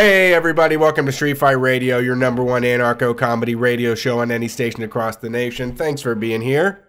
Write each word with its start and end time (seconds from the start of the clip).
Hey, 0.00 0.32
everybody, 0.32 0.76
welcome 0.76 1.06
to 1.06 1.10
Street 1.10 1.38
Fight 1.38 1.58
Radio, 1.58 1.98
your 1.98 2.14
number 2.14 2.44
one 2.44 2.62
anarcho 2.62 3.18
comedy 3.18 3.56
radio 3.56 3.96
show 3.96 4.20
on 4.20 4.30
any 4.30 4.46
station 4.46 4.84
across 4.84 5.16
the 5.16 5.28
nation. 5.28 5.74
Thanks 5.74 6.02
for 6.02 6.14
being 6.14 6.40
here. 6.40 6.86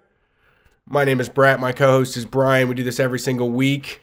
My 0.86 1.06
name 1.06 1.20
is 1.20 1.28
Brett. 1.28 1.60
My 1.60 1.72
co 1.72 1.88
host 1.88 2.16
is 2.18 2.26
Brian. 2.26 2.70
We 2.70 2.76
do 2.76 2.84
this 2.84 3.00
every 3.00 3.18
single 3.18 3.50
week. 3.50 4.02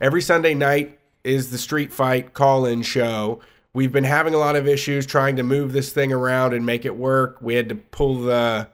Every 0.00 0.22
Sunday 0.22 0.54
night 0.54 0.98
is 1.22 1.50
the 1.50 1.58
Street 1.58 1.92
Fight 1.92 2.32
call 2.32 2.64
in 2.64 2.80
show. 2.80 3.40
We've 3.74 3.92
been 3.92 4.04
having 4.04 4.32
a 4.32 4.38
lot 4.38 4.56
of 4.56 4.66
issues 4.66 5.04
trying 5.04 5.36
to 5.36 5.42
move 5.42 5.74
this 5.74 5.92
thing 5.92 6.10
around 6.10 6.54
and 6.54 6.64
make 6.64 6.86
it 6.86 6.96
work. 6.96 7.36
We 7.42 7.56
had 7.56 7.68
to 7.68 7.74
pull 7.74 8.22
the 8.22 8.68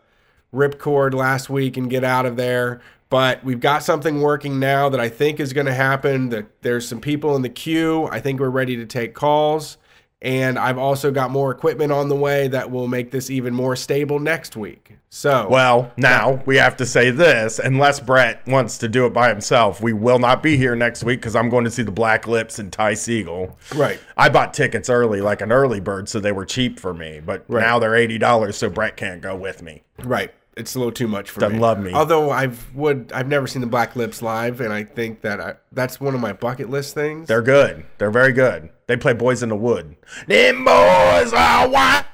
ripcord 0.54 1.12
last 1.12 1.50
week 1.50 1.76
and 1.76 1.90
get 1.90 2.04
out 2.04 2.24
of 2.24 2.36
there. 2.36 2.80
But 3.12 3.44
we've 3.44 3.60
got 3.60 3.82
something 3.82 4.22
working 4.22 4.58
now 4.58 4.88
that 4.88 4.98
I 4.98 5.10
think 5.10 5.38
is 5.38 5.52
going 5.52 5.66
to 5.66 5.74
happen. 5.74 6.30
That 6.30 6.46
there's 6.62 6.88
some 6.88 6.98
people 6.98 7.36
in 7.36 7.42
the 7.42 7.50
queue. 7.50 8.06
I 8.06 8.20
think 8.20 8.40
we're 8.40 8.48
ready 8.48 8.74
to 8.76 8.86
take 8.86 9.12
calls. 9.12 9.76
And 10.22 10.58
I've 10.58 10.78
also 10.78 11.10
got 11.10 11.30
more 11.30 11.50
equipment 11.50 11.92
on 11.92 12.08
the 12.08 12.14
way 12.16 12.46
that 12.48 12.70
will 12.70 12.86
make 12.88 13.10
this 13.10 13.28
even 13.28 13.52
more 13.52 13.74
stable 13.76 14.18
next 14.20 14.56
week. 14.56 14.96
So, 15.10 15.48
Well, 15.50 15.92
now 15.98 16.40
we 16.46 16.56
have 16.56 16.76
to 16.76 16.86
say 16.86 17.10
this 17.10 17.58
unless 17.58 18.00
Brett 18.00 18.46
wants 18.46 18.78
to 18.78 18.88
do 18.88 19.04
it 19.04 19.12
by 19.12 19.28
himself, 19.28 19.82
we 19.82 19.92
will 19.92 20.20
not 20.20 20.42
be 20.42 20.56
here 20.56 20.74
next 20.76 21.04
week 21.04 21.20
because 21.20 21.36
I'm 21.36 21.50
going 21.50 21.64
to 21.64 21.70
see 21.70 21.82
the 21.82 21.90
Black 21.90 22.26
Lips 22.28 22.58
and 22.60 22.72
Ty 22.72 22.92
Segall. 22.92 23.56
right. 23.74 24.00
I 24.16 24.28
bought 24.30 24.54
tickets 24.54 24.88
early, 24.88 25.20
like 25.20 25.42
an 25.42 25.52
early 25.52 25.80
bird, 25.80 26.08
so 26.08 26.18
they 26.18 26.32
were 26.32 26.46
cheap 26.46 26.78
for 26.80 26.94
me. 26.94 27.20
But 27.22 27.50
now 27.50 27.78
they're 27.78 27.96
eighty 27.96 28.16
dollars, 28.16 28.56
so 28.56 28.70
Brett 28.70 28.96
can't 28.96 29.20
go 29.20 29.36
with 29.36 29.60
me. 29.60 29.82
Right. 29.98 30.32
It's 30.56 30.74
a 30.74 30.78
little 30.78 30.92
too 30.92 31.08
much 31.08 31.30
for 31.30 31.40
Doesn't 31.40 31.56
me. 31.56 31.62
love 31.62 31.78
me. 31.80 31.92
Although 31.94 32.30
I've 32.30 32.74
would 32.74 33.10
I've 33.14 33.28
never 33.28 33.46
seen 33.46 33.62
the 33.62 33.66
Black 33.68 33.96
Lips 33.96 34.20
live, 34.20 34.60
and 34.60 34.72
I 34.72 34.84
think 34.84 35.22
that 35.22 35.40
I, 35.40 35.54
that's 35.72 35.98
one 36.00 36.14
of 36.14 36.20
my 36.20 36.34
bucket 36.34 36.68
list 36.68 36.92
things. 36.94 37.26
They're 37.28 37.40
good. 37.42 37.84
They're 37.98 38.10
very 38.10 38.32
good. 38.32 38.68
They 38.86 38.96
play 38.98 39.14
Boys 39.14 39.42
in 39.42 39.48
the 39.48 39.56
Wood. 39.56 39.96
Them 40.26 40.64
boys 40.64 41.32
are 41.32 41.68
white. 41.68 42.04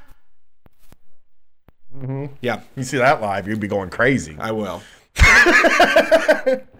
Mm-hmm. 1.97 2.27
yeah, 2.41 2.61
You 2.77 2.85
see 2.85 2.99
that 2.99 3.21
live, 3.21 3.49
you'd 3.49 3.59
be 3.59 3.67
going 3.67 3.91
crazy. 3.91 4.37
I 4.39 4.53
will. 4.53 4.83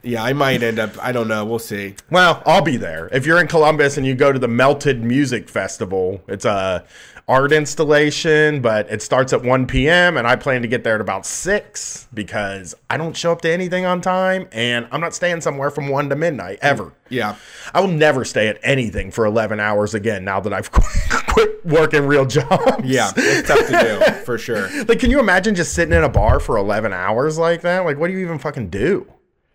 yeah, 0.05 0.23
I 0.23 0.33
might 0.33 0.63
end 0.63 0.79
up. 0.79 0.91
I 1.05 1.11
don't 1.11 1.27
know. 1.27 1.45
We'll 1.45 1.59
see. 1.59 1.97
Well, 2.11 2.41
I'll 2.47 2.63
be 2.63 2.77
there. 2.77 3.09
If 3.11 3.27
you're 3.27 3.41
in 3.41 3.49
Columbus 3.49 3.97
and 3.97 4.07
you 4.07 4.15
go 4.15 4.31
to 4.33 4.39
the 4.39 4.47
Melted 4.47 5.03
Music 5.03 5.49
Festival, 5.49 6.23
it's 6.29 6.45
a 6.45 6.85
art 7.29 7.53
installation, 7.53 8.63
but 8.63 8.91
it 8.91 9.03
starts 9.03 9.35
at 9.35 9.43
1 9.43 9.67
p.m. 9.67 10.17
and 10.17 10.27
I 10.27 10.35
plan 10.35 10.63
to 10.63 10.69
get 10.69 10.83
there 10.83 10.95
at 10.95 11.01
about 11.01 11.27
6 11.27 12.09
because 12.15 12.75
I 12.89 12.97
don't 12.97 13.15
show 13.15 13.33
up 13.33 13.43
to 13.43 13.51
anything 13.51 13.85
on 13.85 14.01
time 14.01 14.49
and 14.51 14.89
I'm 14.91 15.01
not 15.03 15.15
staying 15.15 15.43
somewhere 15.43 15.71
from 15.71 15.89
1 15.89 16.09
to 16.09 16.17
midnight 16.17 16.59
ever. 16.63 16.95
Yeah, 17.11 17.37
I 17.75 17.81
will 17.81 17.89
never 17.89 18.25
stay 18.25 18.49
at 18.49 18.59
anything 18.63 19.11
for 19.11 19.27
11 19.27 19.61
hours 19.61 19.95
again 19.95 20.25
now 20.25 20.41
that 20.41 20.53
I've 20.53 20.71
quit 20.73 21.65
working 21.67 22.07
real 22.07 22.25
jobs. 22.25 22.85
yeah, 22.85 23.13
it's 23.15 23.49
tough 23.49 23.67
to 23.67 23.79
do 23.79 24.25
for 24.25 24.39
sure. 24.39 24.69
Like, 24.89 25.01
can 25.01 25.11
you 25.11 25.21
imagine 25.21 25.55
just 25.55 25.75
sitting 25.75 25.93
in 25.95 26.03
a 26.03 26.09
bar 26.09 26.41
for 26.41 26.57
11 26.57 26.93
hours 26.95 27.37
like 27.37 27.61
that? 27.63 27.81
Like, 27.85 27.99
what 27.99 28.07
do 28.07 28.15
you 28.15 28.21
even 28.21 28.39
fucking 28.39 28.71
do? 28.71 29.07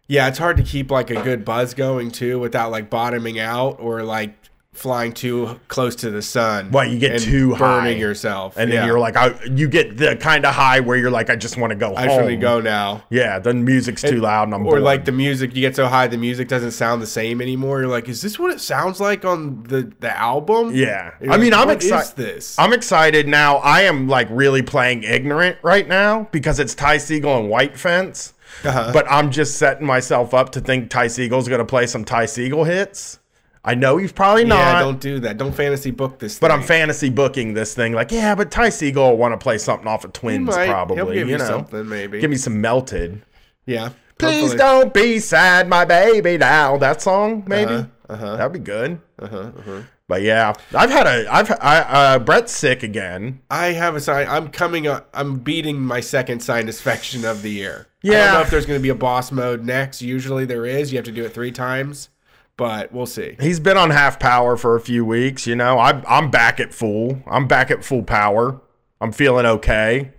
Yeah, 0.07 0.27
it's 0.27 0.37
hard 0.37 0.57
to 0.57 0.63
keep 0.63 0.91
like 0.91 1.09
a 1.09 1.21
good 1.23 1.43
buzz 1.45 1.73
going 1.73 2.11
too 2.11 2.37
without 2.37 2.69
like 2.71 2.89
bottoming 2.89 3.39
out 3.39 3.79
or 3.79 4.03
like 4.03 4.35
flying 4.73 5.13
too 5.13 5.59
close 5.67 5.95
to 5.97 6.09
the 6.09 6.21
sun. 6.21 6.71
What, 6.71 6.89
you 6.89 6.97
get 6.99 7.21
too 7.21 7.55
burning 7.55 7.95
high. 7.95 7.99
yourself, 8.01 8.57
And 8.57 8.71
then 8.71 8.79
Yeah. 8.79 8.85
you're 8.87 8.99
like, 8.99 9.15
I, 9.15 9.33
you 9.45 9.67
get 9.69 9.97
the 9.97 10.15
kind 10.15 10.45
of 10.45 10.53
high 10.55 10.79
where 10.81 10.97
you're 10.97 11.11
like, 11.11 11.29
I 11.29 11.35
just 11.35 11.57
want 11.57 11.69
to 11.71 11.75
go 11.75 11.95
I 11.95 12.07
home. 12.07 12.19
really 12.19 12.35
go 12.35 12.59
now. 12.59 13.03
Yeah, 13.09 13.39
the 13.39 13.53
music's 13.53 14.01
too 14.01 14.19
loud 14.19 14.43
and 14.47 14.55
I'm 14.55 14.61
Or 14.63 14.71
bored. 14.71 14.81
like 14.81 15.05
the 15.05 15.11
music, 15.11 15.55
you 15.55 15.61
get 15.61 15.75
so 15.75 15.85
high, 15.87 16.07
the 16.07 16.17
music 16.17 16.47
doesn't 16.47 16.71
sound 16.71 17.01
the 17.01 17.07
same 17.07 17.39
anymore. 17.41 17.81
You're 17.81 17.89
like, 17.89 18.09
is 18.09 18.21
this 18.21 18.37
what 18.39 18.51
it 18.51 18.59
sounds 18.61 18.99
like 18.99 19.23
on 19.25 19.63
the 19.63 19.91
the 19.99 20.17
album? 20.17 20.71
yeah. 20.75 21.11
I 21.29 21.37
mean, 21.37 21.51
like, 21.51 21.61
I'm 21.61 21.69
excited. 21.69 22.15
this? 22.15 22.57
I'm 22.59 22.73
excited 22.73 23.27
now. 23.27 23.57
I 23.57 23.81
am 23.83 24.07
like 24.07 24.27
really 24.31 24.63
playing 24.63 25.03
ignorant 25.03 25.57
right 25.61 25.87
now 25.87 26.27
because 26.31 26.59
it's 26.59 26.73
Ty 26.75 26.97
Segall 26.97 27.39
and 27.41 27.49
White 27.49 27.77
Fence. 27.77 28.33
Uh-huh. 28.65 28.91
But 28.93 29.05
I'm 29.09 29.31
just 29.31 29.57
setting 29.57 29.85
myself 29.87 30.33
up 30.33 30.51
to 30.51 30.61
think 30.61 30.89
Ty 30.89 31.07
Segall's 31.07 31.47
going 31.47 31.59
to 31.59 31.65
play 31.65 31.87
some 31.87 32.03
Ty 32.05 32.25
Segall 32.25 32.65
hits. 32.65 33.19
I 33.65 33.75
know 33.75 33.97
he's 33.97 34.11
probably 34.11 34.43
not. 34.43 34.57
yeah, 34.57 34.79
don't 34.79 34.99
do 34.99 35.19
that. 35.21 35.37
Don't 35.37 35.53
fantasy 35.55 35.91
book 35.91 36.19
this. 36.19 36.37
but 36.39 36.49
thing. 36.51 36.59
I'm 36.59 36.63
fantasy 36.65 37.09
booking 37.09 37.53
this 37.53 37.73
thing 37.73 37.93
like, 37.93 38.11
yeah, 38.11 38.35
but 38.35 38.51
Ty 38.51 38.67
Segall 38.69 39.11
will 39.11 39.17
want 39.17 39.33
to 39.33 39.37
play 39.37 39.57
something 39.57 39.87
off 39.87 40.03
of 40.03 40.11
Twins 40.13 40.47
might. 40.47 40.67
probably. 40.67 40.97
He'll 40.97 41.05
give 41.13 41.27
you 41.27 41.33
you 41.33 41.37
know, 41.37 41.45
something, 41.47 41.87
maybe. 41.87 42.19
Give 42.19 42.29
me 42.29 42.35
some 42.35 42.59
melted. 42.59 43.21
Yeah. 43.65 43.89
Please 44.17 44.51
Hopefully- 44.51 44.57
don't 44.57 44.93
be 44.93 45.19
sad, 45.19 45.67
my 45.69 45.85
baby. 45.85 46.37
Now 46.37 46.77
that 46.77 47.01
song, 47.01 47.43
maybe 47.47 47.71
Uh-huh, 47.71 47.85
uh-huh. 48.09 48.35
that'd 48.37 48.53
be 48.53 48.59
good. 48.59 48.99
Uh-huh, 49.19 49.37
uh-huh. 49.57 49.81
But 50.09 50.21
yeah, 50.21 50.53
I've 50.75 50.89
had 50.91 51.07
a, 51.07 51.33
I've, 51.33 51.49
I, 51.61 51.79
uh, 51.79 52.19
Brett's 52.19 52.51
sick 52.53 52.83
again. 52.83 53.39
I 53.49 53.67
have 53.67 53.95
a 53.95 54.01
sign. 54.01 54.27
I'm 54.27 54.49
coming 54.49 54.85
up. 54.85 55.09
I'm 55.13 55.37
beating 55.39 55.79
my 55.79 56.01
second 56.01 56.41
sinus 56.43 56.77
infection 56.79 57.23
of 57.23 57.41
the 57.41 57.49
year. 57.49 57.87
Yeah. 58.01 58.11
I 58.11 58.25
don't 58.25 58.33
know 58.33 58.41
if 58.41 58.49
there's 58.49 58.65
going 58.65 58.77
to 58.79 58.83
be 58.83 58.89
a 58.89 58.95
boss 58.95 59.31
mode 59.31 59.63
next. 59.63 60.01
Usually 60.01 60.43
there 60.45 60.65
is. 60.65 60.91
You 60.91 60.97
have 60.97 61.05
to 61.05 61.11
do 61.13 61.23
it 61.23 61.33
three 61.33 61.51
times, 61.53 62.09
but 62.57 62.91
we'll 62.91 63.05
see. 63.05 63.35
He's 63.39 63.59
been 63.59 63.77
on 63.77 63.89
half 63.89 64.19
power 64.19 64.55
for 64.57 64.75
a 64.75 64.79
few 64.81 65.03
weeks. 65.05 65.47
You 65.47 65.55
know, 65.55 65.79
I'm, 65.79 66.03
I'm 66.07 66.29
back 66.31 66.59
at 66.59 66.73
full. 66.73 67.21
I'm 67.27 67.47
back 67.47 67.71
at 67.71 67.83
full 67.83 68.03
power. 68.03 68.59
I'm 69.01 69.11
feeling 69.11 69.45
okay. 69.45 70.11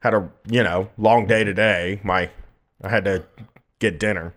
Had 0.00 0.14
a, 0.14 0.30
you 0.48 0.62
know, 0.62 0.88
long 0.96 1.26
day 1.26 1.42
today. 1.44 2.00
My, 2.04 2.30
I 2.82 2.88
had 2.88 3.04
to 3.06 3.24
get 3.80 3.98
dinner, 3.98 4.34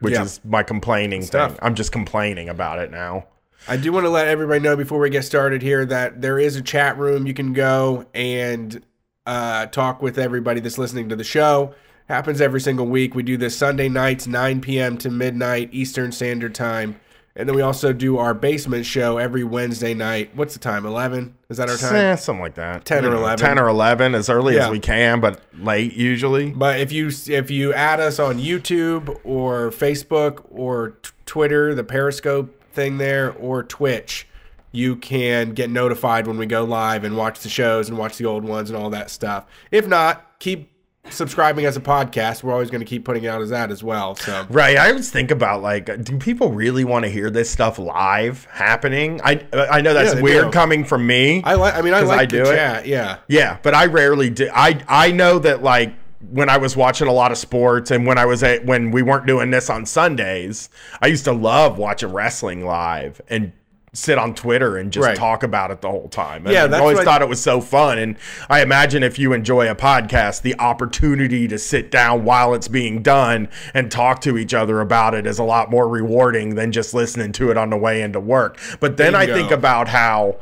which 0.00 0.14
Yeah. 0.14 0.22
is 0.24 0.40
my 0.44 0.62
complaining 0.62 1.24
tough. 1.26 1.52
thing. 1.52 1.58
I'm 1.62 1.74
just 1.74 1.92
complaining 1.92 2.48
about 2.48 2.78
it 2.78 2.90
now. 2.90 3.26
I 3.68 3.76
do 3.76 3.92
want 3.92 4.04
to 4.04 4.10
let 4.10 4.26
everybody 4.26 4.58
know 4.58 4.74
before 4.74 4.98
we 4.98 5.08
get 5.10 5.24
started 5.24 5.62
here 5.62 5.86
that 5.86 6.20
there 6.20 6.38
is 6.40 6.56
a 6.56 6.62
chat 6.62 6.98
room 6.98 7.26
you 7.28 7.34
can 7.34 7.52
go 7.52 8.06
and 8.12 8.82
uh, 9.24 9.66
talk 9.66 10.02
with 10.02 10.18
everybody 10.18 10.58
that's 10.60 10.78
listening 10.78 11.08
to 11.10 11.14
the 11.16 11.22
show. 11.22 11.72
Happens 12.08 12.40
every 12.40 12.60
single 12.60 12.86
week. 12.86 13.14
We 13.14 13.22
do 13.22 13.36
this 13.36 13.56
Sunday 13.56 13.88
nights, 13.88 14.26
9 14.26 14.60
p.m. 14.60 14.98
to 14.98 15.10
midnight 15.10 15.70
Eastern 15.72 16.12
Standard 16.12 16.54
Time. 16.54 16.98
And 17.34 17.48
then 17.48 17.56
we 17.56 17.62
also 17.62 17.94
do 17.94 18.18
our 18.18 18.34
basement 18.34 18.84
show 18.84 19.16
every 19.16 19.42
Wednesday 19.42 19.94
night. 19.94 20.32
What's 20.36 20.52
the 20.52 20.60
time? 20.60 20.84
11? 20.84 21.34
Is 21.48 21.56
that 21.56 21.70
our 21.70 21.78
time? 21.78 21.94
Eh, 21.94 22.16
something 22.16 22.42
like 22.42 22.56
that. 22.56 22.84
10 22.84 23.06
or 23.06 23.14
11. 23.14 23.38
10 23.38 23.58
or 23.58 23.68
11 23.68 24.14
as 24.14 24.28
early 24.28 24.56
Yeah. 24.56 24.66
as 24.66 24.70
we 24.70 24.78
can, 24.78 25.20
but 25.20 25.40
late 25.58 25.94
usually. 25.94 26.50
But 26.50 26.80
if 26.80 26.92
you 26.92 27.08
if 27.28 27.50
you 27.50 27.72
add 27.72 28.00
us 28.00 28.18
on 28.18 28.38
YouTube 28.38 29.18
or 29.24 29.70
Facebook 29.70 30.44
or 30.50 30.90
t- 31.02 31.10
Twitter, 31.24 31.74
the 31.74 31.84
Periscope 31.84 32.62
thing 32.74 32.98
there, 32.98 33.32
or 33.32 33.62
Twitch, 33.62 34.26
you 34.70 34.96
can 34.96 35.52
get 35.52 35.70
notified 35.70 36.26
when 36.26 36.36
we 36.36 36.44
go 36.44 36.64
live 36.64 37.02
and 37.02 37.16
watch 37.16 37.40
the 37.40 37.48
shows 37.48 37.88
and 37.88 37.96
watch 37.96 38.18
the 38.18 38.26
old 38.26 38.44
ones 38.44 38.68
and 38.68 38.78
all 38.78 38.90
that 38.90 39.08
stuff. 39.08 39.46
If 39.70 39.86
not, 39.88 40.38
keep 40.38 40.70
subscribing 41.10 41.64
as 41.64 41.76
a 41.76 41.80
podcast. 41.80 42.42
We're 42.42 42.52
always 42.52 42.70
going 42.70 42.80
to 42.80 42.86
keep 42.86 43.04
putting 43.04 43.24
it 43.24 43.28
out 43.28 43.42
as 43.42 43.50
that 43.50 43.70
as 43.70 43.82
well. 43.82 44.14
So 44.16 44.46
Right. 44.48 44.76
I 44.76 44.90
always 44.90 45.10
think 45.10 45.30
about 45.30 45.60
like, 45.62 46.02
do 46.04 46.16
people 46.18 46.52
really 46.52 46.84
want 46.84 47.04
to 47.04 47.10
hear 47.10 47.28
this 47.30 47.50
stuff 47.50 47.78
live 47.78 48.44
happening? 48.50 49.20
I 49.24 49.44
I 49.52 49.80
know 49.80 49.94
that's 49.94 50.14
Yeah, 50.14 50.20
weird 50.20 50.44
do. 50.46 50.50
coming 50.52 50.84
from 50.84 51.06
me. 51.06 51.42
I 51.44 51.54
like. 51.54 51.74
I 51.74 51.82
mean, 51.82 51.94
I 51.94 52.00
like 52.00 52.20
I 52.20 52.26
do 52.26 52.42
it. 52.42 52.54
chat. 52.54 52.86
Yeah. 52.86 53.18
yeah, 53.28 53.58
but 53.62 53.74
I 53.74 53.86
rarely 53.86 54.30
do. 54.30 54.48
I 54.54 54.80
I 54.88 55.10
know 55.12 55.38
that 55.40 55.62
like 55.62 55.92
when 56.30 56.48
I 56.48 56.56
was 56.56 56.76
watching 56.76 57.08
a 57.08 57.12
lot 57.12 57.32
of 57.32 57.38
sports 57.38 57.90
and 57.90 58.06
when 58.06 58.16
I 58.16 58.24
was 58.26 58.42
at 58.44 58.64
when 58.64 58.92
we 58.92 59.02
weren't 59.02 59.26
doing 59.26 59.50
this 59.50 59.68
on 59.68 59.84
Sundays, 59.86 60.70
I 61.00 61.08
used 61.08 61.24
to 61.24 61.32
love 61.32 61.78
watching 61.78 62.12
wrestling 62.12 62.64
live 62.64 63.20
and 63.28 63.52
sit 63.94 64.16
on 64.16 64.34
Twitter 64.34 64.78
and 64.78 64.90
just 64.90 65.06
Right. 65.06 65.16
talk 65.16 65.42
about 65.42 65.70
it 65.70 65.82
the 65.82 65.90
whole 65.90 66.08
time. 66.08 66.46
And 66.46 66.54
Yeah, 66.54 66.64
I 66.64 66.66
that's 66.68 66.80
always 66.80 67.00
thought 67.00 67.20
it 67.20 67.28
was 67.28 67.42
so 67.42 67.60
fun. 67.60 67.98
And 67.98 68.16
I 68.48 68.62
imagine 68.62 69.02
if 69.02 69.18
you 69.18 69.34
enjoy 69.34 69.70
a 69.70 69.74
podcast, 69.74 70.40
the 70.40 70.58
opportunity 70.58 71.46
to 71.48 71.58
sit 71.58 71.90
down 71.90 72.24
while 72.24 72.54
it's 72.54 72.68
being 72.68 73.02
done 73.02 73.48
and 73.74 73.90
talk 73.90 74.22
to 74.22 74.38
each 74.38 74.54
other 74.54 74.80
about 74.80 75.14
it 75.14 75.26
is 75.26 75.38
a 75.38 75.44
lot 75.44 75.70
more 75.70 75.86
rewarding 75.86 76.54
than 76.54 76.72
just 76.72 76.94
listening 76.94 77.32
to 77.32 77.50
it 77.50 77.58
on 77.58 77.68
the 77.68 77.76
way 77.76 78.00
into 78.00 78.18
work. 78.18 78.58
But 78.80 78.96
then 78.96 79.14
I 79.14 79.26
think 79.26 79.50
about 79.50 79.88
how 79.88 80.36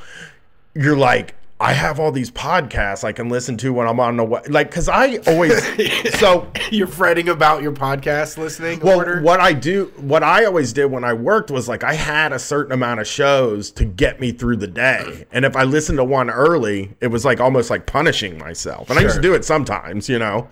you're 0.73 0.97
like, 0.97 1.35
I 1.61 1.75
have 1.75 2.01
all 2.01 2.11
these 2.11 2.31
podcasts 2.31 3.05
I 3.05 3.13
can 3.13 3.29
listen 3.29 3.59
to 3.59 3.73
when 3.75 3.87
I'm 3.87 4.01
on 4.01 4.17
the 4.17 4.25
way. 4.25 4.41
Like, 4.49 4.71
cause 4.71 4.89
I 4.89 5.17
always, 5.27 5.63
so 6.19 6.51
You're 6.71 6.87
fretting 6.87 7.29
about 7.29 7.63
your 7.63 7.73
podcast 7.73 8.39
listening 8.39 8.81
well, 8.81 8.97
order. 8.97 9.21
what 9.21 9.41
I 9.41 9.53
do, 9.53 9.93
what 9.99 10.23
I 10.23 10.47
always 10.47 10.73
did 10.73 10.87
when 10.87 11.05
I 11.05 11.13
worked 11.13 11.51
was 11.51 11.69
like 11.69 11.85
I 11.85 11.93
had 11.93 12.33
a 12.33 12.39
certain 12.39 12.73
amount 12.73 13.01
of 13.01 13.07
shows 13.07 13.71
to 13.73 13.85
get 13.85 14.21
me 14.21 14.33
through 14.33 14.57
the 14.57 14.67
day, 14.67 15.27
and 15.33 15.45
if 15.45 15.55
I 15.55 15.65
listened 15.65 15.99
to 15.99 16.05
one 16.05 16.31
early, 16.31 16.97
it 17.01 17.09
was 17.09 17.27
like 17.27 17.41
almost 17.41 17.69
like 17.69 17.85
punishing 17.85 18.39
myself. 18.39 18.89
And 18.89 18.99
I 18.99 19.03
used 19.03 19.17
to 19.17 19.23
do 19.23 19.35
it 19.35 19.45
sometimes, 19.45 20.09
you 20.09 20.19
know. 20.19 20.49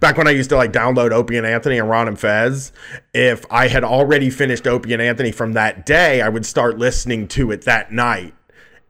Back 0.00 0.16
when 0.18 0.28
I 0.28 0.32
used 0.32 0.50
to 0.50 0.56
like 0.56 0.72
download 0.72 1.12
Opie 1.12 1.36
and 1.36 1.46
Anthony 1.46 1.78
and 1.78 1.88
Ron 1.88 2.08
and 2.08 2.18
Fez, 2.18 2.72
if 3.12 3.44
I 3.50 3.68
had 3.68 3.82
already 3.84 4.30
finished 4.30 4.66
Opie 4.66 4.92
and 4.92 5.02
Anthony 5.02 5.32
from 5.32 5.54
that 5.54 5.86
day, 5.86 6.20
I 6.20 6.28
would 6.28 6.46
start 6.46 6.78
listening 6.78 7.26
to 7.28 7.50
it 7.50 7.62
that 7.62 7.90
night. 7.90 8.34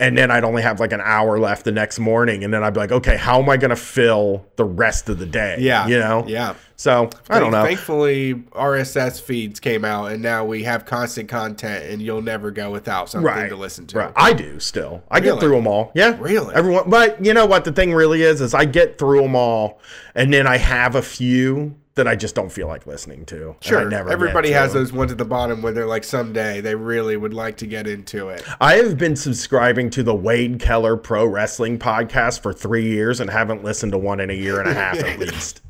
And 0.01 0.19
then 0.19 0.31
I'd 0.31 0.45
only 0.45 0.63
have 0.63 0.81
like 0.81 0.93
an 0.93 1.01
hour 1.03 1.39
left 1.39 1.65
the 1.65 1.73
next 1.73 1.99
morning, 1.99 2.43
and 2.45 2.53
then 2.53 2.65
I'd 2.65 2.75
be 2.75 2.81
like, 2.81 2.93
okay, 2.93 3.17
how 3.17 3.41
am 3.41 3.49
I 3.49 3.57
going 3.57 3.71
to 3.71 3.77
fill 3.77 4.45
the 4.57 4.65
rest 4.65 5.09
of 5.09 5.19
the 5.19 5.27
day? 5.27 5.57
Yeah. 5.61 5.87
you 5.87 5.99
know, 5.99 6.25
Yeah. 6.27 6.55
So 6.77 7.09
I 7.31 7.39
don't 7.39 7.53
know. 7.53 7.63
Thankfully, 7.63 8.35
RSS 8.51 9.21
feeds 9.21 9.61
came 9.61 9.85
out, 9.85 10.07
and 10.11 10.21
now 10.21 10.45
we 10.45 10.65
have 10.65 10.85
constant 10.85 11.29
content, 11.29 11.85
and 11.85 12.03
you'll 12.03 12.21
never 12.23 12.51
go 12.51 12.73
without 12.73 13.09
something 13.09 13.25
right 13.27 13.49
to 13.49 13.55
listen 13.57 13.87
to. 13.89 13.99
Right. 13.99 14.13
I 14.17 14.33
do 14.33 14.59
still. 14.59 15.05
I 15.09 15.19
Really? 15.19 15.31
get 15.31 15.41
through 15.41 15.55
them 15.55 15.69
all. 15.69 15.93
Yeah. 15.95 16.17
Really? 16.19 16.53
Everyone, 16.53 16.91
but 16.91 17.25
you 17.25 17.33
know 17.33 17.47
what 17.47 17.65
the 17.65 17.71
thing 17.71 17.95
really 17.95 18.23
is 18.23 18.41
is 18.41 18.55
I 18.55 18.65
get 18.65 18.99
through 18.99 19.23
them 19.23 19.37
all, 19.37 19.81
and 20.17 20.33
then 20.35 20.49
I 20.49 20.57
have 20.57 20.97
a 20.97 21.03
few 21.03 21.77
that 21.95 22.09
I 22.09 22.17
just 22.17 22.35
don't 22.35 22.51
feel 22.51 22.67
like 22.67 22.87
listening 22.87 23.25
to. 23.27 23.55
Sure. 23.61 23.89
never 23.89 24.11
Everybody 24.11 24.51
has 24.51 24.73
those 24.73 24.93
ones 24.93 25.13
at 25.13 25.19
the 25.19 25.25
bottom 25.25 25.63
where 25.63 25.73
they're 25.73 25.87
like, 25.87 26.03
someday 26.03 26.61
they 26.61 26.75
really 26.75 27.17
would 27.17 27.35
like 27.35 27.57
to 27.59 27.67
get 27.67 27.87
into 27.87 28.31
it. 28.31 28.43
I 28.61 28.75
have 28.75 28.99
been 28.99 29.15
subscribing 29.15 29.91
to 29.91 30.03
the 30.03 30.15
Wade 30.15 30.59
Keller 30.59 30.97
Pro 30.97 31.25
Wrestling 31.25 31.79
podcast 31.79 32.41
for 32.41 32.53
three 32.53 32.87
years 32.87 33.21
and 33.21 33.31
haven't 33.31 33.63
listened 33.63 33.93
to 33.93 33.99
one 33.99 34.19
in 34.19 34.31
a 34.31 34.35
year 34.35 34.59
and 34.61 34.69
a 34.69 34.75
half 34.75 34.99
at 34.99 35.19
least. 35.21 35.63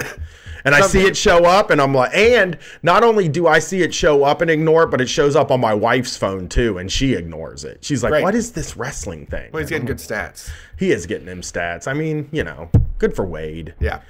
And 0.67 0.75
I 0.75 0.81
see 0.81 1.03
it 1.03 1.15
show 1.15 1.45
up, 1.45 1.69
and 1.69 1.79
I'm 1.79 1.93
like, 1.93 2.15
and 2.15 2.57
not 2.83 3.05
only 3.05 3.29
do 3.29 3.47
I 3.47 3.59
see 3.59 3.83
it 3.83 3.93
show 3.93 4.25
up 4.25 4.41
and 4.41 4.51
ignore 4.51 4.85
it, 4.85 4.91
but 4.91 5.03
it 5.03 5.11
shows 5.11 5.37
up 5.37 5.51
on 5.51 5.61
my 5.61 5.75
wife's 5.75 6.17
phone 6.17 6.49
too, 6.49 6.79
and 6.79 6.91
she 6.91 7.13
ignores 7.13 7.65
it. 7.65 7.85
She's 7.85 8.03
like, 8.03 8.13
Right. 8.13 8.23
"What 8.23 8.35
is 8.35 8.53
this 8.53 8.75
wrestling 8.75 9.27
thing?" 9.27 9.51
Well, 9.53 9.61
he's 9.61 9.69
getting 9.69 9.85
good 9.85 9.99
stats. 9.99 10.51
He 10.79 10.91
is 10.91 11.05
getting 11.05 11.27
him 11.27 11.43
stats. 11.43 11.87
I 11.87 11.93
mean, 11.93 12.31
you 12.33 12.45
know, 12.45 12.71
good 12.97 13.15
for 13.15 13.27
Wade. 13.27 13.75
Yeah. 13.79 14.01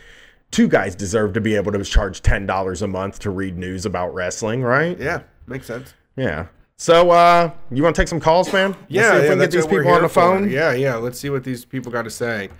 Two 0.51 0.69
guys 0.69 0.95
deserve 0.95 1.33
to 1.33 1.41
be 1.41 1.57
able 1.57 1.73
to 1.73 1.83
charge 1.85 2.23
ten 2.23 2.47
dollars 2.47 2.83
a 2.83 2.87
month 2.87 3.19
to 3.21 3.31
read 3.31 3.57
news 3.57 3.87
about 3.87 4.15
wrestling, 4.15 4.63
right? 4.63 4.99
Yeah. 4.99 5.23
Makes 5.47 5.67
sense. 5.67 5.95
Yeah. 6.17 6.47
So, 6.77 7.11
uh, 7.11 7.51
you 7.71 7.83
want 7.83 7.95
to 7.95 8.03
take 8.03 8.09
some 8.09 8.21
calls, 8.21 8.53
man? 8.53 8.71
Let's 8.73 8.83
Yeah, 8.89 9.03
see 9.03 9.07
if 9.07 9.15
yeah, 9.15 9.21
we 9.23 9.29
can 9.29 9.39
get 9.39 9.51
these 9.53 9.67
people 9.67 9.91
on 9.93 10.03
the 10.03 10.09
phone. 10.09 10.45
for. 10.45 10.49
Yeah, 10.51 10.73
yeah. 10.73 10.97
Let's 10.97 11.19
see 11.21 11.31
what 11.31 11.45
these 11.45 11.65
people 11.65 11.91
got 11.93 12.03
to 12.03 12.11
say. 12.11 12.51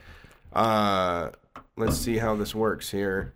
Uh, 0.53 1.31
let's 1.77 1.97
see 1.97 2.17
how 2.19 2.37
this 2.37 2.55
works 2.55 2.91
here. 2.91 3.33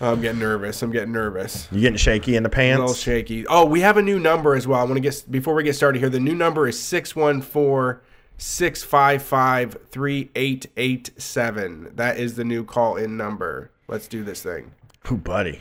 I'm 0.00 0.20
getting 0.20 0.40
nervous. 0.40 0.82
I'm 0.82 0.90
getting 0.90 1.12
nervous. 1.12 1.68
You 1.70 1.80
getting 1.80 1.96
shaky 1.96 2.34
in 2.36 2.42
the 2.42 2.48
pants? 2.48 2.78
A 2.78 2.80
little 2.80 2.94
shaky. 2.94 3.46
Oh, 3.46 3.66
we 3.66 3.80
have 3.82 3.98
a 3.98 4.02
new 4.02 4.18
number 4.18 4.54
as 4.54 4.66
well. 4.66 4.80
I 4.80 4.84
want 4.84 4.94
to 4.96 5.00
get 5.00 5.24
before 5.30 5.54
we 5.54 5.62
get 5.62 5.76
started 5.76 6.00
here. 6.00 6.08
The 6.08 6.18
new 6.18 6.34
number 6.34 6.66
is 6.66 6.78
614 6.80 8.00
655 8.42 9.76
3887. 9.90 11.92
That 11.94 12.18
is 12.18 12.34
the 12.34 12.42
new 12.44 12.64
call 12.64 12.96
in 12.96 13.16
number. 13.16 13.70
Let's 13.86 14.08
do 14.08 14.24
this 14.24 14.42
thing. 14.42 14.72
Ooh, 15.10 15.16
buddy, 15.16 15.60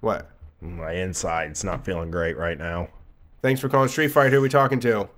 What? 0.00 0.30
my 0.60 0.92
inside's 0.92 1.64
not 1.64 1.84
feeling 1.84 2.10
great 2.12 2.36
right 2.36 2.56
now. 2.58 2.86
Thanks 3.42 3.60
for 3.60 3.68
calling 3.68 3.88
Street 3.88 4.12
Fight. 4.12 4.30
Who 4.30 4.38
are 4.38 4.42
we 4.42 4.48
talking 4.48 4.78
to? 4.80 5.08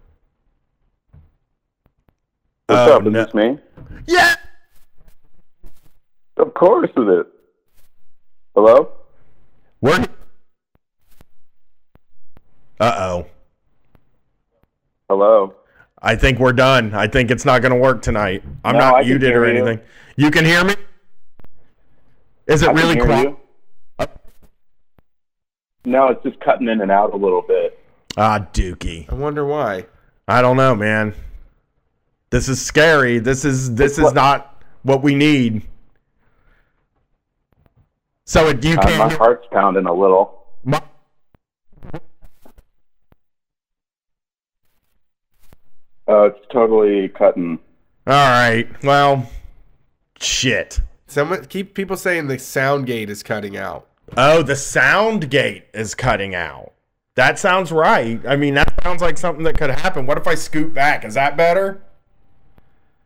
What's 2.66 2.90
Oh, 2.90 2.96
up? 2.96 3.06
Is 3.06 3.12
no. 3.12 3.24
this 3.24 3.34
me? 3.34 3.58
Yeah. 4.06 4.34
Of 6.38 6.54
course 6.54 6.90
it 6.96 7.00
is. 7.00 7.26
Hello? 8.54 8.90
We're. 9.82 10.06
Uh 12.80 12.96
oh. 12.98 13.26
Hello? 15.10 15.54
I 16.02 16.16
think 16.16 16.38
we're 16.40 16.52
done. 16.52 16.94
I 16.94 17.06
think 17.06 17.30
it's 17.30 17.44
not 17.44 17.62
going 17.62 17.72
to 17.72 17.78
work 17.78 18.02
tonight. 18.02 18.42
I'm 18.64 18.72
No, 18.74 18.80
not 18.80 18.94
I 18.96 19.00
can 19.02 19.08
muted 19.10 19.30
or 19.36 19.44
hear 19.44 19.54
you. 19.54 19.66
anything. 19.66 19.86
You. 20.16 20.30
can 20.30 20.44
hear 20.44 20.64
me? 20.64 20.74
Is 22.48 22.62
it 22.62 22.68
I 22.70 22.72
really 22.72 22.94
hear 22.94 23.04
quiet? 23.06 23.28
you. 23.28 24.06
No, 25.84 26.08
it's 26.08 26.22
just 26.22 26.38
cutting 26.40 26.68
in 26.68 26.80
and 26.80 26.90
out 26.90 27.12
a 27.12 27.16
little 27.16 27.42
bit. 27.42 27.78
Ah, 28.16 28.46
Dookie. 28.52 29.10
I 29.10 29.14
wonder 29.14 29.44
why. 29.46 29.86
I 30.28 30.42
don't 30.42 30.56
know, 30.56 30.74
man. 30.74 31.14
This 32.30 32.48
is 32.48 32.60
scary. 32.64 33.18
This 33.18 33.44
is 33.44 33.74
this 33.74 33.98
is 33.98 34.04
what- 34.04 34.14
not 34.14 34.62
what 34.82 35.02
we 35.02 35.14
need. 35.14 35.62
So 38.26 38.48
it, 38.48 38.64
you 38.64 38.72
Uh, 38.74 38.76
my 38.76 38.82
can't. 38.82 39.12
heart's 39.14 39.46
pounding 39.52 39.86
a 39.86 39.92
little. 39.92 40.46
my- 40.64 40.82
Uh, 46.08 46.24
it's 46.24 46.46
totally 46.52 47.08
cutting. 47.08 47.58
all 48.06 48.12
right. 48.30 48.68
Well, 48.82 49.30
shit. 50.20 50.80
Someone 51.06 51.44
keep 51.46 51.74
people 51.74 51.96
saying 51.96 52.26
the 52.28 52.38
sound 52.38 52.86
gate 52.86 53.10
is 53.10 53.22
cutting 53.22 53.56
out. 53.56 53.86
Oh, 54.16 54.42
the 54.42 54.56
sound 54.56 55.30
gate 55.30 55.64
is 55.74 55.94
cutting 55.94 56.34
out. 56.34 56.72
That 57.14 57.38
sounds 57.38 57.70
right. 57.70 58.20
I 58.26 58.36
mean, 58.36 58.54
that 58.54 58.72
sounds 58.82 59.02
like 59.02 59.18
something 59.18 59.44
that 59.44 59.58
could 59.58 59.70
happen. 59.70 60.06
What 60.06 60.16
if 60.18 60.26
I 60.26 60.34
scoot 60.34 60.72
back? 60.72 61.04
Is 61.04 61.14
that 61.14 61.36
better? 61.36 61.82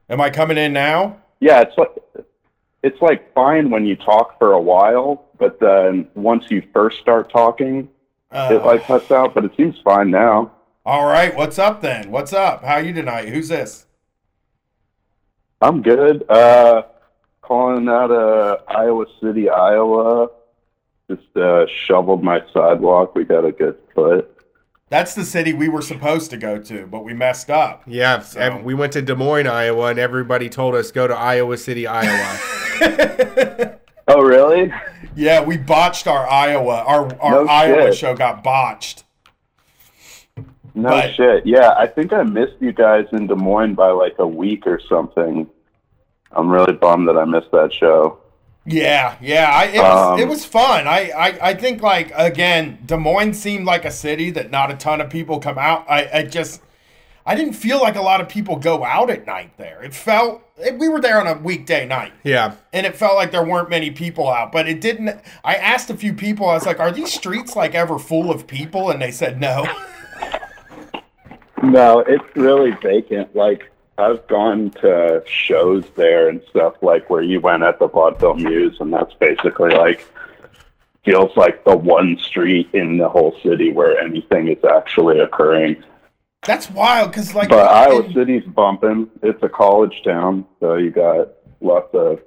Am 0.09 0.21
I 0.21 0.31
coming 0.31 0.57
in 0.57 0.73
now? 0.73 1.17
Yeah, 1.41 1.61
it's 1.63 1.77
like 1.77 1.91
it's 2.83 3.03
like 3.03 3.35
fine 3.35 3.71
when 3.71 3.85
you 3.85 3.97
talk 3.97 4.39
for 4.39 4.53
a 4.53 4.61
while, 4.61 5.25
but 5.39 5.59
then 5.59 6.07
once 6.15 6.45
you 6.51 6.63
first 6.73 6.99
start 7.01 7.31
talking, 7.31 7.89
Uh, 8.31 8.49
it 8.53 8.65
like 8.65 8.85
cuts 8.85 9.11
out. 9.11 9.35
But 9.35 9.45
it 9.45 9.51
seems 9.57 9.77
fine 9.85 10.11
now. 10.11 10.53
All 10.87 11.05
right. 11.07 11.35
What's 11.37 11.59
up 11.59 11.81
then? 11.83 12.11
What's 12.11 12.33
up? 12.33 12.65
How 12.65 12.79
you 12.79 12.93
tonight? 12.93 13.29
Who's 13.29 13.49
this? 13.49 13.87
I'm 15.61 15.83
good. 15.83 16.25
Uh, 16.31 16.83
calling 17.43 17.89
out 17.89 18.11
of 18.11 18.61
Iowa 18.69 19.05
City, 19.23 19.49
Iowa. 19.51 20.29
Just 21.11 21.37
uh, 21.37 21.67
shoveled 21.87 22.23
my 22.23 22.41
sidewalk. 22.55 23.15
We 23.15 23.25
got 23.25 23.45
a 23.45 23.53
good 23.53 23.77
foot. 23.95 24.33
That's 24.89 25.15
the 25.17 25.25
city 25.25 25.53
we 25.53 25.69
were 25.69 25.83
supposed 25.83 26.31
to 26.31 26.37
go 26.37 26.59
to, 26.63 26.87
but 26.87 27.05
we 27.05 27.13
messed 27.13 27.51
up. 27.51 27.83
Yeah, 27.87 28.21
So- 28.21 28.39
ev- 28.41 28.63
we 28.63 28.73
went 28.75 28.93
to 28.93 29.03
Des 29.03 29.17
Moines, 29.17 29.49
Iowa, 29.49 29.87
and 29.87 29.99
everybody 29.99 30.49
told 30.49 30.77
us 30.77 30.93
go 30.93 31.09
to 31.09 31.15
Iowa 31.15 31.57
City, 31.59 31.87
Iowa. 31.87 32.39
Oh, 34.09 34.23
really? 34.23 34.73
Yeah, 35.17 35.43
we 35.43 35.57
botched 35.57 36.07
our 36.07 36.31
Iowa. 36.31 36.85
Our 36.87 37.13
our 37.21 37.31
No 37.45 37.47
Iowa 37.49 37.87
shit. 37.87 37.97
show 37.97 38.15
got 38.15 38.45
botched. 38.45 39.03
No 40.77 40.91
But- 40.91 41.15
shit. 41.15 41.47
Yeah, 41.47 41.75
I 41.77 41.87
think 41.87 42.13
I 42.13 42.23
missed 42.23 42.55
you 42.61 42.71
guys 42.73 43.07
in 43.13 43.27
Des 43.27 43.35
Moines 43.35 43.75
by 43.75 43.89
like 43.91 44.15
a 44.19 44.27
week 44.27 44.67
or 44.67 44.79
something. 44.89 45.49
I'm 46.33 46.51
really 46.51 46.75
bummed 46.75 47.09
that 47.09 47.17
I 47.17 47.25
missed 47.25 47.51
that 47.53 47.73
show. 47.73 48.19
Yeah, 48.67 49.15
yeah. 49.23 49.51
I, 49.53 49.65
it 49.67 49.79
was 49.81 50.13
Um, 50.13 50.21
it 50.21 50.29
was 50.29 50.45
fun. 50.45 50.87
I, 50.87 51.11
I 51.17 51.39
I 51.51 51.55
think 51.55 51.83
like 51.83 52.13
again, 52.15 52.79
Des 52.85 52.97
Moines 52.99 53.35
seemed 53.35 53.65
like 53.65 53.85
a 53.85 53.91
city 53.91 54.31
that 54.33 54.51
not 54.51 54.71
a 54.71 54.77
ton 54.77 55.01
of 55.01 55.09
people 55.09 55.39
come 55.41 55.57
out. 55.57 55.87
I, 55.89 56.09
I 56.13 56.23
just 56.25 56.61
I 57.25 57.35
didn't 57.37 57.55
feel 57.55 57.81
like 57.81 57.97
a 57.97 58.03
lot 58.03 58.21
of 58.21 58.29
people 58.29 58.57
go 58.57 58.85
out 58.85 59.09
at 59.09 59.25
night 59.27 59.53
there. 59.57 59.83
It 59.83 59.95
felt 59.95 60.43
it, 60.59 60.79
we 60.79 60.89
were 60.89 61.01
there 61.01 61.19
on 61.21 61.27
a 61.27 61.39
weekday 61.39 61.87
night. 61.87 62.13
yeah, 62.25 62.57
and 62.73 62.85
it 62.85 62.97
felt 62.97 63.15
like 63.15 63.31
there 63.31 63.45
weren't 63.45 63.71
many 63.71 63.91
people 63.93 64.29
out 64.29 64.51
but 64.53 64.67
it 64.69 64.81
didn't 64.81 65.21
i 65.45 65.55
asked 65.55 65.91
a 65.91 65.95
few 65.97 66.15
people 66.15 66.49
i 66.49 66.55
was 66.55 66.65
like 66.65 66.81
are 66.81 66.91
these 66.91 67.13
streets 67.13 67.55
like 67.55 67.75
ever 67.75 67.99
full 67.99 68.31
of 68.31 68.47
people 68.47 68.91
and 68.91 69.01
they 69.03 69.11
said 69.11 69.39
no 69.39 69.67
No, 71.73 72.01
it's 72.01 72.25
really 72.37 72.73
vacant. 72.83 73.35
Like 73.35 73.71
I've 73.99 74.27
gone 74.27 74.71
to 74.83 75.23
shows 75.27 75.85
there 75.97 76.29
and 76.29 76.41
stuff 76.51 76.75
like 76.83 77.09
where 77.11 77.23
you 77.23 77.41
went 77.41 77.63
at 77.63 77.79
the 77.79 77.89
Vaudeville 77.89 78.35
Mews, 78.35 78.77
and 78.81 78.93
that's 78.93 79.15
basically 79.15 79.71
like 79.71 80.07
feels 81.05 81.37
like 81.37 81.65
the 81.65 81.77
one 81.77 82.19
street 82.19 82.69
in 82.73 82.99
the 82.99 83.09
whole 83.09 83.37
city 83.43 83.73
where 83.73 83.99
anything 83.99 84.49
is 84.49 84.63
actually 84.65 85.21
occurring. 85.21 85.83
that's 86.43 86.69
wild 86.71 87.11
because 87.11 87.35
like 87.35 87.49
But 87.49 87.71
Iowa 87.71 88.03
in- 88.05 88.13
City's 88.13 88.45
bumping. 88.45 89.09
It's 89.23 89.43
a 89.43 89.49
college 89.49 90.03
town, 90.05 90.45
so 90.61 90.75
you 90.75 90.91
got 90.91 91.29
lots 91.61 91.95
of 91.95 92.21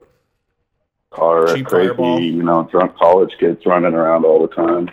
car 1.11 1.45
crazy, 1.47 1.63
fireball. 1.65 2.19
you 2.19 2.43
know, 2.43 2.67
drunk 2.71 2.95
college 2.95 3.33
kids 3.39 3.65
running 3.65 3.93
around 3.93 4.25
all 4.25 4.41
the 4.47 4.53
time. 4.55 4.89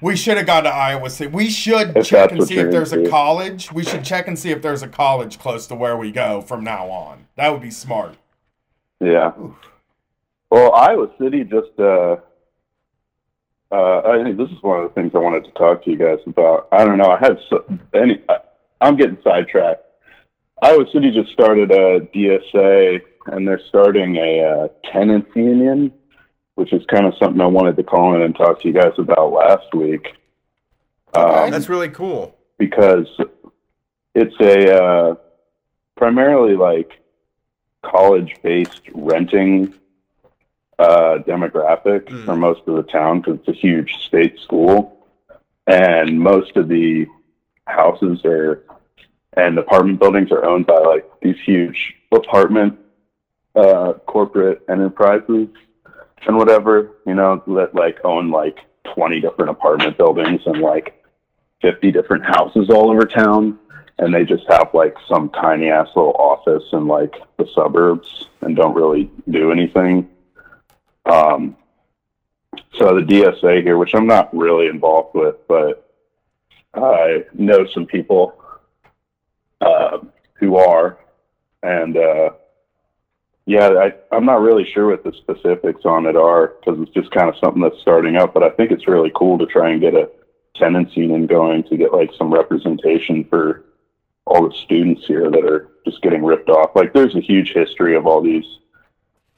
We 0.00 0.16
should 0.16 0.36
have 0.36 0.46
gone 0.46 0.64
to 0.64 0.70
iowa 0.70 1.10
city 1.10 1.30
we 1.30 1.48
should 1.50 1.96
If 1.96 2.06
check 2.06 2.32
and 2.32 2.46
see 2.46 2.58
if 2.58 2.70
there's 2.70 2.92
a 2.92 3.08
college 3.08 3.72
we 3.72 3.84
should 3.84 4.04
check 4.04 4.28
and 4.28 4.38
see 4.38 4.50
if 4.50 4.62
there's 4.62 4.82
a 4.82 4.88
college 4.88 5.38
close 5.38 5.66
to 5.68 5.74
where 5.74 5.96
we 5.96 6.10
go 6.12 6.40
from 6.40 6.64
now 6.64 6.88
on 6.88 7.26
that 7.36 7.50
would 7.50 7.62
be 7.62 7.70
smart 7.70 8.16
Yeah. 9.00 9.32
Well, 10.50 10.74
Iowa 10.74 11.10
City 11.18 11.44
just. 11.44 11.78
Uh, 11.78 12.16
uh, 13.72 14.00
I 14.00 14.22
think 14.22 14.36
this 14.36 14.50
is 14.50 14.62
one 14.62 14.82
of 14.82 14.88
the 14.88 14.94
things 14.94 15.12
I 15.14 15.18
wanted 15.18 15.44
to 15.44 15.52
talk 15.52 15.84
to 15.84 15.90
you 15.90 15.96
guys 15.96 16.18
about. 16.26 16.68
I 16.72 16.84
don't 16.84 16.98
know. 16.98 17.10
I 17.10 17.18
had 17.18 17.38
so, 17.48 17.64
any. 17.94 18.20
I, 18.28 18.38
I'm 18.80 18.96
getting 18.96 19.18
sidetracked. 19.22 19.82
Iowa 20.62 20.84
City 20.92 21.10
just 21.12 21.32
started 21.32 21.70
a 21.70 22.00
DSA, 22.00 23.00
and 23.26 23.48
they're 23.48 23.60
starting 23.68 24.16
a 24.16 24.44
uh, 24.44 24.90
tenants 24.92 25.30
union, 25.34 25.92
which 26.60 26.74
is 26.74 26.84
kind 26.86 27.06
of 27.06 27.14
something 27.18 27.40
I 27.40 27.46
wanted 27.46 27.74
to 27.78 27.82
call 27.82 28.14
in 28.14 28.20
and 28.20 28.36
talk 28.36 28.60
to 28.60 28.68
you 28.68 28.74
guys 28.74 28.92
about 28.98 29.32
last 29.32 29.72
week. 29.74 30.14
Um, 31.14 31.50
that's 31.50 31.70
really 31.70 31.88
cool. 31.88 32.36
because 32.58 33.08
it's 34.14 34.38
a 34.40 34.82
uh, 34.84 35.14
primarily 35.96 36.56
like 36.56 37.00
college 37.82 38.36
based 38.42 38.82
renting 38.94 39.72
uh, 40.78 41.18
demographic 41.26 42.02
Mm. 42.10 42.24
for 42.26 42.36
most 42.36 42.60
of 42.66 42.76
the 42.76 42.82
town 42.82 43.20
because 43.20 43.38
it's 43.40 43.48
a 43.48 43.52
huge 43.52 43.90
state 44.06 44.38
school 44.40 45.06
and 45.66 46.20
most 46.20 46.56
of 46.56 46.68
the 46.68 47.06
houses 47.66 48.22
are 48.26 48.62
and 49.34 49.56
apartment 49.58 49.98
buildings 49.98 50.30
are 50.30 50.44
owned 50.44 50.66
by 50.66 50.78
like 50.78 51.08
these 51.22 51.38
huge 51.40 51.94
apartment 52.12 52.78
uh, 53.54 53.94
corporate 54.06 54.62
enterprises 54.68 55.48
and 56.26 56.36
whatever, 56.36 56.92
you 57.06 57.14
know, 57.14 57.42
that 57.46 57.74
like 57.74 57.98
own 58.04 58.30
like 58.30 58.58
20 58.94 59.20
different 59.20 59.50
apartment 59.50 59.96
buildings 59.96 60.42
and 60.46 60.60
like 60.60 61.02
50 61.62 61.92
different 61.92 62.24
houses 62.24 62.68
all 62.70 62.90
over 62.90 63.04
town. 63.04 63.58
And 63.98 64.14
they 64.14 64.24
just 64.24 64.44
have 64.48 64.70
like 64.72 64.96
some 65.06 65.28
tiny 65.30 65.68
ass 65.68 65.88
little 65.94 66.14
office 66.18 66.64
in 66.72 66.86
like 66.86 67.16
the 67.36 67.46
suburbs 67.54 68.28
and 68.40 68.56
don't 68.56 68.74
really 68.74 69.10
do 69.28 69.52
anything. 69.52 70.08
Um, 71.04 71.56
so 72.74 72.94
the 72.94 73.02
DSA 73.02 73.62
here, 73.62 73.76
which 73.76 73.94
I'm 73.94 74.06
not 74.06 74.34
really 74.34 74.68
involved 74.68 75.14
with, 75.14 75.36
but 75.48 75.90
I 76.74 77.24
know 77.34 77.66
some 77.66 77.84
people 77.84 78.40
uh, 79.60 79.98
who 80.34 80.56
are, 80.56 80.98
and 81.62 81.96
uh, 81.96 82.30
yeah, 83.50 83.66
I, 83.70 84.14
I'm 84.14 84.24
not 84.24 84.42
really 84.42 84.64
sure 84.64 84.90
what 84.90 85.02
the 85.02 85.12
specifics 85.12 85.84
on 85.84 86.06
it 86.06 86.14
are 86.14 86.54
because 86.60 86.80
it's 86.80 86.92
just 86.92 87.10
kind 87.10 87.28
of 87.28 87.34
something 87.42 87.60
that's 87.60 87.80
starting 87.80 88.14
up. 88.14 88.32
But 88.32 88.44
I 88.44 88.50
think 88.50 88.70
it's 88.70 88.86
really 88.86 89.10
cool 89.12 89.38
to 89.38 89.46
try 89.46 89.70
and 89.70 89.80
get 89.80 89.92
a 89.92 90.08
tenant 90.54 90.92
scene 90.92 91.10
and 91.10 91.28
going 91.28 91.64
to 91.64 91.76
get 91.76 91.92
like 91.92 92.12
some 92.16 92.32
representation 92.32 93.24
for 93.24 93.64
all 94.24 94.48
the 94.48 94.54
students 94.54 95.04
here 95.04 95.28
that 95.32 95.44
are 95.44 95.66
just 95.84 96.00
getting 96.00 96.22
ripped 96.22 96.48
off. 96.48 96.76
Like, 96.76 96.92
there's 96.92 97.16
a 97.16 97.20
huge 97.20 97.52
history 97.52 97.96
of 97.96 98.06
all 98.06 98.22
these 98.22 98.44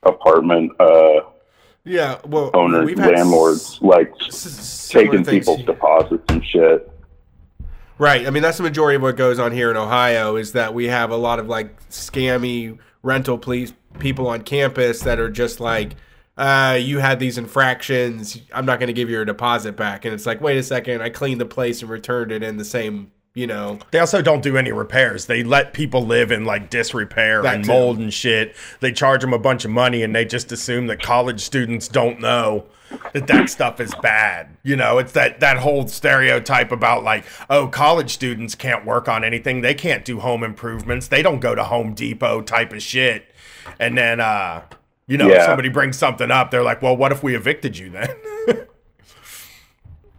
apartment 0.02 0.78
uh, 0.78 1.20
yeah, 1.82 2.20
well, 2.26 2.50
owners, 2.52 2.84
we've 2.84 2.98
had 2.98 3.14
landlords, 3.14 3.80
like 3.80 4.12
s- 4.20 4.90
taking 4.90 5.24
people's 5.24 5.56
here. 5.56 5.66
deposits 5.66 6.24
and 6.28 6.44
shit. 6.44 6.92
Right. 7.96 8.26
I 8.26 8.30
mean, 8.30 8.42
that's 8.42 8.58
the 8.58 8.62
majority 8.62 8.96
of 8.96 9.02
what 9.02 9.16
goes 9.16 9.38
on 9.38 9.52
here 9.52 9.70
in 9.70 9.78
Ohio 9.78 10.36
is 10.36 10.52
that 10.52 10.74
we 10.74 10.88
have 10.88 11.10
a 11.10 11.16
lot 11.16 11.38
of 11.38 11.48
like 11.48 11.88
scammy 11.88 12.78
rental 13.02 13.38
police 13.38 13.72
people 13.98 14.26
on 14.28 14.42
campus 14.42 15.00
that 15.02 15.18
are 15.18 15.30
just 15.30 15.60
like, 15.60 15.94
uh, 16.36 16.78
you 16.80 16.98
had 16.98 17.18
these 17.20 17.38
infractions. 17.38 18.40
I'm 18.52 18.64
not 18.66 18.78
going 18.78 18.86
to 18.88 18.92
give 18.92 19.08
you 19.08 19.16
your 19.16 19.24
deposit 19.24 19.76
back. 19.76 20.04
And 20.04 20.14
it's 20.14 20.26
like, 20.26 20.40
wait 20.40 20.56
a 20.58 20.62
second. 20.62 21.02
I 21.02 21.10
cleaned 21.10 21.40
the 21.40 21.46
place 21.46 21.82
and 21.82 21.90
returned 21.90 22.32
it 22.32 22.42
in 22.42 22.56
the 22.56 22.64
same, 22.64 23.12
you 23.34 23.46
know. 23.46 23.78
They 23.90 23.98
also 23.98 24.22
don't 24.22 24.42
do 24.42 24.56
any 24.56 24.72
repairs. 24.72 25.26
They 25.26 25.44
let 25.44 25.74
people 25.74 26.06
live 26.06 26.32
in 26.32 26.44
like 26.44 26.70
disrepair 26.70 27.42
That 27.42 27.56
and 27.56 27.64
too. 27.64 27.70
mold 27.70 27.98
and 27.98 28.12
shit. 28.12 28.56
They 28.80 28.92
charge 28.92 29.20
them 29.20 29.34
a 29.34 29.38
bunch 29.38 29.64
of 29.64 29.70
money 29.70 30.02
and 30.02 30.14
they 30.14 30.24
just 30.24 30.50
assume 30.52 30.86
that 30.86 31.02
college 31.02 31.40
students 31.40 31.86
don't 31.88 32.18
know 32.20 32.66
that 33.14 33.26
that 33.26 33.48
stuff 33.48 33.80
is 33.80 33.94
bad. 34.02 34.56
You 34.62 34.76
know, 34.76 34.98
it's 34.98 35.12
that 35.12 35.40
that 35.40 35.58
whole 35.58 35.88
stereotype 35.88 36.72
about 36.72 37.04
like, 37.04 37.24
oh, 37.48 37.68
college 37.68 38.10
students 38.12 38.54
can't 38.54 38.84
work 38.84 39.08
on 39.08 39.24
anything. 39.24 39.60
They 39.62 39.74
can't 39.74 40.04
do 40.04 40.20
home 40.20 40.42
improvements. 40.42 41.08
They 41.08 41.22
don't 41.22 41.40
go 41.40 41.54
to 41.54 41.64
Home 41.64 41.94
Depot 41.94 42.42
type 42.42 42.72
of 42.72 42.82
shit. 42.82 43.31
And 43.78 43.96
then 43.96 44.20
uh 44.20 44.62
you 45.06 45.18
know, 45.18 45.26
if 45.28 45.34
Yeah. 45.34 45.46
somebody 45.46 45.68
brings 45.68 45.98
something 45.98 46.30
up, 46.30 46.50
they're 46.50 46.62
like, 46.62 46.80
"Well, 46.80 46.96
what 46.96 47.12
if 47.12 47.22
we 47.22 47.34
evicted 47.34 47.76
you 47.76 47.90
then?" 47.90 48.08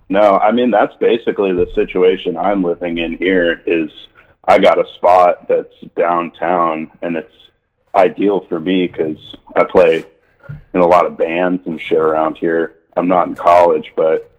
No, 0.09 0.37
I 0.37 0.51
mean 0.51 0.69
that's 0.69 0.95
basically 0.97 1.53
the 1.53 1.67
situation 1.73 2.37
I'm 2.37 2.63
living 2.63 2.97
in 2.99 3.17
here 3.17 3.61
is 3.65 3.89
I 4.45 4.59
got 4.59 4.77
a 4.77 4.85
spot 4.95 5.47
that's 5.47 5.73
downtown 5.95 6.91
and 7.01 7.15
it's 7.15 7.33
ideal 7.95 8.41
for 8.47 8.59
me 8.59 8.87
cuz 8.87 9.17
I 9.55 9.63
play 9.63 10.05
in 10.73 10.81
a 10.81 10.85
lot 10.85 11.05
of 11.05 11.17
bands 11.17 11.65
and 11.65 11.79
shit 11.79 11.97
around 11.97 12.37
here. 12.37 12.75
I'm 12.95 13.07
not 13.07 13.27
in 13.27 13.35
college, 13.35 13.91
but 13.95 14.29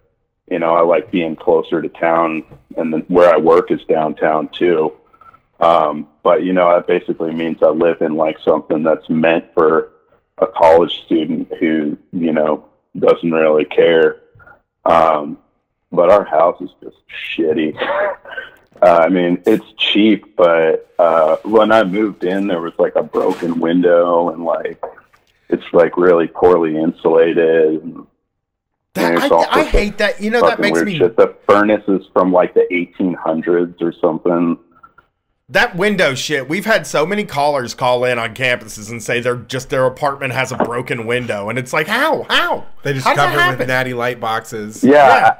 you 0.49 0.59
know, 0.59 0.75
I 0.75 0.81
like 0.81 1.11
being 1.11 1.35
closer 1.35 1.81
to 1.81 1.89
town 1.89 2.43
and 2.77 2.93
then 2.93 3.01
where 3.07 3.33
I 3.33 3.37
work 3.37 3.71
is 3.71 3.83
downtown 3.85 4.47
too. 4.49 4.93
Um, 5.59 6.07
but 6.23 6.43
you 6.43 6.53
know, 6.53 6.73
that 6.73 6.87
basically 6.87 7.33
means 7.33 7.63
I 7.63 7.69
live 7.69 8.01
in 8.01 8.15
like 8.15 8.37
something 8.39 8.83
that's 8.83 9.09
meant 9.09 9.45
for 9.53 9.91
a 10.37 10.47
college 10.47 11.03
student 11.05 11.51
who, 11.59 11.97
you 12.11 12.33
know, 12.33 12.65
doesn't 12.97 13.31
really 13.31 13.65
care. 13.65 14.21
Um, 14.85 15.37
but 15.91 16.09
our 16.09 16.25
house 16.25 16.61
is 16.61 16.69
just 16.83 16.97
shitty. 17.07 17.75
uh, 18.81 18.99
I 19.03 19.09
mean, 19.09 19.41
it's 19.45 19.65
cheap, 19.77 20.35
but 20.35 20.91
uh, 20.99 21.37
when 21.43 21.71
I 21.71 21.83
moved 21.83 22.23
in, 22.23 22.47
there 22.47 22.61
was 22.61 22.73
like 22.77 22.95
a 22.95 23.03
broken 23.03 23.59
window 23.59 24.29
and 24.29 24.43
like 24.43 24.81
it's 25.49 25.65
like 25.73 25.97
really 25.97 26.27
poorly 26.27 26.77
insulated. 26.77 27.81
And, 27.83 28.07
and 28.95 29.19
I, 29.19 29.27
I 29.51 29.63
hate 29.63 29.97
that. 29.99 30.21
You 30.21 30.31
know, 30.31 30.41
that 30.41 30.59
makes 30.59 30.81
me 30.81 30.97
shit. 30.97 31.15
The 31.15 31.35
furnace 31.47 31.83
is 31.87 32.07
from 32.13 32.31
like 32.31 32.53
the 32.53 32.67
1800s 32.71 33.81
or 33.81 33.93
something. 33.93 34.57
That 35.49 35.75
window 35.75 36.15
shit. 36.15 36.49
We've 36.49 36.65
had 36.65 36.87
so 36.87 37.05
many 37.05 37.23
callers 37.23 37.75
call 37.75 38.03
in 38.05 38.17
on 38.17 38.33
campuses 38.33 38.89
and 38.89 39.01
say 39.01 39.19
they're 39.19 39.35
just 39.35 39.69
their 39.69 39.85
apartment 39.85 40.33
has 40.33 40.51
a 40.51 40.57
broken 40.57 41.05
window, 41.05 41.49
and 41.49 41.59
it's 41.59 41.71
like, 41.71 41.85
how? 41.85 42.23
How? 42.23 42.65
They 42.81 42.93
just 42.93 43.05
How 43.05 43.13
does 43.13 43.25
that 43.25 43.35
cover 43.35 43.53
it 43.53 43.59
with 43.59 43.67
natty 43.67 43.93
light 43.93 44.19
boxes. 44.19 44.83
Yeah. 44.83 44.91
Yeah. 44.91 45.37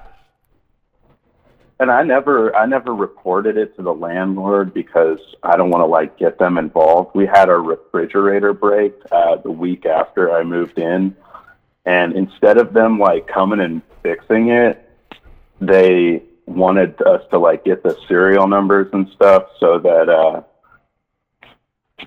And 1.79 1.91
I 1.91 2.03
never, 2.03 2.55
I 2.55 2.67
never 2.67 2.93
reported 2.93 3.57
it 3.57 3.75
to 3.75 3.81
the 3.81 3.93
landlord 3.93 4.73
because 4.73 5.19
I 5.43 5.57
don't 5.57 5.71
want 5.71 5.81
to 5.81 5.87
like 5.87 6.17
get 6.17 6.37
them 6.37 6.57
involved. 6.57 7.15
We 7.15 7.25
had 7.25 7.49
our 7.49 7.61
refrigerator 7.61 8.53
break 8.53 8.93
uh, 9.11 9.37
the 9.37 9.51
week 9.51 9.85
after 9.85 10.31
I 10.31 10.43
moved 10.43 10.77
in, 10.77 11.15
and 11.85 12.13
instead 12.13 12.57
of 12.57 12.73
them 12.73 12.99
like 12.99 13.27
coming 13.27 13.59
and 13.59 13.81
fixing 14.03 14.49
it, 14.49 14.87
they 15.59 16.23
wanted 16.45 17.01
us 17.01 17.21
to 17.31 17.39
like 17.39 17.65
get 17.65 17.83
the 17.83 17.97
serial 18.07 18.47
numbers 18.47 18.87
and 18.93 19.07
stuff 19.09 19.47
so 19.59 19.79
that 19.79 20.09
uh, 20.09 20.41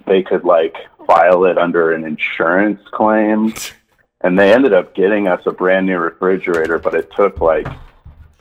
they 0.07 0.23
could 0.23 0.45
like 0.45 0.77
file 1.07 1.45
it 1.45 1.59
under 1.59 1.93
an 1.93 2.05
insurance 2.05 2.81
claim. 2.93 3.55
And 4.21 4.37
they 4.37 4.53
ended 4.53 4.73
up 4.73 4.97
getting 4.97 5.29
us 5.29 5.41
a 5.47 5.53
brand 5.53 5.87
new 5.87 5.97
refrigerator, 5.97 6.81
but 6.81 6.93
it 6.93 7.09
took 7.15 7.41
like 7.41 7.69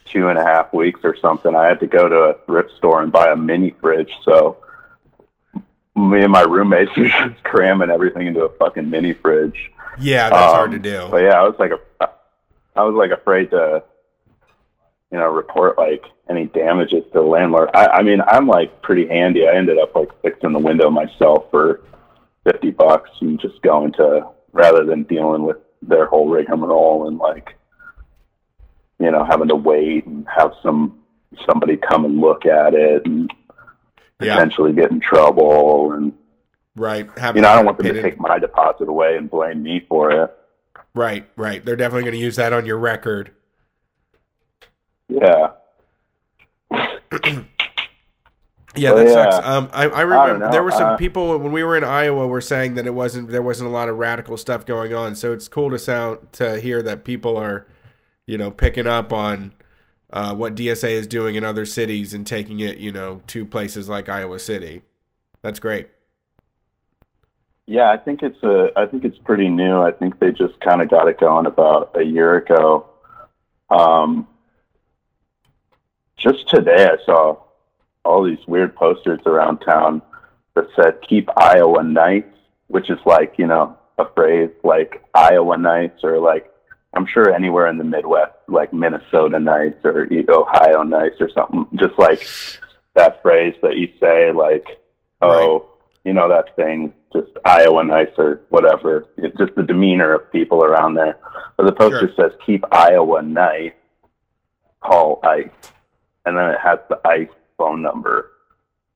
two 0.05 0.27
and 0.27 0.39
a 0.39 0.43
half 0.43 0.73
weeks 0.73 1.01
or 1.03 1.15
something. 1.15 1.55
I 1.55 1.65
had 1.67 1.79
to 1.81 1.85
go 1.85 2.09
to 2.09 2.15
a 2.15 2.33
thrift 2.47 2.71
store 2.77 3.03
and 3.03 3.11
buy 3.11 3.27
a 3.31 3.35
mini 3.35 3.75
fridge. 3.79 4.11
So 4.25 4.57
me 5.95 6.23
and 6.23 6.31
my 6.31 6.41
roommates 6.41 6.97
were 6.97 7.05
just 7.09 7.43
cramming 7.43 7.91
everything 7.91 8.25
into 8.25 8.41
a 8.43 8.49
fucking 8.57 8.89
mini 8.89 9.13
fridge. 9.13 9.69
Yeah, 9.99 10.31
that's 10.31 10.51
hard 10.55 10.71
to 10.71 10.77
Um, 10.77 10.81
do. 10.81 11.07
But 11.11 11.17
yeah, 11.21 11.39
I 11.39 11.43
was 11.43 11.53
like, 11.59 11.69
a, 11.73 12.09
I 12.75 12.83
was 12.83 12.95
like 12.95 13.11
afraid 13.11 13.51
to, 13.51 13.83
you 15.11 15.17
know, 15.17 15.27
report 15.27 15.77
like 15.77 16.03
any 16.29 16.45
damages 16.47 17.03
to 17.05 17.19
the 17.19 17.21
landlord. 17.21 17.69
I, 17.73 17.87
I 17.87 18.03
mean, 18.03 18.19
I'm 18.27 18.47
like 18.47 18.81
pretty 18.81 19.07
handy. 19.07 19.47
I 19.47 19.55
ended 19.55 19.77
up 19.79 19.95
like 19.95 20.09
fixing 20.21 20.51
the 20.51 20.59
window 20.59 20.89
myself 20.89 21.45
for 21.51 21.81
fifty 22.43 22.71
bucks 22.71 23.09
and 23.21 23.39
just 23.39 23.61
going 23.61 23.93
to 23.93 24.27
rather 24.51 24.85
than 24.85 25.03
dealing 25.03 25.43
with 25.43 25.57
their 25.81 26.07
whole 26.07 26.27
rigmarole 26.29 27.07
and 27.07 27.17
like, 27.17 27.55
you 28.99 29.11
know, 29.11 29.23
having 29.23 29.47
to 29.47 29.55
wait 29.55 30.05
and 30.05 30.27
have 30.35 30.51
some 30.63 30.99
somebody 31.45 31.77
come 31.77 32.05
and 32.05 32.19
look 32.19 32.45
at 32.45 32.73
it 32.73 33.05
and 33.05 33.31
Yeah, 34.19 34.35
potentially 34.35 34.73
get 34.73 34.91
in 34.91 34.99
trouble 34.99 35.91
and 35.93 36.13
right. 36.75 37.07
Have 37.17 37.35
you 37.35 37.41
know, 37.43 37.49
I 37.49 37.55
don't 37.55 37.65
want 37.65 37.77
them 37.77 37.93
to 37.93 38.01
take 38.01 38.19
my 38.19 38.39
deposit 38.39 38.87
away 38.89 39.15
and 39.17 39.29
blame 39.29 39.61
me 39.63 39.85
for 39.87 40.11
it. 40.11 40.33
Right, 40.95 41.29
right. 41.35 41.63
They're 41.63 41.75
definitely 41.75 42.03
going 42.03 42.15
to 42.15 42.19
use 42.19 42.37
that 42.37 42.53
on 42.53 42.65
your 42.65 42.77
record. 42.79 43.31
Yeah. 45.09 45.51
Yeah, 48.75 48.93
that 48.93 49.07
yeah. 49.07 49.13
sucks. 49.13 49.39
Um, 49.39 49.69
I, 49.73 49.87
I 49.87 50.01
remember 50.01 50.37
know. 50.37 50.51
there 50.51 50.61
were 50.63 50.71
some 50.71 50.91
Uh, 50.91 50.97
people 50.97 51.37
when 51.39 51.51
we 51.51 51.63
were 51.63 51.75
in 51.75 51.83
Iowa 51.83 52.27
were 52.27 52.41
saying 52.41 52.75
that 52.75 52.85
it 52.85 52.93
wasn't 52.93 53.29
there 53.29 53.41
wasn't 53.41 53.69
a 53.69 53.73
lot 53.73 53.89
of 53.89 53.97
radical 53.97 54.37
stuff 54.37 54.65
going 54.65 54.93
on. 54.93 55.15
So 55.15 55.33
it's 55.33 55.47
cool 55.47 55.71
to 55.71 55.79
sound 55.79 56.31
to 56.33 56.59
hear 56.59 56.83
that 56.83 57.03
people 57.03 57.37
are, 57.37 57.65
you 58.27 58.37
know, 58.37 58.51
picking 58.51 58.85
up 58.85 59.11
on 59.11 59.53
uh, 60.11 60.35
what 60.35 60.55
DSA 60.55 60.91
is 60.91 61.07
doing 61.07 61.35
in 61.35 61.43
other 61.43 61.65
cities 61.65 62.13
and 62.13 62.25
taking 62.27 62.59
it, 62.59 62.77
you 62.77 62.91
know, 62.91 63.21
to 63.27 63.45
places 63.45 63.89
like 63.89 64.09
Iowa 64.09 64.37
City. 64.39 64.83
That's 65.41 65.59
great. 65.59 65.89
Yeah, 67.65 67.89
I 67.91 67.97
think 67.97 68.23
it's 68.23 68.41
a. 68.43 68.69
I 68.77 68.85
think 68.85 69.03
it's 69.03 69.17
pretty 69.17 69.49
new. 69.49 69.81
I 69.81 69.91
think 69.91 70.19
they 70.19 70.31
just 70.31 70.59
kind 70.61 70.81
of 70.81 70.89
got 70.89 71.07
it 71.09 71.19
going 71.19 71.45
about 71.45 71.95
a 71.99 72.03
year 72.03 72.37
ago. 72.37 72.85
Um, 73.69 74.27
just 76.17 76.47
today, 76.49 76.87
I 76.87 77.03
saw 77.05 77.37
all 78.03 78.23
these 78.23 78.45
weird 78.47 78.75
posters 78.75 79.19
around 79.25 79.59
town 79.59 80.01
that 80.55 80.65
said 80.75 81.01
"Keep 81.07 81.29
Iowa 81.37 81.83
nice," 81.83 82.23
which 82.67 82.89
is 82.89 82.99
like 83.05 83.35
you 83.37 83.47
know 83.47 83.77
a 83.97 84.05
phrase 84.13 84.51
like 84.63 85.03
Iowa 85.13 85.57
nice 85.57 86.03
or 86.03 86.19
like 86.19 86.51
I'm 86.95 87.05
sure 87.05 87.33
anywhere 87.33 87.67
in 87.67 87.77
the 87.77 87.83
Midwest, 87.83 88.33
like 88.47 88.73
Minnesota 88.73 89.39
nice 89.39 89.73
or 89.83 90.07
Ohio 90.29 90.83
nice 90.83 91.13
or 91.19 91.29
something. 91.29 91.67
Just 91.75 91.97
like 91.99 92.27
that 92.95 93.21
phrase 93.21 93.53
that 93.61 93.77
you 93.77 93.89
say, 93.99 94.31
like, 94.31 94.65
oh, 95.21 95.69
you 96.03 96.13
know 96.13 96.27
that 96.29 96.55
thing, 96.55 96.93
just 97.13 97.27
Iowa 97.45 97.83
nice 97.83 98.09
or 98.17 98.41
whatever. 98.49 99.05
It's 99.17 99.37
just 99.37 99.53
the 99.55 99.63
demeanor 99.63 100.13
of 100.13 100.31
people 100.31 100.63
around 100.63 100.95
there. 100.95 101.17
But 101.55 101.65
the 101.67 101.73
poster 101.73 102.11
says 102.15 102.31
"Keep 102.45 102.65
Iowa 102.71 103.21
nice." 103.21 103.73
Call 104.79 105.19
ICE, 105.23 105.49
and 106.27 106.37
then 106.37 106.49
it 106.51 106.59
has 106.63 106.79
the 106.89 106.99
ICE 107.07 107.29
phone 107.57 107.81
number. 107.81 108.31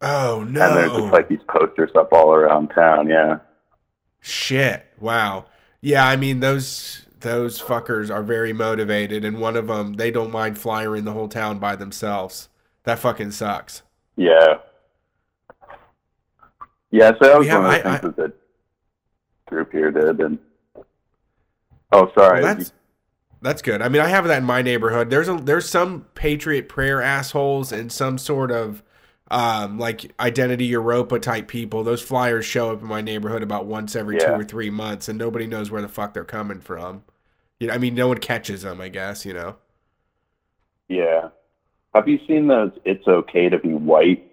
Oh 0.02 0.44
no! 0.48 0.68
And 0.68 0.78
there's 0.78 0.92
just 0.92 1.14
like 1.14 1.30
these 1.30 1.40
posters 1.48 1.92
up 1.96 2.12
all 2.12 2.34
around 2.34 2.70
town. 2.70 3.08
Yeah. 3.08 3.40
Shit! 4.20 4.86
Wow. 5.00 5.46
Yeah, 5.82 6.06
I 6.06 6.16
mean 6.16 6.40
those 6.42 7.06
those 7.22 7.62
fuckers 7.62 8.14
are 8.14 8.24
very 8.24 8.52
motivated, 8.54 9.24
and 9.24 9.40
one 9.40 9.56
of 9.56 9.68
them 9.68 9.94
they 9.94 10.12
don't 10.12 10.32
mind 10.32 10.58
flyering 10.58 11.06
the 11.06 11.14
whole 11.14 11.28
town 11.28 11.60
by 11.60 11.76
themselves. 11.76 12.50
That 12.84 13.00
fucking 13.00 13.32
sucks. 13.32 13.84
Yeah. 14.16 14.56
Yeah, 16.92 17.12
so 17.12 17.28
that 17.28 17.40
was 17.40 17.48
have- 17.48 17.64
one 17.64 17.76
of 17.76 17.84
the 17.84 17.90
I- 17.90 17.98
things 17.98 18.16
that 18.16 18.16
the 18.16 18.34
group 19.48 19.72
here 19.72 19.92
did. 19.92 20.20
And 20.20 20.40
oh, 21.92 22.12
sorry. 22.18 22.42
Well, 22.44 22.60
that's 23.42 23.62
good. 23.62 23.82
I 23.82 23.90
mean, 23.90 24.02
I 24.02 24.08
have 24.08 24.26
that 24.28 24.40
in 24.40 24.44
my 24.44 24.62
neighborhood. 24.62 25.10
There's 25.10 25.28
a 25.28 25.36
there's 25.36 25.68
some 25.68 26.06
Patriot 26.16 26.70
prayer 26.70 27.02
assholes 27.02 27.72
and 27.72 27.92
some 27.92 28.18
sort 28.18 28.52
of 28.52 28.84
um, 29.30 29.80
like 29.80 30.12
Identity 30.20 30.70
Evropa 30.72 31.22
type 31.22 31.48
people. 31.48 31.84
Those 31.84 32.02
flyers 32.02 32.46
show 32.46 32.72
up 32.72 32.82
in 32.82 32.88
my 32.88 33.02
neighborhood 33.02 33.44
about 33.44 33.66
once 33.66 33.96
every 33.96 34.20
two 34.20 34.28
or 34.28 34.44
three 34.44 34.70
months, 34.70 35.10
and 35.10 35.18
nobody 35.18 35.48
knows 35.48 35.72
where 35.72 35.82
the 35.82 35.88
fuck 35.88 36.14
they're 36.14 36.24
coming 36.24 36.60
from. 36.60 37.04
You 37.60 37.68
know, 37.68 37.74
I 37.74 37.78
mean, 37.78 37.96
no 37.96 38.08
one 38.08 38.18
catches 38.20 38.62
them. 38.64 38.82
I 38.82 38.90
guess 38.90 39.26
you 39.26 39.34
know. 39.34 39.58
yeah. 40.88 41.30
Have 41.94 42.08
you 42.08 42.20
seen 42.26 42.48
those? 42.48 42.72
It's 42.86 43.06
okay 43.06 43.50
to 43.50 43.60
be 43.60 43.74
white 43.74 44.32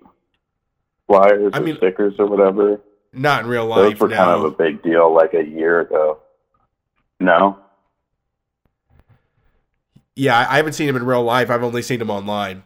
flyers 1.08 1.50
I 1.54 1.58
or 1.58 1.62
mean, 1.62 1.76
stickers 1.76 2.14
or 2.18 2.26
whatever. 2.26 2.80
Not 3.12 3.44
in 3.44 3.50
real 3.50 3.66
life. 3.66 3.98
Those 3.98 4.00
were 4.00 4.08
kind 4.10 4.30
of 4.30 4.44
a 4.44 4.50
big 4.50 4.82
deal 4.82 5.12
like 5.12 5.34
a 5.34 5.42
year 5.42 5.80
ago. 5.80 6.18
No. 7.18 7.58
Yeah, 10.18 10.36
I 10.36 10.56
haven't 10.56 10.72
seen 10.72 10.88
him 10.88 10.96
in 10.96 11.06
real 11.06 11.22
life. 11.22 11.48
I've 11.48 11.62
only 11.62 11.80
seen 11.80 12.00
him 12.00 12.10
online. 12.10 12.64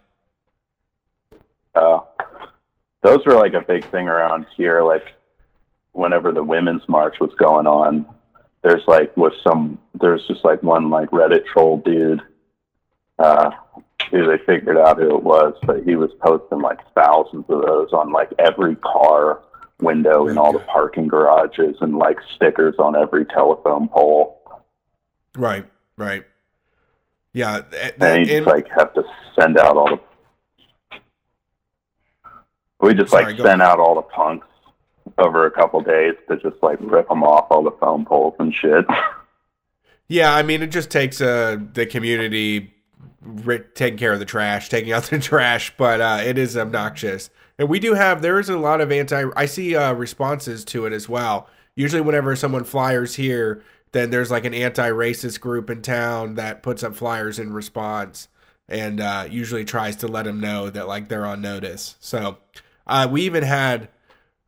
Uh, 1.75 2.01
those 3.03 3.27
were 3.27 3.35
like 3.35 3.53
a 3.53 3.61
big 3.61 3.85
thing 3.91 4.09
around 4.09 4.47
here. 4.57 4.83
Like 4.83 5.05
whenever 5.93 6.33
the 6.33 6.43
women's 6.43 6.89
march 6.89 7.17
was 7.21 7.31
going 7.35 7.67
on, 7.67 8.07
there's 8.63 8.83
like 8.87 9.15
was 9.19 9.35
some 9.47 9.79
there's 10.01 10.27
just 10.27 10.47
like 10.47 10.63
one 10.63 10.89
like 10.89 11.11
Reddit 11.11 11.45
troll 11.45 11.77
dude 11.85 12.23
uh, 13.19 13.51
who 14.11 14.27
they 14.27 14.43
figured 14.47 14.79
out 14.79 14.99
who 14.99 15.15
it 15.15 15.23
was, 15.23 15.53
but 15.67 15.85
he 15.85 15.95
was 15.95 16.11
posting 16.25 16.63
like 16.63 16.79
thousands 16.95 17.45
of 17.51 17.61
those 17.67 17.93
on 17.93 18.13
like 18.13 18.31
every 18.39 18.77
car 18.77 19.43
window 19.79 20.27
in 20.27 20.39
all 20.39 20.55
the 20.55 20.59
parking 20.61 21.07
garages 21.07 21.77
and 21.83 21.99
like 21.99 22.17
stickers 22.35 22.77
on 22.79 22.97
every 22.97 23.27
telephone 23.27 23.89
pole. 23.89 24.41
Right, 25.37 25.67
right. 25.99 26.25
Yeah, 27.35 27.63
th- 27.71 27.95
And 28.01 28.27
you 28.27 28.37
just 28.39 28.47
like 28.47 28.69
have 28.77 28.93
to 28.95 29.03
send 29.39 29.59
out 29.59 29.77
all 29.77 29.89
the. 29.97 30.99
We 32.81 32.95
just 32.95 33.11
Sorry, 33.11 33.33
like 33.33 33.41
sent 33.41 33.63
out 33.63 33.79
all 33.79 33.95
the 33.95 34.03
punks 34.03 34.47
over 35.19 35.47
a 35.47 35.51
couple 35.51 35.81
days 35.81 36.15
to 36.29 36.37
just 36.37 36.63
like 36.63 36.79
rip 36.81 37.09
them 37.09 37.23
off 37.23 37.47
all 37.51 37.63
the 37.63 37.71
phone 37.81 38.05
poles 38.05 38.35
and 38.39 38.53
shit. 38.55 38.85
Yeah, 40.09 40.35
I 40.35 40.43
mean, 40.43 40.63
it 40.63 40.67
just 40.67 40.91
takes 40.91 41.21
uh, 41.21 41.59
the 41.73 41.87
community 41.87 42.75
ri- 43.23 43.65
taking 43.75 43.99
care 43.99 44.13
of 44.13 44.19
the 44.19 44.25
trash, 44.25 44.69
taking 44.69 44.93
out 44.93 45.05
the 45.05 45.19
trash, 45.21 45.73
but 45.79 46.01
uh, 46.01 46.21
it 46.25 46.37
is 46.39 46.57
obnoxious. 46.57 47.31
And 47.59 47.69
we 47.69 47.79
do 47.79 47.95
have, 47.95 48.21
there 48.21 48.41
is 48.41 48.49
a 48.49 48.59
lot 48.59 48.81
of 48.81 48.91
anti, 48.91 49.25
I 49.37 49.47
see 49.47 49.77
uh, 49.77 49.93
responses 49.93 50.65
to 50.67 50.87
it 50.87 50.93
as 50.93 51.09
well. 51.09 51.49
Usually, 51.77 52.03
whenever 52.03 52.35
someone 52.37 52.65
flyers 52.65 53.15
here, 53.15 53.63
then 53.93 54.11
there's 54.11 54.31
like 54.31 54.45
an 54.45 54.55
anti 54.55 54.91
racist 54.91 55.41
group 55.41 55.71
in 55.71 55.83
town 55.83 56.35
that 56.35 56.63
puts 56.63 56.83
up 56.83 56.97
flyers 56.97 57.39
in 57.39 57.53
response 57.53 58.29
and 58.69 59.01
uh, 59.01 59.27
usually 59.31 59.65
tries 59.65 59.97
to 59.97 60.09
let 60.09 60.25
them 60.25 60.41
know 60.41 60.71
that 60.71 60.89
like 60.89 61.09
they're 61.09 61.27
on 61.27 61.41
notice. 61.41 61.97
So 62.01 62.39
uh, 62.87 63.07
we 63.11 63.23
even 63.23 63.43
had 63.43 63.89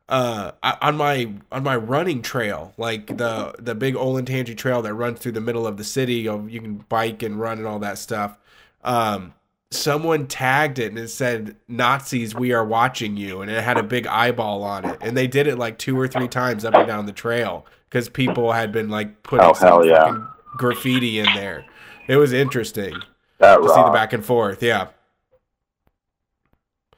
uh 0.07 0.51
on 0.83 0.95
my 0.97 1.33
on 1.51 1.63
my 1.63 1.75
running 1.75 2.21
trail 2.21 2.71
like 2.77 3.17
the 3.17 3.55
the 3.57 3.73
big 3.73 3.95
Olentangy 3.95 4.55
trail 4.55 4.83
that 4.83 4.93
runs 4.93 5.17
through 5.17 5.31
the 5.31 5.41
middle 5.41 5.65
of 5.65 5.77
the 5.77 5.83
city 5.83 6.13
you, 6.13 6.45
you 6.47 6.61
can 6.61 6.75
bike 6.89 7.23
and 7.23 7.39
run 7.39 7.57
and 7.57 7.65
all 7.65 7.79
that 7.79 7.97
stuff. 7.97 8.37
Um 8.83 9.33
someone 9.71 10.27
tagged 10.27 10.77
it 10.77 10.89
and 10.89 10.99
it 10.99 11.07
said 11.07 11.55
Nazis 11.67 12.35
we 12.35 12.53
are 12.53 12.63
watching 12.63 13.17
you 13.17 13.41
and 13.41 13.49
it 13.49 13.63
had 13.63 13.77
a 13.77 13.83
big 13.83 14.05
eyeball 14.05 14.61
on 14.63 14.85
it. 14.85 14.97
And 15.01 15.17
they 15.17 15.25
did 15.25 15.47
it 15.47 15.57
like 15.57 15.79
two 15.79 15.99
or 15.99 16.07
three 16.07 16.27
times 16.27 16.63
up 16.65 16.75
and 16.75 16.87
down 16.87 17.07
the 17.07 17.11
trail 17.11 17.65
because 17.95 18.09
people 18.09 18.51
had 18.51 18.73
been 18.73 18.89
like 18.89 19.23
putting 19.23 19.45
Oh, 19.45 19.53
some 19.53 19.67
hell 19.69 19.85
yeah. 19.85 20.17
graffiti 20.57 21.19
in 21.19 21.27
there 21.33 21.63
it 22.09 22.17
was 22.17 22.33
interesting 22.33 22.93
That 23.39 23.55
to 23.55 23.69
see 23.69 23.81
the 23.83 23.89
back 23.91 24.11
and 24.11 24.23
forth 24.25 24.61
yeah 24.61 24.87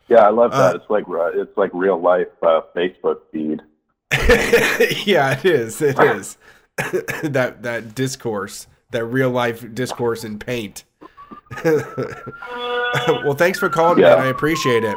Yeah, 0.07 0.25
I 0.25 0.29
love 0.31 0.51
that. 0.51 0.73
Uh, 0.73 0.77
it's 0.77 0.89
like 0.89 1.03
it's 1.35 1.55
like 1.55 1.69
real 1.73 2.01
life 2.01 2.27
uh, 2.41 2.61
Facebook 2.75 3.17
feed. 3.31 3.61
yeah, 5.05 5.37
it 5.37 5.43
is. 5.45 5.81
It 5.81 5.99
is. 5.99 6.37
that 6.77 7.57
that 7.63 7.93
discourse, 7.93 8.67
that 8.91 9.03
real 9.05 9.29
life 9.29 9.65
discourse 9.75 10.23
in 10.23 10.39
paint. 10.39 10.85
well, 11.65 13.35
thanks 13.35 13.59
for 13.59 13.67
calling, 13.69 13.99
Yeah. 13.99 14.15
man. 14.15 14.19
I 14.19 14.27
appreciate 14.27 14.85
it. 14.85 14.95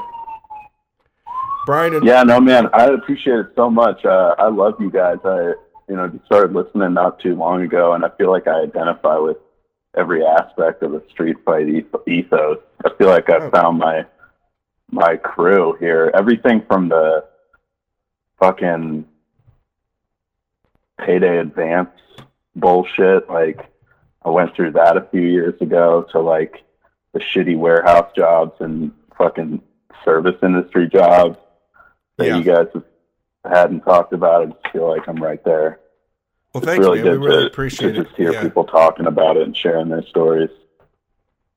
Brian, 1.66 1.94
and- 1.94 2.06
Yeah, 2.06 2.22
no, 2.22 2.40
man, 2.40 2.68
I 2.72 2.86
appreciate 2.86 3.40
it 3.40 3.48
so 3.56 3.68
much. 3.68 4.04
Uh, 4.04 4.34
I 4.38 4.48
love 4.48 4.74
you 4.78 4.90
guys. 4.92 5.18
I, 5.24 5.54
you 5.90 5.96
know, 5.96 6.06
just 6.06 6.24
started 6.24 6.52
listening 6.54 6.94
not 6.94 7.18
too 7.18 7.34
long 7.34 7.62
ago, 7.62 7.94
and 7.94 8.04
I 8.04 8.10
feel 8.10 8.30
like 8.30 8.46
I 8.46 8.60
identify 8.62 9.18
with 9.18 9.38
every 9.96 10.24
aspect 10.24 10.84
of 10.84 10.92
the 10.92 11.02
street 11.10 11.36
fight 11.44 11.66
ethos. 12.06 12.58
I 12.84 12.90
feel 12.96 13.08
like 13.08 13.28
I've 13.28 13.42
Oh. 13.42 13.50
found 13.50 13.78
my 13.78 14.06
my 14.92 15.16
crew 15.16 15.76
here. 15.80 16.10
Everything 16.14 16.62
from 16.68 16.88
the 16.88 17.24
fucking 18.40 19.04
payday 20.98 21.38
advance 21.38 21.90
bullshit, 22.56 23.28
like 23.28 23.66
I 24.24 24.30
went 24.30 24.54
through 24.54 24.72
that 24.72 24.96
a 24.96 25.02
few 25.10 25.22
years 25.22 25.60
ago, 25.60 26.06
to 26.12 26.20
like 26.20 26.62
the 27.12 27.20
shitty 27.20 27.56
warehouse 27.58 28.10
jobs 28.16 28.52
and 28.60 28.92
fucking 29.16 29.60
service 30.04 30.36
industry 30.42 30.88
jobs 30.88 31.36
that 32.16 32.26
Yeah. 32.28 32.36
you 32.36 32.44
guys 32.44 32.66
have 32.74 32.84
hadn't 33.48 33.80
talked 33.82 34.12
about. 34.12 34.56
I 34.64 34.70
feel 34.70 34.88
like 34.88 35.08
I'm 35.08 35.22
right 35.22 35.42
there. 35.44 35.80
well, 36.52 36.62
It's 36.62 36.66
thanks, 36.66 36.84
really 36.84 37.02
man. 37.02 37.20
We 37.20 37.26
really 37.26 37.44
to, 37.44 37.46
appreciate 37.46 37.92
to 37.92 38.00
it. 38.00 38.04
just 38.04 38.16
hear 38.16 38.32
Yeah. 38.32 38.42
people 38.42 38.64
talking 38.64 39.06
about 39.06 39.36
it 39.36 39.44
and 39.44 39.56
sharing 39.56 39.88
their 39.88 40.02
stories. 40.06 40.50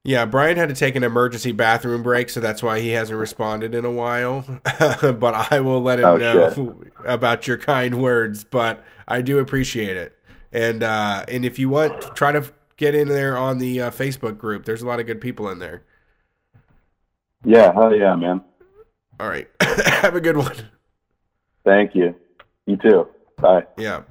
yeah, 0.06 0.26
Brian 0.26 0.58
had 0.58 0.70
to 0.70 0.76
take 0.76 0.96
an 0.96 1.04
emergency 1.04 1.52
bathroom 1.52 2.04
break, 2.04 2.30
so 2.30 2.40
that's 2.40 2.62
why 2.64 2.80
he 2.80 2.90
hasn't 2.90 3.18
responded 3.20 3.74
in 3.76 3.86
a 3.86 3.92
while. 3.92 4.46
but 5.02 5.52
I 5.52 5.60
will 5.62 5.82
let 5.82 6.00
him 6.00 6.06
Oh, 6.06 6.18
know 6.18 6.76
about 7.06 7.48
your 7.48 7.58
kind 7.58 8.02
words. 8.02 8.44
But 8.44 8.84
I 9.08 9.22
do 9.22 9.40
appreciate 9.40 9.96
it. 9.98 10.18
And 10.52 10.84
uh, 10.84 11.26
and 11.28 11.46
if 11.46 11.58
you 11.58 11.70
want, 11.70 12.16
try 12.16 12.32
to 12.32 12.44
get 12.78 12.94
in 12.96 13.08
there 13.08 13.38
on 13.38 13.58
the 13.60 13.82
uh, 13.82 13.92
Facebook 13.92 14.38
group. 14.38 14.66
There's 14.66 14.82
a 14.82 14.88
lot 14.88 15.00
of 15.00 15.06
good 15.08 15.20
people 15.22 15.50
in 15.50 15.60
there. 15.60 15.84
Yeah, 17.46 17.74
hell 17.74 17.94
yeah, 17.96 18.16
man. 18.16 18.42
All 19.20 19.28
right. 19.30 19.48
Have 19.62 20.16
a 20.16 20.22
good 20.22 20.38
one. 20.38 20.56
Thank 21.66 21.96
you. 21.96 22.16
You 22.66 22.78
too. 22.78 23.08
Bye. 23.38 23.66
Yeah. 23.78 24.04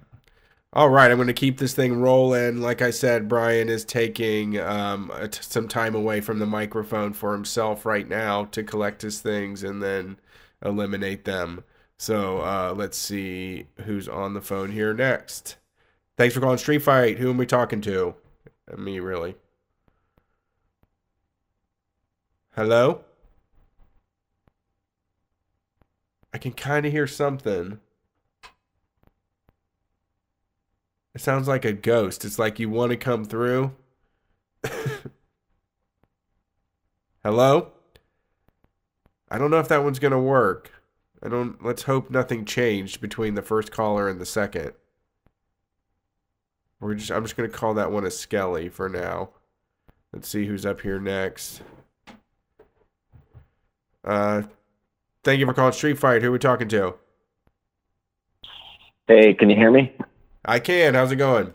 All 0.73 0.89
right. 0.89 1.11
I'm 1.11 1.19
going 1.19 1.27
to 1.27 1.35
keep 1.35 1.59
this 1.59 1.75
thing 1.75 2.01
rolling. 2.01 2.61
Like 2.61 2.81
I 2.81 2.91
said, 2.91 3.29
Brian 3.29 3.69
is 3.69 3.85
taking 3.85 4.59
um, 4.59 5.13
t- 5.31 5.39
some 5.43 5.69
time 5.69 5.95
away 5.95 6.21
from 6.21 6.39
the 6.39 6.47
microphone 6.47 7.13
for 7.13 7.33
himself 7.33 7.85
right 7.85 8.09
now 8.09 8.45
to 8.47 8.63
collect 8.63 9.03
his 9.03 9.21
things 9.21 9.63
and 9.63 9.83
then 9.83 10.19
eliminate 10.65 11.25
them. 11.25 11.65
So 11.99 12.39
uh, 12.39 12.75
let's 12.77 12.97
see 12.97 13.67
who's 13.85 14.09
on 14.09 14.35
the 14.35 14.41
phone 14.41 14.73
here 14.73 14.95
next. 14.95 15.57
Thanks 16.17 16.35
for 16.35 16.41
calling 16.41 16.59
Street 16.59 16.83
Fight. 16.83 17.19
Who 17.19 17.31
am 17.31 17.37
we 17.37 17.47
talking 17.47 17.81
to? 17.83 18.15
Uh, 18.71 18.77
Me, 18.77 18.99
really. 18.99 19.35
Hello? 22.55 23.03
I 26.33 26.39
can 26.39 26.53
kind 26.53 26.87
of 26.87 26.93
hear 26.93 27.07
something. 27.07 27.79
It 31.15 31.21
sounds 31.21 31.47
like 31.47 31.65
a 31.65 31.73
ghost. 31.73 32.25
It's 32.25 32.39
like 32.39 32.59
you 32.59 32.71
want 32.71 32.91
to 32.91 32.97
come 32.97 33.25
through. 33.25 33.73
Hello? 37.23 37.73
I 39.31 39.39
don't 39.39 39.51
know 39.51 39.61
if 39.61 39.69
that 39.69 39.85
one's 39.85 39.99
going 39.99 40.13
to 40.13 40.19
work. 40.19 40.71
I 41.23 41.29
don't 41.29 41.65
let's 41.65 41.85
hope 41.85 42.11
nothing 42.11 42.45
changed 42.45 43.01
between 43.01 43.35
the 43.35 43.43
first 43.43 43.71
caller 43.71 44.09
and 44.09 44.21
the 44.21 44.27
second. 44.27 44.73
We're 46.81 46.95
just 46.95 47.13
I'm 47.13 47.23
just 47.23 47.37
going 47.37 47.49
to 47.49 47.57
call 47.57 47.75
that 47.75 47.93
one 47.93 48.05
a 48.05 48.11
Skelly 48.11 48.69
for 48.69 48.89
now. 48.89 49.31
Let's 50.13 50.29
see 50.29 50.47
who's 50.47 50.67
up 50.67 50.81
here 50.81 50.99
next. 50.99 51.63
Uh 54.05 54.43
thank 55.25 55.41
you 55.41 55.47
for 55.47 55.55
calling 55.55 55.73
Street 55.73 55.99
Fight. 55.99 56.23
Who 56.23 56.29
are 56.29 56.33
we 56.33 56.39
talking 56.39 56.69
to? 56.69 56.95
Hey, 59.09 59.35
can 59.35 59.51
you 59.51 59.57
hear 59.57 59.71
me? 59.71 59.93
I 60.45 60.59
can. 60.59 60.95
How's 60.95 61.13
it 61.13 61.17
going? 61.17 61.53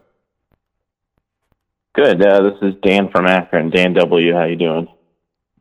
Good. 1.95 2.21
Uh, 2.25 2.41
this 2.43 2.57
is 2.61 2.75
Dan 2.83 3.09
from 3.11 3.25
Akron. 3.25 3.69
Dan 3.69 3.93
W. 3.93 4.33
How 4.33 4.43
you 4.45 4.55
doing? 4.55 4.87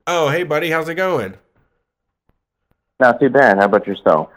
Oh, 0.07 0.29
hey 0.29 0.43
buddy, 0.45 0.71
how's 0.71 0.89
it 0.89 0.95
going? 0.95 1.35
Not 3.01 3.19
too 3.21 3.29
bad. 3.31 3.59
How 3.59 3.65
about 3.65 3.87
yourself? 3.87 4.29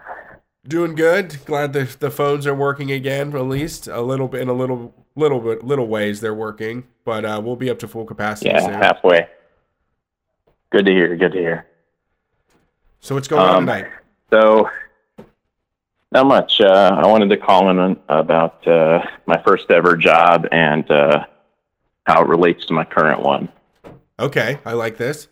Doing 0.66 0.94
good. 0.94 1.38
Glad 1.44 1.72
the 1.72 1.84
the 1.98 2.10
phones 2.10 2.46
are 2.46 2.54
working 2.54 2.90
again. 2.90 3.34
At 3.34 3.42
least 3.46 3.86
a 3.86 4.00
little 4.00 4.28
bit 4.28 4.40
in 4.42 4.48
a 4.48 4.52
little 4.52 4.94
little 5.16 5.40
bit 5.40 5.62
little 5.64 5.86
ways 5.86 6.20
they're 6.20 6.34
working, 6.34 6.84
but 7.04 7.24
uh, 7.24 7.40
we'll 7.42 7.56
be 7.56 7.70
up 7.70 7.78
to 7.80 7.88
full 7.88 8.04
capacity 8.04 8.50
Yeah, 8.50 8.60
soon. 8.60 8.74
halfway. 8.74 9.28
Good 10.70 10.86
to 10.86 10.92
hear. 10.92 11.16
Good 11.16 11.32
to 11.32 11.38
hear. 11.38 11.66
So 13.00 13.14
what's 13.14 13.28
going 13.28 13.42
on 13.42 13.56
Um, 13.56 13.66
tonight? 13.66 13.86
So, 14.30 14.68
not 16.12 16.26
much. 16.26 16.60
Uh, 16.60 17.00
I 17.02 17.06
wanted 17.06 17.30
to 17.30 17.36
call 17.36 17.70
in 17.70 17.98
about 18.08 18.66
uh, 18.66 19.02
my 19.26 19.40
first 19.44 19.70
ever 19.70 19.96
job 19.96 20.46
and 20.52 20.88
uh, 20.90 21.24
how 22.06 22.22
it 22.22 22.28
relates 22.28 22.66
to 22.66 22.74
my 22.74 22.84
current 22.84 23.22
one. 23.22 23.48
Okay, 24.18 24.58
I 24.64 24.74
like 24.74 24.96
this. 24.98 25.28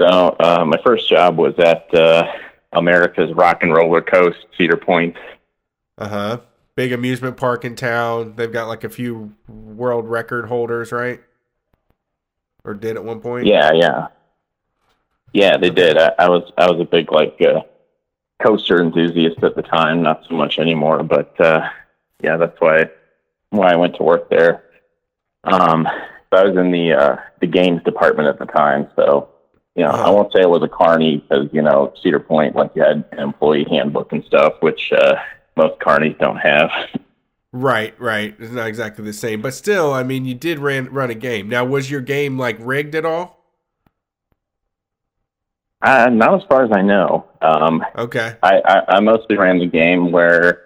So, 0.00 0.36
uh, 0.38 0.64
my 0.66 0.78
first 0.84 1.08
job 1.08 1.36
was 1.36 1.54
at 1.58 1.92
uh, 1.94 2.30
America's 2.72 3.32
Rock 3.34 3.62
and 3.62 3.72
Roller 3.72 4.02
Coast, 4.02 4.38
Cedar 4.56 4.76
Point. 4.76 5.16
Uh 5.98 6.08
huh. 6.08 6.40
Big 6.74 6.92
amusement 6.92 7.38
park 7.38 7.64
in 7.64 7.74
town. 7.74 8.34
They've 8.36 8.52
got 8.52 8.68
like 8.68 8.84
a 8.84 8.90
few 8.90 9.34
world 9.48 10.06
record 10.06 10.46
holders, 10.46 10.92
right? 10.92 11.22
Or 12.64 12.74
did 12.74 12.96
at 12.96 13.04
one 13.04 13.20
point. 13.20 13.46
Yeah, 13.46 13.72
yeah, 13.72 14.08
yeah. 15.36 15.56
They 15.56 15.70
did. 15.70 15.98
I, 15.98 16.12
I 16.18 16.28
was 16.28 16.44
I 16.58 16.70
was 16.70 16.80
a 16.80 16.84
big 16.84 17.12
like 17.12 17.36
uh, 17.40 17.60
coaster 18.42 18.80
enthusiast 18.82 19.42
at 19.42 19.54
the 19.56 19.62
time. 19.62 20.02
Not 20.02 20.24
so 20.28 20.34
much 20.34 20.58
anymore, 20.58 21.02
but 21.02 21.38
uh, 21.40 21.68
yeah, 22.22 22.36
that's 22.36 22.60
why 22.60 22.90
why 23.50 23.72
I 23.72 23.76
went 23.76 23.96
to 23.96 24.02
work 24.02 24.28
there. 24.30 24.64
Um, 25.44 25.86
I 26.32 26.44
was 26.44 26.56
in 26.56 26.70
the 26.72 26.92
uh, 26.92 27.16
the 27.40 27.46
games 27.46 27.82
department 27.84 28.28
at 28.28 28.38
the 28.38 28.46
time. 28.46 28.88
So 28.96 29.28
you 29.74 29.84
know, 29.84 29.90
I 29.90 29.94
Uh-huh. 30.00 30.12
won't 30.14 30.32
say 30.32 30.40
it 30.42 30.50
was 30.50 30.62
a 30.62 30.68
carny 30.68 31.18
because 31.18 31.48
you 31.52 31.62
know 31.62 31.92
Cedar 32.02 32.20
Point 32.20 32.56
like 32.56 32.72
you 32.74 32.82
had 32.82 33.04
an 33.12 33.18
employee 33.18 33.66
handbook 33.70 34.12
and 34.12 34.24
stuff, 34.24 34.54
which 34.60 34.92
uh, 34.92 35.16
most 35.56 35.78
carnies 35.80 36.18
don't 36.18 36.38
have. 36.38 36.70
Right, 37.52 37.98
right. 37.98 38.34
It's 38.38 38.52
not 38.52 38.66
exactly 38.66 39.04
the 39.04 39.12
same, 39.14 39.40
but 39.40 39.54
still, 39.54 39.92
I 39.92 40.02
mean, 40.02 40.26
you 40.26 40.34
did 40.34 40.58
ran 40.58 40.92
run 40.92 41.08
a 41.10 41.14
game. 41.14 41.48
Now, 41.48 41.64
was 41.64 41.90
your 41.90 42.02
game 42.02 42.38
like 42.38 42.56
rigged 42.60 42.94
at 42.94 43.06
all? 43.06 43.45
Uh, 45.86 46.10
not 46.10 46.34
as 46.34 46.42
far 46.48 46.64
as 46.64 46.72
I 46.72 46.82
know. 46.82 47.26
Um, 47.40 47.84
Okay. 47.96 48.34
I, 48.42 48.60
I, 48.64 48.96
I 48.96 49.00
mostly 49.00 49.36
ran 49.36 49.58
the 49.60 49.66
game 49.66 50.10
where 50.10 50.62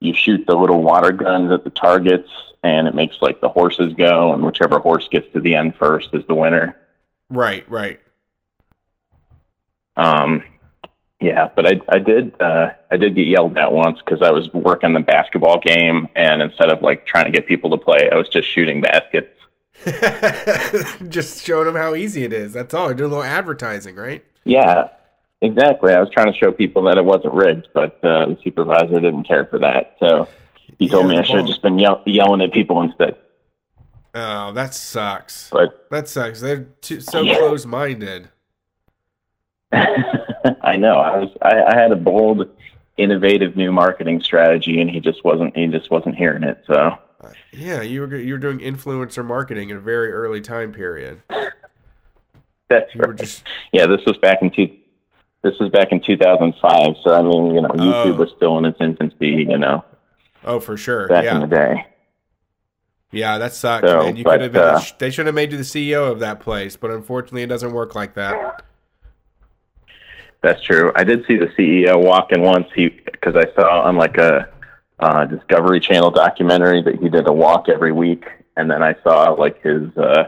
you 0.00 0.14
shoot 0.14 0.46
the 0.46 0.56
little 0.56 0.82
water 0.82 1.12
guns 1.12 1.52
at 1.52 1.62
the 1.62 1.70
targets 1.70 2.28
and 2.64 2.88
it 2.88 2.94
makes 2.94 3.16
like 3.20 3.40
the 3.42 3.50
horses 3.50 3.92
go 3.94 4.32
and 4.32 4.42
whichever 4.44 4.78
horse 4.78 5.08
gets 5.08 5.30
to 5.34 5.40
the 5.40 5.54
end 5.54 5.76
first 5.76 6.08
is 6.14 6.24
the 6.26 6.34
winner. 6.34 6.74
Right, 7.28 7.68
right. 7.70 8.00
Um, 9.96 10.42
yeah, 11.20 11.50
but 11.54 11.66
I, 11.66 11.80
I 11.88 11.98
did 11.98 12.40
uh, 12.40 12.70
I 12.90 12.96
did 12.96 13.14
get 13.14 13.26
yelled 13.26 13.56
at 13.56 13.72
once 13.72 13.98
because 14.04 14.22
I 14.22 14.30
was 14.30 14.52
working 14.52 14.92
the 14.92 15.00
basketball 15.00 15.60
game 15.60 16.08
and 16.16 16.40
instead 16.42 16.70
of 16.70 16.82
like 16.82 17.06
trying 17.06 17.24
to 17.26 17.30
get 17.30 17.46
people 17.46 17.70
to 17.70 17.78
play, 17.78 18.08
I 18.10 18.16
was 18.16 18.28
just 18.28 18.48
shooting 18.48 18.80
baskets. 18.80 19.28
Just 21.08 21.44
showing 21.44 21.66
them 21.66 21.74
how 21.76 21.94
easy 21.94 22.24
it 22.24 22.32
is. 22.32 22.54
That's 22.54 22.72
all. 22.72 22.88
Doing 22.94 23.10
a 23.10 23.14
little 23.14 23.22
advertising, 23.22 23.94
right? 23.94 24.24
Yeah, 24.46 24.88
exactly. 25.42 25.92
I 25.92 26.00
was 26.00 26.08
trying 26.10 26.32
to 26.32 26.38
show 26.38 26.52
people 26.52 26.82
that 26.84 26.96
it 26.98 27.04
wasn't 27.04 27.34
rigged, 27.34 27.68
but 27.74 28.02
uh, 28.04 28.26
the 28.26 28.38
supervisor 28.44 29.00
didn't 29.00 29.24
care 29.24 29.44
for 29.46 29.58
that. 29.58 29.96
So 30.00 30.28
he 30.78 30.88
told 30.88 31.04
Yeah, 31.06 31.10
me 31.12 31.18
I 31.18 31.22
should 31.24 31.36
have 31.38 31.46
just 31.46 31.62
been 31.62 31.78
yell- 31.78 32.02
yelling 32.06 32.40
at 32.40 32.52
people 32.52 32.80
instead. 32.80 33.16
Oh, 34.14 34.52
that 34.52 34.72
sucks. 34.72 35.50
But 35.50 35.88
That 35.90 36.08
sucks. 36.08 36.40
They're 36.40 36.64
too, 36.80 37.00
so 37.00 37.20
Yeah. 37.22 37.36
close-minded. 37.38 38.28
I 39.72 40.76
know. 40.76 40.98
I 40.98 41.18
was. 41.18 41.30
I, 41.42 41.62
I 41.64 41.74
had 41.76 41.90
a 41.92 41.96
bold, 41.96 42.48
innovative 42.96 43.56
new 43.56 43.72
marketing 43.72 44.22
strategy, 44.22 44.80
and 44.80 44.88
he 44.88 45.00
just 45.00 45.24
wasn't. 45.24 45.56
He 45.56 45.66
just 45.66 45.90
wasn't 45.90 46.14
hearing 46.14 46.44
it. 46.44 46.62
So 46.66 46.96
Uh, 47.20 47.28
Yeah, 47.52 47.82
you 47.82 48.02
were 48.02 48.16
you 48.16 48.34
were 48.34 48.38
doing 48.38 48.60
influencer 48.60 49.24
marketing 49.24 49.70
in 49.70 49.76
a 49.76 49.80
very 49.80 50.12
early 50.12 50.40
time 50.40 50.72
period. 50.72 51.22
that's 52.68 52.94
You 52.94 53.00
right. 53.02 53.16
just 53.16 53.42
Yeah, 53.72 53.86
this 53.86 54.00
was 54.06 54.16
back 54.18 54.38
in 54.42 54.50
two. 54.50 54.68
This 55.42 55.54
was 55.60 55.70
back 55.70 55.92
in 55.92 56.00
2005. 56.00 56.96
So 57.04 57.12
I 57.14 57.22
mean, 57.22 57.54
you 57.54 57.60
know, 57.60 57.68
YouTube 57.68 58.14
Oh. 58.14 58.18
was 58.18 58.30
still 58.36 58.58
in 58.58 58.64
its 58.64 58.80
infancy. 58.80 59.46
You 59.48 59.58
know, 59.58 59.84
oh 60.44 60.60
for 60.60 60.76
sure. 60.76 61.06
back 61.08 61.24
in 61.24 61.48
the 61.48 61.56
Yeah, 61.56 61.74
day. 61.74 61.86
yeah, 63.12 63.38
that 63.38 63.52
sucks, 63.52 63.88
So, 63.88 63.98
man. 64.02 64.16
You 64.16 64.24
could 64.24 64.40
have 64.40 64.52
been. 64.52 64.62
uh, 64.62 64.80
they 64.98 65.10
should 65.10 65.26
have 65.26 65.34
made 65.34 65.52
you 65.52 65.58
the 65.58 65.64
CEO 65.64 66.10
of 66.10 66.18
that 66.20 66.40
place, 66.40 66.76
but 66.76 66.90
unfortunately, 66.90 67.42
it 67.42 67.48
doesn't 67.48 67.72
work 67.72 67.94
like 67.94 68.14
that. 68.14 68.62
That's 70.42 70.62
true. 70.62 70.92
I 70.94 71.02
did 71.04 71.24
see 71.26 71.36
the 71.36 71.46
CEO 71.58 72.00
walking 72.02 72.42
once. 72.42 72.66
He 72.74 72.88
because 72.88 73.34
I 73.36 73.52
saw 73.54 73.82
on 73.82 73.96
like 73.96 74.16
a 74.18 74.48
uh, 75.00 75.24
Discovery 75.26 75.80
Channel 75.80 76.10
documentary 76.10 76.82
that 76.82 76.96
he 77.00 77.08
did 77.08 77.26
a 77.26 77.32
walk 77.32 77.68
every 77.68 77.92
week, 77.92 78.24
and 78.56 78.70
then 78.70 78.82
I 78.82 78.94
saw 79.02 79.30
like 79.32 79.60
his 79.62 79.96
uh, 79.96 80.24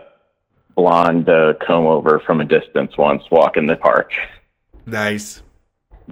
blonde 0.82 1.28
uh, 1.28 1.54
comb 1.66 1.86
over 1.86 2.20
from 2.20 2.40
a 2.40 2.44
distance 2.44 2.96
once 2.96 3.22
walking 3.32 3.66
the 3.66 3.74
park. 3.76 4.12
Nice. 4.86 5.42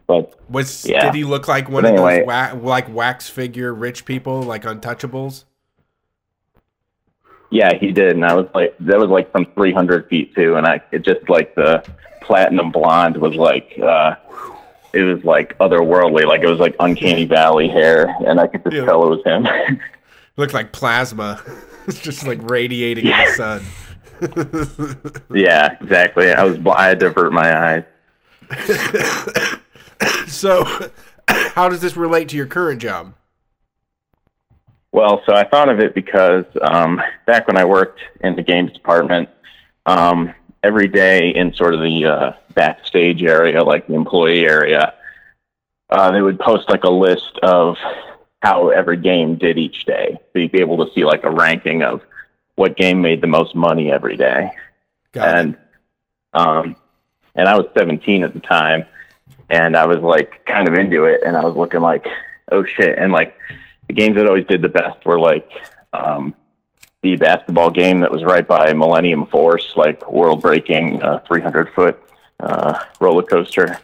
But 0.08 0.38
Was 0.50 0.84
Yeah. 0.84 1.04
did 1.04 1.14
he 1.14 1.22
look 1.24 1.46
like 1.46 1.68
one 1.70 1.84
But 1.84 1.90
of 1.92 1.94
anyway- 1.94 2.18
those 2.18 2.26
wa- 2.26 2.58
like 2.74 2.92
wax 2.92 3.28
figure 3.30 3.72
rich 3.72 4.04
people, 4.04 4.42
like 4.42 4.64
Untouchables? 4.64 5.44
yeah, 7.50 7.74
he 7.78 7.92
did, 7.92 8.16
and 8.16 8.24
I 8.26 8.34
was 8.34 8.48
like, 8.54 8.74
that 8.80 8.98
was 8.98 9.08
like 9.08 9.30
from 9.30 9.46
300 9.54 10.08
feet 10.08 10.34
too, 10.34 10.56
and 10.56 10.66
I 10.66 10.80
it 10.90 11.02
just 11.04 11.28
like 11.30 11.54
the 11.54 11.84
platinum 12.20 12.70
blonde 12.72 13.16
was 13.16 13.34
like. 13.36 13.78
uh 13.82 14.16
it 14.92 15.02
was 15.02 15.22
like 15.24 15.58
otherworldly, 15.58 16.24
like 16.24 16.40
it 16.40 16.46
was 16.48 16.58
like 16.58 16.74
uncanny 16.80 17.26
valley 17.26 17.68
hair, 17.68 18.16
and 18.26 18.40
I 18.40 18.46
could 18.46 18.64
just 18.64 18.74
Yeah. 18.76 18.86
tell 18.86 19.04
it 19.04 19.10
was 19.10 19.22
him. 19.26 19.78
Looked 20.38 20.54
like 20.54 20.72
plasma, 20.72 21.42
it's 21.86 21.98
just 22.08 22.26
like 22.26 22.38
radiating 22.50 23.04
in 23.04 23.10
the 23.12 23.32
sun. 23.36 23.62
Yeah, 25.34 25.76
exactly. 25.80 26.32
I 26.32 26.44
was, 26.44 26.58
I 26.74 26.86
had 26.86 27.00
to 27.00 27.06
avert 27.06 27.32
my 27.32 27.74
eyes. 27.74 27.84
so, 30.28 30.64
how 31.28 31.68
does 31.68 31.80
this 31.80 31.96
relate 31.96 32.28
to 32.30 32.36
your 32.36 32.46
current 32.46 32.80
job? 32.80 33.14
Well, 34.92 35.22
so 35.26 35.34
I 35.34 35.44
thought 35.44 35.68
of 35.68 35.80
it 35.80 35.94
because 35.94 36.44
um, 36.62 37.00
back 37.26 37.46
when 37.46 37.58
I 37.58 37.64
worked 37.64 38.00
in 38.20 38.34
the 38.34 38.42
games 38.42 38.72
department, 38.72 39.28
um, 39.84 40.32
every 40.62 40.88
day 40.88 41.30
in 41.34 41.54
sort 41.54 41.74
of 41.74 41.80
the 41.80 42.06
uh, 42.06 42.32
backstage 42.54 43.22
area, 43.22 43.62
like 43.62 43.86
the 43.86 43.94
employee 43.94 44.46
area, 44.46 44.94
uh, 45.90 46.10
they 46.10 46.22
would 46.22 46.40
post 46.40 46.68
like 46.68 46.84
a 46.84 46.90
list 46.90 47.38
of 47.42 47.76
how 48.42 48.68
every 48.68 48.96
game 48.96 49.36
did 49.36 49.58
each 49.58 49.84
day. 49.84 50.18
So 50.32 50.38
you'd 50.38 50.52
be 50.52 50.60
able 50.60 50.84
to 50.84 50.92
see 50.94 51.04
like 51.04 51.24
a 51.24 51.30
ranking 51.30 51.82
of 51.82 52.00
what 52.56 52.76
game 52.76 53.00
made 53.00 53.20
the 53.20 53.26
most 53.26 53.54
money 53.54 53.90
every 53.92 54.16
day. 54.16 54.50
Got 55.12 55.28
it. 55.28 55.34
and 55.40 55.56
um, 56.34 56.76
and 57.34 57.48
I 57.48 57.56
was 57.56 57.66
17 57.76 58.24
at 58.24 58.34
the 58.34 58.40
time, 58.40 58.84
and 59.48 59.76
I 59.76 59.86
was 59.86 59.98
like 59.98 60.44
kind 60.46 60.68
of 60.68 60.74
into 60.74 61.04
it, 61.04 61.20
and 61.24 61.36
I 61.36 61.44
was 61.44 61.54
looking 61.56 61.80
like, 61.80 62.06
oh 62.52 62.64
shit, 62.64 62.98
and 62.98 63.12
like 63.12 63.36
the 63.88 63.94
games 63.94 64.16
that 64.16 64.26
always 64.26 64.46
did 64.46 64.60
the 64.62 64.68
best 64.68 65.04
were 65.06 65.18
like 65.20 65.48
um, 65.92 66.34
the 67.02 67.16
basketball 67.16 67.70
game 67.70 68.00
that 68.00 68.10
was 68.10 68.24
right 68.24 68.46
by 68.46 68.72
Millennium 68.72 69.26
Force, 69.26 69.72
like 69.76 70.10
world 70.10 70.42
breaking 70.42 71.02
uh, 71.02 71.20
300 71.28 71.72
foot 71.74 71.98
uh, 72.40 72.78
roller 73.00 73.22
coaster. 73.22 73.78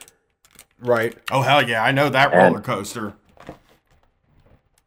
Right. 0.81 1.17
Oh 1.31 1.43
hell 1.43 1.67
yeah, 1.67 1.83
I 1.85 1.93
know 1.93 2.09
that 2.11 2.33
And- 2.33 2.55
roller 2.55 2.61
coaster. 2.61 3.13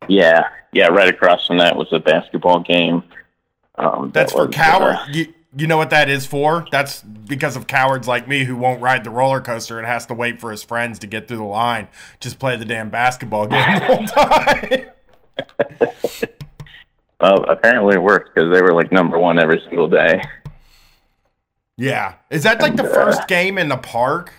Yeah, 0.07 0.49
yeah, 0.71 0.87
right 0.87 1.09
across 1.09 1.47
from 1.47 1.57
that 1.57 1.75
was 1.75 1.87
a 1.91 1.99
basketball 1.99 2.59
game. 2.59 3.03
Um, 3.77 4.11
That's 4.13 4.33
that 4.33 4.37
for 4.37 4.47
coward. 4.47 4.95
uh, 4.95 5.05
you, 5.11 5.33
you 5.57 5.67
know 5.67 5.77
what 5.77 5.89
that 5.91 6.09
is 6.09 6.25
for? 6.25 6.65
That's 6.71 7.01
because 7.01 7.55
of 7.55 7.67
cowards 7.67 8.07
like 8.07 8.27
me 8.27 8.43
who 8.43 8.55
won't 8.55 8.81
ride 8.81 9.03
the 9.03 9.09
roller 9.09 9.41
coaster 9.41 9.77
and 9.77 9.87
has 9.87 10.05
to 10.07 10.13
wait 10.13 10.39
for 10.39 10.51
his 10.51 10.63
friends 10.63 10.99
to 10.99 11.07
get 11.07 11.27
through 11.27 11.37
the 11.37 11.43
line. 11.43 11.87
Just 12.19 12.39
play 12.39 12.57
the 12.57 12.65
damn 12.65 12.89
basketball 12.89 13.47
game 13.47 13.79
the 13.79 13.85
whole 13.85 14.05
time. 14.05 14.89
well, 17.21 17.43
apparently 17.49 17.95
it 17.95 18.03
worked 18.03 18.35
because 18.35 18.53
they 18.53 18.61
were 18.61 18.73
like 18.73 18.91
number 18.91 19.17
one 19.17 19.39
every 19.39 19.61
single 19.67 19.87
day. 19.87 20.21
yeah, 21.77 22.15
is 22.29 22.43
that 22.43 22.61
like 22.61 22.75
the 22.75 22.89
uh, 22.89 22.93
first 22.93 23.27
game 23.27 23.57
in 23.57 23.69
the 23.69 23.77
park? 23.77 24.33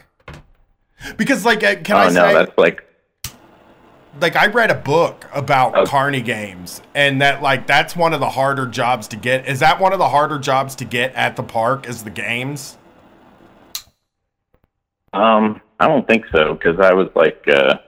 Because 1.17 1.45
like, 1.45 1.63
uh, 1.63 1.77
can 1.77 1.97
oh 1.97 2.01
I 2.01 2.07
no, 2.07 2.13
say? 2.13 2.33
that's 2.35 2.59
like 2.59 2.86
like 4.21 4.37
I 4.37 4.47
read 4.47 4.71
a 4.71 4.75
book 4.75 5.27
about 5.35 5.77
Oh. 5.77 5.85
carny 5.85 6.21
games, 6.21 6.81
and 6.95 7.21
that 7.23 7.43
like 7.43 7.67
that's 7.67 7.95
one 7.97 8.13
of 8.13 8.21
the 8.21 8.31
harder 8.31 8.67
jobs 8.67 9.09
to 9.09 9.17
get. 9.17 9.47
Is 9.47 9.61
that 9.61 9.81
one 9.81 9.93
of 9.93 9.99
the 9.99 10.09
harder 10.09 10.39
jobs 10.39 10.75
to 10.77 10.85
get 10.85 11.15
at 11.15 11.37
the 11.37 11.43
park? 11.43 11.89
Is 11.89 12.05
the 12.05 12.11
games? 12.11 12.79
Um, 15.13 15.61
I 15.81 15.89
don't 15.89 16.07
think 16.07 16.27
so 16.33 16.55
because 16.55 16.79
I 16.81 16.93
was 16.93 17.09
like, 17.15 17.43
uh, 17.49 17.79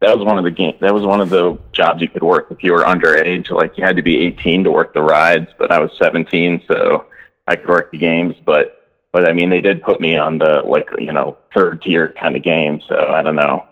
that 0.00 0.16
was 0.16 0.24
one 0.26 0.38
of 0.38 0.44
the 0.44 0.50
game. 0.50 0.74
That 0.80 0.92
was 0.94 1.04
one 1.04 1.20
of 1.20 1.30
the 1.30 1.58
jobs 1.72 2.02
you 2.02 2.08
could 2.08 2.22
work 2.22 2.48
if 2.50 2.62
you 2.62 2.72
were 2.72 2.82
underage. 2.82 3.50
Like 3.50 3.76
you 3.78 3.84
had 3.84 3.96
to 3.96 4.02
be 4.02 4.18
18 4.18 4.64
to 4.64 4.70
work 4.70 4.92
the 4.94 5.02
rides, 5.02 5.48
but 5.58 5.70
I 5.70 5.78
was 5.78 5.90
17, 5.98 6.62
so 6.68 7.06
I 7.46 7.56
could 7.56 7.68
work 7.68 7.90
the 7.92 7.98
games. 7.98 8.34
But 8.44 8.72
but 9.12 9.28
I 9.28 9.32
mean, 9.32 9.48
they 9.48 9.62
did 9.62 9.82
put 9.82 10.00
me 10.00 10.16
on 10.16 10.38
the 10.38 10.62
like 10.66 10.88
you 10.98 11.12
know 11.12 11.38
third 11.54 11.80
tier 11.82 12.14
kind 12.20 12.36
of 12.36 12.42
game. 12.42 12.80
So 12.86 12.96
I 13.08 13.22
don't 13.22 13.36
know. 13.36 13.64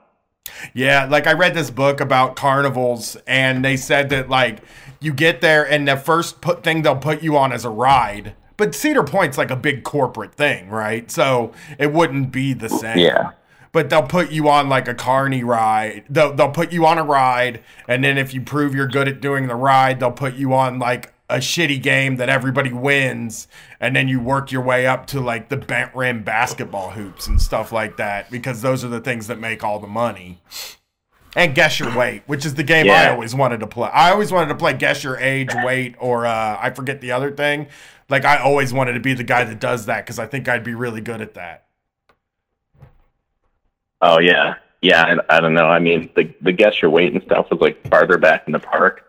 Yeah, 0.72 1.06
like 1.06 1.26
I 1.26 1.32
read 1.32 1.54
this 1.54 1.70
book 1.70 2.00
about 2.00 2.36
carnivals, 2.36 3.16
and 3.26 3.64
they 3.64 3.76
said 3.76 4.10
that 4.10 4.28
like 4.28 4.60
you 5.00 5.12
get 5.12 5.40
there, 5.40 5.68
and 5.68 5.86
the 5.86 5.96
first 5.96 6.40
put 6.40 6.64
thing 6.64 6.82
they'll 6.82 6.96
put 6.96 7.22
you 7.22 7.36
on 7.36 7.52
is 7.52 7.64
a 7.64 7.70
ride. 7.70 8.34
But 8.56 8.74
Cedar 8.74 9.02
Point's 9.02 9.36
like 9.36 9.50
a 9.50 9.56
big 9.56 9.82
corporate 9.84 10.34
thing, 10.34 10.68
right? 10.70 11.10
So 11.10 11.52
it 11.78 11.92
wouldn't 11.92 12.30
be 12.32 12.52
the 12.52 12.68
same. 12.68 12.98
Yeah. 12.98 13.32
But 13.72 13.90
they'll 13.90 14.04
put 14.06 14.30
you 14.30 14.48
on 14.48 14.68
like 14.68 14.86
a 14.86 14.94
carny 14.94 15.42
ride. 15.42 16.04
They'll 16.08 16.32
they'll 16.32 16.52
put 16.52 16.72
you 16.72 16.86
on 16.86 16.98
a 16.98 17.04
ride, 17.04 17.62
and 17.88 18.04
then 18.04 18.16
if 18.16 18.32
you 18.32 18.40
prove 18.40 18.74
you're 18.74 18.86
good 18.86 19.08
at 19.08 19.20
doing 19.20 19.48
the 19.48 19.56
ride, 19.56 19.98
they'll 19.98 20.12
put 20.12 20.34
you 20.34 20.54
on 20.54 20.78
like 20.78 21.13
a 21.28 21.36
shitty 21.36 21.82
game 21.82 22.16
that 22.16 22.28
everybody 22.28 22.72
wins, 22.72 23.48
and 23.80 23.96
then 23.96 24.08
you 24.08 24.20
work 24.20 24.52
your 24.52 24.62
way 24.62 24.86
up 24.86 25.06
to 25.06 25.20
like 25.20 25.48
the 25.48 25.56
bent 25.56 25.94
rim 25.94 26.22
basketball 26.22 26.90
hoops 26.90 27.26
and 27.26 27.40
stuff 27.40 27.72
like 27.72 27.96
that 27.96 28.30
because 28.30 28.62
those 28.62 28.84
are 28.84 28.88
the 28.88 29.00
things 29.00 29.26
that 29.28 29.38
make 29.38 29.64
all 29.64 29.78
the 29.78 29.86
money. 29.86 30.40
And 31.36 31.52
guess 31.52 31.80
your 31.80 31.96
weight, 31.96 32.22
which 32.26 32.46
is 32.46 32.54
the 32.54 32.62
game 32.62 32.88
I 32.88 33.10
always 33.10 33.34
wanted 33.34 33.58
to 33.60 33.66
play. 33.66 33.88
I 33.88 34.12
always 34.12 34.30
wanted 34.30 34.50
to 34.50 34.54
play 34.54 34.72
guess 34.74 35.02
your 35.02 35.16
age, 35.16 35.48
weight, 35.64 35.96
or 35.98 36.26
uh, 36.26 36.58
I 36.60 36.70
forget 36.70 37.00
the 37.00 37.10
other 37.10 37.32
thing. 37.32 37.66
Like 38.08 38.24
I 38.24 38.38
always 38.38 38.72
wanted 38.72 38.92
to 38.92 39.00
be 39.00 39.14
the 39.14 39.24
guy 39.24 39.42
that 39.42 39.58
does 39.58 39.86
that 39.86 40.04
because 40.04 40.18
I 40.18 40.26
think 40.26 40.48
I'd 40.48 40.62
be 40.62 40.74
really 40.74 41.00
good 41.00 41.20
at 41.20 41.34
that. 41.34 41.64
Oh 44.00 44.20
yeah, 44.20 44.56
yeah. 44.82 45.16
I, 45.28 45.38
I 45.38 45.40
don't 45.40 45.54
know. 45.54 45.66
I 45.66 45.80
mean, 45.80 46.10
the 46.14 46.32
the 46.42 46.52
guess 46.52 46.80
your 46.82 46.90
weight 46.90 47.12
and 47.12 47.22
stuff 47.24 47.50
was 47.50 47.60
like 47.60 47.84
farther 47.88 48.18
back 48.18 48.44
in 48.46 48.52
the 48.52 48.60
park. 48.60 49.04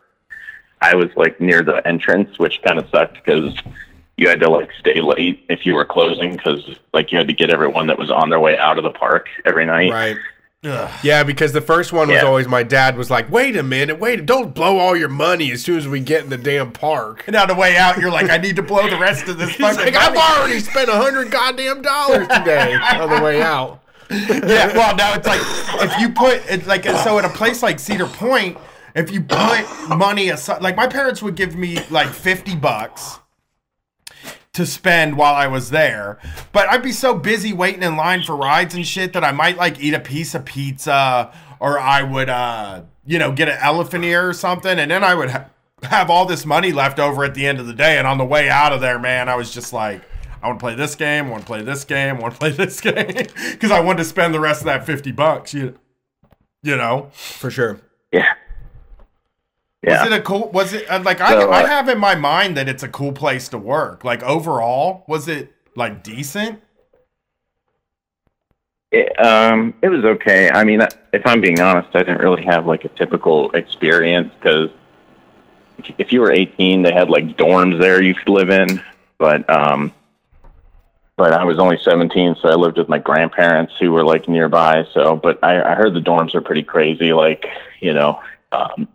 I 0.82 0.96
was 0.96 1.10
like 1.16 1.40
near 1.42 1.62
the 1.64 1.86
entrance, 1.88 2.38
which 2.38 2.62
kind 2.64 2.78
of 2.80 2.88
sucked 2.90 3.16
because 3.16 3.56
you 4.18 4.30
had 4.30 4.40
to 4.42 4.50
like 4.50 4.70
stay 4.80 5.02
late 5.02 5.46
if 5.50 5.66
you 5.66 5.74
were 5.76 5.86
closing 5.86 6.36
because 6.36 6.64
like 6.94 7.12
you 7.12 7.18
had 7.18 7.28
to 7.28 7.34
get 7.34 7.50
everyone 7.50 7.88
that 7.88 7.98
was 7.98 8.10
on 8.12 8.30
their 8.30 8.40
way 8.40 8.58
out 8.58 8.78
of 8.78 8.84
the 8.84 8.92
park 8.92 9.28
every 9.46 9.66
night. 9.66 9.92
Right. 9.92 10.18
Ugh. 10.64 10.92
Yeah, 11.04 11.22
because 11.24 11.54
the 11.54 11.62
first 11.62 11.94
one 11.94 12.08
was 12.08 12.16
Yeah. 12.22 12.28
always 12.28 12.48
my 12.48 12.64
dad 12.64 12.98
was 12.98 13.12
like, 13.12 13.30
"Wait 13.32 13.56
a 13.56 13.62
minute, 13.62 14.00
wait, 14.00 14.26
don't 14.26 14.54
blow 14.56 14.80
all 14.80 14.96
your 14.96 15.10
money 15.10 15.52
as 15.52 15.62
soon 15.64 15.78
as 15.78 15.88
we 15.88 16.00
get 16.00 16.24
in 16.24 16.30
the 16.30 16.38
damn 16.38 16.72
park." 16.72 17.24
And 17.28 17.36
on 17.36 17.48
the 17.48 17.54
way 17.56 17.78
out, 17.78 18.00
you're 18.00 18.10
like, 18.10 18.30
I 18.32 18.38
need 18.38 18.56
to 18.56 18.64
blow 18.64 18.90
the 18.90 18.98
rest 18.98 19.28
of 19.28 19.38
this 19.38 19.50
He's 19.56 19.58
fucking 19.58 19.94
like, 19.94 19.96
"I've 19.96 20.16
already 20.18 20.60
spent 20.60 20.90
a 20.90 20.96
hundred 20.96 21.30
goddamn 21.30 21.82
dollars 21.84 22.28
today 22.30 22.74
on 22.76 23.10
the 23.10 23.22
way 23.22 23.42
out." 23.44 23.82
yeah, 24.10 24.68
well, 24.76 24.96
now 24.96 25.14
it's 25.14 25.28
like 25.28 25.42
if 25.84 26.00
you 26.00 26.10
put 26.10 26.42
it's 26.48 26.66
like 26.68 26.86
so 26.86 27.20
at 27.20 27.26
a 27.26 27.30
place 27.30 27.62
like 27.62 27.80
Cedar 27.80 28.06
Point, 28.08 28.58
if 28.96 29.12
you 29.12 29.22
put 29.22 29.66
money 29.90 30.30
aside, 30.30 30.62
like 30.62 30.76
my 30.76 30.88
parents 30.88 31.22
would 31.22 31.36
give 31.36 31.56
me 31.56 31.80
like 31.90 32.08
fifty 32.10 32.56
bucks 32.56 33.20
to 34.54 34.66
spend 34.66 35.18
while 35.18 35.36
I 35.36 35.48
was 35.48 35.70
there, 35.70 36.18
but 36.54 36.70
I'd 36.70 36.82
be 36.82 36.94
so 36.94 37.14
busy 37.14 37.52
waiting 37.52 37.84
in 37.84 37.98
line 37.98 38.24
for 38.24 38.36
rides 38.38 38.74
and 38.74 38.88
shit 38.88 39.12
that 39.14 39.24
I 39.24 39.32
might 39.34 39.58
like 39.58 39.80
eat 39.82 39.94
a 39.94 40.00
piece 40.00 40.34
of 40.34 40.46
pizza 40.46 41.34
or 41.60 41.78
I 41.78 42.04
would, 42.04 42.30
uh, 42.30 42.84
you 43.06 43.20
know, 43.20 43.32
get 43.34 43.50
an 43.50 43.58
elephant 43.60 44.06
ear 44.06 44.30
or 44.30 44.34
something, 44.34 44.80
and 44.80 44.90
then 44.90 45.04
I 45.04 45.14
would 45.14 45.30
ha- 45.30 45.46
have 45.84 46.10
all 46.10 46.26
this 46.26 46.46
money 46.46 46.72
left 46.72 47.00
over 47.00 47.24
at 47.26 47.34
the 47.34 47.46
end 47.46 47.60
of 47.60 47.68
the 47.68 47.74
day. 47.74 47.98
And 47.98 48.08
on 48.08 48.18
the 48.18 48.26
way 48.26 48.50
out 48.50 48.72
of 48.72 48.82
there, 48.82 48.98
man, 49.00 49.30
I 49.30 49.36
was 49.36 49.54
just 49.54 49.74
like. 49.74 50.02
I 50.44 50.48
want 50.48 50.60
to 50.60 50.64
play 50.64 50.76
this 50.76 50.94
game. 50.94 51.26
I 51.26 51.30
want 51.32 51.42
to 51.42 51.48
play 51.48 51.64
this 51.64 51.84
game. 51.86 52.18
I 52.18 52.20
want 52.20 52.34
to 52.36 52.40
play 52.40 52.52
this 52.52 52.80
game 52.80 53.26
because 53.52 53.72
I 53.72 53.80
wanted 53.80 54.00
to 54.00 54.04
spend 54.04 54.32
the 54.32 54.40
rest 54.40 54.62
of 54.62 54.66
that 54.66 54.86
fifty 54.86 55.12
bucks. 55.12 55.56
You, 55.56 55.80
you 56.62 56.76
know, 56.78 57.10
For 57.14 57.50
sure. 57.50 57.80
Yeah. 58.12 58.36
Yeah. 59.86 60.04
was 60.04 60.12
it 60.12 60.20
a 60.20 60.22
cool? 60.22 60.50
Was 60.50 60.74
it 60.74 60.90
uh, 60.90 61.02
like 61.04 61.22
I, 61.22 61.30
So, 61.32 61.52
I 61.52 61.64
uh, 61.64 61.68
have 61.68 61.90
in 61.90 62.00
my 62.00 62.16
mind 62.16 62.58
that 62.58 62.68
it's 62.68 62.84
a 62.84 62.88
cool 62.88 63.12
place 63.12 63.48
to 63.50 63.58
work. 63.58 64.04
Like 64.04 64.24
overall, 64.24 65.06
was 65.08 65.28
it 65.28 65.54
like 65.76 66.04
decent? 66.04 66.62
It, 68.92 69.20
um, 69.24 69.74
it 69.82 69.90
was 69.90 70.06
okay. 70.06 70.50
I 70.50 70.64
mean, 70.64 70.82
if 71.14 71.22
I'm 71.26 71.42
being 71.42 71.60
honest, 71.60 71.90
I 71.96 72.00
didn't 72.00 72.20
really 72.20 72.44
have 72.46 72.66
like 72.66 72.86
a 72.86 72.90
typical 72.90 73.52
experience 73.52 74.34
because 74.40 74.70
if 75.98 76.12
you 76.12 76.22
were 76.22 76.32
18, 76.32 76.82
they 76.82 76.94
had 76.94 77.10
like 77.10 77.38
dorms 77.38 77.80
there 77.80 78.02
you 78.02 78.16
could 78.16 78.30
live 78.30 78.50
in, 78.50 78.82
but 79.18 79.48
um, 79.50 79.94
but 81.18 81.32
I 81.32 81.44
was 81.44 81.60
only 81.60 81.78
17, 81.78 82.38
so 82.42 82.50
I 82.50 82.56
lived 82.56 82.78
with 82.78 82.90
my 82.90 83.00
grandparents 83.00 83.74
who 83.80 83.92
were 83.92 84.04
like 84.04 84.28
nearby. 84.28 84.86
So, 84.94 85.16
but 85.16 85.42
I, 85.44 85.62
I 85.62 85.76
heard 85.76 85.94
the 85.94 86.02
dorms 86.02 86.36
are 86.36 86.42
pretty 86.42 86.64
crazy. 86.64 87.14
Like, 87.14 87.46
you 87.80 87.94
know, 87.94 88.22
um, 88.52 88.88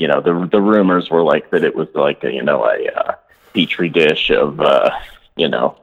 you 0.00 0.08
know, 0.08 0.20
the 0.20 0.48
the 0.50 0.60
rumors 0.60 1.10
were 1.10 1.22
like 1.22 1.50
that 1.50 1.62
it 1.64 1.74
was 1.76 1.88
like 1.94 2.24
a, 2.24 2.32
you 2.32 2.42
know 2.42 2.64
a 2.64 2.76
uh, 2.98 3.12
petri 3.54 3.88
dish 3.88 4.30
of 4.30 4.60
uh, 4.60 4.90
you 5.36 5.48
know 5.48 5.76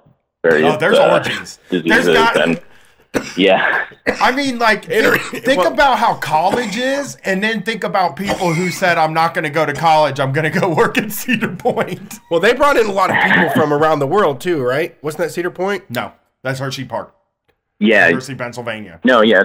various 0.44 0.74
Oh, 0.76 0.78
there's 0.78 0.98
uh, 0.98 1.12
orgies. 1.14 1.60
There's 1.70 1.84
diseases 1.84 2.14
got- 2.16 2.42
and 2.42 2.62
yeah. 3.36 3.86
I 4.22 4.32
mean, 4.32 4.60
like 4.60 4.86
think, 4.90 5.44
think 5.46 5.60
well- 5.64 5.72
about 5.74 5.98
how 6.00 6.16
college 6.16 6.76
is, 6.78 7.16
and 7.24 7.42
then 7.44 7.64
think 7.64 7.84
about 7.84 8.16
people 8.16 8.54
who 8.54 8.70
said, 8.70 8.98
"I'm 8.98 9.14
not 9.14 9.34
going 9.34 9.44
to 9.44 9.50
go 9.50 9.66
to 9.66 9.74
college. 9.74 10.20
I'm 10.20 10.34
going 10.34 10.52
to 10.52 10.60
go 10.60 10.74
work 10.74 10.98
at 10.98 11.12
Cedar 11.12 11.56
Point." 11.56 12.16
Well, 12.30 12.40
they 12.42 12.54
brought 12.54 12.76
in 12.78 12.86
a 12.88 12.92
lot 12.92 13.10
of 13.10 13.16
people 13.24 13.50
from 13.52 13.72
around 13.72 14.00
the 14.00 14.08
world 14.08 14.42
too, 14.42 14.62
right? 14.62 15.02
Wasn't 15.04 15.20
that 15.24 15.32
Cedar 15.32 15.50
Point? 15.52 15.90
No, 15.90 16.12
that's 16.44 16.60
Hershey 16.60 16.84
Park, 16.86 17.16
Yeah, 17.80 18.08
University, 18.08 18.34
of 18.34 18.40
Pennsylvania. 18.40 19.00
no, 19.06 19.22
yeah. 19.22 19.44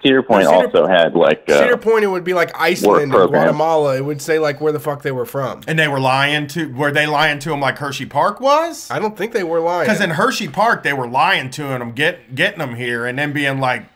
Ce- 0.00 0.02
Cedar 0.08 0.22
Point 0.22 0.44
Cedar- 0.44 0.54
also 0.66 0.86
had 0.86 1.14
like 1.14 1.44
uh, 1.48 1.58
Cedar 1.60 1.76
Point, 1.76 2.04
it 2.04 2.08
would 2.08 2.24
be 2.24 2.34
like 2.34 2.50
Iceland 2.58 3.14
or. 3.14 3.26
Guatemala. 3.28 3.96
It 3.96 4.04
would 4.04 4.20
say 4.20 4.38
like 4.38 4.60
where 4.60 4.72
the 4.72 4.80
fuck 4.80 5.02
they 5.02 5.12
were 5.12 5.24
from. 5.24 5.62
And 5.66 5.78
they 5.78 5.88
were 5.88 6.00
lying 6.00 6.46
to. 6.48 6.72
Were 6.74 6.90
they 6.92 7.06
lying 7.06 7.38
to 7.40 7.52
him 7.52 7.60
like 7.60 7.78
Hershey 7.78 8.06
Park 8.06 8.40
was? 8.40 8.90
I 8.90 8.98
don't 8.98 9.16
think 9.16 9.32
they 9.32 9.44
were 9.44 9.60
lying. 9.60 9.86
Because 9.86 10.00
in 10.00 10.10
Hershey 10.10 10.48
Park, 10.48 10.82
they 10.82 10.92
were 10.92 11.08
lying 11.08 11.50
to 11.50 11.64
him, 11.74 11.92
get 11.92 12.34
getting 12.34 12.58
them 12.58 12.76
here, 12.76 13.06
and 13.06 13.18
then 13.18 13.32
being 13.32 13.60
like, 13.60 13.86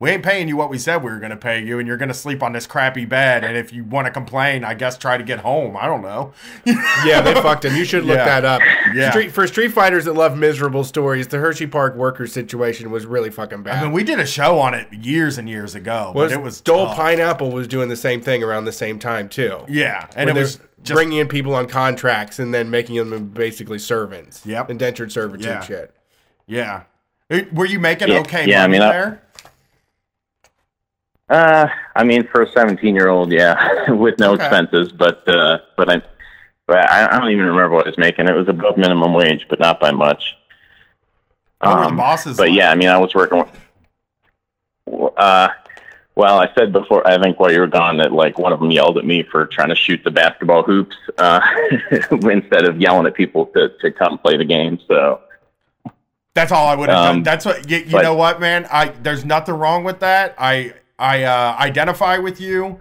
"We 0.00 0.10
ain't 0.10 0.22
paying 0.22 0.46
you 0.48 0.56
what 0.56 0.70
we 0.70 0.78
said 0.78 1.02
we 1.02 1.10
were 1.10 1.18
going 1.18 1.30
to 1.30 1.36
pay 1.36 1.60
you, 1.62 1.78
and 1.78 1.88
you're 1.88 1.96
going 1.96 2.08
to 2.08 2.14
sleep 2.14 2.42
on 2.42 2.52
this 2.52 2.66
crappy 2.66 3.04
bed. 3.04 3.42
And 3.44 3.56
if 3.56 3.72
you 3.72 3.82
want 3.84 4.06
to 4.06 4.12
complain, 4.12 4.62
I 4.64 4.74
guess 4.74 4.96
try 4.96 5.16
to 5.16 5.24
get 5.24 5.40
home. 5.40 5.76
I 5.76 5.86
don't 5.86 6.02
know." 6.02 6.32
yeah, 6.64 7.20
they 7.20 7.34
fucked 7.34 7.64
him. 7.64 7.74
You 7.74 7.84
should 7.84 8.04
look 8.04 8.16
Yeah. 8.16 8.40
that 8.40 8.44
up. 8.44 8.62
Yeah. 8.94 9.10
Street, 9.10 9.32
for 9.32 9.46
street 9.46 9.68
fighters 9.72 10.04
that 10.04 10.12
love 10.14 10.36
miserable 10.38 10.84
stories, 10.84 11.26
the 11.28 11.38
Hershey 11.38 11.66
Park 11.66 11.96
workers 11.96 12.32
situation 12.32 12.90
was 12.90 13.06
really 13.06 13.30
fucking 13.30 13.62
bad. 13.64 13.78
I 13.78 13.82
mean, 13.82 13.92
we 13.92 14.04
did 14.04 14.20
a 14.20 14.26
show 14.26 14.58
on 14.60 14.74
it 14.74 14.92
years 14.92 15.36
and 15.38 15.48
years 15.48 15.74
ago, 15.74 16.12
was, 16.14 16.30
but 16.32 16.38
it 16.38 16.42
was 16.42 16.60
Dole 16.60 16.86
tough. 16.86 16.96
Pineapple 16.96 17.50
was 17.50 17.66
doing 17.66 17.88
the 17.88 17.96
same 17.96 18.20
thing 18.20 18.42
around 18.42 18.64
the 18.66 18.72
same 18.72 18.98
time 18.98 19.28
too. 19.28 19.64
Yeah, 19.68 20.06
and 20.16 20.16
And 20.16 20.30
it 20.30 20.34
they're 20.34 20.42
was 20.44 20.60
just 20.82 20.94
bringing 20.96 21.18
in 21.18 21.26
people 21.28 21.54
on 21.54 21.66
contracts 21.66 22.38
and 22.38 22.54
then 22.54 22.70
making 22.70 22.96
them 22.96 23.26
basically 23.30 23.78
servants. 23.80 24.46
Yep. 24.46 24.70
Indentured 24.70 25.10
servitude 25.10 25.46
Yeah. 25.46 25.60
shit. 25.60 25.94
yeah. 26.46 26.82
Were 27.52 27.66
you 27.66 27.78
making 27.78 28.08
Yeah, 28.08 28.20
okay 28.20 28.48
yeah, 28.48 28.60
I 28.64 28.66
money 28.68 28.72
mean, 28.78 28.82
I- 28.88 28.92
there? 28.92 29.22
Uh, 31.28 31.68
I 31.94 32.04
mean, 32.04 32.26
for 32.28 32.42
a 32.42 32.50
17 32.50 32.94
year 32.94 33.08
old, 33.08 33.30
yeah, 33.32 33.90
with 33.90 34.18
no 34.18 34.32
Okay. 34.32 34.44
expenses, 34.44 34.92
but 34.92 35.28
uh, 35.28 35.58
but 35.76 35.90
I, 35.90 36.02
but 36.66 36.90
I, 36.90 37.18
don't 37.18 37.30
even 37.30 37.44
remember 37.44 37.74
what 37.76 37.86
I 37.86 37.90
was 37.90 37.98
making. 37.98 38.28
It 38.28 38.34
was 38.34 38.48
above 38.48 38.78
minimum 38.78 39.12
wage, 39.12 39.46
but 39.48 39.58
not 39.60 39.78
by 39.80 39.90
much. 39.90 40.36
Um, 41.60 41.96
bosses 41.96 42.36
but 42.36 42.48
like? 42.48 42.56
yeah, 42.56 42.70
I 42.70 42.74
mean, 42.76 42.88
I 42.88 42.96
was 42.98 43.14
working. 43.14 43.44
With, 44.86 45.12
uh, 45.18 45.48
well, 46.14 46.40
I 46.40 46.48
said 46.56 46.72
before, 46.72 47.06
I 47.06 47.20
think 47.20 47.38
while 47.38 47.52
you 47.52 47.60
were 47.60 47.66
gone, 47.66 47.98
that 47.98 48.12
like 48.12 48.38
one 48.38 48.52
of 48.52 48.58
them 48.60 48.70
yelled 48.70 48.96
at 48.96 49.04
me 49.04 49.22
for 49.22 49.46
trying 49.46 49.68
to 49.68 49.74
shoot 49.74 50.00
the 50.04 50.10
basketball 50.10 50.62
hoops 50.62 50.96
uh, 51.18 51.40
instead 52.10 52.64
of 52.64 52.80
yelling 52.80 53.06
at 53.06 53.14
people 53.14 53.46
to 53.46 53.68
to 53.80 53.90
come 53.92 54.18
play 54.18 54.36
the 54.38 54.44
game. 54.44 54.78
So 54.88 55.20
That's 56.34 56.52
all 56.52 56.66
I 56.68 56.74
would 56.74 56.88
have 56.88 57.04
done. 57.04 57.16
Um, 57.16 57.22
That's 57.22 57.44
what 57.44 57.68
you, 57.70 57.78
you 57.78 57.92
but- 57.92 58.02
know. 58.02 58.14
What 58.14 58.40
man? 58.40 58.66
I 58.72 58.88
there's 58.88 59.24
nothing 59.26 59.54
wrong 59.56 59.84
with 59.84 60.00
that. 60.00 60.34
I 60.38 60.72
I 60.98 61.22
uh, 61.22 61.56
identify 61.58 62.18
with 62.18 62.40
you, 62.40 62.78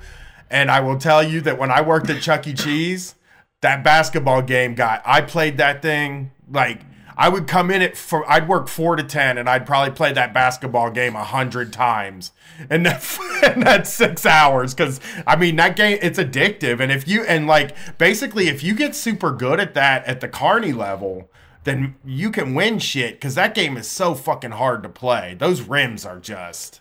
and 0.49 0.71
I 0.71 0.79
will 0.79 0.97
tell 0.97 1.21
you 1.21 1.41
that 1.41 1.57
when 1.57 1.71
I 1.71 1.81
worked 1.81 2.09
at 2.09 2.21
Chuck 2.21 2.47
E. 2.47 2.53
Cheese, 2.53 3.15
that 3.61 3.83
basketball 3.83 4.41
game 4.41 4.75
guy, 4.75 5.01
I 5.05 5.21
played 5.21 5.57
that 5.57 5.81
thing 5.81 6.31
like 6.49 6.81
I 7.15 7.29
would 7.29 7.47
come 7.47 7.71
in 7.71 7.81
at 7.81 7.97
for 7.97 8.29
I'd 8.29 8.47
work 8.47 8.67
four 8.67 8.95
to 8.95 9.03
ten, 9.03 9.37
and 9.37 9.49
I'd 9.49 9.65
probably 9.65 9.93
play 9.93 10.13
that 10.13 10.33
basketball 10.33 10.91
game 10.91 11.15
a 11.15 11.23
hundred 11.23 11.73
times, 11.73 12.31
and 12.69 12.85
that 12.85 13.17
and 13.43 13.63
that's 13.63 13.91
six 13.91 14.25
hours 14.25 14.73
because 14.73 14.99
I 15.25 15.35
mean 15.35 15.55
that 15.57 15.75
game 15.75 15.97
it's 16.01 16.19
addictive, 16.19 16.79
and 16.79 16.91
if 16.91 17.07
you 17.07 17.23
and 17.23 17.47
like 17.47 17.75
basically 17.97 18.47
if 18.47 18.63
you 18.63 18.75
get 18.75 18.95
super 18.95 19.31
good 19.31 19.59
at 19.59 19.73
that 19.73 20.05
at 20.05 20.21
the 20.21 20.27
Carney 20.27 20.73
level 20.73 21.29
then 21.63 21.95
you 22.05 22.31
can 22.31 22.53
win 22.53 22.79
shit 22.79 23.15
because 23.15 23.35
that 23.35 23.53
game 23.53 23.75
is 23.75 23.89
so 23.89 24.15
fucking 24.15 24.51
hard 24.51 24.81
to 24.81 24.87
play. 24.87 25.35
Those 25.37 25.61
rims 25.61 26.05
are 26.05 26.17
just 26.17 26.79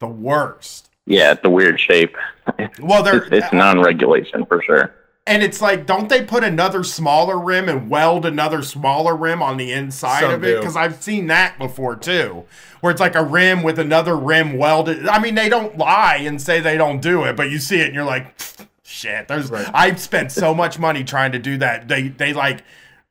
the 0.00 0.08
worst. 0.08 0.90
yeah, 1.06 1.32
it's 1.32 1.40
a 1.44 1.50
weird 1.50 1.78
shape. 1.78 2.16
Well, 2.80 3.02
they're 3.02 3.22
It's, 3.24 3.44
it's 3.44 3.52
non-regulation 3.52 4.44
for 4.46 4.62
sure. 4.62 4.92
and 5.26 5.42
it's 5.42 5.60
like, 5.62 5.86
don't 5.86 6.08
they 6.08 6.24
put 6.24 6.42
another 6.42 6.82
smaller 6.82 7.38
rim 7.38 7.68
and 7.68 7.88
weld 7.88 8.26
another 8.26 8.62
smaller 8.62 9.14
rim 9.14 9.42
on 9.42 9.56
the 9.56 9.72
inside 9.72 10.22
Some 10.22 10.32
of 10.32 10.44
it? 10.44 10.58
Because 10.58 10.76
I've 10.76 11.02
seen 11.02 11.28
that 11.28 11.58
before 11.58 11.94
too, 11.96 12.44
where 12.80 12.90
it's 12.90 13.00
like 13.00 13.14
a 13.14 13.22
rim 13.22 13.62
with 13.62 13.78
another 13.78 14.16
rim 14.16 14.56
welded. 14.58 15.06
I 15.06 15.20
mean, 15.20 15.34
they 15.36 15.48
don't 15.48 15.78
lie 15.78 16.16
and 16.22 16.40
say 16.40 16.60
they 16.60 16.76
don't 16.76 17.00
do 17.00 17.24
it, 17.24 17.36
but 17.36 17.50
you 17.50 17.58
see 17.58 17.80
it 17.80 17.86
and 17.86 17.94
you're 17.94 18.04
like, 18.04 18.34
shit. 18.82 19.28
There's 19.28 19.50
Right. 19.50 19.70
I've 19.72 20.00
spent 20.00 20.32
so 20.32 20.52
much 20.54 20.78
money 20.78 21.04
trying 21.04 21.32
to 21.32 21.38
do 21.38 21.56
that. 21.58 21.86
They 21.88 22.08
they 22.08 22.32
like 22.32 22.62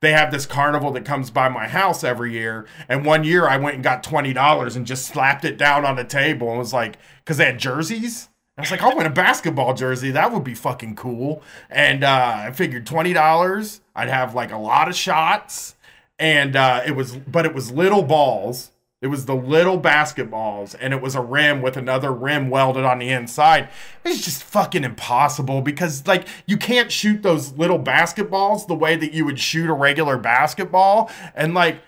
they 0.02 0.12
have 0.12 0.32
this 0.32 0.46
carnival 0.46 0.92
that 0.92 1.06
comes 1.06 1.30
by 1.30 1.50
my 1.50 1.68
house 1.68 2.04
every 2.04 2.32
year. 2.34 2.66
And 2.88 3.06
one 3.06 3.24
year 3.24 3.48
I 3.48 3.58
went 3.58 3.76
and 3.76 3.84
got 3.84 4.04
twenty 4.04 4.34
dollars 4.34 4.76
and 4.76 4.86
just 4.86 5.06
slapped 5.06 5.46
it 5.46 5.58
down 5.58 5.86
on 5.86 5.96
the 5.96 6.04
table 6.04 6.50
and 6.50 6.60
was 6.60 6.74
like, 6.74 6.98
because 7.24 7.38
they 7.38 7.46
had 7.46 7.60
jerseys. 7.60 8.30
I 8.58 8.62
was 8.62 8.72
like, 8.72 8.82
I'll 8.82 8.96
win 8.96 9.06
a 9.06 9.10
basketball 9.10 9.74
jersey. 9.74 10.12
That 10.12 10.34
would 10.34 10.44
be 10.44 10.54
fucking 10.54 10.98
cool. 10.98 11.42
And 11.70 12.04
uh, 12.04 12.34
I 12.48 12.52
figured 12.52 12.86
twenty 12.86 13.14
dollars. 13.14 13.82
I'd 13.96 14.10
have 14.10 14.36
like 14.36 14.52
a 14.52 14.58
lot 14.58 14.90
of 14.90 14.96
shots, 14.96 15.76
and 16.18 16.56
uh, 16.56 16.82
it 16.86 16.92
was, 16.92 17.16
but 17.16 17.46
it 17.46 17.54
was 17.54 17.72
little 17.72 18.04
balls. 18.04 18.72
It 19.02 19.08
was 19.08 19.26
the 19.26 19.36
little 19.36 19.80
basketballs, 19.80 20.76
and 20.78 20.94
it 20.94 21.02
was 21.02 21.16
a 21.16 21.22
rim 21.22 21.62
with 21.62 21.78
another 21.78 22.12
rim 22.12 22.50
welded 22.50 22.84
on 22.84 23.00
the 23.00 23.08
inside. 23.08 23.70
It's 24.04 24.26
just 24.26 24.44
fucking 24.44 24.84
impossible 24.84 25.62
because, 25.62 26.06
like, 26.06 26.28
you 26.46 26.58
can't 26.58 26.92
shoot 26.92 27.24
those 27.24 27.54
little 27.54 27.80
basketballs 27.80 28.68
the 28.68 28.76
way 28.76 28.98
that 28.98 29.14
you 29.14 29.24
would 29.24 29.40
shoot 29.40 29.70
a 29.70 29.74
regular 29.74 30.18
basketball. 30.18 31.10
And, 31.34 31.54
like, 31.54 31.82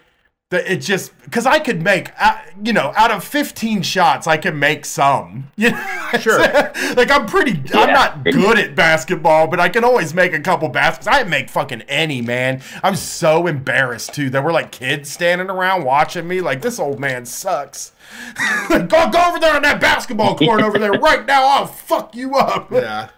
the, 0.52 0.70
it 0.74 0.78
just 0.78 1.18
because 1.24 1.46
I 1.46 1.60
could 1.60 1.82
make, 1.82 2.12
uh, 2.20 2.38
you 2.62 2.74
know, 2.74 2.92
out 2.98 3.10
of 3.10 3.24
15 3.24 3.82
shots, 3.84 4.28
I 4.28 4.38
can 4.38 4.60
make 4.60 4.86
some. 4.86 5.50
You 5.62 5.72
know? 5.72 6.20
Sure. 6.20 6.40
like, 6.40 7.12
I'm 7.12 7.26
pretty, 7.28 7.52
I'm 7.74 7.94
not 7.94 8.24
good 8.24 8.58
at 8.58 8.76
basketball, 8.76 9.48
but 9.48 9.60
I 9.60 9.70
can 9.70 9.84
always 9.84 10.14
make 10.14 10.34
a 10.34 10.40
couple 10.40 10.68
baskets. 10.70 11.08
I 11.08 11.24
make 11.24 11.50
fucking 11.50 11.84
any, 11.84 12.22
man. 12.22 12.62
I'm 12.84 12.96
so 12.96 13.46
embarrassed, 13.48 14.14
too. 14.16 14.30
There 14.30 14.42
were, 14.42 14.52
like, 14.52 14.72
kids 14.72 15.10
standing 15.10 15.50
around 15.50 15.86
watching 15.86 16.28
me, 16.28 16.42
like, 16.42 16.62
this 16.62 16.80
old 16.80 17.00
man 17.00 17.26
sucks. 17.26 17.94
go, 18.70 18.88
go 18.88 19.26
over 19.28 19.40
there 19.40 19.56
on 19.56 19.62
that 19.62 19.80
basketball 19.80 20.36
court 20.36 20.62
over 20.62 20.80
there 20.80 20.92
right 21.00 21.26
now. 21.26 21.46
I'll 21.46 21.68
fuck 21.68 22.16
you 22.16 22.36
up. 22.36 22.72
Yeah. 22.72 23.10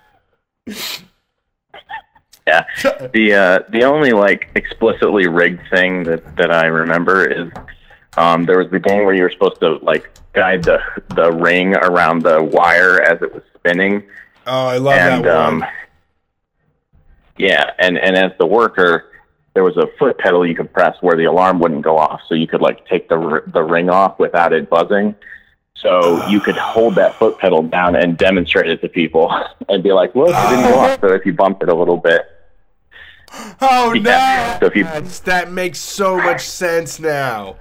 Yeah. 2.47 2.65
The 3.13 3.33
uh, 3.33 3.59
the 3.69 3.83
only 3.83 4.11
like 4.11 4.49
explicitly 4.55 5.27
rigged 5.27 5.61
thing 5.69 6.03
that, 6.03 6.35
that 6.37 6.51
I 6.51 6.65
remember 6.65 7.25
is 7.25 7.51
um, 8.17 8.45
there 8.45 8.57
was 8.59 8.69
the 8.71 8.79
game 8.79 9.05
where 9.05 9.13
you 9.13 9.23
were 9.23 9.31
supposed 9.31 9.59
to 9.61 9.77
like 9.81 10.09
guide 10.33 10.63
the 10.63 10.79
the 11.15 11.31
ring 11.31 11.75
around 11.75 12.23
the 12.23 12.43
wire 12.43 13.01
as 13.01 13.21
it 13.21 13.33
was 13.33 13.43
spinning, 13.55 14.03
Oh, 14.45 14.67
I 14.67 14.77
love 14.77 14.93
and 14.97 15.23
that 15.25 15.35
one. 15.51 15.63
um, 15.63 15.65
yeah, 17.37 17.71
and 17.79 17.97
and 17.97 18.15
as 18.15 18.31
the 18.37 18.45
worker, 18.45 19.05
there 19.53 19.63
was 19.63 19.77
a 19.77 19.87
foot 19.97 20.17
pedal 20.19 20.45
you 20.45 20.55
could 20.55 20.71
press 20.73 20.95
where 21.01 21.15
the 21.17 21.25
alarm 21.25 21.59
wouldn't 21.59 21.81
go 21.83 21.97
off, 21.97 22.21
so 22.27 22.35
you 22.35 22.47
could 22.47 22.61
like 22.61 22.85
take 22.87 23.09
the 23.09 23.41
the 23.47 23.63
ring 23.63 23.89
off 23.89 24.19
without 24.19 24.53
it 24.53 24.69
buzzing. 24.69 25.15
So 25.75 26.25
you 26.27 26.39
could 26.39 26.55
hold 26.55 26.95
that 26.95 27.15
foot 27.15 27.39
pedal 27.39 27.63
down 27.63 27.95
and 27.95 28.15
demonstrate 28.17 28.69
it 28.69 28.81
to 28.81 28.89
people, 28.89 29.31
and 29.69 29.81
be 29.83 29.91
like, 29.91 30.13
"Look, 30.15 30.29
it 30.29 30.49
didn't 30.49 30.69
go 30.71 30.79
off." 30.79 30.99
So 31.01 31.07
if 31.13 31.25
you 31.25 31.33
bump 31.33 31.63
it 31.63 31.69
a 31.69 31.73
little 31.75 31.97
bit, 31.97 32.21
Oh, 33.61 33.93
no. 33.95 34.57
So 34.59 34.67
if 34.67 34.75
you 34.75 34.83
That's, 34.83 35.19
that 35.21 35.51
makes 35.51 35.79
so 35.79 36.17
much 36.17 36.41
sense 36.41 36.99
now. 36.99 37.57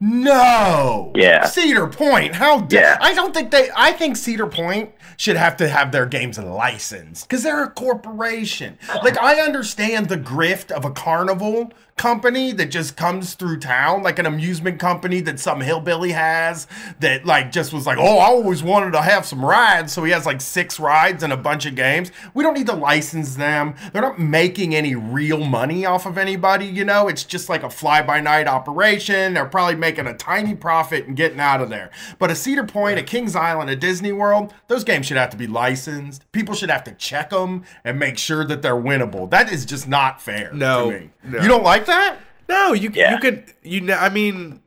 No. 0.00 1.12
Yeah. 1.14 1.44
Cedar 1.46 1.86
Point. 1.86 2.34
How 2.34 2.60
dare 2.60 2.82
Yeah. 2.82 2.98
I 3.00 3.14
don't 3.14 3.32
think 3.32 3.50
they 3.50 3.70
I 3.74 3.92
think 3.92 4.16
Cedar 4.16 4.46
Point 4.46 4.92
should 5.16 5.36
have 5.36 5.56
to 5.58 5.68
have 5.68 5.92
their 5.92 6.04
games 6.06 6.38
licensed 6.38 7.28
cuz 7.28 7.42
they're 7.44 7.62
a 7.62 7.70
corporation. 7.70 8.78
Like 9.02 9.16
I 9.18 9.40
understand 9.40 10.08
the 10.08 10.18
grift 10.18 10.70
of 10.70 10.84
a 10.84 10.90
carnival 10.90 11.72
company 11.96 12.52
that 12.52 12.66
just 12.66 12.96
comes 12.96 13.34
through 13.34 13.58
town 13.58 14.02
like 14.02 14.18
an 14.18 14.26
amusement 14.26 14.80
company 14.80 15.20
that 15.20 15.38
some 15.38 15.60
hillbilly 15.60 16.10
has 16.10 16.66
that 17.00 17.24
like 17.24 17.52
just 17.52 17.72
was 17.72 17.86
like, 17.86 17.98
"Oh, 17.98 18.18
I 18.18 18.26
always 18.26 18.62
wanted 18.62 18.92
to 18.92 19.02
have 19.02 19.24
some 19.24 19.44
rides." 19.44 19.92
So 19.92 20.02
he 20.04 20.10
has 20.12 20.26
like 20.26 20.40
6 20.40 20.80
rides 20.80 21.22
and 21.22 21.32
a 21.32 21.36
bunch 21.36 21.66
of 21.66 21.74
games. 21.76 22.10
We 22.34 22.42
don't 22.42 22.54
need 22.54 22.66
to 22.66 22.74
license 22.74 23.36
them. 23.36 23.74
They're 23.92 24.02
not 24.02 24.18
making 24.18 24.74
any 24.74 24.94
real 24.94 25.38
money 25.44 25.86
off 25.86 26.04
of 26.04 26.18
anybody, 26.18 26.66
you 26.66 26.84
know? 26.84 27.06
It's 27.08 27.22
just 27.24 27.48
like 27.48 27.62
a 27.62 27.70
fly 27.70 28.02
by 28.02 28.20
night 28.20 28.48
operation. 28.48 29.34
They're 29.34 29.44
probably 29.46 29.76
making 29.76 30.06
a 30.06 30.14
tiny 30.16 30.54
profit 30.54 31.06
and 31.06 31.16
getting 31.16 31.40
out 31.40 31.60
of 31.60 31.70
there. 31.70 31.90
But 32.18 32.30
a 32.30 32.34
Cedar 32.34 32.64
Point, 32.64 32.98
a 32.98 33.02
Kings 33.02 33.36
Island, 33.36 33.70
a 33.70 33.76
Disney 33.76 34.12
World, 34.12 34.52
those 34.68 34.84
games 34.84 35.06
should 35.06 35.16
have 35.16 35.30
to 35.30 35.36
be 35.36 35.46
licensed. 35.46 36.30
People 36.32 36.54
should 36.54 36.70
have 36.70 36.84
to 36.84 36.92
check 36.92 37.30
them 37.30 37.64
and 37.84 37.98
make 37.98 38.18
sure 38.18 38.44
that 38.44 38.62
they're 38.62 38.74
winnable. 38.74 39.30
That 39.30 39.52
is 39.52 39.64
just 39.64 39.86
not 39.88 40.20
fair 40.20 40.50
No, 40.52 40.90
to 40.90 40.98
me. 41.00 41.10
no. 41.22 41.40
You 41.40 41.48
don't 41.48 41.62
like 41.62 41.83
that? 41.86 42.16
No, 42.48 42.72
you 42.72 42.90
Yeah. 42.92 43.12
you 43.14 43.18
could 43.18 43.44
you 43.62 43.80
know 43.80 43.94
I 43.96 44.08
mean 44.08 44.60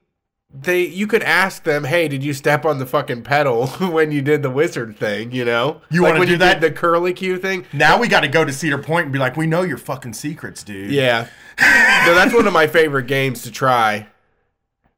they 0.53 0.81
you 0.85 1.05
could 1.07 1.23
ask 1.23 1.63
them, 1.63 1.83
"Hey, 1.83 2.07
did 2.07 2.23
you 2.23 2.33
step 2.33 2.65
on 2.65 2.79
the 2.79 2.85
fucking 2.85 3.21
pedal 3.23 3.67
when 3.91 4.11
you 4.11 4.21
did 4.21 4.41
the 4.43 4.49
wizard 4.49 4.97
thing?" 4.97 5.31
You 5.31 5.45
know, 5.45 5.81
You 5.91 6.01
like 6.01 6.13
wanna 6.13 6.25
do 6.25 6.31
you 6.31 6.37
that? 6.39 6.59
did 6.59 6.71
the 6.71 6.75
curly 6.75 7.13
Q 7.13 7.37
thing. 7.37 7.65
Now 7.73 7.99
we 7.99 8.07
got 8.07 8.21
to 8.21 8.27
go 8.27 8.43
to 8.45 8.51
Cedar 8.53 8.77
Point 8.77 9.05
and 9.05 9.13
be 9.13 9.19
like, 9.19 9.35
"We 9.37 9.45
know 9.45 9.61
your 9.63 9.77
fucking 9.77 10.13
secrets, 10.13 10.63
dude." 10.63 10.89
Yeah, 10.91 11.27
no, 11.59 12.15
that's 12.15 12.33
one 12.33 12.47
of 12.47 12.53
my 12.53 12.65
favorite 12.67 13.07
games 13.07 13.43
to 13.43 13.51
try. 13.51 14.07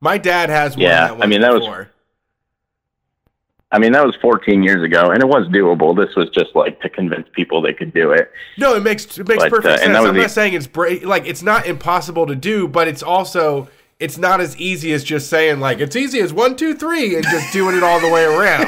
My 0.02 0.18
dad 0.18 0.50
has 0.50 0.76
one. 0.78 0.84
Yeah, 0.84 1.08
that 1.08 1.14
I 1.14 1.16
one 1.16 1.30
mean, 1.30 1.42
that 1.42 1.52
was- 1.52 1.62
before. 1.62 1.90
I 3.72 3.78
mean, 3.78 3.92
that 3.92 4.04
was 4.04 4.16
14 4.22 4.64
years 4.64 4.84
ago, 4.84 5.12
and 5.12 5.22
it 5.22 5.28
was 5.28 5.48
doable. 5.50 5.96
This 5.96 6.16
was 6.16 6.30
just 6.32 6.56
like 6.56 6.82
to 6.82 6.90
convince 6.90 7.28
people 7.34 7.62
they 7.62 7.74
could 7.74 7.94
do 7.94 8.12
it. 8.12 8.32
No, 8.58 8.76
it 8.76 8.82
makes 8.82 9.18
it 9.18 9.28
makes 9.28 9.44
But, 9.44 9.52
perfect 9.52 9.74
uh, 9.74 9.78
sense. 9.78 9.96
I'm 9.98 10.16
the- 10.16 10.22
not 10.22 10.32
saying 10.32 10.54
it's 10.54 10.66
bra- 10.68 10.96
like 11.04 11.28
it's 11.28 11.44
not 11.44 11.68
impossible 11.68 12.26
to 12.28 12.36
do, 12.36 12.68
but 12.68 12.88
it's 12.88 13.04
also 13.04 13.68
it's 14.00 14.18
not 14.18 14.40
as 14.42 14.58
easy 14.58 14.92
as 14.94 15.04
just 15.04 15.30
saying 15.30 15.60
like 15.60 15.80
it's 15.80 15.96
easy 15.96 16.20
as 16.20 16.34
one, 16.34 16.56
two, 16.56 16.74
three, 16.74 17.16
and 17.16 17.24
just 17.26 17.54
doing 17.54 17.76
it 17.78 17.84
all 17.84 18.00
the 18.00 18.10
way 18.10 18.24
around. 18.24 18.66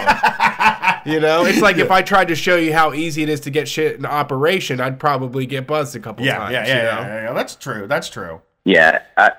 you 1.05 1.19
know, 1.19 1.45
it's 1.45 1.61
like 1.61 1.77
if 1.77 1.89
I 1.89 2.03
tried 2.03 2.27
to 2.27 2.35
show 2.35 2.57
you 2.57 2.71
how 2.73 2.93
easy 2.93 3.23
it 3.23 3.29
is 3.29 3.39
to 3.41 3.49
get 3.49 3.67
shit 3.67 3.95
in 3.97 4.05
operation, 4.05 4.79
I'd 4.79 4.99
probably 4.99 5.47
get 5.47 5.65
buzzed 5.65 5.95
a 5.95 5.99
couple 5.99 6.25
Yeah, 6.27 6.37
times. 6.37 6.53
yeah, 6.53 6.67
yeah, 6.67 6.73
yeah, 6.75 7.07
yeah, 7.07 7.23
yeah. 7.23 7.33
That's 7.33 7.55
true. 7.55 7.87
That's 7.87 8.07
true. 8.09 8.41
Yeah, 8.65 9.01
I, 9.17 9.31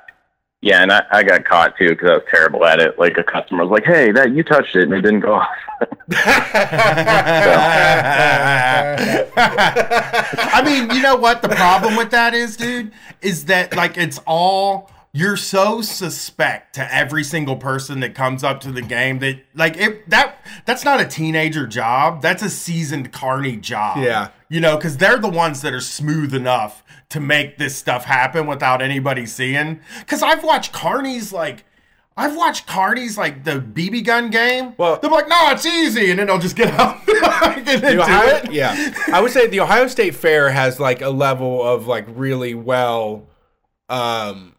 yeah, 0.62 0.80
and 0.80 0.92
I, 0.92 1.02
I 1.10 1.22
got 1.24 1.44
caught 1.44 1.76
too 1.76 1.88
because 1.88 2.08
I 2.08 2.14
was 2.14 2.22
terrible 2.30 2.64
at 2.64 2.78
it. 2.80 2.96
Like 2.96 3.18
a 3.18 3.24
customer 3.24 3.64
was 3.64 3.72
like, 3.72 3.84
"Hey, 3.84 4.12
that 4.12 4.32
you 4.32 4.44
touched 4.44 4.76
it 4.76 4.84
and 4.84 4.92
it 4.92 5.00
didn't 5.00 5.18
go 5.18 5.34
off." 5.34 5.48
I 10.54 10.62
mean, 10.64 10.88
you 10.96 11.02
know 11.02 11.16
what 11.16 11.42
the 11.42 11.48
problem 11.48 11.96
with 11.96 12.12
that 12.12 12.32
is, 12.32 12.56
dude? 12.56 12.92
Is 13.20 13.46
that 13.46 13.74
like 13.74 13.98
it's 13.98 14.20
all 14.24 14.88
you're 15.14 15.36
so 15.36 15.82
suspect 15.82 16.74
to 16.76 16.94
every 16.94 17.22
single 17.22 17.56
person 17.56 18.00
that 18.00 18.14
comes 18.14 18.42
up 18.42 18.60
to 18.62 18.72
the 18.72 18.80
game 18.80 19.18
that 19.18 19.40
like 19.54 19.76
it 19.76 20.08
that 20.08 20.36
that's 20.64 20.84
not 20.84 21.00
a 21.00 21.04
teenager 21.04 21.66
job. 21.66 22.22
That's 22.22 22.42
a 22.42 22.48
seasoned 22.48 23.12
carny 23.12 23.56
job. 23.56 23.98
Yeah. 23.98 24.28
You 24.48 24.60
know, 24.60 24.76
because 24.76 24.96
they're 24.96 25.18
the 25.18 25.28
ones 25.28 25.60
that 25.62 25.72
are 25.74 25.80
smooth 25.80 26.34
enough 26.34 26.82
to 27.10 27.20
make 27.20 27.58
this 27.58 27.76
stuff 27.76 28.04
happen 28.04 28.46
without 28.46 28.80
anybody 28.80 29.26
seeing. 29.26 29.80
Because 30.00 30.22
I've 30.22 30.42
watched 30.44 30.72
carnies 30.72 31.32
like. 31.32 31.64
I've 32.14 32.36
watched 32.36 32.66
carnies 32.66 33.16
like 33.16 33.44
the 33.44 33.52
BB 33.58 34.04
gun 34.04 34.28
game. 34.28 34.74
Well- 34.76 34.98
they're 35.00 35.10
like, 35.10 35.28
"No, 35.28 35.48
it's 35.50 35.64
easy," 35.64 36.10
and 36.10 36.18
then 36.18 36.26
they'll 36.26 36.38
just 36.38 36.56
get 36.56 36.70
out, 36.78 37.06
get 37.06 37.82
into 37.82 38.02
Ohio, 38.02 38.36
it. 38.36 38.52
yeah, 38.52 38.92
I 39.10 39.22
would 39.22 39.30
say 39.32 39.46
the 39.46 39.60
Ohio 39.60 39.86
State 39.86 40.14
Fair 40.14 40.50
has 40.50 40.78
like 40.78 41.00
a 41.00 41.08
level 41.08 41.62
of 41.66 41.86
like 41.86 42.04
really 42.10 42.52
well, 42.52 43.28
um, 43.88 44.54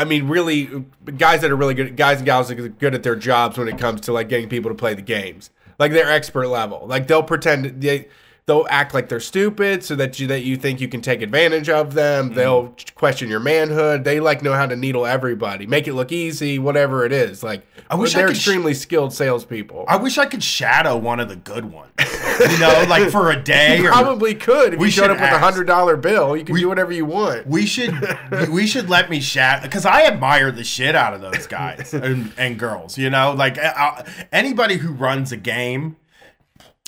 I 0.00 0.04
mean, 0.04 0.28
really 0.28 0.86
guys 1.18 1.42
that 1.42 1.50
are 1.50 1.56
really 1.56 1.74
good, 1.74 1.94
guys 1.94 2.16
and 2.16 2.24
gals 2.24 2.48
that 2.48 2.58
are 2.58 2.68
good 2.70 2.94
at 2.94 3.02
their 3.02 3.16
jobs 3.16 3.58
when 3.58 3.68
it 3.68 3.76
comes 3.76 4.00
to 4.02 4.14
like 4.14 4.30
getting 4.30 4.48
people 4.48 4.70
to 4.70 4.74
play 4.74 4.94
the 4.94 5.02
games. 5.02 5.50
Like 5.78 5.92
they're 5.92 6.10
expert 6.10 6.48
level. 6.48 6.86
Like 6.86 7.06
they'll 7.06 7.22
pretend 7.22 7.82
they 7.82 8.08
they'll 8.50 8.66
act 8.68 8.94
like 8.94 9.08
they're 9.08 9.20
stupid 9.20 9.84
so 9.84 9.94
that 9.94 10.18
you 10.18 10.26
that 10.26 10.40
you 10.42 10.56
think 10.56 10.80
you 10.80 10.88
can 10.88 11.00
take 11.00 11.22
advantage 11.22 11.68
of 11.68 11.94
them. 11.94 12.26
Mm-hmm. 12.26 12.34
They'll 12.34 12.74
question 12.96 13.28
your 13.28 13.38
manhood. 13.38 14.02
They 14.02 14.18
like 14.18 14.42
know 14.42 14.54
how 14.54 14.66
to 14.66 14.74
needle 14.74 15.06
everybody, 15.06 15.66
make 15.68 15.86
it 15.86 15.94
look 15.94 16.10
easy, 16.10 16.58
whatever 16.58 17.04
it 17.04 17.12
is. 17.12 17.44
Like 17.44 17.64
I 17.88 17.94
wish 17.94 18.12
they're 18.14 18.26
sh- 18.28 18.32
extremely 18.32 18.74
skilled 18.74 19.12
salespeople. 19.12 19.84
I 19.86 19.96
wish 19.96 20.18
I 20.18 20.26
could 20.26 20.42
shadow 20.42 20.96
one 20.96 21.20
of 21.20 21.28
the 21.28 21.36
good 21.36 21.66
ones. 21.66 21.92
You 22.40 22.58
know, 22.58 22.84
like 22.88 23.10
for 23.10 23.30
a 23.30 23.40
day. 23.40 23.78
You 23.78 23.86
Or, 23.86 23.92
probably 23.92 24.34
could 24.34 24.74
if 24.74 24.80
we 24.80 24.86
you 24.86 24.90
showed 24.90 25.10
up 25.10 25.20
with 25.20 25.30
a 25.30 25.38
hundred 25.38 25.68
dollar 25.68 25.96
bill. 25.96 26.36
You 26.36 26.44
can 26.44 26.56
do 26.56 26.68
whatever 26.68 26.90
you 26.92 27.04
want. 27.04 27.46
we 27.46 27.66
should 27.66 27.94
we 28.50 28.66
should 28.66 28.90
let 28.90 29.10
me 29.10 29.20
shadow 29.20 29.62
because 29.62 29.86
I 29.86 30.02
admire 30.06 30.50
the 30.50 30.64
shit 30.64 30.96
out 30.96 31.14
of 31.14 31.20
those 31.20 31.46
guys 31.46 31.94
and, 31.94 32.32
and 32.36 32.58
girls. 32.58 32.98
You 32.98 33.10
know, 33.10 33.32
like 33.32 33.58
uh, 33.58 34.02
anybody 34.32 34.78
who 34.78 34.92
runs 34.92 35.30
a 35.30 35.36
game. 35.36 35.96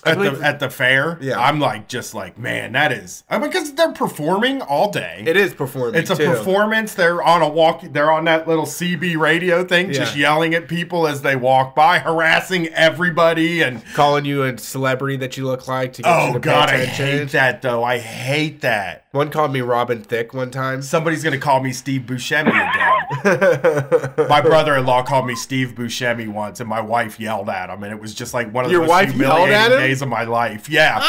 At 0.05 0.19
the, 0.19 0.41
at 0.43 0.59
the 0.59 0.69
fair, 0.69 1.17
Yeah. 1.21 1.39
I'm 1.41 1.61
like 1.61 1.87
just 1.89 2.15
like 2.15 2.37
man, 2.39 2.73
that 2.73 2.91
is 2.93 3.23
I 3.31 3.39
mean, 3.39 3.51
because 3.51 3.73
they're 3.75 3.93
performing 3.93 4.61
all 4.63 4.91
day. 4.91 5.23
It 5.27 5.37
is 5.37 5.55
performing. 5.55 6.01
It's 6.01 6.11
a 6.11 6.17
too. 6.17 6.27
performance. 6.27 6.95
They're 6.95 7.23
on 7.23 7.41
a 7.43 7.49
walk. 7.49 7.83
They're 7.83 8.11
on 8.11 8.25
that 8.25 8.49
little 8.49 8.65
CB 8.67 9.17
radio 9.17 9.65
thing, 9.65 9.93
just 9.93 10.17
yelling 10.17 10.55
at 10.55 10.67
people 10.69 11.07
as 11.07 11.23
they 11.23 11.37
walk 11.37 11.75
by, 11.75 11.99
harassing 12.01 12.67
everybody, 12.69 13.63
and 13.63 13.83
Calling 13.95 14.25
you 14.25 14.43
a 14.43 14.59
celebrity 14.59 15.17
that 15.19 15.37
you 15.37 15.47
look 15.47 15.69
like 15.69 15.93
to 15.95 16.03
get 16.03 16.11
oh, 16.13 16.25
you 16.25 16.31
oh 16.31 16.33
to 16.35 16.39
god, 16.41 16.69
pay 16.69 16.75
I 16.75 16.79
attention. 16.81 17.07
hate 17.07 17.29
that 17.31 17.63
though. 17.63 17.85
I 17.85 17.99
hate 17.99 18.61
that. 18.63 19.07
One 19.13 19.31
called 19.31 19.53
me 19.53 19.61
Robin 19.61 20.03
Thicke 20.03 20.33
one 20.33 20.51
time. 20.51 20.81
Somebody's 20.83 21.23
gonna 21.23 21.39
call 21.39 21.61
me 21.61 21.73
Steve 21.73 22.03
Buscemi 22.03 22.49
again. 22.49 24.27
my 24.29 24.41
brother-in-law 24.41 25.03
called 25.03 25.27
me 25.27 25.35
Steve 25.35 25.75
Buscemi 25.77 26.29
once, 26.29 26.61
and 26.61 26.69
my 26.69 26.81
wife 26.81 27.21
yelled 27.21 27.49
at 27.51 27.69
him, 27.71 27.83
and 27.83 27.93
it 27.93 28.01
was 28.01 28.15
just 28.15 28.33
like 28.35 28.53
one 28.53 28.65
of 28.65 28.71
Your 28.71 28.81
the 28.81 28.87
most 28.87 28.91
wife 28.91 29.15
yelled 29.15 29.49
humiliating 29.49 29.55
at 29.55 29.73
him? 29.73 29.79
Days 29.93 30.03
of 30.03 30.09
my 30.09 30.25
life. 30.25 30.69
Yeah, 30.69 31.01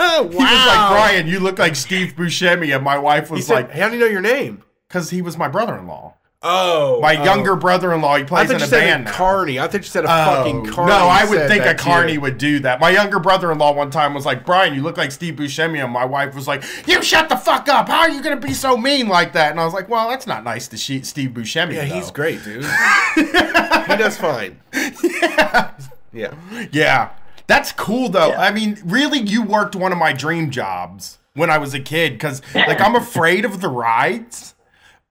He 0.00 0.26
was 0.26 0.34
like, 0.34 0.90
Brian, 0.90 1.26
you 1.26 1.40
look 1.40 1.58
like 1.58 1.76
Steve 1.76 2.14
Buscemi. 2.16 2.74
And 2.74 2.84
my 2.84 2.98
wife 2.98 3.30
was 3.30 3.46
said, 3.46 3.54
like, 3.54 3.70
"How 3.72 3.88
do 3.88 3.94
you 3.94 4.00
know 4.00 4.06
your 4.06 4.20
name?" 4.20 4.62
because 4.88 5.10
he 5.10 5.22
was 5.22 5.36
my 5.36 5.48
brother 5.48 5.76
in 5.76 5.86
law. 5.86 6.14
Oh, 6.42 7.00
My 7.02 7.16
oh. 7.16 7.24
younger 7.24 7.54
brother 7.54 7.92
in 7.92 8.00
law, 8.00 8.16
he 8.16 8.22
I 8.22 8.26
plays 8.26 8.46
thought 8.46 8.54
in 8.54 8.58
you 8.60 8.64
a 8.64 8.68
said 8.68 8.80
band. 8.80 9.02
a 9.02 9.04
now. 9.04 9.12
carny. 9.12 9.60
I 9.60 9.66
thought 9.68 9.82
you 9.82 9.88
said 9.88 10.04
a 10.06 10.08
Oh, 10.10 10.24
fucking 10.36 10.66
carny. 10.72 10.90
No, 10.90 10.96
I 11.06 11.26
would 11.28 11.48
think 11.48 11.64
a 11.66 11.74
to 11.74 11.74
carny 11.74 12.16
would 12.16 12.38
do 12.38 12.60
that. 12.60 12.80
My 12.80 12.88
younger 12.88 13.18
brother-in-law 13.18 13.74
one 13.74 13.90
time 13.90 14.14
was 14.14 14.24
like, 14.24 14.46
"Brian, 14.46 14.74
you 14.74 14.82
look 14.82 14.96
like 14.96 15.12
Steve 15.12 15.34
Buscemi," 15.34 15.82
and 15.84 15.92
my 15.92 16.04
wife 16.06 16.34
was 16.34 16.48
like, 16.48 16.64
"You 16.88 17.02
shut 17.02 17.28
the 17.28 17.36
fuck 17.36 17.68
up! 17.68 17.88
How 17.88 18.00
are 18.00 18.10
you 18.10 18.22
gonna 18.22 18.36
be 18.40 18.54
so 18.54 18.76
mean 18.78 19.06
like 19.08 19.34
that?" 19.34 19.50
And 19.50 19.60
I 19.60 19.64
was 19.66 19.74
like, 19.74 19.88
"Well, 19.90 20.08
that's 20.08 20.26
not 20.26 20.42
nice 20.44 20.66
to 20.68 20.76
she- 20.78 21.02
Steve 21.02 21.30
Buscemi." 21.30 21.74
Yeah, 21.74 21.82
he's 21.84 22.10
great, 22.10 22.42
dude. 22.42 22.64
he 23.14 23.22
does 23.96 24.16
fine. 24.16 24.58
Yeah. 25.12 25.70
Yeah. 26.12 26.34
Yeah, 26.72 27.10
that's 27.50 27.72
cool 27.72 28.08
though. 28.08 28.32
I 28.32 28.50
mean, 28.52 28.78
really, 28.84 29.18
you 29.18 29.42
worked 29.42 29.74
one 29.76 29.92
of 29.92 29.98
my 29.98 30.12
dream 30.12 30.50
jobs 30.50 31.18
when 31.34 31.50
I 31.50 31.58
was 31.58 31.74
a 31.74 31.80
kid 31.80 32.12
because, 32.14 32.42
like, 32.54 32.80
I'm 32.80 32.96
afraid 32.96 33.44
of 33.44 33.60
the 33.60 33.68
rides, 33.68 34.54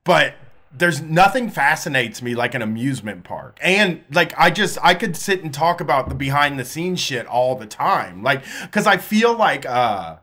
but 0.03 0.35
there's 0.71 1.01
nothing 1.01 1.49
fascinates 1.49 2.21
me 2.21 2.35
like 2.35 2.53
an 2.53 2.61
amusement 2.61 3.23
park. 3.23 3.57
And 3.61 4.03
like, 4.11 4.33
I 4.37 4.51
just 4.51 4.77
I 4.83 4.93
could 4.93 5.15
sit 5.17 5.43
and 5.43 5.53
talk 5.53 5.81
about 5.81 6.09
the 6.09 6.15
behind 6.15 6.59
the 6.59 6.65
scenes 6.65 6.99
shit 6.99 7.25
all 7.25 7.55
the 7.55 7.65
time, 7.65 8.21
like, 8.23 8.43
because 8.63 8.85
I 8.85 8.97
feel 8.97 9.35
like 9.35 9.65
uh, 9.65 10.17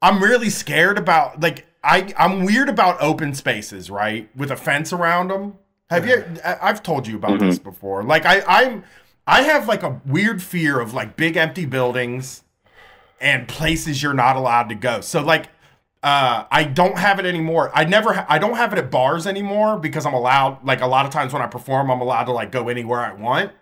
I'm 0.00 0.22
really 0.22 0.50
scared 0.50 0.98
about 0.98 1.40
like 1.40 1.66
I 1.82 2.12
I'm 2.18 2.44
weird 2.44 2.68
about 2.68 3.00
open 3.00 3.34
spaces, 3.34 3.90
right, 3.90 4.28
with 4.36 4.50
a 4.50 4.56
fence 4.56 4.92
around 4.92 5.28
them. 5.28 5.54
Have 5.90 6.06
you? 6.06 6.24
I- 6.44 6.58
I've 6.62 6.82
told 6.82 7.06
you 7.06 7.16
about 7.16 7.38
this 7.38 7.58
before. 7.58 8.02
Like 8.02 8.24
I 8.26 8.42
I'm 8.46 8.84
I 9.26 9.42
have 9.42 9.68
like 9.68 9.82
a 9.82 10.00
weird 10.04 10.42
fear 10.42 10.80
of 10.80 10.94
like 10.94 11.16
big 11.16 11.36
empty 11.36 11.64
buildings 11.64 12.42
and 13.20 13.46
places 13.46 14.02
you're 14.02 14.14
not 14.14 14.36
allowed 14.36 14.68
to 14.70 14.74
go. 14.74 15.00
So 15.00 15.22
like 15.22 15.46
uh 16.02 16.44
I 16.50 16.64
don't 16.64 16.98
have 16.98 17.20
it 17.20 17.26
anymore. 17.26 17.70
I 17.74 17.84
never 17.84 18.12
ha- 18.14 18.26
I 18.28 18.38
don't 18.38 18.56
have 18.56 18.72
it 18.72 18.78
at 18.78 18.90
bars 18.90 19.26
anymore 19.26 19.78
because 19.78 20.04
I'm 20.04 20.14
allowed 20.14 20.64
like 20.64 20.80
a 20.80 20.86
lot 20.86 21.06
of 21.06 21.12
times 21.12 21.32
when 21.32 21.42
I 21.42 21.46
perform 21.46 21.90
I'm 21.90 22.00
allowed 22.00 22.24
to 22.24 22.32
like 22.32 22.50
go 22.50 22.68
anywhere 22.68 23.00
I 23.00 23.14
want. 23.14 23.52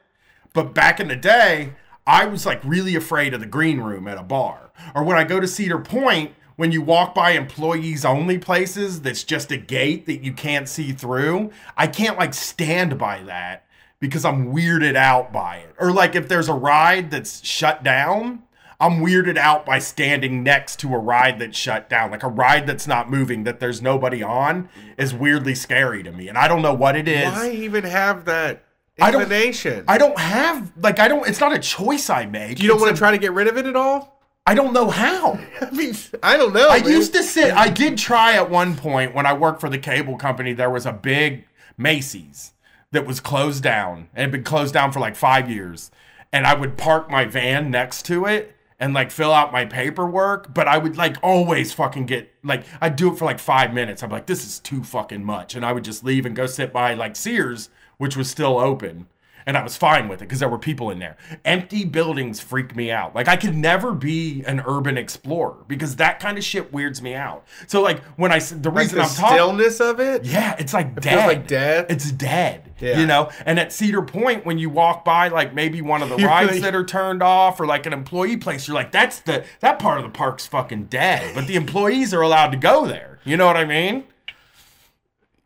But 0.55 0.75
back 0.75 0.99
in 0.99 1.09
the 1.09 1.17
day, 1.17 1.75
I 2.07 2.25
was 2.25 2.47
like 2.47 2.65
really 2.65 2.97
afraid 2.97 3.35
of 3.35 3.41
the 3.41 3.47
green 3.47 3.81
room 3.81 4.09
at 4.09 4.19
a 4.19 4.23
bar. 4.23 4.73
Or 4.95 5.05
when 5.05 5.17
I 5.17 5.25
go 5.25 5.39
to 5.39 5.47
Cedar 5.47 5.79
Point, 5.79 6.33
when 6.57 6.73
you 6.73 6.83
walk 6.83 7.15
by 7.15 7.33
employees 7.33 8.05
only 8.05 8.39
places 8.39 9.03
that's 9.03 9.23
just 9.25 9.53
a 9.53 9.57
gate 9.57 10.07
that 10.07 10.25
you 10.25 10.33
can't 10.33 10.69
see 10.69 10.93
through, 10.93 11.51
I 11.77 11.87
can't 11.87 12.19
like 12.19 12.35
stand 12.35 12.99
by 12.99 13.23
that 13.25 13.67
because 14.01 14.25
I'm 14.25 14.53
weirded 14.53 14.97
out 14.97 15.33
by 15.33 15.57
it. 15.59 15.75
Or 15.79 15.93
like 15.93 16.15
if 16.15 16.29
there's 16.29 16.49
a 16.49 16.55
ride 16.55 17.11
that's 17.11 17.45
shut 17.45 17.83
down, 17.85 18.43
I'm 18.81 19.01
weirded 19.01 19.37
out 19.37 19.67
by 19.67 19.79
standing 19.79 20.43
next 20.43 20.81
to 20.81 20.95
a 20.95 20.99
ride 20.99 21.39
that's 21.39 21.57
shut 21.57 21.91
down. 21.91 22.11
Like 22.11 22.23
a 22.23 22.29
ride 22.29 22.67
that's 22.67 22.87
not 22.87 23.11
moving, 23.11 23.45
that 23.45 23.61
there's 23.61 23.83
nobody 23.83 24.23
on, 24.23 24.71
is 24.97 25.13
weirdly 25.15 25.55
scary 25.55 26.03
to 26.03 26.11
me. 26.11 26.29
And 26.29 26.39
I 26.39 26.49
don't 26.49 26.63
know 26.63 26.73
what 26.75 26.97
it 26.97 27.07
is. 27.07 27.31
Why 27.31 27.51
even 27.51 27.85
have 27.85 28.25
that 28.25 28.65
I 29.01 29.11
don't- 29.11 29.23
inclination? 29.23 29.85
I 29.87 29.99
don't 29.99 30.19
have 30.19 30.73
like 30.79 30.99
I 30.99 31.09
don't. 31.09 31.29
It's 31.29 31.41
not 31.41 31.53
a 31.55 31.59
choice 31.59 32.09
I 32.09 32.25
make. 32.25 32.61
you 32.61 32.69
don't 32.69 32.81
want 32.81 32.95
to 32.95 32.99
try 32.99 33.11
to 33.11 33.19
get 33.19 33.33
rid 33.33 33.49
of 33.49 33.59
it 33.59 33.67
at 33.67 33.77
all? 33.77 34.17
I 34.47 34.55
don't 34.55 34.73
know 34.73 34.89
how. 34.89 35.39
I 35.61 35.71
mean, 35.71 35.95
I 36.23 36.39
don't 36.39 36.55
know. 36.55 36.69
I 36.71 36.81
man. 36.81 36.89
used 36.91 37.13
to 37.13 37.23
sit. 37.23 37.53
I 37.53 37.69
did 37.69 37.99
try 37.99 38.33
at 38.33 38.49
one 38.49 38.75
point 38.77 39.15
when 39.15 39.27
I 39.27 39.35
worked 39.35 39.61
for 39.61 39.69
the 39.69 39.79
cable 39.79 40.17
company. 40.17 40.55
There 40.55 40.71
was 40.71 40.87
a 40.87 40.93
big 40.93 41.45
Macy's 41.77 42.53
that 42.93 43.07
was 43.07 43.21
closed 43.21 43.63
down 43.63 44.09
and 44.15 44.23
had 44.23 44.33
been 44.33 44.45
closed 44.45 44.75
down 44.75 44.93
for 44.93 45.01
like 45.01 45.17
five 45.17 45.51
years, 45.51 45.91
and 46.33 46.47
I 46.47 46.55
would 46.55 46.77
park 46.77 47.11
my 47.11 47.25
van 47.25 47.71
next 47.71 48.05
to 48.07 48.27
it 48.27 48.55
and 48.79 48.95
like 48.95 49.11
fill 49.11 49.33
out 49.33 49.53
my 49.53 49.65
paperwork. 49.65 50.53
But 50.53 50.67
I 50.67 50.79
would 50.79 50.97
like 50.97 51.17
always 51.23 51.73
fucking 51.73 52.07
get 52.07 52.33
like 52.43 52.65
I'd 52.81 52.97
do 52.97 53.13
it 53.13 53.19
for 53.19 53.25
like 53.25 53.39
five 53.39 53.73
minutes. 53.73 54.03
I'm 54.03 54.11
like, 54.11 54.27
this 54.27 54.45
is 54.45 54.59
too 54.59 54.83
fucking 54.83 55.25
much, 55.25 55.55
and 55.55 55.65
I 55.65 55.73
would 55.73 55.85
just 55.85 56.05
leave 56.05 56.27
and 56.27 56.35
go 56.35 56.47
sit 56.47 56.73
by 56.73 56.95
like 56.95 57.17
Sears, 57.17 57.69
which 57.99 58.17
was 58.17 58.31
still 58.31 58.59
open. 58.59 59.07
And 59.51 59.59
I 59.59 59.65
was 59.65 59.77
fine 59.77 60.07
with 60.07 60.21
it 60.23 60.27
because 60.27 60.39
there 60.39 60.49
were 60.49 60.61
people 60.61 60.93
in 60.93 61.01
there. 61.01 61.17
Empty 61.45 61.85
buildings 61.85 62.39
freak 62.39 62.77
me 62.77 62.93
out. 62.93 63.17
Like 63.17 63.27
I 63.27 63.35
could 63.35 63.57
never 63.57 63.93
be 63.93 64.45
an 64.47 64.63
urban 64.65 64.97
explorer 64.97 65.57
because 65.67 65.97
that 65.97 66.21
kind 66.21 66.39
of 66.39 66.45
shit 66.45 66.73
weirds 66.73 67.03
me 67.03 67.17
out. 67.17 67.45
So 67.67 67.83
like 67.83 68.01
when 68.17 68.31
I 68.31 68.39
the 68.39 68.71
like 68.71 68.79
reason 68.79 68.99
the 68.99 69.03
I'm 69.05 69.11
talking, 69.11 69.37
stillness 69.37 69.81
of 69.81 69.99
it. 69.99 70.25
yeah, 70.25 70.55
it's 70.61 70.73
like 70.73 71.01
dead. 71.01 71.15
feels 71.15 71.27
like 71.27 71.49
dead? 71.49 71.87
It's 71.89 72.13
dead. 72.13 72.75
Yeah. 72.79 73.01
You 73.01 73.07
know, 73.07 73.29
and 73.45 73.59
at 73.59 73.73
Cedar 73.73 74.03
Point, 74.03 74.47
when 74.47 74.57
you 74.57 74.71
walk 74.71 75.05
by 75.05 75.27
like 75.27 75.53
maybe 75.53 75.83
one 75.83 76.01
of 76.01 76.11
the 76.11 76.17
rides 76.25 76.51
really- 76.51 76.61
that 76.61 76.77
are 76.77 76.85
turned 76.85 77.21
off 77.21 77.59
or 77.59 77.67
like 77.67 77.87
an 77.87 77.93
employee 77.93 78.37
place, 78.37 78.69
you're 78.69 78.77
like, 78.77 78.93
that's 78.93 79.19
the 79.19 79.45
that 79.59 79.81
part 79.81 79.99
of 79.99 80.05
the 80.05 80.11
park's 80.11 80.47
fucking 80.47 80.85
dead. 80.85 81.35
But 81.35 81.49
the 81.49 81.57
employees 81.57 82.15
are 82.15 82.21
allowed 82.21 82.51
to 82.53 82.57
go 82.57 82.87
there. 82.87 83.19
You 83.25 83.37
know 83.37 83.47
what 83.47 83.57
I 83.57 83.65
mean? 83.65 84.05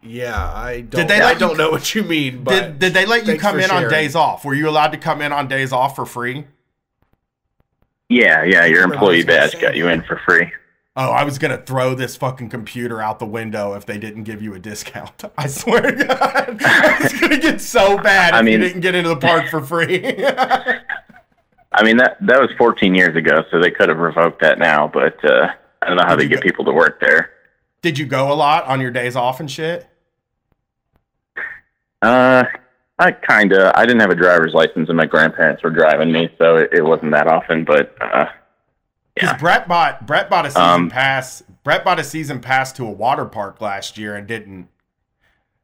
Yeah, 0.05 0.52
I 0.52 0.82
don't. 0.82 1.07
they 1.09 1.20
I 1.20 1.34
don't 1.34 1.57
know 1.57 1.70
what 1.70 1.94
you 1.94 2.02
mean, 2.02 2.44
but 2.44 2.50
Did, 2.61 2.78
did 2.78 2.94
they 2.94 3.07
let 3.07 3.26
you 3.26 3.38
come 3.38 3.57
for 3.57 3.62
in 3.62 3.70
on 3.70 3.88
days 3.88 4.14
off? 4.14 4.44
Were 4.44 4.55
you 4.55 4.68
allowed 4.68 4.92
to 4.92 4.98
come 4.98 5.22
in 5.22 5.32
on 5.32 5.48
days 5.48 5.72
off 5.72 5.96
for 5.96 6.05
free? 6.05 6.46
Yeah, 8.09 8.44
yeah, 8.44 8.66
your 8.66 8.82
employee 8.84 9.24
badge 9.24 9.59
got 9.61 9.74
you 9.76 9.88
in 9.88 10.02
for 10.02 10.20
free. 10.26 10.52
Oh, 10.96 11.11
I 11.11 11.24
was 11.24 11.38
gonna 11.38 11.57
throw 11.59 11.94
this 11.94 12.16
fucking 12.16 12.50
computer 12.50 13.00
out 13.00 13.18
the 13.18 13.26
window 13.26 13.74
if 13.74 13.86
they 13.86 13.98
didn't 13.98 14.24
give 14.24 14.42
you 14.42 14.55
a 14.55 14.59
discount. 14.59 15.24
I 15.38 15.46
swear 15.48 15.80
to 15.80 16.05
God, 16.05 16.62
I 16.64 16.98
was 17.02 17.12
gonna 17.20 17.38
get 17.38 17.61
so 17.61 17.96
bad 17.98 18.28
if 18.28 18.34
I 18.34 18.42
mean- 18.42 18.52
you 18.52 18.59
didn't 18.68 18.80
get 18.82 18.94
into 18.94 19.09
the 19.09 19.16
park 19.16 19.48
for 19.48 19.61
free. 19.62 20.05
I 21.72 21.82
mean 21.82 21.96
that 21.96 22.18
that 22.20 22.40
was 22.40 22.50
14 22.59 22.94
years 22.94 23.16
ago, 23.16 23.42
so 23.50 23.59
they 23.59 23.70
could 23.70 23.88
have 23.88 23.98
revoked 23.98 24.40
that 24.42 24.59
now. 24.59 24.86
But 24.86 25.18
uh, 25.24 25.48
I 25.82 25.86
don't 25.88 25.96
know 25.96 26.05
how 26.05 26.14
Did 26.14 26.26
they 26.26 26.28
get 26.28 26.36
go- 26.36 26.42
people 26.42 26.64
to 26.66 26.72
work 26.72 27.00
there. 27.00 27.30
Did 27.82 27.98
you 27.98 28.07
go 28.07 28.32
a 28.32 28.34
lot 28.34 28.64
on 28.66 28.80
your 28.80 28.90
days 28.92 29.16
off 29.16 29.40
and 29.40 29.50
shit? 29.50 29.86
Uh, 32.05 32.44
I 32.98 33.11
kind 33.12 33.52
of. 33.52 33.72
I 33.74 33.86
didn't 33.86 34.00
have 34.00 34.11
a 34.11 34.14
driver's 34.14 34.52
license, 34.55 34.88
and 34.88 34.96
my 34.96 35.07
grandparents 35.07 35.62
were 35.62 35.70
driving 35.70 36.12
me, 36.12 36.28
so 36.38 36.57
it, 36.57 36.70
it 36.72 36.82
wasn't 36.84 37.12
that 37.12 37.26
often. 37.26 37.64
But 37.64 37.94
uh, 38.00 38.26
Because 39.14 39.30
Yeah. 39.30 39.36
Brett 39.38 39.66
bought 39.68 40.07
Brett 40.07 40.30
bought 40.30 40.46
a 40.46 40.50
season 40.50 40.62
Um, 40.62 40.90
pass. 40.90 41.42
Brett 41.64 41.84
bought 41.84 41.98
a 41.98 42.05
season 42.05 42.40
pass 42.40 42.72
to 42.74 42.84
a 42.86 42.90
water 42.90 43.24
park 43.24 43.61
last 43.61 43.96
year 43.98 44.14
and 44.14 44.26
didn't 44.26 44.68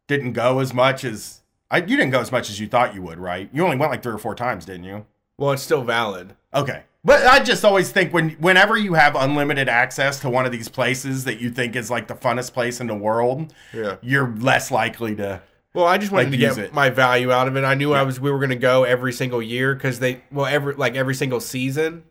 didn't 0.09 0.33
go 0.33 0.59
as 0.61 0.75
much 0.75 1.05
as 1.05 1.43
I. 1.71 1.79
You 1.79 1.97
didn't 1.97 2.11
go 2.11 2.21
as 2.21 2.33
much 2.33 2.51
as 2.51 2.59
you 2.59 2.67
thought 2.67 2.95
you 2.95 3.03
would, 3.03 3.19
right? 3.19 3.49
You 3.53 3.63
only 3.65 3.77
went 3.77 3.93
like 3.93 4.03
three 4.03 4.15
or 4.15 4.19
four 4.19 4.35
times, 4.35 4.65
didn't 4.65 4.85
you? 4.85 5.07
Well, 5.39 5.53
it's 5.53 5.63
still 5.63 5.83
valid. 5.85 6.35
Okay. 6.53 6.83
But 7.03 7.25
I 7.27 7.43
just 7.43 7.65
always 7.65 7.91
think 7.93 8.13
when 8.13 8.31
whenever 8.33 8.77
you 8.77 8.95
have 8.95 9.15
unlimited 9.17 9.69
access 9.69 10.21
to 10.21 10.29
one 10.29 10.45
of 10.47 10.53
these 10.53 10.69
places 10.69 11.25
that 11.25 11.41
you 11.41 11.49
think 11.51 11.75
is 11.77 11.91
like 11.91 12.09
the 12.09 12.15
funnest 12.15 12.53
place 12.53 12.81
in 12.81 12.89
the 12.89 12.95
world, 12.95 13.55
Yeah. 13.73 13.97
you're 14.03 14.35
less 14.39 14.71
likely 14.71 15.15
to 15.17 15.41
Well, 15.73 15.87
I 15.87 15.99
just 15.99 16.11
wanted 16.11 16.25
Like, 16.25 16.33
to 16.33 16.37
get 16.39 16.59
it. 16.59 16.75
my 16.75 16.91
value 16.91 17.31
out 17.31 17.47
of 17.47 17.57
it. 17.57 17.65
I 17.65 17.75
knew 17.75 17.93
I 17.93 18.03
was 18.03 18.19
we 18.21 18.31
were 18.31 18.39
going 18.39 18.51
to 18.51 18.57
go 18.57 18.85
every 18.85 19.13
single 19.13 19.41
year 19.41 19.75
because 19.75 20.01
they 20.01 20.23
well 20.33 20.47
every 20.47 20.75
like 20.75 20.97
every 20.97 21.15
single 21.15 21.41
season 21.41 22.03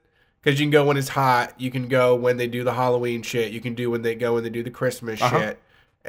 because 0.42 0.60
you 0.60 0.66
can 0.66 0.72
go 0.72 0.86
when 0.86 0.96
it's 0.98 1.10
hot. 1.10 1.54
You 1.60 1.70
can 1.70 1.88
go 1.90 2.16
when 2.16 2.38
they 2.38 2.48
do 2.48 2.64
the 2.64 2.74
Halloween 2.74 3.22
shit. 3.22 3.52
You 3.52 3.60
can 3.60 3.76
do 3.76 3.90
when 3.92 4.02
they 4.02 4.16
go 4.16 4.36
when 4.36 4.44
they 4.44 4.50
do 4.50 4.64
the 4.64 4.72
Christmas 4.72 5.22
Uh-huh. 5.22 5.40
shit, 5.40 5.60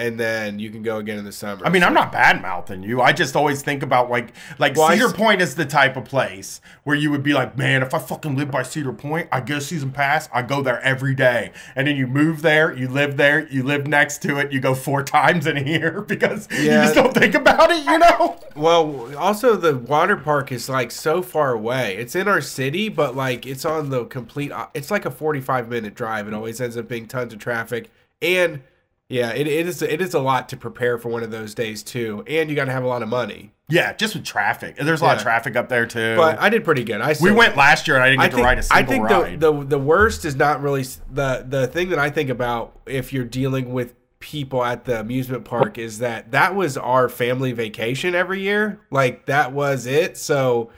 and 0.01 0.18
then 0.18 0.59
you 0.59 0.70
can 0.70 0.82
go 0.82 0.96
again 0.96 1.18
in 1.18 1.24
the 1.24 1.32
summer. 1.32 1.64
I 1.64 1.68
mean, 1.68 1.84
I'm 1.84 1.92
not 1.94 2.11
bad 2.11 2.40
mouthing 2.40 2.82
you. 2.82 3.01
I 3.03 3.12
just 3.12 3.36
always 3.36 3.62
think 3.62 3.82
about 3.82 4.11
like 4.11 4.32
like 4.59 4.74
Well, 4.76 4.88
Cedar 4.90 5.07
s- 5.07 5.12
Point 5.12 5.42
is 5.42 5.55
the 5.55 5.66
type 5.66 5.96
of 5.96 6.05
place 6.07 6.61
where 6.84 6.96
you 6.96 7.11
would 7.11 7.22
be 7.22 7.34
like, 7.34 7.57
man, 7.59 7.82
if 7.82 7.92
I 7.92 7.98
fucking 7.98 8.36
live 8.36 8.51
by 8.51 8.62
Cedar 8.62 8.92
Point, 8.94 9.28
I 9.30 9.40
get 9.40 9.59
a 9.59 9.61
season 9.61 9.90
pass, 9.92 10.28
I 10.32 10.42
go 10.42 10.62
there 10.62 10.80
every 10.80 11.14
day. 11.14 11.53
And 11.76 11.86
then 11.86 11.96
you 11.96 12.07
move 12.07 12.42
there, 12.42 12.72
you 12.76 12.88
live 12.88 13.16
there, 13.18 13.46
you 13.48 13.62
live 13.62 13.86
next 13.86 14.22
to 14.22 14.38
it, 14.38 14.51
you 14.53 14.59
go 14.61 14.74
four 14.74 15.03
times 15.18 15.46
in 15.46 15.57
a 15.59 15.62
year 15.62 16.01
because 16.09 16.48
you 16.51 16.64
just 16.64 16.94
don't 16.94 17.14
think 17.14 17.34
about 17.34 17.70
it, 17.70 17.84
you 17.84 17.98
know? 17.98 18.38
Well, 18.57 19.16
also 19.16 19.57
the 19.57 19.76
water 19.76 20.16
park 20.16 20.51
is 20.51 20.68
like 20.68 20.90
so 20.90 21.20
far 21.22 21.53
away. 21.53 21.96
It's 21.96 22.16
in 22.16 22.26
our 22.26 22.40
city, 22.40 22.88
but 22.88 23.14
like 23.14 23.44
it's 23.46 23.64
on 23.64 23.90
the 23.90 24.05
complete. 24.07 24.51
It's 24.74 24.90
like 24.90 25.05
a 25.05 25.11
forty-five 25.11 25.68
minute 25.68 25.94
drive. 25.94 26.26
It 26.26 26.34
always 26.34 26.61
ends 26.61 26.76
up 26.76 26.88
being 26.88 27.07
tons 27.07 27.32
of 27.32 27.38
traffic, 27.38 27.90
and 28.20 28.62
yeah, 29.11 29.32
it, 29.32 29.48
it 29.48 29.66
is 29.66 29.82
it 29.82 30.00
is 30.00 30.14
a 30.14 30.20
lot 30.20 30.48
to 30.50 30.56
prepare 30.56 30.96
for 30.96 31.08
one 31.08 31.24
of 31.24 31.32
those 31.32 31.52
days 31.52 31.82
too. 31.82 32.22
And 32.28 32.48
you 32.48 32.54
got 32.54 32.66
to 32.66 32.72
have 32.72 32.84
a 32.84 32.86
lot 32.86 33.02
of 33.02 33.08
money. 33.08 33.52
Yeah, 33.68 33.92
just 33.92 34.14
with 34.14 34.24
traffic. 34.24 34.76
There's 34.76 35.00
a 35.00 35.04
lot 35.04 35.16
of 35.16 35.22
traffic 35.22 35.56
up 35.56 35.68
there 35.68 35.84
too. 35.84 36.14
But 36.16 36.38
I 36.38 36.48
did 36.48 36.64
pretty 36.64 36.84
good. 36.84 37.00
I 37.00 37.16
we 37.20 37.32
went 37.32 37.56
last 37.56 37.88
year 37.88 37.96
and 37.96 38.04
I 38.04 38.11
didn't 38.11 38.20
I 38.20 38.24
get 38.26 38.34
think, 38.34 38.42
to 38.42 38.46
ride 38.46 38.58
a 38.58 38.61
I 38.61 38.86
single 38.86 38.92
think 38.92 39.11
ride. 39.11 39.40
the, 39.40 39.52
the 39.52 39.64
the 39.64 39.78
worst 39.80 40.24
is 40.24 40.36
not 40.36 40.62
really 40.62 40.84
the 41.12 41.44
the 41.46 41.66
thing 41.66 41.88
that 41.88 41.98
I 41.98 42.08
think 42.11 42.30
about 42.30 42.78
if 42.86 43.12
you're 43.12 43.24
dealing 43.24 43.72
with 43.72 43.94
people 44.20 44.62
at 44.62 44.84
the 44.84 45.00
amusement 45.00 45.44
park 45.44 45.76
is 45.76 45.98
that 45.98 46.30
that 46.30 46.54
was 46.54 46.76
our 46.76 47.08
family 47.08 47.50
vacation 47.50 48.14
every 48.14 48.42
year. 48.42 48.80
Like 48.92 49.26
that 49.26 49.52
was 49.52 49.86
it. 49.86 50.18
So 50.18 50.70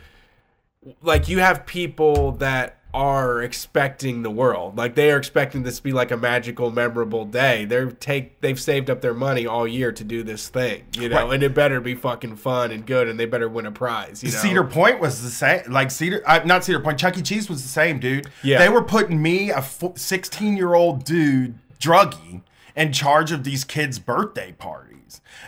like 1.02 1.28
you 1.28 1.40
have 1.40 1.66
people 1.66 2.32
that 2.32 2.78
are 2.94 3.40
expecting 3.42 4.22
the 4.22 4.30
world. 4.30 4.76
Like 4.76 4.94
they 4.94 5.10
are 5.10 5.16
expecting 5.16 5.62
this 5.62 5.76
to 5.78 5.82
be 5.82 5.92
like 5.92 6.10
a 6.10 6.16
magical, 6.16 6.70
memorable 6.70 7.24
day. 7.24 7.64
They're 7.64 7.90
take 7.90 8.40
they've 8.42 8.60
saved 8.60 8.90
up 8.90 9.00
their 9.00 9.14
money 9.14 9.46
all 9.46 9.66
year 9.66 9.92
to 9.92 10.04
do 10.04 10.22
this 10.22 10.48
thing, 10.48 10.84
you 10.98 11.08
know, 11.08 11.24
Right. 11.24 11.34
and 11.34 11.42
it 11.42 11.54
better 11.54 11.80
be 11.80 11.94
fucking 11.94 12.36
fun 12.36 12.70
and 12.70 12.84
good, 12.86 13.08
and 13.08 13.18
they 13.18 13.24
better 13.24 13.48
win 13.48 13.64
a 13.64 13.72
prize. 13.72 14.22
You 14.22 14.30
know? 14.30 14.38
Cedar 14.38 14.64
Point 14.64 15.00
was 15.00 15.22
the 15.22 15.30
same. 15.30 15.62
Like 15.72 15.90
Cedar, 15.90 16.22
uh, 16.26 16.42
not 16.44 16.64
Cedar 16.64 16.80
Point. 16.80 16.98
Chuck 16.98 17.16
E. 17.16 17.22
Cheese 17.22 17.48
was 17.48 17.62
the 17.62 17.68
same, 17.68 17.98
dude. 17.98 18.26
Yeah. 18.42 18.58
They 18.58 18.68
were 18.68 18.82
putting 18.82 19.22
me, 19.22 19.50
a 19.50 19.62
sixteen-year-old 19.94 21.04
dude, 21.04 21.58
druggie, 21.80 22.42
in 22.76 22.92
charge 22.92 23.32
of 23.32 23.44
these 23.44 23.64
kids' 23.64 23.98
birthday 23.98 24.52
parties. 24.52 24.91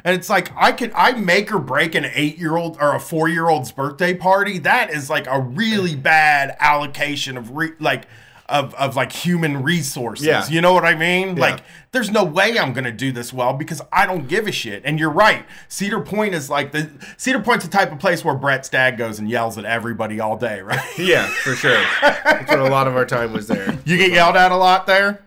And 0.04 0.14
it's 0.14 0.28
like 0.28 0.52
I 0.56 0.72
could 0.72 0.92
I 0.94 1.12
make 1.12 1.52
or 1.52 1.58
break 1.58 1.94
an 1.94 2.04
eight-year-old 2.04 2.78
or 2.80 2.94
a 2.94 3.00
four-year-old's 3.00 3.72
birthday 3.72 4.14
party. 4.14 4.58
That 4.58 4.90
is 4.90 5.08
like 5.08 5.26
a 5.26 5.40
really 5.40 5.94
bad 5.96 6.56
allocation 6.60 7.36
of 7.36 7.56
re- 7.56 7.74
like. 7.78 8.06
Of, 8.46 8.74
of 8.74 8.94
like 8.94 9.10
human 9.10 9.62
resources. 9.62 10.26
Yeah. 10.26 10.46
You 10.46 10.60
know 10.60 10.74
what 10.74 10.84
I 10.84 10.94
mean? 10.94 11.28
Yeah. 11.34 11.40
Like 11.40 11.60
there's 11.92 12.10
no 12.10 12.24
way 12.24 12.58
I'm 12.58 12.74
gonna 12.74 12.92
do 12.92 13.10
this 13.10 13.32
well 13.32 13.54
because 13.54 13.80
I 13.90 14.04
don't 14.04 14.28
give 14.28 14.46
a 14.46 14.52
shit. 14.52 14.82
And 14.84 15.00
you're 15.00 15.08
right. 15.08 15.46
Cedar 15.68 16.00
Point 16.00 16.34
is 16.34 16.50
like 16.50 16.70
the 16.70 16.90
Cedar 17.16 17.40
Point's 17.40 17.64
the 17.64 17.70
type 17.70 17.90
of 17.90 17.98
place 18.00 18.22
where 18.22 18.34
Brett 18.34 18.66
Stagg 18.66 18.98
goes 18.98 19.18
and 19.18 19.30
yells 19.30 19.56
at 19.56 19.64
everybody 19.64 20.20
all 20.20 20.36
day, 20.36 20.60
right? 20.60 20.78
yeah, 20.98 21.26
for 21.26 21.54
sure. 21.54 21.82
That's 22.02 22.50
what 22.50 22.60
a 22.60 22.68
lot 22.68 22.86
of 22.86 22.94
our 22.96 23.06
time 23.06 23.32
was 23.32 23.46
there. 23.48 23.78
You 23.86 23.96
get 23.96 24.12
yelled 24.12 24.36
at 24.36 24.52
a 24.52 24.56
lot 24.56 24.86
there. 24.86 25.24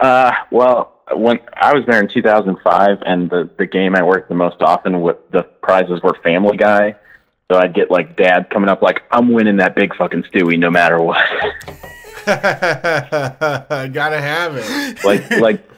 Uh, 0.00 0.32
well, 0.50 0.99
when 1.12 1.40
I 1.54 1.74
was 1.74 1.84
there 1.86 2.00
in 2.00 2.08
2005, 2.08 3.02
and 3.04 3.30
the 3.30 3.48
the 3.58 3.66
game 3.66 3.94
I 3.94 4.02
worked 4.02 4.28
the 4.28 4.34
most 4.34 4.60
often 4.60 5.00
with 5.00 5.16
the 5.30 5.42
prizes 5.42 6.02
were 6.02 6.14
Family 6.22 6.56
Guy. 6.56 6.96
So 7.50 7.58
I'd 7.58 7.74
get 7.74 7.90
like 7.90 8.16
dad 8.16 8.48
coming 8.50 8.68
up 8.68 8.80
like 8.82 9.02
I'm 9.10 9.32
winning 9.32 9.56
that 9.56 9.74
big 9.74 9.94
fucking 9.96 10.22
Stewie 10.24 10.58
no 10.58 10.70
matter 10.70 11.00
what. 11.00 11.26
Gotta 12.26 14.20
have 14.20 14.56
it. 14.56 15.04
like 15.04 15.30
like 15.40 15.70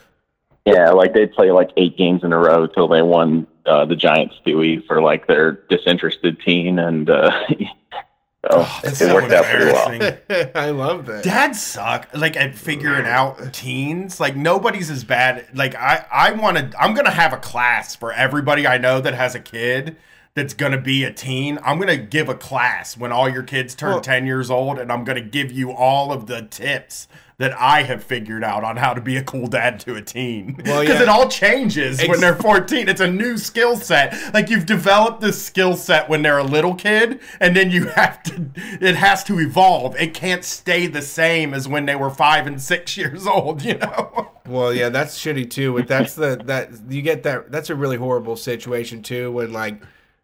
yeah, 0.65 0.91
like 0.91 1.13
they'd 1.15 1.33
play 1.33 1.51
like 1.51 1.71
eight 1.77 1.97
games 1.97 2.23
in 2.25 2.33
a 2.33 2.39
row 2.39 2.67
till 2.67 2.89
they 2.89 3.03
won 3.03 3.47
uh, 3.67 3.85
the 3.85 3.97
giant 3.97 4.33
Stewie 4.45 4.85
for 4.87 5.01
like 5.03 5.27
their 5.27 5.53
disinterested 5.69 6.41
teen, 6.41 6.79
and 6.79 7.11
uh, 7.11 7.31
so 8.51 8.67
That's 8.83 9.01
it 9.01 9.07
so 9.07 9.15
worked 9.15 9.33
out 9.33 9.45
pretty 9.45 9.67
well. 9.67 9.93
embarrassing. 9.93 10.51
I 10.55 10.71
love 10.71 11.07
that. 11.07 11.23
Dads 11.23 11.63
suck. 11.63 12.09
Like 12.13 12.37
at 12.37 12.57
figuring 12.57 13.05
mm-hmm. 13.05 13.41
out 13.41 13.53
teens. 13.53 14.19
Like 14.19 14.35
nobody's 14.35 14.91
as 14.91 15.05
bad. 15.05 15.47
Like 15.55 15.75
I, 15.77 16.05
I 16.11 16.33
want 16.33 16.57
to. 16.57 16.73
I'm 16.79 16.95
gonna 16.95 17.11
have 17.11 17.33
a 17.33 17.39
class 17.39 17.95
for 17.95 18.13
everybody 18.13 18.67
I 18.67 18.79
know 18.79 19.01
that 19.01 19.15
has 19.15 19.35
a 19.35 19.41
kid 19.41 19.97
that's 20.35 20.55
gonna 20.55 20.81
be 20.81 21.05
a 21.05 21.13
teen. 21.13 21.59
I'm 21.63 21.79
gonna 21.79 21.97
give 21.97 22.29
a 22.29 22.35
class 22.35 22.97
when 22.97 23.13
all 23.13 23.29
your 23.29 23.43
kids 23.43 23.75
turn 23.75 23.91
Well- 23.93 24.01
10 24.01 24.27
years 24.27 24.51
old, 24.51 24.79
and 24.79 24.91
I'm 24.91 25.05
gonna 25.05 25.21
give 25.21 25.53
you 25.53 25.73
all 25.73 26.13
of 26.13 26.27
the 26.27 26.43
tips 26.43 27.07
that 27.39 27.59
I 27.61 27.83
have 27.83 28.05
figured 28.05 28.45
out 28.45 28.63
on 28.63 28.77
how 28.77 28.95
to 28.95 29.01
be 29.01 29.17
a 29.17 29.23
cool 29.23 29.49
dad 29.49 29.81
to 29.81 29.95
a 29.97 30.03
teen. 30.03 30.53
Because 30.55 30.71
Well, 30.73 30.85
yeah. 30.85 31.03
it 31.03 31.09
all 31.09 31.29
changes 31.29 31.99
Ex- 31.99 32.09
when 32.09 32.21
they're 32.21 32.37
14. 32.37 32.89
It's 32.89 33.01
a 33.01 33.11
new 33.11 33.37
skill 33.37 33.75
set. 33.77 34.15
Like 34.33 34.49
you've 34.49 34.65
developed 34.65 35.21
this 35.23 35.43
skill 35.45 35.75
set 35.75 36.09
when 36.09 36.23
they're 36.23 36.39
a 36.39 36.45
little 36.45 36.75
kid, 36.75 37.19
and 37.41 37.57
then 37.57 37.71
you 37.71 37.87
have 37.89 38.23
to, 38.25 38.47
it 38.81 38.95
has 38.95 39.25
to 39.25 39.41
evolve. 39.41 39.97
It 40.01 40.15
can't 40.15 40.45
stay 40.45 40.87
the 40.87 41.03
same 41.03 41.53
as 41.53 41.67
when 41.67 41.85
they 41.87 41.97
were 41.97 42.11
five 42.11 42.47
and 42.47 42.61
six 42.63 42.97
years 42.97 43.27
old, 43.27 43.63
you 43.63 43.77
know? 43.77 44.29
Well, 44.47 44.73
yeah, 44.73 44.89
that's 44.89 45.19
shitty 45.19 45.51
too. 45.51 45.75
But 45.75 45.89
that's 45.89 46.15
the 46.15 46.41
that 46.45 46.71
you 46.89 47.03
get 47.03 47.23
that. 47.25 47.51
That's 47.51 47.71
a 47.71 47.75
really 47.75 47.97
horrible 47.97 48.37
situation 48.37 49.03
too. 49.03 49.33
When 49.33 49.53
like 49.53 49.83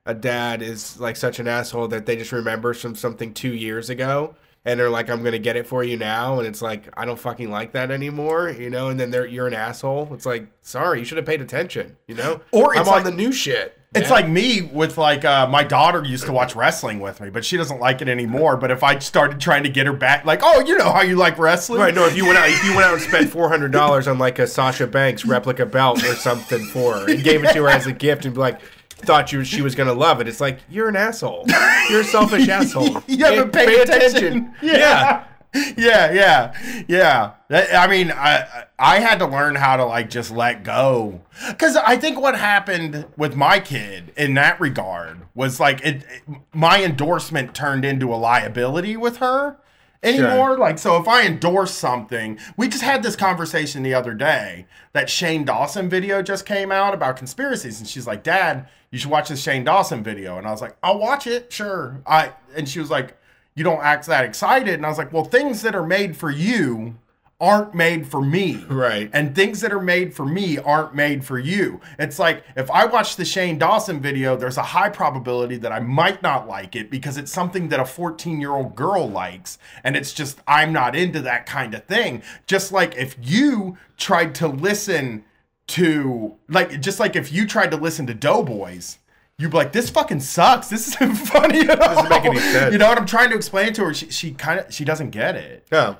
a 0.09 0.15
dad 0.15 0.63
is 0.63 0.99
like 0.99 1.15
such 1.17 1.39
an 1.39 1.47
asshole 1.47 1.87
that 1.89 2.07
they 2.07 2.17
just 2.17 2.33
remember 2.33 2.75
from 2.75 2.97
something 2.97 3.33
two 3.35 3.53
years 3.55 3.91
ago, 3.91 4.35
and 4.65 4.81
they're 4.81 4.91
like, 4.91 5.09
"I'm 5.09 5.23
gonna 5.23 5.39
get 5.39 5.55
it 5.57 5.67
for 5.67 5.85
you 5.85 5.97
now," 5.97 6.39
and 6.39 6.49
it's 6.49 6.61
like, 6.63 6.89
I 6.97 7.05
don't 7.05 7.19
fucking 7.19 7.51
like 7.51 7.73
that 7.73 7.91
anymore, 7.93 8.51
you 8.51 8.71
know. 8.71 8.89
And 8.89 8.99
then 8.99 9.11
they're 9.13 9.27
you're 9.27 9.47
an 9.47 9.55
asshole. 9.55 10.09
It's 10.13 10.27
like, 10.27 10.47
sorry, 10.63 10.99
you 10.99 11.05
should 11.05 11.19
have 11.19 11.27
paid 11.27 11.41
attention, 11.41 11.97
you 12.09 12.15
know. 12.17 12.41
Or 12.51 12.75
I'm 12.75 12.81
it's 12.81 12.91
on 12.91 13.05
the 13.05 13.11
new 13.13 13.31
shit. 13.33 13.75
It's 13.95 14.09
Yeah. 14.09 14.17
like 14.17 14.29
me 14.29 14.61
with 14.61 14.99
like 14.99 15.25
uh, 15.25 15.47
my 15.47 15.65
daughter 15.65 16.05
used 16.05 16.27
to 16.27 16.33
watch 16.33 16.55
wrestling 16.55 17.01
with 17.01 17.23
me, 17.23 17.31
but 17.31 17.43
she 17.43 17.57
doesn't 17.57 17.81
like 17.81 18.03
it 18.03 18.09
anymore. 18.09 18.59
But 18.59 18.71
if 18.71 18.83
I 18.83 18.99
started 18.99 19.41
trying 19.41 19.63
to 19.63 19.71
get 19.71 19.87
her 19.87 19.95
back, 19.95 20.27
like, 20.27 20.41
oh, 20.43 20.61
you 20.61 20.77
know 20.77 20.93
how 20.93 21.01
you 21.01 21.17
like 21.17 21.39
wrestling, 21.39 21.81
Right, 21.81 21.95
no. 21.95 22.05
If 22.05 22.15
you 22.15 22.27
went 22.27 22.37
out, 22.37 22.51
if 22.51 22.63
you 22.65 22.73
went 22.75 22.85
out 22.85 22.95
and 22.95 23.03
spent 23.03 23.31
four 23.31 23.49
hundred 23.49 23.73
dollars 23.73 24.07
on 24.07 24.19
like 24.19 24.39
a 24.39 24.47
Sasha 24.47 24.87
Banks 24.87 25.25
replica 25.25 25.65
belt 25.65 26.03
or 26.05 26.15
something 26.17 26.65
for 26.67 26.99
her, 26.99 27.11
and 27.11 27.23
gave 27.25 27.43
it 27.45 27.53
to 27.55 27.63
her 27.63 27.69
as 27.71 27.87
a 27.87 27.93
gift, 27.93 28.27
and 28.27 28.35
be 28.35 28.41
like, 28.41 28.61
thought 28.99 29.33
you 29.33 29.45
she 29.45 29.63
was 29.63 29.75
gonna 29.75 29.93
love 29.93 30.21
it, 30.21 30.29
it's 30.29 30.41
like 30.41 30.61
you're 30.69 30.89
an 30.89 30.97
asshole. 30.97 31.45
You're 31.91 32.01
a 32.01 32.05
selfish 32.05 32.49
asshole. 32.49 33.03
you 33.07 33.25
haven't 33.25 33.53
Pay- 33.53 33.67
paid 33.67 33.89
pay 33.89 33.97
attention. 34.07 34.55
Yeah. 34.63 35.25
Yeah, 35.79 36.13
yeah, 36.13 36.85
yeah. 36.89 37.33
That- 37.49 37.75
I 37.75 37.87
mean, 37.89 38.13
I 38.13 38.65
I 38.79 39.01
had 39.01 39.19
to 39.21 39.27
learn 39.27 39.55
how 39.55 39.77
to 39.77 39.85
like 39.85 40.11
just 40.11 40.31
let 40.31 40.63
go 40.63 41.23
because 41.49 41.75
I 41.77 41.97
think 41.97 42.21
what 42.21 42.37
happened 42.37 43.07
with 43.17 43.35
my 43.35 43.59
kid 43.59 44.13
in 44.17 44.35
that 44.35 44.61
regard 44.61 45.23
was 45.35 45.59
like 45.59 45.81
it, 45.81 46.05
it- 46.05 46.23
my 46.53 46.85
endorsement 46.85 47.55
turned 47.55 47.85
into 47.87 48.13
a 48.13 48.17
liability 48.17 48.97
with 48.99 49.17
her 49.19 49.57
anymore. 50.03 50.57
Like, 50.59 50.79
so 50.79 50.97
if 51.01 51.09
I 51.09 51.25
endorse 51.27 51.73
something, 51.75 52.39
we 52.57 52.69
just 52.69 52.83
had 52.85 53.03
this 53.03 53.17
conversation 53.17 53.83
the 53.83 53.95
other 53.95 54.13
day. 54.15 54.67
That 54.93 55.09
Shane 55.11 55.45
Dawson 55.45 55.89
video 55.89 56.21
just 56.23 56.45
came 56.45 56.71
out 56.71 56.93
about 56.95 57.17
conspiracies, 57.17 57.79
and 57.81 57.89
she's 57.89 58.07
like, 58.07 58.23
"Dad, 58.23 58.69
you 58.91 58.99
should 58.99 59.11
watch 59.11 59.29
this 59.29 59.43
Shane 59.43 59.65
Dawson 59.65 60.03
video." 60.03 60.39
And 60.39 60.47
I 60.47 60.51
was 60.51 60.61
like, 60.61 60.77
"I'll 60.83 60.99
watch 60.99 61.27
it, 61.27 61.53
sure." 61.53 62.01
I 62.07 62.33
and 62.57 62.69
she 62.69 62.81
was 62.81 62.91
like, 62.91 63.17
"You 63.55 63.65
don't 63.65 63.83
act 63.83 64.07
that 64.07 64.25
excited," 64.25 64.75
and 64.75 64.87
I 64.87 64.89
was 64.89 64.99
like, 64.99 65.13
"Well, 65.13 65.25
things 65.25 65.63
that 65.63 65.75
are 65.75 65.87
made 65.87 66.17
for 66.17 66.31
you." 66.31 66.97
Aren't 67.41 67.73
made 67.73 68.09
for 68.09 68.21
me. 68.21 68.65
Right. 68.69 69.09
And 69.13 69.33
things 69.33 69.61
that 69.61 69.73
are 69.73 69.81
made 69.81 70.13
for 70.13 70.27
me 70.27 70.59
aren't 70.59 70.97
made 70.97 71.25
for 71.25 71.39
you. 71.39 71.81
It's 71.97 72.19
like 72.19 72.43
if 72.57 72.69
I 72.69 72.85
watch 72.85 73.15
the 73.15 73.25
Shane 73.25 73.59
Dawson 73.59 74.01
video, 74.01 74.35
there's 74.37 74.57
a 74.57 74.63
high 74.63 74.89
probability 74.89 75.57
that 75.59 75.71
I 75.71 75.79
might 75.79 76.21
not 76.21 76.49
like 76.49 76.75
it 76.75 76.91
because 76.91 77.17
it's 77.17 77.31
something 77.31 77.69
that 77.69 77.79
a 77.79 77.85
14 77.85 78.41
year 78.41 78.51
old 78.51 78.75
girl 78.75 79.09
likes. 79.09 79.57
And 79.85 79.97
it's 79.97 80.13
just, 80.13 80.41
I'm 80.49 80.73
not 80.73 80.97
into 80.97 81.21
that 81.21 81.47
kind 81.47 81.75
of 81.75 81.85
thing. 81.85 82.25
Just 82.49 82.73
like 82.73 82.97
if 82.97 83.15
you 83.23 83.79
tried 83.97 84.35
to 84.37 84.49
listen 84.49 85.23
to, 85.69 86.35
like, 86.49 86.81
just 86.81 86.99
like 87.01 87.17
if 87.17 87.33
you 87.33 87.47
tried 87.47 87.71
to 87.71 87.77
listen 87.77 88.07
to 88.07 88.15
Doughboys. 88.15 88.99
You'd 89.41 89.53
be 89.53 89.57
like, 89.57 89.71
this 89.71 89.89
fucking 89.89 90.19
sucks. 90.19 90.67
This 90.69 90.89
isn't 90.97 91.15
funny 91.29 91.61
at 91.61 91.81
all. 91.81 91.95
Doesn't 91.95 92.09
make 92.11 92.25
any 92.25 92.41
sense. 92.41 92.73
You 92.73 92.79
know 92.79 92.89
what 92.89 92.99
I'm 92.99 93.07
trying 93.07 93.31
to 93.31 93.37
explain 93.37 93.73
to 93.75 93.85
her? 93.85 93.95
She, 93.95 94.11
she 94.11 94.33
kind 94.33 94.59
of, 94.59 94.75
she 94.75 94.85
doesn't 94.85 95.11
get 95.11 95.37
it 95.37 95.65
Oh, 95.71 95.97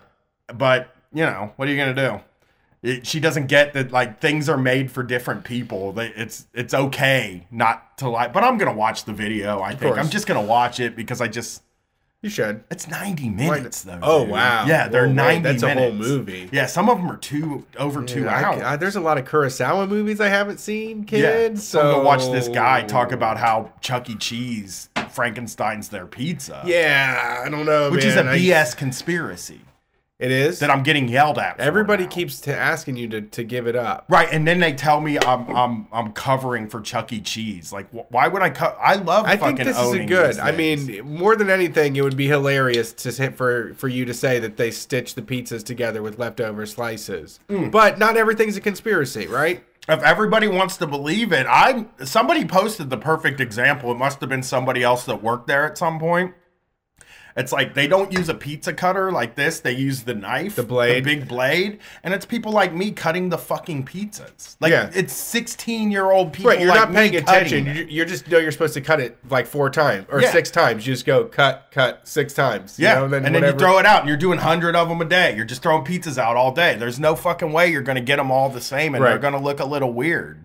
but 0.53 0.93
you 1.13 1.25
know 1.25 1.53
what 1.57 1.69
are 1.69 1.71
you 1.71 1.77
gonna 1.79 1.95
do 1.95 2.21
it, 2.83 3.07
she 3.07 3.19
doesn't 3.21 3.47
get 3.47 3.73
that 3.75 3.91
like 3.93 4.21
things 4.21 4.49
are 4.49 4.59
made 4.59 4.91
for 4.91 5.03
different 5.03 5.43
people 5.45 5.93
They- 5.93 6.09
it's 6.17 6.47
it's 6.53 6.75
okay 6.75 7.47
not 7.51 7.97
to 7.99 8.09
like 8.11 8.33
but 8.35 8.45
i'm 8.45 8.59
gonna 8.59 8.75
watch 8.75 9.05
the 9.05 9.13
video 9.15 9.63
i 9.63 9.71
think 9.71 9.95
course. 9.95 9.99
i'm 9.99 10.11
just 10.11 10.27
gonna 10.27 10.43
watch 10.43 10.81
it 10.81 10.95
because 10.97 11.23
i 11.23 11.29
just 11.29 11.63
you 12.23 12.29
should. 12.31 12.65
it's 12.71 12.89
90 12.89 13.29
minutes 13.31 13.83
though 13.83 13.99
Oh, 14.03 14.23
dude. 14.25 14.33
wow. 14.33 14.67
yeah 14.67 14.89
they're 14.89 15.03
Whoa, 15.03 15.09
wait, 15.09 15.41
90 15.41 15.43
that's 15.43 15.63
a 15.63 15.73
whole 15.75 15.93
movie. 15.93 16.49
yeah 16.53 16.67
some 16.67 16.89
of 16.89 16.99
them 16.99 17.11
are 17.11 17.17
two 17.17 17.65
over 17.79 18.03
two 18.03 18.25
Yeah, 18.25 18.35
hours 18.49 18.63
I- 18.63 18.77
there's 18.77 18.97
a 18.97 19.01
lot 19.01 19.19
of 19.19 19.25
Kurosawa 19.25 19.89
movies 19.89 20.21
I 20.21 20.29
haven't 20.29 20.59
seen, 20.59 21.05
kids. 21.05 21.67
so 21.67 21.79
So 21.79 21.87
I'm 21.87 21.95
gonna 21.95 22.05
watch 22.05 22.31
this 22.33 22.49
guy 22.49 22.83
talk 22.83 23.13
about 23.13 23.39
how 23.39 23.73
chuck 23.81 24.11
e 24.11 24.17
cheese 24.17 24.89
frankenstein's 25.11 25.89
their 25.91 26.07
pizza 26.07 26.63
Yeah, 26.67 27.43
I 27.45 27.49
don't 27.49 27.67
know, 27.67 27.91
which 27.91 28.05
is 28.05 28.17
a 28.17 28.25
bs 28.25 28.77
conspiracy 28.77 29.61
It 30.19 30.33
is. 30.33 30.59
that 30.59 30.71
i'm 30.71 30.83
getting 30.83 31.07
yelled 31.09 31.39
at 31.39 31.61
Everybody 31.61 32.05
now. 32.05 32.11
keeps 32.11 32.41
t- 32.41 32.51
asking 32.51 32.97
you 32.97 33.09
to, 33.09 33.21
to 33.23 33.45
give 33.45 33.67
it 33.69 33.77
up. 33.77 34.07
Right, 34.09 34.29
and 34.33 34.47
then 34.47 34.59
they 34.59 34.73
tell 34.73 35.01
me 35.01 35.19
I'm 35.19 35.49
I'm 35.55 35.89
I'm 35.93 36.13
covering 36.13 36.69
for 36.69 36.81
Chuck 36.81 37.13
E. 37.13 37.21
Cheese. 37.21 37.73
Like, 37.73 37.91
wh- 37.91 38.11
why 38.11 38.27
would 38.29 38.43
I 38.43 38.51
cut? 38.51 38.77
I 38.81 38.97
love. 38.97 39.27
I 39.27 39.37
fucking 39.37 39.57
think 39.57 39.69
this 39.69 39.79
is 39.79 39.93
a 39.93 40.05
good. 40.05 40.39
I 40.39 40.51
mean, 40.53 41.05
more 41.07 41.37
than 41.37 41.51
anything, 41.51 41.95
it 41.97 42.03
would 42.03 42.17
be 42.17 42.27
hilarious 42.27 42.93
to 42.95 43.13
say- 43.13 43.31
for 43.31 43.75
for 43.75 43.89
you 43.89 44.05
to 44.07 44.15
say 44.15 44.39
that 44.41 44.57
they 44.57 44.71
stitched 44.71 45.15
the 45.15 45.23
pizzas 45.23 45.63
together 45.65 46.03
with 46.03 46.19
leftover 46.19 46.67
slices. 46.67 47.39
Mm. 47.49 47.71
But 47.71 47.99
not 47.99 48.17
everything's 48.17 48.57
a 48.57 48.61
conspiracy, 48.61 49.27
right? 49.27 49.63
if 49.91 50.03
everybody 50.03 50.47
wants 50.47 50.77
to 50.77 50.87
believe 50.87 51.33
it, 51.33 51.47
I 51.49 51.87
somebody 52.05 52.45
posted 52.45 52.91
the 52.91 52.99
perfect 52.99 53.41
example. 53.41 53.91
It 53.93 53.97
must 53.99 54.21
have 54.21 54.29
been 54.29 54.43
somebody 54.43 54.83
else 54.83 55.05
that 55.07 55.23
worked 55.23 55.47
there 55.47 55.65
at 55.65 55.79
some 55.79 55.99
point. 55.99 56.35
It's 57.39 57.53
like 57.53 57.73
they 57.73 57.87
don't 57.87 58.13
use 58.13 58.29
a 58.29 58.35
pizza 58.35 58.73
cutter 58.75 59.11
like 59.13 59.37
this. 59.37 59.61
They 59.61 59.73
use 59.73 60.03
the 60.03 60.15
knife, 60.15 60.57
The 60.57 60.63
blade. 60.65 61.05
the 61.05 61.15
big 61.17 61.29
blade, 61.29 61.79
and 62.03 62.13
it's 62.13 62.27
people 62.27 62.53
like 62.53 62.75
me 62.75 62.91
cutting 62.91 63.29
the 63.31 63.39
fucking 63.39 63.85
pizzas. 63.87 64.57
Like 64.61 64.73
Yeah. 64.73 64.91
it's 64.93 65.13
sixteen-year-old 65.13 66.33
people. 66.33 66.51
Right, 66.51 66.61
you're 66.61 66.69
like 66.69 66.81
not 66.81 66.93
paying 66.93 67.17
attention. 67.17 67.67
it. 67.67 67.77
You, 67.77 67.85
you're 67.89 68.07
just 68.07 68.29
know 68.29 68.39
you're 68.39 68.51
supposed 68.53 68.75
to 68.75 68.81
cut 68.81 69.01
it 69.01 69.17
like 69.31 69.47
four 69.47 69.71
times 69.71 70.07
or 70.11 70.21
Yeah. 70.21 70.31
six 70.33 70.51
times. 70.51 70.87
You 70.87 70.93
just 70.95 71.07
go 71.07 71.25
cut, 71.25 71.69
cut 71.71 72.07
six 72.07 72.35
times. 72.35 72.79
you 72.79 72.85
Yeah, 72.87 72.95
know, 72.97 73.05
and 73.05 73.13
then, 73.13 73.23
whatever- 73.33 73.47
you 73.53 73.59
throw 73.59 73.79
it 73.79 73.87
out, 73.87 74.01
and 74.01 74.09
you're 74.09 74.17
doing 74.19 74.39
hundred 74.39 74.77
of 74.77 74.89
them 74.89 75.01
a 75.01 75.05
day. 75.05 75.35
You're 75.37 75.45
just 75.45 75.63
throwing 75.63 75.85
pizzas 75.85 76.19
out 76.19 76.37
all 76.37 76.53
day. 76.53 76.75
There's 76.77 76.99
no 77.01 77.15
fucking 77.15 77.53
way 77.53 77.71
you're 77.71 77.83
going 77.83 77.97
to 77.97 78.03
get 78.03 78.17
them 78.17 78.31
all 78.31 78.49
the 78.49 78.61
same, 78.61 78.95
and 78.95 79.05
they're 79.05 79.19
going 79.19 79.35
to 79.35 79.41
look 79.41 79.61
a 79.61 79.65
little 79.65 79.93
weird. 79.93 80.45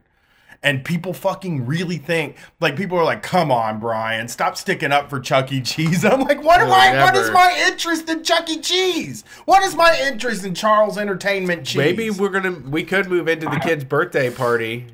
And 0.63 0.83
people 0.83 1.13
fucking 1.13 1.65
really 1.65 1.97
think 1.97 2.37
like 2.61 2.77
people 2.77 2.97
are 2.97 3.03
like, 3.03 3.21
"Come 3.21 3.51
on, 3.51 3.79
Brian, 3.79 4.27
stop 4.29 4.55
sticking 4.57 4.91
up 4.93 5.09
for 5.09 5.19
Chuck 5.19 5.51
E. 5.51 5.61
Cheese." 5.61 6.05
I'm 6.05 6.21
like, 6.21 6.41
"What 6.41 6.61
am 6.61 6.69
No, 6.69 6.73
I? 6.73 7.03
What 7.03 7.15
is 7.15 7.29
my 7.31 7.65
interest 7.67 8.09
in 8.09 8.23
Chuck 8.23 8.49
E. 8.49 8.59
Cheese? 8.61 9.23
What 9.45 9.63
is 9.63 9.75
my 9.75 9.99
interest 10.05 10.45
in 10.45 10.55
Charles 10.55 10.97
Entertainment 10.97 11.65
Cheese?" 11.65 11.77
Maybe 11.77 12.09
we're 12.09 12.29
gonna 12.29 12.51
we 12.51 12.83
could 12.83 13.09
move 13.09 13.27
into 13.27 13.47
the 13.47 13.59
kid's 13.59 13.83
birthday 13.83 14.29
party. 14.29 14.87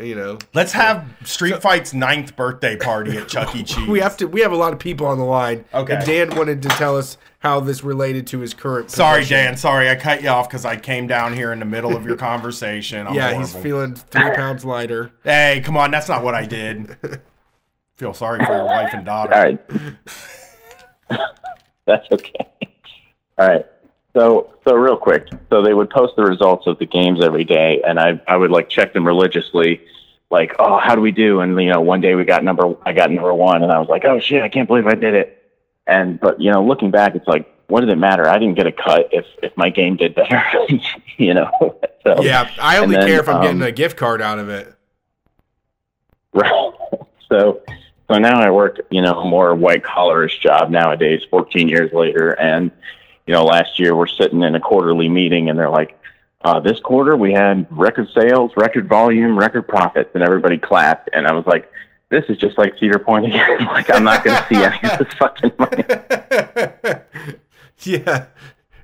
You 0.00 0.14
know, 0.14 0.38
let's 0.54 0.72
have 0.72 1.06
Street 1.24 1.60
Fight's 1.60 1.92
ninth 1.92 2.36
birthday 2.36 2.76
party 2.76 3.16
at 3.16 3.28
Chuck 3.28 3.54
E. 3.56 3.62
Cheese. 3.62 3.88
we 3.88 4.00
have 4.00 4.16
to. 4.18 4.26
We 4.26 4.42
have 4.42 4.52
a 4.52 4.56
lot 4.56 4.72
of 4.72 4.78
people 4.78 5.06
on 5.06 5.18
the 5.18 5.24
line. 5.24 5.64
Okay. 5.74 5.94
And 5.94 6.04
Dan 6.04 6.36
wanted 6.36 6.62
to 6.62 6.68
tell 6.68 6.96
us 6.96 7.16
how 7.38 7.60
this 7.60 7.84
related 7.84 8.26
to 8.28 8.40
his 8.40 8.52
current. 8.54 8.90
Sorry, 8.90 9.20
position. 9.20 9.44
Dan. 9.44 9.56
Sorry, 9.56 9.88
I 9.88 9.94
cut 9.94 10.22
you 10.22 10.28
off 10.28 10.48
because 10.48 10.64
I 10.64 10.76
came 10.76 11.06
down 11.06 11.34
here 11.34 11.52
in 11.52 11.58
the 11.60 11.64
middle 11.64 11.96
of 11.96 12.04
your 12.04 12.16
conversation. 12.28 13.06
I'm 13.06 13.14
Yeah, 13.14 13.38
he's 13.38 13.54
feeling 13.54 13.94
three 13.94 14.30
pounds 14.34 14.64
lighter. 14.64 15.12
Hey, 15.24 15.62
come 15.64 15.76
on, 15.76 15.90
that's 15.90 16.08
not 16.08 16.24
what 16.24 16.34
I 16.34 16.44
did. 16.44 16.96
Feel 17.96 18.14
sorry 18.14 18.44
for 18.44 18.52
your 18.52 18.64
wife 18.64 18.90
and 18.92 19.04
daughter. 19.04 19.34
All 19.34 19.42
right. 19.42 19.60
That's 21.84 22.06
okay. 22.12 22.46
All 23.36 23.48
right. 23.48 23.66
So, 24.14 24.54
so 24.64 24.76
real 24.76 24.96
quick. 24.96 25.26
So 25.50 25.62
they 25.62 25.74
would 25.74 25.90
post 25.90 26.14
the 26.16 26.22
results 26.22 26.68
of 26.68 26.78
the 26.78 26.86
games 26.86 27.24
every 27.24 27.42
day, 27.42 27.82
and 27.84 27.98
I, 27.98 28.20
I 28.28 28.36
would 28.36 28.52
like 28.52 28.68
check 28.68 28.92
them 28.92 29.04
religiously. 29.04 29.80
Like, 30.30 30.54
oh, 30.60 30.78
how 30.78 30.94
do 30.94 31.00
we 31.00 31.10
do? 31.10 31.40
And 31.40 31.60
you 31.60 31.72
know, 31.72 31.80
one 31.80 32.00
day 32.00 32.14
we 32.14 32.24
got 32.24 32.44
number, 32.44 32.72
I 32.86 32.92
got 32.92 33.10
number 33.10 33.34
one, 33.34 33.64
and 33.64 33.72
I 33.72 33.80
was 33.80 33.88
like, 33.88 34.04
oh 34.04 34.20
shit, 34.20 34.42
I 34.42 34.48
can't 34.48 34.68
believe 34.68 34.86
I 34.86 34.94
did 34.94 35.14
it. 35.14 35.37
And 35.88 36.20
but 36.20 36.40
you 36.40 36.52
know, 36.52 36.64
looking 36.64 36.90
back, 36.90 37.14
it's 37.14 37.26
like, 37.26 37.52
what 37.68 37.80
did 37.80 37.88
it 37.88 37.96
matter? 37.96 38.28
I 38.28 38.38
didn't 38.38 38.54
get 38.54 38.66
a 38.66 38.72
cut 38.72 39.08
if 39.10 39.26
if 39.42 39.56
my 39.56 39.70
game 39.70 39.96
did 39.96 40.14
better. 40.14 40.42
you 41.16 41.34
know. 41.34 41.50
So 42.04 42.22
Yeah, 42.22 42.48
I 42.60 42.78
only 42.78 42.94
then, 42.94 43.08
care 43.08 43.20
if 43.20 43.28
I'm 43.28 43.42
getting 43.42 43.60
um, 43.60 43.68
a 43.68 43.72
gift 43.72 43.96
card 43.96 44.22
out 44.22 44.38
of 44.38 44.48
it. 44.48 44.72
Right. 46.32 46.72
So, 47.28 47.62
so 48.10 48.18
now 48.18 48.40
I 48.40 48.50
work, 48.50 48.80
you 48.90 49.02
know, 49.02 49.20
a 49.20 49.28
more 49.28 49.54
white 49.54 49.82
collarish 49.82 50.40
job 50.40 50.70
nowadays, 50.70 51.22
14 51.30 51.68
years 51.68 51.92
later. 51.92 52.30
And, 52.32 52.70
you 53.26 53.34
know, 53.34 53.44
last 53.44 53.78
year 53.78 53.96
we're 53.96 54.06
sitting 54.06 54.42
in 54.42 54.54
a 54.54 54.60
quarterly 54.60 55.08
meeting 55.08 55.50
and 55.50 55.58
they're 55.58 55.70
like, 55.70 55.98
uh, 56.44 56.60
this 56.60 56.78
quarter 56.80 57.16
we 57.16 57.32
had 57.32 57.66
record 57.70 58.08
sales, 58.14 58.52
record 58.56 58.88
volume, 58.88 59.36
record 59.38 59.66
profits, 59.66 60.10
and 60.14 60.22
everybody 60.22 60.58
clapped. 60.58 61.10
And 61.12 61.26
I 61.26 61.32
was 61.32 61.46
like, 61.46 61.70
this 62.10 62.24
is 62.28 62.38
just 62.38 62.56
like 62.58 62.74
Cedar 62.78 62.98
Point 62.98 63.26
again. 63.26 63.64
like, 63.66 63.90
I'm 63.90 64.04
not 64.04 64.24
going 64.24 64.36
to 64.36 64.46
see 64.48 64.62
any 64.62 64.78
of 64.90 64.98
this 64.98 65.12
fucking 65.18 65.52
money. 65.58 65.84
yeah, 67.82 68.26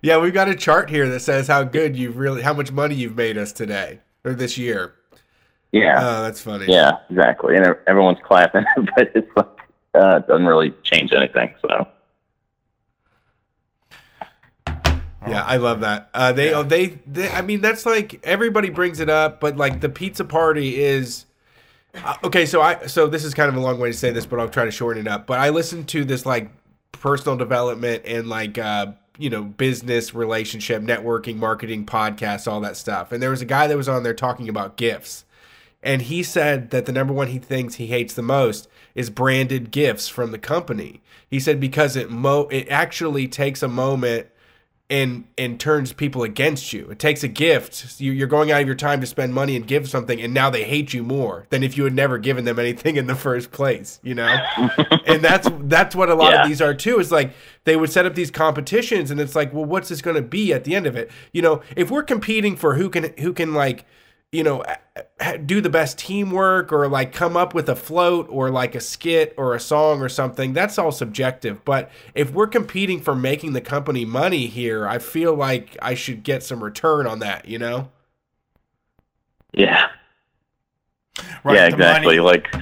yeah, 0.02 0.18
we've 0.18 0.34
got 0.34 0.48
a 0.48 0.54
chart 0.54 0.90
here 0.90 1.08
that 1.08 1.20
says 1.20 1.48
how 1.48 1.64
good 1.64 1.96
you've 1.96 2.18
really, 2.18 2.42
how 2.42 2.52
much 2.52 2.70
money 2.70 2.94
you've 2.94 3.16
made 3.16 3.38
us 3.38 3.52
today 3.52 4.00
or 4.24 4.34
this 4.34 4.58
year. 4.58 4.94
Yeah. 5.72 5.98
Oh, 6.00 6.22
that's 6.22 6.40
funny. 6.40 6.66
yeah, 6.68 6.98
exactly. 7.10 7.56
And 7.56 7.74
everyone's 7.86 8.18
clapping, 8.22 8.64
but 8.96 9.10
it's 9.14 9.30
like, 9.36 9.46
uh, 9.94 10.16
it 10.18 10.26
doesn't 10.28 10.46
really 10.46 10.72
change 10.82 11.12
anything. 11.12 11.54
So, 11.62 11.88
Yeah, 15.26 15.42
I 15.42 15.56
love 15.56 15.80
that. 15.80 16.10
Uh, 16.12 16.32
they, 16.32 16.52
oh, 16.52 16.62
they, 16.62 16.98
they, 17.06 17.30
I 17.30 17.40
mean, 17.40 17.62
that's 17.62 17.86
like 17.86 18.20
everybody 18.24 18.68
brings 18.68 19.00
it 19.00 19.08
up, 19.08 19.40
but 19.40 19.56
like 19.56 19.80
the 19.80 19.88
pizza 19.88 20.24
party 20.24 20.82
is. 20.82 21.24
Uh, 21.95 22.16
okay, 22.24 22.47
so 22.47 22.61
I, 22.61 22.86
so 22.86 23.07
this 23.07 23.24
is 23.24 23.34
kind 23.34 23.49
of 23.49 23.57
a 23.57 23.61
long 23.61 23.78
way 23.78 23.90
to 23.90 23.97
say 23.97 24.11
this, 24.11 24.26
but 24.26 24.40
I'll 24.40 24.49
try 24.49 24.64
to 24.64 24.70
shorten 24.70 25.07
it 25.07 25.11
up. 25.11 25.26
But 25.26 25.40
I 25.40 25.51
listened 25.51 25.88
to 25.88 26.05
this 26.05 26.26
like 26.26 26.51
personal 26.92 27.36
development 27.36 28.03
and 28.07 28.28
like 28.28 28.59
uh, 28.59 28.92
you 29.18 29.30
know 29.30 29.42
business 29.45 30.14
relationship 30.14 30.82
networking 30.82 31.36
marketing 31.36 31.86
podcasts 31.86 32.51
all 32.51 32.61
that 32.61 32.76
stuff. 32.76 33.12
And 33.12 33.22
there 33.22 33.30
was 33.30 33.42
a 33.42 33.47
guy 33.47 33.66
that 33.66 33.76
was 33.76 33.88
on 33.88 34.03
there 34.03 34.14
talking 34.14 34.49
about 34.49 34.76
gifts. 34.76 35.24
And 35.82 36.03
he 36.03 36.22
said 36.22 36.70
that 36.70 36.86
the 36.86 36.92
number 36.92 37.12
one 37.12 37.28
he 37.28 37.38
thinks 37.38 37.74
he 37.74 37.88
hates 37.88 38.14
the 38.14 38.22
most 38.22 38.68
is 38.95 39.11
branded 39.11 39.70
gifts 39.70 40.09
from 40.09 40.30
the 40.30 40.38
company. 40.38 41.03
He 41.28 41.38
said 41.38 41.61
because 41.61 41.95
it 41.95 42.11
mo 42.11 42.49
it 42.51 42.68
actually 42.70 43.28
takes 43.28 43.62
a 43.62 43.68
moment 43.68 44.28
and 44.91 45.24
and 45.39 45.59
turns 45.59 45.93
people 45.95 46.22
against 46.22 46.72
you. 46.74 46.89
It 46.91 46.99
takes 46.99 47.22
a 47.24 47.28
gift. 47.28 47.99
You- 48.01 48.12
You're 48.12 48.26
going 48.26 48.53
out 48.53 48.61
of 48.61 48.66
your 48.66 48.76
time 48.76 49.01
to 49.01 49.07
spend 49.07 49.32
money 49.32 49.57
and 49.57 49.66
give 49.66 49.89
something, 49.89 50.20
and 50.20 50.35
now 50.35 50.51
they 50.51 50.64
hate 50.64 50.93
you 50.93 51.03
more 51.03 51.47
than 51.49 51.62
if 51.62 51.76
you 51.78 51.85
had 51.85 51.95
never 51.95 52.18
given 52.18 52.45
them 52.45 52.59
anything 52.59 52.97
in 52.97 53.07
the 53.07 53.14
first 53.14 53.51
place. 53.51 53.99
You 54.03 54.14
know, 54.14 54.26
and 55.07 55.22
that's 55.24 55.49
that's 55.62 55.97
what 55.97 56.11
a 56.11 56.14
lot 56.14 56.32
Yeah. 56.32 56.43
of 56.43 56.49
these 56.49 56.61
are 56.61 56.74
too. 56.74 56.99
Is 56.99 57.11
like 57.11 57.32
they 57.64 57.76
would 57.76 57.91
set 57.91 58.05
up 58.05 58.14
these 58.14 58.30
competitions, 58.30 59.11
and 59.11 59.18
it's 59.20 59.35
like, 59.35 59.53
well, 59.55 59.64
what's 59.64 59.89
this 59.89 60.03
going 60.03 60.16
to 60.16 60.22
be 60.22 60.53
at 60.53 60.64
the 60.64 60.74
end 60.74 60.87
of 60.87 60.97
it? 60.97 61.11
You 61.32 61.41
know, 61.41 61.62
if 61.76 61.91
we're 61.91 62.03
competing 62.03 62.55
for 62.55 62.74
who 62.74 62.91
can 62.91 63.14
who 63.18 63.32
can 63.32 63.55
like 63.55 63.87
you 64.35 64.43
know 64.43 64.62
do 65.47 65.61
the 65.61 65.70
best 65.70 65.97
teamwork 65.99 66.72
or 66.72 66.89
like 66.89 67.12
come 67.12 67.37
up 67.37 67.55
with 67.55 67.68
a 67.68 67.76
float 67.76 68.26
or 68.30 68.51
like 68.51 68.74
a 68.74 68.80
skit 68.80 69.32
or 69.37 69.55
a 69.55 69.61
song 69.61 70.01
or 70.03 70.09
something 70.09 70.53
that's 70.53 70.78
all 70.78 70.91
subjective 70.93 71.64
but 71.64 71.91
if 72.14 72.32
we're 72.32 72.47
competing 72.47 73.01
for 73.01 73.14
making 73.14 73.53
the 73.53 73.61
company 73.61 74.05
money 74.05 74.47
here 74.47 74.87
i 74.89 74.99
feel 74.99 75.35
like 75.35 75.76
i 75.80 75.95
should 75.95 76.22
get 76.22 76.43
some 76.43 76.62
return 76.62 77.07
on 77.07 77.20
that 77.20 77.47
you 77.47 77.59
know 77.59 77.91
yeah. 79.53 79.87
Right, 81.45 81.55
yeah, 81.55 81.66
exactly. 81.66 82.18
money- 82.18 82.20
Like, 82.20 82.53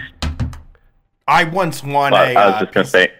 I 1.27 1.45
once 1.45 1.83
won 1.83 2.13
I 2.13 2.33
a 2.33 2.35
was 2.35 2.55
uh, 2.55 2.61
just 2.61 2.73
going 2.75 2.85
to 2.85 2.91
say, 2.91 3.13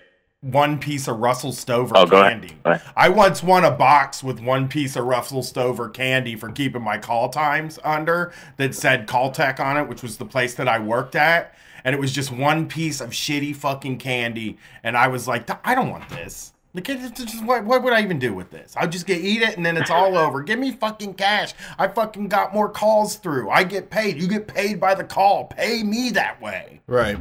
one 0.43 0.79
piece 0.79 1.07
of 1.07 1.19
Russell 1.21 1.53
Stover 1.53 1.97
Oh, 1.97 2.07
candy. 2.07 2.57
I 2.97 3.09
once 3.09 3.43
won 3.43 3.65
a 3.65 3.71
box 3.71 4.23
with 4.25 4.41
one 4.41 4.69
piece 4.69 4.97
of 4.97 5.05
Russell 5.05 5.43
Stover 5.43 5.89
candy 5.89 6.35
for 6.35 6.51
keeping 6.51 6.83
my 6.83 6.99
call 6.99 7.29
times 7.29 7.79
under 7.85 8.33
that 8.57 8.75
said 8.75 9.07
Call 9.07 9.31
Tech 9.31 9.61
on 9.61 9.77
it, 9.77 9.89
which 9.89 10.03
was 10.03 10.17
the 10.17 10.25
place 10.25 10.55
that 10.55 10.67
I 10.69 10.81
worked 10.81 11.15
at. 11.15 11.55
And 11.85 11.95
it 11.95 11.99
was 11.99 12.13
just 12.13 12.33
one 12.33 12.69
piece 12.69 13.01
of 13.01 13.11
shitty 13.11 13.55
fucking 13.57 13.99
candy. 13.99 14.59
And 14.83 14.97
I 14.97 15.09
was 15.09 15.27
like, 15.29 15.49
I 15.67 15.75
don't 15.75 15.91
want 15.91 16.09
this. 16.09 16.53
Like, 16.75 16.89
it's 16.89 17.21
just, 17.21 17.45
what, 17.45 17.65
what 17.65 17.83
would 17.83 17.93
I 17.93 18.03
even 18.03 18.19
do 18.19 18.33
with 18.35 18.51
this? 18.51 18.75
I'll 18.77 18.89
just 18.89 19.07
get 19.07 19.21
eat 19.21 19.43
it 19.43 19.57
and 19.57 19.65
then 19.65 19.77
it's 19.77 19.91
all 19.93 20.17
over. 20.17 20.43
Give 20.43 20.59
me 20.59 20.73
fucking 20.73 21.15
cash. 21.15 21.55
I 21.79 21.87
fucking 21.87 22.29
got 22.29 22.53
more 22.53 22.69
calls 22.69 23.17
through. 23.17 23.49
I 23.51 23.63
get 23.63 23.91
paid. 23.91 24.21
You 24.21 24.27
get 24.27 24.49
paid 24.49 24.81
by 24.81 24.95
the 24.95 25.05
call. 25.05 25.45
Pay 25.47 25.85
me 25.85 26.11
that 26.11 26.41
way. 26.43 26.81
right 26.89 27.19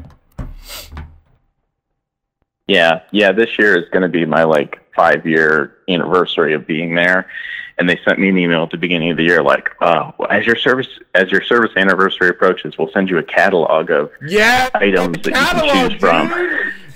Yeah, 2.71 3.01
yeah. 3.11 3.33
This 3.33 3.59
year 3.59 3.77
is 3.77 3.89
going 3.89 4.03
to 4.03 4.07
be 4.09 4.25
my 4.25 4.43
like 4.43 4.79
five 4.95 5.25
year 5.25 5.75
anniversary 5.89 6.53
of 6.53 6.65
being 6.65 6.95
there, 6.95 7.29
and 7.77 7.89
they 7.89 7.99
sent 8.05 8.17
me 8.17 8.29
an 8.29 8.37
email 8.37 8.63
at 8.63 8.69
the 8.71 8.77
beginning 8.77 9.11
of 9.11 9.17
the 9.17 9.23
year 9.23 9.43
like, 9.43 9.69
uh, 9.81 10.11
as 10.29 10.45
your 10.45 10.55
service 10.55 10.87
as 11.13 11.29
your 11.31 11.41
service 11.41 11.71
anniversary 11.75 12.29
approaches, 12.29 12.77
we'll 12.77 12.91
send 12.93 13.09
you 13.09 13.17
a 13.17 13.23
catalog 13.23 13.89
of 13.91 14.09
yeah 14.25 14.69
items 14.73 15.17
that 15.23 15.27
you 15.27 15.33
can 15.33 15.89
choose 15.89 15.99
from. 15.99 16.29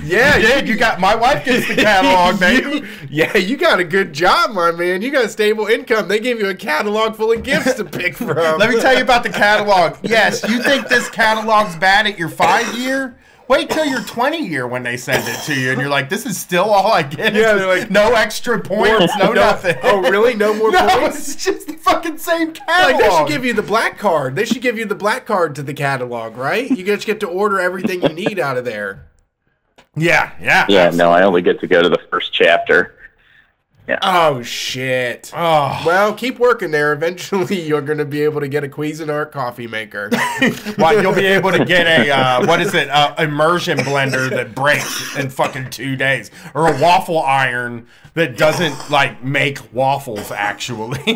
yeah 0.06 0.38
You. 0.38 0.74
You 0.74 0.78
got 0.78 1.02
my 1.02 1.14
wife 1.16 1.44
gets 1.44 1.68
the 1.68 1.76
catalog, 1.76 2.40
baby. 2.40 2.88
Yeah 3.10 3.36
you 3.36 3.58
got 3.58 3.80
a 3.80 3.84
good 3.84 4.14
job 4.14 4.52
my 4.52 4.72
man 4.72 5.02
you 5.02 5.12
got 5.12 5.26
a 5.26 5.30
stable 5.30 5.68
income 5.68 6.08
they 6.08 6.20
gave 6.20 6.40
you 6.40 6.48
a 6.50 6.56
catalog 6.56 7.16
full 7.16 7.32
of 7.32 7.44
gifts 7.44 7.74
to 7.76 7.84
pick 7.86 8.16
from 8.18 8.60
Let 8.60 8.70
me 8.70 8.80
tell 8.80 8.96
you 8.96 9.04
about 9.04 9.24
the 9.24 9.30
catalog. 9.30 9.98
Yes, 10.04 10.48
you 10.48 10.62
think 10.64 10.88
this 10.88 11.10
catalog's 11.10 11.76
bad 11.76 12.08
at 12.08 12.18
your 12.18 12.30
five 12.30 12.78
year? 12.78 13.18
Wait 13.48 13.70
till 13.70 13.86
your 13.86 14.02
20 14.02 14.40
year 14.46 14.66
when 14.68 14.82
they 14.84 14.98
send 14.98 15.24
it 15.28 15.38
to 15.44 15.54
you, 15.54 15.72
and 15.72 15.80
you're 15.80 15.90
like, 15.90 16.10
this 16.10 16.26
is 16.26 16.36
still 16.38 16.66
all 16.66 16.92
I 16.92 17.04
get. 17.04 17.34
Yeah, 17.36 17.54
they're 17.54 17.68
like, 17.80 17.92
no 17.92 18.14
extra 18.14 18.60
points, 18.60 19.14
no, 19.18 19.34
nothing. 19.34 19.76
oh 19.84 20.02
really 20.02 20.34
no 20.36 20.54
more 20.56 20.72
no, 20.72 20.88
points 20.88 21.34
it's 21.36 21.46
just 21.46 21.68
the 21.68 21.74
fucking 21.74 22.18
same 22.18 22.48
Like 22.50 22.58
catalog. 22.66 23.00
they 23.02 23.10
should 23.18 23.28
give 23.28 23.46
you 23.46 23.54
the 23.54 23.62
black 23.62 24.00
card. 24.00 24.36
They 24.36 24.46
should 24.46 24.62
give 24.64 24.78
you 24.80 24.86
the 24.86 24.96
black 24.96 25.26
card 25.28 25.54
to 25.56 25.64
the 25.64 25.74
catalog, 25.74 26.38
right? 26.38 26.70
You 26.70 26.84
just 26.84 27.06
get 27.06 27.20
to 27.20 27.28
order 27.28 27.60
everything 27.60 28.02
you 28.02 28.10
need 28.10 28.40
out 28.40 28.58
of 28.58 28.66
there. 28.66 29.06
yeah, 29.96 30.32
yeah. 30.42 30.66
Yeah, 30.68 30.90
no, 30.90 31.12
I 31.12 31.22
only 31.24 31.42
get 31.44 31.60
to 31.60 31.68
go 31.68 31.82
to 31.84 31.90
the 31.90 32.00
first 32.10 32.34
chapter. 32.34 32.96
Oh 34.02 34.42
shit. 34.42 35.32
Oh, 35.36 35.84
Well, 35.86 36.14
keep 36.14 36.40
working 36.40 36.72
there. 36.72 36.92
Eventually, 36.92 37.62
you're 37.68 37.82
going 37.82 38.00
to 38.00 38.06
be 38.06 38.22
able 38.22 38.42
to 38.42 38.48
get 38.48 38.64
a 38.64 38.68
Cuisinart 38.68 39.32
coffee 39.32 39.68
maker. 39.68 40.10
well, 40.78 41.00
you'll 41.00 41.14
be 41.14 41.26
able 41.26 41.52
to 41.52 41.64
get 41.64 41.86
a 41.86 42.10
uh, 42.10 42.46
what 42.48 42.62
is 42.62 42.74
it? 42.74 42.90
Uh, 42.90 43.14
immersion 43.20 43.78
blender 43.80 44.30
that 44.30 44.56
breaks 44.56 45.16
in 45.18 45.30
fucking 45.30 45.70
two 45.70 45.96
days, 45.96 46.32
or 46.56 46.68
a 46.74 46.82
waffle 46.82 47.22
iron 47.22 47.86
that 48.16 48.38
doesn't 48.38 48.90
like 48.90 49.24
make 49.24 49.60
waffles 49.74 50.32
actually. 50.32 51.00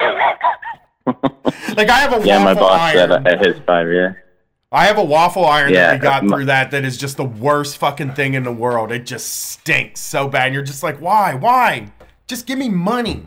like 0.00 1.88
I 1.88 1.98
have 1.98 2.12
a 2.22 2.26
Yeah, 2.26 2.38
my 2.42 2.54
waffle 2.54 2.68
boss 2.68 2.92
said 2.92 3.12
iron. 3.12 3.26
at 3.26 3.44
his 3.44 3.58
five 3.66 3.86
year. 3.88 4.24
I 4.72 4.86
have 4.86 4.96
a 4.98 5.04
waffle 5.04 5.44
iron 5.44 5.72
Yeah, 5.72 5.88
that 5.88 5.92
we 5.94 5.98
got 6.02 6.24
my- 6.24 6.36
through 6.36 6.44
that 6.46 6.70
that 6.70 6.84
is 6.84 6.96
just 6.96 7.16
the 7.18 7.24
worst 7.24 7.76
fucking 7.76 8.14
thing 8.14 8.34
in 8.34 8.42
the 8.42 8.52
world. 8.52 8.90
It 8.90 9.04
just 9.04 9.50
stinks 9.50 10.00
so 10.00 10.28
bad. 10.28 10.46
And 10.46 10.54
you're 10.54 10.62
just 10.62 10.82
like, 10.82 10.98
why? 10.98 11.34
Why? 11.34 11.88
Just 12.26 12.46
give 12.46 12.58
me 12.58 12.68
money. 12.70 13.24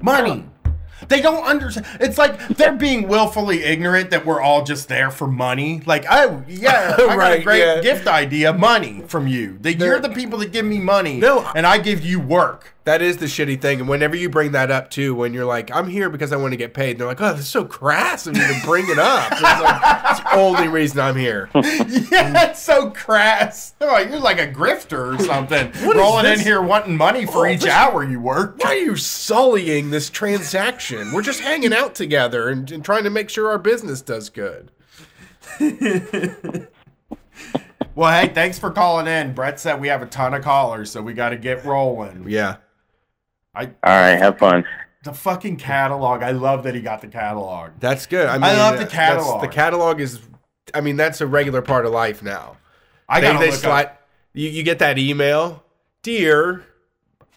Money. 0.00 0.44
They 1.06 1.20
don't 1.20 1.44
understand. 1.44 1.86
It's 2.00 2.18
like 2.18 2.48
they're 2.48 2.72
being 2.76 3.06
willfully 3.06 3.62
ignorant 3.62 4.10
that 4.10 4.26
we're 4.26 4.40
all 4.40 4.64
just 4.64 4.88
there 4.88 5.12
for 5.12 5.28
money. 5.28 5.80
Like, 5.86 6.04
oh 6.10 6.42
yeah, 6.48 6.96
I 6.98 7.14
got 7.16 7.32
a 7.32 7.42
great 7.42 7.60
yeah. 7.60 7.80
gift 7.80 8.08
idea, 8.08 8.52
money 8.52 9.04
from 9.06 9.28
you. 9.28 9.58
That 9.60 9.74
you're 9.74 10.00
They're- 10.00 10.08
the 10.08 10.14
people 10.14 10.40
that 10.40 10.50
give 10.50 10.64
me 10.66 10.78
money, 10.80 11.18
No, 11.20 11.48
and 11.54 11.64
I 11.64 11.78
give 11.78 12.04
you 12.04 12.18
work. 12.18 12.74
That 12.88 13.02
is 13.02 13.18
the 13.18 13.26
shitty 13.26 13.60
thing. 13.60 13.80
And 13.80 13.88
whenever 13.90 14.16
you 14.16 14.30
bring 14.30 14.52
that 14.52 14.70
up 14.70 14.88
too, 14.90 15.14
when 15.14 15.34
you're 15.34 15.44
like, 15.44 15.70
I'm 15.70 15.88
here 15.88 16.08
because 16.08 16.32
I 16.32 16.36
want 16.36 16.52
to 16.54 16.56
get 16.56 16.72
paid, 16.72 16.96
they're 16.96 17.06
like, 17.06 17.20
oh, 17.20 17.32
this 17.32 17.40
is 17.42 17.48
so 17.48 17.66
crass 17.66 18.26
of 18.26 18.34
you 18.34 18.42
to 18.42 18.60
bring 18.64 18.88
it 18.88 18.98
up. 18.98 19.30
It's 19.30 19.42
like, 19.42 20.16
the 20.24 20.34
only 20.38 20.68
reason 20.68 20.98
I'm 20.98 21.14
here. 21.14 21.50
yeah, 21.54 22.48
it's 22.48 22.62
so 22.62 22.88
crass. 22.88 23.74
Oh, 23.82 23.98
you're 23.98 24.18
like 24.18 24.40
a 24.40 24.50
grifter 24.50 25.14
or 25.20 25.22
something. 25.22 25.70
Rolling 25.98 26.24
in 26.32 26.40
here 26.40 26.62
wanting 26.62 26.96
money 26.96 27.26
for 27.26 27.46
Oh, 27.46 27.50
each 27.50 27.60
this- 27.60 27.70
hour 27.70 28.04
you 28.04 28.20
work. 28.20 28.56
Why 28.64 28.70
are 28.70 28.76
you 28.76 28.96
sullying 28.96 29.90
this 29.90 30.08
transaction? 30.08 31.12
We're 31.12 31.20
just 31.20 31.40
hanging 31.40 31.74
out 31.74 31.94
together 31.94 32.48
and, 32.48 32.72
and 32.72 32.82
trying 32.82 33.04
to 33.04 33.10
make 33.10 33.28
sure 33.28 33.50
our 33.50 33.58
business 33.58 34.00
does 34.00 34.30
good. 34.30 34.70
Well, 37.94 38.12
hey, 38.22 38.32
thanks 38.32 38.60
for 38.60 38.70
calling 38.70 39.08
in. 39.08 39.34
Brett 39.34 39.58
said 39.58 39.80
we 39.80 39.88
have 39.88 40.02
a 40.02 40.06
ton 40.06 40.32
of 40.32 40.44
callers, 40.44 40.88
so 40.88 41.02
we 41.02 41.14
got 41.14 41.30
to 41.30 41.36
get 41.36 41.64
rolling. 41.64 42.26
Yeah. 42.28 42.58
I 43.54 43.64
All 43.66 43.70
right, 43.84 44.18
have 44.18 44.38
fun. 44.38 44.64
the 45.04 45.12
fucking 45.12 45.56
catalog. 45.56 46.22
I 46.22 46.30
love 46.32 46.62
that 46.64 46.74
he 46.74 46.80
got 46.80 47.00
the 47.00 47.08
catalog. 47.08 47.70
That's 47.80 48.06
good. 48.06 48.26
I 48.28 48.34
mean, 48.34 48.42
love 48.56 48.78
the 48.78 48.86
catalog. 48.86 49.40
The 49.42 49.48
catalog 49.48 50.00
is, 50.00 50.20
I 50.74 50.80
mean, 50.80 50.96
that's 50.96 51.20
a 51.20 51.26
regular 51.26 51.62
part 51.62 51.86
of 51.86 51.92
life 51.92 52.22
now. 52.22 52.56
I 53.08 53.20
they, 53.20 53.26
gotta 53.32 53.46
they 53.46 53.50
slide, 53.52 53.86
up. 53.86 54.08
you, 54.34 54.48
you 54.50 54.62
get 54.62 54.78
that 54.80 54.98
email, 54.98 55.64
dear 56.02 56.64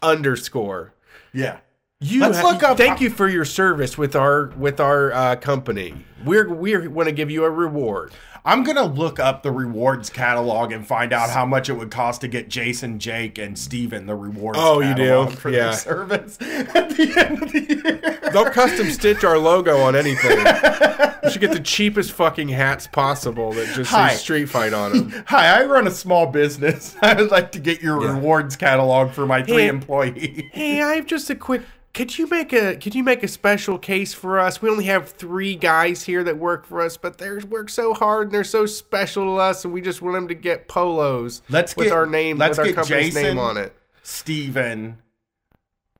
underscore. 0.01 0.93
Yeah. 1.33 1.59
You 1.99 2.21
Let's 2.21 2.39
ha- 2.39 2.49
look 2.49 2.63
up- 2.63 2.77
Thank 2.77 2.99
you 2.99 3.09
for 3.11 3.27
your 3.29 3.45
service 3.45 3.95
with 3.97 4.15
our 4.15 4.47
with 4.57 4.79
our 4.79 5.11
uh, 5.13 5.35
company. 5.35 5.93
We're 6.25 6.49
we 6.51 6.87
want 6.87 7.07
to 7.09 7.13
give 7.13 7.29
you 7.29 7.43
a 7.45 7.49
reward. 7.49 8.11
I'm 8.43 8.63
gonna 8.63 8.83
look 8.85 9.19
up 9.19 9.43
the 9.43 9.51
rewards 9.51 10.09
catalog 10.09 10.71
and 10.71 10.85
find 10.85 11.13
out 11.13 11.29
how 11.29 11.45
much 11.45 11.69
it 11.69 11.73
would 11.73 11.91
cost 11.91 12.21
to 12.21 12.27
get 12.27 12.49
Jason, 12.49 12.97
Jake, 12.97 13.37
and 13.37 13.57
Steven 13.57 14.07
the 14.07 14.15
rewards. 14.15 14.57
Oh, 14.59 14.79
you 14.79 14.95
do? 14.95 15.27
for 15.27 15.49
Yeah. 15.49 15.65
their 15.65 15.73
service 15.73 16.37
at 16.41 16.89
the 16.89 17.13
end 17.17 17.43
of 17.43 17.51
the 17.51 18.19
year. 18.21 18.31
They'll 18.31 18.49
custom 18.49 18.89
stitch 18.89 19.23
our 19.23 19.37
logo 19.37 19.77
on 19.81 19.95
anything. 19.95 20.43
You 21.23 21.29
should 21.29 21.41
get 21.41 21.51
the 21.51 21.59
cheapest 21.59 22.13
fucking 22.13 22.49
hats 22.49 22.87
possible 22.87 23.53
that 23.53 23.75
just 23.75 23.91
Hi. 23.91 24.09
say 24.09 24.15
Street 24.17 24.45
Fight 24.47 24.73
on 24.73 24.91
them. 24.91 25.23
Hi, 25.27 25.61
I 25.61 25.65
run 25.65 25.85
a 25.85 25.91
small 25.91 26.25
business. 26.25 26.95
I 26.99 27.13
would 27.13 27.29
like 27.29 27.51
to 27.51 27.59
get 27.59 27.79
your 27.79 28.01
Yeah. 28.03 28.13
rewards 28.15 28.55
catalog 28.55 29.11
for 29.11 29.27
my 29.27 29.43
three 29.43 29.57
Hey. 29.61 29.67
employees. 29.67 30.45
Hey, 30.51 30.81
I 30.81 30.95
have 30.95 31.05
just 31.05 31.29
a 31.29 31.35
quick. 31.35 31.61
Could 31.93 32.17
you 32.17 32.27
make 32.27 32.53
a 32.53 32.77
Could 32.77 32.95
you 32.95 33.03
make 33.03 33.21
a 33.21 33.27
special 33.27 33.77
case 33.77 34.13
for 34.13 34.39
us? 34.39 34.61
We 34.61 34.69
only 34.69 34.85
have 34.85 35.09
three 35.09 35.55
guys 35.55 36.03
here 36.03 36.23
that 36.23 36.37
work 36.37 36.65
for 36.65 36.81
us, 36.81 36.95
but 36.95 37.17
they 37.17 37.29
work 37.39 37.69
so 37.69 37.93
hard 37.93 38.27
and 38.27 38.33
they're 38.33 38.43
so 38.45 38.65
special 38.65 39.25
to 39.25 39.41
us, 39.41 39.65
and 39.65 39.73
we 39.73 39.81
just 39.81 40.01
want 40.01 40.15
them 40.15 40.27
to 40.29 40.33
get 40.33 40.67
polos. 40.69 41.41
Let's 41.49 41.75
with 41.75 41.87
get- 41.87 41.93
our 41.93 42.05
name. 42.05 42.37
let's 42.37 42.51
with 42.57 42.59
our 42.59 42.65
get 42.67 42.75
company's 42.75 43.05
Jason- 43.13 43.23
name 43.23 43.39
on 43.39 43.57
it. 43.57 43.75
Steven, 44.03 44.99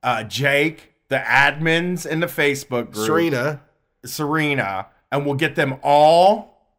uh, 0.01 0.23
Jake, 0.23 0.93
the 1.09 1.17
admins 1.19 2.05
in 2.05 2.21
the 2.21 2.27
Facebook 2.27 2.91
group, 2.91 3.05
Serena. 3.05 3.61
Serena, 4.05 4.87
and 5.11 5.25
we'll 5.25 5.35
get 5.35 5.55
them 5.55 5.75
all 5.83 6.71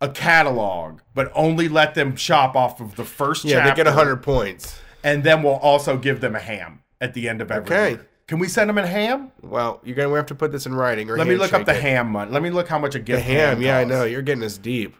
a 0.00 0.08
catalog, 0.08 1.00
but 1.14 1.30
only 1.34 1.68
let 1.68 1.94
them 1.94 2.16
shop 2.16 2.56
off 2.56 2.80
of 2.80 2.96
the 2.96 3.04
first 3.04 3.44
Yeah, 3.44 3.56
chapter. 3.58 3.70
they 3.84 3.84
get 3.84 3.92
hundred 3.94 4.22
points. 4.22 4.80
and 5.04 5.22
then 5.22 5.42
we'll 5.42 5.54
also 5.56 5.96
give 5.98 6.20
them 6.20 6.34
a 6.34 6.40
ham 6.40 6.80
at 7.00 7.12
the 7.14 7.28
end 7.28 7.40
of 7.42 7.50
every. 7.52 7.76
Okay. 7.76 7.90
year. 7.90 8.06
Can 8.28 8.38
we 8.38 8.46
send 8.46 8.68
them 8.68 8.76
a 8.78 8.86
ham? 8.86 9.32
Well, 9.42 9.80
you're 9.82 9.96
gonna 9.96 10.14
have 10.14 10.26
to 10.26 10.34
put 10.34 10.52
this 10.52 10.66
in 10.66 10.74
writing. 10.74 11.10
Or 11.10 11.16
Let 11.16 11.26
me 11.26 11.36
look 11.36 11.54
up 11.54 11.64
the 11.64 11.74
it. 11.74 11.80
ham 11.82 12.10
money. 12.10 12.30
Let 12.30 12.42
me 12.42 12.50
look 12.50 12.68
how 12.68 12.78
much 12.78 12.94
a 12.94 12.98
The 12.98 13.04
gift 13.04 13.22
ham. 13.22 13.60
Yeah, 13.62 13.78
I 13.78 13.84
know. 13.84 14.04
You're 14.04 14.22
getting 14.22 14.44
us 14.44 14.58
deep. 14.58 14.94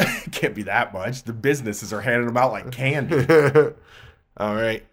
It 0.00 0.32
can't 0.32 0.56
be 0.56 0.64
that 0.64 0.92
much. 0.92 1.22
The 1.22 1.32
businesses 1.32 1.92
are 1.92 2.00
handing 2.00 2.26
them 2.26 2.36
out 2.36 2.50
like 2.50 2.70
candy. 2.72 3.24
All 4.36 4.54
right. 4.56 4.84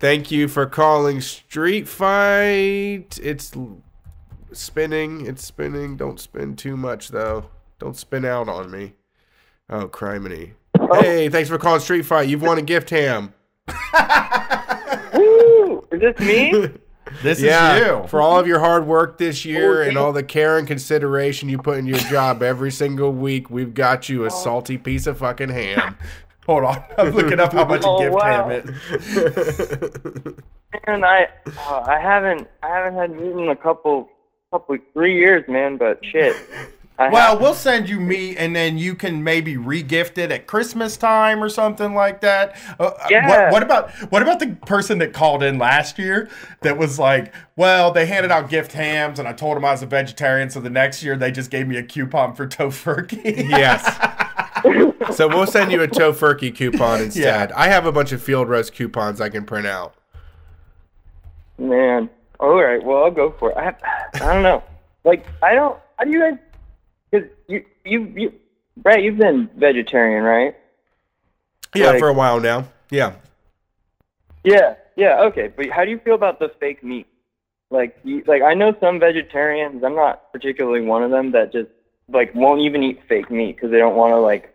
Thank 0.00 0.30
you 0.30 0.48
for 0.48 0.64
calling 0.64 1.20
Street 1.20 1.86
Fight. 1.86 3.18
It's 3.22 3.52
spinning. 4.52 5.26
It's 5.26 5.44
spinning. 5.44 5.96
Don't 5.98 6.18
spin 6.18 6.56
too 6.56 6.76
much 6.76 7.08
though. 7.08 7.50
Don't 7.78 7.96
spin 7.98 8.24
out 8.24 8.48
on 8.48 8.70
me. 8.70 8.94
Oh, 9.68 9.88
criminy. 9.88 10.52
Oh. 10.80 11.00
Hey, 11.02 11.28
thanks 11.28 11.50
for 11.50 11.58
calling 11.58 11.80
Street 11.80 12.06
Fight. 12.06 12.28
You've 12.28 12.42
won 12.42 12.56
a 12.56 12.62
gift 12.62 12.88
ham. 12.88 13.34
Woo! 15.12 15.86
Is 15.92 16.00
this 16.00 16.18
me? 16.18 16.70
This 17.22 17.40
Yeah, 17.40 17.74
is 17.76 17.86
you. 17.86 18.08
for 18.08 18.20
all 18.20 18.38
of 18.38 18.46
your 18.46 18.58
hard 18.58 18.86
work 18.86 19.18
this 19.18 19.44
year 19.44 19.82
Oh, 19.82 19.88
and 19.88 19.96
all 19.96 20.12
the 20.12 20.22
care 20.22 20.58
and 20.58 20.66
consideration 20.66 21.48
you 21.48 21.58
put 21.58 21.78
in 21.78 21.86
your 21.86 21.98
job 21.98 22.42
every 22.42 22.70
single 22.70 23.12
week, 23.12 23.50
we've 23.50 23.72
got 23.74 24.08
you 24.08 24.24
a 24.24 24.30
salty 24.30 24.76
piece 24.78 25.06
of 25.06 25.18
fucking 25.18 25.48
ham. 25.50 25.96
Hold 26.46 26.64
on. 26.64 26.82
I'm 26.98 27.10
looking 27.10 27.40
up 27.40 27.52
how 27.52 27.64
much 27.64 27.82
Oh, 27.84 27.96
a 27.96 28.02
gift 28.02 28.14
wow. 28.14 28.48
ham 28.48 28.60
is. 28.68 30.34
man, 30.86 31.04
I 31.04 31.28
uh, 31.68 31.84
I 31.86 31.98
haven't 32.00 32.48
I 32.62 32.68
haven't 32.68 32.98
had 32.98 33.10
meat 33.12 33.32
in 33.32 33.48
a 33.48 33.56
couple 33.56 34.08
couple 34.50 34.76
three 34.92 35.16
years, 35.18 35.44
man. 35.48 35.76
But 35.78 36.04
shit. 36.04 36.36
I 36.96 37.08
Well, 37.08 37.30
have- 37.32 37.40
we'll 37.40 37.54
send 37.54 37.88
you 37.88 37.98
meat, 37.98 38.36
and 38.38 38.54
then 38.54 38.78
you 38.78 38.94
can 38.94 39.24
maybe 39.24 39.56
re-gift 39.56 40.16
it 40.16 40.30
at 40.30 40.46
Christmas 40.46 40.96
time 40.96 41.42
or 41.42 41.48
something 41.48 41.92
like 41.92 42.20
that. 42.20 42.56
Uh, 42.78 42.84
uh, 42.84 43.06
Yeah. 43.10 43.28
What, 43.28 43.52
what 43.52 43.62
about 43.64 43.90
what 44.12 44.22
about 44.22 44.38
the 44.38 44.56
person 44.64 44.98
that 44.98 45.12
called 45.12 45.42
in 45.42 45.58
last 45.58 45.98
year 45.98 46.28
that 46.60 46.78
was 46.78 46.98
like, 47.00 47.34
"Well, 47.56 47.90
they 47.90 48.06
handed 48.06 48.30
out 48.30 48.48
gift 48.48 48.72
hams, 48.72 49.18
and 49.18 49.26
I 49.26 49.32
told 49.32 49.56
them 49.56 49.64
I 49.64 49.72
was 49.72 49.82
a 49.82 49.86
vegetarian, 49.86 50.50
so 50.50 50.60
the 50.60 50.70
next 50.70 51.02
year 51.02 51.16
they 51.16 51.32
just 51.32 51.50
gave 51.50 51.66
me 51.66 51.76
a 51.78 51.82
coupon 51.82 52.34
for 52.34 52.46
tofurkey." 52.46 53.48
Yes. 53.50 53.82
so 55.16 55.26
we'll 55.26 55.46
send 55.48 55.72
you 55.72 55.82
a 55.82 55.88
tofurkey 55.88 56.54
coupon 56.54 57.02
instead. 57.02 57.50
I 57.52 57.68
have 57.68 57.86
a 57.86 57.92
bunch 57.92 58.12
of 58.12 58.22
field 58.22 58.48
roast 58.48 58.72
coupons 58.72 59.20
I 59.20 59.28
can 59.30 59.44
print 59.44 59.66
out. 59.66 59.94
man. 61.58 62.08
All 62.40 62.54
right, 62.62 62.82
well 62.82 63.04
I'll 63.04 63.10
go 63.10 63.34
for 63.38 63.50
it. 63.50 63.56
I 63.56 63.74
I 64.14 64.32
don't 64.32 64.42
know. 64.44 64.62
Like 65.04 65.26
I 65.42 65.54
don't. 65.54 65.76
How 65.98 66.04
do 66.04 66.10
you 66.12 66.20
guys? 66.20 66.38
Because 67.14 67.30
you 67.48 67.64
you 67.84 68.12
you 68.16 68.32
Brett, 68.76 69.02
you've 69.02 69.18
been 69.18 69.48
vegetarian, 69.56 70.24
right? 70.24 70.56
Yeah, 71.74 71.90
Like- 71.90 72.00
for 72.00 72.08
a 72.08 72.12
while 72.12 72.40
now. 72.40 72.68
Yeah. 72.90 73.12
Yeah, 74.42 74.74
yeah, 74.96 75.22
okay. 75.22 75.48
But 75.56 75.70
how 75.70 75.84
do 75.84 75.90
you 75.90 75.98
feel 75.98 76.14
about 76.14 76.38
the 76.38 76.50
fake 76.60 76.84
meat? 76.84 77.06
Like, 77.70 77.98
you, 78.04 78.22
like 78.26 78.42
I 78.42 78.52
know 78.54 78.76
some 78.78 79.00
vegetarians. 79.00 79.82
I'm 79.82 79.94
not 79.94 80.32
particularly 80.32 80.82
one 80.82 81.02
of 81.02 81.10
them 81.10 81.32
that 81.32 81.52
just 81.52 81.70
like 82.08 82.34
won't 82.34 82.60
even 82.60 82.82
eat 82.82 83.00
fake 83.08 83.30
meat 83.30 83.56
because 83.56 83.70
they 83.70 83.78
don't 83.78 83.96
want 83.96 84.12
to 84.12 84.18
like 84.18 84.54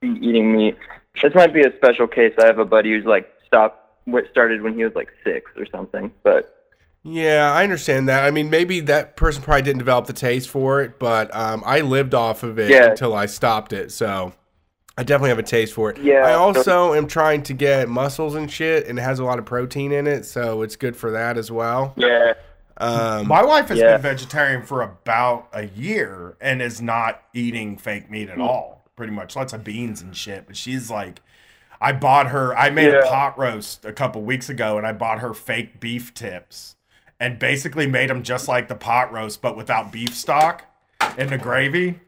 be 0.00 0.08
eating 0.20 0.52
meat. 0.54 0.76
This 1.22 1.34
might 1.34 1.54
be 1.54 1.62
a 1.62 1.74
special 1.76 2.06
case. 2.06 2.34
I 2.38 2.46
have 2.46 2.58
a 2.58 2.64
buddy 2.64 2.90
who's 2.90 3.04
like 3.04 3.30
stopped. 3.46 3.78
What 4.04 4.24
started 4.30 4.62
when 4.62 4.74
he 4.74 4.82
was 4.82 4.94
like 4.94 5.10
six 5.22 5.50
or 5.56 5.66
something. 5.66 6.12
But 6.24 6.59
Yeah, 7.02 7.50
I 7.54 7.62
understand 7.62 8.08
that. 8.08 8.24
I 8.24 8.30
mean, 8.30 8.50
maybe 8.50 8.80
that 8.80 9.16
person 9.16 9.42
probably 9.42 9.62
didn't 9.62 9.78
develop 9.78 10.06
the 10.06 10.12
taste 10.12 10.50
for 10.50 10.82
it, 10.82 10.98
but 10.98 11.34
um, 11.34 11.62
I 11.64 11.80
lived 11.80 12.12
off 12.14 12.42
of 12.42 12.58
it 12.58 12.70
Yeah. 12.70 12.90
until 12.90 13.14
I 13.14 13.26
stopped 13.26 13.72
it. 13.72 13.90
So 13.90 14.32
I 14.98 15.02
definitely 15.02 15.30
have 15.30 15.38
a 15.38 15.42
taste 15.42 15.72
for 15.72 15.90
it. 15.90 15.98
Yeah. 15.98 16.26
I 16.26 16.34
also 16.34 16.92
am 16.92 17.06
trying 17.06 17.42
to 17.44 17.54
get 17.54 17.88
muscles 17.88 18.34
and 18.34 18.50
shit, 18.50 18.86
and 18.86 18.98
it 18.98 19.02
has 19.02 19.18
a 19.18 19.24
lot 19.24 19.38
of 19.38 19.46
protein 19.46 19.92
in 19.92 20.06
it, 20.06 20.26
so 20.26 20.60
it's 20.60 20.76
good 20.76 20.94
for 20.94 21.10
that 21.12 21.38
as 21.38 21.50
well. 21.50 21.94
yeah, 21.96 22.34
Um, 22.76 23.28
My 23.28 23.42
wife 23.44 23.68
has 23.68 23.78
Yeah. 23.78 23.92
been 23.92 24.02
vegetarian 24.02 24.62
for 24.62 24.80
about 24.82 25.48
a 25.52 25.64
year 25.66 26.36
and 26.40 26.60
is 26.62 26.80
not 26.82 27.22
eating 27.34 27.76
fake 27.76 28.10
meat 28.10 28.28
at 28.30 28.36
Hmm. 28.36 28.42
all. 28.42 28.84
Pretty 28.96 29.12
much 29.12 29.36
lots 29.36 29.52
of 29.54 29.64
beans 29.64 30.00
and 30.02 30.14
shit. 30.16 30.44
But 30.46 30.56
she's 30.56 30.90
like, 30.90 31.20
I 31.80 31.92
bought 31.92 32.28
her. 32.28 32.56
I 32.56 32.68
made 32.70 32.92
a 32.94 33.02
pot 33.02 33.38
roast 33.38 33.84
a 33.86 33.92
couple 33.92 34.20
weeks 34.22 34.48
ago, 34.50 34.76
and 34.78 34.86
I 34.86 34.92
bought 34.92 35.20
her 35.20 35.32
fake 35.34 35.78
beef 35.80 36.12
tips, 36.14 36.76
and 37.20 37.38
basically 37.38 37.86
made 37.86 38.10
them 38.10 38.22
just 38.22 38.48
like 38.48 38.66
the 38.68 38.74
pot 38.74 39.12
roast, 39.12 39.40
but 39.42 39.56
without 39.56 39.92
beef 39.92 40.16
stock 40.16 40.64
in 41.18 41.28
the 41.28 41.38
gravy. 41.38 42.00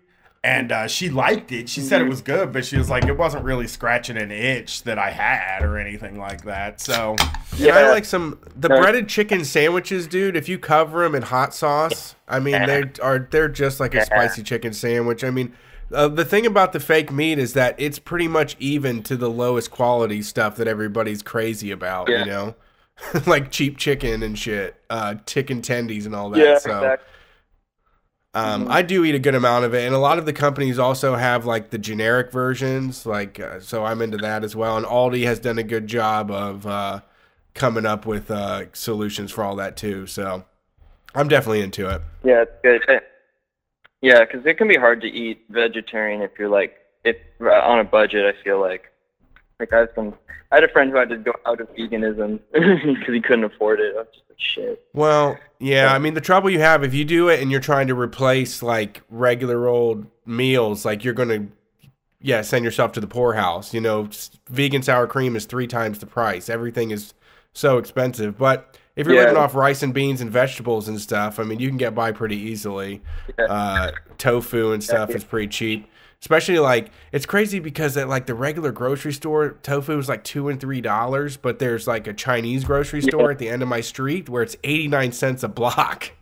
And 0.44 0.72
uh, 0.72 0.88
she 0.88 1.08
liked 1.08 1.52
it. 1.52 1.68
She 1.68 1.80
said 1.80 1.98
Mm-hmm. 2.00 2.06
it 2.06 2.10
was 2.10 2.20
good, 2.20 2.52
but 2.52 2.64
she 2.64 2.76
was 2.76 2.90
like, 2.90 3.04
it 3.04 3.16
wasn't 3.16 3.44
really 3.44 3.68
scratching 3.68 4.16
an 4.16 4.32
itch 4.32 4.82
that 4.82 4.98
I 4.98 5.10
had 5.10 5.62
or 5.62 5.78
anything 5.78 6.18
like 6.18 6.42
that. 6.46 6.80
So 6.80 7.14
Yeah, 7.56 7.76
I 7.76 7.90
like 7.90 8.04
some 8.04 8.40
the 8.56 8.68
Yeah. 8.68 8.80
breaded 8.80 9.08
chicken 9.08 9.44
sandwiches, 9.44 10.08
dude. 10.08 10.34
If 10.34 10.48
you 10.48 10.58
cover 10.58 11.04
them 11.04 11.14
in 11.14 11.22
hot 11.22 11.54
sauce, 11.54 12.16
I 12.26 12.40
mean 12.40 12.66
they 12.66 12.90
are 13.00 13.20
they're 13.30 13.48
just 13.48 13.78
like 13.78 13.94
a 13.94 14.04
spicy 14.04 14.42
chicken 14.42 14.72
sandwich. 14.72 15.22
I 15.22 15.30
mean, 15.30 15.52
uh, 15.92 16.08
the 16.08 16.24
thing 16.24 16.44
about 16.44 16.72
the 16.72 16.80
fake 16.80 17.12
meat 17.12 17.38
is 17.38 17.52
that 17.52 17.76
it's 17.78 18.00
pretty 18.00 18.26
much 18.26 18.56
even 18.58 19.04
to 19.04 19.16
the 19.16 19.30
lowest 19.30 19.70
quality 19.70 20.22
stuff 20.22 20.56
that 20.56 20.66
everybody's 20.66 21.22
crazy 21.22 21.70
about. 21.70 22.08
Yeah. 22.08 22.20
You 22.20 22.26
know, 22.26 22.54
like 23.26 23.50
cheap 23.50 23.78
chicken 23.78 24.22
and 24.22 24.38
shit, 24.38 24.76
uh, 24.90 25.14
chicken 25.26 25.62
tendies 25.62 26.06
and 26.06 26.14
all 26.14 26.30
that. 26.30 26.38
yeah, 26.38 26.58
so. 26.58 26.76
exactly. 26.76 27.08
Um, 28.34 28.68
I 28.70 28.80
do 28.80 29.04
eat 29.04 29.14
a 29.14 29.18
good 29.18 29.34
amount 29.34 29.66
of 29.66 29.74
it, 29.74 29.84
and 29.84 29.94
a 29.94 29.98
lot 29.98 30.18
of 30.18 30.24
the 30.24 30.32
companies 30.32 30.78
also 30.78 31.16
have 31.16 31.44
like 31.44 31.68
the 31.68 31.76
generic 31.76 32.32
versions. 32.32 33.04
Like, 33.04 33.38
uh, 33.38 33.60
so 33.60 33.84
I'm 33.84 34.00
into 34.00 34.16
that 34.18 34.42
as 34.42 34.56
well. 34.56 34.78
And 34.78 34.86
Aldi 34.86 35.24
has 35.24 35.38
done 35.38 35.58
a 35.58 35.62
good 35.62 35.86
job 35.86 36.30
of 36.30 36.66
uh, 36.66 37.00
coming 37.52 37.84
up 37.84 38.06
with 38.06 38.30
uh, 38.30 38.72
solutions 38.72 39.30
for 39.30 39.44
all 39.44 39.56
that 39.56 39.76
too. 39.76 40.06
So 40.06 40.46
I'm 41.14 41.28
definitely 41.28 41.60
into 41.60 41.90
it. 41.90 42.00
Yeah, 42.24 42.44
it's 42.44 42.52
good. 42.62 42.82
Eh, 42.88 43.00
Yeah, 44.00 44.20
because 44.20 44.46
it 44.46 44.56
can 44.56 44.66
be 44.66 44.76
hard 44.76 45.02
to 45.02 45.08
eat 45.08 45.44
vegetarian 45.50 46.22
if 46.22 46.30
you're 46.38 46.48
like 46.48 46.74
if 47.04 47.16
uh, 47.42 47.50
on 47.50 47.80
a 47.80 47.84
budget. 47.84 48.24
I 48.24 48.42
feel 48.42 48.58
like 48.58 48.91
Like 49.62 49.72
I 49.72 49.78
have 49.78 49.90
some, 49.94 50.12
I 50.50 50.56
had 50.56 50.64
a 50.64 50.68
friend 50.68 50.90
who 50.90 50.96
had 50.96 51.08
to 51.10 51.16
go 51.18 51.32
out 51.46 51.60
of 51.60 51.72
veganism 51.76 52.40
because 52.52 53.14
he 53.14 53.20
couldn't 53.20 53.44
afford 53.44 53.78
it. 53.78 53.94
I 53.94 53.98
was 54.00 54.08
just 54.12 54.24
like, 54.28 54.38
shit. 54.40 54.84
Well, 54.92 55.38
yeah, 55.60 55.94
I 55.94 56.00
mean 56.00 56.14
the 56.14 56.20
trouble 56.20 56.50
you 56.50 56.58
have 56.58 56.82
if 56.82 56.92
you 56.94 57.04
do 57.04 57.28
it 57.28 57.40
and 57.40 57.48
you're 57.52 57.60
trying 57.60 57.86
to 57.86 57.94
replace 57.94 58.60
like 58.60 59.02
regular 59.08 59.68
old 59.68 60.04
meals, 60.26 60.84
like 60.84 61.04
you're 61.04 61.14
gonna, 61.14 61.46
yeah, 62.20 62.42
send 62.42 62.64
yourself 62.64 62.90
to 62.92 63.00
the 63.00 63.06
poorhouse. 63.06 63.72
You 63.72 63.80
know, 63.80 64.08
vegan 64.50 64.82
sour 64.82 65.06
cream 65.06 65.36
is 65.36 65.44
three 65.46 65.68
times 65.68 66.00
the 66.00 66.06
price. 66.06 66.48
Everything 66.48 66.90
is 66.90 67.14
so 67.52 67.78
expensive. 67.78 68.36
But 68.36 68.76
if 68.96 69.06
you're 69.06 69.14
Yeah. 69.14 69.22
living 69.22 69.36
off 69.36 69.54
rice 69.54 69.84
and 69.84 69.94
beans 69.94 70.20
and 70.20 70.28
vegetables 70.30 70.88
and 70.88 71.00
stuff, 71.00 71.38
I 71.38 71.44
mean, 71.44 71.60
you 71.60 71.68
can 71.68 71.78
get 71.78 71.94
by 71.94 72.10
pretty 72.10 72.36
easily. 72.36 73.00
Yeah. 73.38 73.44
Uh, 73.44 73.90
tofu 74.18 74.72
and 74.72 74.82
stuff 74.82 75.10
Yeah. 75.10 75.16
is 75.16 75.24
pretty 75.24 75.46
cheap. 75.48 75.86
Especially 76.22 76.60
like 76.60 76.90
it's 77.10 77.26
crazy 77.26 77.58
because 77.58 77.96
at 77.96 78.08
like 78.08 78.26
the 78.26 78.34
regular 78.34 78.70
grocery 78.70 79.12
store, 79.12 79.58
tofu 79.62 79.98
is 79.98 80.08
like 80.08 80.22
two 80.22 80.48
and 80.48 80.60
three 80.60 80.80
dollars, 80.80 81.36
but 81.36 81.58
there's 81.58 81.88
like 81.88 82.06
a 82.06 82.12
Chinese 82.12 82.64
grocery 82.64 83.02
store 83.02 83.32
at 83.32 83.38
the 83.38 83.48
end 83.48 83.60
of 83.60 83.68
my 83.68 83.80
street 83.80 84.28
where 84.28 84.42
it's 84.44 84.56
eighty 84.62 84.86
nine 84.86 85.10
cents 85.10 85.42
a 85.42 85.48
block. 85.48 86.12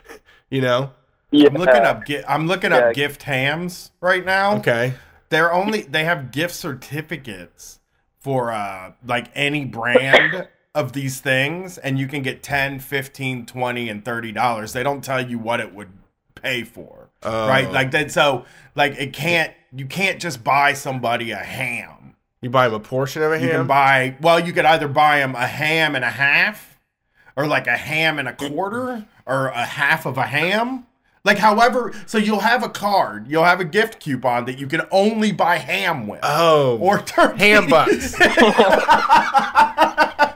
you 0.50 0.62
know? 0.62 0.92
Yeah. 1.30 1.48
I'm 1.48 1.54
looking 1.56 1.82
up. 1.82 2.02
I'm 2.26 2.46
looking 2.46 2.70
Yeah. 2.70 2.78
up 2.88 2.94
gift 2.94 3.22
hams 3.24 3.90
right 4.00 4.24
now. 4.24 4.56
Okay. 4.56 4.94
They're 5.28 5.52
only 5.52 5.82
they 5.82 6.04
have 6.04 6.32
gift 6.32 6.54
certificates 6.54 7.80
for 8.18 8.52
uh 8.52 8.92
like 9.06 9.30
any 9.34 9.64
brand 9.64 10.48
of 10.74 10.92
these 10.92 11.20
things 11.20 11.78
and 11.78 11.98
you 11.98 12.06
can 12.06 12.22
get 12.22 12.42
10, 12.42 12.78
15, 12.80 13.46
20 13.46 13.88
and 13.88 14.04
30 14.04 14.32
dollars. 14.32 14.72
They 14.72 14.82
don't 14.82 15.02
tell 15.02 15.24
you 15.24 15.38
what 15.38 15.60
it 15.60 15.74
would 15.74 15.90
pay 16.34 16.64
for. 16.64 16.99
Oh. 17.22 17.48
Right? 17.48 17.66
Uh, 17.66 17.70
like 17.72 17.90
that 17.92 18.10
so 18.10 18.44
like 18.74 18.96
it 18.98 19.12
can't 19.12 19.52
you 19.74 19.86
can't 19.86 20.20
just 20.20 20.42
buy 20.42 20.72
somebody 20.72 21.30
a 21.32 21.36
ham. 21.36 22.14
You 22.42 22.48
buy 22.50 22.68
them 22.68 22.74
a 22.80 22.80
portion 22.80 23.22
of 23.22 23.32
a 23.32 23.38
ham. 23.38 23.46
You 23.46 23.52
can 23.54 23.66
buy 23.66 24.16
well 24.20 24.40
you 24.40 24.52
could 24.52 24.64
either 24.64 24.88
buy 24.88 25.18
them 25.18 25.34
a 25.34 25.46
ham 25.46 25.94
and 25.94 26.04
a 26.04 26.10
half 26.10 26.78
or 27.36 27.46
like 27.46 27.66
a 27.66 27.76
ham 27.76 28.18
and 28.18 28.26
a 28.28 28.32
quarter 28.32 29.04
or 29.26 29.48
a 29.48 29.64
half 29.66 30.06
of 30.06 30.16
a 30.18 30.24
ham. 30.26 30.86
Like 31.22 31.36
however 31.36 31.92
so 32.06 32.16
you'll 32.16 32.40
have 32.40 32.62
a 32.62 32.70
card, 32.70 33.28
you'll 33.28 33.44
have 33.44 33.60
a 33.60 33.64
gift 33.66 34.00
coupon 34.00 34.46
that 34.46 34.58
you 34.58 34.66
can 34.66 34.82
only 34.90 35.32
buy 35.32 35.58
ham 35.58 36.06
with. 36.06 36.20
oh, 36.22 36.78
or 36.78 37.00
turkey. 37.02 37.38
ham 37.38 37.68
bucks. 37.68 38.14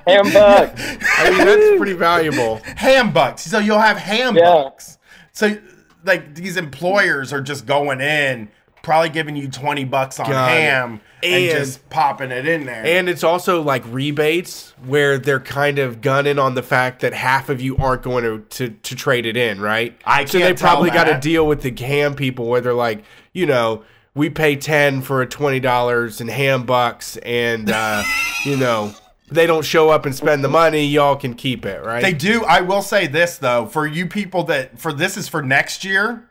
Ham 0.07 0.31
buck. 0.35 0.75
I 0.77 1.31
mean, 1.31 1.47
that's 1.47 1.79
pretty 1.79 1.95
valuable. 1.95 2.61
ham 2.77 3.11
bucks. 3.13 3.43
So 3.43 3.59
you'll 3.59 3.79
have 3.79 3.97
ham 3.97 4.37
Yeah. 4.37 4.43
bucks. 4.45 4.99
So 5.33 5.57
like 6.05 6.35
these 6.35 6.57
employers 6.57 7.33
are 7.33 7.41
just 7.41 7.67
going 7.67 8.01
in, 8.01 8.49
probably 8.83 9.09
giving 9.11 9.37
you 9.37 9.49
twenty 9.49 9.85
bucks 9.85 10.21
on 10.21 10.29
Got 10.31 10.51
ham 10.51 11.01
and, 11.23 11.45
And- 11.45 11.59
just 11.59 11.89
popping 11.89 12.31
it 12.31 12.47
in 12.47 12.67
there. 12.67 12.85
And 12.85 13.09
it's 13.09 13.25
also 13.25 13.63
like 13.63 13.83
rebates 13.87 14.75
where 14.85 15.19
they're 15.19 15.41
kind 15.41 15.79
of 15.79 16.01
gunning 16.01 16.39
on 16.39 16.55
the 16.55 16.63
fact 16.63 17.01
that 17.01 17.15
half 17.15 17.49
of 17.49 17.61
you 17.61 17.77
aren't 17.79 18.03
going 18.03 18.25
to, 18.25 18.41
to, 18.57 18.71
to 18.71 18.95
trade 18.95 19.25
it 19.27 19.37
in, 19.37 19.61
right? 19.61 19.99
I 20.05 20.27
so 20.27 20.39
they 20.39 20.55
probably 20.55 20.91
got 20.91 21.05
to 21.05 21.19
deal 21.19 21.47
with 21.47 21.63
the 21.63 21.75
ham 21.85 22.15
people 22.15 22.47
where 22.47 22.61
they're 22.61 22.75
like, 22.75 23.05
you 23.33 23.47
know, 23.47 23.85
we 24.15 24.31
pay 24.31 24.55
10 24.55 25.03
for 25.03 25.23
a 25.23 25.27
$20 25.27 26.21
in 26.21 26.29
ham 26.29 26.65
bucks 26.65 27.17
and, 27.19 27.71
uh, 27.71 28.03
you 28.45 28.57
know, 28.57 28.95
they 29.35 29.47
don't 29.47 29.65
show 29.65 29.91
up 29.91 30.07
and 30.07 30.15
spend 30.15 30.43
the 30.43 30.49
money, 30.49 30.85
y'all 30.87 31.17
can 31.17 31.35
keep 31.35 31.67
it, 31.67 31.85
right? 31.85 32.03
They 32.03 32.13
do. 32.13 32.45
I 32.45 32.61
will 32.61 32.83
say 32.83 33.07
this 33.07 33.39
though, 33.39 33.67
for 33.67 33.87
you 33.87 34.07
people 34.07 34.45
that 34.45 34.79
for 34.79 34.93
this 34.93 35.17
is 35.17 35.29
for 35.29 35.43
next 35.43 35.85
year. 35.85 36.29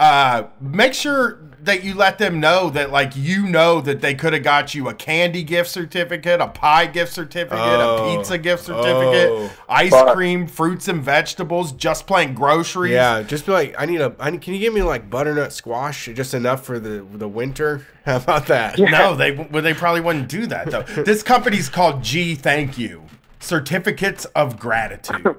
Uh, 0.00 0.46
make 0.60 0.94
sure 0.94 1.38
that 1.62 1.84
you 1.84 1.92
let 1.92 2.16
them 2.16 2.40
know 2.40 2.70
that 2.70 2.90
like 2.90 3.12
you 3.14 3.46
know 3.46 3.82
that 3.82 4.00
they 4.00 4.14
could 4.14 4.32
have 4.32 4.42
got 4.42 4.74
you 4.74 4.88
a 4.88 4.94
candy 4.94 5.42
gift 5.42 5.68
certificate, 5.68 6.40
a 6.40 6.46
pie 6.48 6.86
gift 6.86 7.12
certificate, 7.12 7.58
Oh. 7.58 8.14
a 8.14 8.16
pizza 8.16 8.38
gift 8.38 8.64
certificate, 8.64 9.28
Oh. 9.30 9.50
ice 9.68 9.90
Fuck. 9.90 10.14
cream, 10.14 10.46
fruits 10.46 10.88
and 10.88 11.02
vegetables, 11.02 11.72
just 11.72 12.06
plain 12.06 12.32
groceries. 12.32 12.92
yeah, 12.92 13.20
just 13.22 13.44
be 13.44 13.52
like, 13.52 13.74
I 13.78 13.84
need 13.84 14.00
a. 14.00 14.14
I 14.18 14.30
need, 14.30 14.40
can 14.40 14.54
you 14.54 14.60
give 14.60 14.72
me 14.72 14.82
like 14.82 15.10
butternut 15.10 15.52
squash, 15.52 16.06
just 16.14 16.32
enough 16.32 16.64
for 16.64 16.78
the 16.78 17.04
the 17.12 17.28
winter? 17.28 17.86
How 18.06 18.16
about 18.16 18.46
that? 18.46 18.78
No, 18.78 19.14
they 19.14 19.32
well, 19.32 19.62
they 19.62 19.74
probably 19.74 20.00
wouldn't 20.00 20.30
do 20.30 20.46
that 20.46 20.70
though. 20.70 20.82
this 21.02 21.22
company's 21.22 21.68
called 21.68 22.02
G 22.02 22.34
Thank 22.34 22.78
You. 22.78 23.02
Certificates 23.38 24.24
of 24.34 24.58
Gratitude. 24.58 25.36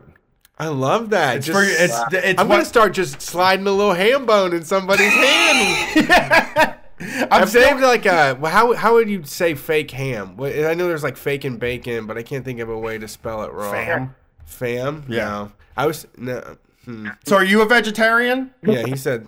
I 0.61 0.67
love 0.67 1.09
that. 1.09 1.37
It's 1.37 1.47
Just- 1.47 1.57
for 1.57 1.65
it's 1.65 2.13
it's 2.13 2.39
I'm 2.39 2.47
what, 2.47 2.57
gonna 2.57 2.65
start 2.65 2.93
just 2.93 3.19
sliding 3.19 3.65
a 3.65 3.71
little 3.71 3.93
ham 3.95 4.27
bone 4.27 4.53
in 4.53 4.63
somebody's 4.63 5.11
hand. 5.11 6.77
I'm 6.99 7.27
I'm 7.31 7.47
still, 7.47 7.63
saying 7.63 7.81
like 7.81 8.05
uh, 8.05 8.35
well, 8.39 8.51
how 8.51 8.73
how 8.75 8.93
would 8.93 9.09
you 9.09 9.23
say 9.23 9.55
fake 9.55 9.89
ham? 9.89 10.35
I 10.39 10.75
know 10.75 10.87
there's 10.87 11.01
like 11.01 11.17
fake 11.17 11.45
and 11.45 11.59
bacon, 11.59 12.05
but 12.05 12.15
I 12.15 12.21
can't 12.21 12.45
think 12.45 12.59
of 12.59 12.69
a 12.69 12.77
way 12.77 12.99
to 12.99 13.07
spell 13.07 13.41
it 13.41 13.51
wrong. 13.51 13.73
Fam. 13.73 14.15
Fam? 14.45 15.03
Yeah. 15.07 15.25
No. 15.25 15.51
I 15.75 15.87
was 15.87 16.05
no. 16.15 16.57
Hmm. 16.85 17.07
So 17.25 17.37
are 17.37 17.43
you 17.43 17.63
a 17.63 17.65
vegetarian? 17.65 18.53
Yeah, 18.61 18.85
he 18.85 18.95
said. 18.95 19.25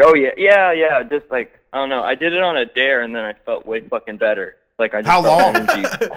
Oh 0.00 0.14
yeah, 0.14 0.30
yeah, 0.38 0.72
yeah. 0.72 1.02
Just 1.02 1.30
like 1.30 1.60
I 1.74 1.76
don't 1.76 1.90
know. 1.90 2.02
I 2.02 2.14
did 2.14 2.32
it 2.32 2.42
on 2.42 2.56
a 2.56 2.64
dare, 2.64 3.02
and 3.02 3.14
then 3.14 3.24
I 3.24 3.34
felt 3.44 3.66
way 3.66 3.82
fucking 3.82 4.16
better. 4.16 4.56
Like 4.78 4.94
I 4.94 5.02
just 5.02 5.10
How 5.10 5.22
felt 5.22 5.54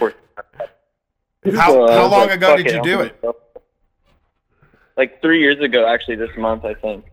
long? 0.02 0.14
Energy 1.46 1.58
coursing. 1.58 1.60
How, 1.60 1.88
So 1.88 1.93
how 1.93 2.08
long 2.08 2.28
like, 2.28 2.32
ago 2.38 2.58
did 2.58 2.72
you 2.72 2.82
do 2.82 3.02
it? 3.02 3.22
Like 4.98 5.22
three 5.22 5.39
years 5.41 5.60
ago, 5.60 5.86
actually, 5.88 6.16
this 6.16 6.36
month 6.38 6.66
I 6.66 6.74
think. 6.74 7.06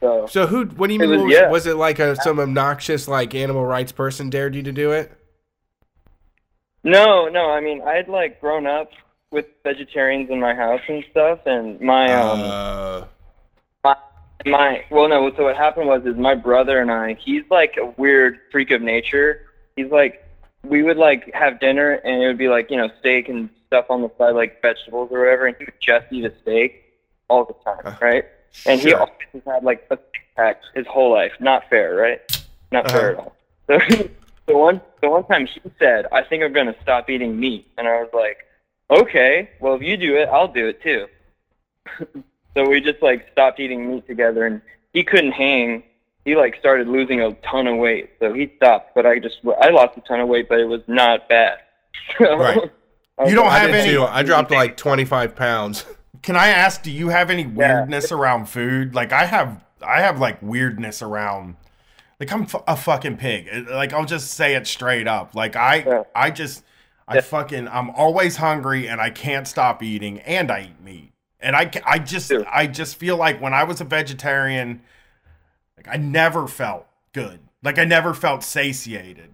So 0.00 0.26
So 0.26 0.46
who? 0.46 0.64
What 0.66 0.86
do 0.88 0.94
you 0.94 1.00
mean? 1.00 1.10
was- 1.10 1.22
was, 1.22 1.32
yeah. 1.32 1.50
was 1.50 1.66
it 1.66 1.76
like 1.76 1.98
a, 1.98 2.16
some 2.16 2.40
obnoxious 2.40 3.06
like 3.06 3.34
animal 3.34 3.64
rights 3.64 3.92
person 3.92 4.30
dared 4.30 4.54
you 4.54 4.62
to 4.62 4.72
do 4.72 4.92
it? 4.92 5.12
no, 6.82 7.28
no. 7.28 7.50
I 7.50 7.60
mean, 7.60 7.82
I'd 7.82 8.08
like 8.08 8.40
grown 8.40 8.66
up 8.66 8.90
with 9.30 9.46
vegetarians 9.62 10.30
in 10.30 10.40
my 10.40 10.54
house 10.54 10.80
and 10.88 11.04
stuff, 11.10 11.40
and 11.46 11.80
my 11.80 12.12
um. 12.14 12.40
uh, 12.40 13.04
my, 13.84 13.96
my 14.46 14.84
well 14.90 15.08
no 15.08 15.30
so 15.36 15.44
what 15.44 15.56
happened 15.56 15.86
was 15.86 16.04
is 16.06 16.16
my 16.16 16.34
brother 16.34 16.80
and 16.80 16.90
i 16.90 17.14
he's 17.14 17.42
like 17.50 17.76
a 17.80 17.86
weird 18.00 18.38
freak 18.50 18.70
of 18.70 18.80
nature 18.80 19.42
he's 19.76 19.90
like 19.90 20.26
we 20.62 20.82
would 20.82 20.96
like 20.96 21.32
have 21.34 21.60
dinner 21.60 21.92
and 21.92 22.22
it 22.22 22.26
would 22.26 22.38
be 22.38 22.48
like 22.48 22.70
you 22.70 22.76
know 22.76 22.88
steak 23.00 23.28
and 23.28 23.48
stuff 23.66 23.86
on 23.90 24.02
the 24.02 24.10
side 24.18 24.34
like 24.34 24.60
vegetables 24.62 25.08
or 25.10 25.20
whatever 25.20 25.46
and 25.46 25.56
he 25.58 25.64
would 25.64 25.80
just 25.80 26.06
eat 26.10 26.24
a 26.24 26.32
steak 26.42 26.82
all 27.28 27.44
the 27.44 27.54
time 27.64 27.80
uh, 27.84 27.96
right? 28.00 28.24
And 28.66 28.80
he 28.80 28.92
always 28.92 29.12
has 29.32 29.42
had 29.46 29.64
like 29.64 29.86
a 29.90 29.96
six 29.96 30.24
pack 30.36 30.60
his 30.74 30.86
whole 30.86 31.12
life. 31.12 31.32
Not 31.40 31.68
fair 31.70 31.94
right? 31.94 32.46
Not 32.72 32.86
uh-huh. 32.86 32.98
fair 32.98 33.10
at 33.12 33.18
all. 33.18 33.36
So 33.66 33.78
the 34.46 34.58
one 34.58 34.80
the 35.00 35.08
one 35.08 35.24
time 35.26 35.46
he 35.46 35.60
said 35.78 36.06
i 36.10 36.24
think 36.24 36.42
i'm 36.42 36.52
going 36.52 36.66
to 36.66 36.74
stop 36.82 37.08
eating 37.08 37.38
meat 37.38 37.70
and 37.78 37.86
i 37.86 38.02
was 38.02 38.10
like 38.12 38.38
okay 38.90 39.48
well 39.60 39.74
if 39.74 39.82
you 39.82 39.96
do 39.96 40.16
it 40.16 40.28
i'll 40.28 40.52
do 40.52 40.66
it 40.66 40.82
too. 40.82 41.06
So 42.54 42.68
we 42.68 42.80
just 42.80 43.02
like 43.02 43.28
stopped 43.32 43.60
eating 43.60 43.90
meat 43.90 44.06
together, 44.06 44.46
and 44.46 44.60
he 44.92 45.04
couldn't 45.04 45.32
hang. 45.32 45.84
He 46.24 46.36
like 46.36 46.56
started 46.60 46.86
losing 46.88 47.20
a 47.20 47.32
ton 47.50 47.66
of 47.66 47.78
weight, 47.78 48.10
so 48.20 48.32
he 48.34 48.52
stopped. 48.56 48.94
But 48.94 49.06
I 49.06 49.18
just 49.18 49.36
I 49.62 49.70
lost 49.70 49.96
a 49.96 50.00
ton 50.02 50.20
of 50.20 50.28
weight, 50.28 50.48
but 50.48 50.58
it 50.60 50.66
was 50.66 50.82
not 50.86 51.28
bad. 51.28 51.58
So, 52.18 52.36
Right. 52.38 52.56
You 53.26 53.34
don't 53.34 53.46
like, 53.46 53.52
I 53.54 53.58
have 53.60 53.70
any- 53.70 53.90
too. 53.92 54.02
I 54.04 54.22
dropped 54.22 54.50
like 54.50 54.76
25 54.76 55.36
pounds. 55.36 55.84
Can 56.22 56.36
I 56.36 56.48
ask, 56.48 56.82
do 56.82 56.90
you 56.90 57.08
have 57.08 57.30
any 57.30 57.46
weirdness 57.46 58.12
around 58.12 58.46
food? 58.46 58.94
Like 58.94 59.12
I 59.12 59.24
have, 59.26 59.62
I 59.82 60.00
have 60.00 60.18
like 60.18 60.40
weirdness 60.42 61.02
around. 61.02 61.56
Like 62.18 62.32
I'm 62.32 62.42
f- 62.42 62.62
a 62.66 62.76
fucking 62.76 63.16
pig. 63.18 63.48
Like 63.70 63.92
I'll 63.92 64.04
just 64.04 64.32
say 64.32 64.54
it 64.54 64.66
straight 64.66 65.06
up. 65.08 65.34
Like 65.34 65.56
I, 65.56 65.76
Yeah. 65.86 66.02
I 66.14 66.30
just, 66.30 66.62
I 67.08 67.16
Yeah. 67.16 67.20
fucking, 67.22 67.68
I'm 67.68 67.90
always 67.90 68.36
hungry 68.36 68.88
and 68.88 69.00
I 69.00 69.10
can't 69.10 69.46
stop 69.48 69.82
eating, 69.82 70.20
and 70.20 70.50
I 70.50 70.62
eat 70.70 70.80
meat. 70.82 71.12
And 71.40 71.54
I, 71.56 71.70
I 71.86 71.98
just, 71.98 72.28
Too. 72.28 72.44
I 72.50 72.66
just 72.66 72.96
feel 72.96 73.16
like 73.16 73.40
when 73.40 73.52
I 73.54 73.64
was 73.64 73.80
a 73.80 73.84
vegetarian, 73.84 74.82
like 75.86 75.94
I 75.94 75.98
never 75.98 76.46
felt 76.46 76.86
good. 77.12 77.40
Like 77.62 77.78
I 77.78 77.84
never 77.84 78.14
felt 78.14 78.42
satiated. 78.42 79.30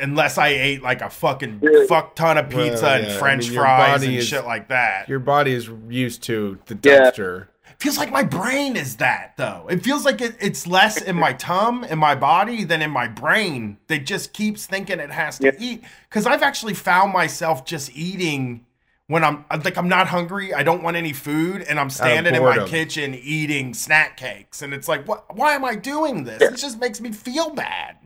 Unless 0.00 0.38
I 0.38 0.48
ate 0.48 0.82
like 0.82 1.00
a 1.02 1.10
fucking 1.10 1.60
Yeah. 1.62 1.86
fuck 1.88 2.14
ton 2.14 2.38
of 2.38 2.48
pizza 2.50 2.82
Well, 2.84 2.94
and 2.98 3.06
yeah, 3.08 3.14
I 3.14 3.18
French 3.18 3.48
mean, 3.48 3.58
fries 3.58 4.02
and 4.04 4.14
is- 4.14 4.28
shit 4.28 4.44
like 4.44 4.68
that. 4.68 5.08
Your 5.08 5.18
body 5.18 5.52
is 5.52 5.68
used 5.88 6.22
to 6.24 6.58
the 6.66 6.78
Yeah. 6.82 7.10
dumpster. 7.10 7.46
feels 7.78 7.96
like 7.98 8.10
my 8.10 8.24
brain 8.24 8.76
is 8.76 8.96
that 8.96 9.34
though. 9.36 9.66
It 9.70 9.84
feels 9.84 10.04
like 10.04 10.20
it, 10.20 10.34
it's 10.40 10.66
less 10.66 11.00
in 11.00 11.14
my 11.14 11.32
tum 11.48 11.84
in 11.84 11.98
my 11.98 12.14
body 12.16 12.64
than 12.64 12.82
in 12.82 12.90
my 12.90 13.06
brain 13.06 13.76
that 13.86 14.04
just 14.04 14.32
keeps 14.32 14.66
thinking 14.66 14.98
it 14.98 15.10
has 15.12 15.38
to 15.38 15.46
Yeah. 15.46 15.52
eat. 15.60 15.84
Because 16.08 16.26
I've 16.26 16.42
actually 16.42 16.74
found 16.74 17.12
myself 17.12 17.64
just 17.64 17.90
eating 17.94 18.64
when 19.08 19.24
I'm 19.24 19.44
like 19.50 19.76
I'm 19.76 19.88
not 19.88 20.06
hungry. 20.06 20.54
I 20.54 20.62
don't 20.62 20.82
want 20.82 20.96
any 20.96 21.12
food, 21.12 21.62
and 21.62 21.80
I'm 21.80 21.90
standing 21.90 22.34
in 22.34 22.42
my 22.42 22.66
kitchen 22.66 23.14
eating 23.14 23.74
snack 23.74 24.16
cakes, 24.16 24.62
and 24.62 24.72
it's 24.72 24.86
like, 24.86 25.06
what? 25.08 25.34
Why 25.36 25.54
am 25.54 25.64
I 25.64 25.74
doing 25.74 26.24
this? 26.24 26.40
It 26.40 26.56
just 26.56 26.78
makes 26.78 27.00
me 27.00 27.10
feel 27.12 27.50
bad. 27.50 27.96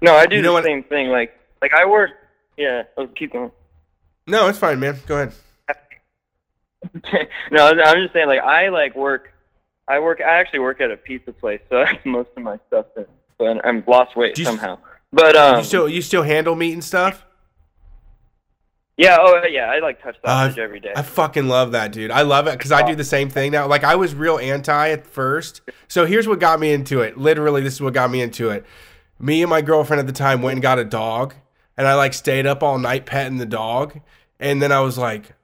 no, 0.00 0.14
I 0.14 0.26
do 0.26 0.36
You 0.36 0.42
know 0.42 0.48
the 0.50 0.54
what- 0.54 0.64
same 0.64 0.82
thing. 0.84 1.08
Like 1.08 1.38
like 1.60 1.74
I 1.74 1.84
work. 1.86 2.10
Yeah, 2.56 2.84
let's 2.96 3.12
keep 3.16 3.32
going. 3.32 3.50
No, 4.26 4.46
it's 4.48 4.58
fine, 4.58 4.78
man. 4.80 4.96
Go 5.06 5.16
ahead. 5.16 5.32
no, 7.50 7.66
I'm 7.68 8.02
just 8.02 8.12
saying. 8.12 8.26
Like 8.28 8.40
I 8.40 8.68
like 8.68 8.94
work. 8.94 9.32
I 9.88 9.98
work. 9.98 10.20
I 10.20 10.38
actually 10.38 10.60
work 10.60 10.80
at 10.80 10.90
a 10.90 10.96
pizza 10.96 11.32
place, 11.32 11.60
so 11.68 11.76
that's 11.84 12.04
most 12.04 12.30
of 12.36 12.42
my 12.42 12.58
stuff. 12.68 12.86
Is, 12.96 13.06
but 13.38 13.64
I'm 13.66 13.82
lost 13.86 14.16
weight 14.16 14.34
Do 14.34 14.42
you- 14.42 14.46
somehow. 14.46 14.78
But 15.14 15.36
um, 15.36 15.58
you 15.58 15.64
still 15.64 15.88
you 15.88 16.00
still 16.02 16.22
handle 16.22 16.54
meat 16.54 16.72
and 16.72 16.82
stuff? 16.82 17.26
Yeah, 19.02 19.16
oh 19.20 19.42
yeah, 19.50 19.70
I 19.70 19.78
like 19.80 20.02
touch 20.02 20.16
sausage 20.24 20.58
Uh, 20.58 20.62
every 20.62 20.80
day. 20.80 20.92
I 20.94 21.02
fucking 21.02 21.48
love 21.48 21.72
that, 21.72 21.92
dude. 21.92 22.10
I 22.10 22.22
love 22.22 22.46
it 22.46 22.52
because 22.58 22.72
I 22.72 22.86
do 22.86 22.94
the 22.94 23.04
same 23.04 23.28
thing 23.28 23.52
now. 23.52 23.66
Like 23.66 23.84
I 23.84 23.96
was 23.96 24.14
real 24.14 24.38
anti 24.38 24.90
at 24.90 25.06
first. 25.06 25.60
So 25.88 26.06
here's 26.06 26.26
what 26.28 26.40
got 26.40 26.60
me 26.60 26.72
into 26.72 27.00
it. 27.00 27.18
Literally, 27.18 27.62
this 27.62 27.74
is 27.74 27.80
what 27.80 27.94
got 27.94 28.10
me 28.10 28.20
into 28.22 28.50
it. 28.50 28.64
Me 29.18 29.42
and 29.42 29.50
my 29.50 29.62
girlfriend 29.62 30.00
at 30.00 30.06
the 30.06 30.12
time 30.12 30.42
went 30.42 30.54
and 30.54 30.62
got 30.62 30.78
a 30.78 30.84
dog, 30.84 31.34
and 31.76 31.86
I 31.86 31.94
like 31.94 32.14
stayed 32.14 32.46
up 32.46 32.62
all 32.62 32.78
night 32.78 33.06
petting 33.06 33.38
the 33.38 33.46
dog, 33.46 34.00
and 34.40 34.60
then 34.60 34.72
I 34.72 34.80
was 34.80 34.98
like, 34.98 35.34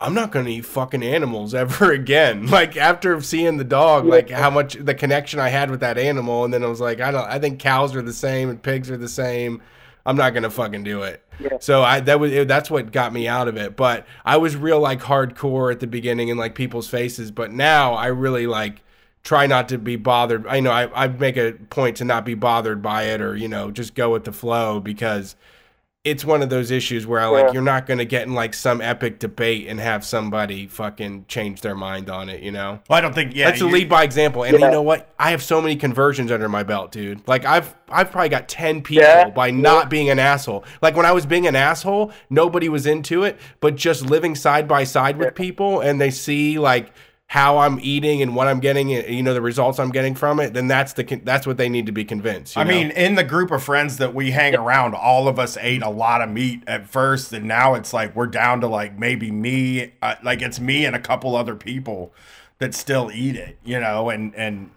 I'm 0.00 0.14
not 0.14 0.32
gonna 0.32 0.48
eat 0.50 0.66
fucking 0.66 1.02
animals 1.02 1.54
ever 1.62 1.92
again. 1.92 2.46
Like 2.50 2.76
after 2.76 3.20
seeing 3.22 3.56
the 3.56 3.64
dog, 3.64 4.04
like 4.04 4.30
how 4.30 4.50
much 4.50 4.74
the 4.74 4.94
connection 4.94 5.38
I 5.40 5.48
had 5.48 5.70
with 5.70 5.80
that 5.80 5.96
animal, 5.96 6.44
and 6.44 6.52
then 6.52 6.62
I 6.64 6.66
was 6.66 6.80
like, 6.80 7.00
I 7.00 7.10
don't. 7.10 7.24
I 7.26 7.38
think 7.38 7.58
cows 7.60 7.94
are 7.94 8.02
the 8.02 8.12
same 8.12 8.50
and 8.50 8.62
pigs 8.62 8.90
are 8.90 8.96
the 8.96 9.08
same. 9.08 9.62
I'm 10.04 10.16
not 10.16 10.34
gonna 10.34 10.50
fucking 10.50 10.84
do 10.84 11.02
it. 11.02 11.22
Yeah. 11.38 11.58
So 11.60 11.82
I 11.82 12.00
that 12.00 12.20
was 12.20 12.46
that's 12.46 12.70
what 12.70 12.92
got 12.92 13.12
me 13.12 13.28
out 13.28 13.48
of 13.48 13.56
it. 13.56 13.76
But 13.76 14.06
I 14.24 14.36
was 14.36 14.56
real 14.56 14.80
like 14.80 15.00
hardcore 15.00 15.72
at 15.72 15.80
the 15.80 15.86
beginning 15.86 16.28
in 16.28 16.36
like 16.36 16.54
people's 16.54 16.88
faces. 16.88 17.30
But 17.30 17.52
now 17.52 17.94
I 17.94 18.06
really 18.06 18.46
like 18.46 18.82
try 19.22 19.46
not 19.46 19.68
to 19.68 19.78
be 19.78 19.96
bothered. 19.96 20.46
I 20.46 20.60
know 20.60 20.70
I 20.70 21.04
I 21.04 21.08
make 21.08 21.36
a 21.36 21.52
point 21.70 21.96
to 21.98 22.04
not 22.04 22.24
be 22.24 22.34
bothered 22.34 22.82
by 22.82 23.04
it 23.04 23.20
or 23.20 23.36
you 23.36 23.48
know 23.48 23.70
just 23.70 23.94
go 23.94 24.10
with 24.10 24.24
the 24.24 24.32
flow 24.32 24.80
because 24.80 25.36
it's 26.04 26.24
one 26.24 26.42
of 26.42 26.50
those 26.50 26.72
issues 26.72 27.06
where 27.06 27.20
I 27.20 27.26
like 27.26 27.46
Yeah. 27.46 27.52
you're 27.52 27.62
not 27.62 27.86
gonna 27.86 28.04
get 28.04 28.26
in 28.26 28.34
like 28.34 28.54
some 28.54 28.80
epic 28.80 29.20
debate 29.20 29.68
and 29.68 29.78
have 29.78 30.04
somebody 30.04 30.66
fucking 30.66 31.26
change 31.28 31.60
their 31.60 31.76
mind 31.76 32.10
on 32.10 32.28
it. 32.28 32.40
You 32.42 32.50
know. 32.50 32.80
Well, 32.90 32.98
I 32.98 33.00
don't 33.00 33.14
think. 33.14 33.36
Yeah, 33.36 33.50
That's 33.50 33.60
a 33.60 33.66
lead 33.66 33.88
by 33.88 34.02
example. 34.02 34.42
And 34.42 34.58
Yeah. 34.58 34.66
you 34.66 34.72
know 34.72 34.82
what? 34.82 35.08
I 35.16 35.30
have 35.30 35.42
so 35.44 35.62
many 35.62 35.76
conversions 35.76 36.32
under 36.32 36.48
my 36.48 36.64
belt, 36.64 36.90
dude. 36.90 37.20
Like 37.28 37.44
I've 37.44 37.72
I've 37.88 38.10
probably 38.10 38.30
got 38.30 38.48
10 38.48 38.82
people 38.82 39.04
Yeah. 39.04 39.28
by 39.30 39.52
not 39.52 39.90
being 39.90 40.10
an 40.10 40.18
asshole. 40.18 40.64
Like 40.80 40.96
when 40.96 41.06
I 41.06 41.12
was 41.12 41.24
being 41.24 41.46
an 41.46 41.54
asshole, 41.54 42.10
nobody 42.30 42.68
was 42.68 42.84
into 42.84 43.22
it, 43.22 43.38
but 43.60 43.76
just 43.76 44.04
living 44.04 44.34
side 44.34 44.66
by 44.66 44.82
side 44.82 45.18
with 45.18 45.36
people 45.36 45.80
and 45.80 46.00
they 46.00 46.10
see 46.10 46.58
like 46.58 46.90
how 47.32 47.56
I'm 47.56 47.80
eating 47.80 48.20
and 48.20 48.36
what 48.36 48.46
I'm 48.46 48.60
getting, 48.60 48.92
and, 48.92 49.08
you 49.08 49.22
know, 49.22 49.32
the 49.32 49.40
results 49.40 49.78
I'm 49.78 49.90
getting 49.90 50.14
from 50.14 50.38
it, 50.38 50.52
then 50.52 50.68
that's 50.68 50.92
the 50.92 51.02
that's 51.24 51.46
what 51.46 51.56
they 51.56 51.70
need 51.70 51.86
to 51.86 51.92
be 51.92 52.04
convinced. 52.04 52.56
you 52.56 52.60
I 52.60 52.64
know? 52.64 52.70
mean, 52.70 52.90
in 52.90 53.14
the 53.14 53.24
group 53.24 53.50
of 53.50 53.62
friends 53.62 53.96
that 53.96 54.14
we 54.14 54.32
hang 54.32 54.54
around, 54.54 54.94
all 54.94 55.26
of 55.28 55.38
us 55.38 55.56
ate 55.58 55.82
a 55.82 55.88
lot 55.88 56.20
of 56.20 56.28
meat 56.28 56.62
at 56.66 56.86
first, 56.86 57.32
and 57.32 57.46
now 57.48 57.72
it's 57.72 57.94
like 57.94 58.14
we're 58.14 58.26
down 58.26 58.60
to 58.60 58.66
like 58.66 58.98
maybe 58.98 59.30
me, 59.30 59.94
uh, 60.02 60.16
like 60.22 60.42
it's 60.42 60.60
me 60.60 60.84
and 60.84 60.94
a 60.94 60.98
couple 60.98 61.34
other 61.34 61.56
people 61.56 62.12
that 62.58 62.74
still 62.74 63.10
eat 63.10 63.36
it, 63.36 63.56
you 63.64 63.80
know, 63.80 64.10
and 64.10 64.34
and 64.34 64.70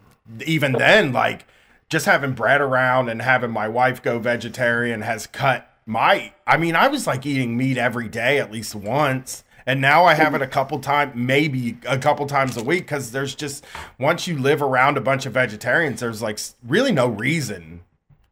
even 0.46 0.72
then, 0.72 1.12
like 1.12 1.46
just 1.90 2.06
having 2.06 2.32
Brett 2.32 2.62
around 2.62 3.10
and 3.10 3.20
having 3.20 3.50
my 3.50 3.68
wife 3.68 4.02
go 4.02 4.18
vegetarian 4.18 5.02
has 5.02 5.26
cut 5.26 5.70
my. 5.84 6.32
I 6.46 6.56
mean, 6.56 6.74
I 6.74 6.88
was 6.88 7.06
like 7.06 7.26
eating 7.26 7.54
meat 7.54 7.76
every 7.76 8.08
day 8.08 8.38
at 8.38 8.50
least 8.50 8.74
once. 8.74 9.44
And 9.66 9.80
now 9.80 10.04
I 10.04 10.14
have 10.14 10.34
it 10.34 10.42
a 10.42 10.46
couple 10.46 10.78
times, 10.78 11.12
maybe 11.16 11.76
a 11.86 11.98
couple 11.98 12.24
times 12.26 12.56
a 12.56 12.62
week, 12.62 12.84
because 12.84 13.10
there's 13.10 13.34
just 13.34 13.64
once 13.98 14.28
you 14.28 14.38
live 14.38 14.62
around 14.62 14.96
a 14.96 15.00
bunch 15.00 15.26
of 15.26 15.32
vegetarians, 15.32 16.00
there's 16.00 16.22
like 16.22 16.38
really 16.64 16.92
no 16.92 17.08
reason 17.08 17.82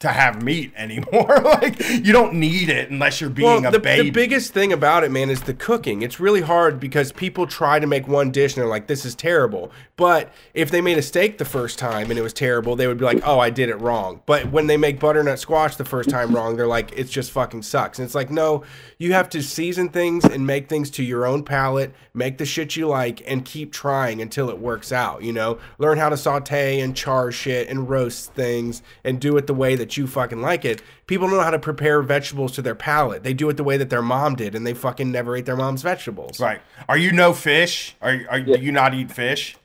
to 0.04 0.12
have 0.12 0.42
meat 0.42 0.72
anymore. 0.76 1.40
like 1.44 1.78
you 1.88 2.12
don't 2.12 2.34
need 2.34 2.68
it 2.68 2.90
unless 2.90 3.20
you're 3.20 3.30
being 3.30 3.62
well, 3.62 3.66
a 3.66 3.70
the, 3.72 3.78
baby. 3.78 4.04
the 4.04 4.10
biggest 4.10 4.52
thing 4.52 4.72
about 4.72 5.04
it, 5.04 5.10
man, 5.10 5.30
is 5.30 5.42
the 5.42 5.54
cooking. 5.54 6.02
It's 6.02 6.20
really 6.20 6.42
hard 6.42 6.78
because 6.78 7.12
people 7.12 7.46
try 7.46 7.78
to 7.78 7.86
make 7.86 8.06
one 8.06 8.30
dish 8.30 8.54
and 8.54 8.62
they're 8.62 8.70
like, 8.70 8.86
"This 8.86 9.04
is 9.04 9.14
terrible." 9.14 9.72
But 9.96 10.32
if 10.54 10.70
they 10.70 10.80
made 10.80 10.98
a 10.98 11.02
steak 11.02 11.38
the 11.38 11.44
first 11.44 11.78
time 11.78 12.10
and 12.10 12.18
it 12.18 12.22
was 12.22 12.32
terrible, 12.32 12.76
they 12.76 12.86
would 12.86 12.98
be 12.98 13.04
like, 13.04 13.20
"Oh, 13.24 13.38
I 13.38 13.50
did 13.50 13.68
it 13.68 13.76
wrong." 13.76 14.20
But 14.26 14.50
when 14.50 14.66
they 14.66 14.76
make 14.76 15.00
butternut 15.00 15.38
squash 15.38 15.76
the 15.76 15.84
first 15.84 16.10
time 16.10 16.34
wrong, 16.34 16.56
they're 16.56 16.66
like, 16.66 16.92
"It's 16.96 17.10
just 17.10 17.30
fucking 17.30 17.62
sucks." 17.62 17.98
And 17.98 18.06
it's 18.06 18.14
like, 18.14 18.30
no, 18.30 18.62
you 18.98 19.12
have 19.14 19.28
to 19.30 19.42
season 19.42 19.88
things 19.88 20.24
and 20.24 20.46
make 20.46 20.68
things 20.68 20.90
to 20.90 21.02
your 21.02 21.26
own 21.26 21.44
palate, 21.44 21.94
make 22.12 22.38
the 22.38 22.44
shit 22.44 22.76
you 22.76 22.86
like, 22.86 23.22
and 23.26 23.44
keep 23.44 23.72
trying 23.72 24.20
until 24.20 24.50
it 24.50 24.58
works 24.58 24.92
out. 24.92 25.22
You 25.22 25.32
know, 25.32 25.58
learn 25.78 25.98
how 25.98 26.10
to 26.10 26.16
saute 26.16 26.80
and 26.80 26.94
char 26.94 27.32
shit 27.32 27.68
and 27.68 27.88
roast 27.88 28.34
things 28.34 28.82
and 29.04 29.20
do 29.20 29.36
it 29.36 29.46
the 29.46 29.54
way 29.54 29.76
that 29.76 29.93
you 29.96 30.06
fucking 30.06 30.40
like 30.40 30.64
it. 30.64 30.82
People 31.06 31.28
don't 31.28 31.36
know 31.36 31.42
how 31.42 31.50
to 31.50 31.58
prepare 31.58 32.02
vegetables 32.02 32.52
to 32.52 32.62
their 32.62 32.74
palate. 32.74 33.22
They 33.22 33.34
do 33.34 33.48
it 33.48 33.56
the 33.56 33.64
way 33.64 33.76
that 33.76 33.90
their 33.90 34.02
mom 34.02 34.34
did, 34.34 34.54
and 34.54 34.66
they 34.66 34.74
fucking 34.74 35.10
never 35.10 35.36
ate 35.36 35.46
their 35.46 35.56
mom's 35.56 35.82
vegetables. 35.82 36.40
right? 36.40 36.60
Are 36.88 36.98
you 36.98 37.12
no 37.12 37.32
fish? 37.32 37.96
Are, 38.00 38.20
are 38.28 38.40
do 38.40 38.58
you 38.60 38.72
not 38.72 38.94
eat 38.94 39.10
fish? 39.10 39.56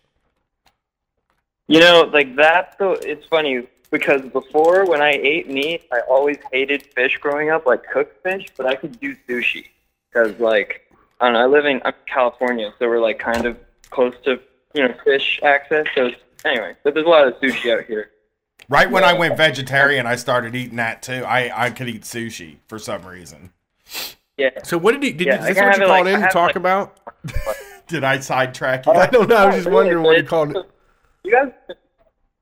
You 1.67 1.80
know, 1.80 2.09
like 2.11 2.36
that. 2.38 2.75
So 2.77 2.93
it's 2.93 3.25
funny 3.27 3.67
because 3.91 4.21
before, 4.21 4.86
when 4.86 5.01
I 5.01 5.11
ate 5.11 5.49
meat, 5.49 5.84
I 5.91 6.01
always 6.09 6.38
hated 6.51 6.88
fish 6.93 7.17
growing 7.19 7.49
up, 7.51 7.65
like 7.65 7.84
cooked 7.91 8.23
fish. 8.23 8.47
But 8.57 8.65
I 8.65 8.75
could 8.75 8.99
do 8.99 9.15
sushi 9.27 9.67
because, 10.11 10.39
like, 10.39 10.91
I 11.19 11.25
don't 11.25 11.34
know. 11.34 11.41
I 11.41 11.45
live 11.45 11.65
in 11.65 11.82
I'm 11.86 11.93
California, 12.05 12.73
so 12.80 12.88
we're 12.88 12.99
like 12.99 13.19
kind 13.19 13.45
of 13.45 13.57
close 13.89 14.15
to 14.25 14.39
you 14.73 14.88
know 14.88 14.93
fish 15.03 15.39
access. 15.43 15.86
So 15.93 16.11
anyway, 16.45 16.75
but 16.84 16.93
there's 16.93 17.05
a 17.05 17.09
lot 17.09 17.27
of 17.27 17.34
sushi 17.36 17.77
out 17.77 17.86
here. 17.86 18.11
Right 18.70 18.89
when 18.89 19.03
I 19.03 19.13
went 19.13 19.36
vegetarian, 19.36 20.05
I 20.05 20.15
started 20.15 20.55
eating 20.55 20.76
that 20.78 21.01
too. 21.01 21.24
I 21.26 21.65
I 21.65 21.70
could 21.72 21.89
eat 21.89 22.03
sushi 22.03 22.57
for 22.67 22.78
some 22.80 23.03
reason. 23.05 23.51
Yeah. 24.38 24.51
So 24.63 24.78
what 24.78 24.91
did 24.93 25.03
he? 25.03 25.11
Did 25.11 25.28
Yeah, 25.28 25.39
you, 25.41 25.45
I 25.45 25.49
is 25.49 25.55
this 25.55 25.63
what 25.65 25.78
you 25.78 25.84
it, 25.84 25.88
called 25.88 26.05
like- 26.05 26.13
in 26.15 26.22
to 26.22 26.28
talk 26.30 26.47
like- 26.49 26.55
about? 26.55 26.99
Did 27.88 28.03
I 28.03 28.20
sidetrack 28.20 28.86
you? 28.86 28.91
I 28.91 29.07
don't 29.07 29.28
know. 29.28 29.36
I 29.36 29.45
was 29.47 29.55
just 29.55 29.67
Oh, 29.67 29.72
wondering 29.72 30.03
what 30.03 30.15
you 30.15 30.24
called 30.24 30.55
it. 30.55 30.63
You 31.24 31.32
guys, 31.32 31.51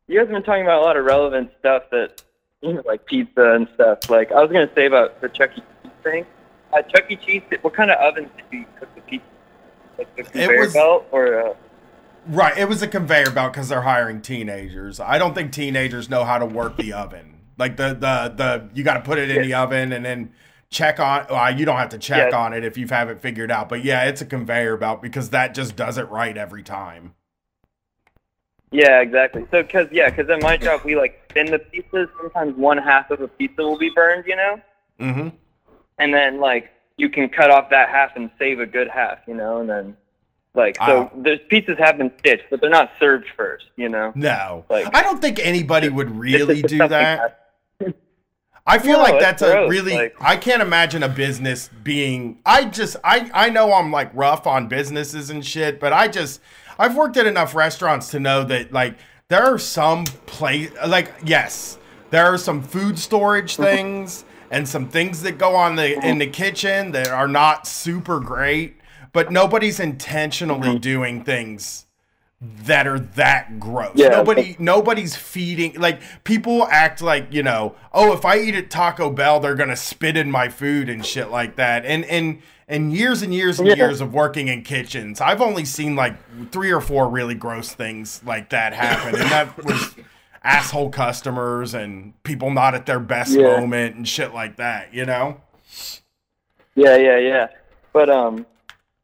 you 0.07 0.17
guys 0.19 0.28
have 0.28 0.30
been 0.30 0.43
talking 0.43 0.63
about 0.63 0.82
a 0.82 0.86
lot 0.86 0.97
of 0.97 1.05
relevant 1.05 1.51
stuff 1.59 1.84
that, 1.91 2.21
you 2.61 2.73
know, 2.73 2.84
like 2.86 3.05
pizza 3.05 3.53
and 3.53 3.65
stuff. 3.73 4.09
Like 4.09 4.30
I 4.34 4.41
was 4.41 4.51
gonna 4.51 4.69
say 4.75 4.88
about 4.88 5.21
the 5.21 5.30
Chuck 5.30 5.51
E. 5.57 5.61
Cheese 5.84 5.91
thing. 6.03 6.25
At 6.78 6.89
Chuck 6.93 7.09
E. 7.09 7.15
Cheese, 7.15 7.43
what 7.61 7.73
kind 7.73 7.89
of 7.89 7.97
ovens 7.99 8.30
did 8.36 8.59
you 8.59 8.65
cook 8.78 8.93
the 8.93 8.99
pizza? 9.01 9.25
Like 9.97 10.13
the 10.17 10.23
conveyor 10.23 10.59
was- 10.59 10.73
belt 10.73 11.07
or? 11.11 11.47
Uh, 11.51 11.53
Right, 12.30 12.57
it 12.57 12.67
was 12.67 12.82
a 12.82 12.88
conveyor 12.88 13.32
belt 13.32 13.53
because 13.53 13.69
they're 13.69 13.82
hiring 13.82 14.21
teenagers. 14.21 14.99
I 14.99 15.17
don't 15.17 15.34
think 15.34 15.51
teenagers 15.53 16.09
know 16.09 16.23
how 16.25 16.38
to 16.38 16.45
work 16.45 16.75
the 16.78 16.93
oven. 16.93 17.39
Like 17.57 17.78
the 17.78 17.89
the 17.93 18.34
the 18.36 18.69
you 18.73 18.84
got 18.84 18.95
to 18.95 19.01
put 19.01 19.17
it 19.17 19.30
in 19.30 19.41
the 19.41 19.53
oven 19.53 19.93
and 19.93 20.03
then 20.05 20.34
check 20.69 20.99
on. 20.99 21.25
Well, 21.30 21.57
you 21.57 21.65
don't 21.65 21.78
have 21.78 21.89
to 21.89 21.97
check 21.97 22.32
Yeah. 22.32 22.38
on 22.38 22.53
it 22.53 22.63
if 22.65 22.78
you 22.78 22.86
have 22.88 23.09
it 23.09 23.21
figured 23.21 23.49
out. 23.49 23.69
But 23.69 23.84
yeah, 23.84 24.03
it's 24.05 24.21
a 24.21 24.25
conveyor 24.25 24.78
belt 24.78 25.01
because 25.01 25.30
that 25.30 25.53
just 25.55 25.75
does 25.75 25.97
it 25.97 26.09
right 26.09 26.36
every 26.38 26.63
time. 26.63 27.13
yeah, 28.71 28.99
exactly. 28.99 29.45
So, 29.49 29.63
cause 29.63 29.88
yeah, 29.91 30.09
cause 30.09 30.30
at 30.30 30.41
my 30.41 30.57
job 30.57 30.82
we 30.84 30.95
like 30.95 31.32
thin 31.34 31.45
the 31.49 31.59
pizzas. 31.59 32.09
Sometimes 32.21 32.55
one 32.57 32.78
half 32.78 33.09
of 33.11 33.21
a 33.21 33.28
pizza 33.28 33.61
will 33.63 33.78
be 33.78 33.89
burned, 33.95 34.25
you 34.28 34.36
know, 34.36 34.61
Mm-hmm. 34.99 35.30
and 35.99 36.13
then 36.13 36.39
like 36.39 36.69
you 36.97 37.09
can 37.09 37.30
cut 37.30 37.49
off 37.51 37.69
that 37.69 37.89
half 37.89 38.15
and 38.15 38.30
save 38.38 38.59
a 38.59 38.65
good 38.65 38.89
half, 38.89 39.19
you 39.28 39.34
know, 39.34 39.61
and 39.61 39.69
then. 39.69 39.97
Like 40.58 40.76
so, 40.78 41.12
Ah. 41.14 41.16
there's 41.16 41.39
pizzas 41.51 41.78
have 41.78 41.99
been 41.99 42.12
stitched, 42.20 42.45
but 42.49 42.60
they're 42.60 42.70
not 42.72 42.89
served 42.99 43.28
first, 43.38 43.66
you 43.76 43.88
know. 43.89 44.12
No, 44.16 44.66
Like- 44.70 44.93
I 44.95 45.03
don't 45.03 45.22
think 45.22 45.39
anybody 45.39 45.88
would 45.88 46.10
really 46.20 46.64
do 46.64 46.80
that. 46.88 47.43
I 48.70 48.80
feel 48.80 48.97
No, 48.97 49.03
like 49.03 49.20
that's 49.22 49.41
a 49.41 49.68
really 49.68 49.93
like- 49.95 50.16
I 50.20 50.36
can't 50.36 50.62
imagine 50.62 51.01
a 51.03 51.08
business 51.10 51.70
being 51.84 52.39
I 52.45 52.66
just 52.66 52.97
I 53.03 53.30
I 53.34 53.49
know 53.49 53.72
I'm 53.72 53.91
like 53.91 54.10
rough 54.14 54.45
on 54.45 54.68
businesses 54.68 55.30
and 55.30 55.45
shit, 55.45 55.80
but 55.80 55.93
I 55.93 56.08
just 56.10 56.41
I've 56.78 56.95
worked 56.97 57.16
at 57.18 57.26
enough 57.28 57.55
restaurants 57.55 58.10
to 58.10 58.20
know 58.20 58.43
that 58.45 58.74
like 58.74 58.95
there 59.30 59.43
are 59.43 59.58
some 59.60 60.03
place 60.26 60.72
like 60.86 61.14
yes, 61.24 61.78
there 62.10 62.26
are 62.26 62.38
some 62.38 62.62
food 62.62 62.97
storage 62.99 63.53
Mm-hmm. 63.53 63.64
things 63.64 64.26
and 64.51 64.68
some 64.68 64.89
things 64.89 65.22
that 65.24 65.38
go 65.38 65.55
on 65.55 65.76
the 65.76 66.03
in 66.05 66.18
the 66.18 66.28
kitchen 66.28 66.91
that 66.91 67.08
are 67.10 67.28
not 67.28 67.68
super 67.68 68.20
great, 68.20 68.76
but 69.18 69.32
nobody's 69.32 69.80
intentionally 69.80 70.68
Mm-hmm. 70.70 70.78
doing 70.78 71.24
things 71.24 71.88
that 72.39 72.86
are 72.86 72.99
that 72.99 73.59
gross. 73.59 73.93
Yeah, 73.95 74.09
Nobody 74.09 74.55
nobody's 74.59 75.15
feeding 75.15 75.74
like 75.80 75.99
people 76.24 76.68
act 76.68 77.01
like, 77.01 77.34
you 77.34 77.41
know, 77.41 77.74
oh, 77.93 78.13
if 78.13 78.26
I 78.26 78.38
eat 78.38 78.53
at 78.53 78.70
Taco 78.70 79.09
Bell, 79.09 79.39
they're 79.39 79.55
gonna 79.55 79.76
spit 79.76 80.15
in 80.15 80.30
my 80.30 80.49
food 80.49 80.88
and 80.88 81.03
shit 81.03 81.32
like 81.32 81.55
that. 81.55 81.84
And 81.84 82.05
and 82.05 82.43
and 82.68 82.93
years 82.93 83.24
and 83.24 83.34
years 83.34 83.57
and 83.57 83.68
Yeah. 83.68 83.74
years 83.78 84.01
of 84.01 84.13
working 84.13 84.49
in 84.49 84.61
kitchens, 84.61 85.20
I've 85.20 85.41
only 85.41 85.65
seen 85.65 85.95
like 85.95 86.13
three 86.51 86.72
or 86.72 86.80
four 86.80 87.09
really 87.09 87.34
gross 87.34 87.72
things 87.74 88.22
like 88.24 88.49
that 88.49 88.72
happen. 88.74 89.20
And 89.20 89.32
that 89.32 89.65
was 89.65 89.95
asshole 90.43 90.91
customers 90.91 91.74
and 91.74 92.13
people 92.22 92.51
not 92.51 92.76
at 92.76 92.86
their 92.86 92.99
best 92.99 93.32
Yeah. 93.32 93.59
moment 93.59 93.95
and 93.95 94.07
shit 94.07 94.32
like 94.36 94.57
that, 94.57 94.93
you 94.93 95.05
know? 95.05 95.41
Yeah, 96.76 96.97
yeah, 96.97 97.18
yeah. 97.18 97.47
But 97.93 98.11
um, 98.11 98.45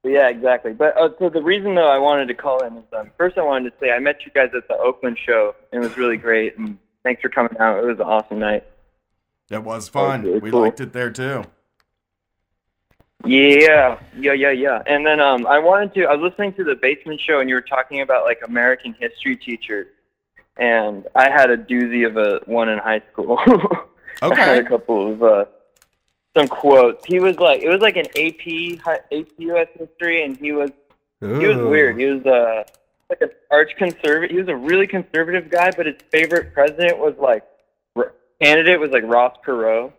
yeah, 0.04 0.30
exactly. 0.30 0.74
But 0.74 0.98
uh, 0.98 1.10
so 1.20 1.30
the 1.30 1.42
reason 1.42 1.76
though 1.76 1.90
I 1.90 1.98
wanted 1.98 2.28
to 2.28 2.34
call 2.34 2.64
in 2.64 2.78
is 2.78 2.84
um, 2.98 3.12
first 3.18 3.38
I 3.38 3.44
wanted 3.44 3.72
to 3.72 3.76
say 3.80 3.92
I 3.92 4.00
met 4.00 4.26
you 4.26 4.32
guys 4.32 4.50
at 4.56 4.68
the 4.68 4.78
Oakland 4.78 5.18
show 5.18 5.56
and 5.72 5.84
it 5.84 5.88
was 5.88 5.98
really 5.98 6.18
great 6.18 6.58
and 6.58 6.78
thanks 7.04 7.22
for 7.22 7.30
coming 7.30 7.58
out. 7.60 7.78
It 7.78 7.86
was 7.86 8.00
an 8.00 8.06
awesome 8.06 8.40
night. 8.40 8.66
It 9.50 9.64
was 9.64 9.90
fun. 9.90 10.24
really 10.24 10.40
we 10.40 10.52
cool. 10.52 10.62
liked 10.62 10.80
it 10.80 10.94
there 10.94 11.12
too. 11.12 11.44
Yeah, 13.26 14.00
yeah, 14.18 14.34
yeah, 14.34 14.52
yeah. 14.52 14.82
And 14.86 15.06
then 15.06 15.20
um, 15.20 15.48
I 15.48 15.60
wanted 15.60 15.94
to. 15.94 16.06
I 16.06 16.16
was 16.16 16.30
listening 16.30 16.54
to 16.56 16.64
the 16.64 16.76
Basement 16.76 17.22
Show, 17.22 17.40
and 17.40 17.48
you 17.48 17.56
were 17.56 17.62
talking 17.62 18.02
about 18.02 18.26
like 18.26 18.42
American 18.46 18.94
history 19.00 19.38
teachers, 19.38 19.88
and 20.58 21.08
I 21.16 21.30
had 21.30 21.50
a 21.50 21.58
doozy 21.58 22.06
of 22.06 22.18
a 22.18 22.42
one 22.46 22.68
in 22.68 22.80
high 22.80 23.02
school. 23.12 23.40
I 24.22 24.36
had 24.36 24.66
a 24.66 24.68
couple 24.68 25.14
of 25.14 25.24
uh, 25.24 25.46
some 26.36 26.48
quotes. 26.48 27.06
He 27.06 27.20
was 27.20 27.38
like, 27.40 27.62
it 27.62 27.70
was 27.70 27.82
like 27.82 27.96
an 27.98 28.08
AP 28.18 28.80
AP 29.12 29.28
US 29.38 29.68
history, 29.78 30.24
and 30.24 30.38
he 30.38 30.52
was 30.52 30.72
he 31.20 31.48
was 31.48 31.58
weird. 31.58 32.00
He 32.00 32.06
was 32.06 32.26
uh 32.26 32.64
like 33.10 33.22
an 33.22 33.30
arch 33.52 33.72
conservative. 33.78 34.32
He 34.32 34.38
was 34.38 34.48
a 34.50 34.56
really 34.56 34.88
conservative 34.88 35.50
guy, 35.50 35.72
but 35.76 35.86
his 35.86 35.96
favorite 36.12 36.54
president 36.54 36.98
was 36.98 37.16
like 37.20 37.44
candidate 38.42 38.80
was 38.80 38.92
like 38.92 39.04
Ross 39.06 39.36
Perot. 39.46 39.94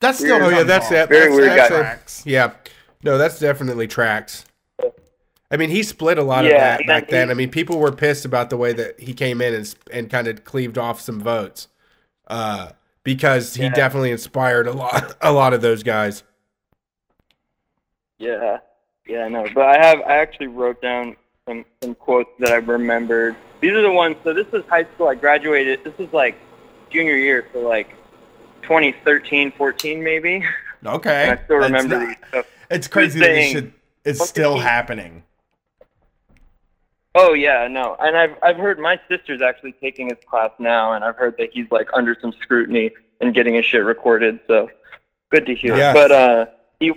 That's 0.00 0.18
still 0.18 0.42
Oh, 0.42 0.48
yeah, 0.48 0.62
that's 0.64 0.86
off. 0.86 0.90
that. 0.92 1.08
Very 1.08 1.26
that's, 1.28 1.36
weird 1.36 1.48
that's 1.50 1.70
guy. 1.70 1.76
a- 1.76 1.80
Tracks. 1.80 2.22
yeah. 2.26 2.52
No, 3.02 3.18
that's 3.18 3.38
definitely 3.38 3.86
tracks. 3.86 4.44
I 5.50 5.56
mean, 5.56 5.70
he 5.70 5.82
split 5.82 6.18
a 6.18 6.22
lot 6.22 6.44
of 6.44 6.50
that 6.50 6.86
back 6.86 7.08
then 7.08 7.20
then. 7.20 7.28
he- 7.28 7.30
I 7.30 7.34
mean, 7.34 7.50
people 7.50 7.78
were 7.78 7.92
pissed 7.92 8.24
about 8.24 8.50
the 8.50 8.56
way 8.56 8.72
that 8.72 8.98
he 8.98 9.14
came 9.14 9.40
in 9.40 9.54
and 9.54 9.74
and 9.92 10.10
kind 10.10 10.26
of 10.26 10.44
cleaved 10.44 10.76
off 10.78 11.00
some 11.00 11.20
votes, 11.20 11.68
uh, 12.26 12.70
because 13.04 13.54
he 13.54 13.62
Yeah. 13.64 13.68
definitely 13.74 14.10
inspired 14.10 14.66
a 14.66 14.72
lot 14.72 15.16
a 15.20 15.32
lot 15.32 15.54
of 15.54 15.60
those 15.60 15.82
guys. 15.84 16.24
Yeah, 18.18 18.58
yeah, 19.06 19.24
I 19.24 19.28
know. 19.28 19.46
But 19.54 19.66
I 19.66 19.86
have 19.86 20.00
I 20.00 20.16
actually 20.16 20.48
wrote 20.48 20.80
down 20.82 21.16
some 21.46 21.64
some 21.82 21.94
quotes 21.94 22.30
that 22.40 22.50
I 22.50 22.56
remembered. 22.56 23.36
These 23.60 23.72
are 23.72 23.82
the 23.82 23.92
ones. 23.92 24.16
So 24.24 24.32
this 24.34 24.46
is 24.52 24.64
high 24.68 24.84
school. 24.94 25.08
I 25.08 25.14
graduated. 25.14 25.84
This 25.84 25.94
is 25.98 26.12
like 26.12 26.36
junior 26.90 27.16
year, 27.16 27.46
so 27.52 27.60
like 27.60 27.90
2013, 28.62 29.52
14 29.52 30.02
maybe. 30.02 30.44
Okay. 30.86 31.28
And 31.30 31.38
I 31.38 31.44
still 31.44 31.56
remember 31.56 31.98
not- 31.98 32.08
these. 32.08 32.16
So, 32.30 32.42
It's 32.70 32.88
crazy 32.88 33.18
that 33.20 33.26
this 33.26 33.34
saying- 33.36 33.52
shit 33.54 33.72
is 34.04 34.20
What 34.20 34.28
still 34.28 34.58
happening. 34.58 35.22
Oh 37.14 37.32
yeah, 37.32 37.68
no. 37.68 37.96
And 38.00 38.16
I've 38.16 38.36
I've 38.42 38.56
heard 38.56 38.78
my 38.78 39.00
sister's 39.08 39.40
actually 39.42 39.72
taking 39.72 40.08
his 40.08 40.18
class 40.28 40.50
now, 40.58 40.92
and 40.92 41.04
I've 41.04 41.16
heard 41.16 41.36
that 41.38 41.50
he's 41.52 41.70
like 41.70 41.88
under 41.92 42.16
some 42.20 42.32
scrutiny 42.40 42.90
and 43.20 43.34
getting 43.34 43.54
his 43.54 43.64
shit 43.64 43.84
recorded. 43.84 44.40
So 44.46 44.70
good 45.30 45.46
to 45.46 45.54
hear. 45.54 45.76
Yes. 45.76 45.94
But 45.94 46.12
uh, 46.12 46.46
he 46.80 46.92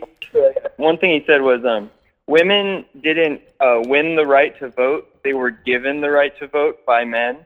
one 0.77 0.97
thing 0.97 1.11
he 1.19 1.25
said 1.25 1.41
was 1.41 1.63
um, 1.65 1.89
women 2.27 2.85
didn't 3.01 3.41
uh, 3.59 3.81
win 3.85 4.15
the 4.15 4.25
right 4.25 4.57
to 4.59 4.69
vote; 4.69 5.07
they 5.23 5.33
were 5.33 5.51
given 5.51 6.01
the 6.01 6.09
right 6.09 6.37
to 6.39 6.47
vote 6.47 6.85
by 6.85 7.05
men. 7.05 7.45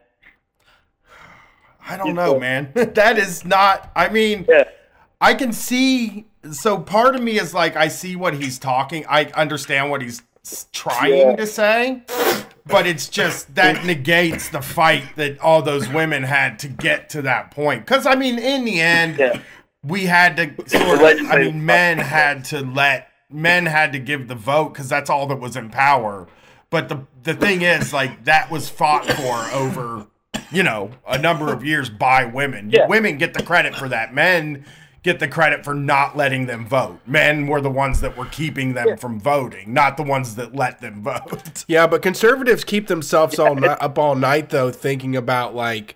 I 1.88 1.98
don't 1.98 2.14
know, 2.14 2.40
man. 2.40 2.72
that 2.76 3.18
is 3.18 3.44
not. 3.44 3.92
I 3.96 4.10
mean, 4.10 4.46
Yeah. 4.48 4.66
I 5.20 5.34
can 5.34 5.52
see. 5.52 6.26
So 6.52 6.78
part 6.80 7.16
of 7.16 7.22
me 7.22 7.40
is 7.40 7.54
like, 7.54 7.76
I 7.76 7.88
see 7.88 8.16
what 8.16 8.34
he's 8.36 8.58
talking. 8.60 9.06
I 9.10 9.26
understand 9.36 9.90
what 9.92 10.02
he's 10.02 10.22
trying 10.74 11.16
Yeah. 11.18 11.36
to 11.36 11.46
say, 11.48 12.02
but 12.66 12.86
it's 12.88 13.08
just 13.10 13.54
that 13.56 13.86
negates 13.86 14.50
the 14.50 14.62
fight 14.62 15.04
that 15.16 15.40
all 15.40 15.62
those 15.62 15.88
women 15.90 16.24
had 16.24 16.60
to 16.60 16.68
get 16.68 17.10
to 17.10 17.22
that 17.24 17.52
point. 17.52 17.86
Because 17.86 18.06
I 18.06 18.16
mean, 18.16 18.38
in 18.40 18.66
the 18.66 18.80
end, 18.80 19.18
Yeah. 19.18 19.40
we 19.84 20.06
had 20.06 20.38
to 20.38 20.54
sort 20.70 21.02
of. 21.02 21.32
I 21.32 21.40
mean, 21.40 21.66
men 21.66 21.98
had 21.98 22.46
to 22.46 22.62
let 22.62 23.08
men 23.30 23.66
had 23.66 23.94
to 23.94 24.00
give 24.00 24.28
the 24.28 24.36
vote 24.36 24.70
because 24.74 24.90
that's 24.90 25.10
all 25.10 25.28
that 25.28 25.40
was 25.40 25.56
in 25.56 25.70
power. 25.70 26.28
But 26.70 26.90
the 26.90 27.06
the 27.24 27.34
thing 27.34 27.62
is, 27.62 27.94
like, 27.94 28.24
that 28.26 28.50
was 28.50 28.70
fought 28.70 29.06
for 29.06 29.36
over, 29.54 30.08
you 30.52 30.64
know, 30.64 30.92
a 31.08 31.18
number 31.18 31.54
of 31.54 31.64
years 31.64 31.90
by 31.90 32.26
women. 32.26 32.70
Yeah. 32.72 32.88
Women 32.88 33.18
get 33.18 33.34
the 33.34 33.44
credit 33.44 33.76
for 33.76 33.88
that. 33.90 34.14
Men 34.14 34.66
get 35.04 35.20
the 35.20 35.28
credit 35.28 35.64
for 35.64 35.74
not 35.74 36.16
letting 36.16 36.46
them 36.46 36.66
vote. 36.66 37.00
Men 37.06 37.48
were 37.48 37.62
the 37.62 37.70
ones 37.72 38.02
that 38.02 38.16
were 38.18 38.26
keeping 38.28 38.74
them 38.74 38.98
from 38.98 39.20
voting, 39.20 39.74
not 39.74 39.98
the 39.98 40.04
ones 40.04 40.36
that 40.36 40.56
let 40.56 40.80
them 40.82 41.02
vote. 41.04 41.66
Yeah, 41.68 41.88
but 41.88 42.02
conservatives 42.02 42.64
keep 42.64 42.88
themselves 42.88 43.40
all 43.40 43.56
ni- 43.56 43.68
up 43.68 43.98
all 43.98 44.16
night 44.16 44.50
though, 44.50 44.72
thinking 44.72 45.16
about 45.16 45.56
like, 45.56 45.96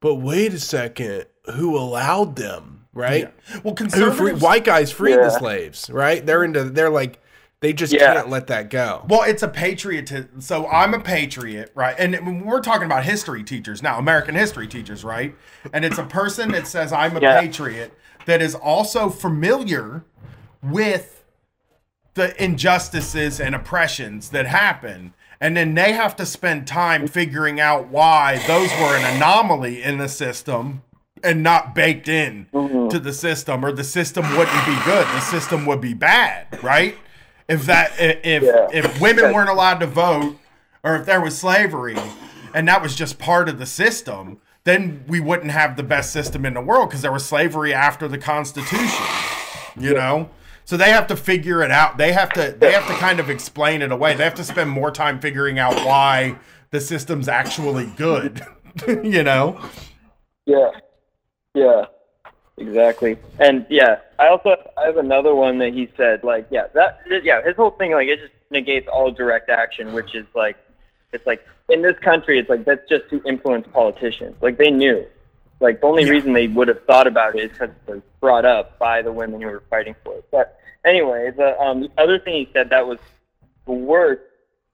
but 0.00 0.16
wait 0.16 0.52
a 0.52 0.58
second, 0.60 1.26
who 1.54 1.78
allowed 1.78 2.36
them, 2.36 2.86
right? 2.92 3.32
Well, 3.62 3.74
Who 3.74 3.86
free, 3.88 3.88
conservatives. 3.88 4.42
white 4.42 4.64
guys 4.64 4.92
freed 4.92 5.16
the 5.16 5.30
slaves, 5.30 5.88
right? 5.90 6.24
They're 6.24 6.44
into, 6.44 6.64
they're 6.64 6.90
like, 6.90 7.20
they 7.60 7.72
just 7.72 7.92
Yeah. 7.92 8.12
can't 8.14 8.28
let 8.28 8.48
that 8.48 8.70
go. 8.70 9.06
Well, 9.08 9.22
it's 9.22 9.44
a 9.44 9.48
patriotism. 9.48 10.40
So 10.40 10.66
I'm 10.66 10.92
a 10.94 10.98
patriot, 11.00 11.70
right? 11.76 11.94
And 11.96 12.44
we're 12.44 12.60
talking 12.60 12.86
about 12.86 13.04
history 13.04 13.44
teachers 13.44 13.82
now, 13.84 13.98
American 13.98 14.34
history 14.34 14.66
teachers, 14.66 15.04
right? 15.04 15.34
And 15.72 15.84
it's 15.84 15.98
a 15.98 16.02
person 16.04 16.50
that 16.52 16.66
says 16.66 16.92
I'm 16.92 17.16
a 17.16 17.20
Yeah. 17.20 17.40
patriot 17.40 17.96
that 18.26 18.42
is 18.42 18.54
also 18.54 19.08
familiar 19.08 20.04
with 20.62 21.24
the 22.14 22.42
injustices 22.42 23.40
and 23.40 23.54
oppressions 23.54 24.30
that 24.30 24.46
happen. 24.46 25.14
And 25.40 25.56
then 25.56 25.74
they 25.74 25.92
have 25.92 26.14
to 26.16 26.26
spend 26.26 26.66
time 26.66 27.08
figuring 27.08 27.58
out 27.58 27.88
why 27.88 28.38
those 28.46 28.70
were 28.72 28.96
an 28.96 29.16
anomaly 29.16 29.82
in 29.82 29.98
the 29.98 30.08
system 30.08 30.82
and 31.24 31.42
not 31.42 31.74
baked 31.74 32.08
in 32.08 32.46
mm-hmm. 32.52 32.88
to 32.88 32.98
the 32.98 33.12
system, 33.12 33.64
or 33.64 33.72
the 33.72 33.84
system 33.84 34.28
wouldn't 34.36 34.66
be 34.66 34.76
good. 34.84 35.06
The 35.06 35.20
system 35.20 35.66
would 35.66 35.80
be 35.80 35.94
bad, 35.94 36.62
right? 36.62 36.96
If 37.48 37.66
that 37.66 37.92
if 37.98 38.42
Yeah. 38.42 38.68
if 38.72 39.00
women 39.00 39.32
weren't 39.32 39.48
allowed 39.48 39.80
to 39.80 39.86
vote, 39.86 40.38
or 40.84 40.96
if 40.96 41.06
there 41.06 41.20
was 41.20 41.38
slavery, 41.38 41.96
and 42.54 42.68
that 42.68 42.82
was 42.82 42.94
just 42.94 43.18
part 43.18 43.48
of 43.48 43.58
the 43.58 43.66
system, 43.66 44.40
then 44.64 45.04
we 45.08 45.20
wouldn't 45.20 45.50
have 45.50 45.76
the 45.76 45.82
best 45.82 46.12
system 46.12 46.44
in 46.44 46.54
the 46.54 46.60
world 46.60 46.88
because 46.88 47.02
there 47.02 47.12
was 47.12 47.24
slavery 47.24 47.74
after 47.74 48.08
the 48.08 48.18
Constitution. 48.18 49.06
You 49.76 49.94
know, 49.94 50.30
so 50.64 50.76
they 50.76 50.90
have 50.90 51.06
to 51.08 51.16
figure 51.16 51.62
it 51.62 51.70
out. 51.70 51.96
They 51.96 52.12
have 52.12 52.30
to 52.34 52.54
they 52.58 52.72
have 52.72 52.86
to 52.86 52.94
kind 52.94 53.20
of 53.20 53.30
explain 53.30 53.82
it 53.82 53.90
away. 53.90 54.14
They 54.14 54.24
have 54.24 54.34
to 54.34 54.44
spend 54.44 54.70
more 54.70 54.90
time 54.90 55.18
figuring 55.20 55.58
out 55.58 55.74
why 55.86 56.38
the 56.70 56.80
system's 56.80 57.28
actually 57.28 57.86
good. 57.96 58.42
you 58.86 59.22
know. 59.22 59.60
Yeah. 60.46 60.70
Yeah. 61.54 61.86
Exactly. 62.58 63.16
And 63.38 63.66
yeah, 63.68 63.96
I 64.18 64.28
also 64.28 64.54
I 64.76 64.86
have 64.86 64.98
another 64.98 65.34
one 65.34 65.58
that 65.58 65.72
he 65.72 65.90
said 65.96 66.22
like 66.22 66.46
yeah, 66.50 66.66
that 66.74 67.00
yeah, 67.22 67.42
his 67.42 67.56
whole 67.56 67.70
thing 67.70 67.92
like 67.92 68.08
it 68.08 68.20
just 68.20 68.32
negates 68.50 68.88
all 68.92 69.10
direct 69.10 69.48
action, 69.48 69.92
which 69.92 70.14
is 70.14 70.26
like 70.34 70.56
it's 71.12 71.26
like 71.26 71.44
in 71.68 71.82
this 71.82 71.98
country 72.00 72.38
it's 72.38 72.48
like 72.48 72.64
that's 72.64 72.86
just 72.88 73.08
to 73.10 73.22
influence 73.24 73.66
politicians. 73.72 74.36
Like 74.40 74.58
they 74.58 74.70
knew. 74.70 75.04
Like 75.60 75.80
the 75.80 75.86
only 75.86 76.04
Yeah. 76.04 76.10
reason 76.10 76.32
they 76.32 76.48
would 76.48 76.68
have 76.68 76.84
thought 76.86 77.06
about 77.06 77.36
it 77.36 77.44
is 77.44 77.50
because 77.52 77.70
it 77.86 77.90
was 77.90 78.02
brought 78.20 78.44
up 78.44 78.78
by 78.78 79.00
the 79.02 79.12
women 79.12 79.40
who 79.40 79.46
were 79.48 79.62
fighting 79.70 79.94
for 80.04 80.14
it. 80.14 80.24
But 80.30 80.58
anyway, 80.84 81.30
the 81.36 81.58
um 81.60 81.88
other 81.98 82.18
thing 82.18 82.34
he 82.34 82.48
said 82.52 82.70
that 82.70 82.86
was 82.86 82.98
the 83.66 83.72
worst, 83.72 84.22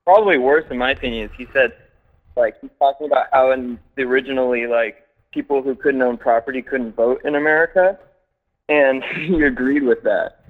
probably 0.05 0.39
worse 0.39 0.65
in 0.71 0.79
my 0.79 0.93
opinion, 0.93 1.27
is 1.29 1.37
he 1.37 1.47
said 1.53 1.73
like 2.37 2.55
he's 2.61 2.71
talking 2.79 3.07
about 3.07 3.27
how 3.33 3.51
in 3.53 3.79
the 3.97 4.03
originally 4.05 4.67
like 4.67 5.05
people 5.33 5.61
who 5.63 5.75
couldn't 5.75 6.01
own 6.01 6.17
property 6.17 6.63
couldn't 6.63 6.95
vote 6.97 7.21
in 7.25 7.35
America, 7.35 7.99
and 8.71 9.05
he 9.15 9.43
agreed 9.43 9.83
with 9.83 10.03
that. 10.05 10.41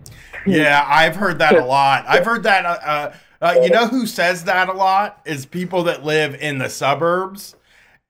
Yeah, 0.46 0.84
I've 0.86 1.16
heard 1.16 1.40
that 1.40 1.56
a 1.56 1.64
lot. 1.64 2.04
I've 2.06 2.24
heard 2.24 2.44
that. 2.44 2.64
Uh, 2.64 3.12
uh, 3.40 3.54
you 3.62 3.70
know 3.70 3.86
who 3.86 4.06
says 4.06 4.44
that 4.44 4.68
a 4.68 4.72
lot 4.72 5.20
is 5.24 5.46
people 5.46 5.82
that 5.84 6.04
live 6.04 6.34
in 6.34 6.58
the 6.58 6.68
suburbs, 6.68 7.54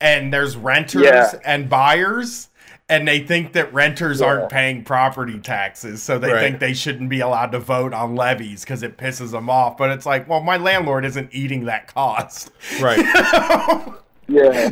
and 0.00 0.32
there's 0.32 0.56
renters 0.56 1.02
Yeah. 1.04 1.32
and 1.44 1.68
buyers, 1.68 2.48
and 2.88 3.06
they 3.06 3.18
think 3.20 3.52
that 3.52 3.72
renters 3.74 4.20
Yeah. 4.20 4.26
aren't 4.28 4.48
paying 4.50 4.84
property 4.84 5.38
taxes, 5.38 6.02
so 6.02 6.18
they 6.18 6.32
Right. 6.32 6.40
think 6.40 6.58
they 6.60 6.72
shouldn't 6.72 7.10
be 7.10 7.20
allowed 7.20 7.52
to 7.52 7.58
vote 7.58 7.92
on 7.92 8.14
levies 8.16 8.62
because 8.64 8.82
it 8.82 8.96
pisses 8.96 9.32
them 9.32 9.50
off. 9.50 9.76
But 9.76 9.90
it's 9.90 10.06
like, 10.06 10.28
well, 10.28 10.40
my 10.40 10.56
landlord 10.56 11.04
isn't 11.04 11.28
eating 11.32 11.64
that 11.66 11.92
cost. 11.92 12.50
Right. 12.80 13.04
Yeah. 14.30 14.70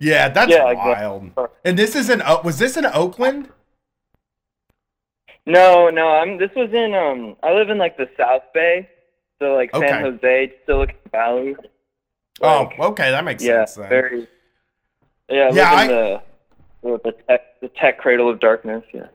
yeah, 0.00 0.28
that's 0.30 0.50
Yeah, 0.50 0.72
wild. 0.72 1.30
And 1.64 1.78
this 1.78 1.94
is 1.94 2.10
in 2.10 2.20
was 2.42 2.58
this 2.58 2.76
in 2.76 2.84
Oakland? 2.84 3.48
No, 5.46 5.90
no, 5.90 6.08
I'm. 6.08 6.38
This 6.38 6.50
was 6.56 6.70
in 6.72 6.92
um. 6.92 7.36
I 7.42 7.52
live 7.52 7.70
in 7.70 7.78
like 7.78 7.96
the 7.96 8.08
South 8.16 8.42
Bay, 8.52 8.88
so 9.38 9.54
like 9.54 9.72
Okay. 9.74 9.88
San 9.88 10.02
Jose, 10.02 10.52
Silicon 10.66 10.96
Valley. 11.10 11.56
Oh, 12.40 12.68
okay, 12.78 13.10
that 13.10 13.24
makes 13.24 13.42
yeah, 13.42 13.64
sense 13.64 13.74
then. 13.76 13.88
very. 13.88 14.28
Yeah, 15.28 15.50
Yeah, 15.52 15.72
live 15.74 15.90
in 15.90 15.96
the 15.96 16.22
the 16.82 17.00
the 17.04 17.12
tech 17.28 17.60
the 17.60 17.68
tech 17.68 17.98
cradle 17.98 18.28
of 18.30 18.40
darkness. 18.40 18.84
Yeah. 18.92 19.06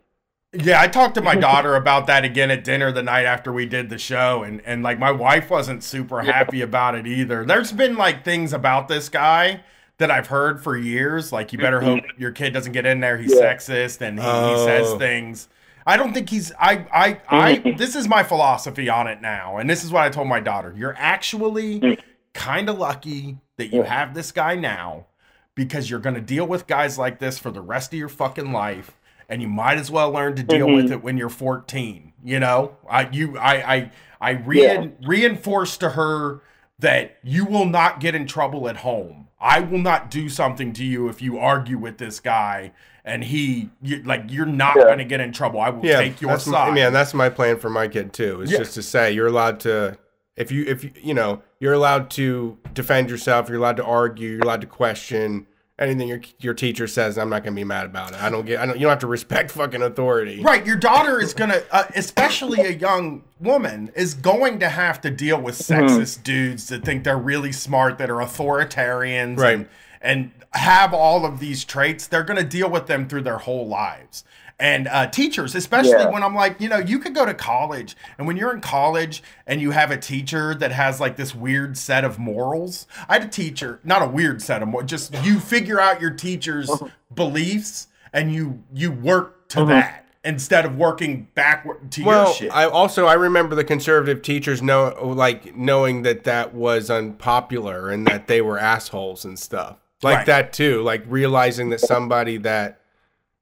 Yeah, 0.53 0.82
I 0.82 0.88
talked 0.88 1.15
to 1.15 1.22
my 1.22 1.36
daughter 1.47 1.76
about 1.76 2.07
that 2.07 2.26
again 2.26 2.51
at 2.51 2.63
dinner 2.63 2.91
the 2.91 3.03
night 3.03 3.26
after 3.26 3.53
we 3.53 3.65
did 3.65 3.89
the 3.89 3.97
show, 3.97 4.43
and 4.43 4.62
and 4.66 4.83
like 4.83 5.00
my 5.00 5.12
wife 5.12 5.50
wasn't 5.50 5.83
super 5.83 6.21
happy 6.21 6.62
about 6.62 6.95
it 6.95 7.08
either. 7.08 7.45
There's 7.45 7.71
been 7.71 7.95
like 7.95 8.25
things 8.25 8.51
about 8.54 8.87
this 8.87 9.08
guy 9.08 9.62
that 10.00 10.12
I've 10.12 10.28
heard 10.28 10.62
for 10.63 10.75
years, 10.75 11.32
like 11.32 11.54
you 11.54 11.59
better 11.59 11.79
mm-hmm. 11.79 11.86
hope 11.86 12.04
your 12.17 12.32
kid 12.32 12.51
doesn't 12.54 12.71
get 12.74 12.86
in 12.86 13.00
there. 13.00 13.17
He's 13.17 13.33
Yeah. 13.33 13.54
sexist 13.54 14.01
and 14.01 14.20
he, 14.20 14.25
he 14.25 14.32
Oh. 14.32 14.66
says 14.66 14.93
things. 14.95 15.47
I 15.86 15.97
don't 15.97 16.13
think 16.13 16.29
he's. 16.29 16.51
I 16.59 16.86
I 16.93 17.21
I. 17.28 17.55
Mm-hmm. 17.55 17.78
this 17.78 17.95
is 17.95 18.08
my 18.08 18.24
philosophy 18.24 18.89
on 18.89 19.08
it 19.08 19.21
now, 19.21 19.58
and 19.58 19.70
this 19.70 19.83
is 19.83 19.91
what 19.91 20.03
I 20.03 20.09
told 20.09 20.28
my 20.28 20.39
daughter. 20.39 20.74
You're 20.75 20.95
actually 20.97 21.79
mm. 21.79 21.99
kind 22.33 22.70
of 22.70 22.78
lucky 22.78 23.37
that 23.58 23.74
you 23.74 23.83
have 23.83 24.13
this 24.13 24.32
guy 24.32 24.55
now 24.55 25.08
because 25.55 25.89
you're 25.89 25.99
going 25.99 26.16
to 26.16 26.21
deal 26.21 26.47
with 26.47 26.67
guys 26.67 26.97
like 26.97 27.20
this 27.20 27.37
for 27.37 27.51
the 27.51 27.62
rest 27.62 27.93
of 27.93 27.99
your 27.99 28.09
fucking 28.09 28.51
life 28.51 28.97
and 29.29 29.41
you 29.41 29.47
might 29.47 29.78
as 29.78 29.91
well 29.91 30.12
learn 30.12 30.36
to 30.36 30.43
deal 30.43 30.67
with 30.67 30.86
mm-hmm. 30.86 30.93
it 30.93 31.03
when 31.03 31.17
you're 31.17 31.29
14 31.29 32.13
you 32.24 32.39
know 32.39 32.75
i 32.89 33.08
you 33.09 33.37
i 33.37 33.75
i 33.75 33.91
i 34.20 34.32
rein, 34.32 34.95
reinforced 35.03 35.82
to 35.82 35.89
her 35.89 36.41
that 36.82 37.17
you 37.24 37.45
will 37.45 37.66
not 37.66 37.99
get 37.99 38.16
in 38.16 38.25
trouble 38.25 38.67
at 38.67 38.78
home. 38.78 39.28
I 39.39 39.59
will 39.59 39.79
not 39.79 40.12
do 40.12 40.29
something 40.29 40.74
to 40.74 40.83
you 40.83 41.08
if 41.08 41.21
you 41.21 41.37
argue 41.37 41.78
with 41.78 41.99
this 41.99 42.20
guy 42.20 42.74
and 43.05 43.23
he 43.23 43.69
you, 43.82 44.03
like 44.03 44.25
you're 44.29 44.45
not 44.45 44.75
Yeah. 44.75 44.83
going 44.83 44.97
to 44.99 45.03
get 45.05 45.19
in 45.21 45.32
trouble. 45.32 45.59
I 45.59 45.69
will 45.69 45.86
Yeah, 45.86 45.97
take 45.99 46.21
your 46.21 46.37
side. 46.39 46.69
my, 46.69 46.71
man. 46.75 46.93
That's 46.93 47.13
my 47.13 47.29
plan 47.29 47.57
for 47.57 47.69
my 47.69 47.87
kid 47.87 48.13
too. 48.13 48.41
Is 48.41 48.51
Yeah. 48.51 48.59
just 48.59 48.73
to 48.75 48.83
say 48.83 49.11
you're 49.11 49.28
allowed 49.28 49.59
to 49.61 49.97
if 50.37 50.51
you 50.51 50.65
if 50.65 50.83
you 50.83 50.91
you 51.01 51.13
know 51.13 51.41
you're 51.59 51.73
allowed 51.73 52.09
to 52.11 52.57
defend 52.73 53.09
yourself. 53.09 53.49
You're 53.49 53.57
allowed 53.59 53.78
to 53.78 53.83
argue. 53.86 54.29
You're 54.32 54.43
allowed 54.43 54.61
to 54.61 54.67
question 54.67 55.47
anything 55.79 56.07
your 56.07 56.21
your 56.39 56.53
teacher 56.53 56.86
says. 56.87 57.17
I'm 57.17 57.29
not 57.29 57.43
gonna 57.43 57.55
be 57.55 57.63
mad 57.63 57.86
about 57.87 58.11
it. 58.11 58.21
I 58.21 58.29
don't 58.29 58.45
get. 58.45 58.59
I 58.59 58.65
don't. 58.67 58.75
You 58.75 58.82
don't 58.83 58.91
have 58.91 58.99
to 58.99 59.07
respect 59.07 59.49
fucking 59.59 59.82
authority. 59.82 60.39
Right, 60.41 60.63
your 60.65 60.78
daughter 60.78 61.19
is 61.19 61.33
gonna, 61.33 61.61
uh, 61.71 61.86
especially 61.95 62.61
a 62.61 62.69
young 62.71 63.23
woman, 63.39 63.91
is 63.95 64.13
going 64.13 64.59
to 64.59 64.69
have 64.69 65.01
to 65.01 65.09
deal 65.09 65.41
with 65.41 65.57
Mm-hmm. 65.57 65.87
sexist 65.97 66.23
dudes 66.23 66.67
that 66.69 66.86
think 66.86 67.03
they're 67.03 67.17
really 67.17 67.51
smart, 67.51 67.97
that 67.97 68.09
are 68.11 68.17
authoritarians, 68.17 69.37
Right. 69.39 69.53
and, 69.55 69.67
and 70.01 70.32
have 70.53 70.93
all 70.93 71.25
of 71.25 71.39
these 71.39 71.63
traits. 71.65 72.07
They're 72.07 72.23
gonna 72.23 72.43
deal 72.43 72.69
with 72.69 72.87
them 72.87 73.07
through 73.07 73.21
their 73.23 73.37
whole 73.39 73.67
lives. 73.67 74.23
And 74.59 74.87
uh, 74.89 75.07
teachers, 75.07 75.55
especially 75.55 75.91
Yeah. 75.93 76.11
when 76.11 76.21
I'm 76.21 76.36
like, 76.36 76.61
you 76.61 76.69
know, 76.69 76.78
you 76.78 76.99
could 76.99 77.15
go 77.15 77.25
to 77.25 77.33
college, 77.33 77.95
and 78.19 78.28
when 78.28 78.37
you're 78.37 78.53
in 78.53 78.61
college 78.61 79.23
and 79.47 79.59
you 79.59 79.71
have 79.71 79.89
a 79.89 79.97
teacher 79.97 80.53
that 80.53 80.71
has 80.71 80.99
like 80.99 81.15
this 81.15 81.33
weird 81.33 81.78
set 81.79 82.03
of 82.03 82.19
morals. 82.19 82.86
I 83.09 83.13
had 83.13 83.23
a 83.23 83.28
teacher, 83.28 83.79
not 83.83 84.03
a 84.03 84.07
weird 84.07 84.39
set 84.41 84.61
of 84.61 84.67
morals, 84.67 84.87
just 84.89 85.15
you 85.23 85.39
figure 85.39 85.79
out 85.79 85.99
your 85.99 86.11
teacher's 86.11 86.69
beliefs 87.15 87.87
and 88.13 88.32
you 88.33 88.61
you 88.73 88.91
work 88.91 89.47
to 89.49 89.65
that 89.65 90.05
instead 90.23 90.65
of 90.65 90.78
working 90.78 91.28
backward 91.33 91.91
to 91.93 92.01
your 92.01 92.07
Well, 92.09 92.33
shit. 92.33 92.51
I 92.53 92.65
also 92.65 93.07
I 93.07 93.13
remember 93.13 93.55
the 93.55 93.63
conservative 93.63 94.21
teachers 94.21 94.61
know 94.61 94.93
like 95.15 95.55
knowing 95.55 96.03
that 96.03 96.23
that 96.25 96.53
was 96.53 96.89
unpopular 96.91 97.89
and 97.89 98.05
that 98.07 98.28
they 98.28 98.41
were 98.41 98.59
assholes 98.59 99.25
and 99.25 99.39
stuff 99.39 99.78
like 100.03 100.17
Right. 100.17 100.25
that 100.28 100.53
too. 100.53 100.82
Like 100.82 101.03
realizing 101.07 101.69
that 101.71 101.79
somebody 101.79 102.37
that 102.37 102.79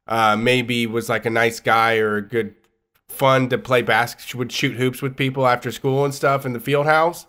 uh, 0.08 0.36
maybe 0.36 0.88
was 0.88 1.08
like 1.10 1.26
a 1.26 1.30
nice 1.30 1.60
guy 1.60 1.98
or 1.98 2.18
a 2.18 2.22
good 2.22 2.56
fun 3.08 3.50
to 3.50 3.58
play 3.58 3.82
basket 3.82 4.34
would 4.36 4.52
shoot 4.52 4.76
hoops 4.76 5.02
with 5.02 5.16
people 5.16 5.46
after 5.48 5.72
school 5.72 6.04
and 6.06 6.14
stuff 6.14 6.46
in 6.46 6.54
the 6.54 6.60
field 6.60 6.86
house. 6.86 7.26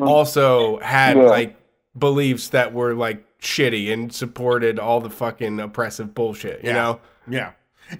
Also 0.00 0.78
had 0.80 1.16
Yeah. 1.16 1.22
like 1.24 1.56
beliefs 1.98 2.48
that 2.48 2.72
were 2.72 2.94
like 2.94 3.24
shitty 3.40 3.92
and 3.92 4.12
supported 4.12 4.78
all 4.78 5.00
the 5.00 5.10
fucking 5.10 5.60
oppressive 5.60 6.14
bullshit. 6.14 6.62
You 6.62 6.70
Yeah. 6.70 6.74
know. 6.74 7.00
yeah. 7.28 7.50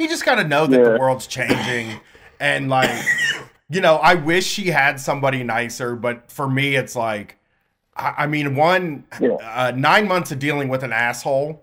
You 0.00 0.08
just 0.08 0.24
got 0.24 0.36
to 0.36 0.44
know 0.44 0.66
that 0.66 0.82
the 0.82 0.98
world's 0.98 1.26
changing 1.26 2.00
and 2.40 2.68
like 2.68 2.90
you 3.68 3.80
know, 3.80 3.96
I 3.96 4.14
wish 4.14 4.46
she 4.46 4.68
had 4.68 5.00
somebody 5.00 5.42
nicer, 5.42 5.96
but 5.96 6.30
for 6.30 6.48
me 6.48 6.76
it's 6.76 6.94
like 6.96 7.36
I, 7.96 8.14
I 8.18 8.26
mean, 8.26 8.54
one 8.56 9.04
Yeah. 9.20 9.30
uh, 9.42 9.72
9 9.74 10.06
months 10.08 10.30
of 10.32 10.38
dealing 10.38 10.68
with 10.68 10.82
an 10.82 10.92
asshole 10.92 11.62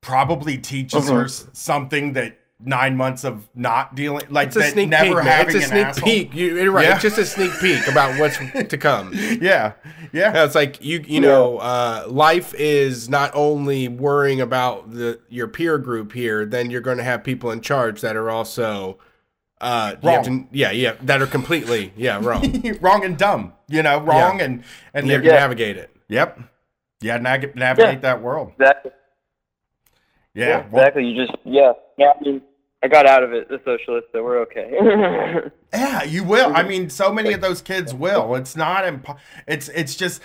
probably 0.00 0.58
teaches 0.58 1.08
Uh-huh. 1.10 1.20
her 1.20 1.28
something 1.28 2.12
that 2.14 2.36
9 2.60 2.96
months 2.96 3.22
of 3.24 3.48
not 3.54 3.94
dealing 3.94 4.26
like 4.30 4.48
It's 4.48 4.56
a 4.56 4.60
that 4.60 4.72
sneak 4.72 4.88
never 4.88 5.06
peek, 5.06 5.14
man. 5.16 5.24
having 5.26 5.56
It's 5.56 5.64
a 5.64 5.68
an 5.68 5.70
sneak 5.70 5.86
asshole. 5.86 6.08
peek. 6.08 6.34
You, 6.34 6.56
you're 6.56 6.72
right. 6.72 6.84
Yeah. 6.86 6.94
It's 6.94 7.02
just 7.02 7.18
a 7.18 7.26
sneak 7.26 7.52
peek 7.60 7.86
about 7.86 8.18
what's 8.18 8.36
to 8.68 8.76
come. 8.78 9.12
Yeah. 9.40 9.72
Yeah. 10.12 10.32
Yeah, 10.34 10.44
it's 10.44 10.54
like 10.54 10.82
you 10.84 11.04
you 11.06 11.20
know, 11.20 11.58
uh, 11.58 12.04
life 12.08 12.54
is 12.54 13.08
not 13.08 13.30
only 13.34 13.86
worrying 13.88 14.40
about 14.40 14.90
the 14.90 15.20
your 15.28 15.46
peer 15.48 15.78
group 15.78 16.12
here, 16.12 16.44
then 16.46 16.70
you're 16.70 16.80
going 16.80 16.98
to 16.98 17.04
have 17.04 17.22
people 17.22 17.50
in 17.52 17.60
charge 17.60 18.00
that 18.00 18.16
are 18.16 18.30
also 18.30 18.98
uh 19.60 19.94
you 20.02 20.08
have 20.08 20.26
Wrong. 20.26 20.48
to, 20.50 20.56
yeah, 20.56 20.70
yeah, 20.72 20.94
that 21.02 21.20
are 21.22 21.26
completely 21.26 21.92
yeah, 21.96 22.18
wrong. 22.22 22.62
wrong 22.80 23.04
and 23.04 23.16
dumb, 23.18 23.52
you 23.68 23.82
know, 23.82 24.00
wrong 24.00 24.40
and 24.40 24.64
and 24.94 25.06
you 25.06 25.14
have 25.14 25.22
to 25.22 25.28
navigate 25.28 25.76
it. 25.76 25.90
Yep. 26.08 26.40
Yeah, 27.00 27.18
nag- 27.18 27.54
navigate 27.54 27.94
Yeah. 27.94 28.00
that 28.00 28.22
world. 28.22 28.52
Exactly. 28.58 28.90
Yeah. 30.34 30.46
Yeah, 30.46 30.66
well, 30.70 30.82
exactly. 30.82 31.04
You 31.06 31.26
just 31.26 31.38
yeah. 31.44 31.72
Yeah. 31.96 32.12
I 32.18 32.24
mean, 32.24 32.42
I 32.80 32.86
got 32.86 33.06
out 33.06 33.24
of 33.24 33.32
it, 33.32 33.48
the 33.48 33.60
socialist, 33.64 34.06
so 34.12 34.22
we're 34.22 34.38
okay. 34.42 34.70
yeah, 35.72 36.04
you 36.04 36.22
will. 36.22 36.54
I 36.54 36.62
mean, 36.68 36.88
so 36.90 37.12
many 37.12 37.32
of 37.32 37.40
those 37.40 37.60
kids 37.60 37.92
will. 37.92 38.36
It's 38.36 38.54
not 38.54 38.84
impo- 38.84 39.18
it's 39.48 39.68
it's 39.70 39.96
just 39.96 40.22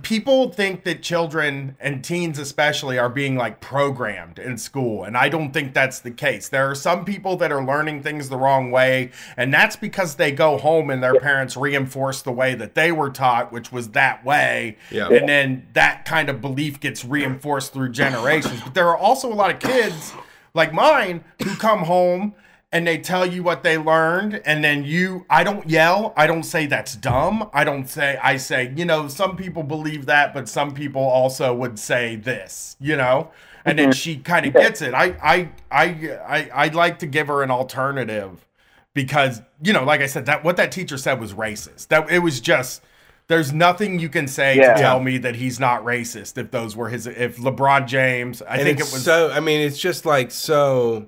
people 0.00 0.50
think 0.50 0.84
that 0.84 1.02
children 1.02 1.76
and 1.78 2.02
teens 2.02 2.38
especially 2.38 2.98
are 2.98 3.10
being 3.10 3.36
like 3.36 3.60
programmed 3.60 4.38
in 4.38 4.56
school, 4.56 5.04
and 5.04 5.14
I 5.14 5.28
don't 5.28 5.52
think 5.52 5.74
that's 5.74 6.00
the 6.00 6.10
case. 6.10 6.48
There 6.48 6.70
are 6.70 6.74
some 6.74 7.04
people 7.04 7.36
that 7.36 7.52
are 7.52 7.62
learning 7.62 8.02
things 8.02 8.30
the 8.30 8.38
wrong 8.38 8.70
way, 8.70 9.10
and 9.36 9.52
that's 9.52 9.76
because 9.76 10.14
they 10.14 10.32
go 10.32 10.56
home 10.56 10.88
and 10.88 11.02
their 11.02 11.20
parents 11.20 11.54
reinforce 11.54 12.22
the 12.22 12.32
way 12.32 12.54
that 12.54 12.74
they 12.74 12.92
were 12.92 13.10
taught, 13.10 13.52
which 13.52 13.70
was 13.70 13.90
that 13.90 14.24
way. 14.24 14.78
Yeah. 14.90 15.08
And 15.08 15.28
then 15.28 15.68
that 15.74 16.06
kind 16.06 16.30
of 16.30 16.40
belief 16.40 16.80
gets 16.80 17.04
reinforced 17.04 17.74
through 17.74 17.90
generations. 17.90 18.62
But 18.62 18.72
there 18.72 18.88
are 18.88 18.96
also 18.96 19.30
a 19.30 19.34
lot 19.34 19.50
of 19.50 19.58
kids 19.58 20.14
like 20.54 20.72
mine 20.72 21.24
who 21.42 21.54
come 21.56 21.80
home 21.80 22.34
and 22.72 22.86
they 22.86 22.98
tell 22.98 23.26
you 23.26 23.42
what 23.42 23.62
they 23.62 23.76
learned 23.76 24.40
and 24.44 24.62
then 24.62 24.84
you 24.84 25.26
I 25.28 25.44
don't 25.44 25.68
yell, 25.68 26.12
I 26.16 26.26
don't 26.26 26.44
say 26.44 26.66
that's 26.66 26.94
dumb. 26.96 27.50
I 27.52 27.64
don't 27.64 27.88
say 27.88 28.18
I 28.22 28.36
say, 28.36 28.72
you 28.76 28.84
know, 28.84 29.08
some 29.08 29.36
people 29.36 29.62
believe 29.62 30.06
that, 30.06 30.32
but 30.32 30.48
some 30.48 30.72
people 30.72 31.02
also 31.02 31.54
would 31.54 31.78
say 31.78 32.16
this, 32.16 32.76
you 32.80 32.96
know? 32.96 33.30
And 33.64 33.78
then 33.78 33.90
mm-hmm. 33.90 33.92
she 33.92 34.16
kind 34.16 34.46
of 34.46 34.52
gets 34.52 34.82
it. 34.82 34.94
I 34.94 35.16
I 35.22 35.48
I 35.70 35.84
I 36.26 36.50
I'd 36.54 36.74
like 36.74 37.00
to 37.00 37.06
give 37.06 37.28
her 37.28 37.42
an 37.42 37.50
alternative 37.50 38.46
because, 38.94 39.42
you 39.62 39.72
know, 39.72 39.84
like 39.84 40.00
I 40.00 40.06
said, 40.06 40.26
that 40.26 40.44
what 40.44 40.56
that 40.56 40.72
teacher 40.72 40.96
said 40.96 41.20
was 41.20 41.34
racist. 41.34 41.88
That 41.88 42.10
it 42.10 42.20
was 42.20 42.40
just 42.40 42.82
there's 43.30 43.52
nothing 43.54 43.98
you 43.98 44.10
can 44.10 44.28
say 44.28 44.56
Yeah. 44.56 44.74
to 44.74 44.80
tell 44.80 45.00
me 45.00 45.16
that 45.18 45.36
he's 45.36 45.58
not 45.58 45.82
racist 45.84 46.36
if 46.36 46.50
those 46.50 46.76
were 46.76 46.88
his 46.90 47.06
if 47.06 47.38
LeBron 47.38 47.86
James 47.86 48.42
I 48.42 48.56
and 48.56 48.62
think 48.64 48.80
it 48.80 48.92
was 48.92 49.02
so. 49.04 49.30
I 49.30 49.40
mean, 49.40 49.60
it's 49.62 49.78
just 49.78 50.04
like 50.04 50.30
so 50.30 51.06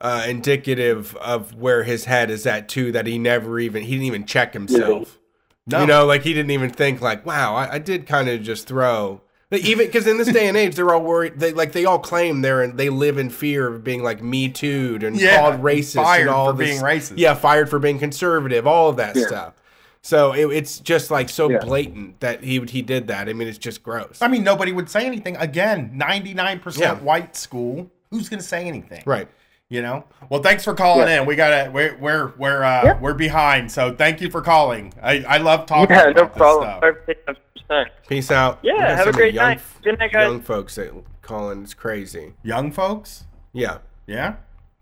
uh, 0.00 0.24
indicative 0.28 1.14
of 1.16 1.54
where 1.56 1.82
his 1.82 2.04
head 2.06 2.30
is 2.30 2.46
at 2.46 2.68
too. 2.68 2.92
That 2.92 3.06
he 3.06 3.18
never 3.18 3.58
even 3.60 3.82
he 3.82 3.90
didn't 3.92 4.06
even 4.06 4.24
check 4.24 4.52
himself. 4.54 5.18
No. 5.66 5.80
You 5.82 5.86
know, 5.86 6.06
like 6.06 6.22
he 6.22 6.32
didn't 6.32 6.52
even 6.52 6.70
think 6.70 7.00
like, 7.02 7.26
wow, 7.26 7.54
I, 7.54 7.74
I 7.74 7.78
did 7.78 8.06
kind 8.06 8.28
of 8.28 8.40
just 8.42 8.66
throw. 8.68 9.20
Like, 9.50 9.64
even 9.64 9.86
because 9.86 10.06
in 10.06 10.18
this 10.18 10.30
day 10.32 10.46
and 10.46 10.56
age, 10.56 10.76
they're 10.76 10.94
all 10.94 11.02
worried. 11.02 11.40
They 11.40 11.52
like 11.52 11.72
they 11.72 11.84
all 11.84 11.98
claim 11.98 12.42
they're 12.42 12.62
in, 12.62 12.76
they 12.76 12.88
live 12.90 13.18
in 13.18 13.30
fear 13.30 13.66
of 13.66 13.82
being 13.82 14.02
like 14.02 14.22
me 14.22 14.48
too'd 14.48 15.02
and 15.02 15.20
Yeah, 15.20 15.38
called 15.40 15.62
racist 15.62 15.94
fired 15.94 16.20
and 16.22 16.30
all 16.30 16.52
for 16.52 16.56
this- 16.58 16.70
being 16.70 16.82
racist. 16.82 17.14
Yeah, 17.18 17.34
fired 17.34 17.68
for 17.68 17.78
being 17.78 17.98
conservative, 17.98 18.66
all 18.66 18.90
of 18.90 18.96
that 18.96 19.16
Yeah. 19.16 19.26
stuff. 19.26 19.54
So 20.02 20.32
it, 20.32 20.46
it's 20.46 20.78
just 20.78 21.10
like 21.10 21.28
so 21.28 21.50
Yeah. 21.50 21.58
blatant 21.58 22.20
that 22.20 22.42
he 22.42 22.60
he 22.60 22.82
did 22.82 23.08
that. 23.08 23.28
I 23.28 23.32
mean, 23.32 23.48
it's 23.48 23.58
just 23.58 23.82
gross. 23.82 24.18
I 24.22 24.28
mean, 24.28 24.44
nobody 24.44 24.72
would 24.72 24.88
say 24.88 25.04
anything. 25.06 25.36
Again, 25.36 25.92
99% 26.00 27.02
white 27.02 27.36
school. 27.36 27.90
Who's 28.10 28.28
going 28.28 28.40
to 28.40 28.46
say 28.46 28.64
anything? 28.64 29.02
Right. 29.04 29.28
You 29.68 29.82
know? 29.82 30.04
Well, 30.30 30.40
thanks 30.42 30.64
for 30.64 30.72
calling 30.72 31.08
Yeah. 31.08 31.20
in. 31.22 31.26
We 31.26 31.36
got 31.36 31.64
to 31.64 31.70
we're 31.70 31.96
we're 31.98 32.32
we're 32.38 32.62
uh 32.62 32.82
Yeah. 32.84 33.00
we're 33.00 33.12
behind. 33.14 33.70
So, 33.70 33.94
thank 33.94 34.20
you 34.22 34.30
for 34.30 34.40
calling. 34.40 34.94
I 35.02 35.24
I 35.28 35.36
love 35.38 35.66
talking 35.66 35.94
yeah, 35.94 36.04
about 36.04 36.16
no 36.16 36.24
this 36.24 36.36
problem. 36.36 36.64
stuff. 36.68 36.80
Sorry 36.80 36.94
for 36.94 37.00
taking 37.06 37.28
up 37.28 37.36
some 37.58 37.66
time. 37.68 37.86
Peace 38.08 38.30
out. 38.30 38.58
Yeah, 38.62 38.96
have 38.96 39.08
a 39.08 39.12
great 39.12 39.34
young, 39.34 39.44
night. 39.50 39.60
Good 39.82 39.98
night, 39.98 40.12
guys. 40.12 40.22
Young 40.26 40.40
folks 40.40 40.76
that 40.76 40.92
calling. 41.20 41.64
It's 41.64 41.74
crazy. 41.74 42.32
Young 42.42 42.72
folks? 42.72 43.24
Yeah. 43.52 43.78
Yeah. 44.06 44.36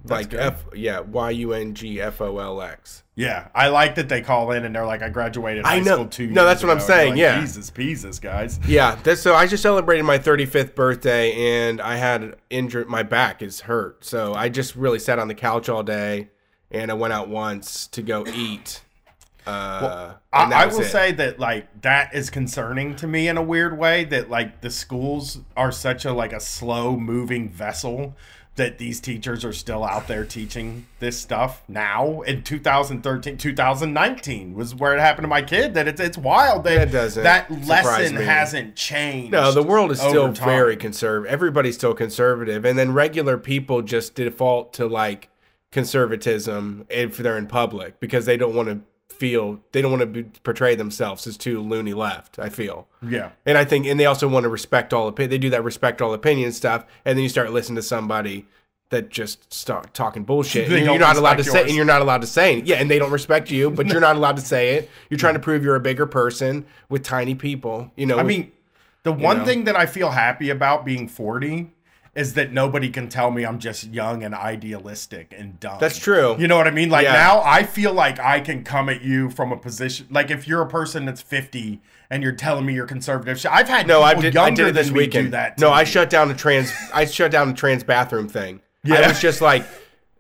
That's 0.07 0.23
like 0.23 0.31
good. 0.31 0.41
F. 0.41 0.65
Yeah. 0.75 1.01
Y 1.01 1.31
U 1.31 1.53
N 1.53 1.75
G 1.75 2.01
F 2.01 2.21
O 2.21 2.39
L 2.39 2.63
X. 2.63 3.03
Yeah, 3.17 3.49
I 3.55 3.69
like 3.69 3.95
that 3.95 4.11
they 4.11 4.21
call 4.21 4.51
in 4.53 4.67
and 4.67 4.75
they're 4.75 4.85
like, 4.85 5.01
I 5.01 5.09
graduated 5.09 5.65
I 5.65 5.77
high 5.77 5.81
know. 5.81 5.95
school 5.95 6.07
two 6.09 6.27
No, 6.27 6.45
that's 6.45 6.63
what 6.63 6.69
I'm 6.69 6.77
ago. 6.77 6.87
You're 6.87 6.97
saying, 6.97 7.11
like, 7.13 7.19
yeah. 7.19 7.41
Jesus, 7.41 7.71
Jesus, 7.71 8.19
guys. 8.19 8.61
Yeah, 8.69 8.95
that's, 9.03 9.23
so 9.23 9.35
I 9.35 9.47
just 9.47 9.63
celebrated 9.63 10.03
my 10.03 10.19
35th 10.19 10.75
birthday 10.75 11.33
and 11.67 11.81
I 11.81 11.97
had 11.97 12.37
injured 12.51 12.91
my 12.91 13.03
back 13.03 13.41
is 13.41 13.61
hurt. 13.61 14.05
So 14.05 14.35
I 14.35 14.51
just 14.51 14.77
really 14.77 14.99
sat 14.99 15.19
on 15.19 15.29
the 15.29 15.35
couch 15.35 15.71
all 15.71 15.83
day 15.83 16.29
and 16.71 16.91
I 16.91 16.95
went 16.95 17.15
out 17.15 17.31
once 17.31 17.87
to 17.89 18.03
go 18.03 18.27
eat. 18.27 18.83
Uh, 19.47 20.09
that 20.33 20.53
I, 20.53 20.65
I 20.65 20.67
will 20.67 20.81
it. 20.81 20.91
say 20.91 21.13
that 21.13 21.39
like 21.39 21.83
that 21.83 22.13
is 22.15 22.31
concerning 22.31 22.97
to 22.97 23.07
me 23.07 23.29
in 23.29 23.37
a 23.37 23.43
weird 23.43 23.79
way 23.79 24.05
that 24.05 24.29
like 24.29 24.61
the 24.61 24.71
schools 24.71 25.39
are 25.57 25.71
such 25.71 26.05
a 26.05 26.13
like 26.13 26.33
a 26.33 26.41
slow 26.41 26.97
moving 26.97 27.49
vessel 27.49 28.17
that 28.57 28.79
these 28.79 29.01
teachers 29.01 29.45
are 29.45 29.53
still 29.53 29.85
out 29.85 30.09
there 30.09 30.25
teaching 30.25 30.87
this 30.99 31.19
stuff 31.19 31.63
now 31.69 32.23
in 32.23 32.43
2013 32.43 33.37
2019 33.37 34.55
was 34.55 34.75
where 34.75 34.95
it 34.97 35.01
happened 35.01 35.25
to 35.25 35.29
my 35.29 35.43
kid 35.43 35.75
that 35.75 35.87
it's 35.87 36.01
it's 36.01 36.19
wild 36.19 36.65
that 36.65 36.77
That 36.77 36.91
doesn't 36.93 37.23
that 37.23 37.51
lesson 37.67 38.17
me. 38.17 38.25
hasn't 38.25 38.75
changed 38.77 39.33
No, 39.33 39.53
the 39.53 39.63
world 39.63 39.91
is 39.93 39.99
still 40.01 40.33
time. 40.33 40.49
very 40.49 40.77
conservative. 40.77 41.33
Everybody's 41.33 41.75
still 41.77 41.95
conservative, 41.95 42.65
and 42.65 42.79
then 42.79 42.93
regular 42.93 43.37
people 43.39 43.83
just 43.83 44.15
default 44.15 44.73
to 44.75 44.87
like 44.87 45.29
conservatism 45.71 46.87
if 46.89 47.17
they're 47.19 47.39
in 47.39 47.47
public 47.47 48.01
because 48.01 48.27
they 48.27 48.37
don't 48.37 48.55
want 48.55 48.69
to 48.69 48.81
feel 49.17 49.61
they 49.73 49.83
don't 49.83 49.91
want 49.91 50.01
to 50.01 50.07
be, 50.07 50.23
portray 50.43 50.75
themselves 50.75 51.27
as 51.27 51.37
too 51.37 51.61
loony 51.61 51.95
left. 51.95 52.39
I 52.39 52.49
feel. 52.49 52.89
yeah 53.03 53.31
And 53.45 53.57
I 53.59 53.65
think, 53.65 53.87
and 53.87 53.99
they 53.99 54.07
also 54.07 54.29
want 54.29 54.45
to 54.45 54.49
respect 54.49 54.93
all 54.93 55.09
opinion. 55.09 55.31
They 55.31 55.39
do 55.39 55.51
that 55.51 55.65
respect 55.65 56.03
all 56.03 56.13
opinion 56.15 56.53
stuff, 56.53 56.85
and 57.05 57.17
then 57.17 57.23
you 57.23 57.29
start 57.29 57.53
listening 57.53 57.77
to 57.77 57.83
somebody 57.83 58.47
that 58.91 59.09
just 59.09 59.53
start 59.53 59.93
talking 59.95 60.25
bullshit. 60.25 60.71
And 60.71 60.85
you're 60.87 60.99
not 60.99 61.17
allowed 61.17 61.35
to 61.35 61.39
respect 61.39 61.65
say, 61.65 61.69
and 61.69 61.77
you're 61.77 61.85
not 61.85 62.03
allowed 62.03 62.21
to 62.21 62.27
say 62.27 62.59
it. 62.59 62.67
Yeah, 62.67 62.77
and 62.77 62.91
they 62.91 62.99
don't 62.99 63.11
respect 63.11 63.51
you, 63.51 63.71
but 63.71 63.89
you're 63.89 64.01
not 64.01 64.17
allowed 64.17 64.37
to 64.37 64.43
say 64.43 64.75
it. 64.75 64.91
You're 65.11 65.19
trying 65.19 65.35
to 65.35 65.41
prove 65.41 65.65
you're 65.65 65.77
a 65.77 65.81
bigger 65.81 66.07
person 66.07 66.67
with 66.89 67.03
tiny 67.03 67.35
people. 67.35 67.91
You 67.97 68.07
know, 68.07 68.19
I 68.19 68.23
mean, 68.23 68.53
the 69.03 69.13
one 69.13 69.39
know? 69.39 69.45
thing 69.45 69.65
that 69.65 69.77
I 69.77 69.87
feel 69.87 70.11
happy 70.11 70.51
about 70.51 70.85
being 70.85 71.09
40 71.09 71.71
is 72.17 72.35
that 72.35 72.51
nobody 72.51 72.89
can 72.89 73.09
tell 73.09 73.31
me 73.31 73.45
I'm 73.45 73.59
just 73.59 73.85
young 73.85 74.25
and 74.25 74.35
idealistic 74.35 75.35
and 75.37 75.61
dumb. 75.61 75.79
That's 75.79 75.99
true. 75.99 76.35
You 76.39 76.49
know 76.49 76.57
what 76.57 76.67
I 76.67 76.71
mean? 76.71 76.89
Like 76.89 77.05
Yeah. 77.05 77.13
now 77.13 77.43
I 77.45 77.63
feel 77.63 77.93
like 77.93 78.19
I 78.19 78.41
can 78.41 78.65
come 78.65 78.89
at 78.89 79.03
you 79.03 79.31
from 79.31 79.53
a 79.53 79.57
position 79.57 80.07
like 80.11 80.31
if 80.31 80.49
you're 80.49 80.63
a 80.63 80.69
person 80.69 81.05
that's 81.05 81.21
50 81.21 81.81
and 82.11 82.23
you're 82.23 82.33
telling 82.33 82.65
me 82.65 82.75
you're 82.75 82.87
conservative. 82.87 83.45
I've 83.51 83.69
had 83.69 83.87
no, 83.87 84.03
I 84.03 84.15
did. 84.15 84.37
I 84.37 84.51
did 84.51 84.69
it 84.69 84.75
this 84.75 84.91
weekend. 84.91 85.33
that. 85.33 85.59
no, 85.59 85.69
to 85.69 85.75
I 85.75 85.85
shut 85.85 86.09
down 86.09 86.29
the 86.29 86.35
trans. 86.35 86.73
I 86.95 87.05
shut 87.05 87.31
down 87.31 87.49
the 87.49 87.55
trans 87.55 87.85
bathroom 87.85 88.29
thing. 88.29 88.61
Yeah. 88.85 88.95
I 88.97 89.09
was 89.09 89.21
just 89.21 89.41
like, 89.41 89.67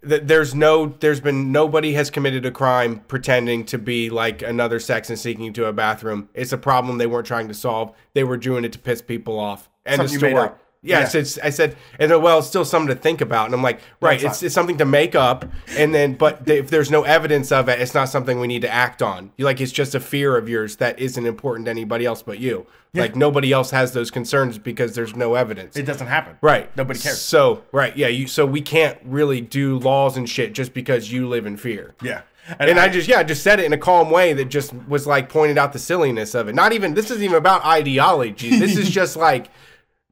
there's 0.02 0.54
no, 0.54 0.86
there's 1.00 1.20
been 1.20 1.50
nobody 1.52 1.94
has 1.94 2.10
committed 2.10 2.44
a 2.44 2.50
crime 2.50 3.00
pretending 3.08 3.64
to 3.66 3.78
be 3.78 4.10
like 4.10 4.42
another 4.42 4.78
sex 4.80 5.08
and 5.10 5.18
seeking 5.18 5.52
to 5.54 5.66
a 5.66 5.72
bathroom. 5.72 6.28
It's 6.34 6.52
a 6.52 6.58
problem 6.58 6.98
they 6.98 7.06
weren't 7.06 7.26
trying 7.26 7.48
to 7.48 7.54
solve. 7.54 7.94
They 8.14 8.24
were 8.24 8.36
doing 8.36 8.64
it 8.64 8.72
to 8.72 8.78
piss 8.78 9.00
people 9.00 9.38
off. 9.38 9.68
End 9.84 10.00
of 10.00 10.10
Something 10.10 10.30
made 10.30 10.36
story. 10.36 10.50
Yeah, 10.86 11.00
Yeah. 11.00 11.04
I 11.04 11.08
said, 11.08 11.44
I 11.44 11.50
said, 11.50 11.76
and 11.98 12.10
then, 12.10 12.22
well, 12.22 12.38
it's 12.38 12.46
still 12.48 12.64
something 12.64 12.94
to 12.94 13.00
think 13.00 13.20
about. 13.20 13.46
And 13.46 13.54
I'm 13.54 13.62
like, 13.62 13.80
right, 14.00 14.20
That's 14.20 14.36
it's, 14.36 14.42
it's 14.44 14.54
something 14.54 14.78
to 14.78 14.84
make 14.84 15.14
up. 15.14 15.44
And 15.76 15.94
then, 15.94 16.14
but 16.14 16.48
if 16.48 16.70
there's 16.70 16.90
no 16.90 17.02
evidence 17.02 17.52
of 17.52 17.68
it, 17.68 17.80
it's 17.80 17.94
not 17.94 18.08
something 18.08 18.40
we 18.40 18.46
need 18.46 18.62
to 18.62 18.72
act 18.72 19.02
on. 19.02 19.32
You 19.36 19.44
like, 19.44 19.60
it's 19.60 19.72
just 19.72 19.94
a 19.94 20.00
fear 20.00 20.36
of 20.36 20.48
yours 20.48 20.76
that 20.76 20.98
isn't 20.98 21.26
important 21.26 21.66
to 21.66 21.70
anybody 21.70 22.06
else 22.06 22.22
but 22.22 22.38
you. 22.38 22.66
Like 22.94 23.14
nobody 23.14 23.52
else 23.52 23.70
has 23.72 23.92
those 23.92 24.10
concerns 24.10 24.56
because 24.56 24.94
there's 24.94 25.14
no 25.14 25.34
evidence. 25.34 25.76
It 25.76 25.82
doesn't 25.82 26.06
happen. 26.06 26.38
Right. 26.40 26.74
Nobody 26.76 26.98
cares. 26.98 27.20
So, 27.20 27.62
right, 27.72 27.94
yeah, 27.96 28.08
you 28.08 28.26
so 28.26 28.46
we 28.46 28.62
can't 28.62 28.98
really 29.04 29.42
do 29.42 29.78
laws 29.78 30.16
and 30.16 30.26
shit 30.28 30.54
just 30.54 30.72
because 30.72 31.12
you 31.12 31.28
live 31.28 31.44
in 31.44 31.58
fear. 31.58 31.94
Yeah. 32.02 32.22
And 32.58 32.78
I 32.78 32.88
just 32.88 33.08
yeah, 33.08 33.18
I 33.18 33.24
just 33.24 33.42
said 33.42 33.58
it 33.58 33.66
in 33.66 33.72
a 33.72 33.78
calm 33.78 34.10
way 34.10 34.32
that 34.32 34.46
just 34.46 34.72
was 34.88 35.06
like 35.06 35.28
pointed 35.28 35.58
out 35.58 35.72
the 35.72 35.78
silliness 35.78 36.34
of 36.34 36.48
it. 36.48 36.54
Not 36.54 36.72
even 36.72 36.94
this 36.94 37.10
isn't 37.10 37.22
even 37.22 37.36
about 37.36 37.64
ideology. 37.64 38.58
This 38.58 38.76
is 38.76 38.88
just 39.00 39.16
like 39.16 39.48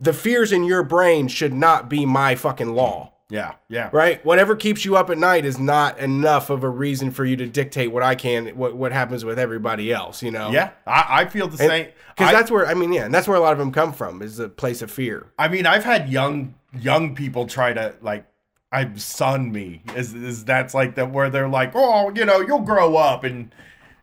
the 0.00 0.12
fears 0.12 0.52
in 0.52 0.64
your 0.64 0.82
brain 0.82 1.28
should 1.28 1.54
not 1.54 1.88
be 1.88 2.04
my 2.04 2.34
fucking 2.34 2.74
law. 2.74 3.12
Yeah. 3.30 3.54
Yeah. 3.68 3.90
Right? 3.92 4.24
Whatever 4.24 4.54
keeps 4.54 4.84
you 4.84 4.96
up 4.96 5.08
at 5.10 5.18
night 5.18 5.44
is 5.44 5.58
not 5.58 5.98
enough 5.98 6.50
of 6.50 6.62
a 6.62 6.68
reason 6.68 7.10
for 7.10 7.24
you 7.24 7.36
to 7.36 7.46
dictate 7.46 7.90
what 7.90 8.02
I 8.02 8.14
can 8.14 8.48
what 8.48 8.76
what 8.76 8.92
happens 8.92 9.24
with 9.24 9.38
everybody 9.38 9.92
else, 9.92 10.22
you 10.22 10.30
know? 10.30 10.50
Yeah. 10.50 10.70
I, 10.86 11.06
I 11.08 11.24
feel 11.24 11.48
the 11.48 11.56
same. 11.56 11.88
Because 12.16 12.32
that's 12.32 12.50
where 12.50 12.66
I 12.66 12.74
mean, 12.74 12.92
yeah, 12.92 13.06
and 13.06 13.14
that's 13.14 13.26
where 13.26 13.36
a 13.36 13.40
lot 13.40 13.52
of 13.52 13.58
them 13.58 13.72
come 13.72 13.92
from 13.92 14.22
is 14.22 14.38
a 14.38 14.48
place 14.48 14.82
of 14.82 14.90
fear. 14.90 15.32
I 15.38 15.48
mean, 15.48 15.66
I've 15.66 15.84
had 15.84 16.08
young 16.08 16.54
young 16.78 17.14
people 17.14 17.46
try 17.46 17.72
to 17.72 17.96
like 18.02 18.26
I 18.70 18.92
son 18.96 19.50
me. 19.52 19.82
Is 19.96 20.14
is 20.14 20.44
that's 20.44 20.74
like 20.74 20.96
that 20.96 21.10
where 21.10 21.30
they're 21.30 21.48
like, 21.48 21.72
oh, 21.74 22.12
you 22.14 22.24
know, 22.24 22.40
you'll 22.40 22.60
grow 22.60 22.96
up 22.96 23.24
and 23.24 23.52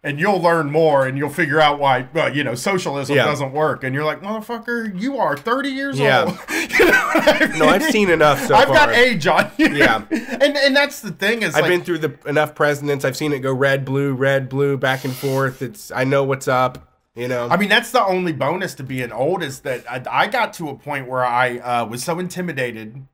and 0.04 0.20
you'll 0.20 0.42
learn 0.42 0.72
more 0.72 1.06
and 1.06 1.18
you'll 1.18 1.30
figure 1.30 1.60
out 1.60 1.80
why 1.80 2.08
well, 2.14 2.36
you 2.36 2.44
know 2.44 2.56
socialism 2.56 3.16
Yeah. 3.16 3.26
doesn't 3.26 3.52
work. 3.52 3.84
And 3.84 3.94
you're 3.94 4.04
like, 4.04 4.22
motherfucker, 4.22 5.00
you 5.00 5.18
are 5.18 5.38
30 5.38 5.70
years 5.70 6.00
Yeah. 6.00 6.24
old. 6.26 6.38
you 6.50 6.86
know 6.86 6.92
I 7.14 7.48
mean? 7.50 7.60
No, 7.60 7.68
I've 7.68 7.84
seen 7.84 8.10
enough 8.10 8.44
so 8.46 8.56
I've 8.56 8.68
far. 8.68 8.76
got 8.76 8.90
age 8.96 9.28
on 9.28 9.52
you. 9.58 9.70
Yeah. 9.70 10.04
and 10.12 10.58
and 10.58 10.76
that's 10.76 11.02
the 11.02 11.12
thing 11.12 11.44
is 11.44 11.56
I've 11.56 11.64
like, 11.64 11.70
been 11.72 11.84
through 11.84 12.00
the 12.00 12.18
enough 12.26 12.56
presidents. 12.56 13.06
I've 13.06 13.18
seen 13.18 13.32
it 13.34 13.40
go 13.40 13.54
red, 13.54 13.86
blue, 13.86 14.14
red, 14.14 14.50
blue, 14.50 14.78
back 14.78 15.06
and 15.06 15.14
forth. 15.14 15.62
It's 15.62 15.92
I 15.92 16.04
know 16.04 16.24
what's 16.24 16.48
up. 16.48 16.88
You 17.14 17.28
know. 17.28 17.50
I 17.50 17.58
mean, 17.58 17.68
that's 17.68 17.92
the 17.92 18.02
only 18.04 18.32
bonus 18.32 18.74
to 18.76 18.84
being 18.84 19.12
old 19.12 19.44
is 19.44 19.60
that 19.62 19.84
I, 19.92 20.02
I 20.24 20.28
got 20.28 20.54
to 20.54 20.70
a 20.70 20.76
point 20.76 21.10
where 21.10 21.26
I 21.26 21.58
uh, 21.58 21.86
was 21.86 22.04
so 22.06 22.20
intimidated 22.20 23.06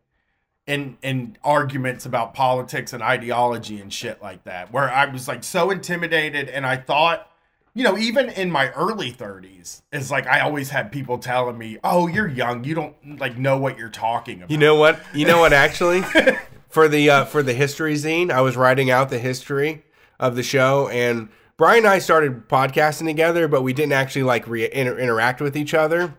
in 0.67 0.97
in 1.01 1.37
arguments 1.43 2.05
about 2.05 2.33
politics 2.33 2.93
and 2.93 3.01
ideology 3.01 3.79
and 3.79 3.91
shit 3.91 4.21
like 4.21 4.43
that, 4.43 4.71
where 4.71 4.91
I 4.91 5.05
was 5.05 5.27
like 5.27 5.43
so 5.43 5.71
intimidated, 5.71 6.49
and 6.49 6.65
I 6.65 6.75
thought, 6.75 7.31
you 7.73 7.83
know, 7.83 7.97
even 7.97 8.29
in 8.29 8.51
my 8.51 8.69
early 8.71 9.11
thirties, 9.11 9.81
it's 9.91 10.11
like 10.11 10.27
I 10.27 10.41
always 10.41 10.69
had 10.69 10.91
people 10.91 11.17
telling 11.17 11.57
me, 11.57 11.77
"Oh, 11.83 12.07
you're 12.07 12.27
young, 12.27 12.65
you 12.65 12.75
don't 12.75 13.19
like 13.19 13.37
know 13.37 13.57
what 13.57 13.77
you're 13.79 13.89
talking 13.89 14.39
about." 14.39 14.51
you 14.51 14.57
know 14.57 14.75
what? 14.75 14.99
You 15.13 15.25
know 15.25 15.39
what? 15.39 15.53
Actually, 15.53 16.03
for 16.69 16.89
the 16.89 17.09
uh, 17.09 17.25
for 17.25 17.41
the 17.41 17.53
history 17.53 17.95
zine, 17.95 18.29
I 18.29 18.41
was 18.41 18.57
writing 18.57 18.91
out 18.91 19.09
the 19.09 19.19
history 19.19 19.83
of 20.19 20.35
the 20.35 20.43
show, 20.43 20.89
and 20.89 21.29
Brian 21.55 21.79
and 21.79 21.87
I 21.87 21.99
started 21.99 22.49
podcasting 22.49 23.05
together, 23.05 23.47
but 23.47 23.63
we 23.63 23.71
didn't 23.71 23.93
actually 23.93 24.23
like 24.23 24.47
re- 24.47 24.69
inter- 24.71 24.99
interact 24.99 25.39
with 25.39 25.55
each 25.55 25.73
other. 25.73 26.13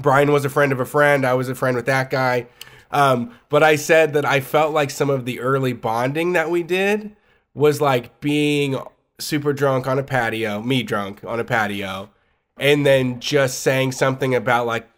Brian 0.00 0.30
was 0.30 0.44
a 0.44 0.50
friend 0.50 0.70
of 0.70 0.80
a 0.80 0.84
friend. 0.84 1.24
I 1.24 1.34
was 1.34 1.48
a 1.48 1.54
friend 1.54 1.76
with 1.76 1.86
that 1.86 2.10
guy. 2.10 2.46
Um, 2.90 3.32
but 3.48 3.62
I 3.62 3.76
said 3.76 4.12
that 4.14 4.24
I 4.24 4.40
felt 4.40 4.72
like 4.72 4.90
some 4.90 5.10
of 5.10 5.24
the 5.24 5.40
early 5.40 5.72
bonding 5.72 6.32
that 6.34 6.50
we 6.50 6.62
did 6.62 7.16
was 7.54 7.80
like 7.80 8.20
being 8.20 8.78
super 9.18 9.52
drunk 9.52 9.86
on 9.86 9.98
a 9.98 10.02
patio, 10.02 10.62
me 10.62 10.82
drunk 10.82 11.24
on 11.24 11.40
a 11.40 11.44
patio, 11.44 12.10
and 12.58 12.86
then 12.86 13.20
just 13.20 13.60
saying 13.60 13.92
something 13.92 14.34
about 14.34 14.66
like 14.66 14.88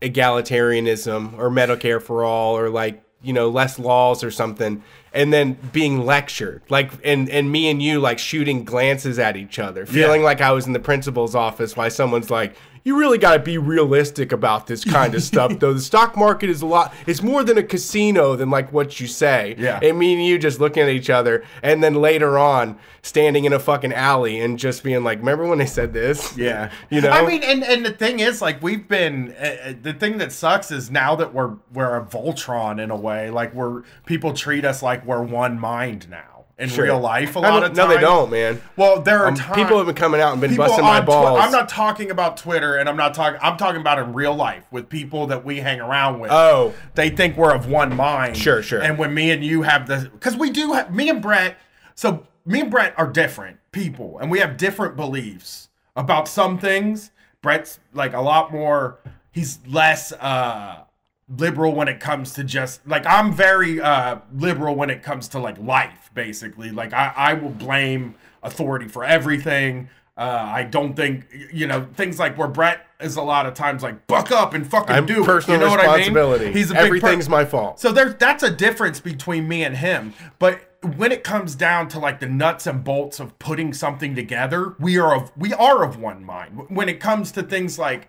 egalitarianism 0.00 1.36
or 1.38 1.50
Medicare 1.50 2.00
for 2.00 2.24
all 2.24 2.56
or 2.56 2.70
like, 2.70 3.02
you 3.22 3.32
know, 3.32 3.48
less 3.48 3.78
laws 3.78 4.22
or 4.22 4.30
something, 4.30 4.82
and 5.12 5.32
then 5.32 5.58
being 5.72 6.04
lectured. 6.04 6.62
Like 6.68 6.92
and 7.04 7.28
and 7.30 7.50
me 7.50 7.68
and 7.70 7.82
you 7.82 8.00
like 8.00 8.18
shooting 8.18 8.64
glances 8.64 9.18
at 9.18 9.36
each 9.36 9.58
other, 9.58 9.86
feeling 9.86 10.22
like 10.22 10.40
I 10.40 10.52
was 10.52 10.66
in 10.66 10.72
the 10.72 10.80
principal's 10.80 11.34
office 11.34 11.76
while 11.76 11.90
someone's 11.90 12.30
like, 12.30 12.54
you 12.84 12.98
really 12.98 13.16
got 13.18 13.32
to 13.32 13.38
be 13.40 13.56
realistic 13.56 14.30
about 14.30 14.66
this 14.66 14.84
kind 14.84 15.14
of 15.14 15.22
stuff 15.22 15.52
though 15.58 15.72
the 15.72 15.80
stock 15.80 16.16
market 16.16 16.50
is 16.50 16.60
a 16.62 16.66
lot 16.66 16.92
it's 17.06 17.22
more 17.22 17.42
than 17.42 17.56
a 17.58 17.62
casino 17.62 18.36
than 18.36 18.50
like 18.50 18.72
what 18.72 19.00
you 19.00 19.06
say 19.06 19.54
Yeah. 19.58 19.80
and 19.82 19.98
me 19.98 20.14
and 20.14 20.24
you 20.24 20.38
just 20.38 20.60
looking 20.60 20.82
at 20.82 20.90
each 20.90 21.10
other 21.10 21.44
and 21.62 21.82
then 21.82 21.94
later 21.94 22.38
on 22.38 22.78
standing 23.02 23.44
in 23.44 23.52
a 23.52 23.58
fucking 23.58 23.92
alley 23.92 24.40
and 24.40 24.58
just 24.58 24.82
being 24.82 25.02
like 25.04 25.18
remember 25.18 25.46
when 25.46 25.58
they 25.58 25.66
said 25.66 25.92
this 25.92 26.36
Yeah, 26.36 26.70
You 26.90 27.00
know? 27.00 27.10
I 27.10 27.26
mean, 27.26 27.42
and 27.42 27.62
and 27.64 27.84
the 27.84 27.90
thing 27.92 28.20
is, 28.20 28.40
like, 28.40 28.62
we've 28.62 28.86
been. 28.88 29.32
Uh, 29.32 29.74
the 29.82 29.92
thing 29.92 30.18
that 30.18 30.32
sucks 30.32 30.70
is 30.70 30.90
now 30.90 31.14
that 31.16 31.34
we're 31.34 31.54
we're 31.72 31.96
a 31.96 32.04
Voltron 32.04 32.82
in 32.82 32.90
a 32.90 32.96
way. 32.96 33.30
Like, 33.30 33.52
we're 33.54 33.82
people 34.06 34.32
treat 34.32 34.64
us 34.64 34.82
like 34.82 35.04
we're 35.04 35.22
one 35.22 35.58
mind 35.58 36.08
now 36.08 36.33
in 36.58 36.68
Sure. 36.68 36.84
real 36.84 37.00
life. 37.00 37.34
A 37.36 37.40
lot 37.40 37.64
of 37.64 37.74
no 37.76 37.88
they 37.88 37.98
don't 37.98 38.30
man 38.30 38.60
Well, 38.76 39.00
there 39.00 39.24
are 39.24 39.28
Um, 39.28 39.34
times 39.34 39.56
people 39.56 39.76
have 39.76 39.86
been 39.86 39.94
coming 39.94 40.20
out 40.20 40.32
and 40.32 40.40
been 40.40 40.50
people 40.50 40.66
busting 40.66 40.84
my 40.84 41.00
balls 41.00 41.40
I'm 41.42 41.50
not 41.50 41.68
talking 41.68 42.10
about 42.10 42.36
Twitter, 42.36 42.76
and 42.76 42.88
I'm 42.88 42.96
not 42.96 43.12
talking. 43.14 43.38
I'm 43.42 43.56
talking 43.56 43.80
about 43.80 43.98
in 43.98 44.12
real 44.12 44.34
life 44.34 44.64
with 44.70 44.88
people 44.88 45.26
that 45.28 45.44
we 45.44 45.58
hang 45.58 45.80
around 45.80 46.20
with. 46.20 46.30
oh 46.30 46.72
they 46.94 47.10
think 47.10 47.36
we're 47.36 47.52
of 47.54 47.66
one 47.68 47.96
mind. 47.96 48.36
Sure, 48.36 48.62
sure. 48.62 48.80
And 48.80 48.98
when 48.98 49.12
me 49.14 49.30
and 49.32 49.44
you 49.44 49.62
have 49.62 49.88
the, 49.88 50.08
because 50.12 50.36
we 50.36 50.50
do 50.50 50.72
have 50.74 50.94
me 50.94 51.08
and 51.08 51.20
Brett. 51.20 51.56
So 51.96 52.26
me 52.46 52.60
and 52.60 52.70
Brett 52.70 52.94
are 52.96 53.06
different 53.08 53.58
people, 53.72 54.18
and 54.20 54.30
we 54.30 54.38
have 54.38 54.56
different 54.56 54.94
beliefs 54.96 55.68
about 55.96 56.28
some 56.28 56.58
things. 56.58 57.10
Brett's 57.42 57.80
like 57.92 58.12
a 58.14 58.20
lot 58.20 58.52
more. 58.52 58.98
He's 59.32 59.58
less 59.66 60.12
uh 60.12 60.83
liberal 61.28 61.74
when 61.74 61.88
it 61.88 62.00
comes 62.00 62.34
to 62.34 62.44
just 62.44 62.86
like 62.86 63.06
I'm 63.06 63.32
very 63.32 63.80
uh 63.80 64.18
liberal 64.34 64.74
when 64.74 64.90
it 64.90 65.02
comes 65.02 65.28
to 65.28 65.38
like 65.38 65.58
life 65.58 66.10
basically. 66.14 66.70
Like 66.70 66.92
I 66.92 67.12
I 67.16 67.34
will 67.34 67.50
blame 67.50 68.14
authority 68.42 68.88
for 68.88 69.04
everything. 69.04 69.88
Uh 70.16 70.44
I 70.46 70.64
don't 70.64 70.94
think 70.94 71.26
you 71.52 71.66
know 71.66 71.88
things 71.94 72.18
like 72.18 72.36
where 72.36 72.48
Brett 72.48 72.86
is 73.00 73.16
a 73.16 73.22
lot 73.22 73.46
of 73.46 73.54
times 73.54 73.82
like 73.82 74.06
buck 74.06 74.30
up 74.30 74.54
and 74.54 74.66
fucking 74.66 74.94
I'm 74.94 75.06
do 75.06 75.22
it. 75.22 75.26
personal 75.26 75.58
you 75.58 75.64
know 75.64 75.70
what 75.70 75.80
I 75.80 75.86
responsibility. 75.86 76.44
Mean 76.46 76.54
he's 76.54 76.70
a 76.70 76.76
everything's 76.76 77.28
my 77.28 77.44
fault. 77.44 77.80
So 77.80 77.90
there's 77.90 78.14
that's 78.16 78.42
a 78.42 78.50
difference 78.50 79.00
between 79.00 79.48
me 79.48 79.64
and 79.64 79.76
him. 79.76 80.12
But 80.38 80.60
when 80.96 81.12
it 81.12 81.24
comes 81.24 81.54
down 81.54 81.88
to 81.88 81.98
like 81.98 82.20
the 82.20 82.28
nuts 82.28 82.66
and 82.66 82.84
bolts 82.84 83.18
of 83.18 83.38
putting 83.38 83.72
something 83.72 84.14
together, 84.14 84.74
we 84.78 84.98
are 84.98 85.16
of 85.16 85.32
we 85.36 85.54
are 85.54 85.82
of 85.82 85.98
one 85.98 86.22
mind. 86.22 86.68
When 86.68 86.88
it 86.88 87.00
comes 87.00 87.32
to 87.32 87.42
things 87.42 87.78
like 87.78 88.08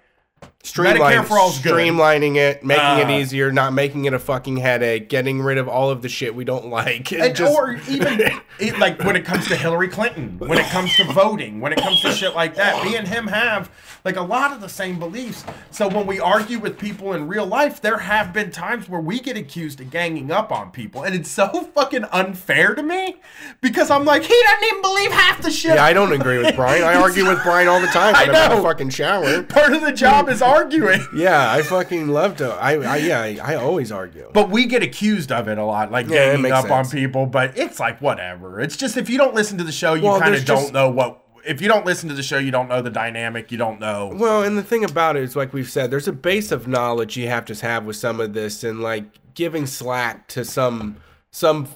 Streamline, 0.65 0.99
Medicare 1.13 1.25
for 1.25 1.37
all's 1.37 1.59
good. 1.59 1.73
streamlining 1.73 2.35
it, 2.37 2.63
making 2.63 2.83
it 2.99 3.07
Uh, 3.07 3.19
easier, 3.19 3.51
not 3.51 3.71
making 3.73 4.05
it 4.05 4.13
a 4.13 4.19
fucking 4.19 4.57
headache, 4.57 5.09
getting 5.09 5.41
rid 5.41 5.57
of 5.57 5.67
all 5.67 5.89
of 5.89 6.01
the 6.01 6.09
shit 6.09 6.33
we 6.35 6.43
don't 6.43 6.67
like. 6.67 7.11
and 7.11 7.21
and, 7.21 7.35
just- 7.35 7.53
or 7.53 7.77
even 7.87 8.19
it, 8.59 8.79
like 8.79 9.03
when 9.03 9.15
it 9.15 9.25
comes 9.25 9.47
to 9.47 9.55
Hillary 9.55 9.87
Clinton, 9.87 10.35
when 10.39 10.57
it 10.57 10.65
comes 10.71 10.95
to 10.95 11.03
voting, 11.05 11.61
when 11.61 11.71
it 11.71 11.79
comes 11.81 12.01
to 12.01 12.11
shit 12.11 12.35
like 12.35 12.55
that, 12.55 12.83
me 12.83 12.95
and 12.95 13.07
him 13.07 13.27
have 13.27 13.69
like 14.03 14.15
a 14.17 14.21
lot 14.21 14.51
of 14.51 14.61
the 14.61 14.69
same 14.69 14.97
beliefs. 14.99 15.43
So 15.71 15.87
when 15.87 16.05
we 16.07 16.19
argue 16.19 16.59
with 16.59 16.77
people 16.77 17.13
in 17.13 17.27
real 17.27 17.45
life, 17.45 17.81
there 17.81 17.97
have 17.99 18.33
been 18.33 18.51
times 18.51 18.87
where 18.89 19.01
we 19.01 19.19
get 19.19 19.35
accused 19.37 19.81
of 19.81 19.89
ganging 19.91 20.31
up 20.31 20.51
on 20.51 20.71
people, 20.71 21.03
and 21.03 21.13
it's 21.15 21.29
so 21.29 21.47
fucking 21.75 22.05
unfair 22.05 22.73
to 22.75 22.83
me 22.83 23.17
because 23.61 23.89
I'm 23.91 24.05
like, 24.05 24.23
he 24.23 24.41
doesn't 24.47 24.63
even 24.65 24.81
believe 24.81 25.11
half 25.11 25.41
the 25.41 25.51
shit. 25.51 25.75
yeah, 25.75 25.83
I 25.83 25.93
don't 25.93 26.11
agree 26.13 26.37
with 26.39 26.55
Brian. 26.55 26.83
I 26.83 26.95
argue 27.01 27.27
with 27.27 27.41
Brian 27.43 27.67
all 27.67 27.79
the 27.79 27.87
time 27.87 28.13
when 28.13 28.29
I'm 28.35 28.51
in 28.51 28.51
know. 28.57 28.59
a 28.59 28.63
fucking 28.63 28.89
shower. 28.89 29.43
Part 29.43 29.73
of 29.73 29.81
the 29.81 29.91
job 29.91 30.29
is 30.29 30.41
arguing. 30.55 31.05
Yeah, 31.15 31.51
I 31.51 31.61
fucking 31.61 32.07
love 32.07 32.37
to. 32.37 32.49
I, 32.53 32.73
I 32.73 32.97
yeah, 32.97 33.21
I, 33.21 33.53
I 33.53 33.55
always 33.55 33.91
argue. 33.91 34.29
But 34.33 34.49
we 34.49 34.65
get 34.65 34.83
accused 34.83 35.31
of 35.31 35.47
it 35.47 35.57
a 35.57 35.63
lot, 35.63 35.91
like 35.91 36.07
Yeah, 36.07 36.35
ganging 36.35 36.51
up 36.51 36.69
on 36.69 36.87
people. 36.89 37.25
But 37.25 37.57
it's 37.57 37.79
like 37.79 38.01
whatever. 38.01 38.59
It's 38.59 38.75
just 38.77 38.97
if 38.97 39.09
you 39.09 39.17
don't 39.17 39.33
listen 39.35 39.57
to 39.59 39.63
the 39.63 39.71
show, 39.71 39.93
you 39.93 40.03
Well, 40.03 40.19
kind 40.19 40.35
of 40.35 40.43
don't 40.45 40.61
just- 40.61 40.73
know 40.73 40.89
what. 40.89 41.21
If 41.47 41.61
you 41.61 41.67
don't 41.67 41.85
listen 41.85 42.09
to 42.09 42.15
the 42.15 42.23
show, 42.23 42.39
you 42.39 42.49
don't 42.49 42.67
know 42.67 42.81
the 42.81 42.89
dynamic. 42.89 43.51
You 43.51 43.59
don't 43.59 43.79
know. 43.79 44.11
Well, 44.15 44.41
and 44.41 44.57
the 44.57 44.63
thing 44.63 44.83
about 44.83 45.15
it 45.15 45.21
is, 45.21 45.35
like 45.35 45.53
we've 45.53 45.69
said, 45.69 45.91
there's 45.91 46.07
a 46.07 46.11
base 46.13 46.51
of 46.51 46.67
knowledge 46.67 47.17
you 47.17 47.27
have 47.27 47.45
to 47.45 47.55
have 47.55 47.85
with 47.85 47.97
some 47.97 48.19
of 48.19 48.33
this, 48.33 48.63
and 48.63 48.81
like 48.81 49.03
giving 49.35 49.67
slack 49.67 50.27
to 50.29 50.43
some 50.43 50.97
some 51.29 51.67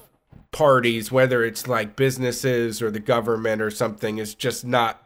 parties, 0.50 1.12
whether 1.12 1.44
it's 1.44 1.68
like 1.68 1.94
businesses 1.94 2.82
or 2.82 2.90
the 2.90 2.98
government 3.00 3.62
or 3.62 3.70
something, 3.70 4.18
is 4.18 4.34
just 4.34 4.64
not 4.66 5.04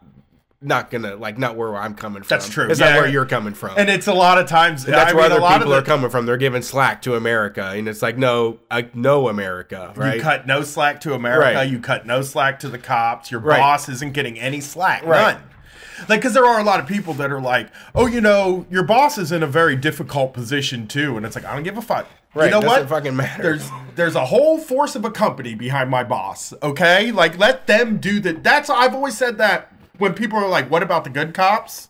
not 0.65 0.91
gonna 0.91 1.17
like 1.17 1.39
not 1.39 1.57
where 1.57 1.77
I'm 1.77 1.95
coming 1.95 2.23
from. 2.23 2.29
That's 2.37 2.49
true. 2.49 2.69
It's 2.71 2.81
Yeah. 2.81 2.91
not 2.91 3.01
where 3.03 3.09
you're 3.09 3.27
coming 3.27 3.55
from. 3.55 3.75
And 3.77 3.89
it's 3.91 4.07
a 4.07 4.15
lot 4.15 4.39
of 4.39 4.47
times. 4.49 4.85
that's 4.85 5.13
I 5.13 5.15
where 5.15 5.29
mean, 5.29 5.39
a 5.41 5.45
other 5.45 5.59
people 5.59 5.73
of 5.75 5.83
are 5.83 5.87
coming 5.87 6.11
from. 6.11 6.27
They're 6.27 6.37
giving 6.37 6.63
slack 6.63 7.03
to 7.03 7.15
America, 7.17 7.73
and 7.75 7.89
it's 7.89 8.03
like 8.03 8.17
no, 8.19 8.59
I 8.71 8.89
no 8.95 9.29
America, 9.29 9.93
right? 9.97 10.17
You 10.17 10.21
cut 10.23 10.47
no 10.47 10.63
slack 10.63 11.01
to 11.03 11.15
America. 11.15 11.55
Right. 11.59 11.69
You 11.69 11.79
cut 11.79 12.07
no 12.07 12.23
slack 12.23 12.59
to 12.61 12.69
the 12.69 12.79
cops. 12.79 13.31
Your 13.31 13.41
Right. 13.41 13.59
boss 13.61 13.89
isn't 13.89 14.13
getting 14.15 14.39
any 14.39 14.61
slack. 14.61 15.05
Right. 15.05 15.35
None. 15.35 15.43
Like, 16.09 16.21
because 16.21 16.35
there 16.35 16.45
are 16.45 16.59
a 16.59 16.65
lot 16.65 16.81
of 16.81 16.87
people 16.89 17.15
that 17.15 17.31
are 17.31 17.41
like, 17.41 17.69
oh, 17.95 18.07
you 18.09 18.21
know, 18.21 18.67
your 18.69 18.83
boss 18.83 19.17
is 19.17 19.31
in 19.31 19.45
a 19.45 19.47
very 19.47 19.77
difficult 19.77 20.35
position 20.35 20.89
too, 20.89 21.17
and 21.17 21.25
it's 21.25 21.37
like 21.37 21.45
I 21.45 21.55
don't 21.55 21.63
give 21.63 21.79
a 21.79 21.83
fuck. 21.83 22.07
Right, 22.35 22.47
You 22.47 22.51
know 22.51 22.63
doesn't 22.63 22.81
what? 22.81 22.89
fucking 22.89 23.15
matter. 23.15 23.43
There's 23.45 23.71
there's 23.95 24.17
a 24.17 24.25
whole 24.25 24.59
force 24.59 24.97
of 24.97 25.05
a 25.05 25.11
company 25.13 25.55
behind 25.55 25.89
my 25.89 26.03
boss. 26.03 26.53
Okay, 26.65 27.13
like 27.13 27.39
let 27.39 27.69
them 27.69 27.99
do 27.99 28.19
that. 28.21 28.43
That's 28.43 28.69
I've 28.69 28.93
always 28.93 29.17
said 29.17 29.39
that 29.39 29.71
when 29.99 30.15
people 30.15 30.39
are 30.39 30.49
like, 30.49 30.71
what 30.71 30.83
about 30.83 31.05
the 31.05 31.11
good 31.11 31.35
cops? 31.35 31.89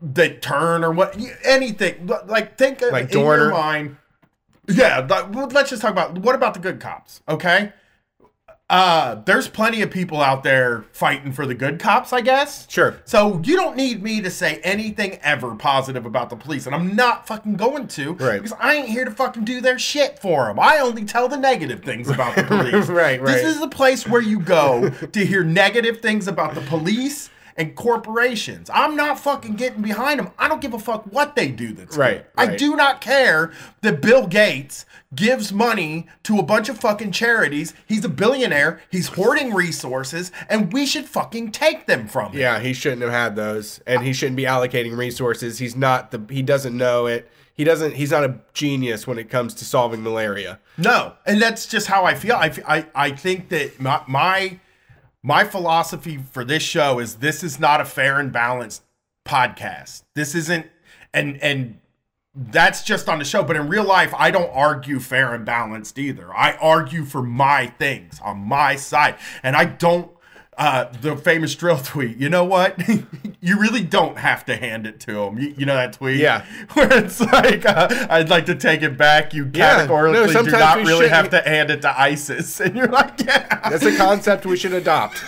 That 0.00 0.40
turn 0.42 0.84
or 0.84 0.92
what 0.92 1.16
anything 1.44 2.08
like 2.26 2.56
think 2.56 2.82
Like 2.92 3.12
in 3.12 3.20
your 3.20 3.50
mind. 3.50 3.96
Yeah, 4.68 5.06
let's 5.50 5.70
just 5.70 5.82
talk 5.82 5.90
about 5.90 6.18
what 6.18 6.34
about 6.34 6.54
the 6.54 6.60
good 6.60 6.78
cops, 6.78 7.20
okay? 7.28 7.72
Uh, 8.70 9.14
there's 9.24 9.48
plenty 9.48 9.80
of 9.80 9.90
people 9.90 10.20
out 10.20 10.42
there 10.42 10.84
fighting 10.92 11.32
for 11.32 11.46
the 11.46 11.54
good 11.54 11.80
cops, 11.80 12.12
I 12.12 12.20
guess. 12.20 12.68
Sure. 12.70 13.00
So 13.06 13.40
you 13.42 13.56
don't 13.56 13.76
need 13.76 14.02
me 14.02 14.20
to 14.20 14.30
say 14.30 14.60
anything 14.62 15.18
ever 15.22 15.54
positive 15.54 16.04
about 16.04 16.28
the 16.28 16.36
police, 16.36 16.66
and 16.66 16.74
I'm 16.74 16.94
not 16.94 17.26
fucking 17.26 17.54
going 17.54 17.88
to, 17.88 18.12
Right. 18.14 18.36
Because 18.42 18.52
I 18.60 18.74
ain't 18.74 18.88
here 18.88 19.06
to 19.06 19.10
fucking 19.10 19.44
do 19.44 19.62
their 19.62 19.78
shit 19.78 20.18
for 20.18 20.46
them. 20.46 20.60
I 20.60 20.78
only 20.80 21.04
tell 21.06 21.28
the 21.28 21.38
negative 21.38 21.82
things 21.82 22.10
about 22.10 22.36
the 22.36 22.42
police. 22.44 22.88
Right, 22.88 23.20
right. 23.20 23.26
This 23.32 23.44
is 23.44 23.58
the 23.58 23.68
place 23.68 24.06
where 24.06 24.20
you 24.20 24.38
go 24.38 24.90
to 24.90 25.24
hear 25.24 25.42
negative 25.44 26.00
things 26.00 26.28
about 26.28 26.54
the 26.54 26.60
police 26.62 27.30
and 27.58 27.74
corporations. 27.74 28.70
I'm 28.72 28.96
not 28.96 29.18
fucking 29.18 29.56
getting 29.56 29.82
behind 29.82 30.20
them. 30.20 30.30
I 30.38 30.48
don't 30.48 30.60
give 30.60 30.72
a 30.72 30.78
fuck 30.78 31.04
what 31.12 31.34
they 31.34 31.48
do. 31.48 31.72
That's 31.72 31.96
good. 31.96 32.00
Right, 32.00 32.26
I 32.36 32.56
do 32.56 32.76
not 32.76 33.00
care 33.00 33.52
that 33.82 34.00
Bill 34.00 34.26
Gates 34.26 34.86
gives 35.14 35.52
money 35.52 36.06
to 36.22 36.38
a 36.38 36.42
bunch 36.42 36.68
of 36.68 36.78
fucking 36.78 37.12
charities. 37.12 37.74
He's 37.86 38.04
a 38.04 38.08
billionaire. 38.08 38.80
He's 38.90 39.08
hoarding 39.08 39.52
resources, 39.52 40.30
and 40.48 40.72
we 40.72 40.86
should 40.86 41.06
fucking 41.06 41.50
take 41.50 41.86
them 41.86 42.06
from 42.06 42.32
him. 42.32 42.40
Yeah, 42.40 42.60
he 42.60 42.72
shouldn't 42.72 43.02
have 43.02 43.10
had 43.10 43.36
those, 43.36 43.80
and 43.86 44.02
he 44.02 44.12
shouldn't 44.12 44.36
be 44.36 44.44
allocating 44.44 44.96
resources. 44.96 45.58
He's 45.58 45.76
not 45.76 46.12
the. 46.12 46.22
He 46.30 46.42
doesn't 46.42 46.76
know 46.76 47.06
it. 47.06 47.28
He 47.54 47.64
doesn't. 47.64 47.96
He's 47.96 48.12
not 48.12 48.22
a 48.22 48.38
genius 48.54 49.04
when 49.04 49.18
it 49.18 49.28
comes 49.28 49.52
to 49.54 49.64
solving 49.64 50.00
malaria. 50.00 50.60
No, 50.76 51.14
and 51.26 51.42
that's 51.42 51.66
just 51.66 51.88
how 51.88 52.04
I 52.04 52.14
feel. 52.14 52.36
i 52.36 52.52
i, 52.68 52.86
I 52.94 53.10
think 53.10 53.48
that 53.48 53.80
my, 53.80 54.00
my 54.06 54.60
my 55.28 55.44
philosophy 55.44 56.16
for 56.16 56.42
this 56.42 56.62
show 56.62 56.98
is 57.00 57.16
this 57.16 57.44
is 57.44 57.60
not 57.60 57.82
a 57.82 57.84
fair 57.84 58.18
and 58.18 58.32
balanced 58.32 58.82
podcast. 59.26 60.04
This 60.14 60.34
isn't 60.34 60.66
and 61.12 61.36
and 61.42 61.80
that's 62.34 62.82
just 62.82 63.10
on 63.10 63.18
the 63.18 63.26
show, 63.26 63.42
but 63.42 63.54
in 63.54 63.68
real 63.68 63.84
life 63.84 64.14
I 64.16 64.30
don't 64.30 64.50
argue 64.54 64.98
fair 64.98 65.34
and 65.34 65.44
balanced 65.44 65.98
either. 65.98 66.34
I 66.34 66.56
argue 66.56 67.04
for 67.04 67.22
my 67.22 67.66
things 67.66 68.18
on 68.24 68.38
my 68.38 68.76
side. 68.76 69.16
And 69.42 69.54
I 69.54 69.66
don't 69.66 70.10
uh, 70.58 70.92
the 71.00 71.16
famous 71.16 71.54
drill 71.54 71.78
tweet. 71.78 72.16
You 72.18 72.28
know 72.28 72.44
what? 72.44 72.76
you 73.40 73.58
really 73.60 73.82
don't 73.82 74.18
have 74.18 74.44
to 74.46 74.56
hand 74.56 74.86
it 74.86 74.98
to 75.00 75.22
him. 75.22 75.38
You, 75.38 75.54
you 75.56 75.64
know 75.66 75.74
that 75.76 75.92
tweet? 75.94 76.16
Yeah. 76.18 76.44
Where 76.74 76.92
it's 76.92 77.20
like, 77.20 77.64
uh, 77.64 78.06
I'd 78.10 78.28
like 78.28 78.46
to 78.46 78.54
take 78.56 78.82
it 78.82 78.98
back. 78.98 79.32
You 79.32 79.44
Yeah. 79.54 79.76
categorically 79.76 80.34
No, 80.34 80.42
do 80.42 80.50
not 80.50 80.78
really 80.78 80.92
shouldn't- 81.06 81.12
have 81.12 81.30
to 81.30 81.40
hand 81.42 81.70
it 81.70 81.82
to 81.82 82.00
ISIS. 82.00 82.60
And 82.68 82.76
you're 82.76 82.88
like, 82.88 83.20
yeah. 83.24 83.70
That's 83.70 83.84
a 83.84 83.96
concept 83.96 84.44
we 84.46 84.56
should 84.56 84.72
adopt. 84.74 85.22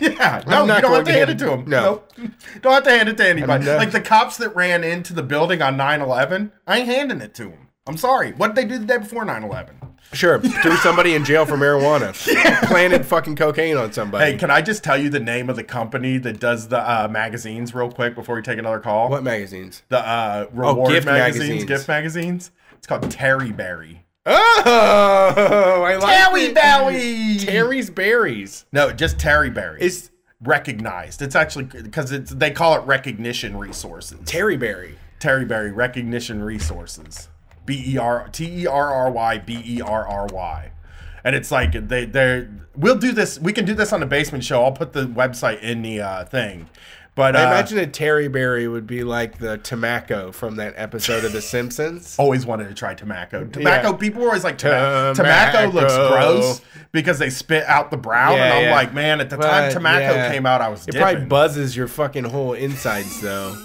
yeah. 0.00 0.42
No, 0.46 0.64
not 0.66 0.76
you 0.76 0.82
don't 0.82 0.94
have 0.94 1.04
to 1.06 1.12
hand 1.12 1.28
hand 1.28 1.30
it 1.30 1.38
to 1.44 1.50
him. 1.52 1.64
no. 1.68 1.82
Nope. 1.82 2.12
Don't 2.60 2.72
have 2.74 2.84
to 2.84 2.90
hand 2.90 3.08
it 3.08 3.16
to 3.16 3.26
anybody. 3.28 3.64
Like 3.66 3.90
the 3.90 4.00
cops 4.00 4.36
that 4.36 4.54
ran 4.54 4.84
into 4.84 5.12
the 5.14 5.22
building 5.22 5.62
on 5.62 5.76
9 5.78 6.00
11, 6.02 6.52
I 6.66 6.78
ain't 6.78 6.86
handing 6.88 7.20
it 7.22 7.34
to 7.36 7.44
them. 7.44 7.68
I'm 7.86 7.96
sorry. 7.96 8.32
What 8.32 8.54
did 8.54 8.56
they 8.56 8.68
do 8.70 8.78
the 8.78 8.84
day 8.86 8.98
before 8.98 9.24
9 9.24 9.42
11? 9.44 9.76
Sure, 10.14 10.38
threw 10.38 10.76
somebody 10.76 11.14
in 11.14 11.24
jail 11.24 11.44
for 11.44 11.56
marijuana. 11.56 12.14
Planted 12.66 13.04
fucking 13.04 13.36
cocaine 13.36 13.76
on 13.76 13.92
somebody. 13.92 14.32
Hey, 14.32 14.38
can 14.38 14.50
I 14.50 14.62
just 14.62 14.84
tell 14.84 14.96
you 14.96 15.10
the 15.10 15.20
name 15.20 15.50
of 15.50 15.56
the 15.56 15.64
company 15.64 16.18
that 16.18 16.40
does 16.40 16.68
the 16.68 16.78
uh, 16.78 17.08
magazines 17.08 17.74
real 17.74 17.90
quick 17.90 18.14
before 18.14 18.36
we 18.36 18.42
take 18.42 18.58
another 18.58 18.80
call? 18.80 19.10
what 19.10 19.22
magazines? 19.22 19.82
The 19.88 19.98
uh, 19.98 20.46
reward 20.52 20.92
gift 20.92 21.06
magazines, 21.06 21.48
magazines. 21.48 21.64
gift 21.64 21.88
magazines. 21.88 22.50
It's 22.78 22.86
called 22.86 23.10
Terry 23.10 23.52
Berry. 23.52 24.04
Oh, 24.26 25.82
I 25.86 25.96
like 25.96 26.54
Terry 26.54 26.94
it. 26.96 27.40
Terry's 27.40 27.90
berries. 27.90 28.64
No, 28.72 28.92
just 28.92 29.18
Terry 29.18 29.50
Berry. 29.50 29.80
Is 29.82 30.10
recognized. 30.40 31.22
It's 31.22 31.34
actually 31.34 31.64
because 31.64 32.12
it's 32.12 32.30
they 32.30 32.50
call 32.50 32.76
it 32.80 32.86
recognition 32.86 33.56
resources. 33.56 34.20
Terry 34.24 34.56
Berry. 34.56 34.96
Terry 35.18 35.44
Berry 35.44 35.72
recognition 35.72 36.42
resources. 36.42 37.28
B 37.66 37.94
E 37.94 37.98
R 37.98 38.28
T 38.32 38.62
E 38.62 38.66
R 38.66 38.92
R 38.92 39.10
Y 39.10 39.38
B 39.38 39.62
E 39.64 39.80
R 39.80 40.06
R 40.06 40.26
Y. 40.26 40.70
And 41.24 41.34
it's 41.34 41.50
like 41.50 41.72
they 41.88 42.04
they 42.04 42.48
we'll 42.76 42.98
do 42.98 43.12
this. 43.12 43.38
We 43.38 43.52
can 43.52 43.64
do 43.64 43.74
this 43.74 43.92
on 43.92 44.00
the 44.00 44.06
basement 44.06 44.44
show. 44.44 44.62
I'll 44.62 44.72
put 44.72 44.92
the 44.92 45.06
website 45.06 45.60
in 45.62 45.82
the 45.82 46.00
uh, 46.00 46.24
thing. 46.24 46.68
But 47.14 47.36
uh, 47.36 47.38
I 47.38 47.42
imagine 47.46 47.78
a 47.78 47.86
Terry 47.86 48.26
Berry 48.26 48.66
would 48.66 48.88
be 48.88 49.04
like 49.04 49.38
the 49.38 49.58
tobacco 49.58 50.32
from 50.32 50.56
that 50.56 50.74
episode 50.76 51.24
of 51.24 51.32
The 51.32 51.40
Simpsons. 51.40 52.16
always 52.18 52.44
wanted 52.44 52.68
to 52.68 52.74
try 52.74 52.94
tobacco. 52.94 53.44
Tobacco. 53.46 53.92
Yeah. 53.92 53.96
People 53.96 54.22
were 54.22 54.28
always 54.28 54.42
like, 54.42 54.58
tobacco, 54.58 55.14
tobacco 55.14 55.68
looks 55.68 55.94
gross 55.94 56.60
because 56.90 57.20
they 57.20 57.30
spit 57.30 57.64
out 57.66 57.92
the 57.92 57.96
brown. 57.96 58.36
Yeah, 58.36 58.44
and 58.46 58.54
I'm 58.54 58.64
yeah. 58.64 58.74
like, 58.74 58.92
man, 58.92 59.20
at 59.20 59.30
the 59.30 59.36
time 59.36 59.68
But, 59.68 59.74
tobacco 59.74 60.14
yeah. 60.14 60.32
came 60.32 60.44
out, 60.44 60.60
I 60.60 60.68
was 60.68 60.82
It 60.88 60.92
dipping. 60.92 61.00
probably 61.02 61.26
buzzes 61.26 61.76
your 61.76 61.86
fucking 61.86 62.24
whole 62.24 62.54
insides 62.54 63.20
though. 63.20 63.56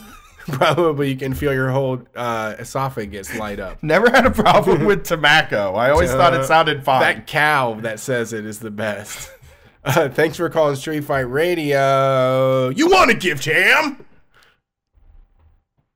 probably 0.58 1.10
you 1.10 1.16
can 1.16 1.34
feel 1.34 1.54
your 1.54 1.70
whole 1.70 2.02
uh, 2.16 2.56
esophagus 2.60 3.36
light 3.36 3.60
up. 3.60 3.82
Never 3.84 4.10
had 4.10 4.26
a 4.26 4.32
problem 4.32 4.86
with 4.86 5.04
tobacco. 5.06 5.76
I 5.76 5.90
always 5.92 6.12
thought 6.12 6.34
it 6.34 6.46
sounded 6.46 6.84
fine. 6.84 7.02
That 7.02 7.28
cow 7.28 7.76
that 7.82 8.00
says 8.00 8.34
it 8.34 8.46
is 8.46 8.60
the 8.60 8.72
best. 8.72 9.32
Uh, 9.82 10.10
thanks 10.10 10.36
for 10.36 10.50
calling 10.50 10.76
Street 10.76 11.06
Fight 11.06 11.22
Radio. 11.22 12.68
You 12.68 12.90
want 12.90 13.12
a 13.12 13.14
gift, 13.14 13.46
Ham? 13.46 14.06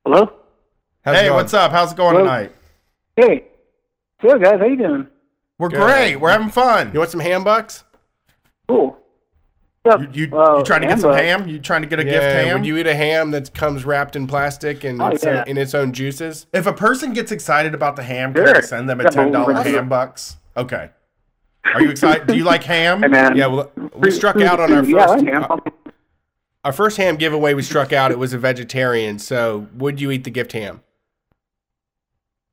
Hello? 0.06 0.32
How's 1.04 1.16
hey, 1.16 1.30
what's 1.30 1.52
up? 1.52 1.70
How's 1.70 1.92
it 1.92 1.96
going 1.96 2.14
Hello? 2.16 2.24
tonight? 2.24 2.52
Hey. 3.14 3.44
Good, 4.22 4.42
guys. 4.42 4.58
How 4.58 4.64
you 4.64 4.78
doing? 4.78 5.06
We're 5.58 5.68
Good. 5.68 5.80
great. 5.80 6.16
We're 6.16 6.30
having 6.30 6.48
fun. 6.48 6.92
You 6.94 7.00
want 7.00 7.10
some 7.10 7.20
ham 7.20 7.44
bucks? 7.44 7.84
Cool. 8.68 8.96
Yep. 9.86 10.00
You, 10.00 10.08
you, 10.28 10.38
Uh, 10.38 10.58
you 10.58 10.64
trying 10.64 10.80
to 10.80 10.86
get 10.86 10.98
some 11.00 11.12
ham? 11.12 11.46
You 11.46 11.58
trying 11.58 11.82
to 11.82 11.88
get 11.88 11.98
a 12.00 12.04
gift 12.04 12.22
ham? 12.22 12.58
Would 12.60 12.66
you 12.66 12.78
eat 12.78 12.86
a 12.86 12.94
ham 12.94 13.32
that 13.32 13.52
comes 13.52 13.84
wrapped 13.84 14.16
in 14.16 14.26
plastic 14.26 14.82
and 14.82 15.00
Oh, 15.02 15.08
it's, 15.08 15.24
yeah. 15.24 15.44
in 15.46 15.58
its 15.58 15.74
own 15.74 15.92
juices? 15.92 16.46
if 16.54 16.66
a 16.66 16.72
person 16.72 17.12
gets 17.12 17.30
excited 17.30 17.74
about 17.74 17.96
the 17.96 18.02
ham, 18.02 18.32
can 18.32 18.46
Sure. 18.46 18.56
I 18.56 18.60
send 18.62 18.88
them 18.88 19.00
a 19.00 19.10
ten 19.10 19.30
dollar 19.30 19.52
ham 19.54 19.88
bucks? 19.90 20.36
Okay. 20.56 20.88
Are 21.74 21.82
you 21.82 21.90
excited? 21.90 22.26
Do 22.26 22.34
you 22.36 22.44
like 22.44 22.62
ham? 22.64 23.02
Hey, 23.02 23.08
man. 23.08 23.36
Yeah, 23.36 23.46
well, 23.48 23.70
we 23.96 24.10
struck 24.10 24.40
out 24.40 24.58
on 24.60 24.72
our 24.72 24.84
first. 24.84 24.90
Yeah, 24.90 25.32
I 25.32 25.36
am. 25.36 25.44
uh, 25.50 25.56
our 26.64 26.72
first 26.72 26.96
ham 26.96 27.16
giveaway. 27.16 27.52
We 27.54 27.62
struck 27.62 27.92
out. 27.92 28.10
It 28.10 28.18
was 28.18 28.32
a 28.32 28.38
vegetarian. 28.38 29.18
So, 29.18 29.66
would 29.74 30.00
you 30.00 30.10
eat 30.10 30.24
the 30.24 30.30
gift 30.30 30.52
ham? 30.52 30.82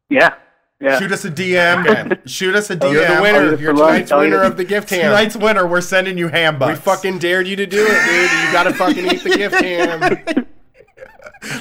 yeah. 0.10 0.34
Yeah. 0.82 0.98
Shoot 1.00 1.12
us 1.12 1.24
a 1.26 1.30
DM. 1.32 1.88
Okay. 1.88 2.22
Shoot 2.26 2.56
us 2.56 2.70
a 2.72 2.76
DM. 2.76 2.92
You're 2.94 3.16
the 3.16 3.22
winner. 3.22 3.52
you 3.52 3.58
You're 3.58 3.74
tonight's 3.74 4.12
I'll 4.12 4.20
winner 4.22 4.42
of 4.42 4.58
the 4.58 4.64
gift 4.64 4.90
ham. 4.92 5.02
Tonight's 5.12 5.36
winner, 5.38 5.68
we're 5.68 5.80
sending 5.82 6.18
you 6.18 6.28
ham 6.28 6.58
We 6.60 6.74
fucking 6.76 7.20
dared 7.20 7.48
you 7.48 7.56
to 7.56 7.68
do 7.68 7.86
it, 7.88 8.06
dude. 8.06 8.32
You 8.48 8.52
gotta 8.52 8.74
fucking 8.74 9.06
eat 9.06 9.24
the 9.24 9.38
gift 9.38 9.56
ham. 9.64 10.48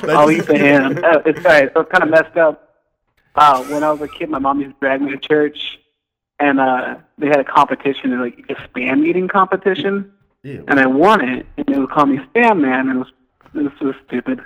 I'll 0.09 0.31
eat 0.31 0.47
the 0.47 0.59
ham. 0.59 0.99
Uh, 1.05 1.19
it's 1.27 1.39
all 1.45 1.53
right. 1.53 1.71
So 1.75 1.81
it's 1.81 1.91
kind 1.93 2.03
of 2.05 2.11
messed 2.11 2.37
up. 2.37 2.67
Uh, 3.35 3.63
when 3.65 3.85
I 3.85 3.93
was 3.93 4.01
a 4.01 4.09
kid, 4.09 4.29
my 4.31 4.39
mom 4.39 4.61
used 4.61 4.73
to 4.75 4.81
drag 4.81 5.01
me 5.03 5.11
to 5.13 5.19
church, 5.19 5.79
and 6.39 6.59
uh, 6.59 6.97
they 7.19 7.29
had 7.29 7.39
a 7.41 7.45
competition, 7.45 8.19
like 8.21 8.39
a 8.49 8.55
spam 8.55 9.07
eating 9.07 9.29
competition, 9.29 10.13
Ew. 10.43 10.65
and 10.67 10.81
I 10.81 10.87
won 10.87 11.27
it, 11.27 11.47
and 11.57 11.67
they 11.67 11.79
would 11.79 11.91
call 11.91 12.07
me 12.07 12.19
Spam 12.35 12.61
Man, 12.61 12.89
and 12.89 12.97
it 12.97 12.99
was 12.99 13.13
this 13.53 13.81
was 13.81 13.95
stupid. 14.07 14.41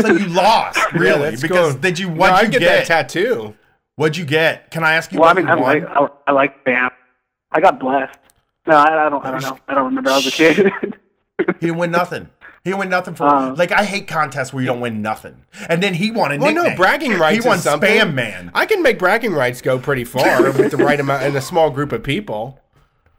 So 0.00 0.12
you 0.12 0.26
lost, 0.26 0.92
really? 0.92 1.30
that's 1.30 1.42
because 1.42 1.72
cool. 1.72 1.80
did 1.82 1.98
you? 1.98 2.08
No, 2.08 2.14
What'd 2.16 2.36
I'd 2.36 2.42
you 2.54 2.60
get, 2.60 2.60
get? 2.60 2.88
that 2.88 3.08
tattoo. 3.08 3.54
What'd 4.00 4.16
you 4.16 4.24
get? 4.24 4.70
Can 4.70 4.82
I 4.82 4.94
ask 4.94 5.12
you 5.12 5.20
well, 5.20 5.28
I 5.28 5.32
what 5.34 5.36
mean, 5.36 5.46
you 5.46 5.52
I 5.52 5.56
won? 5.56 5.82
like 5.82 5.84
I, 6.26 6.30
I 6.30 6.32
like 6.32 6.64
Spam. 6.64 6.88
I 7.52 7.60
got 7.60 7.78
blessed. 7.78 8.18
No, 8.66 8.76
I, 8.76 9.06
I 9.06 9.10
don't. 9.10 9.22
I 9.22 9.30
don't 9.30 9.42
know. 9.42 9.58
I 9.68 9.74
don't 9.74 9.84
remember. 9.84 10.08
I 10.08 10.16
was 10.16 10.26
a 10.26 10.30
kid. 10.30 10.56
He 11.38 11.66
didn't 11.66 11.76
win 11.76 11.90
nothing. 11.90 12.30
He 12.64 12.70
didn't 12.70 12.88
nothing 12.88 13.14
for 13.14 13.24
Uh, 13.26 13.54
like 13.56 13.72
I 13.72 13.84
hate 13.84 14.08
contests 14.08 14.54
where 14.54 14.62
you 14.62 14.66
don't 14.68 14.80
win 14.80 15.02
nothing. 15.02 15.44
And 15.68 15.82
then 15.82 15.92
he 15.92 16.10
won 16.10 16.32
a 16.32 16.38
Well, 16.38 16.52
nickname. 16.52 16.70
no, 16.72 16.76
bragging 16.76 17.18
rights 17.18 17.44
He 17.44 17.48
won 17.48 17.58
is 17.58 17.64
something. 17.64 17.90
Spam 17.90 18.14
Man. 18.14 18.50
I 18.54 18.64
can 18.64 18.82
make 18.82 18.98
bragging 18.98 19.32
rights 19.34 19.60
go 19.60 19.78
pretty 19.78 20.04
far 20.04 20.44
with 20.44 20.70
the 20.70 20.76
right 20.78 20.98
amount 20.98 21.24
in 21.24 21.36
a 21.36 21.40
small 21.42 21.70
group 21.70 21.92
of 21.92 22.02
people. 22.02 22.58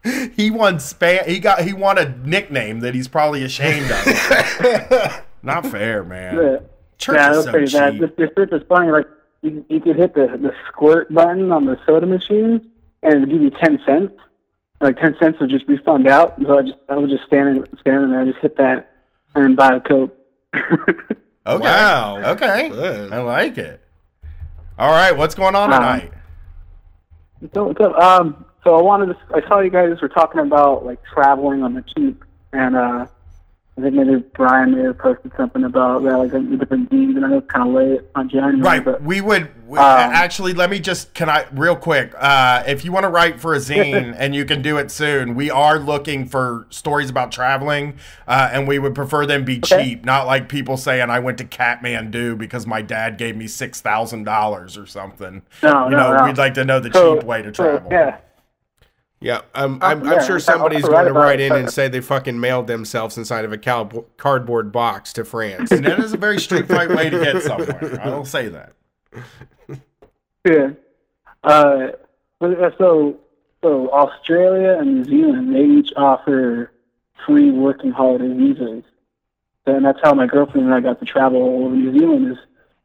He 0.34 0.50
won 0.50 0.78
spam. 0.78 1.24
He 1.26 1.38
got. 1.38 1.62
He 1.62 1.72
won 1.72 1.96
a 1.96 2.08
nickname 2.26 2.80
that 2.80 2.92
he's 2.92 3.06
probably 3.06 3.44
ashamed 3.44 3.88
of. 3.88 5.22
Not 5.44 5.64
fair, 5.66 6.02
man. 6.02 6.34
yeah, 6.36 6.56
Church 6.98 7.14
yeah, 7.16 7.22
that 7.28 7.30
is 7.30 7.36
was 7.36 7.44
so 7.44 7.50
pretty 7.52 7.72
bad. 7.72 7.92
cheap. 8.00 8.16
This, 8.16 8.30
this 8.36 8.48
is 8.50 8.66
funny. 8.68 8.90
Like 8.90 9.06
you, 9.42 9.64
you 9.68 9.80
could 9.80 9.96
hit 9.96 10.14
the 10.14 10.26
the 10.40 10.52
squirt 10.68 11.12
button 11.12 11.52
on 11.52 11.66
the 11.66 11.78
soda 11.86 12.06
machine, 12.06 12.70
and 13.02 13.14
it 13.14 13.20
would 13.20 13.30
give 13.30 13.42
you 13.42 13.50
ten 13.50 13.78
cents. 13.84 14.14
Like 14.80 14.98
ten 14.98 15.14
cents 15.20 15.38
would 15.40 15.50
just 15.50 15.66
be 15.66 15.76
funded 15.78 16.10
out. 16.10 16.40
So 16.42 16.58
I 16.58 16.62
just 16.62 16.78
I 16.88 16.96
was 16.96 17.10
just 17.10 17.24
standing 17.24 17.64
standing 17.80 18.10
there, 18.10 18.20
I 18.20 18.24
just 18.24 18.38
hit 18.38 18.56
that, 18.56 18.90
and 19.34 19.56
buy 19.56 19.76
a 19.76 19.80
coke. 19.80 20.16
Okay. 21.44 21.64
Wow. 21.64 22.18
Okay. 22.34 22.68
Good. 22.68 23.12
I 23.12 23.20
like 23.20 23.58
it. 23.58 23.80
All 24.78 24.92
right. 24.92 25.10
What's 25.10 25.34
going 25.34 25.56
on 25.56 25.72
Um, 25.72 25.80
tonight? 25.80 26.12
So, 27.52 27.74
so, 27.76 27.98
um, 28.00 28.44
so 28.62 28.76
I 28.76 28.82
wanted 28.82 29.06
to. 29.06 29.16
I 29.34 29.40
saw 29.48 29.58
you 29.58 29.68
guys 29.68 30.00
were 30.00 30.08
talking 30.08 30.40
about 30.40 30.86
like 30.86 31.00
traveling 31.12 31.64
on 31.64 31.74
the 31.74 31.82
cheap, 31.82 32.24
and 32.52 32.76
uh, 32.76 33.06
I 33.78 33.80
think 33.80 33.94
maybe 33.94 34.16
Brian 34.34 34.76
may 34.76 34.82
have 34.82 34.98
posted 34.98 35.32
something 35.34 35.64
about 35.64 36.02
that, 36.02 36.18
like 36.18 36.30
the 36.30 36.40
different 36.58 36.90
deeds, 36.90 37.16
and 37.16 37.24
I 37.24 37.28
know 37.30 37.38
it's 37.38 37.50
kind 37.50 37.66
of 37.68 37.74
late 37.74 38.00
on 38.14 38.28
January, 38.28 38.60
Right. 38.60 38.84
but 38.84 39.02
We 39.02 39.22
would 39.22 39.48
we, 39.66 39.78
Um, 39.78 39.84
actually 40.12 40.52
let 40.52 40.68
me 40.68 40.78
just 40.78 41.14
can 41.14 41.30
I 41.30 41.46
real 41.54 41.74
quick. 41.74 42.12
Uh, 42.20 42.62
if 42.66 42.84
you 42.84 42.92
want 42.92 43.04
to 43.04 43.08
write 43.08 43.40
for 43.40 43.54
a 43.54 43.58
zine 43.70 44.14
and 44.18 44.34
you 44.34 44.44
can 44.44 44.60
do 44.60 44.76
it 44.76 44.90
soon, 44.90 45.34
we 45.34 45.50
are 45.50 45.78
looking 45.78 46.26
for 46.26 46.66
stories 46.68 47.08
about 47.08 47.32
traveling, 47.32 47.94
uh, 48.28 48.50
and 48.52 48.68
we 48.68 48.78
would 48.78 48.94
prefer 48.94 49.24
them 49.24 49.42
be 49.42 49.56
Okay. 49.64 49.82
cheap, 49.84 50.04
not 50.04 50.26
like 50.26 50.50
people 50.50 50.76
saying 50.76 51.08
I 51.08 51.20
went 51.20 51.38
to 51.38 51.44
Kathmandu 51.44 52.36
because 52.36 52.66
my 52.66 52.82
dad 52.82 53.16
gave 53.16 53.36
me 53.38 53.46
six 53.46 53.80
thousand 53.80 54.24
dollars 54.24 54.76
or 54.76 54.84
something. 54.84 55.40
no, 55.62 55.84
you 55.86 55.92
no, 55.92 56.10
know, 56.10 56.16
no. 56.18 56.24
we'd 56.26 56.36
like 56.36 56.52
to 56.54 56.64
know 56.66 56.78
the 56.78 56.92
So- 56.92 57.14
cheap 57.16 57.24
way 57.24 57.40
to 57.40 57.54
so, 57.54 57.64
travel. 57.64 57.88
yeah, 57.90 58.16
Yeah, 59.22 59.42
I'm, 59.54 59.82
I'm, 59.82 60.06
I'm 60.06 60.26
sure 60.26 60.40
somebody's 60.40 60.82
going 60.82 61.06
to 61.06 61.12
write 61.12 61.40
in 61.40 61.52
and 61.52 61.70
say 61.70 61.88
they 61.88 62.00
fucking 62.00 62.38
mailed 62.40 62.66
themselves 62.66 63.16
inside 63.16 63.44
of 63.44 63.52
a 63.52 63.58
cal- 63.58 64.06
cardboard 64.16 64.72
box 64.72 65.12
to 65.14 65.24
France. 65.24 65.70
And 65.70 65.84
that 65.86 66.00
is 66.00 66.12
a 66.12 66.16
very 66.16 66.40
street 66.40 66.66
fight 66.66 66.88
way 66.88 67.08
to 67.08 67.18
get 67.22 67.42
somewhere. 67.42 68.00
I 68.02 68.08
will 68.08 68.24
say 68.24 68.48
that. 68.48 68.72
yeah. 70.44 70.70
Uh, 71.44 71.88
uh, 72.40 72.70
so, 72.78 73.20
so 73.62 73.90
Australia 73.92 74.76
and 74.78 74.94
New 74.96 75.04
Zealand, 75.04 75.54
they 75.54 75.64
each 75.64 75.92
offer 75.96 76.72
free 77.24 77.50
working 77.50 77.92
holiday 77.92 78.32
visas, 78.32 78.84
and 79.66 79.84
that's 79.84 80.00
how 80.02 80.14
my 80.14 80.26
girlfriend 80.26 80.66
and 80.66 80.74
I 80.74 80.80
got 80.80 80.98
to 80.98 81.06
travel 81.06 81.64
over 81.64 81.74
New 81.74 81.96
Zealand. 81.96 82.32
Is, 82.32 82.38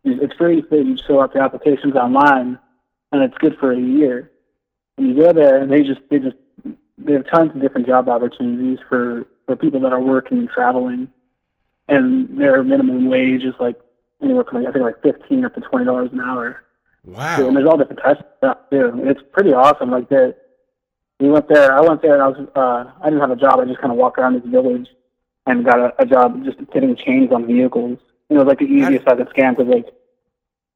is 0.03 0.19
it's 0.21 0.33
free. 0.35 0.63
You 0.69 0.97
fill 1.07 1.21
out 1.21 1.33
the 1.33 1.41
applications 1.41 1.95
online, 1.95 2.59
and 3.11 3.23
it's 3.23 3.37
good 3.39 3.57
for 3.59 3.71
a 3.71 3.79
year. 3.79 4.31
You 4.97 5.15
go 5.15 5.33
there, 5.33 5.61
and 5.61 5.71
they 5.71 5.83
just 5.83 6.01
they 6.09 6.19
just 6.19 6.35
they 6.97 7.13
have 7.13 7.29
tons 7.29 7.51
of 7.55 7.61
different 7.61 7.87
job 7.87 8.09
opportunities 8.09 8.79
for 8.89 9.25
for 9.45 9.55
people 9.55 9.79
that 9.81 9.93
are 9.93 10.01
working 10.01 10.39
and 10.39 10.49
traveling, 10.49 11.07
and 11.87 12.39
their 12.39 12.63
minimum 12.63 13.07
wage 13.07 13.43
is 13.43 13.53
like 13.59 13.75
anywhere 14.21 14.43
from 14.43 14.63
like, 14.63 14.69
I 14.69 14.71
think 14.73 14.85
like 14.85 15.01
fifteen 15.01 15.45
up 15.45 15.53
to 15.55 15.61
twenty 15.61 15.85
dollars 15.85 16.09
an 16.11 16.21
hour. 16.21 16.63
Wow! 17.05 17.47
And 17.47 17.55
there's 17.55 17.67
all 17.67 17.77
different 17.77 18.01
types 18.01 18.21
of 18.21 18.25
stuff 18.37 18.57
too. 18.71 18.91
It's 19.03 19.21
pretty 19.31 19.53
awesome. 19.53 19.91
Like 19.91 20.09
that, 20.09 20.35
we 21.19 21.29
went 21.29 21.47
there. 21.47 21.77
I 21.77 21.81
went 21.81 22.01
there, 22.01 22.13
and 22.15 22.23
I 22.23 22.27
was 22.27 22.49
uh, 22.55 22.91
I 23.01 23.05
didn't 23.05 23.21
have 23.21 23.31
a 23.31 23.35
job. 23.35 23.59
I 23.59 23.65
just 23.65 23.79
kind 23.79 23.91
of 23.91 23.97
walked 23.97 24.17
around 24.17 24.33
this 24.33 24.51
village 24.51 24.87
and 25.45 25.63
got 25.63 25.79
a, 25.79 25.93
a 25.99 26.05
job 26.05 26.43
just 26.43 26.57
getting 26.73 26.95
chains 26.95 27.31
on 27.31 27.47
vehicles. 27.47 27.99
You 28.29 28.37
know, 28.37 28.43
like 28.43 28.59
the 28.59 28.65
easiest 28.65 29.07
I 29.07 29.15
could 29.15 29.29
scam 29.29 29.55
because 29.55 29.71
like 29.71 29.87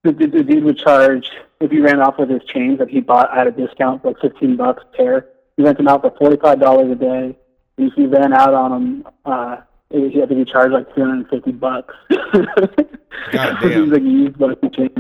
the, 0.03 0.11
the, 0.11 0.27
the 0.27 0.43
dude 0.43 0.63
would 0.63 0.77
charge 0.77 1.29
if 1.59 1.71
you 1.71 1.83
ran 1.83 2.01
off 2.01 2.17
with 2.17 2.29
his 2.29 2.43
chains 2.45 2.79
that 2.79 2.89
he 2.89 3.01
bought 3.01 3.35
at 3.37 3.47
a 3.47 3.51
discount 3.51 4.01
for 4.01 4.09
like 4.09 4.19
fifteen 4.21 4.55
bucks 4.57 4.83
a 4.93 4.97
pair. 4.97 5.27
He 5.57 5.63
rent 5.63 5.77
them 5.77 5.87
out 5.87 6.01
for 6.01 6.11
forty 6.17 6.37
five 6.37 6.59
dollars 6.59 6.91
a 6.91 6.95
day. 6.95 7.37
And 7.77 7.91
if 7.91 7.93
you 7.97 8.07
ran 8.07 8.33
out 8.33 8.53
on 8.53 8.71
them, 8.71 9.07
uh, 9.25 9.57
it, 9.91 10.23
I 10.23 10.25
think 10.27 10.39
he 10.47 10.51
charged 10.51 10.73
like 10.73 10.93
two 10.95 11.01
hundred 11.01 11.13
and 11.19 11.29
fifty 11.29 11.51
bucks. 11.51 11.93
God 13.31 13.57
For 13.59 13.69
damn. 13.69 13.83
these, 13.83 13.91
like 13.93 14.01
used 14.03 14.37
bucky 14.37 14.69
chains. 14.69 14.91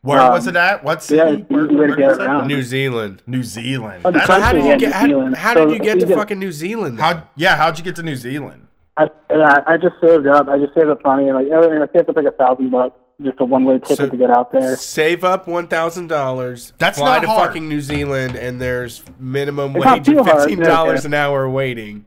Where 0.00 0.20
Um, 0.20 0.32
was 0.32 0.46
it 0.48 0.56
at? 0.56 0.82
What 0.82 0.98
yeah, 1.10 1.26
city? 1.28 1.42
it's 1.42 1.50
Where, 1.50 1.66
easy 1.66 1.74
where 1.76 1.94
get 1.96 2.10
is 2.12 2.18
it? 2.18 2.22
around. 2.24 2.48
New 2.48 2.62
Zealand. 2.62 3.22
New 3.26 3.42
Zealand. 3.44 4.02
Oh, 4.04 4.10
That's- 4.10 4.26
So 4.26 4.40
how 4.40 4.52
did 4.52 4.64
you 4.64 4.70
Yeah, 4.70 4.76
get? 4.78 4.88
New 4.88 4.92
How, 4.94 5.06
Zealand. 5.06 5.36
how 5.36 5.54
did 5.54 5.68
So 5.68 5.74
you 5.74 5.78
get 5.80 6.00
to 6.00 6.06
fucking 6.14 6.38
New 6.40 6.50
Zealand? 6.50 6.98
then? 6.98 7.16
how? 7.18 7.28
Yeah, 7.36 7.56
how'd 7.56 7.78
you 7.78 7.84
get 7.84 7.94
to 7.96 8.02
New 8.02 8.16
Zealand? 8.16 8.66
I, 8.96 9.08
and 9.30 9.42
I, 9.42 9.62
I 9.66 9.76
just 9.76 9.94
saved 10.00 10.26
up. 10.26 10.48
I 10.48 10.58
just 10.58 10.74
saved 10.74 10.88
up 10.88 11.04
money, 11.04 11.28
and 11.28 11.36
like 11.36 11.46
everything. 11.48 11.80
I 11.82 11.86
saved 11.96 12.10
up 12.10 12.16
like 12.16 12.26
a 12.26 12.32
thousand 12.32 12.70
bucks 12.70 12.98
just 13.20 13.40
a 13.40 13.44
one 13.44 13.64
way 13.64 13.78
ticket 13.78 13.96
So- 13.96 14.08
to 14.08 14.16
get 14.16 14.30
out 14.30 14.52
there. 14.52 14.76
Save 14.76 15.24
up 15.24 15.46
one 15.46 15.66
thousand 15.68 16.06
dollars. 16.08 16.72
That's 16.78 16.98
fly 16.98 17.16
not 17.16 17.20
to 17.22 17.26
hard. 17.28 17.48
fucking 17.48 17.68
New 17.68 17.80
Zealand, 17.80 18.36
and 18.36 18.60
there's 18.60 19.02
minimum 19.18 19.76
It's 19.76 19.84
wage 19.84 20.08
of 20.08 20.24
fifteen 20.26 20.60
dollars 20.60 21.02
yeah. 21.04 21.08
an 21.08 21.14
hour 21.14 21.48
waiting. 21.48 22.04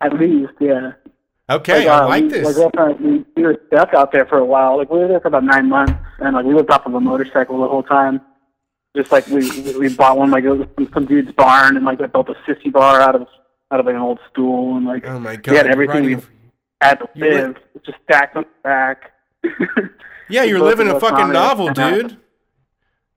At 0.00 0.14
least, 0.18 0.52
yeah. 0.60 0.92
Okay, 1.50 1.80
Like, 1.80 1.88
I 1.88 2.04
uh, 2.04 2.08
like 2.08 2.22
we, 2.24 2.28
this. 2.28 2.44
My 2.46 2.52
girlfriend, 2.52 3.00
we, 3.00 3.24
we 3.36 3.42
were 3.42 3.60
stuck 3.66 3.92
out 3.92 4.12
there 4.12 4.24
for 4.24 4.38
a 4.38 4.44
while. 4.44 4.78
Like 4.78 4.88
we 4.88 5.00
were 5.00 5.08
there 5.08 5.20
for 5.20 5.28
about 5.28 5.42
nine 5.44 5.68
months, 5.68 5.92
and 6.20 6.34
like 6.36 6.44
we 6.44 6.54
lived 6.54 6.70
off 6.70 6.86
of 6.86 6.94
a 6.94 7.00
motorcycle 7.00 7.60
the 7.60 7.68
whole 7.68 7.82
time. 7.82 8.20
Just 8.96 9.10
like 9.12 9.26
we 9.28 9.48
we 9.78 9.88
bought 9.94 10.16
one 10.16 10.30
like 10.30 10.44
it 10.44 10.50
was 10.50 10.66
from 10.76 10.88
some 10.94 11.06
dude's 11.06 11.32
barn, 11.32 11.76
and 11.76 11.84
like 11.84 12.00
I 12.00 12.06
built 12.06 12.28
a 12.28 12.34
sissy 12.48 12.72
bar 12.72 13.00
out 13.00 13.14
of 13.16 13.26
out 13.72 13.80
of 13.80 13.86
like 13.86 13.94
an 13.94 14.00
old 14.00 14.20
stool, 14.30 14.76
and 14.76 14.86
like 14.86 15.04
oh 15.06 15.18
my 15.18 15.36
god! 15.36 15.50
we 15.50 15.56
had 15.56 15.66
everything 15.66 16.02
riding 16.04 16.18
we 16.18 16.24
had 16.80 16.94
to 17.00 17.08
You 17.14 17.24
li- 17.24 17.30
live. 17.30 17.56
just 17.84 17.98
stacked 18.04 18.36
on 18.36 18.44
the 18.44 18.48
back. 18.62 19.12
Yeah, 20.30 20.44
you're 20.44 20.60
living 20.60 20.88
a 20.88 20.98
fucking 21.00 21.32
novel, 21.32 21.68
dude. 21.72 22.16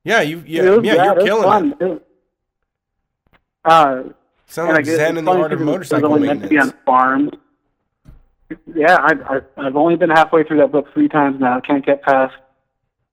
Yeah, 0.04 0.22
you 0.22 0.44
yeah, 0.46 0.64
yeah, 0.64 1.12
it 1.12 1.16
you're 1.18 1.26
killing 1.26 1.44
fun. 1.44 1.76
it. 1.80 1.86
It 1.86 2.08
Uh, 3.66 4.04
Sound 4.48 4.74
like 4.74 4.86
Zen 4.86 5.18
in 5.18 5.26
the 5.26 5.32
art 5.32 5.52
of 5.54 5.60
'cause 5.60 5.62
it 5.62 5.66
was 5.66 5.74
motorcycle 5.74 6.14
only 6.14 6.28
meant 6.28 6.44
to 6.44 6.48
be 6.50 6.58
on 6.60 6.74
farms. 6.86 7.32
Yeah, 8.76 8.96
I, 8.98 9.14
I, 9.38 9.42
I've 9.66 9.76
only 9.76 9.96
been 9.96 10.10
halfway 10.12 10.44
through 10.44 10.58
that 10.58 10.72
book 10.72 10.94
three 10.94 11.08
times 11.08 11.40
now. 11.40 11.58
I 11.58 11.62
can't 11.62 11.84
get 11.84 12.04
past. 12.04 12.36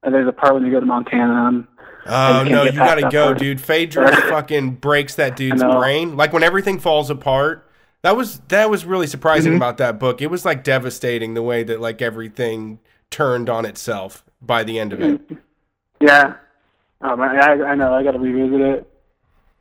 And 0.03 0.13
there's 0.15 0.29
a 0.29 0.33
part 0.33 0.55
when 0.55 0.65
you 0.67 0.71
go 0.71 0.81
to 0.81 0.87
Montana. 0.87 1.49
And, 1.49 1.67
Oh 2.07 2.43
no, 2.45 2.65
you 2.65 2.73
gotta 2.73 3.09
go, 3.11 3.27
part. 3.27 3.39
dude. 3.39 3.61
Phaedrus 3.61 4.17
fucking 4.29 4.77
breaks 4.77 5.15
that 5.17 5.37
dude's 5.37 5.63
brain. 5.63 6.17
Like 6.17 6.33
when 6.33 6.43
everything 6.43 6.79
falls 6.79 7.09
apart. 7.11 7.67
That 8.03 8.17
was 8.17 8.39
that 8.49 8.71
was 8.71 8.87
really 8.87 9.07
surprising 9.07 9.53
Mm-hmm. 9.53 9.57
about 9.59 9.77
that 9.79 9.99
book. 9.99 10.21
It 10.23 10.29
was 10.31 10.45
like 10.47 10.65
devastating 10.65 11.35
the 11.35 11.43
way 11.43 11.63
that 11.63 11.81
like 11.81 12.01
everything 12.03 12.81
turned 13.11 13.49
on 13.51 13.65
itself 13.65 14.25
by 14.41 14.65
the 14.65 14.79
end 14.79 14.93
of 14.93 15.01
it. 15.01 15.21
yeah, 16.01 16.35
um, 17.01 17.21
I, 17.21 17.37
I, 17.37 17.71
I 17.71 17.75
know. 17.75 17.93
I 17.95 18.03
got 18.03 18.13
to 18.13 18.19
revisit 18.19 18.61
it. 18.61 18.87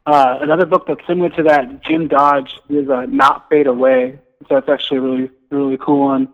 Uh, 0.05 0.39
another 0.41 0.65
book 0.65 0.85
that's 0.87 1.05
similar 1.05 1.29
to 1.29 1.43
that, 1.43 1.83
Jim 1.83 2.07
Dodge, 2.07 2.57
is 2.69 2.89
uh, 2.89 3.05
Not 3.09 3.47
Fade 3.49 3.67
Away. 3.67 4.19
So 4.47 4.57
it's 4.57 4.69
actually 4.69 4.97
a 4.97 5.01
really, 5.01 5.31
really 5.51 5.77
cool 5.77 6.05
one. 6.05 6.29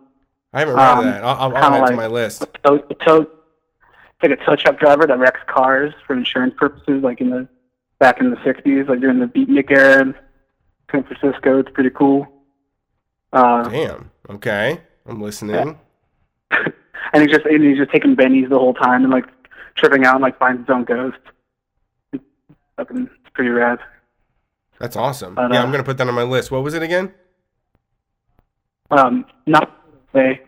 I 0.52 0.60
haven't 0.60 0.76
read 0.76 0.88
Um, 0.98 1.04
that. 1.04 1.24
I'll, 1.24 1.52
I'll 1.52 1.56
add 1.56 1.82
it 1.82 1.90
to 1.90 1.96
my 1.96 2.06
list. 2.06 2.46
tow, 2.64 2.76
a 2.88 2.94
tow, 2.94 3.22
it's 3.22 4.22
like 4.22 4.30
a 4.30 4.44
tow 4.44 4.56
truck 4.56 4.78
driver 4.78 5.06
that 5.06 5.18
wrecks 5.18 5.40
cars 5.48 5.92
for 6.06 6.14
insurance 6.16 6.54
purposes, 6.56 7.02
like 7.02 7.20
in 7.20 7.30
the 7.30 7.46
back 7.98 8.20
in 8.20 8.30
the 8.30 8.36
'60s, 8.36 8.88
like 8.88 9.00
during 9.00 9.18
the 9.18 9.26
beatnik 9.26 9.70
era 9.70 10.02
in 10.02 10.14
San 10.90 11.02
Francisco. 11.04 11.58
It's 11.58 11.70
pretty 11.70 11.90
cool. 11.90 12.26
Uh, 13.32 13.68
Damn. 13.68 14.10
Okay, 14.30 14.80
I'm 15.04 15.20
listening. 15.20 15.78
and 17.12 17.22
he's 17.22 17.32
just 17.32 17.46
and 17.46 17.64
he's 17.64 17.78
just 17.78 17.90
taking 17.90 18.16
bennies 18.16 18.48
the 18.48 18.58
whole 18.58 18.74
time 18.74 19.02
and 19.04 19.12
like 19.12 19.26
tripping 19.74 20.04
out 20.04 20.14
and 20.16 20.22
like 20.22 20.38
finds 20.38 20.60
his 20.60 20.70
own 20.70 20.84
ghost. 20.84 21.18
It's 22.12 22.24
fucking 22.76 23.08
it's 23.20 23.30
pretty 23.34 23.50
rad. 23.50 23.78
That's 24.78 24.96
awesome. 24.96 25.34
But, 25.34 25.52
yeah, 25.52 25.60
uh, 25.60 25.64
I'm 25.64 25.70
gonna 25.70 25.84
put 25.84 25.98
that 25.98 26.08
on 26.08 26.14
my 26.14 26.22
list. 26.22 26.50
What 26.50 26.62
was 26.62 26.74
it 26.74 26.82
again? 26.82 27.12
Um, 28.90 29.26
not 29.46 29.82
away 30.14 30.42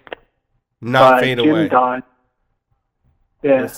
Not 0.80 1.20
fade 1.20 1.38
Jim 1.38 1.50
away. 1.50 1.68
Dodge. 1.68 2.02
Yeah, 3.42 3.68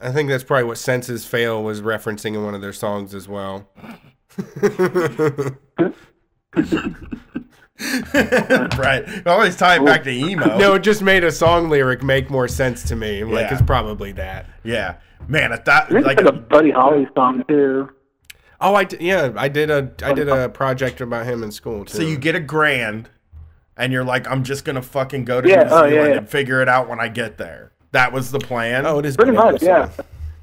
I 0.00 0.12
think 0.12 0.28
that's 0.28 0.44
probably 0.44 0.64
what 0.64 0.78
Senses 0.78 1.26
Fail 1.26 1.62
was 1.62 1.82
referencing 1.82 2.34
in 2.34 2.44
one 2.44 2.54
of 2.54 2.60
their 2.60 2.72
songs 2.72 3.14
as 3.14 3.26
well. 3.26 3.68
right. 8.14 9.04
I 9.06 9.22
Always 9.26 9.56
tie 9.56 9.76
it 9.76 9.84
back 9.84 10.02
to 10.04 10.10
emo. 10.10 10.58
no, 10.58 10.74
it 10.74 10.80
just 10.80 11.02
made 11.02 11.24
a 11.24 11.30
song 11.32 11.68
lyric 11.68 12.02
make 12.02 12.30
more 12.30 12.48
sense 12.48 12.82
to 12.84 12.96
me. 12.96 13.24
Like, 13.24 13.46
Yeah. 13.46 13.52
it's 13.54 13.62
probably 13.62 14.12
that. 14.12 14.46
Yeah. 14.64 14.96
Man, 15.28 15.52
I 15.52 15.56
thought 15.56 15.84
I 15.84 15.88
think 15.94 16.06
like 16.06 16.16
like 16.22 16.26
a 16.28 16.32
Buddy 16.32 16.70
Holly 16.70 17.06
song 17.14 17.44
too. 17.48 17.90
Oh, 18.60 18.74
I 18.74 18.84
d- 18.84 18.96
yeah, 19.00 19.32
I 19.36 19.48
did 19.48 19.70
a 19.70 19.92
I 20.02 20.12
did 20.12 20.28
a 20.28 20.48
project 20.48 21.00
about 21.00 21.26
him 21.26 21.42
in 21.42 21.52
school 21.52 21.84
too. 21.84 21.96
so 21.98 22.02
you 22.02 22.16
get 22.16 22.34
a 22.34 22.40
grand 22.40 23.08
and 23.76 23.92
you're 23.92 24.04
like, 24.04 24.28
I'm 24.28 24.42
just 24.42 24.64
gonna 24.64 24.82
fucking 24.82 25.24
go 25.24 25.40
to 25.40 25.48
Yeah, 25.48 25.64
New 25.64 25.68
oh, 25.70 25.84
yeah, 25.84 26.06
yeah. 26.06 26.16
and 26.18 26.28
figure 26.28 26.60
it 26.62 26.68
out 26.68 26.88
when 26.88 26.98
I 27.00 27.08
get 27.08 27.36
there. 27.38 27.72
That 27.92 28.12
was 28.12 28.30
the 28.30 28.38
plan. 28.40 28.86
oh, 28.86 28.98
it 28.98 29.06
is 29.06 29.16
Pretty 29.16 29.32
much, 29.32 29.62
yeah. 29.62 29.88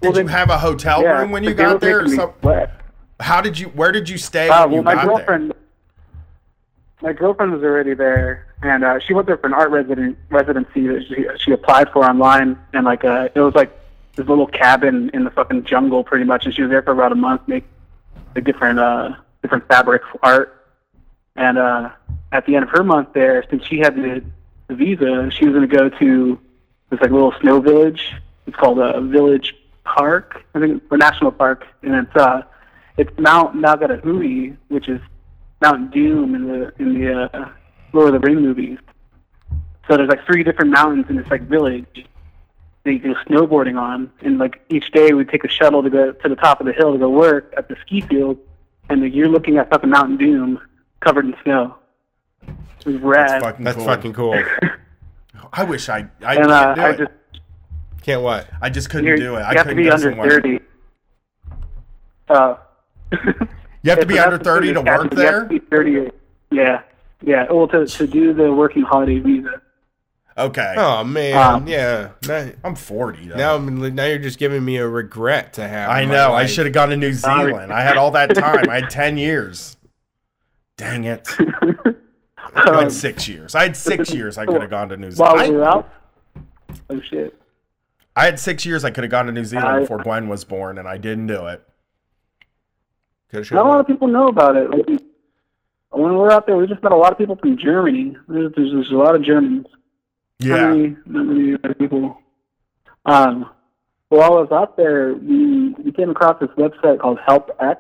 did 0.02 0.14
well, 0.14 0.22
you 0.22 0.28
have 0.28 0.50
a 0.50 0.58
hotel 0.58 1.02
Yeah, 1.02 1.20
room 1.22 1.32
when 1.32 1.44
you 1.44 1.50
but 1.52 1.58
they 1.58 1.64
were 1.66 1.72
got 1.74 1.82
there 1.82 2.00
or 2.00 2.02
making 2.04 2.16
something? 2.18 2.40
sweat. 2.42 2.82
How 3.20 3.42
did 3.42 3.58
you 3.60 3.68
where 3.70 3.92
did 3.92 4.08
you 4.10 4.18
stay 4.18 4.50
Uh, 4.50 4.68
when 4.68 4.70
well, 4.72 4.78
you 4.78 4.84
my 4.84 4.94
got 4.96 5.06
girlfriend, 5.08 5.54
my 7.02 7.14
girlfriend 7.14 7.52
was 7.52 7.64
already 7.64 7.94
there, 7.94 8.48
and 8.62 8.84
uh, 8.84 9.00
she 9.00 9.14
went 9.14 9.28
there 9.28 9.38
for 9.38 9.48
an 9.48 9.54
art 9.54 9.70
resident 9.70 10.18
residency 10.30 10.88
that 10.88 11.06
she 11.08 11.26
she 11.44 11.52
applied 11.52 11.92
for 11.92 12.06
online, 12.06 12.58
and 12.74 12.86
like 12.86 13.04
uh, 13.04 13.30
it 13.34 13.40
was 13.40 13.54
like 13.54 13.72
this 14.16 14.28
little 14.28 14.48
cabin 14.48 15.10
in 15.14 15.24
the 15.24 15.30
fucking 15.32 15.66
jungle, 15.66 16.04
pretty 16.04 16.26
much, 16.26 16.46
and 16.46 16.56
she 16.56 16.62
was 16.62 16.72
there 16.72 16.82
for 16.82 16.92
about 16.92 17.12
a 17.12 17.16
month, 17.16 17.42
make 17.48 17.66
like 18.34 18.44
different 18.44 18.80
uh 18.80 19.14
different 19.42 19.68
fabric 19.68 20.02
art, 20.24 20.74
and 21.36 21.58
uh, 21.58 21.90
at 22.32 22.46
the 22.46 22.56
end 22.56 22.64
of 22.64 22.70
her 22.70 22.84
month 22.84 23.10
there, 23.14 23.44
since 23.50 23.66
she 23.66 23.80
had 23.80 23.96
the, 23.96 24.24
the 24.68 24.76
visa, 24.76 25.30
she 25.32 25.46
was 25.46 25.54
going 25.54 25.70
to 25.70 25.76
go 25.76 25.90
to 25.90 26.40
this 26.90 27.00
like 27.02 27.12
little 27.12 27.34
snow 27.42 27.60
village. 27.60 28.14
It's 28.48 28.56
called 28.56 28.80
a 28.80 29.02
Village 29.02 29.56
Park, 29.84 30.44
I 30.54 30.60
think, 30.60 30.84
or 30.90 30.98
National 30.98 31.32
Park, 31.32 31.66
and 31.82 31.96
it's 31.96 32.16
uh, 32.16 32.44
it's 32.98 33.12
Mount 33.20 33.56
Nagatahui, 33.56 34.56
which 34.70 34.88
is 34.88 35.02
Mount 35.66 35.92
Doom 35.92 36.36
in 36.36 36.48
the 36.48 36.74
in 36.80 37.00
the 37.00 37.24
uh, 37.34 37.50
Lord 37.94 38.14
of 38.14 38.22
the 38.22 38.28
Ring 38.28 38.40
movies. 38.42 38.78
So 39.88 39.98
there's 39.98 40.10
like 40.10 40.24
three 40.26 40.44
different 40.44 40.72
mountains 40.72 41.06
in 41.10 41.16
this 41.16 41.28
like 41.30 41.42
village 41.44 42.06
that 42.84 42.94
you 42.94 43.00
can 43.00 43.14
go 43.14 43.20
snowboarding 43.28 43.80
on, 43.80 44.12
and 44.22 44.38
like 44.38 44.62
each 44.70 44.92
day 44.92 45.14
we 45.14 45.26
take 45.26 45.44
a 45.44 45.48
shuttle 45.50 45.82
to 45.82 45.90
go 45.90 46.12
to 46.12 46.30
the 46.30 46.36
top 46.36 46.60
of 46.60 46.68
the 46.68 46.74
hill 46.74 46.94
to 46.94 47.00
go 47.00 47.10
work 47.10 47.52
at 47.58 47.68
the 47.68 47.76
ski 47.82 48.02
field, 48.02 48.38
and 48.90 49.02
like, 49.02 49.14
you're 49.16 49.28
looking 49.28 49.58
up 49.58 49.66
at 49.68 49.72
fucking 49.74 49.90
Mountain 49.90 50.18
Doom 50.18 50.60
covered 51.00 51.26
in 51.26 51.36
snow. 51.44 51.76
It 52.48 52.86
was 52.86 52.96
rad. 53.02 53.30
That's 53.30 53.44
fucking 53.44 53.66
That's 53.66 53.78
cool. 53.78 53.86
fucking 53.86 54.14
cool. 54.14 54.44
I 55.54 55.64
wish 55.64 55.90
I 55.90 56.08
I 56.24 56.36
and 56.36 56.52
uh, 56.52 56.76
can't 56.76 56.76
do 56.76 56.82
I 56.82 56.90
it. 56.90 56.98
just 56.98 57.12
Can't 58.04 58.22
what? 58.22 58.48
I 58.62 58.70
just 58.70 58.90
couldn't 58.92 59.20
do 59.20 59.36
it. 59.36 59.42
I 59.42 59.54
have 59.54 59.56
to 59.56 59.64
couldn't 59.64 59.78
be 59.84 59.90
under 59.90 60.10
somewhere. 60.12 60.30
thirty. 60.30 60.60
Uh, 62.30 62.56
You 63.86 63.92
have 63.92 64.00
to 64.00 64.06
be 64.08 64.16
so 64.16 64.24
under 64.24 64.38
30 64.40 64.74
to 64.74 64.82
work 64.82 65.10
to- 65.12 65.16
there? 65.16 65.42
to 65.42 65.46
be 65.48 65.60
30. 65.60 66.10
Yeah, 66.52 66.82
yeah. 67.22 67.46
Well, 67.52 67.68
to 67.68 67.86
to 67.86 68.08
do 68.08 68.34
the 68.34 68.52
working 68.52 68.82
holiday 68.82 69.20
visa. 69.20 69.62
Okay. 70.38 70.74
Oh 70.76 71.04
man, 71.04 71.38
Um, 71.38 71.68
yeah. 71.68 72.10
Now, 72.28 72.50
I'm 72.64 72.76
40 72.76 73.28
though. 73.30 73.36
now, 73.38 73.52
I'm- 73.54 73.96
now 73.96 74.06
you're 74.06 74.18
just 74.18 74.40
giving 74.40 74.66
me 74.66 74.78
a 74.78 74.88
regret 74.88 75.54
to 75.54 75.68
have. 75.68 75.90
I 75.92 76.02
in 76.02 76.10
my 76.10 76.16
know. 76.16 76.34
I 76.34 76.48
should 76.48 76.66
have 76.66 76.74
gone 76.74 76.90
to 76.90 76.98
New 76.98 77.14
Zealand. 77.14 77.72
I 77.72 77.82
had 77.84 77.96
all 77.98 78.12
that 78.12 78.34
time. 78.36 78.68
I 78.70 78.80
had 78.82 78.90
10 78.90 79.18
years. 79.18 79.78
Dang 80.78 81.04
it. 81.06 81.28
I 82.56 82.70
Um, 82.70 82.76
had 82.76 82.92
six 82.92 83.28
years. 83.28 83.54
I 83.54 83.64
had 83.64 83.78
six 83.78 84.12
years 84.14 84.38
I 84.40 84.46
could 84.46 84.62
have 84.62 84.70
gone 84.72 84.90
to 84.90 84.98
New 84.98 85.12
While 85.12 85.38
Zealand. 85.38 85.52
we 85.54 85.58
were 85.60 85.64
out. 85.66 85.90
Oh 86.90 87.00
shit. 87.02 87.40
I 88.16 88.26
had 88.26 88.40
six 88.40 88.66
years 88.66 88.84
I 88.84 88.90
could 88.92 89.04
have 89.04 89.12
gone 89.12 89.28
to 89.28 89.32
New 89.32 89.46
Zealand 89.46 89.68
I- 89.70 89.80
before 89.82 90.00
Gwen 90.00 90.28
was 90.28 90.44
born, 90.44 90.78
and 90.80 90.88
I 90.88 90.98
didn't 90.98 91.28
do 91.28 91.46
it. 91.48 91.62
Not 93.56 93.66
a 93.66 93.70
lot 93.70 93.80
of 93.80 93.88
people 93.88 94.08
know 94.08 94.28
about 94.28 94.56
it. 94.56 94.70
Like, 94.70 95.02
when 95.92 96.12
we 96.12 96.18
were 96.18 96.32
out 96.32 96.46
there, 96.46 96.58
we 96.58 96.68
just 96.68 96.84
met 96.84 96.92
a 96.92 96.96
lot 96.96 97.12
of 97.12 97.18
people 97.18 97.36
from 97.38 97.58
Germany. 97.58 98.16
There's, 98.28 98.52
there's, 98.56 98.72
there's 98.74 98.92
a 98.92 98.96
lot 98.96 99.16
of 99.16 99.24
Germans. 99.24 99.66
Not 100.42 100.48
Yeah. 100.60 100.68
many, 100.74 100.98
not 101.06 101.26
many 101.26 101.58
other 101.64 101.74
people. 101.74 102.18
Um, 103.06 103.50
while 104.10 104.34
I 104.34 104.42
was 104.42 104.52
out 104.52 104.78
there, 104.78 105.14
we, 105.14 105.70
we 105.84 105.92
came 105.92 106.10
across 106.10 106.40
this 106.40 106.50
website 106.58 107.00
called 107.00 107.20
HelpX, 107.28 107.78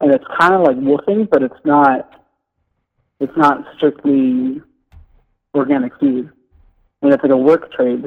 and 0.00 0.12
it's 0.12 0.24
kind 0.38 0.54
of 0.54 0.62
like 0.62 0.76
woofing, 0.76 1.28
but 1.30 1.42
it's 1.42 1.64
not. 1.64 2.08
It's 3.20 3.36
not 3.36 3.64
strictly 3.76 4.60
organic 5.54 5.96
food, 6.00 6.32
and 7.02 7.12
it's 7.12 7.22
like 7.22 7.30
a 7.30 7.36
work 7.36 7.72
trade. 7.72 8.02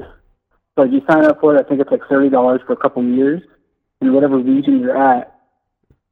So 0.76 0.82
like 0.82 0.92
you 0.92 1.02
sign 1.10 1.24
up 1.24 1.40
for 1.40 1.56
it, 1.56 1.60
I 1.66 1.68
think 1.68 1.80
it's 1.80 1.90
like 1.90 2.02
thirty 2.10 2.30
dollars 2.30 2.60
for 2.68 2.74
a 2.74 2.76
couple 2.76 3.02
years, 3.04 3.42
in 4.02 4.14
whatever 4.14 4.38
region 4.38 4.80
you're 4.82 4.98
at, 4.98 5.35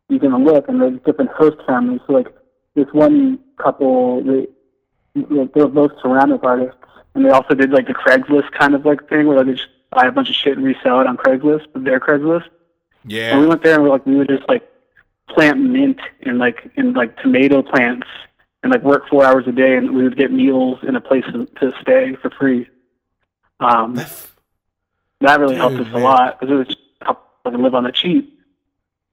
you 0.09 0.19
can 0.19 0.43
look, 0.43 0.67
and 0.67 0.81
there's 0.81 0.99
different 1.05 1.31
host 1.31 1.57
families. 1.65 2.01
So 2.07 2.13
like 2.13 2.27
this 2.75 2.87
one 2.91 3.39
couple, 3.57 4.23
they 4.23 4.47
like, 5.15 5.53
they're 5.53 5.67
both 5.67 5.91
ceramic 6.01 6.43
artists, 6.43 6.77
and 7.15 7.25
they 7.25 7.29
also 7.29 7.53
did 7.53 7.71
like 7.71 7.87
the 7.87 7.93
Craigslist 7.93 8.51
kind 8.51 8.75
of 8.75 8.85
like 8.85 9.07
thing 9.09 9.27
where 9.27 9.43
they 9.43 9.53
just 9.53 9.67
buy 9.91 10.07
a 10.07 10.11
bunch 10.11 10.29
of 10.29 10.35
shit 10.35 10.57
and 10.57 10.65
resell 10.65 11.01
it 11.01 11.07
on 11.07 11.17
Craigslist, 11.17 11.67
but 11.73 11.83
their 11.83 11.99
Craigslist. 11.99 12.49
Yeah. 13.05 13.31
And 13.31 13.41
we 13.41 13.47
went 13.47 13.63
there 13.63 13.75
and 13.75 13.83
we're 13.83 13.89
like 13.89 14.05
we 14.05 14.15
would 14.15 14.29
just 14.29 14.47
like 14.47 14.67
plant 15.29 15.59
mint 15.59 15.99
and 16.21 16.37
like 16.37 16.71
in 16.75 16.93
like 16.93 17.17
tomato 17.17 17.61
plants 17.61 18.07
and 18.61 18.71
like 18.71 18.83
work 18.83 19.07
four 19.09 19.25
hours 19.25 19.45
a 19.47 19.51
day 19.51 19.75
and 19.75 19.93
we 19.93 20.03
would 20.03 20.17
get 20.17 20.31
meals 20.31 20.79
and 20.83 20.95
a 20.95 21.01
place 21.01 21.25
to, 21.25 21.45
to 21.59 21.73
stay 21.81 22.15
for 22.21 22.29
free. 22.31 22.67
Um, 23.59 23.95
that 25.21 25.39
really 25.39 25.55
helped 25.55 25.77
us 25.77 25.87
man. 25.87 25.95
a 25.95 25.99
lot 25.99 26.39
because 26.39 26.53
it 26.53 26.57
was 26.57 26.67
just 26.67 26.79
help 27.01 27.23
us 27.45 27.53
live 27.53 27.75
on 27.75 27.83
the 27.83 27.91
cheap. 27.91 28.39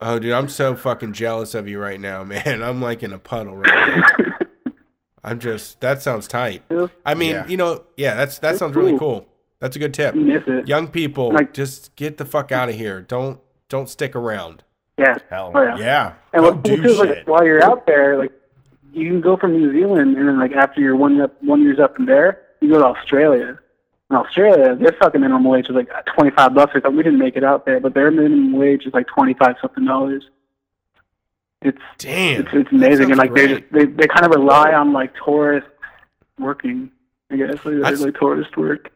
Oh, 0.03 0.19
dude, 0.19 0.33
I'm 0.33 0.49
so 0.49 0.75
fucking 0.75 1.13
jealous 1.13 1.55
of 1.55 1.69
you 1.69 1.79
right 1.79 2.01
now, 2.01 2.25
man. 2.25 2.63
I'm 2.63 2.81
like 2.81 3.03
in 3.03 3.13
a 3.13 3.19
puddle 3.19 3.57
right 3.57 3.97
now. 3.97 4.73
I'm 5.25 5.39
just. 5.39 5.81
That 5.83 6.01
sounds 6.03 6.27
tight. 6.27 6.63
I 7.05 7.15
mean, 7.15 7.33
Yeah. 7.33 7.47
you 7.47 7.57
know, 7.59 7.85
yeah, 7.97 8.15
that's 8.15 8.39
that 8.39 8.49
That's 8.49 8.59
sounds 8.59 8.75
really 8.75 8.93
cool. 8.99 9.21
cool. 9.21 9.27
That's 9.59 9.77
a 9.77 9.79
good 9.79 9.93
tip. 9.93 10.15
You 10.15 10.23
miss 10.23 10.43
it. 10.47 10.67
Young 10.67 10.89
people, 10.89 11.33
Like- 11.33 11.53
just 11.53 11.95
get 11.97 12.17
the 12.17 12.25
fuck 12.25 12.51
out 12.53 12.69
of 12.71 12.75
here. 12.75 13.03
Don't 13.03 13.41
don't 13.69 13.89
stick 13.89 14.17
around. 14.17 14.65
Yeah. 14.99 15.17
Hell 15.29 15.53
Oh, 15.55 15.63
yeah. 15.63 15.77
yeah. 15.79 16.13
And 16.33 16.43
Go 16.43 16.51
what's 16.53 16.69
cool 16.69 16.77
do 16.77 16.83
too 16.83 16.89
is 16.89 16.99
like 16.99 17.29
while 17.29 17.45
you're 17.45 17.63
out 17.63 17.87
there, 17.87 18.17
like 18.19 18.33
you 18.93 19.09
can 19.09 19.21
go 19.21 19.37
from 19.37 19.53
New 19.53 19.71
Zealand 19.73 20.17
and 20.17 20.27
then 20.27 20.39
like 20.39 20.53
after 20.53 20.81
you're 20.81 20.97
one 20.97 21.21
up 21.21 21.35
one 21.43 21.61
year's 21.63 21.79
up 21.79 21.99
in 21.99 22.07
there, 22.07 22.41
you 22.63 22.71
go 22.73 22.79
to 22.79 22.87
Australia. 22.87 23.59
In 24.11 24.17
Australia, 24.17 24.75
their 24.75 24.97
fucking 25.01 25.21
minimum 25.21 25.45
wage 25.45 25.69
is 25.69 25.77
like 25.77 25.89
twenty 26.15 26.31
five 26.33 26.53
bucks 26.53 26.73
or 26.75 26.81
something. 26.81 26.97
We 26.97 27.05
didn't 27.05 27.21
make 27.21 27.37
it 27.37 27.45
out 27.45 27.65
there, 27.65 27.79
but 27.79 27.95
their 27.95 28.11
minimum 28.11 28.53
wage 28.53 28.85
is 28.85 28.93
like 28.93 29.07
twenty 29.07 29.35
five 29.35 29.55
something 29.61 29.85
dollars. 29.85 30.25
It's 31.63 31.79
Damn. 31.99 32.41
it's, 32.41 32.51
it's 32.53 32.73
amazing, 32.73 33.11
and 33.11 33.19
like 33.19 33.35
they, 33.35 33.47
just, 33.47 33.63
they 33.71 33.85
they 33.85 34.09
kind 34.09 34.27
of 34.27 34.33
rely 34.33 34.73
on 34.73 34.93
like 34.93 35.13
tourists 35.25 35.71
working. 36.39 36.91
I 37.31 37.37
guess 37.37 37.65
like, 37.65 38.01
like 38.01 38.19
tourist 38.19 38.57
work. 38.57 38.91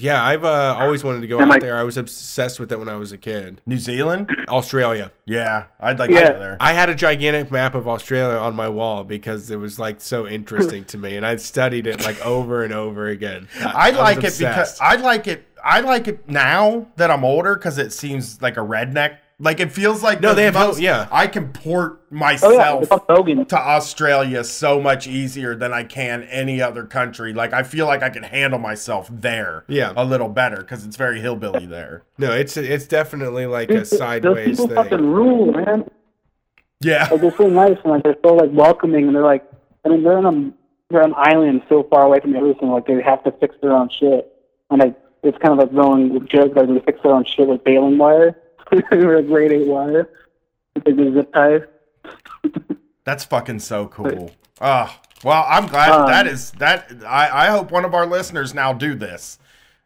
Yeah, 0.00 0.22
I've 0.22 0.44
uh, 0.44 0.76
always 0.78 1.02
wanted 1.04 1.20
to 1.22 1.26
go 1.26 1.36
And, 1.36 1.44
out 1.44 1.48
like- 1.50 1.60
there. 1.62 1.76
I 1.76 1.82
was 1.82 1.96
obsessed 1.96 2.58
with 2.60 2.70
it 2.72 2.78
when 2.78 2.88
I 2.88 2.96
was 2.96 3.12
a 3.12 3.18
kid. 3.18 3.60
New 3.66 3.78
Zealand? 3.78 4.30
Australia. 4.48 5.12
Yeah. 5.24 5.64
I'd 5.80 5.98
like 5.98 6.10
Yeah. 6.10 6.28
to 6.28 6.32
go 6.34 6.38
there. 6.38 6.56
I 6.60 6.72
had 6.72 6.88
a 6.88 6.94
gigantic 6.94 7.50
map 7.50 7.74
of 7.74 7.86
Australia 7.88 8.36
on 8.38 8.54
my 8.54 8.68
wall 8.68 9.04
because 9.04 9.50
it 9.50 9.56
was 9.56 9.78
like 9.78 10.00
so 10.00 10.26
interesting 10.26 10.84
to 10.92 10.98
me, 10.98 11.16
and 11.16 11.24
I 11.26 11.36
studied 11.36 11.86
it 11.86 12.04
like 12.04 12.24
over 12.24 12.62
and 12.64 12.72
over 12.72 13.08
again. 13.08 13.48
I, 13.64 13.90
was 13.90 13.98
like 13.98 14.16
it 14.16 14.20
because 14.20 14.40
obsessed. 14.40 14.82
I 14.82 14.96
like 14.96 15.26
it. 15.26 15.44
I 15.64 15.80
like 15.80 16.06
it 16.06 16.28
now 16.28 16.86
that 16.96 17.10
I'm 17.10 17.24
older 17.24 17.54
because 17.56 17.78
it 17.78 17.92
seems 17.92 18.40
like 18.40 18.56
a 18.56 18.60
redneck. 18.60 19.16
Like 19.38 19.60
it 19.60 19.70
feels 19.70 20.02
like 20.02 20.22
No, 20.22 20.30
the 20.30 20.34
they 20.36 20.44
have 20.44 20.54
most- 20.54 20.80
yeah. 20.80 21.08
I 21.12 21.26
can 21.26 21.52
port 21.52 22.00
Oh 22.00 22.06
yeah, 22.10 22.18
myself 22.18 22.82
it's 22.84 22.88
Hulk 22.88 23.04
Hogan. 23.08 23.44
to 23.44 23.56
Australia 23.58 24.42
so 24.42 24.80
much 24.80 25.06
easier 25.06 25.54
than 25.54 25.74
I 25.74 25.84
can 25.84 26.22
any 26.24 26.62
other 26.62 26.84
country. 26.84 27.34
Like 27.34 27.52
I 27.52 27.62
feel 27.62 27.84
like 27.86 28.02
I 28.02 28.08
can 28.08 28.22
handle 28.22 28.58
myself 28.58 29.08
there, 29.12 29.64
Yeah. 29.68 29.92
a 29.94 30.04
little 30.06 30.30
better 30.30 30.56
because 30.56 30.86
it's 30.86 30.96
very 30.96 31.20
hillbilly 31.20 31.66
there. 31.66 32.04
no, 32.16 32.32
it's 32.32 32.56
it's 32.56 32.86
definitely 32.86 33.44
like 33.44 33.68
Dude, 33.68 33.76
a 33.76 33.80
those 33.80 33.98
sideways 33.98 34.58
people 34.60 34.74
fucking 34.74 34.98
thing. 34.98 35.06
rule, 35.12 35.52
man. 35.52 35.90
Yeah, 36.80 37.08
Like 37.10 37.20
they're 37.20 37.36
so 37.36 37.48
nice 37.48 37.76
and 37.84 37.92
like 37.92 38.04
they're 38.04 38.16
so 38.24 38.34
like 38.34 38.50
welcoming 38.52 39.06
and 39.06 39.14
they're 39.16 39.22
like 39.22 39.44
I 39.84 39.90
mean 39.90 40.02
they're 40.02 40.16
on 40.16 40.26
a 40.26 40.52
they're 40.88 41.02
on 41.02 41.10
an 41.10 41.16
island 41.18 41.62
so 41.68 41.82
far 41.90 42.04
away 42.06 42.20
from 42.20 42.34
everything 42.36 42.70
like 42.70 42.86
they 42.86 43.02
have 43.02 43.22
to 43.24 43.32
fix 43.32 43.54
their 43.60 43.72
own 43.72 43.90
shit 43.90 44.32
and 44.70 44.80
like 44.80 44.94
it's 45.22 45.36
kind 45.38 45.52
of 45.52 45.58
like 45.58 45.74
going 45.74 46.14
with 46.14 46.26
joke 46.26 46.54
like 46.56 46.68
they 46.68 46.78
fix 46.80 47.00
their 47.02 47.12
own 47.12 47.24
shit 47.24 47.48
with 47.48 47.62
baling 47.64 47.98
wire 47.98 48.36
or 48.92 49.22
grade 49.22 49.52
eight 49.52 49.66
wire 49.66 50.08
with 50.74 50.86
like 50.86 50.96
the 50.96 51.12
zip 51.14 51.32
ties. 51.32 51.60
that's 53.04 53.24
fucking 53.24 53.60
so 53.60 53.86
cool. 53.88 54.30
Oh, 54.60 54.94
well, 55.24 55.44
I'm 55.48 55.66
glad 55.66 55.90
Um, 55.90 56.06
that 56.08 56.26
is 56.26 56.50
that. 56.52 56.90
I 57.06 57.46
I 57.46 57.46
hope 57.46 57.70
one 57.70 57.84
of 57.84 57.94
our 57.94 58.06
listeners 58.06 58.54
now 58.54 58.72
do 58.72 58.94
this. 58.94 59.38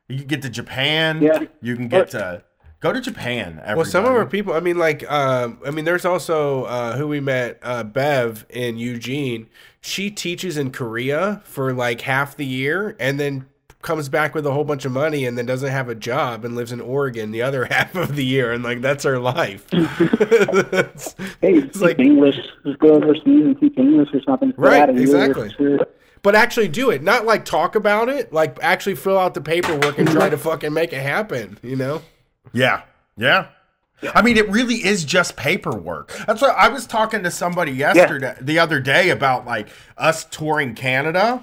You 0.09 0.19
can 0.19 0.27
get 0.27 0.43
to 0.43 0.51
Japan. 0.51 1.23
Yeah. 1.23 1.45
You 1.63 1.77
can 1.77 1.89
get 1.89 2.11
to 2.11 2.43
go 2.81 2.93
to 2.93 3.01
Japan. 3.01 3.53
Everybody. 3.63 3.77
Well, 3.77 3.85
some 3.85 4.05
of 4.05 4.13
our 4.13 4.27
people. 4.27 4.55
I 4.55 4.61
mean, 4.61 4.77
like, 4.79 5.09
um, 5.11 5.59
I 5.65 5.71
mean, 5.71 5.85
there's 5.85 6.05
also 6.05 6.65
uh, 6.65 6.97
who 6.97 7.07
we 7.07 7.21
met, 7.21 7.59
uh, 7.63 7.85
Bev 7.85 8.45
in 8.51 8.77
Eugene. 8.79 9.49
She 9.81 10.11
teaches 10.11 10.57
in 10.57 10.73
Korea 10.73 11.43
for 11.45 11.73
like 11.73 12.01
half 12.03 12.37
the 12.37 12.47
year, 12.47 12.97
and 12.99 13.21
then 13.21 13.47
comes 13.83 14.09
back 14.09 14.35
with 14.35 14.45
a 14.47 14.53
whole 14.53 14.65
bunch 14.65 14.85
of 14.85 14.93
money, 14.93 15.25
and 15.25 15.39
then 15.39 15.47
doesn't 15.47 15.71
have 15.71 15.89
a 15.89 15.95
job 15.95 16.45
and 16.45 16.55
lives 16.55 16.71
in 16.73 16.81
Oregon 16.81 17.31
the 17.31 17.43
other 17.43 17.65
half 17.71 17.95
of 17.95 18.15
the 18.17 18.25
year, 18.25 18.53
and 18.53 18.63
like 18.63 18.81
that's 18.81 19.05
her 19.05 19.19
life. 19.19 19.67
It's- 19.73 21.15
Hey, 21.41 21.55
It's 21.55 21.79
speak 21.79 21.83
like- 21.83 21.99
English. 21.99 22.37
Just 22.65 22.79
go 22.79 22.89
overseas 22.95 23.25
and 23.27 23.59
teach 23.59 23.77
English 23.79 24.09
or 24.13 24.21
something. 24.23 24.53
for 24.53 24.61
Right, 24.63 24.81
that 24.87 24.91
a 24.91 24.93
year 24.93 25.03
exactly. 25.03 25.49
for 25.51 25.55
sure. 25.57 25.87
but 26.23 26.35
actually 26.35 26.69
do 26.69 26.91
it, 26.91 27.03
not 27.03 27.25
like 27.25 27.45
talk 27.45 27.75
about 27.75 28.09
it. 28.11 28.33
Like 28.33 28.59
actually 28.63 28.97
fill 28.97 29.19
out 29.19 29.33
the 29.35 29.41
paperwork 29.41 29.99
and 29.99 30.09
try 30.09 30.29
to 30.29 30.37
fucking 30.37 30.73
make 30.73 30.93
it 30.93 31.01
happen. 31.01 31.59
You 31.63 31.77
know? 31.77 32.03
Yeah. 32.53 32.83
Yeah. 33.17 33.47
I 34.15 34.23
mean, 34.23 34.37
it 34.39 34.49
really 34.51 34.77
is 34.77 35.05
just 35.05 35.37
paperwork. 35.37 36.13
That's 36.27 36.41
what 36.41 36.55
I 36.57 36.69
was 36.69 36.87
talking 36.87 37.23
to 37.23 37.31
somebody 37.31 37.73
yesterday, 37.73 38.35
the 38.41 38.59
other 38.59 38.81
day, 38.81 39.11
about 39.11 39.45
like 39.47 39.69
us 39.99 40.25
touring 40.25 40.75
Canada, 40.75 41.43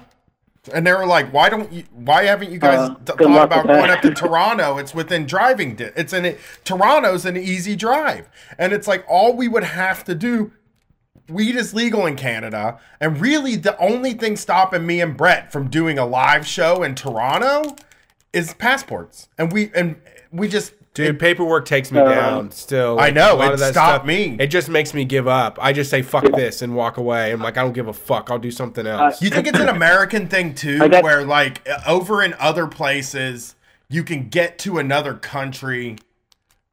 and 0.72 0.86
they 0.86 0.92
were 0.92 1.06
like, 1.06 1.32
"Why 1.32 1.48
don't 1.48 1.72
you? 1.72 1.84
Why 1.92 2.24
haven't 2.24 2.50
you 2.50 2.58
guys 2.58 2.90
Uh, 2.90 2.94
th- 3.04 3.18
thought 3.18 3.44
about 3.44 3.66
going 3.66 3.90
up 3.90 4.00
to 4.02 4.10
Toronto? 4.14 4.78
It's 4.78 4.94
within 4.94 5.26
driving. 5.26 5.76
Di- 5.76 5.92
it's 5.96 6.12
an 6.12 6.36
Toronto's 6.64 7.24
an 7.24 7.36
easy 7.36 7.76
drive, 7.76 8.28
and 8.58 8.72
it's 8.72 8.86
like 8.88 9.04
all 9.08 9.34
we 9.34 9.48
would 9.48 9.64
have 9.64 10.04
to 10.04 10.14
do." 10.14 10.52
Weed 11.28 11.56
is 11.56 11.74
legal 11.74 12.06
in 12.06 12.16
Canada, 12.16 12.78
and 13.00 13.20
really 13.20 13.54
the 13.54 13.76
only 13.78 14.14
thing 14.14 14.34
stopping 14.36 14.86
me 14.86 15.00
and 15.02 15.14
Brett 15.14 15.52
from 15.52 15.68
doing 15.68 15.98
a 15.98 16.06
live 16.06 16.46
show 16.46 16.82
in 16.82 16.94
Toronto 16.94 17.76
is 18.32 18.54
passports, 18.54 19.28
and 19.36 19.52
we 19.52 19.70
and 19.74 19.96
we 20.32 20.48
just 20.48 20.72
Dude, 21.06 21.18
paperwork 21.18 21.64
takes 21.64 21.90
me 21.92 22.00
Uh, 22.00 22.08
down 22.08 22.50
still. 22.50 22.98
I 23.00 23.10
know, 23.10 23.34
a 23.34 23.36
lot 23.36 23.48
it 23.48 23.52
of 23.54 23.58
stopped 23.60 23.72
stuff, 23.96 24.04
me. 24.06 24.36
It 24.38 24.48
just 24.48 24.68
makes 24.68 24.92
me 24.94 25.04
give 25.04 25.26
up. 25.28 25.58
I 25.60 25.72
just 25.72 25.90
say 25.90 26.02
fuck 26.02 26.24
this 26.32 26.60
and 26.62 26.74
walk 26.74 26.96
away. 26.96 27.32
I'm 27.32 27.40
like, 27.40 27.56
I 27.56 27.62
don't 27.62 27.72
give 27.72 27.88
a 27.88 27.92
fuck. 27.92 28.30
I'll 28.30 28.38
do 28.38 28.50
something 28.50 28.86
else. 28.86 29.22
You 29.22 29.30
think 29.30 29.46
it's 29.46 29.58
an 29.58 29.68
American 29.68 30.28
thing 30.28 30.54
too, 30.54 30.78
got- 30.88 31.02
where 31.02 31.24
like 31.24 31.66
over 31.86 32.22
in 32.22 32.34
other 32.38 32.66
places, 32.66 33.54
you 33.88 34.02
can 34.04 34.28
get 34.28 34.58
to 34.60 34.78
another 34.78 35.14
country 35.14 35.96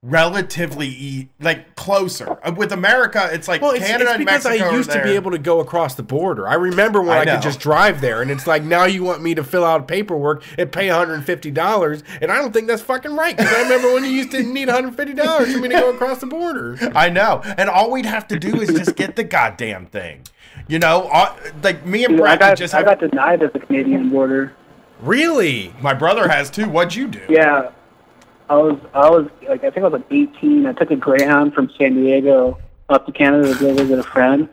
relatively 0.06 0.88
e- 0.88 1.30
like 1.40 1.76
closer. 1.76 2.38
Uh, 2.44 2.53
With 2.56 2.72
America, 2.72 3.27
it's 3.32 3.48
like 3.48 3.61
Well, 3.61 3.72
it's, 3.72 3.86
Canada 3.86 4.03
it's 4.11 4.15
and 4.15 4.26
because 4.26 4.45
Mexico. 4.45 4.69
I 4.69 4.76
used 4.76 4.91
to 4.91 5.03
be 5.03 5.10
able 5.11 5.32
to 5.32 5.40
go 5.40 5.60
across 5.60 5.95
the 5.95 6.03
border. 6.03 6.48
I 6.48 6.53
remember 6.53 7.02
when 7.02 7.18
I 7.18 7.22
I, 7.22 7.26
could 7.26 7.41
just 7.41 7.60
drive 7.60 8.02
there, 8.02 8.22
and 8.22 8.30
it's 8.30 8.45
like 8.45 8.64
now 8.64 8.86
you 8.86 9.03
want 9.03 9.23
me 9.23 9.34
to 9.36 9.44
fill 9.44 9.65
out 9.65 9.88
paperwork 9.88 10.44
and 10.60 10.72
pay 10.72 10.88
$150, 10.88 12.03
and 12.22 12.32
I 12.32 12.38
don't 12.38 12.53
think 12.53 12.68
that's 12.68 12.84
fucking 12.84 13.15
right. 13.15 13.36
Because 13.36 13.52
I 13.52 13.64
remember 13.64 13.94
when 13.94 14.03
you 14.03 14.11
used 14.11 14.32
to 14.32 14.44
need 14.44 14.68
$150 14.68 15.53
for 15.53 15.60
me 15.60 15.69
to 15.69 15.73
go 15.73 15.90
across 15.91 16.19
the 16.19 16.27
border. 16.27 16.77
I 16.95 17.10
know. 17.10 17.41
And 17.57 17.69
all 17.69 17.91
we'd 17.91 18.06
have 18.06 18.27
to 18.27 18.40
do 18.40 18.61
is 18.61 18.69
just 18.69 18.95
get 18.95 19.15
the 19.15 19.23
goddamn 19.23 19.88
thing. 19.88 20.22
You 20.68 20.80
know, 20.80 21.10
uh, 21.11 21.36
like 21.64 21.86
me 21.86 22.06
and 22.06 22.18
Brad 22.18 22.41
I 22.41 22.49
got 22.49 22.57
just 22.57 22.73
I 22.73 22.77
have. 22.77 22.86
got 22.86 22.99
denied 22.99 23.44
at 23.44 23.53
the 23.53 23.60
Canadian 23.60 24.10
border. 24.10 24.53
Really? 25.02 25.73
my 25.82 25.94
brother 25.94 26.27
has 26.30 26.49
too. 26.49 26.69
What'd 26.69 26.95
you 26.95 27.07
do? 27.07 27.22
Yeah, 27.30 27.72
I 28.50 28.56
was 28.58 28.80
I 28.94 29.10
was 29.10 29.28
like 29.50 29.64
I 29.64 29.70
think 29.72 29.78
I 29.86 29.88
was 29.90 29.94
like 29.94 30.06
18. 30.12 30.66
I 30.66 30.74
took 30.74 30.92
a 30.92 30.96
Greyhound 30.96 31.54
from 31.54 31.70
San 31.78 31.96
Diego 31.96 32.58
up 32.90 33.06
to 33.06 33.12
Canada 33.12 33.54
to 33.54 33.60
go 33.60 33.74
visit 33.74 34.00
a 34.00 34.04
friend. 34.04 34.48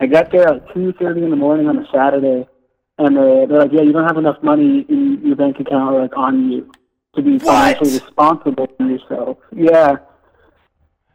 I 0.00 0.06
got 0.06 0.30
there 0.30 0.48
at 0.48 0.68
2:30 0.68 1.22
in 1.24 1.30
the 1.30 1.36
morning 1.36 1.68
on 1.68 1.78
a 1.78 1.86
Saturday, 1.92 2.46
and 2.98 3.16
they 3.16 3.46
they're 3.46 3.58
like, 3.60 3.72
"Yeah, 3.72 3.82
you 3.82 3.92
don't 3.92 4.06
have 4.06 4.16
enough 4.18 4.42
money 4.42 4.86
in 4.88 5.20
your 5.24 5.36
bank 5.36 5.58
account 5.60 5.94
or 5.94 6.02
like 6.02 6.16
on 6.16 6.50
you 6.50 6.70
to 7.16 7.22
be 7.22 7.38
financially 7.38 7.92
responsible 7.92 8.68
for 8.76 8.84
yourself." 8.86 9.38
Yeah. 9.52 9.96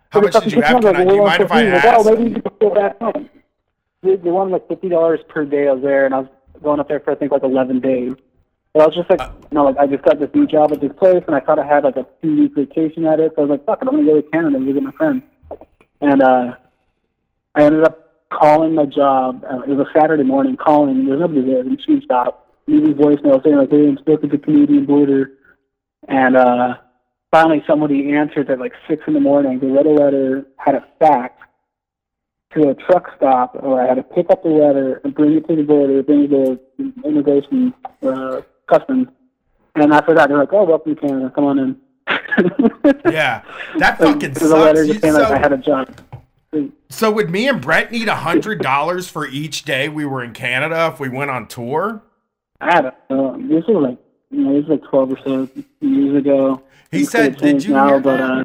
How 0.09 0.21
much 0.21 0.33
did 0.33 0.53
you 0.53 0.61
have? 0.61 0.83
I, 0.85 1.03
do 1.03 1.15
you 1.15 1.23
mind 1.23 1.43
if 1.43 1.51
I 1.51 1.63
Like, 1.63 1.83
ask? 1.85 1.99
oh, 2.07 2.15
maybe 2.15 2.29
you 2.31 2.43
go 2.59 2.69
back 2.73 2.97
home. 2.99 3.29
They, 4.03 4.15
they 4.15 4.29
wanted 4.29 4.51
like 4.51 4.67
fifty 4.67 4.89
dollars 4.89 5.19
per 5.27 5.45
day 5.45 5.67
I 5.67 5.73
was 5.73 5.81
there, 5.83 6.05
and 6.05 6.13
I 6.15 6.19
was 6.19 6.27
going 6.63 6.79
up 6.79 6.87
there 6.87 6.99
for 6.99 7.11
I 7.11 7.15
think 7.15 7.31
like 7.31 7.43
eleven 7.43 7.79
days. 7.79 8.13
But 8.77 8.83
I 8.83 8.87
was 8.89 8.95
just 8.95 9.09
like, 9.09 9.21
Uh, 9.21 9.31
you 9.49 9.55
know, 9.55 9.63
like 9.63 9.77
I 9.77 9.87
just 9.87 10.03
got 10.03 10.19
this 10.19 10.29
new 10.35 10.45
job 10.45 10.71
at 10.71 10.81
this 10.81 10.91
place, 10.99 11.23
and 11.25 11.35
I 11.35 11.39
thought 11.39 11.57
I 11.57 11.65
had 11.65 11.83
like 11.83 11.95
a 11.95 12.05
two 12.21 12.41
week 12.41 12.53
vacation 12.53 13.07
at 13.07 13.19
it. 13.19 13.31
So 13.35 13.41
I 13.41 13.45
was 13.45 13.49
like, 13.49 13.65
fuck 13.65 13.81
it, 13.81 13.87
I'm 13.87 13.95
gonna 13.95 14.05
go 14.05 14.21
to 14.21 14.29
Canada 14.29 14.57
and 14.57 14.67
visit 14.67 14.83
my 14.83 14.91
friends. 14.91 15.23
And 15.99 16.21
uh, 16.21 16.53
I 17.55 17.63
ended 17.63 17.83
up 17.85 18.29
calling 18.29 18.75
my 18.75 18.85
job. 18.85 19.43
Uh, 19.49 19.61
it 19.61 19.69
was 19.69 19.87
a 19.87 19.99
Saturday 19.99 20.21
morning, 20.21 20.57
calling. 20.57 21.07
There's 21.07 21.19
nobody 21.19 21.41
there, 21.41 21.61
and 21.61 21.81
she 21.83 22.01
stopped, 22.01 22.51
leaving 22.67 22.93
voicemail 22.93 23.43
saying 23.43 23.55
like, 23.55 23.71
"Hey, 23.71 23.87
I'm 23.87 23.97
stuck 23.97 24.23
at 24.23 24.29
the 24.29 24.37
Canadian 24.37 24.85
border." 24.85 25.31
And 26.07 26.37
uh, 26.37 26.75
finally, 27.31 27.63
somebody 27.65 28.13
answered 28.13 28.47
at 28.51 28.59
like 28.59 28.73
six 28.87 29.01
in 29.07 29.15
the 29.15 29.19
morning. 29.19 29.57
They 29.57 29.71
read 29.71 29.87
a 29.87 29.89
letter, 30.03 30.45
had 30.57 30.75
a 30.75 30.85
fax 30.99 31.33
to 32.53 32.69
a 32.69 32.75
truck 32.75 33.09
stop, 33.17 33.55
where 33.55 33.81
I 33.81 33.87
had 33.87 33.95
to 33.95 34.03
pick 34.03 34.29
up 34.29 34.43
the 34.43 34.49
letter 34.49 35.01
and 35.03 35.15
bring 35.15 35.33
it 35.33 35.47
to 35.47 35.55
the 35.55 35.63
border, 35.63 36.03
bring 36.03 36.25
it 36.25 36.27
to 36.27 36.59
the 36.77 37.07
immigration 37.07 37.73
uh, 38.03 38.41
customs. 38.67 39.07
And 39.75 39.93
after 39.93 40.13
that, 40.15 40.29
they're 40.29 40.37
like, 40.37 40.53
"Oh, 40.53 40.63
welcome 40.63 40.95
to 40.95 41.01
Canada. 41.01 41.31
Come 41.33 41.45
on 41.45 41.59
in." 41.59 41.77
Yeah, 43.11 43.41
that 43.79 43.99
Like, 43.99 44.13
fucking 44.13 44.33
there's 44.33 44.51
a 44.51 44.55
letter 44.55 44.85
sucks. 44.85 44.87
just 44.89 45.01
saying 45.01 45.13
like 45.15 45.25
I 45.25 45.29
So, 45.29 45.37
had 45.39 45.53
a 45.53 45.57
job. 45.57 45.89
so 46.89 47.11
would 47.11 47.29
me 47.29 47.47
and 47.47 47.61
Brett 47.61 47.91
need 47.91 48.07
a 48.07 48.15
hundred 48.15 48.61
dollars 48.61 49.07
for 49.09 49.27
each 49.27 49.63
day 49.63 49.89
we 49.89 50.05
were 50.05 50.23
in 50.23 50.33
Canada 50.33 50.89
if 50.93 50.99
we 50.99 51.09
went 51.09 51.31
on 51.31 51.47
tour? 51.47 52.01
I 52.61 52.81
don't 52.81 52.93
Uh, 53.09 53.33
this 53.47 53.65
was 53.67 53.83
like, 53.89 53.97
you 54.31 54.43
know, 54.43 54.53
this 54.59 54.67
was 54.69 54.79
like 54.79 54.89
12 54.89 55.11
or 55.11 55.17
so 55.23 55.49
years 55.81 56.17
ago. 56.17 56.61
He 56.91 56.99
Things 56.99 57.11
said, 57.11 57.37
"Did 57.37 57.63
you 57.65 57.73
now, 57.73 57.87
hear 57.89 57.99
but, 57.99 58.17
that? 58.17 58.29
uh, 58.31 58.43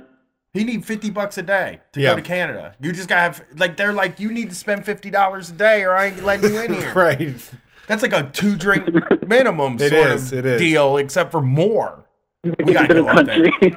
He 0.53 0.65
need 0.65 0.85
fifty 0.85 1.11
bucks 1.11 1.39
a 1.39 1.43
day 1.43 1.81
to 1.93 2.01
Yeah. 2.01 2.11
go 2.11 2.17
to 2.17 2.23
Canada. 2.23 2.75
You 2.81 2.93
just 2.93 3.09
gotta 3.09 3.21
have 3.23 3.45
like 3.57 3.77
they're 3.77 3.93
like 3.93 4.19
you 4.21 4.33
need 4.33 4.49
to 4.51 4.57
spend 4.57 4.85
fifty 4.85 5.11
dollars 5.11 5.51
a 5.51 5.55
day 5.55 5.83
or 5.85 5.93
I 5.95 6.07
ain't 6.07 6.25
letting 6.25 6.53
you 6.53 6.61
in 6.63 6.73
here. 6.81 6.93
Right. 6.95 7.51
That's 7.93 8.03
like 8.03 8.15
a 8.15 8.31
two 8.31 8.57
drink 8.57 8.89
minimum 9.29 9.75
It 9.75 9.91
sort 9.91 10.13
is, 10.13 10.33
of 10.33 10.39
it 10.39 10.47
is. 10.47 10.59
deal, 10.59 10.97
except 10.97 11.31
for 11.31 11.43
more. 11.43 12.07
We 12.43 12.73
gotta 12.73 12.89
to 12.89 12.95
the 12.95 13.03
go 13.03 13.09
up 13.09 13.27
there. 13.27 13.51
country. 13.51 13.77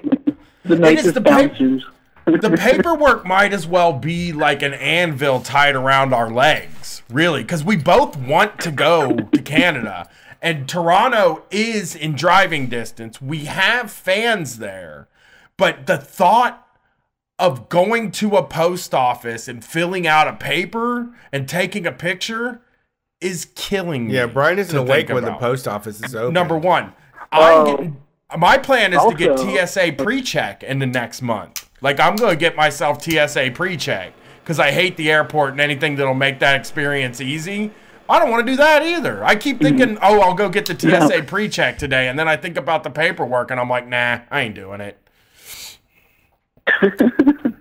the 0.63 0.73
is 0.75 0.79
nicest 0.79 1.15
the 1.15 1.21
pa- 1.21 1.49
The 2.31 2.55
paperwork 2.57 3.25
might 3.25 3.51
as 3.51 3.67
well 3.67 3.91
be 3.91 4.31
like 4.31 4.61
an 4.61 4.73
anvil 4.73 5.41
tied 5.41 5.75
around 5.75 6.13
our 6.13 6.29
legs, 6.31 7.03
really, 7.09 7.41
because 7.41 7.65
we 7.65 7.75
both 7.75 8.15
want 8.15 8.57
to 8.61 8.71
go 8.71 9.17
to 9.17 9.41
Canada. 9.41 10.07
And 10.41 10.69
Toronto 10.69 11.43
is 11.51 11.93
in 11.93 12.15
driving 12.15 12.67
distance. 12.67 13.21
We 13.21 13.39
have 13.45 13.91
fans 13.91 14.59
there. 14.59 15.09
But 15.57 15.87
the 15.87 15.97
thought 15.97 16.65
of 17.37 17.67
going 17.67 18.11
to 18.11 18.37
a 18.37 18.43
post 18.47 18.93
office 18.93 19.49
and 19.49 19.61
filling 19.61 20.07
out 20.07 20.29
a 20.29 20.33
paper 20.33 21.09
and 21.33 21.49
taking 21.49 21.85
a 21.85 21.91
picture 21.91 22.61
is 23.21 23.47
killing 23.55 24.07
me. 24.07 24.13
Yeah, 24.13 24.27
Brian 24.27 24.59
isn't 24.59 24.73
to 24.73 24.81
awake 24.81 25.07
think 25.07 25.15
when 25.15 25.23
the 25.23 25.29
about. 25.29 25.39
post 25.39 25.67
office 25.67 26.01
is 26.03 26.15
open. 26.15 26.33
Number 26.33 26.57
one, 26.57 26.93
I'm 27.31 27.65
getting. 27.65 28.01
My 28.37 28.57
plan 28.57 28.93
is 28.93 29.01
to 29.03 29.15
get 29.15 29.37
TSA 29.39 29.93
pre-check 30.03 30.63
in 30.63 30.79
the 30.79 30.85
next 30.85 31.21
month. 31.21 31.69
Like 31.81 31.99
I'm 31.99 32.15
going 32.15 32.31
to 32.31 32.39
get 32.39 32.55
myself 32.55 33.01
TSA 33.03 33.51
pre-check 33.53 34.13
because 34.43 34.59
I 34.59 34.71
hate 34.71 34.97
the 34.97 35.11
airport 35.11 35.51
and 35.51 35.61
anything 35.61 35.95
that'll 35.95 36.13
make 36.13 36.39
that 36.39 36.59
experience 36.59 37.21
easy. 37.21 37.71
I 38.09 38.19
don't 38.19 38.29
want 38.29 38.45
to 38.45 38.51
do 38.51 38.57
that 38.57 38.83
either. 38.83 39.23
I 39.23 39.35
keep 39.35 39.59
thinking, 39.59 39.95
mm-hmm. 39.95 40.03
oh, 40.03 40.19
I'll 40.19 40.35
go 40.35 40.49
get 40.49 40.65
the 40.65 40.77
TSA 40.77 41.23
pre-check 41.23 41.77
today, 41.77 42.07
and 42.07 42.19
then 42.19 42.27
I 42.27 42.35
think 42.37 42.55
about 42.57 42.83
the 42.83 42.91
paperwork, 42.91 43.49
and 43.49 43.59
I'm 43.59 43.69
like, 43.69 43.87
nah, 43.87 44.19
I 44.29 44.41
ain't 44.41 44.53
doing 44.53 44.81
it. 44.81 44.99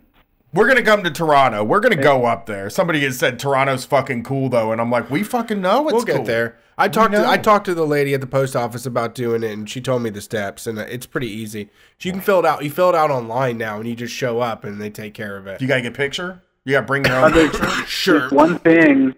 We're 0.55 0.69
gonna 0.69 0.83
come 0.85 1.03
to 1.03 1.11
Toronto. 1.11 1.65
We're 1.65 1.81
gonna 1.81 1.97
go 1.97 2.27
up 2.27 2.47
there. 2.47 2.71
Somebody 2.71 3.01
has 3.01 3.19
said 3.19 3.41
Toronto's 3.41 3.85
fucking 3.85 4.23
cool 4.23 4.49
though, 4.49 4.71
and 4.71 4.81
I'm 4.81 4.91
like, 4.91 5.11
we 5.11 5.25
fucking 5.25 5.61
know 5.61 5.89
it's 5.89 5.95
We'll 5.95 6.05
get 6.05 6.17
cool. 6.17 6.25
there. 6.25 6.57
I 6.79 6.89
talked 6.89 7.13
to. 7.13 7.27
I 7.29 7.37
talked 7.39 7.67
to 7.67 7.75
the 7.75 7.87
lady 7.87 8.15
at 8.15 8.21
the 8.21 8.27
post 8.29 8.55
office 8.55 8.87
about 8.87 9.15
doing 9.17 9.43
it, 9.43 9.51
and 9.51 9.69
she 9.69 9.81
told 9.81 10.03
me 10.03 10.11
the 10.11 10.21
steps, 10.21 10.67
and 10.69 10.79
it's 10.79 11.07
pretty 11.07 11.29
easy. 11.29 11.71
You 12.01 12.13
can 12.13 12.21
fill 12.21 12.39
it 12.39 12.45
out. 12.47 12.63
You 12.63 12.71
fill 12.71 12.89
it 12.91 12.95
out 12.95 13.11
online 13.11 13.59
now, 13.59 13.79
and 13.79 13.89
you 13.89 13.97
just 13.97 14.15
show 14.15 14.39
up, 14.41 14.63
and 14.65 14.81
they 14.81 14.91
take 14.91 15.13
care 15.13 15.37
of 15.37 15.47
it. 15.49 15.61
You 15.61 15.67
gotta 15.67 15.83
get 15.83 15.93
a 15.93 15.97
picture. 15.97 16.41
You 16.65 16.73
gotta 16.73 16.87
bring 16.87 17.05
your 17.05 17.17
own 17.17 17.33
picture. 17.33 17.67
Sure. 17.87 18.29
One 18.31 18.59
thing, 18.61 19.15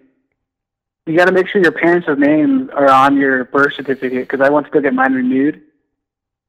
you 1.05 1.15
got 1.15 1.25
to 1.25 1.31
make 1.31 1.47
sure 1.47 1.61
your 1.61 1.71
parents' 1.71 2.07
names 2.17 2.69
are 2.73 2.89
on 2.89 3.15
your 3.15 3.45
birth 3.45 3.73
certificate 3.75 4.27
because 4.27 4.41
I 4.41 4.49
went 4.49 4.65
to 4.65 4.71
go 4.71 4.81
get 4.81 4.93
mine 4.93 5.13
renewed, 5.13 5.61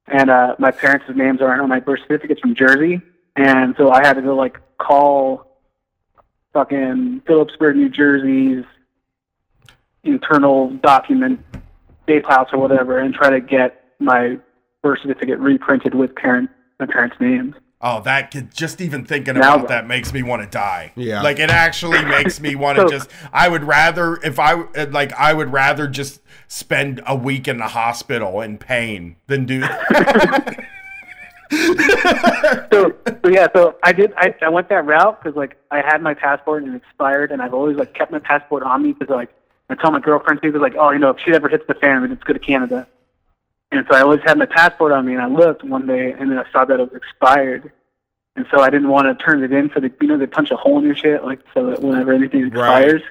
and 0.07 0.31
uh, 0.31 0.57
my 0.59 0.71
parents' 0.73 1.05
names 1.15 1.41
aren't 1.41 1.61
on 1.63 1.69
my 1.69 1.79
birth 1.81 2.01
certificates 2.01 2.41
from 2.41 2.55
Jersey, 2.55 3.01
and 3.37 3.75
so 3.77 3.91
I 3.91 4.07
had 4.07 4.15
to 4.15 4.23
go 4.23 4.35
like 4.35 4.59
call 4.79 5.47
fucking 6.53 7.23
Phillipsburg, 7.27 7.77
New 7.77 7.89
Jersey's 7.89 8.65
internal 10.05 10.71
document 10.83 11.41
safe 12.07 12.25
house 12.25 12.49
or 12.53 12.59
whatever, 12.59 12.99
and 12.99 13.15
try 13.15 13.31
to 13.31 13.41
get 13.41 13.85
my 13.99 14.39
birth 14.83 15.01
certificate 15.03 15.39
reprinted 15.39 15.95
with 15.95 16.15
parent 16.15 16.51
my 16.81 16.87
parents' 16.87 17.17
names. 17.21 17.55
Oh, 17.81 18.01
that 18.03 18.33
could 18.33 18.53
just 18.53 18.81
even 18.81 19.05
thinking 19.05 19.35
Now 19.35 19.55
about 19.55 19.69
that 19.69 19.87
makes 19.87 20.13
me 20.13 20.23
want 20.25 20.43
to 20.43 20.49
die. 20.49 20.93
Yeah. 20.97 21.23
Like 21.23 21.39
it 21.39 21.51
actually 21.51 22.05
makes 22.07 22.41
me 22.41 22.57
want 22.57 22.77
to 22.79 22.83
So- 22.83 22.89
just 22.89 23.11
I 23.33 23.49
would 23.49 23.63
rather 23.65 24.17
if 24.17 24.39
I 24.39 24.55
like 24.91 25.13
I 25.13 25.33
would 25.33 25.53
rather 25.53 25.87
just 25.87 26.21
spend 26.49 27.01
a 27.07 27.15
week 27.15 27.47
in 27.47 27.59
the 27.59 27.69
hospital 27.69 28.41
in 28.41 28.59
pain 28.59 29.17
than 29.29 29.45
do 29.47 29.61
so, 32.73 32.93
so 33.23 33.29
yeah, 33.29 33.49
so 33.55 33.77
I 33.83 33.93
did. 33.93 34.13
I, 34.17 34.35
I 34.43 34.49
went 34.49 34.69
that 34.69 34.85
route 34.85 35.23
because 35.23 35.37
like 35.37 35.57
I 35.71 35.79
had 35.79 36.03
my 36.03 36.15
passport 36.15 36.63
and 36.63 36.75
it 36.75 36.77
expired, 36.79 37.33
and 37.33 37.41
I've 37.43 37.55
always 37.55 37.77
like 37.77 37.95
kept 37.95 38.13
my 38.13 38.19
passport 38.19 38.63
on 38.63 38.83
me 38.83 38.93
because 38.93 39.09
like 39.15 39.31
I 39.71 39.75
tell 39.75 39.91
my 39.91 40.01
girlfriend 40.01 40.43
too, 40.43 40.53
'cause, 40.53 40.61
like, 40.61 40.77
oh, 40.79 40.91
you 40.91 40.99
know, 40.99 41.11
if 41.11 41.19
shit 41.21 41.35
ever 41.35 41.49
hits 41.49 41.65
the 41.67 41.75
fan, 41.75 42.03
we 42.03 42.09
just 42.09 42.25
go 42.25 42.33
to 42.33 42.39
Canada. 42.39 42.87
And 43.71 43.85
so 43.91 43.97
I 43.97 44.01
always 44.01 44.21
had 44.25 44.39
my 44.39 44.47
passport 44.47 44.93
on 44.93 45.05
me, 45.07 45.13
and 45.13 45.23
I 45.23 45.27
looked 45.27 45.63
one 45.63 45.87
day, 45.87 46.13
and 46.13 46.31
then 46.31 46.39
I 46.39 46.51
saw 46.51 46.65
that 46.65 46.81
it 46.81 46.91
was 46.91 46.95
expired, 46.95 47.71
and 48.35 48.47
so 48.51 48.61
I 48.61 48.71
didn't 48.71 48.89
want 48.89 49.07
to 49.19 49.23
turn 49.25 49.43
it 49.45 49.53
in 49.53 49.69
for 49.69 49.81
the, 49.81 49.93
you 50.01 50.07
know, 50.09 50.17
they 50.17 50.27
punch 50.27 50.51
a 50.51 50.57
hole 50.57 50.79
in 50.79 50.85
your 50.85 50.95
shit, 50.97 51.23
like 51.25 51.41
so 51.53 51.67
that 51.67 51.83
whenever 51.83 52.13
anything 52.13 52.49
Right. 52.51 52.85
expires. 52.89 53.03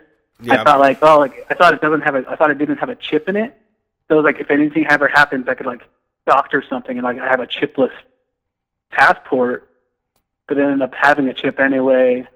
Yeah. 0.41 0.61
I 0.61 0.64
thought 0.64 0.80
like, 0.80 0.97
oh, 1.03 1.19
like 1.19 1.45
I 1.49 1.53
thought 1.53 1.73
it 1.73 1.81
doesn't 1.81 2.01
have 2.01 2.15
a, 2.15 2.23
I 2.30 2.35
thought 2.35 2.49
it 2.51 2.57
didn't 2.57 2.77
have 2.77 2.89
a 2.89 2.95
chip 2.95 3.27
in 3.30 3.35
it. 3.35 3.55
So 4.07 4.14
it 4.14 4.22
was 4.22 4.23
like 4.23 4.39
if 4.39 4.49
anything 4.51 4.85
ever 4.88 5.07
happens, 5.07 5.47
I 5.47 5.53
could 5.55 5.65
like 5.65 5.81
doctor 6.27 6.64
something 6.68 6.97
and 6.97 7.03
like 7.03 7.19
I 7.19 7.27
have 7.27 7.39
a 7.39 7.47
chipless 7.47 7.91
passport, 8.91 9.69
but 10.47 10.57
ended 10.57 10.81
up 10.81 10.93
having 10.95 11.27
a 11.27 11.34
chip 11.34 11.59
anyway, 11.59 12.27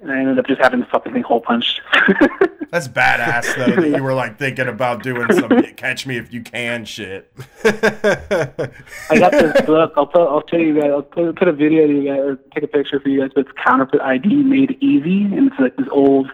and 0.00 0.10
I 0.10 0.18
ended 0.18 0.38
up 0.38 0.46
just 0.46 0.60
having 0.60 0.80
the 0.80 0.86
fucking 0.86 1.12
thing 1.12 1.22
hole 1.22 1.40
punched. 1.40 1.80
That's 2.70 2.86
badass 2.86 3.56
though 3.56 3.80
that 3.82 3.96
you 3.96 4.02
were 4.02 4.14
like 4.14 4.38
thinking 4.38 4.68
about 4.68 5.02
doing 5.02 5.26
some 5.32 5.48
catch 5.76 6.06
me 6.06 6.16
if 6.18 6.32
you 6.32 6.40
can 6.42 6.84
shit. 6.84 7.32
I 7.64 9.18
got 9.18 9.32
this 9.32 9.60
book. 9.66 9.92
I'll 9.96 10.06
put, 10.06 10.20
I'll 10.20 10.42
show 10.48 10.56
you 10.56 10.74
guys. 10.80 10.90
I'll 10.90 11.02
put, 11.02 11.34
put 11.36 11.48
a 11.48 11.52
video 11.52 11.86
to 11.88 11.92
you 11.92 12.04
guys 12.08 12.20
or 12.20 12.36
take 12.54 12.62
a 12.64 12.68
picture 12.68 13.00
for 13.00 13.08
you 13.08 13.20
guys. 13.22 13.30
But 13.34 13.46
it's 13.46 13.58
counterfeit 13.64 14.00
ID 14.00 14.28
made 14.44 14.76
easy, 14.80 15.24
and 15.24 15.50
it's 15.50 15.58
like 15.58 15.76
this 15.76 15.88
old, 15.90 16.30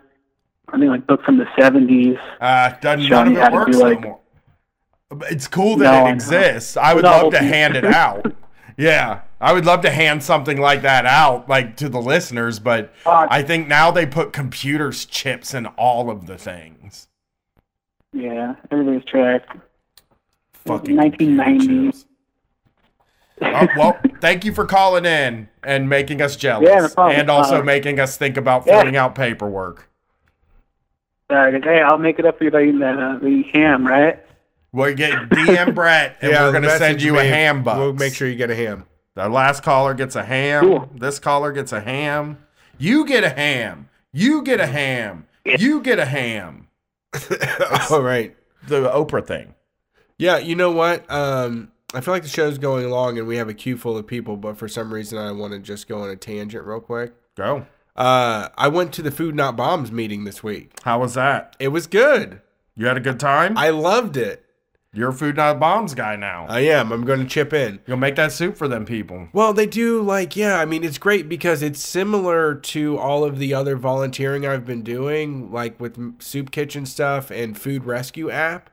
I 0.68 0.78
think 0.78 0.90
like 0.90 1.06
book 1.06 1.22
from 1.24 1.38
the 1.38 1.46
seventies. 1.58 2.18
Uh 2.40 2.70
doesn't 2.80 3.08
none 3.08 3.28
of 3.28 3.36
it 3.38 3.52
works 3.52 3.76
no 3.78 3.84
like- 3.84 4.00
more. 4.02 4.20
It's 5.30 5.46
cool 5.46 5.76
that 5.76 6.02
No, 6.02 6.08
it 6.08 6.12
exists. 6.14 6.76
I 6.76 6.92
would 6.92 7.04
love 7.04 7.30
to 7.32 7.38
hand 7.38 7.76
it 7.76 7.84
out. 7.84 8.26
Yeah, 8.76 9.22
I 9.40 9.52
would 9.54 9.64
love 9.64 9.80
to 9.82 9.90
hand 9.90 10.22
something 10.22 10.58
like 10.60 10.82
that 10.82 11.06
out, 11.06 11.48
like 11.48 11.76
to 11.78 11.88
the 11.88 12.00
listeners. 12.00 12.58
But 12.58 12.92
Uh, 13.06 13.26
I 13.30 13.42
think 13.42 13.68
now 13.68 13.90
they 13.90 14.04
put 14.06 14.32
computers 14.32 15.04
chips 15.06 15.54
in 15.54 15.66
all 15.66 16.10
of 16.10 16.26
the 16.26 16.36
things. 16.36 17.08
Yeah, 18.12 18.54
everything's 18.70 19.04
tracked. 19.04 19.50
Fucking 20.52 20.96
1990. 20.96 21.98
Oh, 23.42 23.68
well, 23.76 23.98
thank 24.20 24.44
you 24.44 24.52
for 24.52 24.64
calling 24.64 25.04
in 25.04 25.48
and 25.62 25.88
making 25.88 26.22
us 26.22 26.36
jealous, 26.36 26.68
Yeah, 26.68 26.88
no 26.96 27.08
and 27.10 27.30
also 27.30 27.60
Uh, 27.60 27.64
making 27.64 28.00
us 28.00 28.16
think 28.16 28.36
about 28.38 28.66
yeah. 28.66 28.78
filling 28.80 28.96
out 28.96 29.14
paperwork. 29.14 29.88
All 31.28 31.36
right, 31.36 31.62
hey, 31.62 31.82
I'll 31.82 31.98
make 31.98 32.18
it 32.18 32.24
up 32.24 32.38
for 32.38 32.44
you 32.44 32.50
by 32.50 32.62
eating 32.62 32.78
that 32.78 32.98
uh, 32.98 33.18
the 33.18 33.42
ham, 33.52 33.86
right? 33.86 34.18
We'll 34.76 34.94
get 34.94 35.30
DM 35.30 35.74
Brett, 35.74 36.18
and 36.20 36.32
we're 36.32 36.52
gonna 36.52 36.68
send 36.68 36.80
message 36.80 37.04
you 37.04 37.18
a 37.18 37.24
ham 37.24 37.62
box. 37.62 37.78
We'll 37.78 37.94
make 37.94 38.14
sure 38.14 38.28
you 38.28 38.36
get 38.36 38.50
a 38.50 38.54
ham. 38.54 38.84
The 39.14 39.26
last 39.26 39.62
caller 39.62 39.94
gets 39.94 40.14
a 40.16 40.22
ham. 40.22 40.64
Cool. 40.64 40.90
This 40.94 41.18
caller 41.18 41.50
gets 41.50 41.72
a 41.72 41.80
ham. 41.80 42.44
You 42.76 43.06
get 43.06 43.24
a 43.24 43.30
ham. 43.30 43.88
You 44.12 44.42
get 44.42 44.60
a 44.60 44.66
ham. 44.66 45.28
You 45.46 45.80
get 45.80 45.98
a 45.98 46.04
ham. 46.04 46.68
All 47.90 48.02
right. 48.02 48.36
The 48.68 48.90
Oprah 48.90 49.26
thing. 49.26 49.54
Yeah, 50.18 50.36
you 50.36 50.54
know 50.54 50.72
what? 50.72 51.10
Um, 51.10 51.72
I 51.94 52.02
feel 52.02 52.12
like 52.12 52.24
the 52.24 52.28
show's 52.28 52.58
going 52.58 52.84
along 52.84 53.16
and 53.18 53.26
we 53.26 53.38
have 53.38 53.48
a 53.48 53.54
queue 53.54 53.78
full 53.78 53.96
of 53.96 54.06
people, 54.06 54.36
but 54.36 54.58
for 54.58 54.68
some 54.68 54.92
reason 54.92 55.16
I 55.16 55.32
want 55.32 55.54
to 55.54 55.58
just 55.58 55.88
go 55.88 56.02
on 56.02 56.10
a 56.10 56.16
tangent 56.16 56.66
real 56.66 56.80
quick. 56.80 57.14
Go. 57.34 57.64
Uh, 57.96 58.50
I 58.58 58.68
went 58.68 58.92
to 58.94 59.02
the 59.02 59.10
Food 59.10 59.34
Not 59.34 59.56
Bombs 59.56 59.90
meeting 59.90 60.24
this 60.24 60.42
week. 60.42 60.72
How 60.82 60.98
was 61.00 61.14
that? 61.14 61.56
It 61.58 61.68
was 61.68 61.86
good. 61.86 62.42
You 62.74 62.86
had 62.86 62.98
a 62.98 63.00
good 63.00 63.18
time? 63.18 63.56
I 63.56 63.70
loved 63.70 64.18
it. 64.18 64.45
You're 64.96 65.10
a 65.10 65.12
food 65.12 65.36
not 65.36 65.60
bombs 65.60 65.92
guy 65.94 66.16
now. 66.16 66.46
I 66.48 66.60
am. 66.60 66.90
I'm 66.90 67.04
going 67.04 67.20
to 67.20 67.26
chip 67.26 67.52
in. 67.52 67.80
You'll 67.86 67.98
make 67.98 68.16
that 68.16 68.32
soup 68.32 68.56
for 68.56 68.66
them 68.66 68.86
people. 68.86 69.28
Well, 69.34 69.52
they 69.52 69.66
do 69.66 70.00
like 70.00 70.36
yeah. 70.36 70.58
I 70.58 70.64
mean, 70.64 70.82
it's 70.82 70.96
great 70.96 71.28
because 71.28 71.62
it's 71.62 71.80
similar 71.80 72.54
to 72.54 72.96
all 72.96 73.22
of 73.22 73.38
the 73.38 73.52
other 73.52 73.76
volunteering 73.76 74.46
I've 74.46 74.64
been 74.64 74.82
doing, 74.82 75.52
like 75.52 75.78
with 75.78 76.22
soup 76.22 76.50
kitchen 76.50 76.86
stuff 76.86 77.30
and 77.30 77.58
food 77.58 77.84
rescue 77.84 78.30
app, 78.30 78.70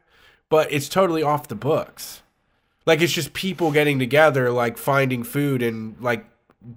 but 0.47 0.71
it's 0.71 0.87
totally 0.87 1.23
off 1.23 1.49
the 1.49 1.55
books. 1.55 2.21
Like 2.85 3.01
it's 3.01 3.13
just 3.13 3.33
people 3.33 3.71
getting 3.71 3.99
together, 3.99 4.49
like 4.49 4.77
finding 4.77 5.23
food 5.23 5.61
and 5.61 5.99
like 5.99 6.25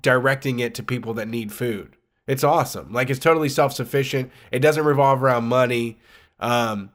directing 0.02 0.58
it 0.58 0.74
to 0.74 0.82
people 0.82 1.14
that 1.14 1.28
need 1.28 1.52
food. 1.52 1.96
It's 2.26 2.42
awesome. 2.42 2.92
Like 2.92 3.10
it's 3.10 3.20
totally 3.20 3.48
self 3.48 3.72
sufficient. 3.72 4.32
It 4.50 4.58
doesn't 4.58 4.84
revolve 4.84 5.22
around 5.22 5.44
money. 5.44 5.98
Um, 6.40 6.90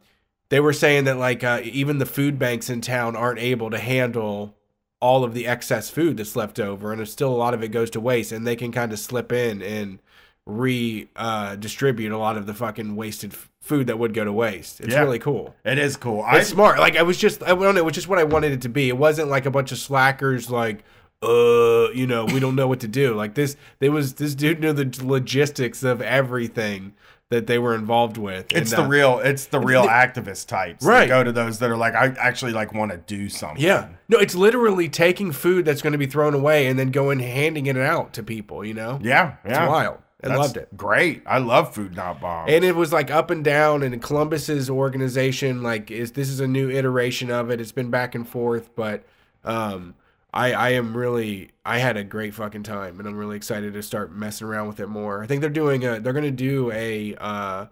they 0.51 0.59
were 0.59 0.73
saying 0.73 1.05
that 1.05 1.17
like 1.17 1.43
uh, 1.43 1.61
even 1.63 1.97
the 1.97 2.05
food 2.05 2.37
banks 2.37 2.69
in 2.69 2.81
town 2.81 3.15
aren't 3.15 3.39
able 3.39 3.71
to 3.71 3.79
handle 3.79 4.53
all 4.99 5.23
of 5.23 5.33
the 5.33 5.47
excess 5.47 5.89
food 5.89 6.17
that's 6.17 6.35
left 6.35 6.59
over, 6.59 6.91
and 6.91 7.01
it's 7.01 7.11
still 7.11 7.33
a 7.33 7.35
lot 7.35 7.55
of 7.55 7.63
it 7.63 7.69
goes 7.69 7.89
to 7.89 7.99
waste, 7.99 8.31
and 8.31 8.45
they 8.45 8.55
can 8.55 8.71
kind 8.71 8.93
of 8.93 8.99
slip 8.99 9.31
in 9.31 9.61
and 9.63 9.97
redistribute 10.45 12.11
uh, 12.11 12.15
a 12.15 12.17
lot 12.17 12.37
of 12.37 12.45
the 12.45 12.53
fucking 12.53 12.95
wasted 12.95 13.33
f- 13.33 13.49
food 13.61 13.87
that 13.87 13.97
would 13.99 14.13
go 14.13 14.23
to 14.25 14.31
waste. 14.33 14.79
It's 14.81 14.93
Yeah. 14.93 15.01
really 15.01 15.19
cool. 15.19 15.55
It 15.65 15.77
is 15.77 15.97
cool. 15.97 16.21
I 16.21 16.39
It's 16.39 16.49
smart. 16.49 16.79
Like 16.79 16.97
I 16.97 17.03
was 17.03 17.17
just, 17.17 17.41
I 17.43 17.47
don't 17.47 17.59
know, 17.61 17.77
it 17.77 17.85
was 17.85 17.93
just 17.93 18.07
what 18.07 18.19
I 18.19 18.23
wanted 18.23 18.51
it 18.51 18.61
to 18.61 18.69
be. 18.69 18.89
It 18.89 18.97
wasn't 18.97 19.29
like 19.29 19.45
a 19.45 19.51
bunch 19.51 19.71
of 19.71 19.77
slackers, 19.77 20.49
like, 20.49 20.83
uh, 21.23 21.89
you 21.93 22.07
know, 22.07 22.25
we 22.25 22.39
don't 22.39 22.55
know 22.55 22.67
what 22.67 22.79
to 22.81 22.87
do. 22.87 23.13
Like 23.15 23.35
this, 23.35 23.55
there 23.79 23.91
was 23.91 24.15
this 24.15 24.33
dude 24.35 24.59
knew 24.59 24.73
the 24.73 24.91
logistics 25.05 25.83
of 25.83 26.01
everything 26.01 26.93
that 27.31 27.47
they 27.47 27.57
were 27.57 27.73
involved 27.73 28.17
with. 28.17 28.51
it's 28.51 28.71
And, 28.71 28.81
the 28.81 28.85
uh, 28.85 28.87
real 28.87 29.19
it's 29.19 29.45
the 29.45 29.59
real 29.59 29.85
activist 29.85 30.47
types. 30.47 30.85
Right. 30.85 31.01
That 31.01 31.07
go 31.07 31.23
to 31.23 31.31
those 31.31 31.57
that 31.59 31.71
are 31.71 31.77
like, 31.77 31.95
I 31.95 32.07
actually 32.19 32.51
like 32.51 32.73
want 32.73 32.91
to 32.91 32.97
do 32.97 33.27
something. 33.29 33.63
Yeah, 33.63 33.87
no, 34.09 34.19
it's 34.19 34.35
literally 34.35 34.89
taking 34.89 35.31
food 35.31 35.65
that's 35.65 35.81
going 35.81 35.93
to 35.93 35.97
be 35.97 36.05
thrown 36.05 36.33
away 36.33 36.67
and 36.67 36.77
then 36.77 36.91
going 36.91 37.19
and 37.21 37.29
handing 37.29 37.65
it 37.65 37.77
out 37.77 38.13
to 38.13 38.23
people. 38.23 38.63
You 38.63 38.73
know, 38.75 38.99
Yeah. 39.01 39.35
it's 39.43 39.53
Yeah. 39.53 39.67
wild. 39.67 39.97
I 40.23 40.27
That's 40.27 40.39
loved 40.39 40.57
it. 40.57 40.77
Great. 40.77 41.23
I 41.25 41.39
love 41.39 41.73
food 41.73 41.95
not 41.95 42.21
bombs. 42.21 42.51
And 42.51 42.63
it 42.63 42.75
was 42.75 42.93
like 42.93 43.09
up 43.09 43.31
and 43.31 43.43
down, 43.43 43.81
and 43.81 43.99
Columbus's 44.01 44.69
organization, 44.69 45.63
like, 45.63 45.89
is 45.89 46.11
this 46.11 46.29
is 46.29 46.39
a 46.39 46.47
new 46.47 46.69
iteration 46.69 47.31
of 47.31 47.49
it. 47.49 47.59
It's 47.59 47.71
been 47.71 47.89
back 47.89 48.13
and 48.13 48.27
forth, 48.27 48.75
but 48.75 49.03
um, 49.43 49.95
I 50.33 50.53
I 50.53 50.69
am 50.71 50.95
really 50.95 51.51
I 51.65 51.79
had 51.79 51.97
a 51.97 52.03
great 52.03 52.33
fucking 52.33 52.63
time, 52.63 52.99
and 52.99 53.07
I'm 53.07 53.15
really 53.17 53.35
excited 53.35 53.73
to 53.73 53.83
start 53.83 54.13
messing 54.13 54.47
around 54.47 54.67
with 54.67 54.79
it 54.79 54.87
more. 54.87 55.23
I 55.23 55.27
think 55.27 55.41
they're 55.41 55.49
doing 55.49 55.85
a 55.85 55.99
they're 55.99 56.13
gonna 56.13 56.31
do 56.31 56.71
a 56.71 57.15
uh 57.15 57.65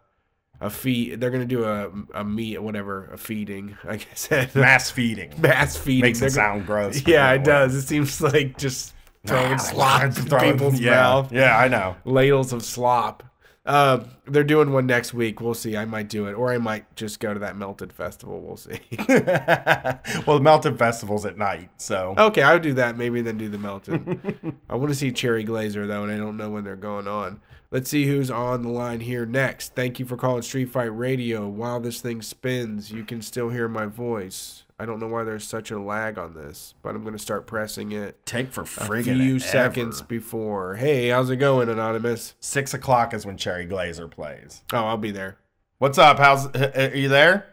a 0.61 0.69
feed 0.69 1.21
they're 1.21 1.29
gonna 1.31 1.45
do 1.45 1.63
a 1.63 1.89
a 2.13 2.23
meat 2.25 2.61
whatever 2.61 3.05
a 3.13 3.17
feeding 3.17 3.77
I 3.87 3.95
guess 3.95 4.29
Mass 4.55 4.91
feeding. 4.91 5.33
mass 5.37 5.77
feeding 5.77 6.01
Makes 6.01 6.19
They're 6.19 6.27
it 6.27 6.35
gonna- 6.35 6.47
sound 6.49 6.65
gross. 6.65 7.07
yeah, 7.07 7.31
it 7.31 7.45
does. 7.45 7.75
It 7.75 7.83
seems 7.83 8.19
like 8.19 8.57
just 8.57 8.93
throwing 9.25 9.57
slop 9.57 10.03
in 10.17 10.25
people's 10.25 10.79
yeah. 10.81 10.91
mouth 10.95 11.31
Yeah, 11.31 11.57
I 11.57 11.69
know. 11.69 11.95
ladles 12.03 12.51
of 12.51 12.63
slop. 12.63 13.23
Uh, 13.69 14.03
they're 14.25 14.43
doing 14.43 14.73
one 14.73 14.87
next 14.87 15.13
week. 15.13 15.39
We'll 15.39 15.53
see. 15.53 15.77
I 15.77 15.85
might 15.85 16.09
do 16.09 16.25
it, 16.25 16.33
or 16.33 16.51
I 16.51 16.57
might 16.57 16.95
just 16.95 17.19
go 17.19 17.35
to 17.35 17.39
that 17.41 17.55
melted 17.55 17.93
festival. 17.93 18.41
We'll 18.41 18.57
see. 18.57 18.79
well, 19.07 20.37
the 20.37 20.41
Melted 20.41 20.79
Festival's 20.79 21.23
at 21.23 21.37
night, 21.37 21.69
so 21.77 22.15
okay, 22.17 22.41
I'll 22.41 22.59
do 22.59 22.73
that. 22.73 22.97
Maybe 22.97 23.21
then 23.21 23.37
do 23.37 23.47
the 23.47 23.59
melted. 23.59 24.55
I 24.67 24.75
want 24.75 24.89
to 24.89 24.95
see 24.95 25.11
Cherry 25.11 25.45
Glazerr 25.45 25.87
though, 25.87 26.01
and 26.01 26.11
I 26.11 26.17
don't 26.17 26.35
know 26.35 26.49
when 26.49 26.63
they're 26.63 26.75
going 26.75 27.07
on. 27.07 27.41
Let's 27.69 27.91
see 27.91 28.07
who's 28.07 28.31
on 28.31 28.63
the 28.63 28.69
line 28.69 29.01
here 29.01 29.27
next. 29.27 29.75
Thank 29.75 29.99
you 29.99 30.05
for 30.07 30.17
calling 30.17 30.41
Street 30.41 30.71
Fight 30.71 30.85
Radio. 30.85 31.47
While 31.47 31.79
this 31.79 32.01
thing 32.01 32.23
spins, 32.23 32.91
you 32.91 33.03
can 33.03 33.21
still 33.21 33.49
hear 33.49 33.67
my 33.67 33.85
voice. 33.85 34.63
I 34.81 34.85
don't 34.85 34.99
know 35.01 35.07
why 35.07 35.25
there's 35.25 35.45
such 35.45 35.71
a 35.71 35.79
lag 35.79 36.17
on 36.17 36.33
this, 36.33 36.73
but 36.81 36.95
I'm 36.95 37.01
going 37.01 37.13
to 37.13 37.19
start 37.19 37.45
pressing 37.45 37.91
it 37.91 38.25
take 38.25 38.53
for 38.53 38.63
friggin' 38.63 38.99
a 38.99 39.03
few 39.03 39.35
ever. 39.35 39.39
seconds 39.39 40.01
before. 40.01 40.75
Hey, 40.75 41.09
how's 41.09 41.29
it 41.29 41.35
going, 41.35 41.67
Anonymous? 41.67 42.35
Six 42.39 42.73
o'clock 42.73 43.13
is 43.13 43.25
when 43.25 43.35
Cherry 43.35 43.67
Glazerr 43.67 44.09
plays. 44.09 44.63
Oh, 44.71 44.85
I'll 44.85 44.95
be 44.97 45.11
there. 45.11 45.37
What's 45.79 45.97
up? 45.97 46.17
How's 46.17 46.47
uh, 46.47 46.71
are 46.93 46.95
you 46.95 47.09
there? 47.09 47.45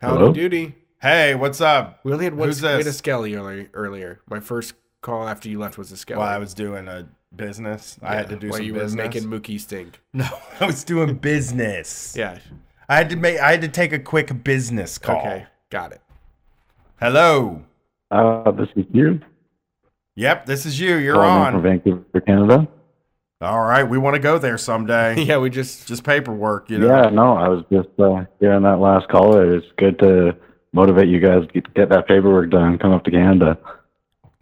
Howdy 0.00 0.16
Hello? 0.16 0.32
doody. 0.32 0.74
Hey, 1.02 1.34
what's 1.34 1.60
up? 1.60 2.00
We 2.02 2.12
only 2.12 2.24
had 2.24 2.34
one. 2.34 2.48
Who's 2.48 2.62
we 2.62 2.68
had 2.68 2.86
a? 2.86 2.92
Skelly 2.92 3.34
earlier. 3.34 3.68
Earlier, 3.74 4.20
my 4.28 4.40
first 4.40 4.72
call 5.02 5.28
after 5.28 5.50
you 5.50 5.58
left 5.58 5.76
was 5.76 5.92
a 5.92 5.96
Skelly. 5.98 6.18
Well, 6.20 6.28
I 6.28 6.38
was 6.38 6.54
doing 6.54 6.88
a 6.88 7.08
business. 7.34 7.98
I 8.02 8.14
had 8.14 8.28
to 8.30 8.36
do 8.36 8.48
while 8.48 8.56
some 8.56 8.66
you 8.66 8.72
business. 8.72 8.92
were 8.96 9.02
making 9.02 9.24
Mookie 9.24 9.60
stink. 9.60 10.00
no, 10.14 10.28
I 10.60 10.66
was 10.66 10.84
doing 10.84 11.16
business. 11.16 12.14
Yeah. 12.16 12.38
I 12.90 12.96
had 12.96 13.10
to 13.10 13.16
make. 13.16 13.38
I 13.38 13.52
had 13.52 13.60
to 13.60 13.68
take 13.68 13.92
a 13.92 14.00
quick 14.00 14.42
business 14.42 14.98
call. 14.98 15.20
Okay. 15.20 15.46
Got 15.70 15.92
it. 15.92 16.00
Hello. 16.98 17.62
Uh, 18.10 18.50
this 18.50 18.68
is 18.74 18.84
you. 18.90 19.20
Yep, 20.16 20.46
this 20.46 20.66
is 20.66 20.80
you. 20.80 20.96
You're 20.96 21.14
calling 21.14 21.46
in 21.46 21.52
from. 21.52 21.62
Vancouver, 21.62 22.20
Canada. 22.20 22.66
All 23.40 23.62
right, 23.62 23.84
we 23.84 23.96
want 23.96 24.16
to 24.16 24.20
go 24.20 24.38
there 24.38 24.58
someday. 24.58 25.22
Yeah, 25.24 25.38
we 25.38 25.50
just. 25.50 25.86
Just 25.86 26.02
paperwork, 26.02 26.68
you 26.68 26.78
know. 26.78 26.88
Yeah, 26.88 27.10
no, 27.10 27.36
I 27.36 27.48
was 27.48 27.64
just 27.72 27.88
uh, 28.00 28.24
hearing 28.40 28.64
that 28.64 28.80
last 28.80 29.08
caller. 29.08 29.54
It's 29.54 29.66
good 29.78 29.96
to 30.00 30.36
motivate 30.72 31.06
you 31.06 31.20
guys 31.20 31.44
get, 31.54 31.72
get 31.74 31.90
that 31.90 32.08
paperwork 32.08 32.50
done. 32.50 32.76
Come 32.76 32.90
up 32.90 33.04
to 33.04 33.12
Canada. 33.12 33.56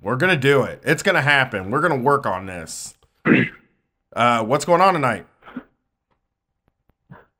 We're 0.00 0.16
gonna 0.16 0.38
do 0.38 0.62
it. 0.62 0.80
It's 0.86 1.02
gonna 1.02 1.20
happen. 1.20 1.70
We're 1.70 1.82
gonna 1.82 1.96
work 1.96 2.24
on 2.24 2.46
this. 2.46 2.94
uh, 4.16 4.42
what's 4.42 4.64
going 4.64 4.80
on 4.80 4.94
tonight? 4.94 5.26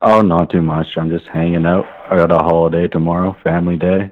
Oh, 0.01 0.21
not 0.21 0.49
too 0.49 0.61
much. 0.61 0.87
I'm 0.97 1.09
just 1.09 1.25
hanging 1.27 1.65
out. 1.65 1.85
I 2.09 2.15
got 2.15 2.31
a 2.31 2.37
holiday 2.37 2.87
tomorrow, 2.87 3.35
family 3.43 3.75
day. 3.77 4.11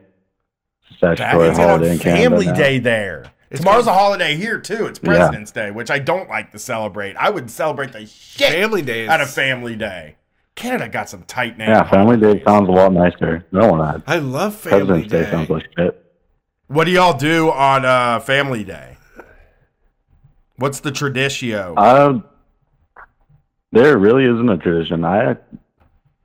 Statutory 0.98 1.50
It's 1.50 1.58
holiday 1.58 1.92
in 1.94 2.00
Canada. 2.00 2.22
family 2.30 2.46
now. 2.48 2.54
day 2.54 2.80
there. 2.80 3.26
Tomorrow's 3.54 3.88
a 3.88 3.94
holiday 3.94 4.36
here 4.36 4.60
too. 4.60 4.88
It's 4.88 5.00
Yeah. 5.02 5.10
President's 5.10 5.52
Day, 5.52 5.72
which 5.72 5.90
I 5.90 6.00
don't 6.00 6.28
like 6.28 6.52
to 6.52 6.60
celebrate. 6.60 7.16
I 7.16 7.30
would 7.30 7.50
celebrate 7.50 7.94
the 7.94 8.06
shit 8.06 8.52
Family 8.52 8.82
Day 8.82 9.04
is. 9.04 9.10
out 9.10 9.22
of 9.22 9.30
Family 9.30 9.76
Day. 9.78 10.16
Canada 10.56 10.90
got 10.90 11.08
some 11.08 11.22
tight 11.24 11.58
names. 11.58 11.70
Yeah, 11.70 11.84
family 11.90 12.18
day 12.18 12.44
sounds 12.44 12.68
a 12.68 12.72
lot 12.72 12.92
nicer. 12.92 13.46
No 13.52 13.68
one 13.72 13.88
had. 13.88 14.02
I 14.08 14.18
love 14.18 14.56
Family 14.56 14.80
President's 15.06 15.12
Day. 15.12 15.24
Day. 15.24 15.32
sounds 15.32 15.50
like 15.52 15.68
shit. 15.78 16.04
What 16.68 16.86
do 16.86 16.92
y'all 16.92 17.16
do 17.18 17.52
on 17.52 17.86
uh, 17.86 18.20
Family 18.20 18.64
Day? 18.66 18.98
What's 20.58 20.80
the 20.80 20.92
traditio? 20.92 21.76
Uh, 21.78 22.20
there 23.72 23.98
really 24.00 24.26
isn't 24.26 24.50
a 24.50 24.58
tradition. 24.58 25.06
I 25.06 25.38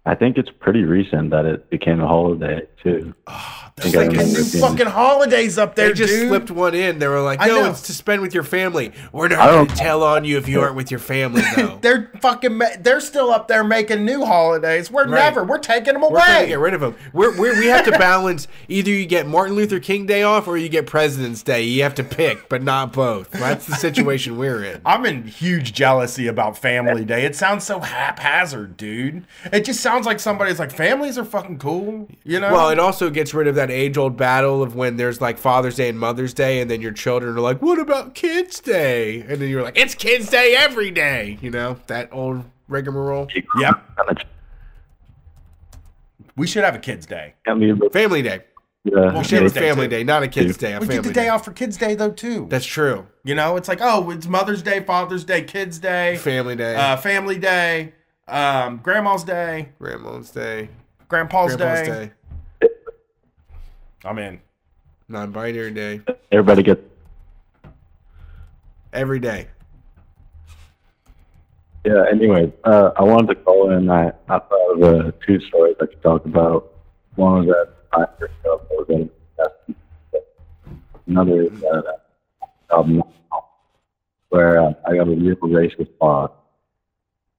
I 0.05 0.15
think 0.15 0.37
it's 0.37 0.51
pretty 0.51 0.83
recent 0.83 1.31
that 1.31 1.45
it 1.45 1.71
became 1.71 2.01
a 2.01 2.09
holiday 2.09 2.63
too. 2.83 3.15
Oh, 3.27 3.62
There's 3.77 3.95
like 3.95 4.11
a 4.11 4.13
new 4.13 4.25
seeing- 4.27 4.63
fucking 4.63 4.87
holidays 4.87 5.57
up 5.59 5.75
there, 5.75 5.89
They 5.89 5.95
just 5.95 6.13
dude. 6.13 6.29
slipped 6.29 6.51
one 6.51 6.75
in. 6.75 6.99
They 6.99 7.09
were 7.09 7.23
like, 7.23 7.41
I 7.41 7.47
"No, 7.49 7.63
know. 7.63 7.71
it's 7.71 7.83
to 7.83 7.93
spend 7.95 8.21
with 8.23 8.35
your 8.35 8.43
family." 8.43 8.93
We're 9.13 9.29
not 9.29 9.39
going 9.51 9.67
to 9.67 9.75
tell 9.75 10.03
on 10.03 10.25
you 10.25 10.37
if 10.37 10.47
you 10.49 10.61
aren't 10.61 10.77
with 10.77 10.91
your 10.91 11.01
family, 11.01 11.43
though. 11.57 11.79
They're 11.83 12.11
fucking. 12.21 12.55
Ma- 12.59 12.67
they're 12.81 13.01
still 13.01 13.31
up 13.31 13.49
there 13.49 13.65
making 13.65 14.05
new 14.05 14.25
holidays. 14.25 14.91
We're 14.91 15.03
Right. 15.05 15.25
never. 15.25 15.43
We're 15.43 15.59
taking 15.59 15.95
them 15.95 16.03
away. 16.03 16.13
We're 16.13 16.19
trying 16.21 16.29
to 16.35 16.41
away. 16.43 16.49
get 16.49 16.59
rid 16.59 16.75
of 16.75 16.81
them. 16.83 16.97
We're, 17.13 17.37
we're, 17.39 17.59
we 17.59 17.67
have 17.67 17.85
to 17.87 17.93
balance. 17.93 18.47
Either 18.69 18.91
you 18.91 19.07
get 19.07 19.27
Martin 19.27 19.57
Luther 19.57 19.81
King 19.81 20.05
Day 20.07 20.23
off, 20.23 20.47
or 20.47 20.57
you 20.59 20.69
get 20.69 20.87
President's 20.87 21.43
Day. 21.43 21.63
You 21.63 21.83
have 21.83 21.95
to 21.97 22.05
pick, 22.05 22.49
but 22.49 22.63
not 22.63 22.93
both. 22.93 23.31
That's 23.31 23.67
the 23.67 23.75
situation 23.75 24.37
we're 24.37 24.63
in. 24.65 24.81
I'm 24.87 25.05
in 25.07 25.25
huge 25.25 25.73
jealousy 25.73 26.27
about 26.27 26.59
Family 26.59 27.05
Day. 27.05 27.25
It 27.25 27.35
sounds 27.37 27.65
so 27.65 27.81
haphazard, 27.81 28.77
dude. 28.77 29.25
It 29.53 29.65
just 29.65 29.81
sounds 29.81 30.07
like 30.07 30.21
somebody's 30.21 30.59
like, 30.59 30.71
families 30.73 31.17
are 31.19 31.25
fucking 31.25 31.59
cool, 31.59 32.09
you 32.25 32.39
know? 32.39 32.53
Well, 32.53 32.69
it 32.71 32.79
also 32.79 33.09
gets 33.11 33.33
rid 33.35 33.47
of 33.49 33.55
that 33.55 33.62
age 33.71 33.97
old 33.97 34.17
battle 34.17 34.63
of 34.63 34.75
when 34.75 34.97
there's 34.97 35.21
like 35.21 35.39
Father's 35.39 35.77
Day 35.77 35.89
and 35.89 35.99
Mother's 35.99 36.35
Day, 36.35 36.61
and 36.61 36.71
then 36.71 36.81
your 36.81 36.93
children 36.93 37.37
are 37.37 37.41
like, 37.41 37.61
"What 37.63 37.79
about 37.79 38.15
Kids 38.15 38.61
Day?" 38.61 39.21
And 39.23 39.41
then 39.41 39.49
you're 39.49 39.63
like, 39.63 39.79
"It's 39.79 39.95
Kids 39.95 40.29
Day 40.31 40.55
every 40.57 40.91
day." 40.91 41.39
You 41.41 41.51
know 41.51 41.79
that 41.87 42.09
old 42.13 42.45
rigmarole. 42.69 43.29
yep. 43.59 43.83
And 44.09 44.25
We 46.37 46.47
should 46.47 46.65
have 46.65 46.75
a 46.75 46.79
kids' 46.79 47.07
day. 47.07 47.35
can't 47.45 47.61
leave 47.61 47.79
the 47.79 47.91
Family 47.91 48.23
Day. 48.23 48.41
Yeah, 48.85 49.17
We 49.17 49.23
should 49.23 49.43
have 49.43 49.43
a 49.43 49.45
Kids 49.45 49.53
Day, 49.53 49.61
family 49.61 49.87
day, 49.89 50.03
not 50.03 50.23
a 50.25 50.29
kids 50.29 50.57
day. 50.57 50.73
A 50.73 50.81
We 50.81 50.87
family 50.87 51.03
get 51.03 51.09
the 51.09 51.15
day 51.15 51.29
off 51.29 51.45
for 51.45 51.53
Kids 51.53 51.77
Day 51.77 51.95
though 51.95 52.11
too. 52.11 52.47
That's 52.51 52.67
true. 52.67 53.07
you 53.23 53.35
know, 53.35 53.57
it's 53.57 53.69
like 53.69 53.79
oh, 53.81 54.11
it's 54.11 54.27
Mother's 54.27 54.61
Day, 54.63 54.81
Father's 54.81 55.23
Day, 55.25 55.43
Kids 55.43 55.79
Day, 55.79 56.17
Family 56.17 56.57
day, 56.57 56.75
uh, 56.75 56.97
Family 56.97 57.39
Day, 57.39 57.93
um, 58.27 58.79
Grandma's 58.83 59.23
Day, 59.23 59.69
Grandma's 59.79 60.31
day, 60.31 60.69
Grandpa's, 61.07 61.55
Grandpa's 61.55 61.87
Day. 61.87 62.07
day, 62.07 62.13
I'm 64.05 64.19
in. 64.19 64.41
non-binary 65.09 65.73
day, 65.73 66.01
everybody 66.31 66.63
get 66.63 66.83
every 68.93 69.21
day. 69.21 69.49
Yeah. 71.85 72.05
Anyway, 72.11 72.53
uh, 72.65 72.91
I 72.97 73.03
wanted 73.03 73.29
to 73.29 73.35
call 73.37 73.71
in. 73.71 73.91
I, 73.91 74.09
I 74.29 74.39
thought 74.39 74.73
of 74.75 74.83
uh, 74.83 75.13
two 75.27 75.41
stories 75.41 75.77
I 75.81 75.87
could 75.87 76.03
talk 76.03 76.25
about. 76.25 76.73
One 77.17 77.47
was 77.47 77.55
that 77.55 77.75
I 77.93 78.07
first 78.19 78.35
up. 78.51 78.67
I 78.71 78.75
was 78.75 79.09
at 79.41 79.77
another 81.07 81.43
is 81.43 81.61
that 81.61 81.85
uh, 82.43 82.47
album 82.75 83.03
where 84.29 84.61
uh, 84.63 84.73
I 84.87 84.97
got 84.97 85.09
a 85.09 85.11
real 85.11 85.37
racist 85.37 85.91
boss, 85.99 86.31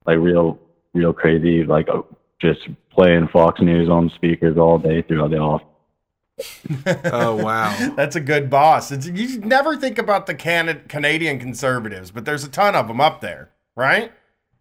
like 0.06 0.20
real, 0.20 0.60
real 0.94 1.14
crazy, 1.14 1.64
like 1.64 1.88
uh, 1.90 2.02
just 2.40 2.60
playing 2.92 3.30
Fox 3.30 3.62
News 3.62 3.90
on 3.90 4.12
speakers 4.16 4.58
all 4.58 4.78
day 4.78 5.02
throughout 5.02 5.32
the 5.32 5.38
office. 5.38 5.68
Oh 7.06 7.36
wow. 7.44 7.94
That's 7.96 8.16
a 8.16 8.20
good 8.22 8.50
boss. 8.50 8.92
It's, 8.92 9.08
you 9.08 9.40
never 9.40 9.76
think 9.78 9.98
about 9.98 10.26
the 10.26 10.34
Can- 10.36 10.82
Canadian 10.88 11.40
conservatives, 11.40 12.12
but 12.12 12.26
there's 12.26 12.44
a 12.44 12.50
ton 12.50 12.76
of 12.76 12.88
them 12.88 13.00
up 13.00 13.22
there, 13.22 13.52
right? 13.76 14.12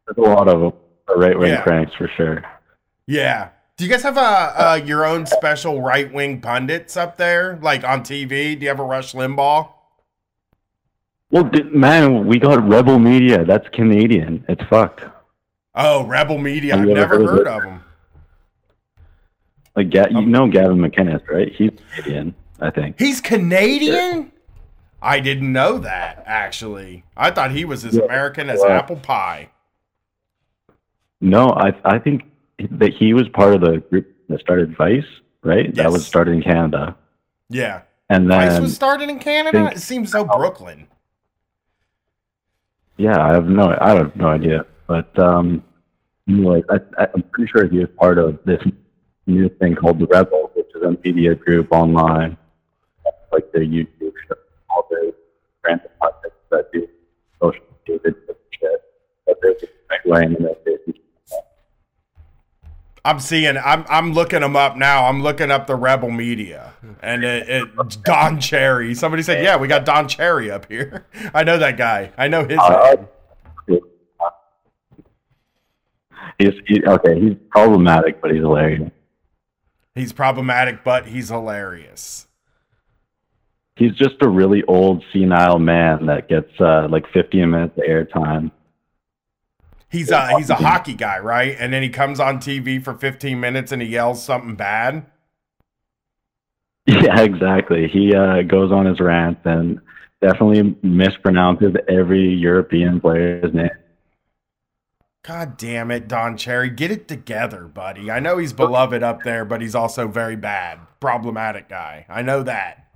There's 0.07 0.19
a 0.19 0.31
lot 0.31 0.49
of 0.49 0.61
them, 0.61 0.73
right 1.17 1.39
wing 1.39 1.51
Yeah. 1.53 1.63
cranks 1.63 1.93
for 1.97 2.09
sure. 2.17 2.45
Yeah. 3.07 3.51
Do 3.79 3.85
you 3.87 3.91
guys 3.91 4.03
have 4.03 4.17
a, 4.19 4.21
uh 4.21 4.81
your 4.85 5.05
own 5.07 5.25
special 5.27 5.81
right 5.81 6.13
wing 6.13 6.41
pundits 6.41 6.97
up 6.97 7.17
there, 7.17 7.59
like 7.63 7.85
on 7.85 8.03
TV? 8.03 8.55
Do 8.59 8.63
you 8.65 8.69
have 8.69 8.81
a 8.81 8.85
Rush 8.85 9.15
Limbaugh? 9.15 9.69
Well, 11.31 11.45
d- 11.45 11.63
man, 11.63 12.27
we 12.27 12.39
got 12.39 12.63
Rebel 12.69 12.99
Media. 12.99 13.45
That's 13.45 13.67
Canadian. 13.71 14.45
It's 14.49 14.63
fucked. 14.69 15.01
Oh, 15.75 16.05
Rebel 16.07 16.37
Media. 16.37 16.77
Have 16.77 16.87
I've 16.87 16.95
never 16.95 17.19
heard 17.19 17.27
heard 17.27 17.41
of 17.41 17.47
it? 17.47 17.47
of 17.49 17.63
them. 17.63 17.85
Like, 19.75 19.91
Ga- 19.91 20.09
Um, 20.15 20.25
you 20.25 20.27
know 20.27 20.49
Gavin 20.49 20.79
McInnes, 20.79 21.27
right? 21.29 21.51
He's 21.55 21.71
Canadian, 21.95 22.35
I 22.61 22.71
think. 22.71 22.99
He's 22.99 23.21
Canadian? 23.21 24.31
I 25.01 25.19
didn't 25.21 25.53
know 25.53 25.79
that, 25.79 26.23
actually. 26.27 27.05
I 27.17 27.31
thought 27.31 27.51
he 27.53 27.65
was 27.65 27.85
as 27.85 27.97
Yeah. 27.97 28.05
American 28.05 28.51
as 28.51 28.61
Wow. 28.61 28.69
apple 28.69 28.97
pie. 28.97 29.49
No, 31.21 31.49
I 31.51 31.73
I 31.85 31.99
think 31.99 32.25
that 32.71 32.93
he 32.95 33.15
was 33.15 33.29
part 33.31 33.55
of 33.55 33.61
the 33.63 33.79
group 33.91 34.07
that 34.29 34.41
started 34.41 34.77
Vice, 34.77 35.07
right? 35.43 35.75
That 35.75 35.91
was 35.91 36.07
started 36.07 36.33
in 36.35 36.43
Canada, 36.43 36.97
Yeah. 37.49 37.83
and 38.11 38.29
Vice 38.29 38.61
was 38.61 38.75
started 38.75 39.09
in 39.09 39.19
Canada? 39.19 39.59
think- 39.67 39.73
It 39.77 39.81
seems 39.81 40.11
so 40.13 40.25
Brooklyn. 40.25 40.87
yeah, 42.97 43.21
I 43.21 43.33
have 43.33 43.47
no 43.47 43.77
I 43.81 43.91
have 43.97 44.15
no 44.17 44.29
idea, 44.29 44.67
but 44.87 45.17
um, 45.19 45.63
anyway, 46.29 46.63
I, 46.71 46.77
I- 46.99 47.09
I'm 47.15 47.23
pretty 47.23 47.51
sure 47.51 47.67
he 47.69 47.79
was 47.79 47.89
part 47.99 48.19
of 48.19 48.39
this 48.45 48.63
new 49.27 49.49
thing 49.49 49.75
called 49.75 49.99
the 49.99 50.07
Rebel, 50.07 50.51
which 50.55 50.69
is 50.75 50.83
a 50.83 50.97
media 51.05 51.35
group 51.35 51.69
online, 51.73 52.37
like 53.33 53.51
their 53.53 53.63
YouTube 53.63 54.13
show, 54.29 54.35
all 54.71 54.87
the 54.91 55.15
random 55.65 55.89
projects 56.01 56.37
that 56.51 56.71
do 56.73 56.89
social 57.41 57.65
media 57.89 58.15
shit. 58.61 58.83
But 59.27 59.39
they're 59.43 59.55
just 59.55 59.73
segueing 59.91 60.37
in 60.37 60.43
their 60.43 60.55
business. 60.65 60.97
I'm 63.05 63.19
seeing. 63.19 63.57
I'm 63.57 63.85
I'm 63.89 64.13
looking 64.13 64.41
them 64.41 64.55
up 64.55 64.77
now. 64.77 65.07
I'm 65.07 65.23
looking 65.23 65.51
up 65.51 65.67
the 65.67 65.75
Rebel 65.75 66.11
Media 66.11 66.75
and 67.03 67.25
it, 67.25 67.49
it 67.49 68.03
Don 68.05 68.41
Cherry. 68.41 68.95
Somebody 68.95 69.23
said, 69.23 69.43
"Yeah, 69.43 69.57
we 69.57 69.67
got 69.67 69.85
Don 69.85 70.09
Cherry 70.09 70.51
up 70.51 70.67
here." 70.71 71.07
I 71.35 71.43
know 71.43 71.59
that 71.59 71.77
guy. 71.77 72.13
I 72.17 72.29
know 72.29 72.47
his. 72.47 72.59
Uh, 72.59 72.97
name. 73.69 73.81
He's 76.39 76.55
he, 76.67 76.83
okay. 76.85 77.21
He's 77.21 77.37
problematic, 77.51 78.21
but 78.21 78.31
he's 78.31 78.41
hilarious. 78.41 78.91
He's 79.95 80.13
problematic, 80.13 80.85
but 80.85 81.07
he's 81.07 81.29
hilarious. 81.29 82.27
He's 83.77 83.95
just 83.95 84.17
a 84.21 84.29
really 84.29 84.63
old, 84.65 85.03
senile 85.13 85.59
man 85.59 86.07
that 86.07 86.29
gets 86.29 86.51
uh, 86.61 86.89
like 86.89 87.05
15 87.13 87.51
minutes 87.51 87.77
of 87.77 87.85
airtime. 87.85 88.51
He's 89.91 90.11
a 90.11 90.39
he's 90.39 90.49
a 90.49 90.55
hockey 90.55 90.95
guy, 90.95 91.19
right? 91.19 91.55
And 91.59 91.71
then 91.71 91.83
he 91.83 91.91
comes 91.91 92.19
on 92.19 92.39
TV 92.39 92.83
for 92.83 92.95
15 92.95 93.39
minutes 93.39 93.73
and 93.73 93.83
he 93.83 93.89
yells 93.89 94.25
something 94.25 94.55
bad. 94.55 95.05
Yeah, 96.87 97.21
exactly. 97.21 97.89
He 97.89 98.15
uh, 98.15 98.43
goes 98.43 98.73
on 98.73 98.87
his 98.87 99.01
rant 99.01 99.39
and 99.45 99.81
definitely 100.23 100.63
mispronounces 100.83 101.77
every 101.89 102.35
European 102.35 103.01
player's 103.01 103.53
name. 103.53 103.69
God 105.25 105.57
damn 105.57 105.93
it, 105.93 106.09
Don 106.09 106.37
Cherry, 106.37 106.69
get 106.69 106.91
it 106.91 107.07
together, 107.07 107.69
buddy. 107.69 108.11
I 108.11 108.19
know 108.19 108.39
he's 108.39 108.53
beloved 108.53 109.05
up 109.05 109.23
there, 109.23 109.45
but 109.45 109.61
he's 109.61 109.75
also 109.75 110.09
very 110.09 110.35
bad, 110.35 110.81
problematic 110.99 111.69
guy. 111.69 112.07
I 112.09 112.23
know 112.23 112.43
that. 112.43 112.89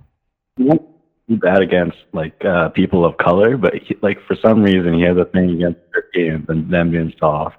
He 0.57 1.35
bad 1.35 1.61
against 1.61 1.97
like 2.13 2.43
uh, 2.43 2.67
people 2.69 3.05
of 3.05 3.17
color, 3.17 3.55
but 3.55 3.75
he, 3.75 3.95
like 4.01 4.17
for 4.27 4.35
some 4.41 4.61
reason 4.61 4.93
he 4.93 5.03
has 5.03 5.15
a 5.15 5.25
thing 5.25 5.51
against 5.51 5.79
Europeans 5.93 6.45
and 6.49 6.69
them 6.69 6.91
being 6.91 7.13
soft, 7.17 7.57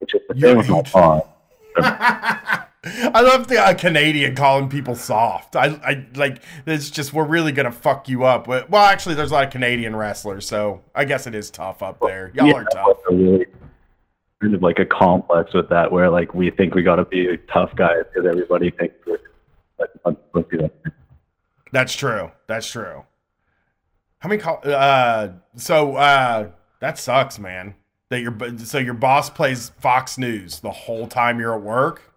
which 0.00 0.14
is 0.14 0.20
the 0.28 0.34
Yeah, 0.36 0.52
with 0.54 0.68
my 0.68 1.22
I 2.86 3.22
love 3.22 3.48
the 3.48 3.58
uh, 3.58 3.72
Canadian 3.74 4.34
calling 4.34 4.68
people 4.68 4.94
soft. 4.94 5.56
I, 5.56 5.68
I 5.82 6.06
like 6.16 6.42
it's 6.66 6.90
just 6.90 7.14
we're 7.14 7.24
really 7.24 7.52
gonna 7.52 7.72
fuck 7.72 8.08
you 8.08 8.24
up. 8.24 8.46
Well, 8.46 8.76
actually, 8.76 9.14
there's 9.14 9.30
a 9.30 9.34
lot 9.34 9.44
of 9.44 9.50
Canadian 9.50 9.96
wrestlers, 9.96 10.46
so 10.46 10.82
I 10.94 11.06
guess 11.06 11.26
it 11.26 11.34
is 11.34 11.50
tough 11.50 11.82
up 11.82 11.98
there. 12.00 12.30
Y'all 12.34 12.46
Yeah, 12.48 12.52
are 12.54 12.64
tough. 12.64 12.98
really 13.10 13.43
kind 14.40 14.54
of 14.54 14.62
like 14.62 14.78
a 14.78 14.86
complex 14.86 15.54
with 15.54 15.68
that, 15.70 15.90
where 15.90 16.10
like 16.10 16.34
we 16.34 16.50
think 16.50 16.74
we 16.74 16.82
got 16.82 16.96
to 16.96 17.04
be 17.04 17.36
tough 17.52 17.74
guys 17.76 18.04
because 18.12 18.28
everybody 18.28 18.70
thinks 18.70 18.94
we're 19.06 19.18
like 19.78 19.90
a 20.04 20.12
bunch 20.12 20.52
of. 20.52 20.70
That's 21.72 21.94
true. 21.94 22.30
That's 22.46 22.70
true. 22.70 23.04
How 24.18 24.28
many 24.28 24.40
call? 24.40 24.60
Uh, 24.64 25.28
so 25.56 25.96
uh, 25.96 26.50
that 26.80 26.98
sucks, 26.98 27.38
man. 27.38 27.74
That 28.10 28.20
your 28.20 28.34
so 28.58 28.78
your 28.78 28.94
boss 28.94 29.30
plays 29.30 29.70
Fox 29.80 30.18
News 30.18 30.60
the 30.60 30.70
whole 30.70 31.06
time 31.06 31.38
you're 31.40 31.54
at 31.54 31.62
work. 31.62 32.14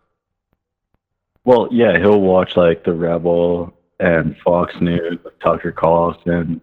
Well, 1.44 1.70
yeah, 1.72 1.98
he'll 1.98 2.22
watch 2.22 2.58
like 2.58 2.84
the 2.84 2.94
Rebel 2.94 3.74
and 4.00 4.36
Fox 4.44 4.74
News, 4.82 5.18
Tucker 5.42 5.72
Carlson, 5.72 6.62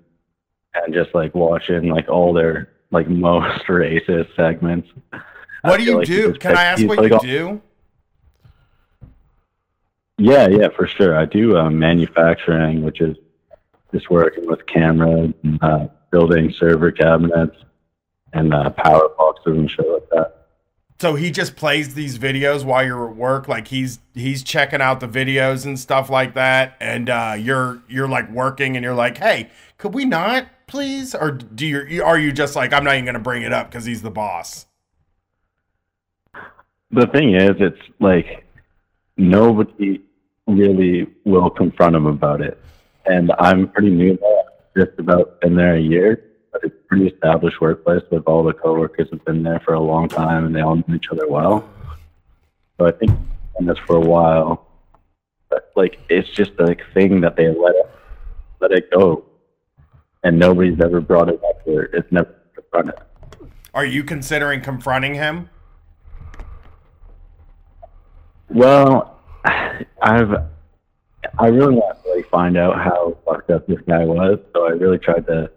and 0.74 0.94
just 0.94 1.14
like 1.14 1.35
watching 1.35 1.89
like 1.89 2.09
all 2.09 2.32
their 2.32 2.70
like 2.90 3.09
most 3.09 3.64
racist 3.66 4.35
segments. 4.36 4.89
What 5.65 5.78
do 5.78 5.85
you 5.85 5.99
like 5.99 6.07
do? 6.07 6.32
Can 6.35 6.57
I 6.57 6.65
ask 6.65 6.86
what 6.86 6.99
like 6.99 7.11
you 7.11 7.15
all- 7.16 7.23
do? 7.23 7.62
Yeah, 10.19 10.47
yeah, 10.49 10.69
for 10.69 10.86
sure. 10.86 11.19
I 11.19 11.24
do 11.24 11.57
um, 11.57 11.78
manufacturing, 11.78 12.82
which 12.82 13.01
is 13.01 13.16
just 13.93 14.11
working 14.11 14.47
with 14.47 14.65
cameras, 14.66 15.32
and, 15.43 15.62
uh, 15.62 15.89
building 16.11 16.55
server 16.57 16.93
cabinets, 16.93 17.57
and 18.32 18.55
uh, 18.55 18.70
power 18.70 19.09
boxes 19.16 19.57
and 19.57 19.70
shit 19.70 19.89
like 19.89 20.09
that. 20.11 20.47
So 21.01 21.16
he 21.16 21.32
just 21.32 21.57
plays 21.57 21.95
these 21.95 22.19
videos 22.19 22.65
while 22.65 22.85
you're 22.85 23.11
at 23.11 23.16
work, 23.16 23.49
like 23.49 23.69
he's 23.69 23.99
he's 24.15 24.43
checking 24.45 24.81
out 24.81 25.01
the 25.01 25.09
videos 25.09 25.66
and 25.66 25.78
stuff 25.78 26.09
like 26.11 26.35
that, 26.35 26.77
and 26.81 27.11
uh, 27.11 27.35
you're 27.36 27.82
you're 27.89 28.09
like 28.09 28.31
working, 28.31 28.77
and 28.77 28.85
you're 28.85 28.95
like, 28.95 29.19
hey, 29.19 29.51
could 29.78 29.95
we 29.95 30.05
not, 30.05 30.47
please? 30.69 31.15
Or 31.15 31.32
do 31.32 31.66
you 31.66 32.05
are 32.05 32.19
you 32.19 32.31
just 32.32 32.55
like, 32.55 32.73
I'm 32.73 32.85
not 32.85 32.95
even 32.95 33.07
gonna 33.07 33.19
bring 33.19 33.43
it 33.43 33.53
up 33.53 33.70
because 33.70 33.85
he's 33.85 34.03
the 34.03 34.11
boss? 34.11 34.66
The 36.95 37.09
thing 37.09 37.35
is, 37.35 37.57
it's 37.59 37.81
like 37.99 38.45
nobody 39.16 40.01
really 40.47 41.09
will 41.25 41.51
confront 41.51 41.97
him 41.97 42.07
about 42.07 42.41
it. 42.41 42.57
And 43.07 43.33
I'm 43.41 43.69
pretty 43.69 43.91
new 43.91 44.16
there. 44.16 44.87
Just 44.87 44.99
about 44.99 45.41
been 45.41 45.57
there 45.57 45.75
a 45.75 45.81
year, 45.81 46.23
but 46.53 46.62
it's 46.62 46.75
a 46.75 46.89
pretty 46.89 47.09
established 47.09 47.61
workplace 47.61 48.03
with 48.11 48.23
all 48.27 48.45
the 48.45 48.53
coworkers 48.53 49.09
have 49.11 49.25
been 49.25 49.43
there 49.43 49.61
for 49.61 49.75
a 49.75 49.81
long 49.81 50.09
time 50.09 50.47
and 50.47 50.55
they 50.55 50.61
all 50.61 50.77
know 50.77 50.85
each 50.95 51.09
other 51.11 51.29
well. 51.29 51.69
So 52.79 52.87
I 52.87 52.93
think 52.93 53.11
done 53.55 53.66
this 53.66 53.79
for 53.79 53.97
a 53.97 54.01
while. 54.01 54.66
But 55.49 55.71
like 55.75 55.99
it's 56.09 56.29
just 56.29 56.53
a 56.59 56.77
thing 56.93 57.21
that 57.23 57.37
they 57.37 57.49
let 57.49 57.75
it 57.75 57.91
let 58.61 58.73
it 58.73 58.91
go. 58.91 59.25
And 60.23 60.39
nobody's 60.39 60.81
ever 60.81 61.01
brought 61.01 61.29
it 61.29 61.41
up 61.43 61.66
or 61.66 61.85
it's 61.85 62.11
never 62.11 62.35
confronted. 62.55 62.95
Are 63.75 63.85
you 63.85 64.05
considering 64.05 64.61
confronting 64.61 65.15
him? 65.15 65.51
Well, 68.51 69.21
I've 70.03 70.31
I 71.39 71.47
really 71.49 71.75
want 71.75 72.03
to 72.05 72.15
like 72.15 72.29
find 72.29 72.57
out 72.57 72.77
how 72.77 73.16
fucked 73.25 73.51
up 73.51 73.66
this 73.66 73.81
guy 73.89 74.05
was, 74.05 74.39
so 74.55 74.66
I 74.66 74.71
really 74.71 74.99
tried 74.99 75.27
to 75.27 75.51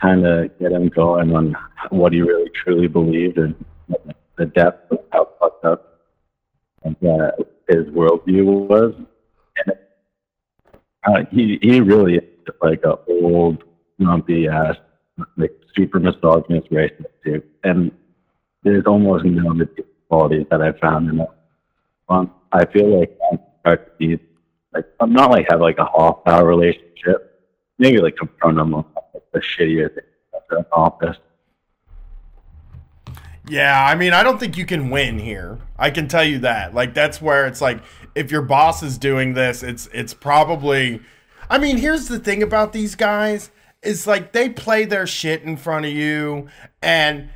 kind 0.00 0.24
of 0.24 0.58
get 0.58 0.72
him 0.72 0.88
going 0.88 1.34
on 1.34 1.54
what 1.90 2.12
he 2.12 2.22
really 2.22 2.50
truly 2.50 2.86
believed 2.86 3.38
and 3.38 3.54
the 4.38 4.46
depth 4.46 4.90
of 4.92 5.00
how 5.12 5.28
fucked 5.38 5.64
up 5.64 6.00
uh, 6.84 7.30
his 7.68 7.86
worldview 7.88 8.44
was. 8.68 8.94
And 9.66 9.76
Uh, 11.06 11.24
he 11.30 11.58
he 11.62 11.80
really 11.80 12.16
is 12.16 12.24
like 12.62 12.82
a 12.84 12.98
old 13.08 13.64
grumpy 13.98 14.48
ass, 14.48 14.76
like 15.36 15.52
super 15.76 15.98
misogynist 15.98 16.70
racist 16.70 17.06
dude, 17.24 17.42
and 17.64 17.90
there's 18.62 18.86
almost 18.86 19.24
no 19.24 19.54
qualities 20.08 20.46
that 20.50 20.62
I 20.62 20.72
found 20.72 21.08
in 21.08 21.18
him. 21.18 21.26
Um, 22.10 22.32
I 22.52 22.66
feel 22.66 22.98
like 22.98 23.16
be 23.98 24.18
like 24.74 24.84
I'm 25.00 25.12
not 25.12 25.30
like 25.30 25.46
have 25.50 25.60
like 25.60 25.78
a 25.78 25.84
hostile 25.84 26.44
relationship. 26.44 27.40
Maybe 27.78 27.98
like 27.98 28.20
him 28.20 28.28
on 28.42 28.70
like, 28.72 28.84
the 29.32 29.40
shittier 29.40 29.94
things 29.94 30.06
at 30.58 30.66
office. 30.72 31.16
Yeah, 33.48 33.84
I 33.84 33.94
mean, 33.94 34.12
I 34.12 34.22
don't 34.22 34.38
think 34.38 34.56
you 34.56 34.66
can 34.66 34.90
win 34.90 35.18
here. 35.18 35.58
I 35.78 35.90
can 35.90 36.08
tell 36.08 36.24
you 36.24 36.40
that. 36.40 36.74
Like 36.74 36.94
that's 36.94 37.22
where 37.22 37.46
it's 37.46 37.60
like 37.60 37.80
if 38.14 38.30
your 38.30 38.42
boss 38.42 38.82
is 38.82 38.98
doing 38.98 39.34
this, 39.34 39.62
it's 39.62 39.88
it's 39.92 40.12
probably 40.12 41.00
I 41.48 41.58
mean, 41.58 41.78
here's 41.78 42.08
the 42.08 42.18
thing 42.18 42.42
about 42.42 42.72
these 42.72 42.94
guys 42.94 43.50
is 43.82 44.06
like 44.06 44.32
they 44.32 44.48
play 44.48 44.84
their 44.84 45.06
shit 45.06 45.42
in 45.42 45.56
front 45.56 45.86
of 45.86 45.92
you 45.92 46.48
and 46.82 47.30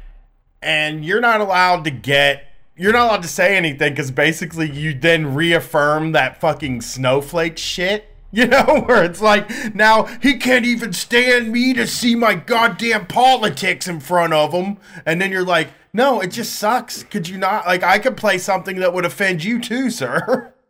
and 0.62 1.04
you're 1.04 1.20
not 1.20 1.40
allowed 1.40 1.84
to 1.84 1.90
get 1.90 2.44
you're 2.76 2.92
not 2.92 3.06
allowed 3.06 3.22
to 3.22 3.28
say 3.28 3.56
anything 3.56 3.92
because 3.92 4.10
basically 4.10 4.70
you 4.70 4.94
then 4.94 5.34
reaffirm 5.34 6.12
that 6.12 6.40
fucking 6.40 6.80
snowflake 6.80 7.58
shit. 7.58 8.10
You 8.34 8.48
know, 8.48 8.82
where 8.86 9.04
it's 9.04 9.20
like, 9.20 9.76
now 9.76 10.06
he 10.20 10.38
can't 10.38 10.64
even 10.64 10.92
stand 10.92 11.52
me 11.52 11.72
to 11.74 11.86
see 11.86 12.16
my 12.16 12.34
goddamn 12.34 13.06
politics 13.06 13.86
in 13.86 14.00
front 14.00 14.32
of 14.32 14.50
him. 14.50 14.78
And 15.06 15.22
then 15.22 15.30
you're 15.30 15.44
like, 15.44 15.68
no, 15.92 16.20
it 16.20 16.32
just 16.32 16.56
sucks. 16.56 17.04
Could 17.04 17.28
you 17.28 17.38
not? 17.38 17.64
Like, 17.64 17.84
I 17.84 18.00
could 18.00 18.16
play 18.16 18.38
something 18.38 18.80
that 18.80 18.92
would 18.92 19.04
offend 19.04 19.44
you 19.44 19.60
too, 19.60 19.88
sir. 19.88 20.52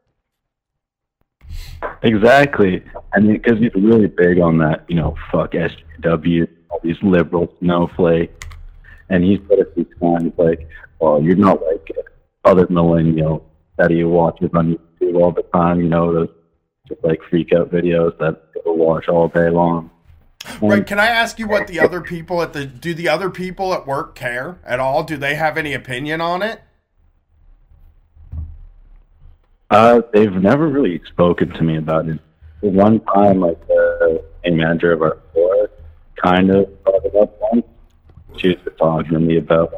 Exactly. 2.03 2.83
I 3.15 3.21
mean, 3.21 3.35
because 3.35 3.59
he's 3.59 3.75
really 3.75 4.09
big 4.09 4.39
on 4.39 4.59
that, 4.59 4.85
you 4.89 4.97
know, 4.97 5.17
fuck 5.33 5.53
SJW, 5.53 6.49
all 6.71 6.81
these 6.83 6.97
liberal 7.03 7.53
snowflakes. 7.61 8.47
And 9.11 9.23
he's 9.23 9.41
said 9.49 9.59
a 9.59 9.73
few 9.75 9.85
times, 10.01 10.33
like, 10.37 10.69
well, 10.99 11.23
you're 11.23 11.37
not 11.37 11.63
like 11.63 11.91
other 12.45 12.67
millennials 12.67 13.43
that 13.77 13.91
he 13.91 14.05
watches 14.05 14.51
on 14.55 14.79
YouTube 15.01 15.21
all 15.21 15.33
the 15.33 15.43
time, 15.55 15.81
you 15.81 15.89
know, 15.89 16.13
those 16.13 16.29
just 16.89 17.03
like 17.03 17.21
freak 17.31 17.53
out 17.53 17.71
videos 17.71 18.17
that 18.19 18.53
people 18.53 18.77
watch 18.77 19.09
all 19.09 19.29
day 19.29 19.51
long. 19.51 19.91
Right. 20.61 20.87
Can 20.87 20.99
I 20.99 21.07
ask 21.07 21.39
you 21.39 21.49
what 21.49 21.69
the 21.69 21.81
other 21.81 22.03
people 22.03 22.43
at 22.43 22.53
the 22.53 22.67
do 22.67 22.93
the 22.93 23.09
other 23.09 23.31
people 23.31 23.73
at 23.73 23.87
work 23.87 24.15
care 24.15 24.59
at 24.65 24.79
all? 24.79 25.03
Do 25.03 25.17
they 25.17 25.37
have 25.37 25.57
any 25.57 25.73
opinion 25.73 26.21
on 26.21 26.43
it? 26.43 26.61
Uh, 29.71 30.03
they've 30.13 30.35
never 30.35 30.69
really 30.69 31.01
spoken 31.07 31.49
to 31.51 31.63
me 31.63 31.79
about 31.79 32.07
it. 32.09 32.21
One 32.61 33.01
time, 33.01 33.41
like 33.41 33.67
the 33.67 34.23
manager 34.45 34.93
of 34.93 35.03
our 35.03 35.19
store 35.33 35.71
kind 36.23 36.51
of 36.51 36.85
brought 36.85 37.05
it 37.05 37.15
up 37.17 37.41
She 38.37 38.49
was 38.49 38.59
talking 38.79 39.13
to 39.13 39.21
me 39.21 39.39
about 39.39 39.73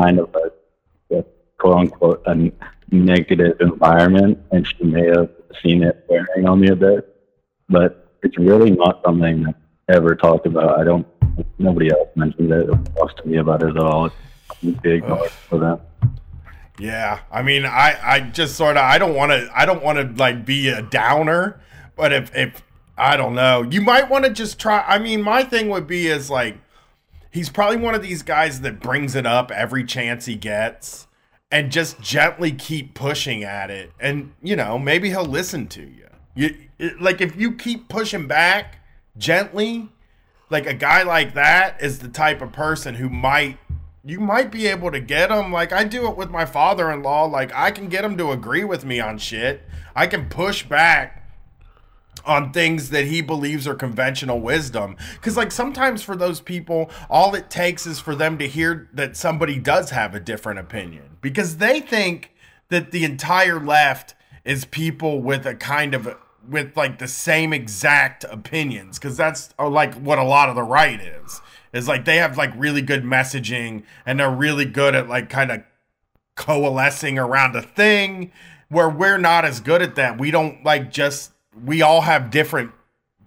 kind 0.00 0.18
of 0.18 0.34
a, 0.34 1.16
a 1.16 1.24
quote 1.58 1.76
unquote 1.76 2.22
a 2.26 2.52
negative 2.90 3.56
environment, 3.60 4.38
and 4.52 4.66
she 4.66 4.84
may 4.84 5.06
have 5.06 5.30
seen 5.62 5.82
it 5.82 6.04
wearing 6.08 6.46
on 6.46 6.60
me 6.60 6.68
a 6.68 6.76
bit. 6.76 7.16
But 7.68 8.18
it's 8.22 8.38
really 8.38 8.70
not 8.70 9.00
something 9.04 9.44
that 9.44 9.54
ever 9.88 10.14
talked 10.14 10.46
about. 10.46 10.78
I 10.78 10.84
don't. 10.84 11.06
Nobody 11.58 11.90
else 11.90 12.08
mentioned 12.14 12.52
it 12.52 12.68
or 12.68 12.76
talks 12.96 13.14
to 13.20 13.28
me 13.28 13.38
about 13.38 13.62
it 13.62 13.70
at 13.70 13.78
all. 13.78 14.10
It's 14.62 14.80
big 14.80 15.04
for 15.48 15.58
them. 15.58 15.80
Yeah, 16.78 17.20
I 17.30 17.42
mean, 17.42 17.64
I 17.64 17.96
I 18.02 18.20
just 18.20 18.56
sort 18.56 18.76
of 18.76 18.82
I 18.82 18.98
don't 18.98 19.14
want 19.14 19.30
to 19.32 19.48
I 19.54 19.64
don't 19.64 19.82
want 19.82 19.98
to 19.98 20.20
like 20.20 20.44
be 20.44 20.68
a 20.68 20.82
downer, 20.82 21.60
but 21.96 22.12
if 22.12 22.34
if 22.34 22.62
I 22.96 23.16
don't 23.16 23.34
know, 23.34 23.62
you 23.62 23.80
might 23.80 24.08
want 24.08 24.24
to 24.24 24.30
just 24.30 24.58
try. 24.58 24.84
I 24.86 24.98
mean, 24.98 25.22
my 25.22 25.44
thing 25.44 25.68
would 25.68 25.86
be 25.86 26.08
is 26.08 26.30
like 26.30 26.56
he's 27.34 27.50
probably 27.50 27.76
one 27.76 27.94
of 27.96 28.02
these 28.02 28.22
guys 28.22 28.60
that 28.60 28.80
brings 28.80 29.16
it 29.16 29.26
up 29.26 29.50
every 29.50 29.84
chance 29.84 30.26
he 30.26 30.36
gets 30.36 31.08
and 31.50 31.70
just 31.70 32.00
gently 32.00 32.52
keep 32.52 32.94
pushing 32.94 33.44
at 33.44 33.70
it, 33.70 33.92
and 34.00 34.32
you 34.42 34.56
know 34.56 34.78
maybe 34.78 35.10
he'll 35.10 35.24
listen 35.24 35.66
to 35.68 35.82
you. 35.82 36.08
You 36.34 36.56
it, 36.78 37.00
like 37.00 37.20
if 37.20 37.36
you 37.36 37.52
keep 37.52 37.88
pushing 37.88 38.26
back 38.26 38.78
gently, 39.18 39.88
like 40.48 40.66
a 40.66 40.74
guy 40.74 41.02
like 41.02 41.34
that 41.34 41.82
is 41.82 41.98
the 41.98 42.08
type 42.08 42.40
of 42.40 42.52
person 42.52 42.94
who 42.94 43.08
might 43.08 43.58
you 44.04 44.20
might 44.20 44.50
be 44.50 44.66
able 44.66 44.90
to 44.92 45.00
get 45.00 45.30
him. 45.30 45.52
Like 45.52 45.72
I 45.72 45.84
do 45.84 46.08
it 46.08 46.16
with 46.16 46.30
my 46.30 46.44
father-in-law. 46.46 47.26
Like 47.26 47.52
I 47.54 47.70
can 47.70 47.88
get 47.88 48.04
him 48.04 48.16
to 48.18 48.30
agree 48.30 48.64
with 48.64 48.84
me 48.84 49.00
on 49.00 49.18
shit. 49.18 49.62
I 49.96 50.06
can 50.06 50.28
push 50.28 50.62
back 50.64 51.23
on 52.26 52.52
things 52.52 52.90
that 52.90 53.06
he 53.06 53.20
believes 53.20 53.66
are 53.66 53.74
conventional 53.74 54.40
wisdom. 54.40 54.96
Because, 55.14 55.36
like, 55.36 55.52
sometimes 55.52 56.02
for 56.02 56.16
those 56.16 56.40
people, 56.40 56.90
all 57.08 57.34
it 57.34 57.50
takes 57.50 57.86
is 57.86 58.00
for 58.00 58.14
them 58.14 58.38
to 58.38 58.48
hear 58.48 58.88
that 58.92 59.16
somebody 59.16 59.58
does 59.58 59.90
have 59.90 60.14
a 60.14 60.20
different 60.20 60.58
opinion. 60.58 61.16
Because 61.20 61.58
they 61.58 61.80
think 61.80 62.32
that 62.68 62.90
the 62.90 63.04
entire 63.04 63.60
left 63.60 64.14
is 64.44 64.64
people 64.64 65.22
with 65.22 65.46
a 65.46 65.54
kind 65.54 65.94
of 65.94 66.16
with 66.48 66.76
like 66.76 66.98
the 66.98 67.08
same 67.08 67.52
exact 67.52 68.24
opinions. 68.24 68.98
Because 68.98 69.16
that's 69.16 69.54
uh, 69.58 69.68
like 69.68 69.94
what 69.94 70.18
a 70.18 70.24
lot 70.24 70.48
of 70.48 70.54
the 70.54 70.62
right 70.62 71.00
is. 71.00 71.40
Is 71.72 71.88
like 71.88 72.04
they 72.04 72.16
have 72.16 72.38
like 72.38 72.52
really 72.56 72.82
good 72.82 73.02
messaging 73.02 73.82
and 74.06 74.20
they're 74.20 74.30
really 74.30 74.64
good 74.64 74.94
at 74.94 75.08
like 75.08 75.28
kind 75.28 75.50
of 75.50 75.62
coalescing 76.36 77.18
around 77.18 77.56
a 77.56 77.62
thing 77.62 78.30
where 78.68 78.88
we're 78.88 79.18
not 79.18 79.44
as 79.44 79.60
good 79.60 79.82
at 79.82 79.94
that. 79.96 80.18
We 80.18 80.30
don't 80.30 80.64
like 80.64 80.90
just 80.90 81.32
we 81.64 81.82
all 81.82 82.02
have 82.02 82.30
different 82.30 82.72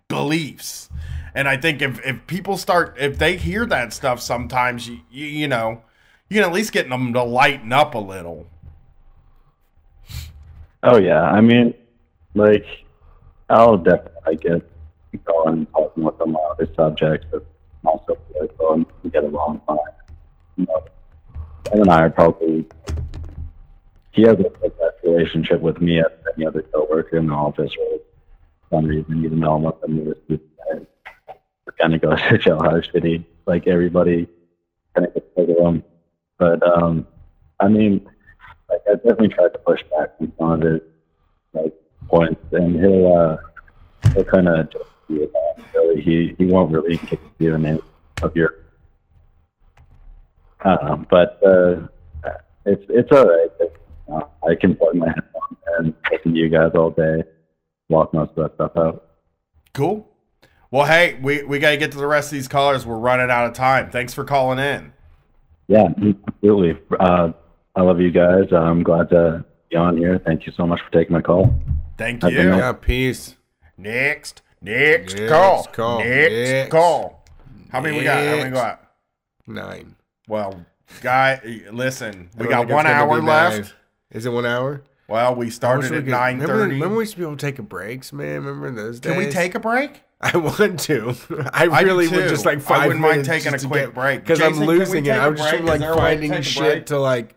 beliefs 0.08 0.90
and 1.36 1.48
i 1.48 1.58
think 1.58 1.82
if, 1.82 2.04
if 2.06 2.26
people 2.28 2.58
start 2.58 2.96
if 3.00 3.18
they 3.18 3.38
hear 3.38 3.66
that 3.66 3.94
stuff 3.94 4.22
sometimes 4.22 4.88
you, 4.88 5.00
you, 5.12 5.26
you 5.26 5.48
know 5.48 5.82
you 6.30 6.36
can 6.36 6.44
at 6.44 6.54
least 6.54 6.72
get 6.72 6.90
them 6.90 7.14
to 7.14 7.24
lighten 7.24 7.72
up 7.72 7.94
a 7.94 8.00
little 8.00 8.48
Oh 10.84 10.98
yeah, 10.98 11.22
I 11.22 11.42
mean, 11.42 11.74
like, 12.36 12.66
I'll 13.50 13.78
definitely 13.78 14.22
I 14.26 14.34
get 14.36 14.72
going 15.26 15.66
talking 15.68 16.04
with 16.04 16.18
them 16.18 16.36
on 16.36 16.52
other 16.52 16.72
subjects, 16.76 17.26
but 17.32 17.46
also 17.84 18.16
political, 18.16 18.74
and 18.74 18.86
we 19.04 19.10
get 19.10 19.24
along 19.24 19.62
fine. 19.66 19.78
You 20.56 20.66
know, 20.68 20.86
and 21.74 21.90
I 21.90 22.04
are 22.04 22.10
probably. 22.10 22.68
He 24.12 24.22
has 24.24 24.40
a 24.40 24.44
best 24.44 25.04
relationship 25.04 25.62
with 25.62 25.82
me 25.82 26.00
as 26.00 26.06
any 26.36 26.46
other 26.46 26.62
coworker 26.62 27.18
in 27.18 27.28
the 27.28 27.34
office, 27.34 27.72
or 27.80 28.00
for 28.70 28.78
some 28.78 28.86
reason, 28.86 29.24
even 29.24 29.40
though 29.40 29.56
I'm 29.56 29.64
with 29.64 29.82
the 29.82 29.88
newest 29.88 30.24
student, 30.24 30.48
kind 31.80 31.94
of 31.94 32.02
goes 32.02 32.20
to 32.30 32.42
show 32.42 32.58
how 32.58 32.72
shitty 32.72 33.24
like 33.46 33.68
everybody 33.68 34.28
kind 34.96 35.08
of 35.08 35.14
gets 35.14 35.28
of 35.38 35.50
him. 35.50 35.84
But 36.38 36.62
um, 36.68 37.08
I 37.60 37.68
mean, 37.68 38.08
like 38.70 38.82
I 38.88 38.96
definitely 38.96 39.30
tried 39.30 39.54
to 39.54 39.60
push 39.60 39.82
back 39.92 40.14
on 40.20 40.32
some 40.38 40.52
of 40.52 40.62
his 40.62 40.82
like 41.54 41.74
points, 42.08 42.42
and 42.52 42.80
he'll 42.80 43.14
uh, 43.14 43.38
he'll 44.14 44.24
kind 44.24 44.48
of 44.48 44.72
just 44.72 44.86
be 45.08 45.24
about 45.24 45.74
really. 45.74 46.02
He 46.02 46.36
he 46.38 46.46
won't 46.46 46.72
really 46.72 46.98
kick 46.98 47.20
you 47.40 47.56
in 47.56 47.62
the 47.64 47.82
of 48.22 48.36
your. 48.36 48.56
Um, 50.66 51.08
but 51.10 51.40
uh, 51.46 51.88
it's 52.66 52.84
it's 52.90 53.12
all 53.12 53.26
right. 53.26 53.50
It's, 53.60 53.76
uh, 54.12 54.22
I 54.48 54.56
can 54.56 54.76
plug 54.76 54.96
my 54.96 55.08
head 55.08 55.24
on 55.36 55.58
and 55.80 55.94
listen 56.12 56.34
to 56.34 56.40
you 56.40 56.50
guys 56.50 56.72
all 56.76 56.92
day, 56.92 57.24
walk 57.90 58.14
most 58.14 58.32
of 58.32 58.36
that 58.36 58.54
stuff 58.56 58.72
out. 58.78 59.08
cool 59.74 60.08
well 60.72 60.86
hey 60.86 61.18
we, 61.22 61.44
we 61.44 61.60
got 61.60 61.72
to 61.72 61.78
get 61.78 61.92
to 61.92 61.98
the 61.98 62.08
rest 62.08 62.28
of 62.28 62.32
these 62.38 62.48
callers 62.48 62.86
we're 62.86 62.98
running 62.98 63.30
out 63.30 63.46
of 63.48 63.54
time 63.54 63.90
thanks 63.92 64.14
for 64.14 64.24
calling 64.24 64.60
in 64.60 64.92
Yeah, 65.68 65.88
absolutely. 66.28 66.78
Uh, 67.00 67.32
I 67.76 67.82
love 67.82 68.00
you 68.00 68.10
guys. 68.12 68.46
I'm 68.54 68.82
glad 68.84 69.10
to 69.10 69.44
be 69.70 69.76
on 69.76 69.98
here. 69.98 70.18
Thank 70.26 70.46
you 70.48 70.54
so 70.56 70.66
much 70.66 70.80
for 70.82 70.90
taking 70.98 71.14
my 71.14 71.22
call. 71.22 71.54
thank 71.98 72.24
Have 72.24 72.32
you. 72.32 72.40
Yeah, 72.40 72.72
peace. 72.72 73.36
Next, 73.78 74.42
next, 74.62 75.16
Next 75.16 75.30
call. 75.30 75.64
call. 75.66 76.00
Next, 76.00 76.34
Next. 76.34 76.72
call. 76.72 77.26
How 77.70 77.82
many 77.82 77.98
we 77.98 78.04
got? 78.06 78.18
How 78.18 78.24
many 78.38 78.44
we 78.46 78.50
got? 78.56 78.82
Nine. 79.46 79.96
Well, 80.28 80.66
guy, 81.02 81.42
listen, 81.72 82.30
we 82.38 82.48
got 82.48 82.68
one 82.70 82.88
hour 82.88 83.22
left. 83.22 83.58
nine. 83.58 83.72
Is 84.12 84.26
it 84.26 84.32
one 84.32 84.46
hour? 84.46 84.84
Well, 85.08 85.36
we 85.36 85.50
started 85.50 85.92
we 85.92 85.98
at 85.98 86.06
nine 86.06 86.36
remember, 86.40 86.64
thirty. 86.64 86.74
remember 86.76 86.96
we 86.98 87.04
used 87.04 87.14
to 87.14 87.18
be 87.20 87.24
able 87.24 87.38
to 87.38 87.46
take 87.46 87.60
a 87.60 87.64
breaks, 87.64 88.12
man. 88.12 88.44
Remember 88.44 88.72
those 88.72 89.00
days? 89.00 89.14
Can 89.14 89.24
we 89.24 89.30
take 89.32 89.56
a 89.56 89.60
break? 89.60 90.02
I 90.22 90.36
want 90.36 90.80
to. 90.82 91.16
I 91.54 91.68
I 91.68 91.82
really 91.82 92.08
would 92.08 92.28
just 92.28 92.46
like 92.46 92.58
I 92.58 92.62
five 92.62 92.88
wouldn't 92.88 93.02
mind 93.02 93.22
minutes 93.28 93.44
taking 93.46 93.54
a 93.54 93.60
quick 93.70 93.86
get- 93.86 93.94
break. 93.94 94.22
because 94.22 94.42
I'm 94.42 94.50
Jason, 94.54 94.60
can 94.66 94.68
we 94.74 94.80
losing 94.80 95.06
it. 95.06 95.12
I'm 95.12 95.36
just 95.38 95.54
like 95.64 95.76
Is 95.76 95.80
there 95.82 95.92
a 95.94 95.96
way 95.96 96.16
to 96.18 96.18
finding 96.28 96.42
shit 96.42 96.88
to 96.88 97.00
like 97.00 97.36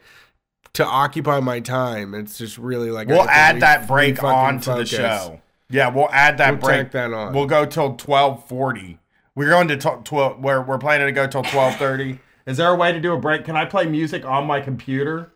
to 0.72 0.84
occupy 0.86 1.40
my 1.40 1.60
time. 1.60 2.14
It's 2.14 2.38
just 2.38 2.56
really 2.58 2.90
like 2.90 3.08
We'll 3.08 3.28
add 3.28 3.56
re- 3.56 3.60
that 3.60 3.86
break 3.86 4.22
on 4.24 4.60
to 4.60 4.74
the 4.74 4.86
show. 4.86 5.40
Yeah, 5.68 5.88
we'll 5.90 6.08
add 6.10 6.38
that 6.38 6.52
We'll 6.52 6.60
break. 6.60 6.90
that 6.92 7.12
on. 7.12 7.34
We'll 7.34 7.46
go 7.46 7.66
till 7.66 7.94
twelve 7.96 8.48
forty. 8.48 8.98
We're 9.36 9.50
going 9.50 9.68
to 9.68 9.76
t- 9.76 9.88
twelve. 10.04 10.40
We're 10.40 10.62
we're 10.62 10.78
planning 10.78 11.06
to 11.06 11.12
go 11.12 11.26
till 11.28 11.42
twelve 11.44 11.76
thirty. 11.76 12.18
Is 12.46 12.56
there 12.56 12.68
a 12.68 12.74
way 12.74 12.90
to 12.92 13.00
do 13.00 13.12
a 13.12 13.18
break? 13.18 13.44
Can 13.44 13.56
I 13.56 13.64
play 13.66 13.84
music 13.86 14.24
on 14.24 14.46
my 14.46 14.60
computer? 14.60 15.30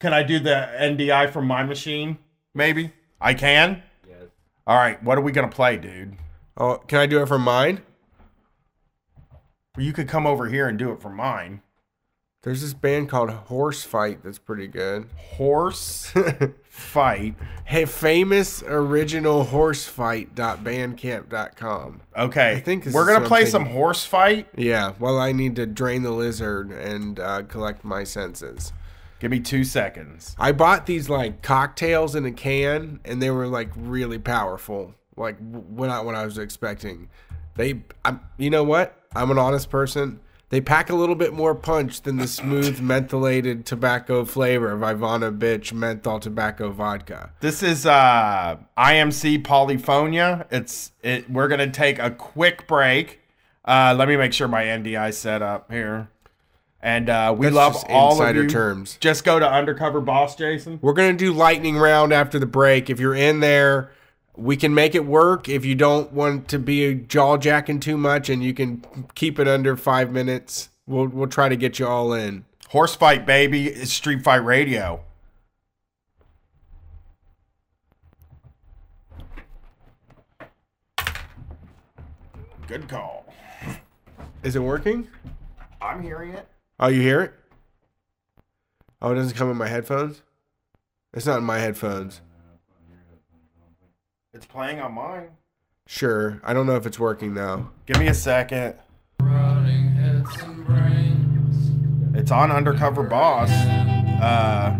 Can 0.00 0.14
I 0.14 0.22
do 0.22 0.40
the 0.40 0.68
NDI 0.78 1.30
from 1.30 1.46
my 1.46 1.62
machine? 1.62 2.18
Maybe 2.54 2.92
I 3.20 3.34
can. 3.34 3.82
Yes. 4.08 4.28
All 4.66 4.76
right, 4.76 5.00
what 5.02 5.18
are 5.18 5.20
we 5.20 5.30
gonna 5.30 5.48
play, 5.48 5.76
dude? 5.76 6.16
Oh, 6.56 6.78
can 6.88 6.98
I 6.98 7.06
do 7.06 7.22
it 7.22 7.26
from 7.26 7.42
mine? 7.42 7.82
Well, 9.76 9.84
you 9.84 9.92
could 9.92 10.08
come 10.08 10.26
over 10.26 10.46
here 10.46 10.66
and 10.66 10.78
do 10.78 10.90
it 10.90 11.00
for 11.00 11.10
mine. 11.10 11.60
There's 12.42 12.62
this 12.62 12.72
band 12.72 13.10
called 13.10 13.28
Horse 13.28 13.84
Fight 13.84 14.24
that's 14.24 14.38
pretty 14.38 14.66
good. 14.66 15.10
Horse 15.14 16.10
fight. 16.64 17.34
Hey, 17.66 17.84
famous 17.84 18.62
original 18.62 19.44
horsefight.bandcamp.com. 19.44 22.00
Okay, 22.16 22.52
I 22.52 22.60
think 22.60 22.86
we're 22.86 23.06
gonna 23.06 23.26
play 23.26 23.44
some 23.44 23.66
horse 23.66 24.06
fight. 24.06 24.46
Yeah, 24.56 24.94
well, 24.98 25.18
I 25.18 25.32
need 25.32 25.54
to 25.56 25.66
drain 25.66 26.02
the 26.02 26.12
lizard 26.12 26.70
and 26.70 27.20
uh, 27.20 27.42
collect 27.42 27.84
my 27.84 28.04
senses. 28.04 28.72
Give 29.20 29.30
me 29.30 29.40
two 29.40 29.64
seconds. 29.64 30.34
I 30.38 30.52
bought 30.52 30.86
these 30.86 31.10
like 31.10 31.42
cocktails 31.42 32.14
in 32.14 32.24
a 32.24 32.32
can, 32.32 33.00
and 33.04 33.22
they 33.22 33.30
were 33.30 33.46
like 33.46 33.68
really 33.76 34.18
powerful. 34.18 34.94
Like 35.14 35.36
when 35.38 35.90
I 35.90 36.00
when 36.00 36.16
I 36.16 36.24
was 36.24 36.38
expecting, 36.38 37.10
they. 37.54 37.82
I'm. 38.04 38.20
You 38.38 38.48
know 38.48 38.64
what? 38.64 38.96
I'm 39.14 39.30
an 39.30 39.38
honest 39.38 39.68
person. 39.68 40.20
They 40.48 40.60
pack 40.60 40.90
a 40.90 40.94
little 40.96 41.14
bit 41.14 41.32
more 41.32 41.54
punch 41.54 42.00
than 42.00 42.16
the 42.16 42.26
smooth 42.26 42.80
mentholated 42.80 43.64
tobacco 43.64 44.24
flavor 44.24 44.72
of 44.72 44.80
Ivana 44.80 45.36
Bitch 45.36 45.72
menthol 45.72 46.18
tobacco 46.18 46.70
vodka. 46.70 47.32
This 47.40 47.62
is 47.62 47.84
uh 47.84 48.56
IMC 48.78 49.42
Polyphonia. 49.42 50.46
It's 50.50 50.92
it. 51.02 51.30
We're 51.30 51.48
gonna 51.48 51.70
take 51.70 51.98
a 51.98 52.10
quick 52.10 52.66
break. 52.66 53.20
Uh, 53.66 53.94
let 53.96 54.08
me 54.08 54.16
make 54.16 54.32
sure 54.32 54.48
my 54.48 54.64
NDI 54.64 55.12
set 55.12 55.42
up 55.42 55.70
here. 55.70 56.08
And 56.82 57.10
uh, 57.10 57.34
we 57.36 57.46
That's 57.46 57.56
love 57.56 57.84
all 57.90 58.12
insider 58.12 58.40
of 58.40 58.44
you. 58.44 58.50
terms. 58.50 58.96
Just 59.00 59.22
go 59.24 59.38
to 59.38 59.50
Undercover 59.50 60.00
Boss, 60.00 60.34
Jason. 60.34 60.78
We're 60.80 60.94
gonna 60.94 61.12
do 61.12 61.32
lightning 61.32 61.76
round 61.76 62.12
after 62.12 62.38
the 62.38 62.46
break. 62.46 62.88
If 62.88 62.98
you're 62.98 63.14
in 63.14 63.40
there, 63.40 63.92
we 64.34 64.56
can 64.56 64.72
make 64.72 64.94
it 64.94 65.04
work. 65.04 65.46
If 65.48 65.64
you 65.66 65.74
don't 65.74 66.10
want 66.12 66.48
to 66.48 66.58
be 66.58 66.94
jaw 66.94 67.36
jacking 67.36 67.80
too 67.80 67.98
much, 67.98 68.30
and 68.30 68.42
you 68.42 68.54
can 68.54 68.82
keep 69.14 69.38
it 69.38 69.46
under 69.46 69.76
five 69.76 70.10
minutes, 70.10 70.70
we'll 70.86 71.06
we'll 71.08 71.28
try 71.28 71.50
to 71.50 71.56
get 71.56 71.78
you 71.78 71.86
all 71.86 72.14
in. 72.14 72.46
Horse 72.70 72.94
fight, 72.94 73.26
baby. 73.26 73.68
It's 73.68 73.92
Street 73.92 74.22
Fight 74.22 74.42
Radio. 74.44 75.02
Good 82.66 82.88
call. 82.88 83.26
Is 84.42 84.56
it 84.56 84.60
working? 84.62 85.08
I'm 85.82 86.02
hearing 86.02 86.32
it. 86.32 86.46
Oh, 86.82 86.88
you 86.88 87.02
hear 87.02 87.20
it? 87.20 87.34
Oh, 89.02 89.12
it 89.12 89.16
doesn't 89.16 89.36
come 89.36 89.50
in 89.50 89.56
my 89.58 89.68
headphones. 89.68 90.22
It's 91.12 91.26
not 91.26 91.36
in 91.38 91.44
my 91.44 91.58
headphones. 91.58 92.22
It's 94.32 94.46
playing 94.46 94.80
on 94.80 94.94
mine. 94.94 95.28
Sure, 95.86 96.40
I 96.42 96.54
don't 96.54 96.64
know 96.66 96.76
if 96.76 96.86
it's 96.86 96.98
working 96.98 97.34
though. 97.34 97.68
Give 97.84 97.98
me 97.98 98.06
a 98.06 98.14
second. 98.14 98.76
Rotting 99.20 99.88
heads 99.90 100.30
and 100.42 100.64
brains. 100.64 102.16
It's 102.16 102.30
on 102.30 102.50
Undercover 102.50 103.02
Boss. 103.02 103.50
Uh, 103.50 104.70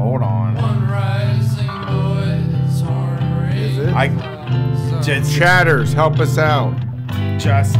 hold 0.00 0.22
on. 0.22 0.54
One 0.54 0.88
rising 0.88 1.68
Is 3.58 3.78
it? 3.78 3.88
I 3.88 5.00
just 5.02 5.34
Chatters, 5.36 5.92
help 5.92 6.20
us 6.20 6.38
out. 6.38 6.78
just 7.40 7.76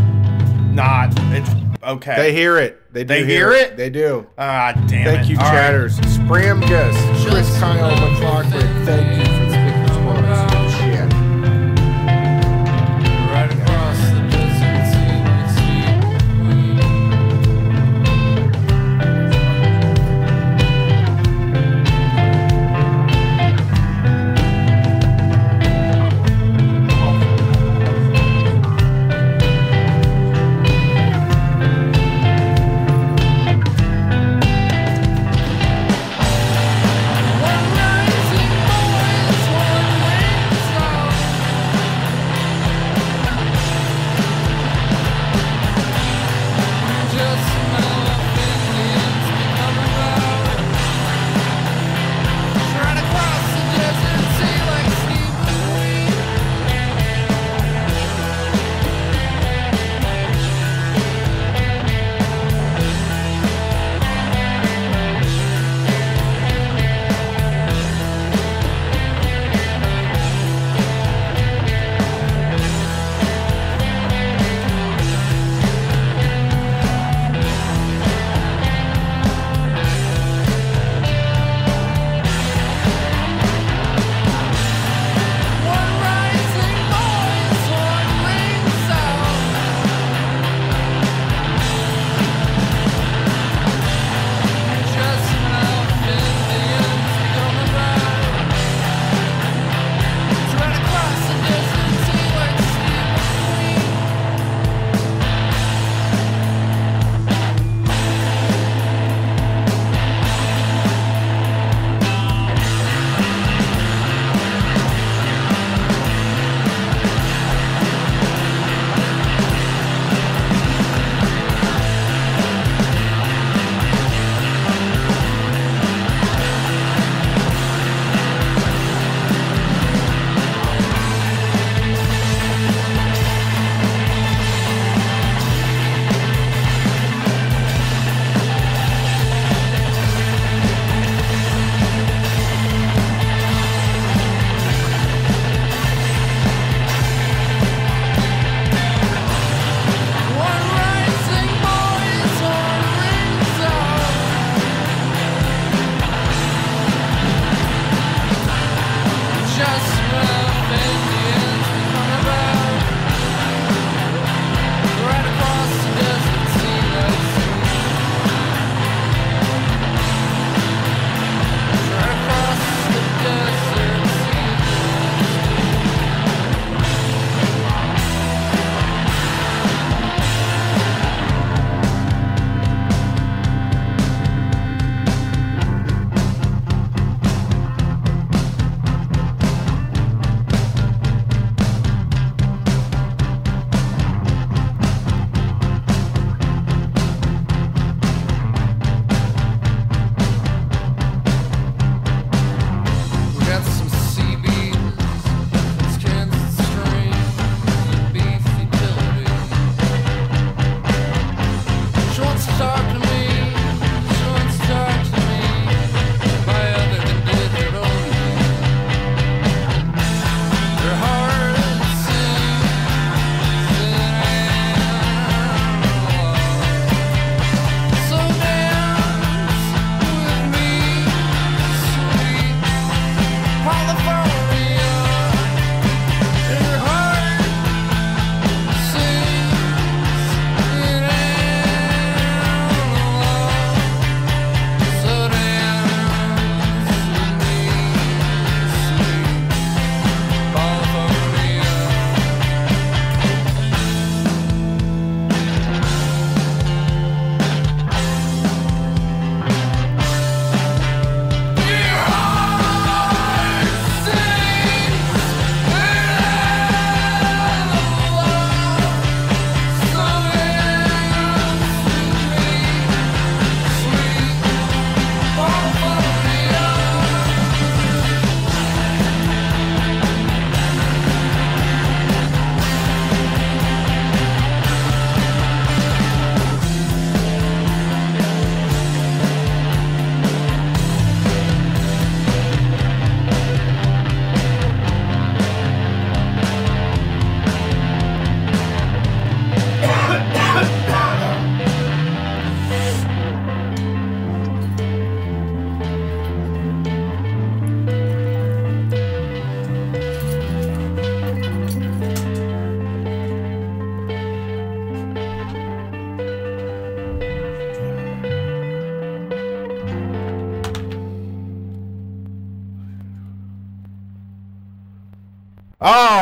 not. 0.73 1.13
It's 1.33 1.62
okay. 1.83 2.17
They 2.17 2.33
hear 2.33 2.59
it. 2.59 2.81
They 2.93 3.05
do 3.05 3.09
They 3.09 3.25
hear 3.25 3.53
it? 3.53 3.77
They 3.77 3.91
do. 3.91 4.27
Ah, 4.39 4.73
damn 4.89 5.05
Thank 5.05 5.21
it. 5.23 5.31
you, 5.31 5.37
All 5.39 5.45
right. 5.45 5.53
chatters. 5.53 5.99
Spram 6.01 6.61
Gus, 6.69 7.29
Chris 7.29 7.59
Kyle 7.59 7.91
McLaughlin. 8.11 8.85
Thank 8.87 9.27
you 9.29 9.42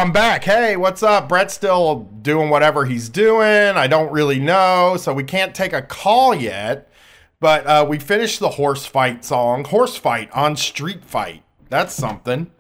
I'm 0.01 0.13
back. 0.13 0.45
Hey, 0.45 0.79
what's 0.79 1.03
up? 1.03 1.29
Brett's 1.29 1.53
still 1.53 2.09
doing 2.23 2.49
whatever 2.49 2.87
he's 2.87 3.11
doing. 3.11 3.77
I 3.77 3.87
don't 3.87 4.11
really 4.11 4.39
know, 4.39 4.97
so 4.99 5.13
we 5.13 5.25
can't 5.25 5.55
take 5.55 5.75
a 5.75 5.83
call 5.83 6.35
yet. 6.35 6.91
But 7.39 7.67
uh, 7.67 7.85
we 7.87 7.99
finished 7.99 8.41
the 8.41 8.49
horse 8.49 8.87
fight 8.87 9.27
song. 9.27 9.67
Horse 9.67 9.97
fight 9.99 10.33
on 10.33 10.57
Street 10.57 11.05
Fight. 11.05 11.43
That's 11.69 11.93
something. 11.93 12.51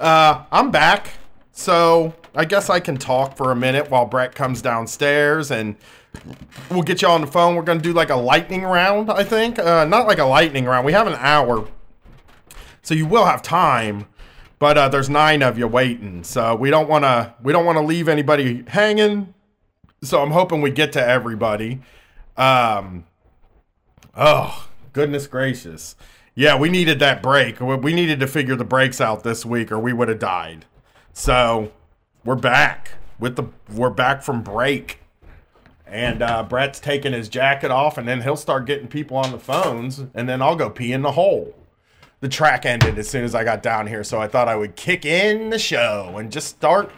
Uh, 0.00 0.42
I'm 0.50 0.72
back, 0.72 1.10
so 1.52 2.12
I 2.34 2.44
guess 2.44 2.68
I 2.68 2.80
can 2.80 2.96
talk 2.96 3.36
for 3.36 3.52
a 3.52 3.56
minute 3.56 3.88
while 3.88 4.06
Brett 4.06 4.34
comes 4.34 4.60
downstairs, 4.60 5.52
and 5.52 5.76
we'll 6.72 6.82
get 6.82 7.02
you 7.02 7.08
on 7.08 7.20
the 7.20 7.28
phone. 7.28 7.54
We're 7.54 7.62
gonna 7.62 7.80
do 7.80 7.92
like 7.92 8.10
a 8.10 8.16
lightning 8.16 8.64
round, 8.64 9.12
I 9.12 9.22
think. 9.22 9.60
Uh, 9.60 9.84
not 9.84 10.08
like 10.08 10.18
a 10.18 10.24
lightning 10.24 10.64
round. 10.64 10.84
We 10.84 10.92
have 10.94 11.06
an 11.06 11.14
hour, 11.20 11.68
so 12.82 12.94
you 12.94 13.06
will 13.06 13.26
have 13.26 13.42
time 13.42 14.06
but 14.60 14.76
uh, 14.78 14.88
there's 14.88 15.08
nine 15.08 15.42
of 15.42 15.58
you 15.58 15.66
waiting, 15.66 16.22
so 16.22 16.54
we 16.54 16.70
don't 16.70 16.88
want 16.88 17.02
to 17.02 17.34
we 17.42 17.52
don't 17.52 17.64
want 17.64 17.78
to 17.78 17.82
leave 17.82 18.08
anybody 18.08 18.62
hanging. 18.68 19.34
So 20.02 20.22
I'm 20.22 20.30
hoping 20.30 20.60
we 20.60 20.70
get 20.70 20.92
to 20.92 21.04
everybody. 21.04 21.80
Um, 22.36 23.06
oh 24.14 24.68
goodness 24.92 25.26
gracious, 25.26 25.96
yeah, 26.34 26.56
we 26.56 26.68
needed 26.68 27.00
that 27.00 27.22
break. 27.22 27.58
We 27.58 27.94
needed 27.94 28.20
to 28.20 28.26
figure 28.28 28.54
the 28.54 28.64
breaks 28.64 29.00
out 29.00 29.24
this 29.24 29.44
week, 29.44 29.72
or 29.72 29.80
we 29.80 29.92
would 29.92 30.08
have 30.08 30.20
died. 30.20 30.66
So 31.14 31.72
we're 32.24 32.36
back 32.36 32.92
with 33.18 33.36
the 33.36 33.44
we're 33.72 33.90
back 33.90 34.22
from 34.22 34.42
break. 34.42 34.98
And 35.86 36.22
uh, 36.22 36.44
Brett's 36.44 36.78
taking 36.78 37.12
his 37.12 37.28
jacket 37.28 37.72
off, 37.72 37.98
and 37.98 38.06
then 38.06 38.20
he'll 38.20 38.36
start 38.36 38.64
getting 38.64 38.86
people 38.86 39.16
on 39.16 39.32
the 39.32 39.40
phones, 39.40 40.04
and 40.14 40.28
then 40.28 40.40
I'll 40.40 40.54
go 40.54 40.70
pee 40.70 40.92
in 40.92 41.02
the 41.02 41.12
hole 41.12 41.52
the 42.20 42.28
track 42.28 42.66
ended 42.66 42.98
as 42.98 43.08
soon 43.08 43.24
as 43.24 43.34
I 43.34 43.44
got 43.44 43.62
down 43.62 43.86
here, 43.86 44.04
so 44.04 44.20
I 44.20 44.28
thought 44.28 44.48
I 44.48 44.56
would 44.56 44.76
kick 44.76 45.04
in 45.04 45.50
the 45.50 45.58
show 45.58 46.16
and 46.18 46.30
just 46.30 46.48
start 46.48 46.90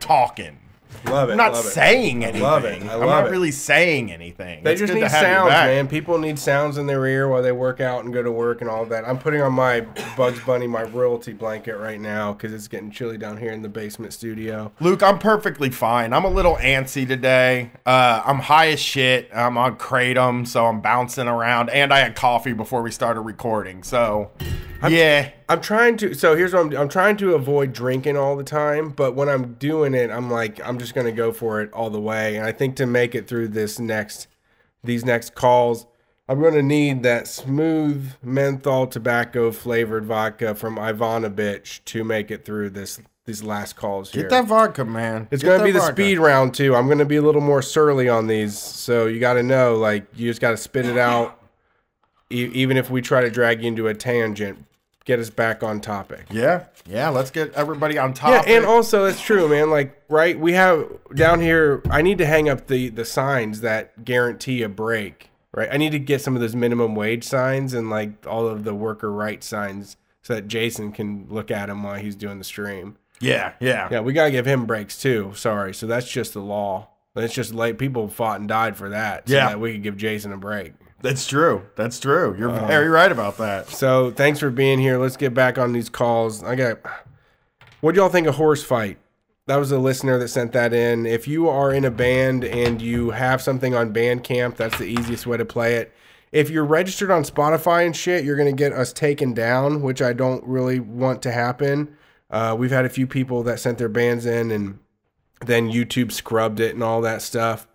talking. 0.00 0.58
Love 1.06 1.28
it. 1.28 1.32
I'm 1.32 1.38
not 1.38 1.52
love 1.52 1.64
it. 1.66 1.68
saying 1.70 2.24
I 2.24 2.28
anything. 2.28 2.42
love 2.42 2.64
it. 2.64 2.82
I 2.82 2.94
am 2.94 3.00
not 3.00 3.26
it. 3.26 3.30
really 3.30 3.50
saying 3.52 4.12
anything. 4.12 4.64
They 4.64 4.72
It's 4.72 4.80
just 4.80 4.92
good 4.92 4.98
to 5.00 5.04
need 5.04 5.10
have 5.10 5.22
you 5.22 5.34
sounds, 5.34 5.48
back. 5.50 5.66
man. 5.68 5.88
People 5.88 6.18
need 6.18 6.38
sounds 6.38 6.78
in 6.78 6.86
their 6.86 7.06
ear 7.06 7.28
while 7.28 7.42
they 7.42 7.52
work 7.52 7.80
out 7.80 8.04
and 8.04 8.12
go 8.12 8.22
to 8.22 8.30
work 8.32 8.60
and 8.60 8.68
all 8.68 8.84
that. 8.86 9.06
I'm 9.06 9.18
putting 9.18 9.40
on 9.40 9.52
my 9.52 9.80
Bugs 10.16 10.40
Bunny, 10.44 10.66
my 10.66 10.82
royalty 10.82 11.32
blanket 11.32 11.76
right 11.76 12.00
now 12.00 12.32
because 12.32 12.52
it's 12.52 12.68
getting 12.68 12.90
chilly 12.90 13.18
down 13.18 13.36
here 13.38 13.52
in 13.52 13.62
the 13.62 13.68
basement 13.68 14.12
studio. 14.12 14.72
Luke, 14.80 15.02
I'm 15.02 15.18
perfectly 15.18 15.70
fine. 15.70 16.12
I'm 16.12 16.24
a 16.24 16.30
little 16.30 16.56
antsy 16.56 17.06
today. 17.06 17.70
Uh, 17.86 18.22
I'm 18.24 18.40
high 18.40 18.68
as 18.68 18.80
shit. 18.80 19.30
I'm 19.34 19.56
on 19.56 19.76
kratom, 19.78 20.46
so 20.46 20.66
I'm 20.66 20.80
bouncing 20.80 21.28
around, 21.28 21.70
and 21.70 21.92
I 21.92 22.00
had 22.00 22.16
coffee 22.16 22.52
before 22.52 22.82
we 22.82 22.90
started 22.90 23.20
recording. 23.22 23.82
So, 23.82 24.30
yeah, 24.88 25.30
I'm 25.48 25.60
trying 25.60 25.96
to. 25.98 26.14
So 26.14 26.34
here's 26.36 26.52
what 26.52 26.60
I'm. 26.66 26.76
I'm 26.76 26.88
trying 26.88 27.16
to 27.18 27.34
avoid 27.34 27.72
drinking 27.72 28.16
all 28.16 28.36
the 28.36 28.44
time, 28.44 28.90
but 28.90 29.14
when 29.14 29.28
I'm 29.28 29.54
doing 29.54 29.94
it, 29.94 30.10
I'm 30.10 30.30
like, 30.30 30.60
I'm 30.66 30.78
just 30.78 30.94
gonna 30.96 31.12
go 31.12 31.30
for 31.30 31.60
it 31.60 31.72
all 31.72 31.90
the 31.90 32.00
way. 32.00 32.34
And 32.36 32.44
I 32.44 32.50
think 32.50 32.74
to 32.76 32.86
make 32.86 33.14
it 33.14 33.28
through 33.28 33.48
this 33.48 33.78
next, 33.78 34.26
these 34.82 35.04
next 35.04 35.36
calls, 35.36 35.86
I'm 36.28 36.42
gonna 36.42 36.62
need 36.62 37.04
that 37.04 37.28
smooth 37.28 38.10
menthol 38.22 38.88
tobacco 38.88 39.52
flavored 39.52 40.04
vodka 40.06 40.56
from 40.56 40.76
Ivanovich 40.78 41.82
to 41.84 42.02
make 42.02 42.32
it 42.32 42.44
through 42.44 42.70
this 42.70 43.00
these 43.26 43.42
last 43.42 43.74
calls 43.76 44.12
here. 44.12 44.22
get 44.22 44.30
that 44.30 44.44
vodka, 44.46 44.84
man. 44.84 45.26
It's 45.32 45.42
Get 45.42 45.48
going 45.48 45.58
to 45.58 45.64
be 45.64 45.72
the 45.72 45.80
vodka. 45.80 45.94
speed 45.94 46.18
round 46.20 46.54
too. 46.54 46.76
I'm 46.76 46.86
going 46.86 46.98
to 46.98 47.04
be 47.04 47.16
a 47.16 47.22
little 47.22 47.40
more 47.40 47.60
surly 47.60 48.08
on 48.08 48.28
these, 48.28 48.56
so 48.56 49.06
you 49.06 49.18
got 49.18 49.32
to 49.32 49.42
know, 49.42 49.74
like, 49.74 50.06
you 50.14 50.30
just 50.30 50.40
got 50.40 50.52
to 50.52 50.56
spit 50.56 50.86
it 50.86 50.96
out. 50.96 51.40
E- 52.30 52.50
even 52.54 52.76
if 52.76 52.88
we 52.88 53.02
try 53.02 53.22
to 53.22 53.28
drag 53.28 53.62
you 53.62 53.66
into 53.66 53.88
a 53.88 53.94
tangent, 53.94 54.64
get 55.06 55.18
us 55.18 55.30
back 55.30 55.62
on 55.62 55.80
topic. 55.80 56.26
Yeah, 56.30 56.64
yeah. 56.86 57.08
Let's 57.08 57.30
get 57.30 57.54
everybody 57.54 57.96
on 57.96 58.12
topic. 58.12 58.46
Yeah, 58.46 58.56
and 58.58 58.66
also 58.66 59.06
it's 59.06 59.20
true, 59.22 59.48
man. 59.48 59.70
Like, 59.70 60.02
right? 60.10 60.38
We 60.38 60.52
have 60.52 60.86
down 61.14 61.40
here. 61.40 61.80
I 61.90 62.02
need 62.02 62.18
to 62.18 62.26
hang 62.26 62.50
up 62.50 62.66
the 62.66 62.90
the 62.90 63.06
signs 63.06 63.62
that 63.62 64.04
guarantee 64.04 64.62
a 64.62 64.68
break. 64.68 65.30
Right? 65.54 65.70
I 65.72 65.78
need 65.78 65.92
to 65.92 65.98
get 65.98 66.20
some 66.20 66.34
of 66.34 66.42
those 66.42 66.54
minimum 66.54 66.94
wage 66.94 67.24
signs 67.24 67.72
and 67.72 67.88
like 67.88 68.26
all 68.26 68.46
of 68.46 68.64
the 68.64 68.74
worker 68.74 69.10
rights 69.10 69.46
signs 69.46 69.96
so 70.20 70.34
that 70.34 70.48
Jason 70.48 70.92
can 70.92 71.26
look 71.30 71.50
at 71.50 71.68
them 71.68 71.82
while 71.82 71.94
he's 71.94 72.14
doing 72.14 72.36
the 72.36 72.44
stream. 72.44 72.96
yeah, 73.20 73.52
yeah, 73.58 73.88
Yeah, 73.90 74.00
we 74.00 74.12
gotta 74.12 74.30
give 74.30 74.44
him 74.44 74.66
breaks 74.66 75.00
too. 75.00 75.32
Sorry, 75.34 75.72
so 75.72 75.86
that's 75.86 76.06
just 76.10 76.34
the 76.34 76.40
law. 76.42 76.88
It's 77.14 77.32
just 77.32 77.54
like 77.54 77.78
people 77.78 78.08
fought 78.08 78.40
and 78.40 78.46
died 78.48 78.76
for 78.76 78.90
that. 78.90 79.26
So 79.30 79.34
Yeah. 79.34 79.48
that 79.48 79.60
we 79.60 79.72
could 79.72 79.82
give 79.82 79.96
Jason 79.96 80.30
a 80.34 80.36
break. 80.36 80.74
That's 81.06 81.24
true. 81.24 81.62
That's 81.76 82.00
true. 82.00 82.34
You're 82.36 82.50
Uh, 82.50 82.66
very 82.66 82.88
right 82.88 83.12
about 83.12 83.38
that. 83.38 83.68
So 83.68 84.10
thanks 84.10 84.40
for 84.40 84.50
being 84.50 84.80
here. 84.80 84.98
Let's 84.98 85.16
get 85.16 85.34
back 85.34 85.56
on 85.56 85.72
these 85.72 85.88
calls. 85.88 86.42
I 86.42 86.56
got. 86.56 86.80
What 87.80 87.94
do 87.94 88.00
y'all 88.00 88.08
think 88.08 88.26
of 88.26 88.34
horse 88.34 88.64
fight? 88.64 88.98
That 89.46 89.54
was 89.56 89.70
a 89.70 89.78
listener 89.78 90.18
that 90.18 90.26
sent 90.26 90.50
that 90.54 90.72
in. 90.72 91.06
If 91.06 91.28
you 91.28 91.48
are 91.48 91.72
in 91.72 91.84
a 91.84 91.92
band 91.92 92.42
and 92.44 92.82
you 92.82 93.10
have 93.10 93.40
something 93.40 93.72
on 93.72 93.92
Bandcamp, 93.94 94.56
that's 94.56 94.78
the 94.78 94.86
easiest 94.86 95.28
way 95.28 95.36
to 95.36 95.44
play 95.44 95.76
it. 95.76 95.92
If 96.32 96.50
you're 96.50 96.64
registered 96.64 97.12
on 97.12 97.22
Spotify 97.22 97.86
and 97.86 97.94
shit, 97.94 98.24
you're 98.24 98.36
gonna 98.36 98.50
get 98.50 98.72
us 98.72 98.92
taken 98.92 99.32
down, 99.32 99.82
which 99.82 100.02
I 100.02 100.12
don't 100.12 100.42
really 100.44 100.80
want 100.80 101.22
to 101.22 101.30
happen. 101.30 101.96
Uh, 102.28 102.56
we've 102.58 102.72
had 102.72 102.84
a 102.84 102.88
few 102.88 103.06
people 103.06 103.44
that 103.44 103.60
sent 103.60 103.78
their 103.78 103.88
bands 103.88 104.26
in, 104.26 104.50
and 104.50 104.80
then 105.44 105.70
YouTube 105.70 106.10
scrubbed 106.10 106.58
it 106.58 106.74
and 106.74 106.82
all 106.82 107.00
that 107.02 107.22
stuff. 107.22 107.68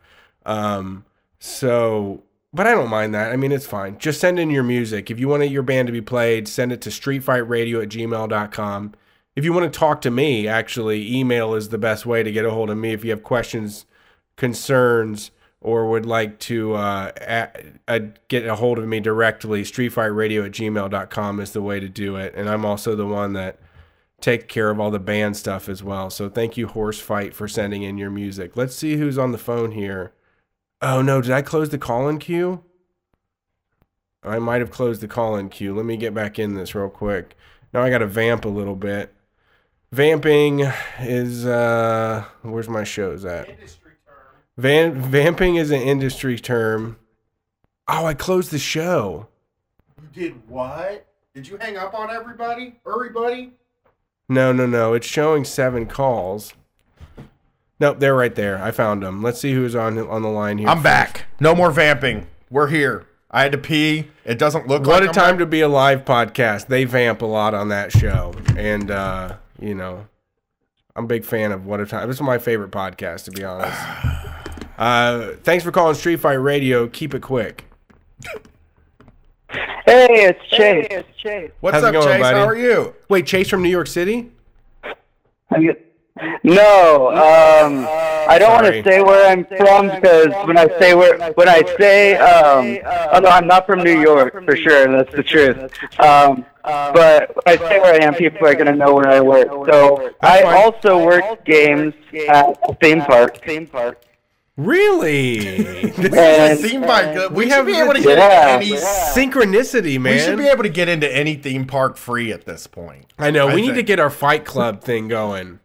Um, 0.45 1.05
so, 1.39 2.23
but 2.53 2.67
I 2.67 2.71
don't 2.71 2.89
mind 2.89 3.13
that. 3.13 3.31
I 3.31 3.37
mean, 3.37 3.51
it's 3.51 3.65
fine. 3.65 3.97
Just 3.97 4.19
send 4.19 4.39
in 4.39 4.49
your 4.49 4.63
music. 4.63 5.09
If 5.09 5.19
you 5.19 5.27
want 5.27 5.49
your 5.49 5.63
band 5.63 5.87
to 5.87 5.91
be 5.91 6.01
played, 6.01 6.47
send 6.47 6.71
it 6.71 6.81
to 6.81 6.89
streetfightradio 6.89 7.83
at 7.83 7.89
gmail.com. 7.89 8.93
If 9.35 9.45
you 9.45 9.53
want 9.53 9.71
to 9.71 9.79
talk 9.79 10.01
to 10.01 10.11
me, 10.11 10.47
actually, 10.47 11.15
email 11.15 11.53
is 11.53 11.69
the 11.69 11.77
best 11.77 12.05
way 12.05 12.23
to 12.23 12.31
get 12.31 12.45
a 12.45 12.51
hold 12.51 12.69
of 12.69 12.77
me. 12.77 12.91
If 12.91 13.05
you 13.05 13.11
have 13.11 13.23
questions, 13.23 13.85
concerns, 14.35 15.31
or 15.61 15.89
would 15.89 16.05
like 16.05 16.39
to 16.39 16.73
uh, 16.73 17.11
a, 17.21 17.47
a, 17.87 17.99
get 18.27 18.45
a 18.45 18.55
hold 18.55 18.79
of 18.79 18.87
me 18.87 18.99
directly, 18.99 19.63
streetfightradio 19.63 20.47
at 20.47 20.51
gmail.com 20.51 21.39
is 21.39 21.53
the 21.53 21.61
way 21.61 21.79
to 21.79 21.87
do 21.87 22.17
it. 22.17 22.33
And 22.35 22.49
I'm 22.49 22.65
also 22.65 22.95
the 22.95 23.05
one 23.05 23.33
that 23.33 23.59
take 24.19 24.47
care 24.47 24.69
of 24.69 24.79
all 24.79 24.91
the 24.91 24.99
band 24.99 25.37
stuff 25.37 25.69
as 25.69 25.83
well. 25.83 26.09
So 26.09 26.29
thank 26.29 26.57
you, 26.57 26.67
Horse 26.67 26.99
Fight, 26.99 27.33
for 27.33 27.47
sending 27.47 27.83
in 27.83 27.97
your 27.97 28.09
music. 28.09 28.57
Let's 28.57 28.75
see 28.75 28.97
who's 28.97 29.17
on 29.17 29.31
the 29.31 29.37
phone 29.37 29.71
here. 29.71 30.13
Oh 30.81 31.01
no, 31.01 31.21
did 31.21 31.31
I 31.31 31.41
close 31.41 31.69
the 31.69 31.77
call 31.77 32.07
in 32.07 32.17
queue? 32.17 32.63
I 34.23 34.39
might 34.39 34.61
have 34.61 34.71
closed 34.71 35.01
the 35.01 35.07
call 35.07 35.35
in 35.35 35.49
queue. 35.49 35.75
Let 35.75 35.85
me 35.85 35.97
get 35.97 36.13
back 36.13 36.39
in 36.39 36.55
this 36.55 36.75
real 36.75 36.89
quick. 36.89 37.35
Now 37.73 37.81
I 37.83 37.89
got 37.89 37.99
to 37.99 38.07
vamp 38.07 38.45
a 38.45 38.49
little 38.49 38.75
bit. 38.75 39.13
Vamping 39.91 40.61
is 41.01 41.45
uh 41.45 42.23
where's 42.41 42.69
my 42.69 42.83
shows 42.83 43.25
at? 43.25 43.49
Van 44.57 44.93
vamping 44.93 45.55
is 45.55 45.71
an 45.71 45.81
industry 45.81 46.39
term. 46.39 46.97
Oh, 47.87 48.05
I 48.05 48.13
closed 48.13 48.51
the 48.51 48.59
show. 48.59 49.27
You 50.01 50.07
did 50.13 50.49
what? 50.49 51.07
Did 51.33 51.47
you 51.47 51.57
hang 51.57 51.77
up 51.77 51.93
on 51.93 52.09
everybody? 52.09 52.79
Everybody? 52.87 53.51
No, 54.29 54.51
no, 54.53 54.65
no. 54.65 54.93
It's 54.93 55.07
showing 55.07 55.43
seven 55.43 55.85
calls. 55.85 56.53
Nope, 57.81 57.99
they're 57.99 58.13
right 58.15 58.33
there. 58.35 58.63
I 58.63 58.69
found 58.69 59.01
them. 59.01 59.23
Let's 59.23 59.39
see 59.41 59.53
who's 59.53 59.75
on 59.75 59.97
on 59.97 60.21
the 60.21 60.29
line 60.29 60.59
here. 60.59 60.67
I'm 60.69 60.77
first. 60.77 60.83
back. 60.83 61.25
No 61.39 61.55
more 61.55 61.71
vamping. 61.71 62.27
We're 62.51 62.67
here. 62.67 63.07
I 63.31 63.41
had 63.41 63.51
to 63.53 63.57
pee. 63.57 64.07
It 64.23 64.37
doesn't 64.37 64.67
look 64.67 64.85
What 64.85 65.01
like 65.01 65.03
a 65.05 65.07
I'm 65.07 65.13
time 65.13 65.31
back. 65.33 65.39
to 65.39 65.45
be 65.47 65.61
a 65.61 65.67
live 65.67 66.05
podcast. 66.05 66.67
They 66.67 66.83
vamp 66.83 67.23
a 67.23 67.25
lot 67.25 67.55
on 67.55 67.69
that 67.69 67.91
show, 67.91 68.35
and 68.55 68.91
uh, 68.91 69.37
you 69.59 69.73
know, 69.73 70.05
I'm 70.95 71.05
a 71.05 71.07
big 71.07 71.25
fan 71.25 71.51
of 71.51 71.65
What 71.65 71.79
a 71.79 71.87
Time. 71.87 72.07
This 72.07 72.17
is 72.17 72.21
my 72.21 72.37
favorite 72.37 72.69
podcast, 72.71 73.25
to 73.25 73.31
be 73.31 73.43
honest. 73.43 73.75
Uh, 74.77 75.33
thanks 75.43 75.63
for 75.63 75.71
calling 75.71 75.93
Street 75.93 76.15
Fight 76.15 76.33
Radio. 76.35 76.87
Keep 76.87 77.13
it 77.13 77.21
quick. 77.21 77.65
Hey, 79.85 80.07
it's 80.25 80.43
Chase. 80.49 80.87
it's 80.89 81.17
Chase. 81.17 81.51
What's 81.59 81.75
How's 81.75 81.83
up, 81.83 81.93
going, 81.93 82.07
Chase? 82.07 82.19
buddy? 82.21 82.39
How 82.39 82.45
are 82.47 82.55
you? 82.57 82.95
Wait, 83.07 83.27
Chase 83.27 83.47
from 83.47 83.61
New 83.61 83.69
York 83.69 83.85
City? 83.85 84.31
No, 86.43 87.09
um, 87.09 87.85
I 88.29 88.37
don't 88.39 88.51
want 88.53 88.65
to 88.73 88.83
say 88.83 89.01
where 89.01 89.29
I'm 89.31 89.45
from 89.45 89.87
because 89.89 90.27
when 90.47 90.57
I 90.57 90.67
say 90.79 90.93
where, 90.95 91.31
when 91.33 91.49
I 91.49 91.61
say, 91.79 92.15
um, 92.17 92.77
oh 93.13 93.19
no, 93.19 93.29
I'm 93.29 93.47
not 93.47 93.65
from 93.65 93.83
New 93.83 93.99
York 94.01 94.33
for 94.45 94.55
sure. 94.55 94.87
That's 94.91 95.11
the 95.15 95.23
truth. 95.23 95.71
Um, 95.99 96.45
but 96.63 97.35
I 97.47 97.57
say 97.57 97.79
where 97.79 98.01
I 98.01 98.05
am, 98.05 98.13
people 98.13 98.47
are 98.47 98.55
gonna 98.55 98.75
know 98.75 98.93
where 98.95 99.07
I 99.07 99.19
work. 99.21 99.47
So 99.71 100.11
I 100.21 100.43
also 100.43 101.03
work 101.05 101.43
games 101.45 101.93
at 102.29 102.57
a 102.69 102.73
theme 102.75 103.01
park. 103.01 103.43
Theme 103.45 103.67
park. 103.67 104.01
Really? 104.57 105.63
This 105.91 106.13
is 106.13 106.13
And- 106.13 106.59
Theme 106.59 106.81
park. 106.83 107.29
We, 107.31 107.35
we 107.35 107.43
should 107.45 107.51
have 107.53 107.65
be 107.65 107.75
able 107.77 107.93
to 107.93 108.01
get 108.01 108.17
Yeah. 108.17 108.55
into 108.59 108.65
any. 108.67 108.75
synchronicity, 108.75 109.99
man. 109.99 110.13
We 110.13 110.19
should 110.19 110.37
be 110.37 110.47
able 110.47 110.63
to 110.63 110.69
get 110.69 110.87
into 110.89 111.11
any 111.13 111.35
theme 111.35 111.65
park 111.65 111.97
free 111.97 112.31
at 112.31 112.45
this 112.45 112.67
point. 112.67 113.05
I 113.19 113.31
know. 113.31 113.47
I 113.49 113.55
We 113.55 113.61
need 113.61 113.75
to 113.75 113.83
get 113.83 113.99
our 113.99 114.09
Fight 114.09 114.45
Club 114.45 114.81
thing 114.83 115.07
going. 115.07 115.59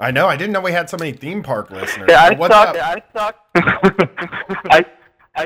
I 0.00 0.10
know. 0.10 0.26
I 0.26 0.36
didn't 0.36 0.52
know 0.52 0.60
we 0.60 0.72
had 0.72 0.88
so 0.88 0.96
many 0.96 1.12
theme 1.12 1.42
park 1.42 1.70
listeners. 1.70 2.08
Yeah, 2.08 2.22
I 2.22 2.34
What's 2.34 2.54
suck. 2.54 2.76
up? 2.76 2.76
I 2.76 3.02
suck. 3.12 3.36
I 4.70 4.84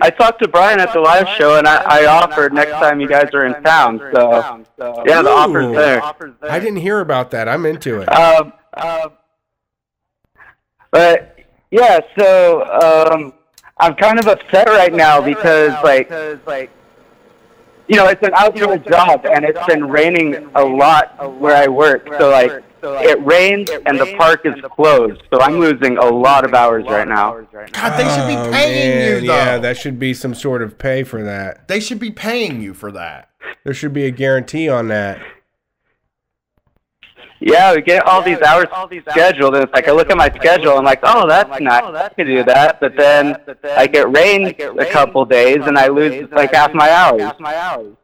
I 0.00 0.10
talked 0.10 0.42
to 0.42 0.48
Brian 0.48 0.80
at 0.80 0.92
the 0.92 1.00
live 1.00 1.28
show, 1.36 1.58
and 1.58 1.66
I, 1.68 1.82
I 2.02 2.06
offered 2.06 2.52
next 2.52 2.72
time 2.72 3.00
you 3.00 3.08
guys 3.08 3.28
are 3.34 3.44
in 3.44 3.62
town. 3.62 3.98
So 4.14 4.62
yeah, 5.06 5.22
the 5.22 5.30
offer's 5.30 5.74
there. 5.74 6.02
I 6.50 6.58
didn't 6.58 6.78
hear 6.78 7.00
about 7.00 7.30
that. 7.32 7.48
I'm 7.48 7.66
into 7.66 8.00
it. 8.00 8.06
Um, 8.06 8.52
um, 8.74 9.12
but 10.90 11.38
yeah, 11.70 12.00
so 12.18 12.62
um, 13.12 13.34
I'm 13.78 13.94
kind 13.94 14.18
of 14.18 14.26
upset 14.26 14.68
right 14.68 14.92
now 14.92 15.20
because 15.20 15.72
like 15.84 16.70
you 17.88 17.96
know 17.96 18.06
it's 18.08 18.22
an 18.22 18.32
outdoor 18.34 18.78
job 18.78 19.26
and 19.26 19.44
it's 19.44 19.64
been 19.66 19.88
raining 19.88 20.50
a 20.54 20.64
lot 20.64 21.38
where 21.38 21.56
I 21.56 21.68
work. 21.68 22.08
So 22.18 22.30
like 22.30 22.62
it 22.82 23.24
rains 23.24 23.70
and 23.86 23.98
the 23.98 24.14
park 24.18 24.40
is 24.44 24.54
closed. 24.74 25.22
So 25.32 25.40
I'm 25.40 25.58
losing 25.58 25.96
a 25.98 26.04
lot 26.06 26.44
of 26.44 26.54
hours 26.54 26.84
right 26.86 27.06
now. 27.08 27.40
God, 27.72 27.96
they 27.96 28.08
should 28.08 28.26
be 28.28 28.36
Oh, 28.36 28.50
paying 28.52 28.98
man, 28.98 29.22
you 29.22 29.26
though. 29.28 29.34
Yeah, 29.34 29.58
that 29.58 29.76
should 29.76 29.98
be 29.98 30.14
some 30.14 30.34
sort 30.34 30.62
of 30.62 30.78
pay 30.78 31.04
for 31.04 31.22
that. 31.22 31.68
they 31.68 31.80
should 31.80 31.98
be 31.98 32.10
paying 32.10 32.60
you 32.60 32.74
for 32.74 32.90
that. 32.92 33.30
There 33.64 33.74
should 33.74 33.92
be 33.92 34.04
a 34.06 34.10
guarantee 34.10 34.68
on 34.68 34.88
that. 34.88 35.18
Yeah, 37.44 37.74
we 37.74 37.82
get 37.82 38.06
all 38.06 38.22
these 38.22 38.40
hours 38.40 38.66
all 38.72 38.86
these 38.86 39.02
scheduled, 39.08 39.54
and 39.56 39.64
it's 39.64 39.72
like 39.72 39.88
I 39.88 39.92
look 39.92 40.10
at 40.10 40.16
my 40.16 40.28
schedule, 40.28 40.70
and 40.70 40.78
I'm 40.78 40.84
like, 40.84 41.00
oh, 41.02 41.26
that's 41.28 41.60
nice, 41.60 41.82
I 41.82 42.08
could 42.10 42.26
do 42.26 42.44
that. 42.44 42.80
But 42.80 42.96
then 42.96 43.36
like 43.76 43.94
it 43.96 44.08
rains 44.08 44.54
a 44.78 44.86
couple 44.86 45.24
days, 45.24 45.58
and 45.62 45.76
I 45.76 45.88
lose 45.88 46.30
like 46.30 46.54
half 46.54 46.72
my 46.72 46.88
hours. 46.90 47.96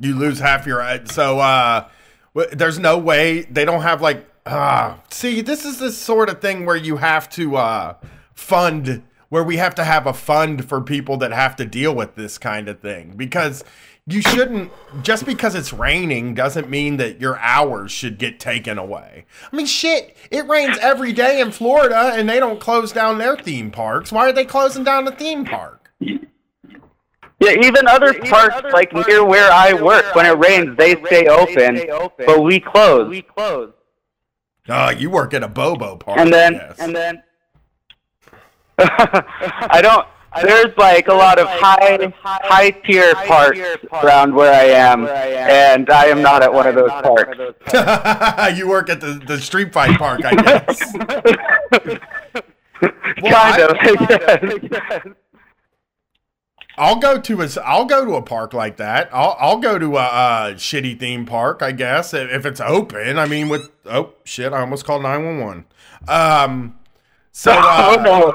You 0.00 0.14
lose 0.16 0.40
half 0.40 0.66
your 0.66 0.82
so 1.06 1.38
uh 1.38 1.80
w- 1.80 1.90
there's 2.52 2.78
no 2.78 2.98
way 2.98 3.42
they 3.42 3.64
don't 3.64 3.82
have 3.82 4.00
like 4.00 4.28
ah 4.46 5.00
see 5.10 5.40
this 5.40 5.64
is 5.64 5.78
the 5.78 5.90
sort 5.90 6.28
of 6.28 6.40
thing 6.40 6.66
where 6.66 6.76
you 6.76 6.96
have 6.96 7.28
to 7.28 7.56
uh 7.56 7.94
fund 8.34 9.02
where 9.28 9.42
we 9.42 9.56
have 9.56 9.74
to 9.74 9.84
have 9.84 10.06
a 10.06 10.12
fund 10.12 10.68
for 10.68 10.80
people 10.80 11.16
that 11.16 11.32
have 11.32 11.56
to 11.56 11.64
deal 11.64 11.94
with 11.94 12.14
this 12.14 12.38
kind 12.38 12.68
of 12.68 12.80
thing 12.80 13.14
because 13.16 13.64
you 14.06 14.22
shouldn't 14.22 14.70
just 15.02 15.26
because 15.26 15.56
it's 15.56 15.72
raining 15.72 16.32
doesn't 16.34 16.70
mean 16.70 16.96
that 16.98 17.20
your 17.20 17.38
hours 17.38 17.90
should 17.90 18.18
get 18.18 18.38
taken 18.38 18.78
away. 18.78 19.26
I 19.52 19.56
mean 19.56 19.66
shit, 19.66 20.16
it 20.30 20.46
rains 20.46 20.78
every 20.78 21.12
day 21.12 21.40
in 21.40 21.50
Florida 21.50 22.12
and 22.14 22.28
they 22.28 22.38
don't 22.38 22.60
close 22.60 22.92
down 22.92 23.18
their 23.18 23.36
theme 23.36 23.72
parks. 23.72 24.12
Why 24.12 24.28
are 24.28 24.32
they 24.32 24.44
closing 24.44 24.84
down 24.84 25.06
the 25.06 25.12
theme 25.12 25.44
park? 25.44 25.90
Yeah, 27.38 27.52
even 27.62 27.86
other 27.86 28.14
parks 28.14 28.62
like 28.72 28.92
near 28.94 29.22
where 29.24 29.50
I 29.52 29.74
work, 29.74 30.14
when 30.14 30.24
it 30.24 30.38
rains, 30.38 30.76
they 30.78 30.96
stay 31.04 31.26
open, 31.26 31.82
but 32.18 32.42
we 32.42 32.58
close. 32.60 33.08
We 33.08 33.20
close. 33.22 33.72
Uh, 34.68 34.94
you 34.96 35.10
work 35.10 35.34
at 35.34 35.42
a 35.42 35.48
Bobo 35.48 35.96
park. 35.96 36.18
And 36.18 36.32
then, 36.32 36.54
yes. 36.54 36.76
and 36.78 36.96
then, 36.96 37.22
I 38.78 39.80
don't. 39.82 40.06
There's 40.42 40.76
like 40.76 41.08
a 41.08 41.14
lot 41.14 41.38
of 41.38 41.46
high, 41.48 42.12
high 42.22 42.70
tier 42.70 43.14
parks 43.14 43.58
around 44.02 44.34
where 44.34 44.52
I 44.52 44.64
am, 44.64 45.06
and 45.06 45.88
I 45.88 46.06
am 46.06 46.20
not 46.20 46.42
at 46.42 46.52
one 46.52 46.66
of 46.66 46.74
those 46.74 46.90
parks. 46.90 47.38
you 48.58 48.68
work 48.68 48.90
at 48.90 49.00
the, 49.00 49.22
the 49.26 49.38
street 49.40 49.72
fight 49.72 49.96
park, 49.98 50.20
I 50.24 50.34
guess. 50.42 50.92
Well, 53.22 53.32
kind 53.32 53.62
I- 53.62 53.62
of. 53.62 54.62
yes. 54.70 55.02
I'll 56.78 56.96
go 56.96 57.20
to 57.20 57.42
a 57.42 57.48
I'll 57.64 57.86
go 57.86 58.04
to 58.04 58.14
a 58.14 58.22
park 58.22 58.52
like 58.52 58.76
that. 58.76 59.08
I'll 59.12 59.36
I'll 59.38 59.58
go 59.58 59.78
to 59.78 59.96
a, 59.96 60.04
a 60.04 60.54
shitty 60.54 60.98
theme 60.98 61.24
park, 61.24 61.62
I 61.62 61.72
guess, 61.72 62.12
if 62.12 62.30
if 62.30 62.46
it's 62.46 62.60
open. 62.60 63.18
I 63.18 63.26
mean, 63.26 63.48
with 63.48 63.70
oh 63.86 64.14
shit, 64.24 64.52
I 64.52 64.60
almost 64.60 64.84
called 64.84 65.02
nine 65.02 65.24
one 65.24 65.40
one. 65.40 65.64
Um, 66.08 66.78
so 67.32 67.52
uh, 67.54 67.96
oh 67.98 68.34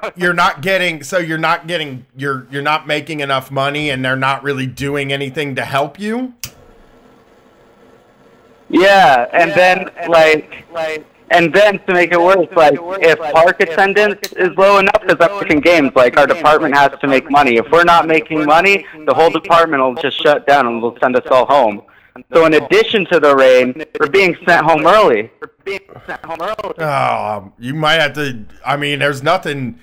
no. 0.00 0.10
you're 0.16 0.34
not 0.34 0.62
getting 0.62 1.02
so 1.02 1.18
you're 1.18 1.38
not 1.38 1.66
getting 1.66 2.06
you're 2.16 2.46
you're 2.50 2.62
not 2.62 2.86
making 2.86 3.20
enough 3.20 3.50
money, 3.50 3.90
and 3.90 4.04
they're 4.04 4.16
not 4.16 4.42
really 4.42 4.66
doing 4.66 5.12
anything 5.12 5.56
to 5.56 5.64
help 5.64 5.98
you. 5.98 6.34
Yeah, 8.70 9.28
and 9.32 9.50
then 9.52 9.90
like, 10.08 10.52
and 11.30 11.52
then 11.52 11.78
to 11.86 11.92
make 11.92 12.12
it 12.12 12.20
worse, 12.20 12.48
like 12.56 12.78
if 13.00 13.18
park 13.32 13.60
attendance 13.60 14.32
is 14.32 14.50
low 14.56 14.78
enough, 14.78 15.02
because 15.06 15.16
I'm 15.20 15.60
games, 15.60 15.92
like 15.94 16.16
our 16.16 16.26
department 16.26 16.74
has 16.74 16.90
to 17.00 17.06
make 17.06 17.30
money. 17.30 17.56
If 17.56 17.70
we're 17.70 17.84
not 17.84 18.06
making 18.06 18.44
money, 18.44 18.86
the 19.06 19.14
whole 19.14 19.30
department 19.30 19.82
will 19.82 19.94
just 19.94 20.20
shut 20.22 20.46
down 20.46 20.66
and 20.66 20.82
will 20.82 20.96
send 21.00 21.16
us 21.16 21.26
all 21.30 21.46
home. 21.46 21.82
So 22.32 22.46
in 22.46 22.54
addition 22.54 23.06
to 23.12 23.20
the 23.20 23.34
rain, 23.34 23.84
we're 23.98 24.08
being 24.08 24.36
sent 24.46 24.64
home 24.64 24.86
early. 24.86 25.30
We're 25.40 25.50
being 25.64 25.80
sent 26.06 26.24
home 26.24 26.40
early. 26.40 26.74
Oh, 26.78 27.52
you 27.58 27.74
might 27.74 28.00
have 28.00 28.14
to. 28.14 28.44
I 28.66 28.76
mean, 28.76 28.98
there's 28.98 29.22
nothing. 29.22 29.78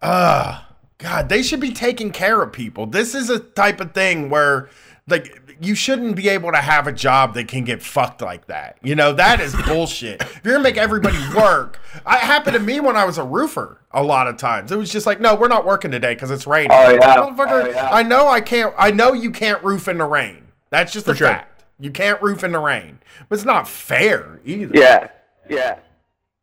Uh, 0.00 0.62
God, 0.98 1.28
they 1.28 1.42
should 1.42 1.60
be 1.60 1.72
taking 1.72 2.10
care 2.10 2.42
of 2.42 2.52
people. 2.52 2.86
This 2.86 3.14
is 3.14 3.30
a 3.30 3.40
type 3.40 3.80
of 3.80 3.92
thing 3.92 4.30
where, 4.30 4.68
like, 5.08 5.39
you 5.60 5.74
shouldn't 5.74 6.16
be 6.16 6.28
able 6.28 6.50
to 6.52 6.58
have 6.58 6.86
a 6.86 6.92
job 6.92 7.34
that 7.34 7.46
can 7.48 7.64
get 7.64 7.82
fucked 7.82 8.22
like 8.22 8.46
that. 8.46 8.78
You 8.82 8.94
know, 8.94 9.12
that 9.12 9.40
is 9.40 9.54
bullshit. 9.66 10.22
If 10.22 10.40
you're 10.44 10.54
gonna 10.54 10.64
make 10.64 10.78
everybody 10.78 11.18
work, 11.36 11.78
it 11.94 12.20
happened 12.20 12.54
to 12.54 12.60
me 12.60 12.80
when 12.80 12.96
I 12.96 13.04
was 13.04 13.18
a 13.18 13.24
roofer. 13.24 13.80
A 13.92 14.02
lot 14.02 14.26
of 14.26 14.36
times, 14.36 14.72
it 14.72 14.76
was 14.78 14.90
just 14.90 15.04
like, 15.06 15.20
no, 15.20 15.34
we're 15.34 15.48
not 15.48 15.66
working 15.66 15.90
today 15.90 16.14
because 16.14 16.30
it's 16.30 16.46
raining. 16.46 16.70
Oh, 16.72 16.90
yeah. 16.92 17.16
Motherfucker, 17.16 17.64
Oh, 17.64 17.70
yeah. 17.70 17.90
I 17.92 18.02
know 18.02 18.28
I 18.28 18.40
can't. 18.40 18.74
I 18.78 18.90
know 18.90 19.12
you 19.12 19.30
can't 19.30 19.62
roof 19.62 19.86
in 19.88 19.98
the 19.98 20.04
rain. 20.04 20.44
That's 20.70 20.92
just 20.92 21.08
a 21.08 21.14
sure. 21.14 21.28
fact. 21.28 21.64
You 21.78 21.90
can't 21.90 22.20
roof 22.22 22.44
in 22.44 22.52
the 22.52 22.58
rain, 22.58 22.98
but 23.28 23.36
it's 23.36 23.44
not 23.44 23.68
fair 23.68 24.40
either. 24.44 24.72
Yeah, 24.74 25.08
yeah. 25.48 25.78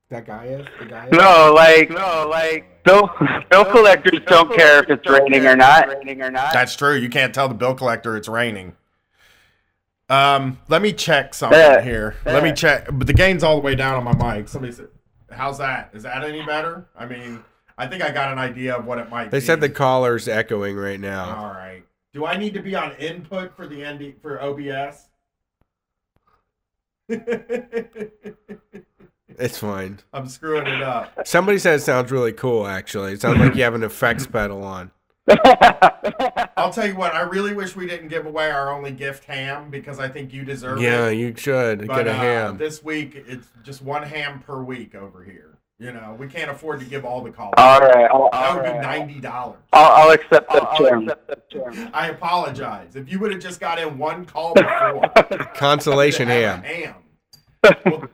That 0.09 0.25
guy 0.25 0.45
is 0.45 0.65
the 0.79 0.85
guy. 0.85 1.05
is? 1.07 1.11
No, 1.11 1.51
like, 1.55 1.89
no, 1.89 2.27
like, 2.29 2.83
bill 2.83 3.09
bill 3.49 3.65
collectors 3.65 4.19
don't 4.27 4.53
care 4.55 4.83
if 4.83 4.89
it's 4.89 5.07
raining 5.09 5.45
or 5.45 5.55
not. 5.55 5.87
Raining 5.87 6.21
or 6.21 6.31
not. 6.31 6.53
That's 6.53 6.75
true. 6.75 6.95
You 6.95 7.09
can't 7.09 7.33
tell 7.33 7.47
the 7.47 7.55
bill 7.55 7.73
collector 7.75 8.15
it's 8.15 8.27
raining. 8.27 8.75
Um, 10.09 10.59
let 10.69 10.81
me 10.81 10.93
check 10.93 11.33
something 11.33 11.57
There. 11.57 11.81
here. 11.81 12.15
Let 12.25 12.43
me 12.43 12.53
check. 12.53 12.87
But 12.91 13.07
the 13.07 13.13
gain's 13.13 13.43
all 13.43 13.55
the 13.55 13.61
way 13.61 13.75
down 13.75 13.95
on 13.95 14.03
my 14.17 14.35
mic. 14.37 14.47
Somebody 14.47 14.71
said, 14.73 14.87
"How's 15.31 15.57
that? 15.57 15.89
Is 15.93 16.03
that 16.03 16.23
any 16.23 16.45
better?" 16.45 16.87
I 16.97 17.05
mean, 17.05 17.43
I 17.77 17.87
think 17.87 18.01
I 18.03 18.11
got 18.11 18.31
an 18.31 18.39
idea 18.39 18.75
of 18.75 18.85
what 18.85 18.99
it 18.99 19.09
might 19.09 19.25
be. 19.25 19.29
They 19.31 19.39
be. 19.39 19.45
said 19.45 19.59
the 19.61 19.69
caller's 19.69 20.27
echoing 20.27 20.75
right 20.77 20.99
now. 20.99 21.35
All 21.35 21.49
right. 21.49 21.83
Do 22.13 22.25
I 22.25 22.37
need 22.37 22.53
to 22.53 22.61
be 22.61 22.73
on 22.75 22.93
input 22.93 23.55
for 23.55 23.67
the 23.67 23.83
ND 23.85 24.15
for 24.21 24.41
OBS? 24.41 25.09
It's 29.39 29.59
fine. 29.59 29.99
I'm 30.13 30.27
screwing 30.27 30.65
it 30.65 30.81
up. 30.81 31.27
Somebody 31.27 31.59
said 31.59 31.75
it 31.75 31.83
sounds 31.83 32.11
really 32.11 32.33
cool. 32.33 32.65
Actually, 32.65 33.11
it 33.13 33.21
sounds 33.21 33.37
like 33.39 33.53
you 33.53 33.61
have 33.63 33.75
an 33.75 33.83
effects 33.83 34.25
pedal 34.25 34.63
on. 34.63 34.89
I'll 36.57 36.71
tell 36.71 36.87
you 36.87 36.95
what. 36.95 37.13
I 37.13 37.21
really 37.21 37.53
wish 37.53 37.75
we 37.75 37.85
didn't 37.87 38.07
give 38.07 38.25
away 38.25 38.49
our 38.49 38.73
only 38.73 38.91
gift, 38.91 39.25
ham, 39.25 39.69
because 39.69 39.99
I 39.99 40.07
think 40.07 40.33
you 40.33 40.43
deserve 40.45 40.79
it. 40.79 40.83
Yeah, 40.83 41.09
you 41.09 41.35
should 41.35 41.87
But, 41.87 41.95
get 41.97 42.07
a 42.07 42.11
uh, 42.11 42.15
ham. 42.15 42.57
this 42.57 42.83
week, 42.83 43.13
it's 43.27 43.47
just 43.63 43.81
one 43.81 44.03
ham 44.03 44.39
per 44.39 44.61
week 44.63 44.95
over 44.95 45.23
here. 45.23 45.57
You 45.79 45.91
know, 45.91 46.15
we 46.17 46.27
can't 46.27 46.49
afford 46.49 46.79
to 46.79 46.87
give 46.87 47.05
all 47.05 47.21
the 47.21 47.29
calls. 47.29 47.53
All 47.57 47.79
right, 47.79 48.09
I'll, 48.11 48.29
that 48.31 48.49
all 48.49 48.55
would 48.55 48.63
be 48.63 48.79
ninety 48.79 49.19
dollars. 49.19 49.59
I'll, 49.73 50.07
I'll 50.07 50.11
accept 50.11 50.51
that 50.51 50.75
term. 51.51 51.89
I 51.93 52.07
apologize. 52.07 52.95
If 52.95 53.11
you 53.11 53.19
would 53.19 53.31
have 53.31 53.41
just 53.41 53.59
got 53.59 53.77
in 53.77 53.95
one 53.99 54.25
call 54.25 54.55
before, 54.55 55.07
Consolation 55.53 56.27
ham. 56.29 56.63
ham. 56.63 56.95
Well, 57.85 58.09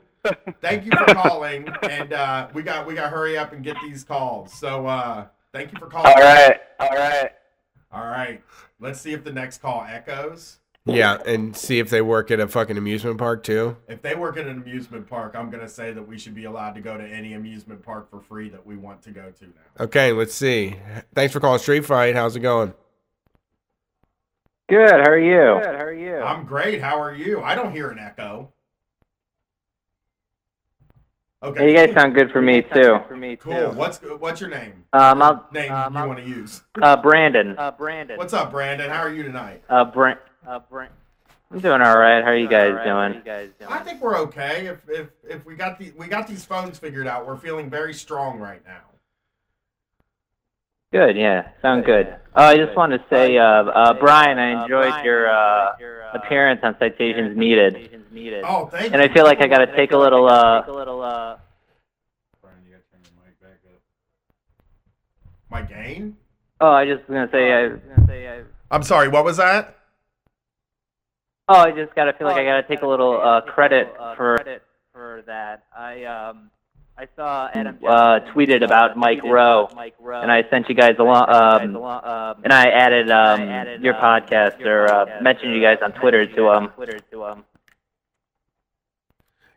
thank 0.62 0.84
you 0.84 0.92
for 0.92 1.14
calling, 1.14 1.70
and 1.84 2.12
uh, 2.12 2.48
we 2.54 2.64
got 2.64 2.86
we 2.86 2.96
got 2.96 3.04
to 3.04 3.10
hurry 3.10 3.38
up 3.38 3.54
and 3.54 3.64
get 3.64 3.78
these 3.82 4.04
calls. 4.04 4.52
So 4.52 4.86
uh, 4.86 5.28
thank 5.54 5.72
you 5.72 5.80
for 5.80 5.88
calling. 5.88 6.08
All 6.08 6.22
right, 6.22 6.60
all 6.80 6.90
right. 6.90 7.32
all 7.92 8.06
right. 8.06 8.42
Let's 8.80 9.00
see 9.00 9.14
if 9.14 9.24
the 9.24 9.32
next 9.32 9.62
call 9.62 9.86
echoes. 9.88 10.60
Yeah, 10.86 11.20
and 11.26 11.56
see 11.56 11.80
if 11.80 11.90
they 11.90 12.02
work 12.02 12.30
at 12.30 12.42
a 12.42 12.48
fucking 12.48 12.78
amusement 12.78 13.18
park 13.18 13.44
too. 13.44 13.78
If 13.88 14.02
they 14.02 14.16
work 14.16 14.36
at 14.36 14.48
an 14.48 14.62
amusement 14.62 15.08
park, 15.08 15.34
I'm 15.34 15.50
gonna 15.50 15.70
say 15.70 15.94
that 15.94 16.06
we 16.06 16.18
should 16.18 16.36
be 16.36 16.44
allowed 16.44 16.76
to 16.76 16.82
go 16.82 16.98
to 16.98 17.04
any 17.04 17.34
amusement 17.34 17.82
park 17.82 18.10
for 18.10 18.20
free 18.20 18.50
that 18.50 18.66
we 18.66 18.76
want 18.76 19.02
to 19.04 19.12
go 19.12 19.32
to 19.32 19.46
now. 19.46 19.86
Okay, 19.86 20.12
let's 20.12 20.34
see. 20.34 20.76
Thanks 21.16 21.32
for 21.32 21.40
calling 21.40 21.60
Street 21.60 21.86
Fight. 21.86 22.16
How's 22.16 22.36
it 22.36 22.42
going? 22.42 22.74
Good. 24.68 24.90
How 24.90 25.10
are 25.10 25.20
you? 25.20 25.62
Good. 25.62 25.76
How 25.76 25.86
are 25.86 25.94
you? 25.94 26.18
I'm 26.18 26.46
great. 26.46 26.82
How 26.82 27.00
are 27.00 27.14
you? 27.14 27.42
I 27.42 27.56
don't 27.56 27.72
hear 27.72 27.90
an 27.90 28.00
echo. 28.00 28.52
Okay. 31.44 31.72
you 31.72 31.76
guys 31.76 31.94
sound 31.94 32.16
good 32.16 32.32
for 32.32 32.42
me 32.42 32.62
too. 32.62 33.00
For 33.08 33.18
me 33.18 33.36
cool. 33.36 33.72
What's 33.72 33.98
what's 33.98 34.40
your 34.40 34.50
name? 34.50 34.86
Um, 34.94 35.22
I'll, 35.22 35.46
Name 35.52 35.72
um, 35.72 35.94
you 35.94 36.00
I'll- 36.00 36.08
want 36.08 36.20
to 36.20 36.26
use? 36.26 36.62
uh, 36.82 36.96
Brandon. 37.02 37.56
Uh, 37.58 37.72
Brandon. 37.72 38.18
What's 38.18 38.34
up, 38.34 38.52
Brandon? 38.52 38.90
How 38.90 39.02
are 39.02 39.14
you 39.14 39.24
tonight? 39.24 39.62
Uh, 39.70 39.84
Brand. 39.84 40.20
Uh, 40.48 40.60
Brand. 40.60 40.92
I'm 41.52 41.60
doing 41.60 41.82
all 41.82 41.98
right. 42.00 42.24
How 42.24 42.32
are 42.32 42.38
you 42.38 42.48
guys 42.48 42.74
doing? 42.86 43.22
I 43.70 43.80
think 43.80 44.02
we're 44.02 44.18
okay. 44.20 44.68
If 44.68 44.90
if 44.90 45.08
if 45.28 45.46
we 45.46 45.56
got 45.56 45.78
the 45.78 45.92
we 45.98 46.08
got 46.08 46.28
these 46.28 46.46
phones 46.46 46.80
figured 46.80 47.08
out, 47.08 47.28
we're 47.28 47.38
feeling 47.38 47.70
very 47.70 47.94
strong 47.94 48.40
right 48.40 48.62
now. 48.66 48.82
Good. 50.94 51.18
Yeah. 51.18 51.50
Sound 51.62 51.86
good. 51.86 52.08
Uh, 52.36 52.42
I 52.42 52.56
just 52.56 52.76
want 52.76 52.92
to 52.94 53.04
say, 53.10 53.38
uh, 53.38 53.44
uh, 53.44 53.94
Brian, 54.00 54.38
I 54.40 54.64
enjoyed 54.64 55.04
your 55.04 55.28
uh, 55.30 55.72
appearance 56.14 56.60
on 56.64 56.76
Citations 56.80 57.38
Needed, 57.38 57.90
Oh, 58.46 58.68
thank 58.68 58.86
you. 58.88 58.94
and. 58.94 59.02
I 59.02 59.14
feel 59.14 59.24
like 59.24 59.42
I 59.42 59.48
got 59.48 59.60
to 59.60 59.76
take 59.76 59.92
a 59.92 59.98
little. 59.98 60.30
Uh, 60.30 60.64
a 60.68 60.72
little. 60.72 61.02
Uh, 61.02 61.38
My 65.54 65.62
gain? 65.62 66.18
Oh, 66.60 66.72
I 66.72 66.84
just 66.86 67.08
was 67.08 67.14
gonna 67.14 67.30
say. 67.32 67.52
I 67.52 67.68
was 67.68 67.80
gonna 67.96 68.08
say. 68.08 68.28
I, 68.28 68.42
I'm 68.72 68.82
sorry, 68.82 69.08
what 69.08 69.24
was 69.24 69.38
that? 69.38 69.78
oh, 71.48 71.60
I 71.60 71.72
just 71.72 71.94
gotta 71.94 72.14
feel 72.14 72.26
like 72.26 72.38
I 72.38 72.44
gotta 72.44 72.68
take 72.68 72.82
a 72.82 72.88
little 72.88 73.22
uh, 73.22 73.42
credit 73.42 73.94
for 74.18 74.40
for 74.92 75.22
that. 75.28 75.66
I 75.78 76.06
um. 76.06 76.50
I 76.96 77.08
saw 77.16 77.50
Adam 77.54 77.80
uh, 77.88 78.20
tweeted 78.34 78.64
about 78.64 78.96
Mike 78.96 79.24
Rowe, 79.24 79.68
and 79.68 80.32
I 80.32 80.44
sent 80.50 80.70
you 80.70 80.76
guys 80.76 80.96
along. 81.00 81.28
Um, 81.28 82.36
and 82.44 82.54
I 82.54 82.68
added 82.68 83.10
um, 83.10 83.84
your 83.84 83.96
podcast 83.96 84.62
or 84.62 84.88
uh, 84.92 85.22
mentioned 85.22 85.56
you 85.56 85.62
guys 85.62 85.80
on 85.82 85.92
Twitter 85.94 86.26
to 86.28 86.50
um. 86.50 87.46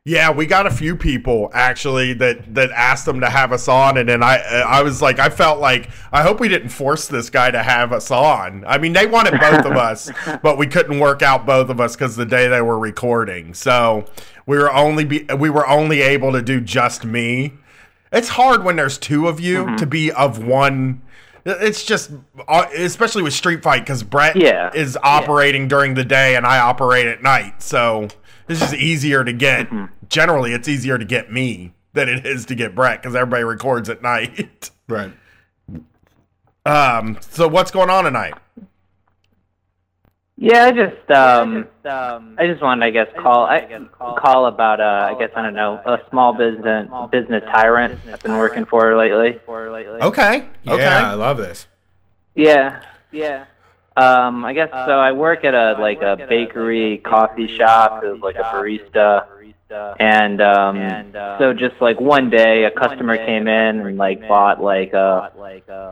Yeah, 0.08 0.30
we 0.30 0.46
got 0.46 0.68
a 0.68 0.70
few 0.70 0.94
people 0.94 1.50
actually 1.52 2.12
that 2.14 2.54
that 2.54 2.70
asked 2.70 3.06
them 3.06 3.18
to 3.22 3.28
have 3.28 3.50
us 3.50 3.66
on, 3.66 3.96
and 3.96 4.08
then 4.08 4.22
I 4.22 4.36
I 4.38 4.82
was 4.82 5.02
like, 5.02 5.18
I 5.18 5.28
felt 5.28 5.58
like 5.58 5.90
I 6.12 6.22
hope 6.22 6.38
we 6.38 6.46
didn't 6.46 6.68
force 6.68 7.08
this 7.08 7.28
guy 7.28 7.50
to 7.50 7.60
have 7.60 7.92
us 7.92 8.12
on. 8.12 8.64
I 8.68 8.78
mean, 8.78 8.92
they 8.92 9.06
wanted 9.06 9.40
both 9.40 9.66
of 9.66 9.72
us, 9.72 10.08
but 10.44 10.58
we 10.58 10.68
couldn't 10.68 11.00
work 11.00 11.22
out 11.22 11.44
both 11.44 11.70
of 11.70 11.80
us 11.80 11.96
because 11.96 12.14
the 12.14 12.24
day 12.24 12.46
they 12.46 12.62
were 12.62 12.78
recording, 12.78 13.52
so 13.52 14.04
we 14.46 14.56
were 14.56 14.72
only 14.72 15.04
be 15.04 15.24
we 15.36 15.50
were 15.50 15.66
only 15.66 16.02
able 16.02 16.30
to 16.34 16.40
do 16.40 16.60
just 16.60 17.04
me. 17.04 17.54
It's 18.12 18.28
hard 18.28 18.62
when 18.62 18.76
there's 18.76 18.98
two 18.98 19.26
of 19.26 19.40
you 19.40 19.74
to 19.76 19.86
be 19.86 20.12
of 20.12 20.38
one. 20.44 21.02
It's 21.44 21.84
just, 21.84 22.12
uh, 22.46 22.66
especially 22.76 23.22
with 23.24 23.32
Street 23.32 23.62
Fight, 23.64 23.80
because 23.80 24.04
Brett 24.04 24.36
Yeah. 24.36 24.70
is 24.72 24.96
operating 25.02 25.66
during 25.66 25.94
the 25.94 26.04
day 26.04 26.36
and 26.36 26.46
I 26.46 26.58
operate 26.60 27.06
at 27.06 27.22
night. 27.24 27.60
So 27.62 28.06
it's 28.48 28.60
just 28.60 28.74
easier 28.74 29.24
to 29.24 29.32
get. 29.32 29.68
Generally, 30.09 30.52
it's 30.52 30.68
easier 30.68 30.98
to 30.98 31.05
get 31.05 31.32
me 31.32 31.73
than 31.93 32.09
it 32.09 32.27
is 32.27 32.44
to 32.47 32.55
get 32.55 32.74
Brett 32.74 33.02
because 33.02 33.14
everybody 33.14 33.44
records 33.44 33.89
at 33.89 34.02
night. 34.02 34.70
Right. 34.89 35.12
Um. 36.64 37.18
So 37.20 37.48
what's 37.48 37.73
going 37.73 37.90
on 37.90 38.05
tonight? 38.05 38.35
Yeah, 40.39 40.66
I 40.66 40.70
just 40.70 41.10
um, 41.10 41.66
I 41.85 42.47
just 42.47 42.62
wanted, 42.62 42.85
I 42.85 42.90
guess, 42.90 43.09
call 43.18 43.47
I 43.47 43.60
guess, 43.60 43.81
call 43.98 44.47
about 44.47 44.81
uh, 44.81 45.12
I 45.12 45.18
guess 45.18 45.31
I 45.35 45.43
don't 45.43 45.55
know, 45.55 45.81
a 45.86 45.98
small 46.10 46.35
business 46.35 46.89
business 47.10 47.43
tyrant 47.51 47.98
I've 48.12 48.23
been 48.23 48.36
working 48.36 48.66
for 48.66 48.97
lately. 48.97 49.40
Okay. 49.48 50.47
Okay. 50.68 50.82
Yeah, 50.82 51.10
I 51.10 51.14
love 51.14 51.39
this. 51.39 51.66
Yeah, 52.35 52.82
yeah. 53.10 53.47
Um, 53.97 54.44
I 54.44 54.52
guess 54.52 54.70
so. 54.70 54.98
I 54.98 55.12
work 55.12 55.44
at 55.44 55.55
a 55.55 55.81
like 55.81 56.02
a 56.02 56.16
bakery, 56.28 56.98
coffee 56.98 57.48
shop, 57.56 58.05
as 58.05 58.20
like 58.20 58.36
a 58.36 58.43
barista, 58.43 59.27
and 59.98 60.40
um, 60.40 61.12
so 61.39 61.55
just 61.55 61.81
like 61.81 62.01
one 62.01 62.28
day, 62.28 62.64
a 62.64 62.70
customer 62.70 63.16
came 63.16 63.48
in 63.48 63.81
and 63.81 63.97
like 63.97 64.20
bought 64.28 64.62
like 64.62 64.93
a 64.93 65.32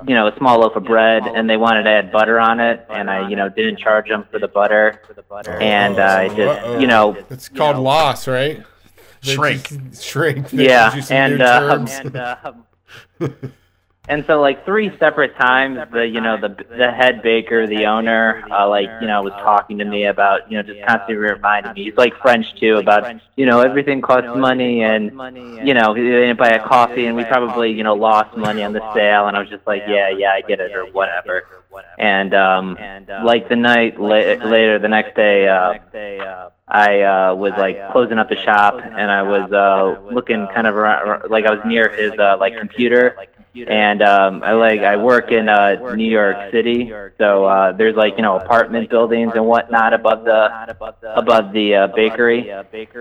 you 0.07 0.15
know 0.15 0.29
a 0.29 0.37
small 0.37 0.61
loaf 0.61 0.77
of 0.77 0.85
bread, 0.85 1.27
and 1.27 1.49
they 1.49 1.57
wanted 1.57 1.85
to 1.85 1.91
add 1.91 2.13
butter 2.13 2.39
on 2.39 2.61
it, 2.61 2.87
and 2.91 3.11
I 3.11 3.29
you 3.29 3.37
know 3.37 3.49
didn't 3.49 3.79
charge 3.79 4.09
them 4.09 4.27
for 4.31 4.39
the 4.39 4.49
butter, 4.49 5.01
and 5.61 5.99
I 5.99 6.29
just 6.29 6.81
you 6.81 6.87
know 6.87 7.17
It's 7.31 7.49
called 7.49 7.79
loss, 7.79 8.29
right? 8.29 8.63
They 9.23 9.35
Shrink. 9.35 9.69
Shrink. 9.99 10.51
They 10.51 10.67
yeah, 10.67 10.95
gives 10.95 10.97
you 10.97 11.03
some 11.03 11.17
and 11.17 11.39
new 11.39 11.45
um, 12.15 12.65
and 13.21 13.33
um, 13.45 13.53
and 14.07 14.25
so 14.27 14.41
like 14.41 14.65
three 14.67 14.97
separate 14.99 15.35
times, 15.37 15.79
the 15.91 16.07
you 16.07 16.21
know 16.21 16.39
the 16.39 16.49
the 16.77 16.91
head 16.91 17.23
baker, 17.23 17.67
the 17.67 17.87
owner, 17.87 18.45
uh, 18.51 18.69
like 18.69 18.89
you 19.01 19.07
know 19.07 19.23
was 19.23 19.33
talking 19.35 19.79
to 19.79 19.85
me 19.85 20.05
about 20.05 20.51
you 20.51 20.59
know 20.59 20.63
just 20.63 20.87
constantly 20.87 21.17
reminding 21.17 21.73
me. 21.73 21.85
He's 21.85 21.97
like 21.97 22.15
French 22.21 22.55
too 22.61 22.77
about 22.77 23.19
you 23.37 23.47
know 23.47 23.61
everything 23.61 24.03
costs 24.03 24.29
money 24.37 24.83
and 24.83 25.11
you 25.67 25.73
know 25.73 25.95
he 25.95 26.03
didn't 26.03 26.39
buy 26.39 26.51
a 26.51 26.63
coffee 26.63 27.07
and 27.07 27.17
we 27.17 27.25
probably 27.25 27.73
you 27.73 27.83
know 27.83 27.95
lost 27.95 28.37
money 28.37 28.63
on 28.63 28.75
the 28.75 28.83
sale 28.93 29.27
and 29.27 29.37
I 29.37 29.41
was 29.41 29.49
just 29.49 29.67
like 29.67 29.83
yeah 29.89 30.11
yeah 30.11 30.33
I 30.33 30.43
get 30.43 30.61
it 30.61 30.73
or 30.73 30.85
whatever. 30.93 31.45
And 31.99 32.35
um, 32.35 32.77
like 33.25 33.49
the 33.49 33.57
night 33.57 33.99
la- 34.01 34.09
later, 34.09 34.79
the 34.79 34.89
next 34.89 35.17
day, 35.17 35.49
uh, 35.49 35.75
I 36.69 37.03
uh, 37.03 37.35
was 37.35 37.53
like 37.59 37.93
closing 37.93 38.19
up 38.19 38.29
the 38.29 38.37
shop, 38.37 38.81
and 38.83 39.11
I 39.11 39.23
was 39.23 39.51
uh, 39.53 40.01
looking 40.13 40.47
kind 40.55 40.67
of 40.67 40.75
around, 40.77 41.31
like 41.31 41.47
I 41.47 41.51
was 41.55 41.61
near 41.67 41.89
his 41.89 42.13
uh, 42.19 42.37
like 42.39 42.57
computer, 42.57 43.17
and 43.67 44.03
um, 44.03 44.43
I 44.43 44.53
like 44.53 44.81
I 44.81 44.97
work 44.97 45.31
in 45.31 45.49
uh, 45.49 45.95
New 45.95 46.11
York 46.11 46.51
City, 46.51 46.93
so 47.19 47.45
uh, 47.45 47.73
there's 47.73 47.95
like 47.97 48.15
you 48.17 48.23
know 48.23 48.37
apartment 48.37 48.91
buildings 48.91 49.33
and 49.35 49.47
whatnot 49.47 49.95
above 49.95 50.25
the 50.25 50.77
above 51.17 51.53
the 51.53 51.75
uh, 51.75 51.87
bakery, 51.89 52.51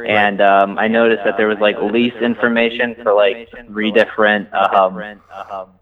and 0.08 0.42
um, 0.42 0.78
I 0.78 0.88
noticed 0.88 1.24
that 1.26 1.38
there 1.38 1.48
was 1.48 1.60
like 1.60 1.78
lease 1.82 2.16
information 2.22 2.96
for 3.02 3.14
like 3.14 3.50
three 3.68 3.92
different 3.92 4.54
um, 4.54 5.20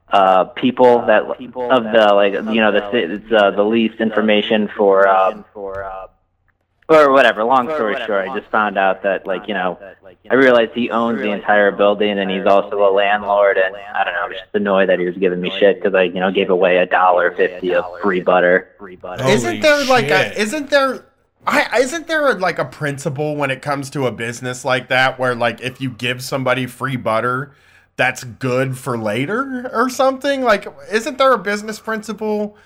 uh, 0.10 0.46
people 0.46 1.06
that 1.06 1.24
of 1.24 1.84
the 1.84 2.12
like 2.14 2.34
you 2.34 2.62
know 2.62 2.72
the 2.72 2.90
it's 2.94 3.32
uh, 3.32 3.52
the 3.52 3.64
lease 3.64 4.00
information 4.00 4.70
for 4.76 5.08
um, 5.08 5.44
or 6.94 7.12
whatever. 7.12 7.44
Long 7.44 7.68
story 7.68 7.96
short, 8.06 8.30
I 8.30 8.38
just 8.38 8.50
found 8.52 8.78
out 8.78 9.04
that 9.04 9.26
like 9.26 9.48
you 9.48 9.54
know 9.54 9.80
I 10.30 10.36
realized 10.36 10.72
he 10.74 10.90
owns 10.90 11.20
the 11.20 11.32
entire 11.32 11.72
building 11.72 12.20
and 12.20 12.30
he's 12.30 12.46
also 12.46 12.88
a 12.88 12.92
landlord. 12.92 13.58
And 13.58 13.76
I 13.76 14.04
don't 14.04 14.14
know, 14.14 14.24
I 14.24 14.28
was 14.28 14.38
just 14.38 14.54
annoyed 14.54 14.90
that 14.90 15.00
he 15.00 15.06
was 15.06 15.18
giving 15.18 15.42
me 15.42 15.50
shit 15.60 15.82
because 15.82 15.96
I 15.96 16.04
you 16.04 16.20
know 16.20 16.32
gave 16.32 16.50
away 16.50 16.78
a 16.78 16.86
dollar 16.86 17.32
fifty 17.32 17.74
of 17.74 17.86
free 18.02 18.22
butter. 18.22 18.70
Free 18.78 18.96
butter. 18.96 19.28
isn't 19.28 19.62
there 19.62 19.86
like 19.86 20.10
a? 20.10 20.40
Isn't 20.40 20.70
there? 20.70 21.06
I, 21.46 21.80
isn't 21.80 22.08
there 22.08 22.36
like 22.36 22.60
a 22.60 22.66
principle 22.66 23.36
when 23.36 23.50
it 23.50 23.64
comes 23.64 23.90
to 23.92 24.06
a 24.06 24.12
business 24.12 24.64
like 24.64 24.90
that 24.90 25.18
where 25.18 25.34
like 25.34 25.60
if 25.62 25.82
you 25.82 25.90
give 25.90 26.22
somebody 26.22 26.68
free 26.68 26.98
butter, 26.98 27.56
that's 27.96 28.24
good 28.24 28.78
for 28.78 28.98
later 28.98 29.70
or 29.74 29.90
something? 29.90 30.44
Like, 30.44 30.68
isn't 30.92 31.18
there 31.18 31.34
a 31.34 31.40
business 31.40 31.80
principle 31.80 32.58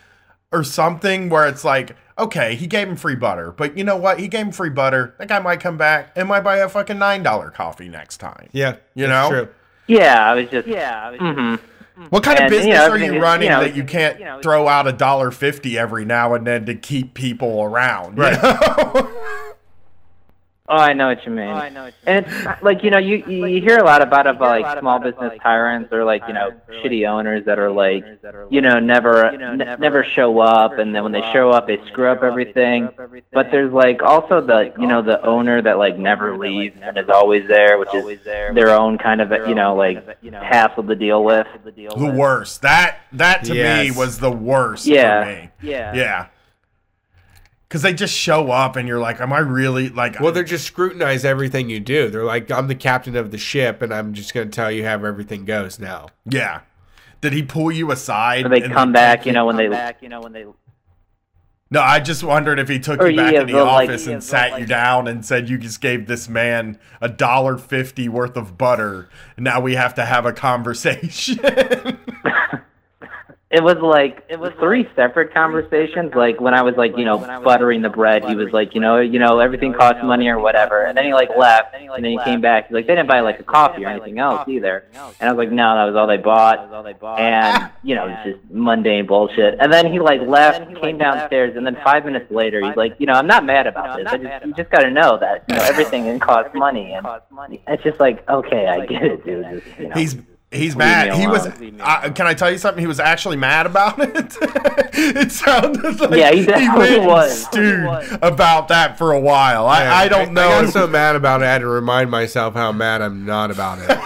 or 0.52 0.64
something 0.64 1.30
where 1.30 1.48
it's 1.48 1.64
like, 1.64 1.96
okay, 2.18 2.56
he 2.56 2.68
gave 2.68 2.88
him 2.88 2.96
free 2.96 3.16
butter, 3.16 3.52
but 3.52 3.78
you 3.78 3.84
know 3.84 3.98
what? 3.98 4.20
He 4.20 4.28
gave 4.28 4.46
him 4.48 4.52
free 4.52 4.70
butter. 4.70 5.16
That 5.20 5.28
guy 5.28 5.40
might 5.40 5.60
come 5.60 5.78
back 5.78 6.12
and 6.16 6.28
might 6.28 6.42
buy 6.42 6.58
a 6.58 6.70
fucking 6.70 6.98
nine 6.98 7.24
dollar 7.24 7.50
coffee 7.52 7.90
next 7.90 8.18
time. 8.18 8.50
yeah, 8.52 8.78
You 8.94 9.08
know? 9.08 9.30
true. 9.30 9.48
Yeah, 9.88 10.32
I 10.32 10.34
was 10.34 10.50
just 10.50 10.68
yeah. 10.68 11.08
I 11.08 11.12
was 11.12 11.20
mhm. 11.20 11.60
What 12.10 12.24
kind 12.24 12.38
And, 12.40 12.48
of 12.48 12.52
you 12.52 12.58
know, 12.74 12.74
business 12.74 12.90
are 12.90 12.98
you 12.98 13.22
running 13.22 13.46
you 13.46 13.50
know, 13.56 13.62
that 13.62 13.74
you 13.76 13.84
can't 13.86 14.20
you 14.20 14.26
know, 14.26 14.42
throw 14.42 14.68
out 14.68 14.86
a 14.88 14.92
dollar 14.92 15.32
fifty 15.32 15.78
every 15.78 16.04
now 16.04 16.34
and 16.34 16.46
then 16.46 16.66
to 16.66 16.76
keep 16.76 17.14
people 17.14 17.62
around? 17.64 18.18
you 20.68 20.76
I 20.76 20.94
know? 20.94 21.08
What 21.08 21.26
you 21.26 21.32
mean. 21.32 21.48
Oh, 21.50 21.54
I 21.54 21.70
know 21.70 21.84
what 21.84 21.94
you 22.06 22.12
mean. 22.14 22.24
And 22.24 22.26
it's 22.26 22.64
like 22.64 22.84
you 22.84 22.90
know, 22.90 22.98
you 22.98 23.18
you 23.28 23.46
you 23.46 23.62
hear 23.62 23.78
a 23.78 23.84
lot 23.84 24.02
about 24.02 24.26
of 24.28 24.40
like 24.40 24.80
small 24.80 25.00
business 25.00 25.34
tyrants 25.42 25.92
or 25.94 26.04
like 26.04 26.24
you 26.28 26.34
know 26.34 26.52
shitty 26.70 27.08
owners 27.08 27.46
that 27.46 27.60
are 27.60 27.72
like 27.72 28.04
you 28.50 28.62
know 28.62 28.80
never 28.80 29.32
ne- 29.38 29.76
never 29.78 30.04
show 30.04 30.40
up, 30.40 30.80
and 30.80 30.94
then 30.96 31.04
when 31.04 31.12
they 31.12 31.22
show 31.34 31.52
up, 31.52 31.68
they 31.68 31.78
screw 31.88 32.08
up 32.08 32.24
everything. 32.24 32.90
But 33.32 33.52
there's 33.52 33.72
like 33.72 34.02
also 34.02 34.42
the 34.42 34.74
you 34.80 34.88
know 34.88 35.02
the 35.02 35.24
owner 35.26 35.62
that 35.62 35.78
like 35.78 35.98
never 36.00 36.38
leaves 36.38 36.78
and 36.82 36.98
is 36.98 37.10
always 37.10 37.48
there, 37.48 37.78
which 37.78 37.94
is 37.94 38.24
their 38.24 38.70
own 38.70 38.98
kind 38.98 39.22
of 39.22 39.32
you 39.48 39.56
know 39.56 39.76
like 39.76 40.04
hassle 40.34 40.84
to 40.84 40.96
deal 40.96 41.24
with. 41.24 41.48
the 41.64 42.14
worst. 42.18 42.62
That 42.64 43.00
that 43.14 43.44
to 43.46 43.56
Yes. 43.56 43.84
me 43.86 43.92
was 43.98 44.18
the 44.20 44.32
worst 44.32 44.86
Yeah. 44.88 45.24
for 45.24 45.30
me. 45.42 45.50
Yeah. 45.62 45.94
Yeah. 45.94 46.26
Cause 47.68 47.82
they 47.82 47.94
just 47.94 48.14
show 48.14 48.52
up 48.52 48.76
and 48.76 48.88
you're 48.88 49.00
like, 49.00 49.20
am 49.20 49.34
I 49.34 49.40
really 49.40 49.90
like 49.90 50.20
Well, 50.20 50.32
they're 50.32 50.44
just 50.44 50.66
scrutinize 50.66 51.26
everything 51.26 51.70
you 51.70 51.80
do. 51.80 52.10
They're 52.10 52.24
like, 52.24 52.52
I'm 52.52 52.68
the 52.68 52.76
captain 52.76 53.16
of 53.16 53.32
the 53.32 53.40
ship, 53.40 53.82
and 53.82 53.92
I'm 53.94 54.14
just 54.14 54.34
going 54.36 54.50
to 54.50 54.56
tell 54.56 54.72
you 54.72 54.86
how 54.86 54.94
everything 54.94 55.46
goes 55.46 55.80
now. 55.80 56.08
Yeah. 56.26 56.62
Did 57.22 57.34
he 57.34 57.42
pull 57.42 57.72
you 57.72 57.92
aside? 57.92 58.46
Or 58.46 58.50
they 58.50 58.62
and- 58.62 58.72
come 58.72 58.92
back, 58.92 59.26
you 59.26 59.32
know, 59.32 59.46
when 59.48 59.56
they 59.56 59.68
back, 59.68 60.04
you 60.04 60.10
know 60.10 60.22
when 60.22 60.32
they 60.32 60.46
No, 61.72 61.82
I 61.82 62.00
just 62.00 62.24
wondered 62.24 62.60
if 62.60 62.70
he 62.70 62.78
took 62.78 63.02
you 63.02 63.16
back 63.16 63.34
yeah, 63.34 63.42
in 63.42 63.48
the 63.48 63.54
they'll, 63.54 63.66
like- 63.66 63.90
office 63.90 64.06
and 64.06 64.16
they'll, 64.16 64.22
sat 64.22 64.60
you 64.60 64.68
down 64.68 65.08
and 65.08 65.26
said 65.26 65.50
you 65.50 65.58
just 65.58 65.82
gave 65.82 66.06
this 66.06 66.30
man 66.30 66.78
a 67.02 67.10
dollar 67.10 67.58
fifty 67.58 68.08
worth 68.08 68.38
of 68.38 68.60
butter. 68.60 69.10
Now 69.40 69.60
we 69.60 69.74
have 69.74 69.96
to 69.96 70.06
have 70.06 70.26
a 70.28 70.34
conversation. 70.34 71.40
It 73.56 73.64
was 73.64 73.78
like 73.78 74.26
it 74.28 74.38
was 74.38 74.52
three 74.60 74.86
separate 74.98 75.34
conversations. 75.34 76.14
Like 76.14 76.42
when 76.42 76.54
I 76.54 76.62
was 76.62 76.76
like, 76.76 76.98
you 76.98 77.06
know, 77.06 77.20
buttering 77.42 77.82
the 77.82 77.90
bread, 77.90 78.26
he 78.26 78.36
was 78.36 78.52
like, 78.52 78.76
you 78.76 78.82
know, 78.82 79.00
you 79.00 79.18
know, 79.18 79.40
everything 79.40 79.74
costs 79.74 80.02
money 80.04 80.28
or 80.28 80.40
whatever. 80.40 80.84
And 80.84 80.98
then 80.98 81.06
he 81.06 81.14
like 81.14 81.30
left, 81.38 81.74
and 81.74 82.04
then 82.04 82.12
he 82.12 82.20
came 82.26 82.42
back. 82.42 82.68
He's 82.68 82.74
like, 82.74 82.86
they 82.86 82.96
didn't 82.96 83.08
buy 83.08 83.22
like 83.22 83.40
a 83.40 83.44
coffee 83.44 83.86
or 83.86 83.88
anything 83.88 84.20
else 84.20 84.46
either. 84.50 84.84
And 85.22 85.30
I 85.30 85.32
was 85.32 85.38
like, 85.38 85.54
no, 85.54 85.74
that 85.74 85.86
was 85.86 85.96
all 85.96 86.06
they 86.06 86.18
bought. 86.98 87.18
And 87.18 87.72
you 87.84 87.96
know, 87.96 88.08
it's 88.10 88.38
just 88.38 88.52
mundane 88.52 89.06
bullshit. 89.06 89.56
And 89.62 89.72
then 89.72 89.90
he 89.90 90.02
like 90.02 90.20
left, 90.20 90.76
came 90.82 90.98
downstairs, 90.98 91.56
and 91.56 91.66
then 91.66 91.78
five 91.82 92.04
minutes 92.04 92.30
later, 92.30 92.60
he's 92.60 92.76
like, 92.76 92.98
you 93.00 93.06
know, 93.06 93.14
I'm 93.14 93.28
not 93.28 93.46
mad 93.46 93.68
about 93.68 93.98
this. 93.98 94.08
I 94.08 94.18
just 94.18 94.46
you 94.48 94.54
just 94.54 94.70
got 94.70 94.82
to 94.82 94.92
know 94.92 95.18
that 95.18 95.46
you 95.48 95.56
know 95.56 95.64
everything 95.72 96.20
costs 96.20 96.54
money, 96.54 96.92
and 96.92 97.08
it's 97.70 97.84
just 97.84 98.02
like, 98.02 98.28
okay, 98.28 98.68
I 98.68 98.86
get 98.86 99.02
it, 99.02 99.24
dude. 99.24 99.46
Just, 99.64 99.80
you 99.80 99.88
know. 99.88 99.96
he's 99.96 100.18
He's 100.52 100.76
mad. 100.76 101.14
He 101.20 101.28
was. 101.28 101.46
alone. 101.46 101.82
Uh, 101.82 102.12
can 102.12 102.28
I 102.28 102.34
tell 102.34 102.50
you 102.50 102.58
something? 102.58 102.80
He 102.82 102.88
was 102.88 103.00
actually 103.00 103.36
mad 103.36 103.66
about 103.66 104.00
it. 104.00 104.38
it 104.42 105.32
sounded 105.32 106.00
like 106.00 106.12
Yeah, 106.18 106.32
he 106.32 106.46
definitely 106.46 106.98
went 107.00 107.06
was. 107.10 107.46
stewed 107.46 107.84
about 108.22 108.70
that 108.70 108.98
for 108.98 109.12
a 109.12 109.20
while. 109.20 109.66
I, 109.68 109.84
Yeah, 109.84 109.96
I 109.96 110.08
don't 110.08 110.34
know. 110.34 110.48
I 110.48 110.64
got 110.64 110.72
so 110.72 110.88
mad 110.88 111.18
about 111.18 111.42
it, 111.42 111.46
I 111.46 111.52
had 111.52 111.60
to 111.60 111.68
remind 111.68 112.10
myself 112.10 112.54
how 112.54 112.72
mad 112.72 113.02
I'm 113.02 113.26
not 113.26 113.52
about 113.52 113.80
it. 113.80 113.86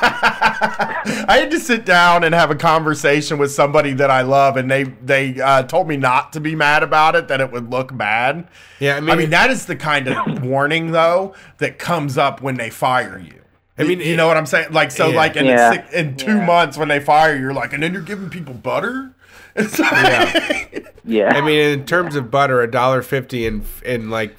I 1.29 1.37
had 1.39 1.51
to 1.51 1.59
sit 1.59 1.85
down 1.85 2.23
and 2.23 2.33
have 2.33 2.49
a 2.51 2.55
conversation 2.55 3.37
with 3.37 3.51
somebody 3.51 3.93
that 3.93 4.09
I 4.09 4.21
love, 4.21 4.57
and 4.57 4.69
they 4.71 4.83
they 4.83 5.39
uh, 5.39 5.63
told 5.63 5.87
me 5.87 5.97
not 5.97 6.33
to 6.33 6.39
be 6.39 6.55
mad 6.55 6.83
about 6.83 7.15
it, 7.15 7.27
that 7.27 7.41
it 7.41 7.51
would 7.51 7.69
look 7.69 7.95
bad. 7.95 8.47
Yeah, 8.79 8.95
I 8.95 8.99
mean, 9.01 9.09
I 9.11 9.15
mean 9.15 9.29
that 9.29 9.49
is 9.51 9.65
the 9.65 9.75
kind 9.75 10.07
of 10.07 10.43
warning 10.43 10.91
though 10.91 11.35
that 11.57 11.77
comes 11.79 12.17
up 12.17 12.41
when 12.41 12.55
they 12.55 12.69
fire 12.69 13.19
you. 13.19 13.38
I 13.79 13.83
mean, 13.83 13.99
you 14.01 14.15
know 14.17 14.27
what 14.27 14.37
I'm 14.37 14.45
saying? 14.45 14.71
Like 14.71 14.91
so, 14.91 15.07
Yeah. 15.07 15.15
like 15.15 15.35
in, 15.35 15.45
Yeah. 15.45 15.71
six, 15.71 15.93
in 15.93 16.15
two 16.17 16.41
months 16.41 16.77
when 16.77 16.87
they 16.89 16.99
fire 16.99 17.33
you, 17.35 17.41
you're 17.41 17.53
like, 17.53 17.73
and 17.73 17.81
then 17.81 17.93
you're 17.93 18.01
giving 18.01 18.29
people 18.29 18.53
butter. 18.53 19.11
It's 19.55 19.79
like, 19.79 20.93
Yeah. 21.03 21.33
I 21.35 21.41
mean, 21.41 21.79
in 21.79 21.85
terms 21.85 22.15
of 22.15 22.29
butter, 22.29 22.61
a 22.61 22.69
dollar 22.69 23.01
fifty 23.01 23.45
in 23.47 23.63
in 23.83 24.09
like 24.11 24.35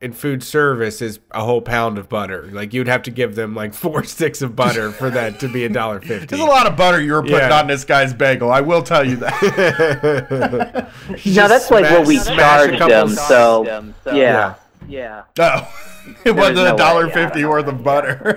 in 0.00 0.12
food 0.12 0.42
service 0.42 1.00
is 1.00 1.20
a 1.30 1.42
whole 1.44 1.62
pound 1.62 1.96
of 1.96 2.08
butter. 2.08 2.48
Like 2.52 2.74
you'd 2.74 2.86
have 2.88 3.02
to 3.04 3.10
give 3.10 3.34
them 3.34 3.54
like 3.54 3.72
four 3.72 4.02
sticks 4.14 4.42
of 4.42 4.54
butter 4.54 4.90
for 4.90 5.08
that 5.10 5.40
to 5.40 5.48
be 5.48 5.64
a 5.64 5.68
dollar 5.68 6.00
fifty. 6.00 6.26
there's 6.26 6.42
a 6.42 6.44
lot 6.44 6.66
of 6.66 6.76
butter 6.76 7.00
you 7.00 7.12
were 7.12 7.22
putting 7.22 7.38
Yeah. 7.38 7.60
on 7.60 7.66
this 7.68 7.84
guy's 7.84 8.12
bagel. 8.12 8.52
I 8.52 8.60
will 8.60 8.82
tell 8.82 9.06
you 9.06 9.16
that. 9.16 10.88
no, 11.26 11.48
that's 11.48 11.70
like 11.70 11.84
what 11.90 12.06
we 12.06 12.18
smash 12.18 12.36
a 12.38 12.76
charged 12.76 12.78
couple 12.78 12.88
them. 13.06 13.08
So, 13.16 13.64
Yeah. 14.06 14.12
yeah. 14.14 14.54
Yeah. 14.92 15.22
oh, 15.38 15.74
it 16.24 16.32
was 16.32 16.50
wasn't 16.50 16.58
a 16.68 16.70
way, 16.72 16.76
dollar 16.76 17.06
yeah. 17.08 17.14
fifty 17.14 17.44
worth 17.44 17.66
of 17.66 17.82
butter. 17.82 18.36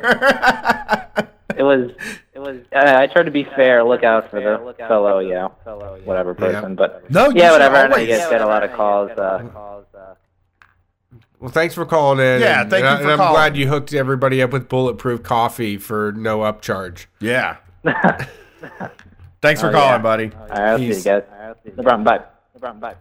It 1.58 1.64
was. 1.64 1.92
It 2.34 2.40
was. 2.40 2.58
Uh, 2.76 2.98
I 2.98 3.08
tried 3.08 3.24
to 3.24 3.32
be 3.32 3.44
fair. 3.44 3.84
Look 3.84 4.04
out 4.04 4.30
for 4.30 4.40
the 4.42 4.76
fellow, 4.88 5.20
yeah, 5.20 5.48
fellow, 5.64 6.00
whatever 6.04 6.34
person. 6.34 6.76
But 6.76 7.10
No, 7.10 7.30
yeah, 7.30 7.52
whatever. 7.52 7.76
And 7.76 7.94
I 7.94 7.98
always- 7.98 8.08
get, 8.08 8.30
get 8.30 8.42
a 8.42 8.46
lot 8.46 8.64
of 8.64 8.74
calls. 8.74 9.12
Uh, 9.12 9.44
Well, 11.40 11.52
thanks 11.52 11.76
for 11.76 11.86
calling 11.86 12.20
in. 12.20 12.42
Yeah, 12.42 12.62
and- 12.62 12.70
thank 12.70 12.84
and 12.86 12.92
you 12.92 12.96
I- 12.96 12.98
for 12.98 13.04
and 13.04 13.12
I'm 13.12 13.18
calling. 13.20 13.34
glad 13.34 13.58
you 13.58 13.68
hooked 13.70 13.94
everybody 13.94 14.42
up 14.42 14.52
with 14.52 14.68
bulletproof 14.68 15.24
coffee 15.24 15.78
for 15.78 16.12
no 16.14 16.40
upcharge. 16.40 17.06
yeah. 17.20 17.58
Thanks 19.42 19.62
for 19.62 19.68
Oh, 19.68 19.72
calling, 19.74 19.90
yeah. 19.92 19.98
buddy. 20.00 20.32
all 20.34 20.48
right, 20.48 20.60
I'll 20.60 20.78
see 20.80 20.86
you 20.86 20.94
Peace. 20.96 21.04
guys. 21.04 21.22
No 21.78 21.84
problem. 21.84 22.04
Bye. 22.04 22.18
No 22.56 22.60
problem. 22.60 22.80
Bye. 22.80 22.96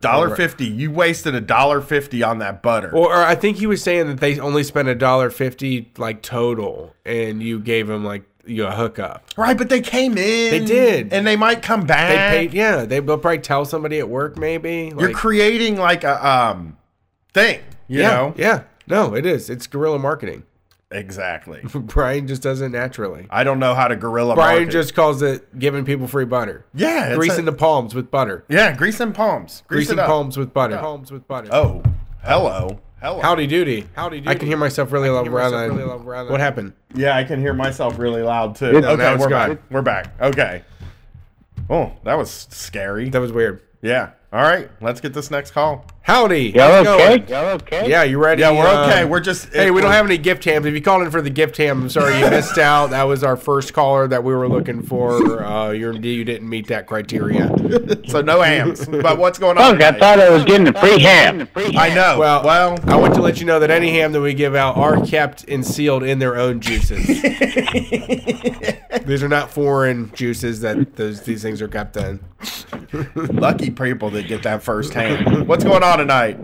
Dollar 0.00 0.36
fifty. 0.36 0.64
You 0.66 0.90
wasted 0.92 1.34
a 1.34 1.40
dollar 1.40 1.80
fifty 1.80 2.22
on 2.22 2.38
that 2.38 2.62
butter. 2.62 2.90
Or, 2.94 3.08
or 3.12 3.22
I 3.24 3.34
think 3.34 3.56
he 3.56 3.66
was 3.66 3.82
saying 3.82 4.06
that 4.06 4.20
they 4.20 4.38
only 4.38 4.62
spent 4.62 4.86
a 4.88 4.94
dollar 4.94 5.28
fifty 5.30 5.90
like 5.98 6.22
total, 6.22 6.94
and 7.04 7.42
you 7.42 7.58
gave 7.58 7.90
him 7.90 8.04
like 8.04 8.22
you 8.46 8.64
a 8.64 8.70
hookup. 8.70 9.24
right, 9.36 9.58
but 9.58 9.68
they 9.68 9.80
came 9.80 10.12
in. 10.12 10.50
They 10.50 10.64
did. 10.64 11.12
and 11.12 11.26
they 11.26 11.36
might 11.36 11.62
come 11.62 11.82
They 11.82 11.86
back. 11.88 12.30
paid, 12.30 12.54
yeah. 12.54 12.84
They 12.84 13.00
will 13.00 13.18
probably 13.18 13.40
tell 13.40 13.64
somebody 13.64 13.98
at 13.98 14.08
work, 14.08 14.38
maybe. 14.38 14.92
You're 14.98 15.12
creating 15.12 15.76
like 15.78 16.04
a 16.04 16.26
um 16.26 16.76
thing. 17.34 17.60
You 17.88 18.00
yeah, 18.00 18.08
know 18.08 18.34
yeah. 18.36 18.62
No, 18.86 19.14
it 19.14 19.26
is. 19.26 19.50
It's 19.50 19.66
guerrilla 19.66 19.98
marketing. 19.98 20.44
Exactly. 20.90 21.60
Brian 21.74 22.26
just 22.26 22.42
does 22.42 22.60
it 22.60 22.70
naturally. 22.70 23.26
I 23.30 23.44
don't 23.44 23.58
know 23.58 23.74
how 23.74 23.88
to 23.88 23.96
gorilla. 23.96 24.34
Brian 24.34 24.62
market. 24.62 24.72
just 24.72 24.94
calls 24.94 25.22
it 25.22 25.58
giving 25.58 25.84
people 25.84 26.06
free 26.06 26.24
butter. 26.24 26.64
yeah, 26.74 27.14
Greasing 27.14 27.46
a- 27.48 27.50
the 27.50 27.56
palms 27.56 27.94
with 27.94 28.10
butter. 28.10 28.44
yeah, 28.48 28.74
grease 28.74 29.00
and 29.00 29.14
palms. 29.14 29.62
Grease 29.68 29.88
Greasing 29.88 29.98
it 30.02 30.06
palms 30.06 30.36
with 30.36 30.52
butter. 30.52 30.78
Palms 30.78 31.10
with 31.12 31.26
butter. 31.28 31.48
Oh, 31.52 31.82
hello, 32.22 32.80
hello. 33.00 33.20
Howdy 33.20 33.46
doody. 33.46 33.86
Howdy 33.94 34.20
doody. 34.20 34.28
I 34.30 34.34
can 34.34 34.48
hear 34.48 34.56
myself 34.56 34.92
really 34.92 35.08
loud 35.10 35.28
around 35.28 35.52
that. 35.52 35.70
really 35.70 35.84
loud 35.84 36.30
What 36.30 36.40
happened? 36.40 36.72
Yeah, 36.94 37.16
I 37.16 37.24
can 37.24 37.40
hear 37.40 37.54
myself 37.54 37.98
really 37.98 38.22
loud 38.22 38.56
too. 38.56 38.72
Good. 38.72 38.82
No, 38.82 38.90
okay, 38.90 39.16
we're 39.16 39.28
gone. 39.28 39.54
back. 39.54 39.58
We're 39.70 39.82
back. 39.82 40.20
Okay. 40.20 40.62
Oh, 41.70 41.92
that 42.04 42.16
was 42.16 42.30
scary. 42.50 43.10
That 43.10 43.20
was 43.20 43.32
weird. 43.32 43.60
Yeah. 43.82 44.10
All 44.32 44.42
right, 44.42 44.70
let's 44.82 45.00
get 45.00 45.14
this 45.14 45.30
next 45.30 45.52
call. 45.52 45.86
Howdy. 46.08 46.52
Y'all 46.54 46.72
How's 46.72 46.86
okay? 46.86 47.24
Y'all 47.28 47.44
okay? 47.56 47.86
Yeah, 47.86 48.02
you 48.02 48.16
ready? 48.16 48.40
Yeah, 48.40 48.52
we're 48.52 48.66
Uh, 48.66 48.86
okay. 48.88 49.04
We're 49.04 49.20
just 49.20 49.52
Hey, 49.52 49.70
we 49.70 49.82
don't 49.82 49.92
have 49.92 50.06
any 50.06 50.16
gift 50.16 50.42
hams. 50.42 50.64
If 50.64 50.72
you 50.72 50.80
called 50.80 51.02
in 51.02 51.10
for 51.10 51.20
the 51.20 51.28
gift 51.28 51.58
ham, 51.58 51.82
I'm 51.82 51.90
sorry 51.90 52.18
you 52.18 52.30
missed 52.30 52.56
out. 52.56 52.88
That 52.88 53.02
was 53.02 53.22
our 53.22 53.36
first 53.36 53.74
caller 53.74 54.08
that 54.08 54.24
we 54.24 54.32
were 54.32 54.48
looking 54.48 54.80
for. 54.82 55.44
Uh, 55.44 55.72
you're, 55.72 55.92
you 55.92 56.24
didn't 56.24 56.48
meet 56.48 56.68
that 56.68 56.86
criteria. 56.86 57.50
so 58.08 58.22
no 58.22 58.40
hams. 58.40 58.86
but 58.88 59.18
what's 59.18 59.38
going 59.38 59.58
on? 59.58 59.72
Look, 59.72 59.82
I 59.82 59.92
thought 59.98 60.18
I 60.18 60.30
was 60.30 60.46
getting 60.46 60.68
a 60.68 60.80
free 60.80 60.98
ham. 60.98 61.46
I 61.54 61.90
know. 61.90 62.18
Well, 62.18 62.42
Well, 62.42 62.78
I 62.86 62.96
want 62.96 63.12
to 63.16 63.20
let 63.20 63.38
you 63.38 63.44
know 63.44 63.60
that 63.60 63.70
any 63.70 63.90
ham 63.90 64.12
that 64.12 64.22
we 64.22 64.32
give 64.32 64.54
out 64.54 64.78
are 64.78 65.04
kept 65.04 65.44
and 65.46 65.62
sealed 65.62 66.04
in 66.04 66.20
their 66.20 66.38
own 66.38 66.60
juices. 66.60 67.06
These 69.04 69.22
are 69.22 69.28
not 69.28 69.50
foreign 69.50 70.10
juices 70.14 70.60
that 70.60 70.96
those 70.96 71.22
these 71.22 71.42
things 71.42 71.62
are 71.62 71.68
kept 71.68 71.96
in. 71.96 72.20
lucky 73.32 73.70
people 73.70 74.10
that 74.10 74.28
get 74.28 74.42
that 74.42 74.62
first 74.62 74.92
ham. 74.94 75.46
What's 75.46 75.64
going 75.64 75.82
on 75.82 75.97
tonight? 75.98 76.38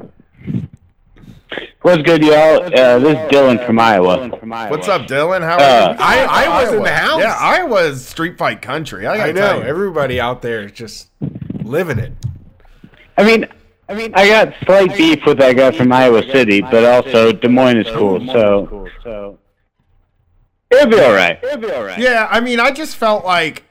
What's 1.83 2.03
good, 2.03 2.23
y'all? 2.23 2.63
Uh, 2.65 2.99
this 2.99 3.11
is 3.19 3.31
Dylan 3.31 3.65
from 3.67 3.79
Iowa. 3.79 4.29
What's 4.69 4.89
up, 4.89 5.03
Dylan? 5.03 5.43
How 5.43 5.57
are 5.57 5.61
Uh, 5.61 5.93
you? 5.93 5.99
I- 6.01 6.45
Iowa's 6.45 6.73
in 6.75 6.83
the 6.83 6.91
house. 6.95 7.21
Yeah, 7.21 7.37
Iowa's 7.39 8.05
street 8.07 8.39
fight 8.39 8.63
country. 8.63 9.07
I, 9.07 9.17
gotta 9.19 9.31
I 9.31 9.33
tell 9.33 9.57
know 9.59 9.63
you. 9.63 9.69
everybody 9.69 10.19
out 10.21 10.41
there 10.43 10.63
is 10.63 10.73
just 10.73 11.11
living 11.63 11.99
it. 11.99 12.13
I 13.19 13.23
mean, 13.25 13.47
I 13.89 13.95
mean, 13.95 14.13
I 14.15 14.27
got 14.29 14.55
slight 14.65 14.97
beef 14.97 15.21
with 15.27 15.39
that 15.39 15.57
guy 15.57 15.71
from 15.73 15.93
Iowa 15.93 16.23
City, 16.33 16.63
but 16.63 16.85
also 16.85 17.33
Des 17.33 17.49
Moines 17.49 17.77
is 17.87 17.95
cool, 17.95 18.19
so 18.33 19.39
it'll 20.71 20.87
be 20.89 20.99
all 21.01 21.13
right. 21.13 21.39
It'll 21.45 21.59
be 21.59 21.71
all 21.71 21.85
right. 21.85 21.99
Yeah, 21.99 22.27
I 22.31 22.41
mean, 22.41 22.61
I 22.61 22.71
just 22.71 22.97
felt 22.97 23.27
like 23.27 23.63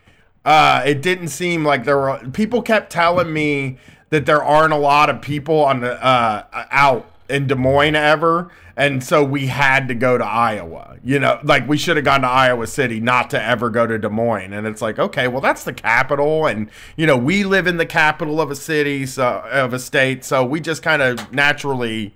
uh, 0.45 0.84
it 0.86 1.02
didn't 1.02 1.30
seem 1.30 1.66
like 1.66 1.84
there 1.84 1.98
were 1.98 2.20
people 2.32 2.62
kept 2.62 2.92
telling 2.92 3.34
me 3.34 3.80
that 4.14 4.27
there 4.27 4.43
aren't 4.43 4.74
a 4.74 4.77
lot 4.77 5.09
of 5.09 5.24
people 5.24 5.64
on 5.64 5.80
the 5.80 5.93
uh, 6.06 6.43
out 6.69 7.09
in 7.27 7.48
Des 7.48 7.56
Moines 7.56 7.95
ever, 7.95 8.51
and 8.77 9.03
so 9.03 9.24
we 9.24 9.48
had 9.48 9.88
to 9.88 9.95
go 9.95 10.19
to 10.19 10.24
Iowa. 10.24 10.98
You 11.03 11.17
know, 11.17 11.40
like 11.43 11.67
we 11.67 11.80
should 11.80 11.95
have 11.95 12.06
gone 12.06 12.22
to 12.22 12.27
Iowa 12.27 12.67
City, 12.67 13.00
not 13.00 13.32
to 13.32 13.43
ever 13.43 13.72
go 13.72 13.88
to 13.88 13.98
Des 13.98 14.09
Moines. 14.09 14.53
And 14.53 14.67
it's 14.67 14.83
like, 14.83 15.00
okay, 15.00 15.27
well, 15.27 15.42
that's 15.42 15.64
the 15.64 15.74
capital, 15.74 16.45
and 16.45 16.69
you 16.95 17.08
know, 17.08 17.17
we 17.17 17.43
live 17.43 17.66
in 17.66 17.77
the 17.77 17.88
capital 17.88 18.40
of 18.40 18.51
a 18.51 18.56
city, 18.56 19.08
so 19.08 19.43
of 19.51 19.74
a 19.74 19.80
state, 19.80 20.24
so 20.24 20.45
we 20.45 20.59
just 20.59 20.83
kind 20.83 21.01
of 21.01 21.33
naturally 21.33 22.14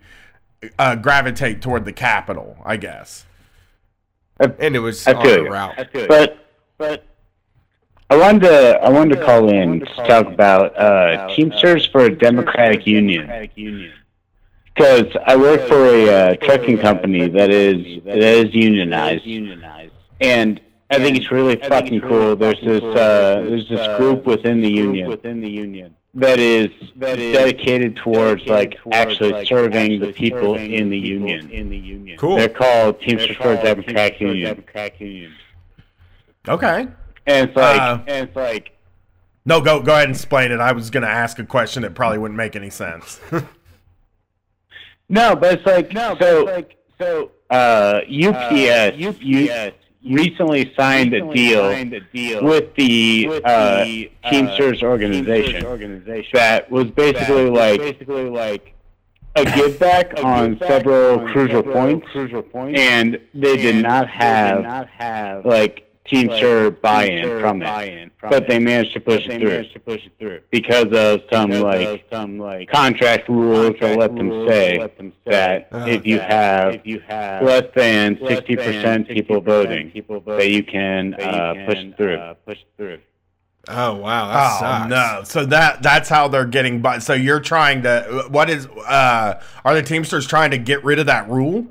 uh, 0.77 0.95
gravitate 0.95 1.63
toward 1.63 1.85
the 1.85 1.93
capital, 1.93 2.57
I 2.63 2.77
guess. 2.77 3.25
And 4.39 4.75
it 4.75 4.79
was 4.81 5.07
I 5.07 5.13
on 5.13 5.23
feel 5.25 5.35
the 5.37 5.43
you. 5.45 5.49
route. 5.49 6.07
But 6.07 6.37
but 6.77 7.06
I 8.09 8.17
wanted 8.17 8.43
to 8.43 8.79
I 8.83 8.89
wanted 8.89 9.17
to 9.17 9.25
call 9.25 9.49
in 9.49 9.81
to 9.81 9.85
talk 10.07 10.27
about 10.27 10.77
uh, 10.77 11.27
Teamsters 11.35 11.85
for 11.87 12.05
a 12.05 12.15
Democratic 12.15 12.87
Union 12.87 13.27
because 14.73 15.07
I 15.25 15.35
work 15.35 15.67
for 15.67 15.85
a 15.87 16.09
uh, 16.09 16.35
trucking 16.35 16.77
company 16.77 17.27
that 17.27 17.49
is 17.49 18.03
that 18.05 18.17
is 18.17 18.53
unionized, 18.55 19.25
and 20.21 20.61
I 20.89 20.99
think 20.99 21.17
it's 21.17 21.31
really 21.31 21.57
fucking 21.57 21.99
cool. 22.01 22.35
There's 22.37 22.61
this 22.61 22.81
uh, 22.81 23.43
there's 23.45 23.67
this 23.67 23.97
group 23.97 24.25
within 24.25 24.61
the 24.61 24.69
union 24.71 25.09
within 25.09 25.41
the 25.41 25.49
union 25.49 25.93
that 26.13 26.39
is 26.39 26.69
dedicated 26.97 27.97
towards 27.97 28.45
like 28.47 28.77
actually 28.93 29.45
serving 29.45 29.99
the 29.99 30.13
people 30.13 30.55
in 30.55 30.89
the 30.89 30.97
union. 30.97 31.49
In 31.51 31.69
the 31.69 31.77
union, 31.77 32.17
Cool. 32.17 32.37
They're 32.37 32.47
called 32.47 33.01
Teamsters 33.01 33.35
for 33.37 33.53
a 33.53 33.61
Democratic 33.61 34.21
Union. 34.21 34.63
Okay. 36.47 36.87
And 37.27 37.49
it's 37.49 37.57
like, 37.57 37.79
Uh, 37.79 37.99
and 38.07 38.27
it's 38.27 38.35
like, 38.35 38.71
No, 39.45 39.61
go 39.61 39.81
go 39.81 39.93
ahead 39.93 40.05
and 40.05 40.15
explain 40.15 40.51
it. 40.51 40.59
I 40.59 40.71
was 40.71 40.89
going 40.89 41.03
to 41.03 41.09
ask 41.09 41.37
a 41.39 41.45
question 41.45 41.83
that 41.83 41.93
probably 41.93 42.17
wouldn't 42.17 42.37
make 42.37 42.55
any 42.55 42.69
sense. 42.69 43.19
no, 45.09 45.35
but 45.35 45.59
it's 45.59 45.65
like, 45.65 45.93
no, 45.93 46.15
so, 46.19 46.43
like, 46.45 46.77
so, 46.99 47.31
uh, 47.49 48.01
UPS, 48.09 48.97
UPS 49.01 49.75
recently 50.09 50.73
signed 50.75 51.13
a 51.13 51.21
deal 51.33 52.43
with 52.43 52.73
the 52.75 53.41
uh, 53.43 53.83
Teamsters 54.29 54.83
organization 54.83 55.65
organization 55.65 56.31
that 56.33 56.69
was 56.71 56.89
basically 56.91 57.49
like, 57.49 57.79
basically 57.79 58.29
like 58.29 58.73
a 59.35 59.45
give 59.45 59.79
back 59.79 60.13
on 60.23 60.57
several 60.59 61.27
crucial 61.27 61.63
points, 61.63 62.07
crucial 62.11 62.41
points 62.41 62.79
and 62.79 63.19
they 63.33 63.57
did 63.57 63.83
not 63.83 64.07
have, 64.07 64.57
did 64.57 64.63
not 64.63 64.87
have 64.89 65.45
like 65.45 65.86
Teamster 66.07 66.71
buy-in 66.71 67.39
from 67.39 67.61
it, 67.61 68.11
but 68.21 68.47
they 68.47 68.59
managed 68.59 68.93
to 68.93 68.99
push 68.99 69.25
it 69.27 70.11
through 70.19 70.41
because 70.51 70.87
of 70.93 71.21
some 71.31 71.51
like 71.51 72.05
some 72.11 72.39
like 72.39 72.69
contract 72.69 73.27
rules 73.29 73.75
that 73.81 73.97
let 73.97 74.15
them 74.15 74.45
say 74.47 74.77
that 75.25 75.67
if 75.71 76.05
you 76.05 76.19
have 76.19 77.43
less 77.43 77.65
than 77.75 78.17
sixty 78.27 78.55
percent 78.55 79.07
people 79.07 79.41
voting, 79.41 79.91
that 80.25 80.49
you 80.49 80.63
can 80.63 81.13
uh, 81.15 81.53
push 81.67 81.85
through. 81.97 82.35
Push 82.45 82.59
through. 82.77 82.99
Oh 83.69 83.95
wow, 83.95 84.27
that 84.27 84.53
oh 84.53 84.59
sucks. 84.59 84.89
no! 84.89 85.21
So 85.25 85.45
that 85.47 85.83
that's 85.83 86.07
how 86.07 86.29
they're 86.29 86.45
getting 86.45 86.81
by. 86.81 86.99
So 86.99 87.13
you're 87.13 87.41
trying 87.41 87.81
to 87.83 88.25
what 88.29 88.49
is 88.49 88.65
uh 88.65 89.41
are 89.65 89.75
the 89.75 89.81
Teamsters 89.81 90.25
trying 90.25 90.51
to 90.51 90.57
get 90.57 90.83
rid 90.85 90.99
of 90.99 91.07
that 91.07 91.29
rule? 91.29 91.67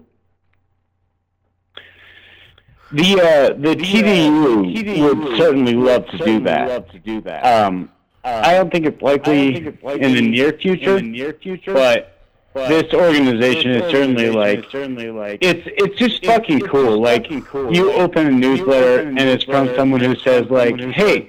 The 2.93 3.21
uh, 3.21 3.49
the 3.55 3.75
TDU 3.75 5.03
would 5.03 5.37
certainly 5.37 5.75
love 5.75 6.07
to 6.09 6.19
do 6.19 6.41
that. 6.41 7.43
Um, 7.43 7.91
I 8.25 8.55
don't 8.55 8.71
think 8.71 8.87
it's 8.87 9.03
likely 9.03 9.57
in 9.57 10.15
the 10.15 10.21
near 10.21 10.53
future. 10.53 10.99
in 10.99 11.05
the 11.05 11.11
near 11.11 11.33
future. 11.35 11.73
But 11.73 12.13
this 12.55 12.93
organization 12.95 13.73
is 13.73 13.91
certainly 13.91 14.31
like 14.31 15.39
it's 15.43 15.63
it's 15.67 15.97
just 15.99 16.25
fucking 16.25 16.61
cool. 16.61 17.01
Like 17.01 17.29
you 17.31 17.93
open 17.93 18.27
a 18.27 18.31
newsletter 18.31 19.01
and 19.01 19.19
it's 19.19 19.45
from 19.45 19.75
someone 19.75 20.01
who 20.01 20.17
says 20.17 20.49
like, 20.49 20.79
"Hey, 20.81 21.27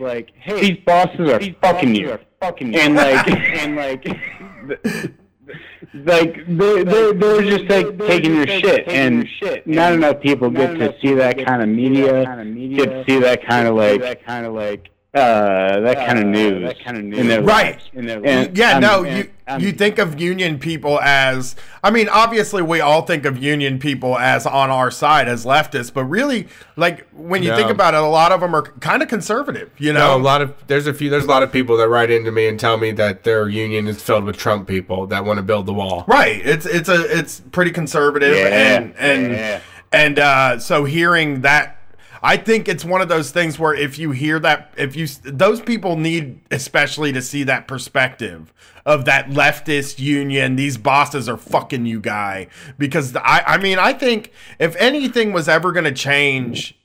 these 0.48 0.78
bosses 0.86 1.30
are 1.30 1.42
fucking 1.62 1.96
you," 1.96 2.18
and 2.42 2.96
like 2.96 3.28
and 3.28 3.76
like. 3.76 4.08
Like 6.06 6.46
they're, 6.48 6.84
they're, 6.84 7.14
they're 7.14 7.42
just 7.42 7.70
like 7.70 7.98
taking 8.00 8.36
your 8.36 8.48
shit, 8.48 8.88
and 8.88 9.28
not 9.66 9.94
enough 9.94 10.20
people 10.22 10.50
get 10.50 10.76
to 10.78 10.96
see 11.02 11.14
that 11.16 11.44
kind 11.46 11.62
of 11.62 11.70
media, 11.70 12.24
get 12.76 12.86
to 12.90 13.04
see 13.08 13.20
that 13.20 13.46
kind 13.46 13.68
of 13.68 13.76
like 13.76 14.02
that 14.02 14.26
kind 14.26 14.46
of 14.46 14.54
like 14.54 14.90
uh 15.14 15.80
that 15.80 16.06
kind 16.06 16.20
of 16.20 16.26
news, 16.26 16.62
that 16.64 16.84
kind 16.84 16.98
of 16.98 17.04
news 17.04 17.20
in 17.20 17.28
their 17.28 17.42
Right. 17.42 17.76
lives. 17.78 17.84
In 17.94 18.06
their 18.06 18.20
lives. 18.20 18.50
yeah, 18.54 18.72
I'm- 18.72 18.82
no, 18.82 19.04
and 19.06 19.18
you 19.18 19.30
I'm- 19.48 19.62
you 19.62 19.72
think 19.72 19.98
of 20.00 20.20
union 20.20 20.60
people 20.60 21.00
as 21.02 21.56
I 21.82 21.90
mean, 21.92 22.10
obviously 22.10 22.62
we 22.62 22.82
all 22.82 23.04
think 23.04 23.26
of 23.26 23.42
union 23.42 23.80
people 23.80 24.18
as 24.20 24.46
on 24.46 24.70
our 24.70 24.92
side 24.92 25.30
as 25.30 25.46
leftists, 25.46 25.94
but 25.94 26.04
really 26.04 26.48
like 26.76 27.08
when 27.14 27.42
you 27.42 27.52
No. 27.52 27.56
think 27.56 27.70
about 27.72 27.94
it, 27.94 28.02
a 28.02 28.06
lot 28.06 28.34
of 28.34 28.42
them 28.42 28.54
are 28.54 28.64
kind 28.82 29.02
of 29.02 29.08
conservative, 29.08 29.70
you 29.78 29.94
No, 29.94 30.00
know. 30.00 30.18
a 30.18 30.22
lot 30.22 30.42
of 30.42 30.54
there's 30.68 30.88
a 30.88 30.94
few 30.94 31.10
there's 31.10 31.24
a 31.24 31.30
lot 31.30 31.42
of 31.42 31.54
people 31.54 31.78
that 31.78 31.88
write 31.88 32.12
into 32.12 32.30
me 32.32 32.46
and 32.48 32.60
tell 32.60 32.76
me 32.78 32.92
that 32.92 33.24
their 33.24 33.48
union 33.48 33.88
is 33.88 34.02
filled 34.04 34.26
with 34.26 34.38
Trump 34.38 34.68
people 34.68 35.08
that 35.08 35.24
want 35.24 35.38
to 35.38 35.44
build 35.44 35.66
the 35.68 35.74
wall. 35.74 36.04
Right. 36.06 36.42
It's 36.46 36.66
it's 36.66 36.90
a 36.90 37.18
it's 37.18 37.40
pretty 37.54 37.72
conservative 37.72 38.36
Yeah, 38.36 38.48
and 38.78 38.94
and 39.00 39.32
yeah. 39.32 39.60
and 39.94 40.20
uh 40.20 40.60
so 40.60 40.84
hearing 40.84 41.42
that 41.42 41.77
I 42.22 42.38
think 42.38 42.68
it's 42.68 42.86
one 42.86 43.02
of 43.02 43.10
those 43.10 43.32
things 43.32 43.60
where 43.60 43.74
if 43.74 43.98
you 43.98 44.12
hear 44.12 44.40
that 44.40 44.74
if 44.78 44.96
you 44.96 45.08
those 45.24 45.62
people 45.62 45.96
need 45.98 46.42
especially 46.52 47.12
to 47.14 47.22
see 47.22 47.44
that 47.44 47.68
perspective 47.68 48.54
of 48.88 49.04
that 49.06 49.30
leftist 49.30 50.00
union. 50.00 50.56
These 50.56 50.78
bosses 50.78 51.28
are 51.28 51.38
fucking 51.38 51.86
you 51.86 52.00
guy. 52.00 52.48
Because 52.78 53.16
I 53.18 53.44
I 53.46 53.58
mean 53.58 53.78
I 53.78 53.94
think 53.94 54.32
if 54.60 54.76
anything 54.78 55.34
was 55.34 55.48
ever 55.48 55.72
going 55.72 55.84
to 55.84 55.92
change 55.92 56.78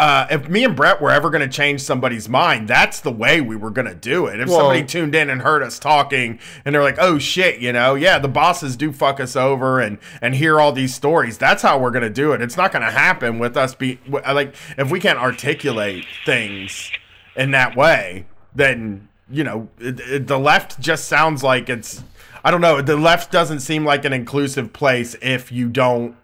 uh, 0.00 0.26
if 0.30 0.48
me 0.48 0.64
and 0.64 0.74
Brett 0.74 1.00
were 1.00 1.10
ever 1.10 1.30
going 1.30 1.48
to 1.48 1.56
change 1.56 1.80
somebody's 1.80 2.28
mind, 2.28 2.66
that's 2.66 3.00
the 3.00 3.12
way 3.12 3.40
we 3.40 3.54
were 3.54 3.70
going 3.70 3.86
to 3.86 3.94
do 3.94 4.26
it. 4.26 4.40
If 4.40 4.48
somebody 4.58 4.82
tuned 4.84 5.14
in 5.14 5.30
and 5.30 5.42
heard 5.42 5.62
us 5.62 5.78
talking 5.78 6.38
and 6.64 6.74
they're 6.74 6.82
like, 6.82 6.98
"Oh 6.98 7.18
shit," 7.18 7.60
you 7.60 7.72
know, 7.72 7.94
yeah, 7.94 8.18
the 8.18 8.28
bosses 8.28 8.76
do 8.76 8.92
fuck 8.92 9.20
us 9.20 9.36
over 9.36 9.78
and 9.80 9.98
and 10.20 10.34
hear 10.34 10.60
all 10.60 10.72
these 10.72 10.94
stories. 10.94 11.38
That's 11.38 11.62
how 11.62 11.78
we're 11.78 11.92
going 11.92 12.02
to 12.02 12.10
do 12.10 12.32
it. 12.32 12.42
It's 12.42 12.56
not 12.56 12.72
going 12.72 12.82
to 12.84 12.90
happen 12.90 13.38
with 13.38 13.56
us 13.56 13.74
be 13.74 14.00
like 14.08 14.54
if 14.76 14.90
we 14.90 14.98
can't 14.98 15.18
articulate 15.18 16.04
things 16.26 16.90
in 17.36 17.52
that 17.52 17.76
way, 17.76 18.26
then 18.54 19.08
you 19.30 19.44
know, 19.44 19.68
it, 19.78 20.00
it- 20.00 20.26
the 20.26 20.38
left 20.38 20.80
just 20.80 21.04
sounds 21.06 21.42
like 21.44 21.68
it's 21.68 22.02
I 22.42 22.50
don't 22.50 22.60
know, 22.62 22.80
the 22.82 22.96
left 22.96 23.30
doesn't 23.30 23.60
seem 23.60 23.84
like 23.84 24.04
an 24.04 24.12
inclusive 24.12 24.72
place 24.72 25.14
if 25.22 25.52
you 25.52 25.68
don't 25.68 26.16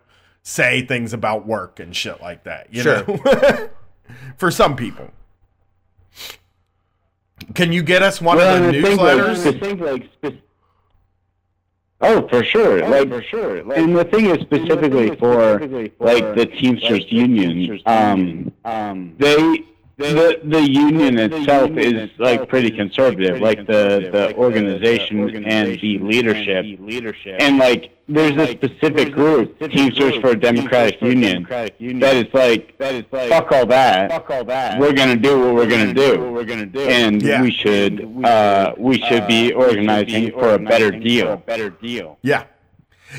say 0.48 0.80
things 0.86 1.12
about 1.12 1.44
work 1.44 1.80
and 1.80 1.94
shit 1.94 2.20
like 2.22 2.44
that. 2.44 2.68
You 2.72 2.82
Sure. 2.82 3.04
know? 3.04 3.68
For 4.38 4.52
some 4.52 4.76
people. 4.76 5.10
Can 7.54 7.72
you 7.72 7.82
get 7.82 8.00
us 8.02 8.20
one 8.20 8.36
Well, 8.36 8.64
of 8.64 8.72
the 8.72 8.78
and 8.78 8.96
like, 8.96 9.18
newsletters? 9.18 9.62
I 9.62 9.90
like, 9.90 10.08
spe- 10.12 10.42
Oh, 12.00 12.28
for 12.28 12.44
sure. 12.44 12.86
like 12.88 13.08
for 13.08 13.22
sure. 13.22 13.72
and 13.72 13.96
the 13.96 14.04
thing 14.04 14.26
is 14.26 14.38
specifically 14.42 15.16
for 15.16 15.58
like 15.98 16.34
the 16.36 16.44
Teamsters 16.46 17.10
Union, 17.10 17.80
um, 17.86 18.52
um, 18.66 19.14
they 19.18 19.64
the 19.98 20.40
the 20.44 20.60
union 20.60 21.18
itself 21.18 21.70
is 21.76 22.10
like 22.18 22.48
pretty 22.48 22.70
conservative, 22.70 23.40
like 23.40 23.66
the 23.66 24.10
the 24.12 24.34
organization 24.36 25.44
and 25.46 25.80
the 25.80 25.98
leadership, 25.98 27.36
and 27.40 27.56
like 27.56 27.92
there's 28.06 28.36
a 28.36 28.52
specific 28.52 29.12
group, 29.12 29.58
Teamsters 29.58 30.16
for 30.18 30.28
a 30.30 30.36
Democratic 30.38 31.00
Union, 31.00 31.44
that 31.48 32.14
is 32.16 32.26
like 32.34 32.76
that 32.78 32.94
is 32.94 33.04
like 33.10 33.30
fuck 33.30 33.50
all 33.52 33.64
that, 33.66 34.10
fuck 34.10 34.28
all 34.30 34.44
that. 34.44 34.78
We're 34.78 34.92
gonna 34.92 35.16
do 35.16 35.40
what 35.40 35.54
we're 35.54 35.66
gonna 35.68 35.94
do. 35.94 36.20
what 36.20 36.32
We're 36.32 36.44
gonna 36.44 36.66
do, 36.66 36.80
and 36.80 37.22
Yeah. 37.22 37.40
we 37.40 37.50
should 37.50 38.06
uh 38.24 38.74
we 38.76 39.00
should 39.00 39.26
be 39.26 39.52
organizing 39.54 40.30
for 40.32 40.54
a 40.54 40.58
better 40.58 40.90
deal. 40.90 41.38
Better 41.46 41.70
deal. 41.70 42.18
Yeah. 42.22 42.44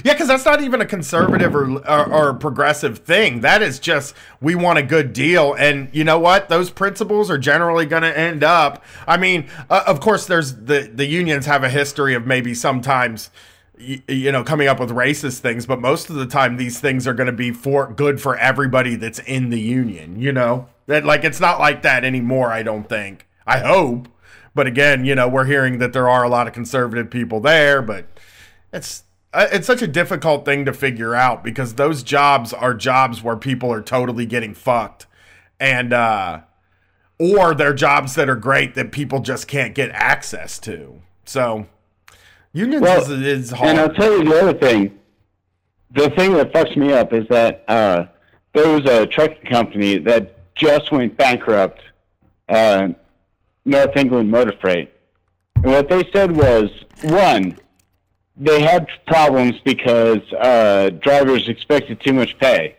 Yeah, 0.03 0.13
because 0.13 0.27
that's 0.27 0.45
not 0.45 0.61
even 0.61 0.81
a 0.81 0.85
conservative 0.85 1.55
or, 1.55 1.77
or 1.87 2.13
or 2.13 2.33
progressive 2.33 2.99
thing. 2.99 3.39
That 3.41 3.61
is 3.61 3.79
just 3.79 4.13
we 4.41 4.53
want 4.53 4.77
a 4.79 4.83
good 4.83 5.13
deal, 5.13 5.53
and 5.53 5.89
you 5.93 6.03
know 6.03 6.19
what? 6.19 6.49
Those 6.49 6.69
principles 6.69 7.31
are 7.31 7.37
generally 7.37 7.85
going 7.85 8.03
to 8.03 8.17
end 8.17 8.43
up. 8.43 8.83
I 9.07 9.17
mean, 9.17 9.49
uh, 9.69 9.83
of 9.87 9.99
course, 10.01 10.25
there's 10.27 10.53
the 10.55 10.91
the 10.93 11.05
unions 11.05 11.45
have 11.45 11.63
a 11.63 11.69
history 11.69 12.13
of 12.15 12.27
maybe 12.27 12.53
sometimes, 12.53 13.29
y- 13.79 14.03
you 14.09 14.31
know, 14.31 14.43
coming 14.43 14.67
up 14.67 14.79
with 14.79 14.89
racist 14.89 15.39
things, 15.39 15.65
but 15.65 15.79
most 15.79 16.09
of 16.09 16.17
the 16.17 16.27
time 16.27 16.57
these 16.57 16.79
things 16.81 17.07
are 17.07 17.13
going 17.13 17.27
to 17.27 17.33
be 17.33 17.51
for 17.51 17.91
good 17.91 18.21
for 18.21 18.37
everybody 18.37 18.95
that's 18.97 19.19
in 19.19 19.49
the 19.49 19.59
union. 19.59 20.19
You 20.19 20.33
know, 20.33 20.67
that 20.87 21.05
like 21.05 21.23
it's 21.23 21.39
not 21.39 21.59
like 21.59 21.81
that 21.83 22.03
anymore. 22.03 22.51
I 22.51 22.61
don't 22.61 22.87
think. 22.89 23.25
I 23.47 23.59
hope, 23.59 24.09
but 24.53 24.67
again, 24.67 25.05
you 25.05 25.15
know, 25.15 25.29
we're 25.29 25.45
hearing 25.45 25.77
that 25.79 25.93
there 25.93 26.09
are 26.09 26.23
a 26.25 26.29
lot 26.29 26.45
of 26.45 26.53
conservative 26.53 27.09
people 27.09 27.39
there, 27.39 27.81
but 27.81 28.05
it's 28.73 29.03
it's 29.37 29.67
such 29.67 29.81
a 29.81 29.87
difficult 29.87 30.45
thing 30.45 30.65
to 30.65 30.73
figure 30.73 31.15
out 31.15 31.43
because 31.43 31.75
those 31.75 32.03
jobs 32.03 32.53
are 32.53 32.73
jobs 32.73 33.21
where 33.21 33.37
people 33.37 33.71
are 33.71 33.81
totally 33.81 34.25
getting 34.25 34.53
fucked 34.53 35.05
and 35.59 35.93
uh 35.93 36.41
or 37.19 37.55
they're 37.55 37.73
jobs 37.73 38.15
that 38.15 38.29
are 38.29 38.35
great 38.35 38.75
that 38.75 38.91
people 38.91 39.19
just 39.19 39.47
can't 39.47 39.73
get 39.73 39.89
access 39.91 40.59
to 40.59 41.01
so 41.25 41.67
unions 42.57 42.81
Well, 42.81 43.01
is, 43.01 43.09
is 43.09 43.51
hard 43.51 43.69
And 43.69 43.79
I'll 43.79 43.93
tell 43.93 44.17
you 44.17 44.23
the 44.23 44.41
other 44.41 44.53
thing. 44.57 44.99
The 45.91 46.09
thing 46.11 46.33
that 46.33 46.51
fucks 46.51 46.75
me 46.75 46.91
up 46.91 47.13
is 47.13 47.27
that 47.29 47.63
uh, 47.67 48.07
there 48.53 48.69
was 48.69 48.85
a 48.85 49.05
trucking 49.05 49.49
company 49.49 49.99
that 49.99 50.53
just 50.55 50.91
went 50.91 51.15
bankrupt, 51.17 51.81
uh, 52.49 52.89
North 53.63 53.95
England 53.95 54.29
Motor 54.29 54.53
Freight. 54.59 54.91
And 55.55 55.65
what 55.65 55.89
they 55.89 56.09
said 56.11 56.35
was 56.35 56.69
one, 57.03 57.57
they 58.39 58.61
had 58.61 58.87
problems 59.07 59.55
because 59.63 60.21
uh, 60.33 60.91
drivers 61.01 61.47
expected 61.47 61.99
too 62.01 62.13
much 62.13 62.37
pay. 62.37 62.75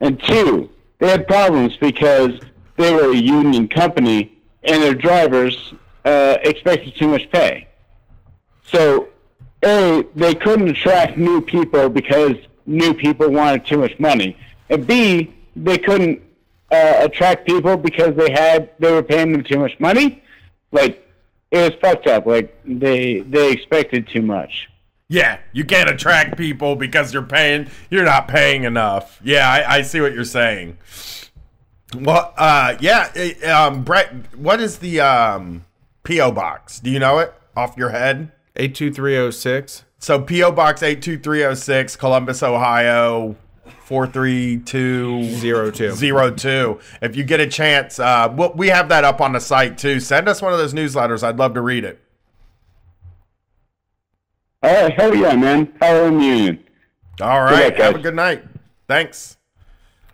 And 0.00 0.22
two, 0.22 0.70
they 0.98 1.08
had 1.08 1.26
problems 1.26 1.76
because 1.76 2.38
they 2.76 2.92
were 2.92 3.12
a 3.12 3.16
union 3.16 3.68
company 3.68 4.38
and 4.62 4.82
their 4.82 4.94
drivers 4.94 5.74
uh, 6.04 6.38
expected 6.42 6.94
too 6.96 7.08
much 7.08 7.30
pay. 7.30 7.68
So, 8.66 9.08
A, 9.64 10.04
they 10.14 10.34
couldn't 10.34 10.68
attract 10.68 11.16
new 11.16 11.40
people 11.40 11.88
because 11.88 12.36
new 12.66 12.92
people 12.92 13.30
wanted 13.30 13.64
too 13.66 13.78
much 13.78 13.98
money. 13.98 14.36
And 14.68 14.86
B, 14.86 15.32
they 15.56 15.78
couldn't 15.78 16.22
uh, 16.70 16.98
attract 17.00 17.46
people 17.46 17.76
because 17.76 18.14
they 18.14 18.30
had 18.30 18.70
they 18.78 18.92
were 18.92 19.02
paying 19.02 19.32
them 19.32 19.42
too 19.42 19.58
much 19.58 19.78
money. 19.80 20.22
Like 20.70 21.06
it 21.50 21.58
was 21.58 21.72
fucked 21.80 22.06
up. 22.06 22.26
Like 22.26 22.54
they 22.64 23.20
they 23.20 23.52
expected 23.52 24.08
too 24.08 24.22
much. 24.22 24.68
Yeah 25.08 25.38
you 25.52 25.64
can't 25.64 25.88
attract 25.88 26.36
people 26.36 26.76
because 26.76 27.12
you're 27.12 27.22
paying 27.22 27.68
you're 27.90 28.04
not 28.04 28.28
paying 28.28 28.64
enough 28.64 29.20
yeah 29.22 29.50
i, 29.50 29.76
I 29.76 29.82
see 29.82 30.00
what 30.00 30.12
you're 30.12 30.24
saying 30.24 30.76
well 31.94 32.32
uh 32.36 32.76
yeah 32.80 33.10
um 33.46 33.82
brett 33.82 34.12
what 34.36 34.60
is 34.60 34.78
the 34.78 35.00
um 35.00 35.64
po 36.04 36.30
box 36.32 36.80
do 36.80 36.90
you 36.90 36.98
know 36.98 37.18
it 37.18 37.34
off 37.56 37.76
your 37.76 37.90
head 37.90 38.30
82306. 38.58 39.84
So 40.00 40.20
PO 40.20 40.52
Box 40.52 40.82
eight 40.82 41.02
two 41.02 41.18
three 41.18 41.38
zero 41.40 41.54
six, 41.54 41.96
Columbus, 41.96 42.42
Ohio, 42.42 43.36
four 43.84 44.06
three 44.06 44.58
two 44.58 45.24
Zero 45.24 45.70
two. 45.70 45.92
zero 45.92 46.30
two. 46.30 46.78
If 47.00 47.16
you 47.16 47.24
get 47.24 47.40
a 47.40 47.46
chance, 47.46 47.98
uh, 47.98 48.32
we'll, 48.36 48.52
we 48.54 48.68
have 48.68 48.88
that 48.90 49.04
up 49.04 49.20
on 49.20 49.32
the 49.32 49.40
site 49.40 49.78
too. 49.78 50.00
Send 50.00 50.28
us 50.28 50.42
one 50.42 50.52
of 50.52 50.58
those 50.58 50.74
newsletters. 50.74 51.22
I'd 51.22 51.38
love 51.38 51.54
to 51.54 51.60
read 51.60 51.84
it. 51.84 52.00
All 54.62 54.72
right, 54.72 54.92
hell 54.92 55.14
yeah, 55.14 55.36
man. 55.36 55.72
Halloween 55.80 56.20
Union. 56.20 56.64
All 57.20 57.42
right, 57.42 57.70
luck, 57.70 57.74
have 57.74 57.94
a 57.96 57.98
good 57.98 58.14
night. 58.14 58.44
Thanks. 58.86 59.36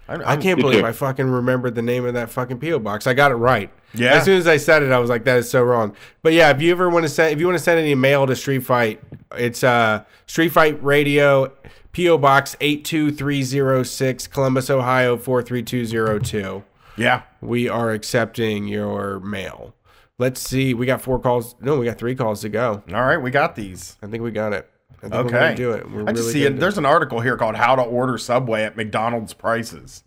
I'm, 0.06 0.22
I 0.24 0.36
can't 0.36 0.60
believe 0.60 0.80
too. 0.80 0.86
I 0.86 0.92
fucking 0.92 1.26
remembered 1.26 1.74
the 1.74 1.82
name 1.82 2.04
of 2.04 2.14
that 2.14 2.28
fucking 2.30 2.60
PO 2.60 2.78
box. 2.80 3.06
I 3.06 3.14
got 3.14 3.30
it 3.30 3.36
right. 3.36 3.70
Yeah. 3.94 4.14
As 4.14 4.24
soon 4.24 4.36
as 4.36 4.46
I 4.46 4.58
said 4.58 4.82
it, 4.82 4.92
I 4.92 4.98
was 4.98 5.08
like, 5.08 5.24
"That 5.24 5.38
is 5.38 5.48
so 5.48 5.62
wrong." 5.62 5.94
But 6.22 6.34
yeah, 6.34 6.50
if 6.50 6.60
you 6.60 6.70
ever 6.72 6.90
want 6.90 7.04
to 7.04 7.08
send, 7.08 7.32
if 7.32 7.40
you 7.40 7.46
want 7.46 7.56
to 7.56 7.64
send 7.64 7.80
any 7.80 7.94
mail 7.94 8.26
to 8.26 8.36
Street 8.36 8.60
Fight, 8.64 9.00
it's 9.36 9.64
uh 9.64 10.04
Street 10.26 10.50
Fight 10.50 10.82
Radio, 10.84 11.52
PO 11.96 12.18
Box 12.18 12.54
eight 12.60 12.84
two 12.84 13.10
three 13.10 13.42
zero 13.42 13.82
six, 13.82 14.26
Columbus, 14.26 14.68
Ohio 14.68 15.16
four 15.16 15.42
three 15.42 15.62
two 15.62 15.86
zero 15.86 16.18
two. 16.18 16.64
Yeah. 16.96 17.22
We 17.40 17.68
are 17.68 17.92
accepting 17.92 18.68
your 18.68 19.20
mail. 19.20 19.74
Let's 20.18 20.40
see. 20.40 20.74
We 20.74 20.86
got 20.86 21.02
four 21.02 21.18
calls. 21.18 21.56
No, 21.60 21.78
we 21.78 21.86
got 21.86 21.98
three 21.98 22.14
calls 22.14 22.40
to 22.42 22.48
go. 22.48 22.82
All 22.92 23.04
right, 23.04 23.16
we 23.16 23.30
got 23.30 23.56
these. 23.56 23.96
I 24.02 24.06
think 24.06 24.22
we 24.22 24.30
got 24.30 24.52
it. 24.52 24.68
I 24.98 25.08
think 25.08 25.14
Okay. 25.14 25.30
gonna 25.30 25.54
do 25.56 25.72
it. 25.72 25.90
We're 25.90 26.02
I 26.08 26.12
just 26.12 26.20
really 26.28 26.32
see 26.32 26.44
it. 26.44 26.60
There's 26.60 26.78
an 26.78 26.86
article 26.86 27.20
here 27.20 27.36
called 27.36 27.56
"How 27.56 27.74
to 27.76 27.82
Order 27.82 28.16
Subway 28.16 28.62
at 28.62 28.76
McDonald's 28.76 29.34
Prices." 29.34 30.04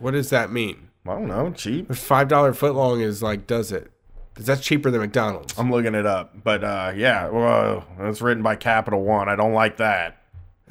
What 0.00 0.10
does 0.10 0.30
that 0.30 0.50
mean? 0.52 0.88
I 1.06 1.12
don't 1.12 1.28
know, 1.28 1.50
cheap. 1.52 1.88
A 1.88 1.94
five 1.94 2.28
dollar 2.28 2.52
foot 2.52 2.74
long 2.74 3.00
is 3.00 3.22
like 3.22 3.46
does 3.46 3.70
it? 3.72 3.90
'Cause 4.34 4.44
that's 4.46 4.60
cheaper 4.60 4.90
than 4.90 5.00
McDonald's. 5.00 5.54
I'm 5.56 5.70
looking 5.70 5.94
it 5.94 6.04
up, 6.04 6.34
but 6.44 6.62
uh, 6.64 6.92
yeah, 6.94 7.28
well, 7.30 7.86
it's 8.00 8.20
written 8.20 8.42
by 8.42 8.56
Capital 8.56 9.02
One. 9.02 9.28
I 9.30 9.36
don't 9.36 9.54
like 9.54 9.76
that. 9.78 10.18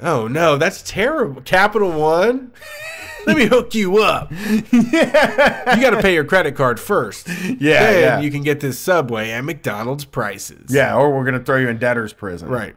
Oh 0.00 0.28
no, 0.28 0.56
that's 0.58 0.82
terrible. 0.82 1.40
Capital 1.42 1.90
One. 1.90 2.52
Let 3.26 3.36
me 3.36 3.46
hook 3.46 3.74
you 3.74 4.02
up. 4.02 4.30
yeah. 4.30 5.74
You 5.74 5.82
got 5.82 5.90
to 5.90 6.00
pay 6.00 6.14
your 6.14 6.24
credit 6.24 6.54
card 6.54 6.78
first. 6.78 7.28
Yeah, 7.28 7.80
Then 7.82 8.00
yeah. 8.02 8.20
you 8.20 8.30
can 8.30 8.42
get 8.42 8.60
this 8.60 8.78
Subway 8.78 9.30
and 9.30 9.46
McDonald's 9.46 10.04
prices. 10.04 10.72
Yeah, 10.72 10.94
or 10.94 11.14
we're 11.14 11.24
gonna 11.24 11.42
throw 11.42 11.56
you 11.56 11.68
in 11.68 11.78
debtor's 11.78 12.12
prison. 12.12 12.48
Right. 12.48 12.76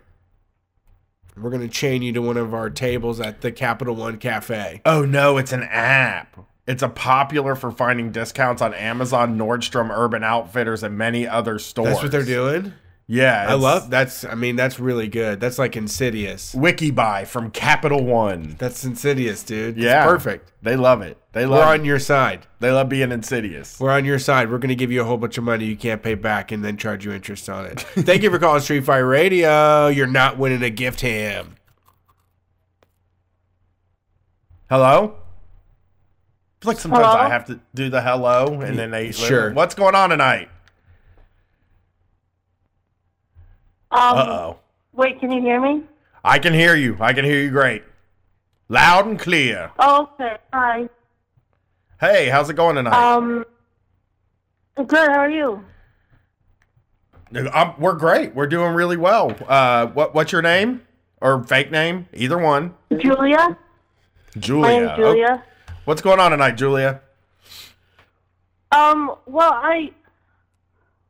We're 1.37 1.51
gonna 1.51 1.67
chain 1.67 2.01
you 2.01 2.11
to 2.13 2.21
one 2.21 2.37
of 2.37 2.53
our 2.53 2.69
tables 2.69 3.19
at 3.19 3.41
the 3.41 3.51
Capital 3.51 3.95
One 3.95 4.17
Cafe. 4.17 4.81
Oh 4.85 5.05
no, 5.05 5.37
it's 5.37 5.53
an 5.53 5.63
app. 5.63 6.37
It's 6.67 6.83
a 6.83 6.89
popular 6.89 7.55
for 7.55 7.71
finding 7.71 8.11
discounts 8.11 8.61
on 8.61 8.73
Amazon, 8.73 9.37
Nordstrom, 9.37 9.89
Urban 9.89 10.23
Outfitters, 10.23 10.83
and 10.83 10.97
many 10.97 11.27
other 11.27 11.57
stores. 11.59 11.89
That's 11.89 12.03
what 12.03 12.11
they're 12.11 12.23
doing. 12.23 12.73
Yeah, 13.11 13.47
I 13.49 13.55
love 13.55 13.89
that's. 13.89 14.23
I 14.23 14.35
mean, 14.35 14.55
that's 14.55 14.79
really 14.79 15.07
good. 15.07 15.39
That's 15.39 15.57
like 15.57 15.75
Insidious. 15.75 16.53
WikiBuy 16.53 17.25
from 17.25 17.49
Capital 17.49 18.05
One. 18.05 18.55
That's 18.59 18.85
Insidious, 18.85 19.41
dude. 19.41 19.77
It's 19.77 19.83
Yeah, 19.83 20.05
perfect. 20.05 20.51
They 20.61 20.75
love 20.75 21.01
it. 21.01 21.17
They 21.31 21.47
love. 21.47 21.57
We're 21.57 21.65
love. 21.65 21.79
on 21.79 21.85
your 21.85 21.97
side. 21.97 22.45
they 22.59 22.69
love 22.69 22.87
being 22.87 23.11
insidious. 23.11 23.79
We're 23.79 23.89
on 23.89 24.05
your 24.05 24.19
side. 24.19 24.51
We're 24.51 24.59
going 24.59 24.69
to 24.69 24.75
give 24.75 24.91
you 24.91 25.01
a 25.01 25.05
whole 25.05 25.17
bunch 25.17 25.39
of 25.39 25.43
money 25.43 25.65
you 25.65 25.75
can't 25.75 26.03
pay 26.03 26.13
back 26.13 26.51
and 26.51 26.63
then 26.63 26.77
charge 26.77 27.03
you 27.03 27.11
interest 27.11 27.49
on 27.49 27.65
it. 27.65 27.79
Thank 27.95 28.21
you 28.21 28.29
for 28.29 28.37
calling 28.37 28.61
Street 28.61 28.85
Fighter 28.85 29.07
Radio. 29.07 29.87
You're 29.87 30.05
not 30.05 30.37
winning 30.37 30.61
a 30.61 30.69
gift 30.69 31.01
ham. 31.01 31.55
Hello. 34.69 35.15
I 36.61 36.63
feel 36.63 36.71
like 36.73 36.79
sometimes 36.79 37.05
Hello? 37.07 37.17
I 37.17 37.29
have 37.29 37.45
to 37.45 37.59
do 37.73 37.89
the 37.89 38.03
hello, 38.03 38.61
and 38.61 38.77
then 38.77 38.91
they 38.91 39.11
Sure. 39.11 39.51
What's 39.51 39.73
going 39.73 39.95
on 39.95 40.11
tonight? 40.11 40.49
Um, 43.91 43.99
Uh 44.01 44.25
oh. 44.27 44.59
Wait, 44.93 45.19
can 45.19 45.31
you 45.31 45.41
hear 45.41 45.59
me? 45.61 45.83
I 46.23 46.39
can 46.39 46.53
hear 46.53 46.75
you. 46.75 46.97
I 46.99 47.13
can 47.13 47.23
hear 47.25 47.39
you 47.41 47.49
great, 47.49 47.83
loud 48.67 49.07
and 49.07 49.17
clear. 49.19 49.71
Oh, 49.79 50.09
okay. 50.13 50.37
Hi. 50.53 50.89
Hey, 51.99 52.29
how's 52.29 52.49
it 52.49 52.55
going 52.55 52.75
tonight? 52.75 52.93
Um, 52.93 53.45
good. 54.75 55.09
How 55.09 55.19
are 55.19 55.29
you? 55.29 55.63
Um, 57.53 57.73
we're 57.77 57.93
great. 57.95 58.33
We're 58.35 58.47
doing 58.47 58.73
really 58.73 58.97
well. 58.97 59.35
Uh, 59.47 59.87
what 59.87 60.13
what's 60.13 60.31
your 60.31 60.41
name 60.41 60.81
or 61.21 61.43
fake 61.43 61.71
name? 61.71 62.07
Either 62.13 62.37
one. 62.37 62.73
Julia. 62.97 63.57
Julia. 64.37 64.95
Julia. 64.97 65.43
Oh, 65.43 65.73
what's 65.85 66.01
going 66.01 66.19
on 66.19 66.31
tonight, 66.31 66.57
Julia? 66.57 67.01
Um. 68.71 69.15
Well, 69.25 69.51
I 69.53 69.91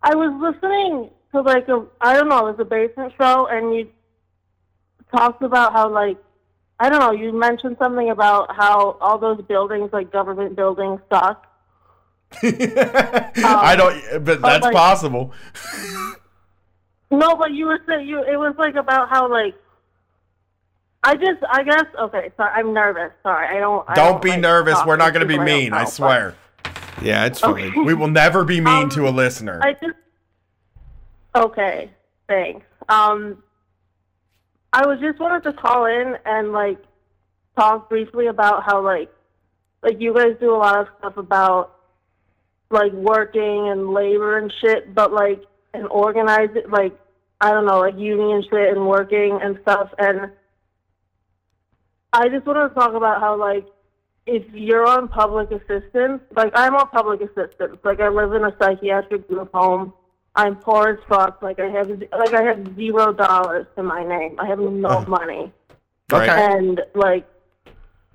I 0.04 0.16
was 0.16 0.32
listening 0.42 1.10
to 1.32 1.42
like 1.42 1.68
a 1.68 1.86
I 2.02 2.14
don't 2.16 2.30
know, 2.30 2.48
it 2.48 2.58
was 2.58 2.60
a 2.60 2.66
basement 2.66 3.14
show, 3.20 3.48
and 3.48 3.76
you 3.76 3.90
talked 5.16 5.42
about 5.44 5.74
how 5.74 5.90
like 5.90 6.18
I 6.80 6.90
don't 6.90 7.00
know, 7.00 7.12
you 7.12 7.34
mentioned 7.34 7.76
something 7.78 8.10
about 8.10 8.56
how 8.56 8.98
all 9.02 9.18
those 9.18 9.42
buildings, 9.42 9.90
like 9.92 10.12
government 10.12 10.56
buildings, 10.56 11.02
suck. 11.12 11.46
I 12.44 13.76
don't, 13.78 14.24
but 14.24 14.42
that's 14.42 14.64
like- 14.64 14.76
possible. 14.76 15.34
No, 17.12 17.36
but 17.36 17.52
you 17.52 17.66
were 17.66 17.80
saying 17.88 18.08
you. 18.08 18.20
It 18.24 18.38
was 18.38 18.56
like 18.58 18.76
about 18.76 19.10
how 19.10 19.30
like. 19.30 19.56
I 21.02 21.16
just, 21.16 21.42
I 21.50 21.64
guess, 21.64 21.86
okay. 21.98 22.30
Sorry, 22.36 22.52
I'm 22.54 22.74
nervous. 22.74 23.12
Sorry, 23.24 23.48
I 23.56 23.60
don't. 23.60 23.90
I 23.90 23.96
Don't 23.96 24.22
be 24.22 24.32
like, 24.32 24.42
nervous. 24.42 24.78
We're 24.86 24.98
not 24.98 25.14
going 25.14 25.22
to 25.22 25.26
be 25.26 25.36
people 25.36 25.46
I 25.46 25.48
don't 25.48 25.60
mean. 25.60 25.74
I 25.74 25.84
know, 25.84 25.90
swear. 25.90 26.36
Yeah, 27.02 27.26
it's 27.26 27.42
Okay. 27.42 27.72
We 27.72 27.94
will 27.94 28.10
never 28.10 28.44
be 28.44 28.60
mean 28.60 28.68
Um, 28.84 28.90
to 28.92 29.08
a 29.08 29.10
listener. 29.10 29.62
I 29.64 29.74
just. 29.74 29.96
Okay, 31.36 31.92
thanks. 32.28 32.66
Um, 32.88 33.44
I 34.74 34.86
was 34.86 35.00
just 35.00 35.20
wanted 35.20 35.44
to 35.44 35.54
call 35.54 35.86
in 35.86 36.16
and 36.26 36.52
like 36.52 36.82
talk 37.58 37.90
briefly 37.90 38.28
about 38.28 38.64
how 38.64 38.84
like 38.84 39.12
like 39.82 40.00
you 40.00 40.14
guys 40.14 40.36
do 40.40 40.54
a 40.54 40.58
lot 40.58 40.80
of 40.80 40.88
stuff 41.00 41.18
about 41.18 41.76
like 42.70 42.92
working 42.94 43.70
and 43.70 43.90
labor 43.92 44.38
and 44.38 44.54
shit, 44.62 44.94
but 44.94 45.12
like 45.14 45.44
and 45.74 45.88
organize 45.88 46.50
it 46.56 46.70
like 46.70 46.98
I 47.42 47.52
don't 47.52 47.66
know 47.66 47.80
like 47.80 47.98
union 47.98 48.44
shit 48.50 48.76
and 48.76 48.88
working 48.88 49.40
and 49.42 49.60
stuff 49.62 49.90
and 49.98 50.32
I 52.12 52.28
just 52.28 52.46
want 52.46 52.72
to 52.72 52.74
talk 52.74 52.94
about 52.96 53.22
how 53.22 53.38
like 53.38 53.66
if 54.26 54.44
you're 54.54 54.88
on 54.88 55.08
public 55.08 55.52
assistance, 55.52 56.22
like 56.36 56.52
I'm 56.56 56.76
on 56.76 56.90
public 56.90 57.22
assistance, 57.22 57.78
like 57.84 58.00
I 58.00 58.10
live 58.10 58.34
in 58.34 58.44
a 58.44 58.56
psychiatric 58.60 59.28
group 59.28 59.52
home. 59.54 59.94
I'm 60.40 60.56
poor 60.56 60.88
as 60.90 61.00
fuck. 61.10 61.42
Like 61.42 61.60
I 61.60 61.68
have, 61.68 61.90
like 61.90 62.34
I 62.34 62.44
have 62.44 62.76
zero 62.76 63.12
dollars 63.12 63.68
to 63.76 63.84
my 63.84 64.06
name. 64.06 64.40
I 64.40 64.48
have 64.48 64.60
no 64.60 64.90
oh. 64.90 65.06
money, 65.06 65.52
okay. 66.14 66.30
and 66.30 66.82
like 66.96 67.28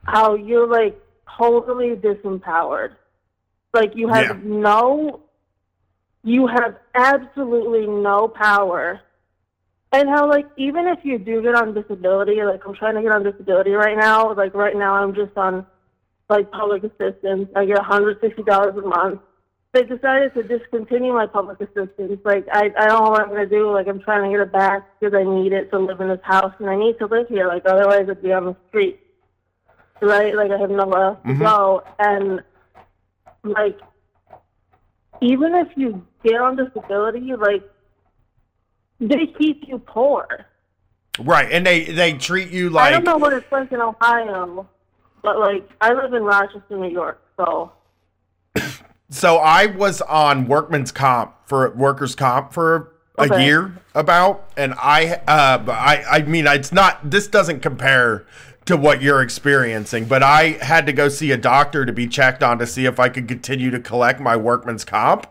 how 0.04 0.34
you're 0.34 0.66
like 0.66 0.98
totally 1.38 1.90
disempowered. 1.96 2.92
Like 3.74 3.94
you 3.94 4.08
have 4.08 4.24
Yeah. 4.24 4.40
no, 4.42 5.20
you 6.22 6.46
have 6.46 6.76
absolutely 6.94 7.86
no 7.86 8.28
power. 8.28 9.00
And 9.92 10.08
how 10.08 10.26
like 10.26 10.46
even 10.56 10.88
if 10.88 11.00
you 11.04 11.18
do 11.18 11.42
get 11.42 11.54
on 11.54 11.74
disability, 11.74 12.42
like 12.42 12.64
I'm 12.66 12.74
trying 12.74 12.94
to 12.94 13.02
get 13.02 13.12
on 13.12 13.22
disability 13.22 13.72
right 13.72 13.98
now. 13.98 14.32
Like 14.32 14.54
right 14.54 14.74
now 14.74 14.94
I'm 14.94 15.14
just 15.14 15.36
on 15.36 15.66
like 16.30 16.50
public 16.50 16.84
assistance. 16.84 17.50
I 17.54 17.66
get 17.66 17.76
$160 17.76 18.78
a 18.78 18.88
month. 18.88 19.20
They 19.74 19.82
decided 19.82 20.32
to 20.34 20.44
discontinue 20.44 21.12
my 21.12 21.26
public 21.26 21.60
assistance. 21.60 22.20
Like 22.24 22.46
I, 22.52 22.70
I 22.78 22.86
don't 22.86 23.04
know 23.04 23.10
what 23.10 23.22
I'm 23.22 23.28
gonna 23.28 23.44
do. 23.44 23.72
Like 23.72 23.88
I'm 23.88 24.00
trying 24.00 24.22
to 24.22 24.30
get 24.30 24.46
it 24.46 24.52
back 24.52 24.88
because 25.00 25.14
I 25.14 25.24
need 25.24 25.52
it 25.52 25.68
to 25.72 25.78
live 25.80 26.00
in 26.00 26.08
this 26.08 26.20
house 26.22 26.54
and 26.60 26.70
I 26.70 26.76
need 26.76 26.96
to 27.00 27.06
live 27.06 27.26
here. 27.26 27.48
Like 27.48 27.64
otherwise 27.66 28.06
I'd 28.08 28.22
be 28.22 28.32
on 28.32 28.44
the 28.44 28.56
street. 28.68 29.00
Right? 30.00 30.32
Like 30.34 30.52
I 30.52 30.58
have 30.58 30.70
nowhere 30.70 31.02
else 31.02 31.18
to 31.26 31.34
go. 31.34 31.82
And 31.98 32.40
like 33.42 33.80
even 35.20 35.56
if 35.56 35.68
you 35.76 36.06
get 36.22 36.40
on 36.40 36.56
disability, 36.56 37.34
like 37.34 37.68
they 39.00 39.26
keep 39.26 39.66
you 39.66 39.78
poor. 39.78 40.46
Right, 41.18 41.50
and 41.50 41.66
they 41.66 41.84
they 41.84 42.12
treat 42.12 42.50
you 42.50 42.70
like. 42.70 42.86
I 42.86 42.90
don't 42.90 43.04
know 43.04 43.16
what 43.16 43.32
it's 43.32 43.50
like 43.50 43.72
in 43.72 43.80
Ohio, 43.80 44.68
but 45.22 45.38
like 45.38 45.68
I 45.80 45.92
live 45.92 46.12
in 46.12 46.22
Rochester, 46.22 46.76
New 46.76 46.90
York, 46.90 47.20
so 47.36 47.72
so 49.14 49.36
I 49.36 49.66
was 49.66 50.00
on 50.02 50.46
workman's 50.48 50.90
comp 50.92 51.34
for 51.46 51.70
workers 51.70 52.14
comp 52.14 52.52
for 52.52 52.90
a 53.16 53.22
Okay. 53.24 53.44
year 53.46 53.72
about 53.94 54.50
and 54.56 54.74
I 54.74 55.20
uh 55.28 55.62
I 55.68 56.02
I 56.10 56.22
mean 56.22 56.46
it's 56.48 56.72
not 56.72 57.08
this 57.08 57.28
doesn't 57.28 57.60
compare 57.60 58.26
to 58.66 58.76
what 58.76 59.00
you're 59.02 59.22
experiencing 59.22 60.06
but 60.06 60.22
I 60.24 60.58
had 60.60 60.84
to 60.86 60.92
go 60.92 61.08
see 61.08 61.30
a 61.30 61.36
doctor 61.36 61.86
to 61.86 61.92
be 61.92 62.08
checked 62.08 62.42
on 62.42 62.58
to 62.58 62.66
see 62.66 62.86
if 62.86 62.98
I 62.98 63.08
could 63.08 63.28
continue 63.28 63.70
to 63.70 63.78
collect 63.78 64.18
my 64.20 64.36
workman's 64.36 64.84
comp 64.84 65.28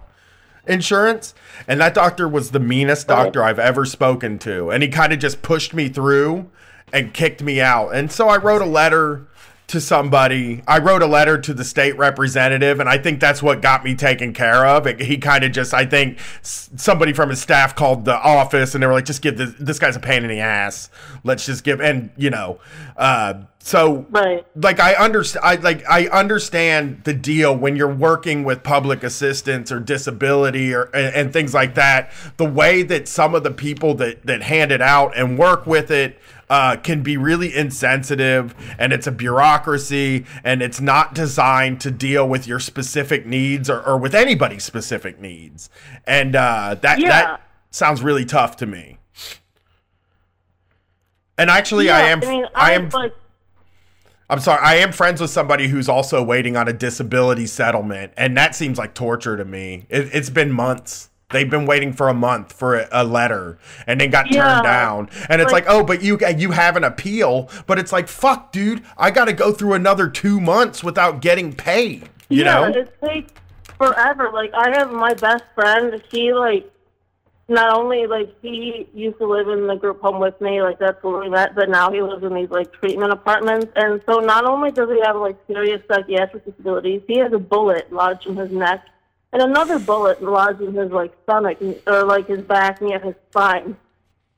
insurance 0.66 1.34
and 1.68 1.82
that 1.82 1.94
doctor 1.94 2.26
was 2.26 2.52
the 2.52 2.60
meanest 2.60 3.08
doctor 3.10 3.44
I've 3.44 3.60
ever 3.60 3.84
spoken 3.84 4.40
to 4.40 4.72
and 4.72 4.82
he 4.82 4.88
kind 4.88 5.12
of 5.12 5.20
just 5.20 5.42
pushed 5.42 5.74
me 5.74 5.90
through 5.90 6.50
and 6.94 7.14
kicked 7.14 7.44
me 7.44 7.60
out 7.60 7.90
and 7.90 8.10
so 8.10 8.30
I 8.30 8.38
wrote 8.38 8.62
a 8.62 8.66
letter 8.66 9.28
to 9.74 9.82
somebody. 9.82 10.61
I 10.68 10.77
wrote 10.77 11.02
a 11.02 11.08
letter 11.08 11.40
to 11.40 11.53
the 11.53 11.64
state 11.64 11.98
representative, 11.98 12.80
and 12.80 12.88
I 12.88 13.00
think 13.00 13.19
that's 13.19 13.42
what 13.43 13.61
got 13.61 13.84
me 13.84 13.95
taken 13.95 14.32
care 14.32 14.66
of. 14.66 14.85
It, 14.88 15.02
he 15.02 15.18
kind 15.18 15.43
of 15.43 15.52
just, 15.52 15.74
I 15.74 15.85
think, 15.85 16.19
somebody 16.42 17.11
from 17.11 17.30
his 17.30 17.42
staff 17.42 17.76
called 17.76 18.06
the 18.06 18.16
office, 18.16 18.76
and 18.76 18.84
they 18.84 18.88
were 18.88 18.93
like, 18.93 19.06
"Just 19.06 19.22
give 19.22 19.35
this. 19.35 19.53
This 19.60 19.80
guy's 19.80 19.95
a 19.95 20.00
pain 20.00 20.24
in 20.24 20.30
the 20.30 20.40
ass. 20.40 20.90
Let's 21.24 21.45
just 21.45 21.64
give." 21.64 21.82
And 21.82 22.11
you 22.18 22.30
know, 22.30 22.60
uh, 22.95 23.42
so 23.60 24.06
right. 24.11 24.45
like 24.56 24.80
I 24.80 24.93
understand, 24.93 25.43
I 25.43 25.56
like 25.56 25.84
I 25.90 26.08
understand 26.08 27.03
the 27.06 27.14
deal 27.14 27.58
when 27.58 27.76
you're 27.76 27.93
working 27.93 28.43
with 28.43 28.61
public 28.61 29.03
assistance 29.03 29.72
or 29.72 29.80
disability 29.80 30.74
or 30.74 30.84
and, 30.93 31.16
and 31.16 31.34
things 31.34 31.53
like 31.53 31.76
that. 31.76 32.11
The 32.38 32.45
way 32.45 32.84
that 32.84 33.08
some 33.08 33.34
of 33.34 33.43
the 33.43 33.52
people 33.52 33.95
that 33.95 34.24
that 34.26 34.43
hand 34.43 34.72
it 34.72 34.82
out 34.82 35.18
and 35.18 35.40
work 35.40 35.66
with 35.66 35.90
it 35.90 36.19
uh, 36.54 36.76
can 36.76 37.02
be 37.02 37.18
really 37.18 37.52
insensitive, 37.56 38.54
and 38.78 38.94
it's 38.94 39.08
a 39.08 39.12
bureaucracy, 39.12 40.24
and 40.44 40.62
it's 40.62 40.80
not 40.80 41.16
designed 41.16 41.82
to 41.82 41.90
deal 41.90 42.30
with 42.30 42.46
your 42.46 42.60
specific 42.60 43.26
needs 43.26 43.72
or, 43.72 43.82
or 43.82 43.98
with 43.98 44.14
anybody's 44.14 44.64
specific 44.64 45.20
needs, 45.20 45.72
and 46.06 46.36
uh, 46.36 46.76
that 46.80 47.00
Yeah. 47.00 47.10
that 47.10 47.42
sounds 47.72 48.04
really 48.04 48.24
tough 48.24 48.56
to 48.58 48.68
me. 48.68 49.00
And 51.40 51.50
actually, 51.50 51.90
I 51.90 52.02
am 52.10 52.22
I 52.24 52.28
mean, 52.28 52.46
I 52.54 52.70
I 52.70 52.72
am 52.74 52.90
like 52.90 53.14
I'm 54.30 54.40
sorry. 54.40 54.62
I 54.64 54.76
am 54.76 54.92
friends 54.92 55.22
with 55.22 55.32
somebody 55.32 55.70
who's 55.70 55.90
also 55.90 56.22
waiting 56.24 56.56
on 56.56 56.68
a 56.68 56.74
disability 56.74 57.48
settlement, 57.48 58.14
and 58.16 58.38
that 58.38 58.54
seems 58.54 58.78
like 58.78 58.94
torture 58.94 59.36
to 59.38 59.46
me. 59.46 59.88
It, 59.90 60.10
it's 60.14 60.30
been 60.30 60.52
months. 60.52 61.10
They've 61.34 61.50
been 61.50 61.66
waiting 61.66 61.92
for 61.92 62.08
a 62.08 62.14
month 62.14 62.53
for 62.53 62.76
a, 62.76 62.88
a 62.92 63.03
letter 63.03 63.58
and 63.86 64.00
then 64.00 64.10
got 64.10 64.32
Yeah. 64.32 64.44
turned 64.53 64.64
down. 64.64 65.10
And 65.28 65.42
it's 65.42 65.52
like, 65.52 65.66
Like- 65.68 65.76
oh, 65.76 65.84
but 65.84 66.02
you 66.02 66.18
uh, 66.26 66.30
you 66.30 66.52
have 66.52 66.78
an 66.78 66.84
appeal, 66.86 67.50
but 67.68 67.78
it's 67.78 67.92
like, 67.92 68.08
fuck, 68.08 68.52
dude, 68.52 68.84
I 68.98 69.12
got 69.12 69.26
to 69.26 69.34
go 69.34 69.52
through 69.52 69.74
another 69.74 70.08
two 70.08 70.40
months 70.40 70.84
without 70.84 71.22
getting 71.22 71.52
paid. 71.53 72.10
You 72.30 72.44
yeah, 72.45 72.53
know? 72.53 72.64
it 72.80 72.95
takes 73.03 73.32
forever. 73.78 74.30
Like 74.34 74.53
I 74.53 74.70
have 74.78 74.92
my 74.92 75.14
best 75.14 75.44
friend. 75.56 76.02
He 76.10 76.34
like 76.34 76.70
not 77.50 77.78
only 77.78 78.08
like 78.08 78.34
he 78.42 78.88
used 78.94 79.18
to 79.18 79.26
live 79.28 79.50
in 79.50 79.68
the 79.68 79.76
group 79.76 80.02
home 80.02 80.20
with 80.20 80.40
me, 80.40 80.62
like 80.62 80.80
that's 80.80 81.02
where 81.03 81.20
we 81.20 81.30
met, 81.30 81.53
but 81.56 81.70
now 81.70 81.92
he 81.92 82.02
lives 82.02 82.24
in 82.24 82.34
these 82.34 82.50
like 82.50 82.72
treatment 82.74 83.12
apartments. 83.12 83.68
And 83.76 84.02
so 84.06 84.20
not 84.20 84.45
only 84.45 84.72
does 84.72 84.90
he 84.90 85.02
have 85.03 85.18
like 85.18 85.38
serious 85.48 85.82
psychiatric 85.88 86.45
disabilities, 86.45 87.02
he 87.08 87.18
has 87.20 87.34
a 87.34 87.40
bullet 87.40 87.92
lodged 87.92 88.28
in 88.28 88.38
his 88.38 88.52
neck 88.52 88.86
and 89.34 89.42
another 89.42 89.80
bullet 89.80 90.22
lodged 90.24 90.62
in 90.62 90.74
his 90.74 90.92
like 90.92 91.12
stomach 91.24 91.58
or 91.88 92.03
like 92.06 92.28
his 92.28 92.42
back 92.42 92.82
near 92.82 93.00
his 93.00 93.16
spine 93.30 93.76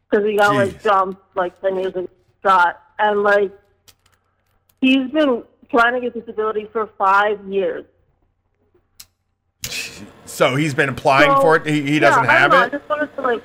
because 0.09 0.25
he 0.25 0.37
got 0.37 0.55
like 0.55 0.81
jumped 0.81 1.21
like 1.35 1.59
ten 1.61 1.75
years 1.77 1.93
ago 1.93 2.07
shot 2.43 2.81
and 2.97 3.21
like 3.21 3.51
he's 4.81 5.09
been 5.11 5.43
trying 5.69 5.93
to 5.93 6.01
get 6.01 6.13
disability 6.13 6.67
for 6.71 6.89
five 6.97 7.43
years. 7.45 7.85
So 10.25 10.55
he's 10.55 10.73
been 10.73 10.89
applying 10.89 11.31
So, 11.31 11.41
for 11.41 11.55
it. 11.57 11.65
He, 11.65 11.81
he 11.81 11.99
doesn't 11.99 12.23
yeah, 12.23 12.29
I 12.29 12.33
have 12.33 12.51
don't 12.51 12.59
know, 12.59 12.65
it. 12.65 12.73
I 12.73 12.77
just 12.77 12.89
wanted 12.89 13.15
to 13.15 13.21
like. 13.21 13.43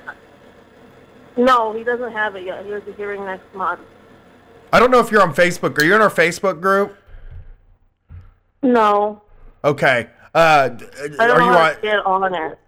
No, 1.37 1.73
he 1.73 1.83
doesn't 1.83 2.11
have 2.11 2.35
it 2.35 2.43
yet. 2.43 2.65
He 2.65 2.71
has 2.71 2.83
a 2.87 2.93
hearing 2.93 3.23
next 3.25 3.53
month. 3.55 3.79
I 4.73 4.79
don't 4.79 4.91
know 4.91 4.99
if 4.99 5.11
you're 5.11 5.21
on 5.21 5.33
Facebook. 5.33 5.77
Are 5.77 5.83
you 5.83 5.95
in 5.95 6.01
our 6.01 6.09
Facebook 6.09 6.59
group? 6.61 6.95
No, 8.61 9.21
Okay. 9.63 10.07
Uh, 10.33 10.69
I 11.19 11.27
don't 11.27 11.31
are 11.31 11.41
you 11.41 11.49
on? 11.49 11.75
to 11.75 11.81
get 11.81 12.05
on 12.05 12.33
it. 12.33 12.59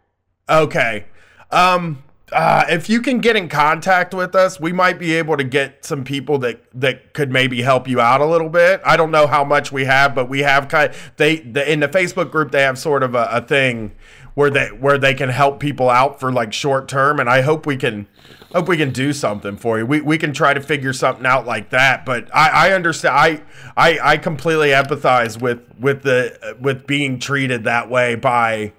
Okay. 0.50 1.06
Um 1.52 2.04
uh, 2.34 2.66
if 2.68 2.90
you 2.90 3.02
can 3.02 3.20
get 3.20 3.36
in 3.36 3.48
contact 3.48 4.14
with 4.14 4.36
us, 4.36 4.60
we 4.60 4.74
might 4.74 4.98
be 4.98 5.14
able 5.14 5.38
to 5.38 5.44
get 5.44 5.86
some 5.86 6.04
people 6.04 6.40
that 6.40 6.62
that 6.74 7.14
could 7.14 7.32
maybe 7.32 7.62
help 7.62 7.88
you 7.88 8.02
out 8.02 8.22
a 8.22 8.26
little 8.26 8.50
bit. 8.50 8.82
I 8.84 8.98
don't 8.98 9.12
know 9.12 9.28
how 9.28 9.44
much 9.44 9.72
we 9.72 9.86
have, 9.86 10.16
but 10.16 10.30
we 10.30 10.40
have 10.40 10.68
kind 10.68 10.94
they 11.18 11.38
the, 11.38 11.72
in 11.72 11.80
the 11.80 11.88
Facebook 11.88 12.32
group 12.32 12.52
they 12.52 12.64
have 12.64 12.78
sort 12.78 13.04
of 13.04 13.14
a, 13.16 13.28
a 13.32 13.42
thing 13.42 13.94
where 14.36 14.50
they 14.50 14.68
where 14.68 14.98
they 14.98 15.14
can 15.14 15.30
help 15.30 15.60
people 15.60 15.90
out 15.90 16.20
for 16.20 16.32
like 16.32 16.54
short 16.54 16.88
term, 16.88 17.20
and 17.20 17.30
I 17.30 17.42
hope 17.42 17.66
we 17.66 17.78
can 17.78 18.08
hope 18.52 18.68
we 18.68 18.78
can 18.78 18.92
do 18.92 19.14
something 19.14 19.58
for 19.58 19.78
you. 19.80 19.86
We 19.86 20.02
we 20.02 20.18
can 20.18 20.34
try 20.34 20.54
to 20.54 20.62
figure 20.62 20.94
something 20.94 21.26
out 21.26 21.46
like 21.46 21.70
that. 21.70 22.06
But 22.06 22.34
I 22.36 22.70
I 22.70 22.72
understand. 22.74 23.16
I 23.16 23.42
I 23.78 24.00
I 24.14 24.18
completely 24.18 24.70
empathize 24.70 25.40
with 25.42 25.62
with 25.80 26.04
the 26.04 26.58
with 26.60 26.88
being 26.88 27.20
treated 27.20 27.66
that 27.66 27.90
way 27.90 28.16
by 28.16 28.74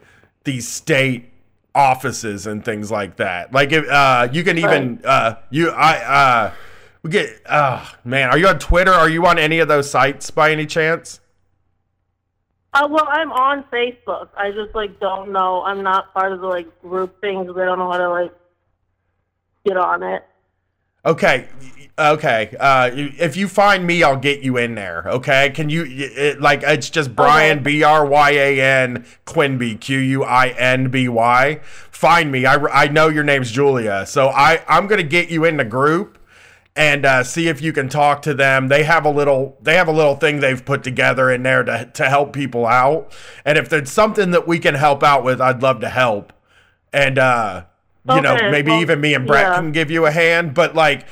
these 0.44 0.68
state 0.68 1.30
offices 1.74 2.46
and 2.46 2.64
things 2.64 2.90
like 2.90 3.16
that. 3.16 3.52
Like 3.52 3.72
if 3.72 3.88
uh 3.88 4.28
you 4.32 4.44
can 4.44 4.58
even 4.58 5.00
uh 5.04 5.36
you 5.50 5.70
I 5.70 5.96
uh 5.96 6.52
we 7.02 7.10
get 7.10 7.40
uh 7.46 7.84
man, 8.04 8.30
are 8.30 8.38
you 8.38 8.48
on 8.48 8.58
Twitter? 8.58 8.92
Are 8.92 9.08
you 9.08 9.26
on 9.26 9.38
any 9.38 9.58
of 9.60 9.68
those 9.68 9.90
sites 9.90 10.30
by 10.30 10.50
any 10.50 10.66
chance? 10.66 11.20
Uh, 12.74 12.88
well, 12.90 13.06
I'm 13.08 13.30
on 13.30 13.62
Facebook. 13.72 14.30
I 14.36 14.50
just 14.50 14.74
like 14.74 14.98
don't 14.98 15.30
know. 15.30 15.62
I'm 15.62 15.82
not 15.82 16.12
part 16.12 16.32
of 16.32 16.40
the 16.40 16.48
like 16.48 16.82
group 16.82 17.20
things. 17.20 17.48
I 17.56 17.64
don't 17.64 17.78
know 17.78 17.90
how 17.90 17.98
to 17.98 18.08
like 18.10 18.32
get 19.64 19.76
on 19.76 20.02
it. 20.02 20.24
Okay. 21.06 21.46
Okay. 21.96 22.56
Uh 22.58 22.90
if 22.92 23.36
you 23.36 23.46
find 23.46 23.86
me, 23.86 24.02
I'll 24.02 24.16
get 24.16 24.40
you 24.40 24.56
in 24.56 24.74
there. 24.74 25.04
Okay? 25.06 25.50
Can 25.50 25.70
you 25.70 25.84
it, 25.86 26.40
like 26.40 26.64
it's 26.64 26.90
just 26.90 27.14
Bryan 27.14 27.62
B 27.62 27.84
R 27.84 28.04
Y 28.04 28.30
A 28.30 28.60
N 28.60 29.06
Quinby 29.24 29.76
Q 29.76 29.98
U 29.98 30.24
I 30.24 30.48
N 30.48 30.90
B 30.90 31.08
Y. 31.08 31.60
Find 31.90 32.32
me. 32.32 32.44
I 32.46 32.56
I 32.56 32.88
know 32.88 33.08
your 33.08 33.22
name's 33.22 33.52
Julia. 33.52 34.04
So 34.06 34.30
I 34.30 34.64
I'm 34.66 34.88
going 34.88 35.00
to 35.00 35.08
get 35.08 35.28
you 35.28 35.44
in 35.44 35.58
the 35.58 35.64
group 35.64 36.18
and 36.76 37.06
uh, 37.06 37.22
see 37.22 37.48
if 37.48 37.62
you 37.62 37.72
can 37.72 37.88
talk 37.88 38.22
to 38.22 38.34
them. 38.34 38.68
They 38.68 38.82
have 38.84 39.04
a 39.04 39.10
little 39.10 39.56
they 39.60 39.76
have 39.76 39.88
a 39.88 39.92
little 39.92 40.16
thing 40.16 40.40
they've 40.40 40.64
put 40.64 40.82
together 40.82 41.30
in 41.30 41.42
there 41.42 41.62
to 41.62 41.90
to 41.94 42.08
help 42.08 42.32
people 42.32 42.66
out. 42.66 43.12
And 43.44 43.58
if 43.58 43.68
there's 43.68 43.90
something 43.90 44.32
that 44.32 44.46
we 44.46 44.58
can 44.58 44.74
help 44.74 45.02
out 45.02 45.24
with, 45.24 45.40
I'd 45.40 45.62
love 45.62 45.80
to 45.80 45.88
help. 45.88 46.32
And 46.92 47.18
uh 47.18 47.64
you 48.06 48.20
know, 48.20 48.36
maybe 48.50 48.70
well, 48.70 48.82
even 48.82 49.00
me 49.00 49.14
and 49.14 49.26
Brett 49.26 49.46
yeah. 49.46 49.56
can 49.56 49.72
give 49.72 49.90
you 49.90 50.04
a 50.04 50.10
hand, 50.10 50.52
but 50.52 50.74
like 50.74 51.06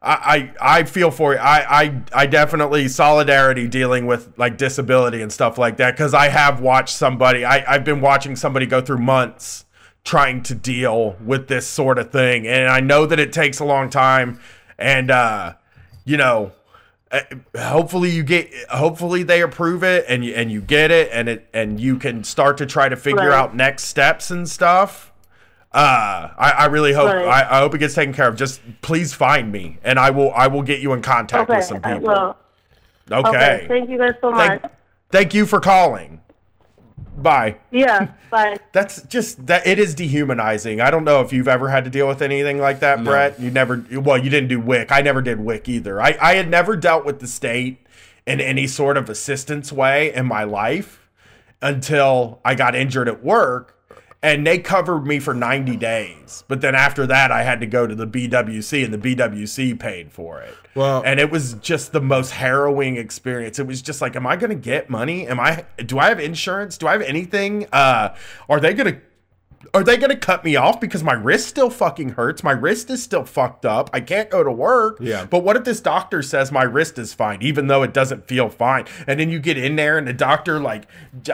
I, 0.00 0.52
I 0.60 0.78
I 0.78 0.82
feel 0.84 1.10
for 1.10 1.34
you. 1.34 1.38
I, 1.38 1.82
I 1.82 2.02
I 2.12 2.26
definitely 2.26 2.88
solidarity 2.88 3.68
dealing 3.68 4.06
with 4.06 4.32
like 4.38 4.56
disability 4.56 5.20
and 5.20 5.32
stuff 5.32 5.58
like 5.58 5.76
that 5.78 5.90
because 5.92 6.14
I 6.14 6.28
have 6.28 6.60
watched 6.60 6.96
somebody. 6.96 7.44
I 7.44 7.64
I've 7.70 7.84
been 7.84 8.00
watching 8.00 8.36
somebody 8.36 8.64
go 8.64 8.80
through 8.80 8.98
months 8.98 9.64
trying 10.04 10.42
to 10.44 10.54
deal 10.54 11.16
with 11.22 11.48
this 11.48 11.66
sort 11.66 11.98
of 11.98 12.10
thing, 12.10 12.46
and 12.46 12.68
I 12.68 12.80
know 12.80 13.04
that 13.06 13.18
it 13.18 13.32
takes 13.32 13.58
a 13.58 13.64
long 13.64 13.90
time. 13.90 14.40
And 14.78 15.10
uh, 15.10 15.54
you 16.04 16.16
know, 16.16 16.52
uh, 17.10 17.20
hopefully 17.56 18.10
you 18.10 18.22
get 18.22 18.52
hopefully 18.70 19.22
they 19.22 19.42
approve 19.42 19.82
it 19.82 20.04
and 20.08 20.24
you 20.24 20.34
and 20.34 20.52
you 20.52 20.60
get 20.60 20.90
it 20.90 21.10
and 21.12 21.28
it 21.28 21.48
and 21.52 21.80
you 21.80 21.96
can 21.98 22.22
start 22.24 22.58
to 22.58 22.66
try 22.66 22.88
to 22.88 22.96
figure 22.96 23.28
Right. 23.30 23.32
out 23.38 23.56
next 23.56 23.84
steps 23.84 24.30
and 24.30 24.48
stuff. 24.48 25.12
Uh, 25.72 26.30
I, 26.38 26.50
I 26.50 26.64
really 26.66 26.92
hope 26.94 27.12
Right. 27.12 27.26
I, 27.26 27.58
I 27.58 27.60
hope 27.60 27.74
it 27.74 27.78
gets 27.78 27.94
taken 27.94 28.14
care 28.14 28.28
of. 28.28 28.36
Just 28.36 28.60
please 28.80 29.12
find 29.12 29.52
me, 29.52 29.78
and 29.82 29.98
I 29.98 30.10
will 30.10 30.32
I 30.32 30.46
will 30.46 30.62
get 30.62 30.80
you 30.80 30.92
in 30.92 31.02
contact 31.02 31.50
Okay, 31.50 31.58
with 31.58 31.66
some 31.66 31.82
people. 31.82 32.36
Okay. 33.10 33.28
Okay. 33.28 33.64
Thank 33.68 33.90
you 33.90 33.98
guys 33.98 34.14
so 34.20 34.30
much. 34.30 34.60
Thank, 34.60 34.72
thank 35.10 35.34
you 35.34 35.44
for 35.46 35.60
calling. 35.60 36.20
Bye. 37.22 37.56
yeah. 37.70 38.12
Bye. 38.30 38.58
That's 38.72 39.02
just 39.02 39.46
that 39.46 39.66
it 39.66 39.78
is 39.78 39.94
dehumanizing. 39.94 40.80
I 40.80 40.90
don't 40.90 41.04
know 41.04 41.22
if 41.22 41.32
you've 41.32 41.48
ever 41.48 41.68
had 41.68 41.84
to 41.84 41.90
deal 41.90 42.06
with 42.06 42.20
anything 42.20 42.58
like 42.58 42.80
that, 42.80 43.02
Brett. 43.02 43.40
You 43.40 43.50
never 43.50 43.84
well, 43.92 44.18
you 44.18 44.30
didn't 44.30 44.48
do 44.48 44.60
WIC. 44.60 44.92
I 44.92 45.00
never 45.00 45.22
did 45.22 45.40
WIC 45.40 45.68
either. 45.68 46.00
I, 46.00 46.16
I 46.20 46.34
had 46.34 46.50
never 46.50 46.76
dealt 46.76 47.04
with 47.04 47.20
the 47.20 47.26
state 47.26 47.86
in 48.26 48.40
any 48.40 48.66
sort 48.66 48.96
of 48.98 49.08
assistance 49.08 49.72
way 49.72 50.12
in 50.12 50.26
my 50.26 50.44
life 50.44 51.08
until 51.62 52.40
I 52.44 52.54
got 52.54 52.74
injured 52.74 53.08
at 53.08 53.24
work 53.24 53.77
and 54.22 54.46
they 54.46 54.58
covered 54.58 55.06
me 55.06 55.20
for 55.20 55.32
90 55.32 55.76
days. 55.76 56.42
But 56.48 56.60
then 56.60 56.74
after 56.74 57.06
that 57.06 57.30
I 57.30 57.42
had 57.42 57.60
to 57.60 57.66
go 57.66 57.86
to 57.86 57.94
the 57.94 58.06
BWC 58.06 58.84
and 58.84 58.92
the 58.92 58.98
BWC 59.16 59.78
paid 59.78 60.12
for 60.12 60.40
it. 60.40 60.54
Well- 60.74 61.02
and 61.04 61.20
it 61.20 61.30
was 61.30 61.54
just 61.54 61.92
the 61.92 62.00
most 62.00 62.32
harrowing 62.32 62.96
experience. 62.96 63.58
It 63.58 63.66
was 63.66 63.80
just 63.82 64.00
like 64.00 64.16
am 64.16 64.26
I 64.26 64.36
going 64.36 64.50
to 64.50 64.56
get 64.56 64.90
money? 64.90 65.26
Am 65.28 65.38
I 65.38 65.64
do 65.78 65.98
I 65.98 66.08
have 66.08 66.20
insurance? 66.20 66.76
Do 66.78 66.86
I 66.88 66.92
have 66.92 67.02
anything? 67.02 67.66
Uh 67.72 68.14
are 68.48 68.60
they 68.60 68.74
going 68.74 68.94
to 68.94 69.00
are 69.74 69.84
they 69.84 69.96
going 69.96 70.10
to 70.10 70.16
cut 70.16 70.44
me 70.44 70.56
off 70.56 70.80
because 70.80 71.02
my 71.02 71.12
wrist 71.12 71.48
still 71.48 71.70
fucking 71.70 72.10
hurts? 72.10 72.42
My 72.42 72.52
wrist 72.52 72.90
is 72.90 73.02
still 73.02 73.24
fucked 73.24 73.64
up. 73.66 73.90
I 73.92 74.00
can't 74.00 74.30
go 74.30 74.42
to 74.42 74.50
work. 74.50 74.98
Yeah. 75.00 75.24
But 75.26 75.44
what 75.44 75.56
if 75.56 75.64
this 75.64 75.80
doctor 75.80 76.22
says 76.22 76.50
my 76.52 76.62
wrist 76.62 76.98
is 76.98 77.12
fine, 77.14 77.42
even 77.42 77.66
though 77.66 77.82
it 77.82 77.92
doesn't 77.92 78.26
feel 78.26 78.48
fine? 78.48 78.86
And 79.06 79.20
then 79.20 79.30
you 79.30 79.38
get 79.40 79.58
in 79.58 79.76
there 79.76 79.98
and 79.98 80.06
the 80.06 80.12
doctor, 80.12 80.58
like, 80.60 80.84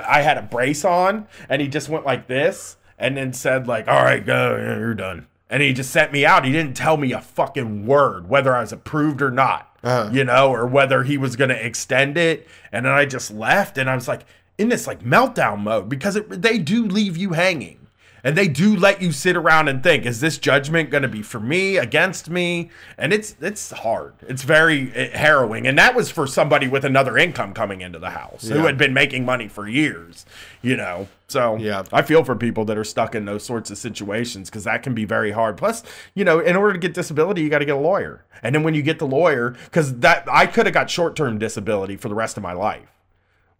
I 0.06 0.22
had 0.22 0.36
a 0.38 0.42
brace 0.42 0.84
on 0.84 1.26
and 1.48 1.62
he 1.62 1.68
just 1.68 1.88
went 1.88 2.04
like 2.04 2.26
this 2.26 2.76
and 2.98 3.16
then 3.16 3.32
said, 3.32 3.66
like, 3.66 3.88
all 3.88 4.02
right, 4.04 4.24
go, 4.24 4.56
you're 4.56 4.94
done. 4.94 5.26
And 5.50 5.62
he 5.62 5.72
just 5.72 5.90
sent 5.90 6.10
me 6.12 6.24
out. 6.26 6.44
He 6.44 6.52
didn't 6.52 6.74
tell 6.76 6.96
me 6.96 7.12
a 7.12 7.20
fucking 7.20 7.86
word, 7.86 8.28
whether 8.28 8.54
I 8.56 8.60
was 8.62 8.72
approved 8.72 9.20
or 9.22 9.30
not, 9.30 9.76
Uh-huh. 9.84 10.10
you 10.12 10.24
know, 10.24 10.50
or 10.50 10.66
whether 10.66 11.04
he 11.04 11.18
was 11.18 11.36
going 11.36 11.50
to 11.50 11.66
extend 11.66 12.16
it. 12.16 12.48
And 12.72 12.86
then 12.86 12.92
I 12.92 13.04
just 13.04 13.30
left 13.30 13.78
and 13.78 13.88
I 13.88 13.94
was 13.94 14.08
like, 14.08 14.22
in 14.56 14.68
this 14.68 14.86
like 14.86 15.00
meltdown 15.02 15.58
mode 15.60 15.88
because 15.88 16.14
it, 16.16 16.40
they 16.42 16.58
do 16.58 16.86
leave 16.86 17.16
you 17.16 17.30
hanging 17.32 17.83
and 18.24 18.36
they 18.36 18.48
do 18.48 18.74
let 18.74 19.00
you 19.00 19.12
sit 19.12 19.36
around 19.36 19.68
and 19.68 19.82
think 19.82 20.06
is 20.06 20.20
this 20.20 20.38
judgment 20.38 20.90
going 20.90 21.02
to 21.02 21.08
be 21.08 21.22
for 21.22 21.38
me 21.38 21.76
against 21.76 22.28
me? 22.30 22.70
And 22.98 23.12
it's 23.12 23.36
it's 23.40 23.70
hard. 23.70 24.14
It's 24.26 24.42
very 24.42 24.90
eh, 24.94 25.16
harrowing. 25.16 25.66
And 25.66 25.78
that 25.78 25.94
was 25.94 26.10
for 26.10 26.26
somebody 26.26 26.66
with 26.66 26.84
another 26.84 27.16
income 27.18 27.52
coming 27.52 27.82
into 27.82 27.98
the 27.98 28.10
house 28.10 28.48
who 28.48 28.64
had 28.64 28.78
been 28.78 28.94
making 28.94 29.24
money 29.24 29.46
for 29.46 29.68
years 29.68 30.24
you 30.64 30.76
know? 30.76 31.06
So 31.28 31.56
Yeah. 31.56 31.84
i 31.92 32.00
feel 32.02 32.24
for 32.24 32.34
people 32.34 32.64
that 32.66 32.78
are 32.78 32.84
stuck 32.84 33.14
in 33.14 33.24
those 33.26 33.44
sorts 33.44 33.70
of 33.70 33.76
situations 33.78 34.48
because 34.48 34.64
that 34.64 34.82
can 34.82 34.94
be 34.94 35.04
very 35.04 35.30
hard. 35.32 35.56
Plus 35.56 35.82
you 36.14 36.24
know 36.24 36.40
in 36.40 36.56
order 36.56 36.72
to 36.72 36.78
get 36.78 36.94
disability 36.94 37.42
you 37.42 37.50
got 37.50 37.58
to 37.58 37.64
get 37.66 37.76
a 37.76 37.78
lawyer. 37.78 38.24
And 38.42 38.54
then 38.54 38.62
when 38.62 38.74
you 38.74 38.82
get 38.82 38.98
the 38.98 39.06
lawyer 39.06 39.50
because 39.64 39.98
that 39.98 40.24
i 40.30 40.46
could 40.46 40.66
have 40.66 40.72
got 40.74 40.88
short-term 40.90 41.38
disability 41.38 41.96
for 41.96 42.08
the 42.08 42.14
rest 42.14 42.36
of 42.36 42.42
my 42.42 42.52
life 42.52 42.88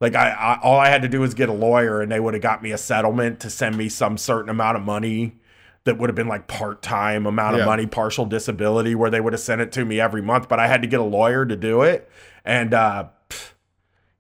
like 0.01 0.15
I, 0.15 0.31
I 0.31 0.61
all 0.63 0.79
I 0.79 0.89
had 0.89 1.03
to 1.03 1.09
do 1.09 1.21
was 1.21 1.35
get 1.35 1.49
a 1.49 1.53
lawyer 1.53 2.01
and 2.03 2.11
they 2.11 2.21
would 2.21 2.35
have 2.35 2.43
got 2.43 2.63
me 2.63 2.73
a 2.73 2.79
settlement 2.79 3.41
to 3.41 3.51
send 3.51 3.77
me 3.77 3.89
some 3.89 4.19
certain 4.19 4.49
amount 4.51 4.77
of 4.77 4.83
money 4.83 5.37
that 5.85 5.99
would 5.99 6.09
have 6.09 6.17
been 6.17 6.29
like 6.29 6.47
part-time 6.47 7.27
amount 7.27 7.57
Yeah. 7.57 7.63
of 7.63 7.67
money, 7.67 7.87
partial 7.87 8.25
disability 8.27 8.95
where 8.95 9.11
they 9.11 9.21
would 9.21 9.33
have 9.35 9.41
sent 9.41 9.61
it 9.61 9.71
to 9.73 9.85
me 9.85 10.01
every 10.01 10.23
month, 10.23 10.49
but 10.49 10.59
I 10.59 10.67
had 10.67 10.81
to 10.83 10.89
get 10.89 10.99
a 11.01 11.05
lawyer 11.05 11.45
to 11.45 11.57
do 11.57 11.83
it. 11.83 12.09
And 12.45 12.73
uh 12.75 13.09
pff, 13.29 13.53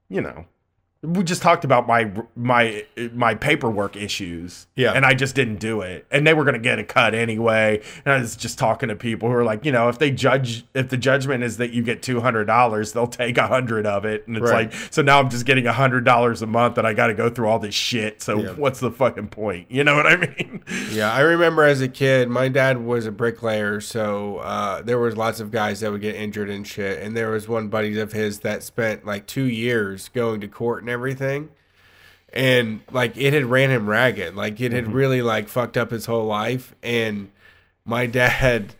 you 0.08 0.20
know, 0.20 0.46
we 1.04 1.22
just 1.22 1.42
talked 1.42 1.64
about 1.64 1.86
my 1.86 2.10
my 2.34 2.84
my 3.12 3.34
paperwork 3.34 3.96
issues. 3.96 4.66
Yeah. 4.74 4.92
And 4.92 5.04
I 5.04 5.14
just 5.14 5.34
didn't 5.34 5.56
do 5.56 5.80
it. 5.82 6.06
And 6.10 6.26
they 6.26 6.32
were 6.34 6.44
gonna 6.44 6.58
get 6.58 6.78
a 6.78 6.84
cut 6.84 7.14
anyway. 7.14 7.82
And 8.04 8.14
I 8.14 8.18
was 8.18 8.36
just 8.36 8.58
talking 8.58 8.88
to 8.88 8.96
people 8.96 9.28
who 9.28 9.34
are 9.34 9.44
like, 9.44 9.64
you 9.64 9.72
know, 9.72 9.88
if 9.88 9.98
they 9.98 10.10
judge 10.10 10.64
if 10.74 10.88
the 10.88 10.96
judgment 10.96 11.44
is 11.44 11.58
that 11.58 11.72
you 11.72 11.82
get 11.82 12.02
two 12.02 12.20
hundred 12.20 12.46
dollars, 12.46 12.92
they'll 12.92 13.06
take 13.06 13.36
a 13.38 13.46
hundred 13.46 13.86
of 13.86 14.04
it. 14.04 14.26
And 14.26 14.36
it's 14.36 14.50
Right. 14.50 14.70
like 14.72 14.88
so 14.90 15.02
now 15.02 15.20
I'm 15.20 15.28
just 15.30 15.46
getting 15.46 15.66
a 15.66 15.72
hundred 15.72 16.04
dollars 16.04 16.42
a 16.42 16.46
month 16.46 16.78
and 16.78 16.86
I 16.86 16.94
gotta 16.94 17.14
go 17.14 17.28
through 17.28 17.48
all 17.48 17.58
this 17.58 17.74
shit. 17.74 18.22
So 18.22 18.38
Yeah. 18.38 18.50
what's 18.52 18.80
the 18.80 18.90
fucking 18.90 19.28
point? 19.28 19.66
You 19.70 19.84
know 19.84 19.96
what 19.96 20.06
I 20.06 20.16
mean? 20.16 20.62
Yeah, 20.90 21.12
I 21.12 21.20
remember 21.20 21.64
as 21.64 21.80
a 21.80 21.88
kid, 21.88 22.28
my 22.28 22.48
dad 22.48 22.84
was 22.84 23.06
a 23.06 23.10
bricklayer, 23.12 23.80
so 23.80 24.36
uh, 24.38 24.80
there 24.82 24.98
was 24.98 25.16
lots 25.16 25.40
of 25.40 25.50
guys 25.50 25.80
that 25.80 25.90
would 25.90 26.00
get 26.00 26.14
injured 26.14 26.48
and 26.50 26.64
shit. 26.66 27.02
And 27.02 27.16
there 27.16 27.30
was 27.30 27.48
one 27.48 27.68
buddy 27.68 27.98
of 27.98 28.12
his 28.12 28.40
that 28.40 28.62
spent 28.62 29.04
like 29.04 29.26
two 29.26 29.44
years 29.44 30.08
going 30.10 30.40
to 30.40 30.48
court 30.48 30.82
and 30.82 30.90
everything, 30.94 31.50
and 32.32 32.80
like 32.90 33.16
it 33.16 33.32
had 33.32 33.44
ran 33.44 33.70
him 33.70 33.88
ragged. 33.88 34.34
Like 34.34 34.60
it 34.60 34.72
had 34.72 34.84
mm-hmm. 34.84 34.92
really 34.92 35.22
like 35.22 35.48
fucked 35.48 35.76
up 35.76 35.90
his 35.90 36.06
whole 36.06 36.24
life. 36.24 36.74
And 36.82 37.30
my 37.84 38.06
dad, 38.06 38.74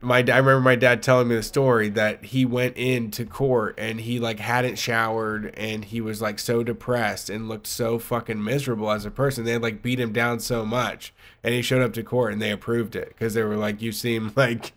my 0.00 0.18
I 0.18 0.38
remember 0.38 0.60
my 0.60 0.76
dad 0.76 1.02
telling 1.02 1.28
me 1.28 1.34
the 1.34 1.42
story 1.42 1.88
that 1.90 2.26
he 2.26 2.44
went 2.44 2.76
into 2.76 3.24
court 3.24 3.74
and 3.78 4.00
he 4.00 4.20
like 4.20 4.38
hadn't 4.38 4.76
showered 4.76 5.54
and 5.56 5.84
he 5.84 6.00
was 6.00 6.20
like 6.20 6.38
so 6.38 6.62
depressed 6.62 7.30
and 7.30 7.48
looked 7.48 7.66
so 7.66 7.98
fucking 7.98 8.42
miserable 8.42 8.90
as 8.90 9.04
a 9.04 9.10
person. 9.10 9.44
They 9.44 9.52
had 9.52 9.62
like 9.62 9.82
beat 9.82 9.98
him 9.98 10.12
down 10.12 10.38
so 10.40 10.64
much, 10.64 11.12
and 11.42 11.54
he 11.54 11.62
showed 11.62 11.82
up 11.82 11.94
to 11.94 12.02
court 12.02 12.32
and 12.32 12.42
they 12.42 12.52
approved 12.52 12.94
it 12.94 13.08
because 13.08 13.34
they 13.34 13.42
were 13.42 13.56
like, 13.56 13.82
"You 13.82 13.92
seem 13.92 14.32
like." 14.36 14.72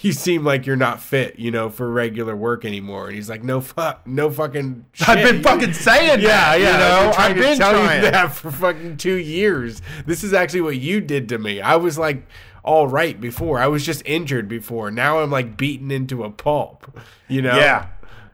You 0.00 0.12
seem 0.12 0.44
like 0.44 0.64
you're 0.64 0.76
not 0.76 1.00
fit, 1.00 1.38
you 1.38 1.50
know, 1.50 1.70
for 1.70 1.90
regular 1.90 2.36
work 2.36 2.64
anymore. 2.64 3.06
And 3.06 3.16
he's 3.16 3.28
like, 3.28 3.42
no 3.42 3.60
fuck, 3.60 4.06
no 4.06 4.30
fucking. 4.30 4.86
Shit. 4.92 5.08
I've 5.08 5.26
been 5.28 5.42
fucking 5.42 5.72
saying 5.72 6.20
yeah, 6.20 6.28
that, 6.28 6.60
yeah. 6.60 6.72
you 6.72 6.78
know? 6.78 7.12
I've 7.14 7.14
been, 7.14 7.14
trying 7.14 7.30
I've 7.30 7.36
to 7.36 7.42
been 7.42 7.58
tell 7.58 7.72
trying. 7.72 8.04
you 8.04 8.10
that 8.12 8.32
for 8.32 8.50
fucking 8.52 8.96
two 8.98 9.16
years. 9.16 9.82
This 10.06 10.22
is 10.22 10.32
actually 10.32 10.60
what 10.60 10.76
you 10.76 11.00
did 11.00 11.28
to 11.30 11.38
me. 11.38 11.60
I 11.60 11.76
was 11.76 11.98
like 11.98 12.26
all 12.62 12.86
right 12.86 13.20
before. 13.20 13.58
I 13.58 13.66
was 13.66 13.84
just 13.84 14.02
injured 14.04 14.48
before. 14.48 14.90
Now 14.90 15.20
I'm 15.20 15.30
like 15.30 15.56
beaten 15.56 15.90
into 15.90 16.22
a 16.22 16.30
pulp. 16.30 16.96
You 17.26 17.42
know? 17.42 17.56
Yeah. 17.56 17.88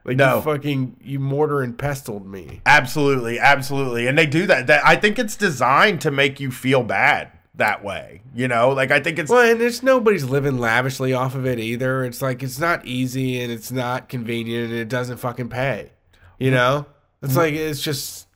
Like 0.05 0.19
No. 0.19 0.37
you 0.37 0.43
fucking 0.43 0.97
you 1.01 1.19
mortar 1.19 1.63
and 1.63 1.79
pestled 1.79 2.27
me. 2.27 2.61
Absolutely, 2.67 3.39
absolutely. 3.39 4.07
And 4.07 4.19
they 4.19 4.27
do 4.27 4.47
that. 4.47 4.67
That 4.67 4.85
I 4.85 4.97
think 4.97 5.19
it's 5.19 5.37
designed 5.37 6.03
to 6.03 6.11
make 6.11 6.41
you 6.41 6.51
feel 6.51 6.83
bad 6.83 7.31
that 7.57 7.85
way. 7.85 8.23
You 8.35 8.49
know, 8.49 8.71
like 8.71 8.91
I 8.91 9.01
think 9.01 9.19
it's 9.19 9.31
Well, 9.31 9.51
and 9.51 9.61
there's 9.61 9.83
nobody's 9.83 10.25
living 10.25 10.59
lavishly 10.59 11.13
off 11.13 11.35
of 11.35 11.47
it 11.47 11.59
either. 11.59 12.05
It's 12.05 12.21
like 12.23 12.43
it's 12.43 12.59
not 12.59 12.85
easy 12.85 13.41
and 13.41 13.53
it's 13.53 13.71
not 13.71 14.09
convenient 14.09 14.71
and 14.71 14.79
it 14.79 14.89
doesn't 14.89 15.19
fucking 15.19 15.49
pay. 15.49 15.93
You 16.39 16.51
know? 16.51 16.87
It's 17.23 17.37
like 17.37 17.55
it's 17.55 17.81
just 17.81 18.27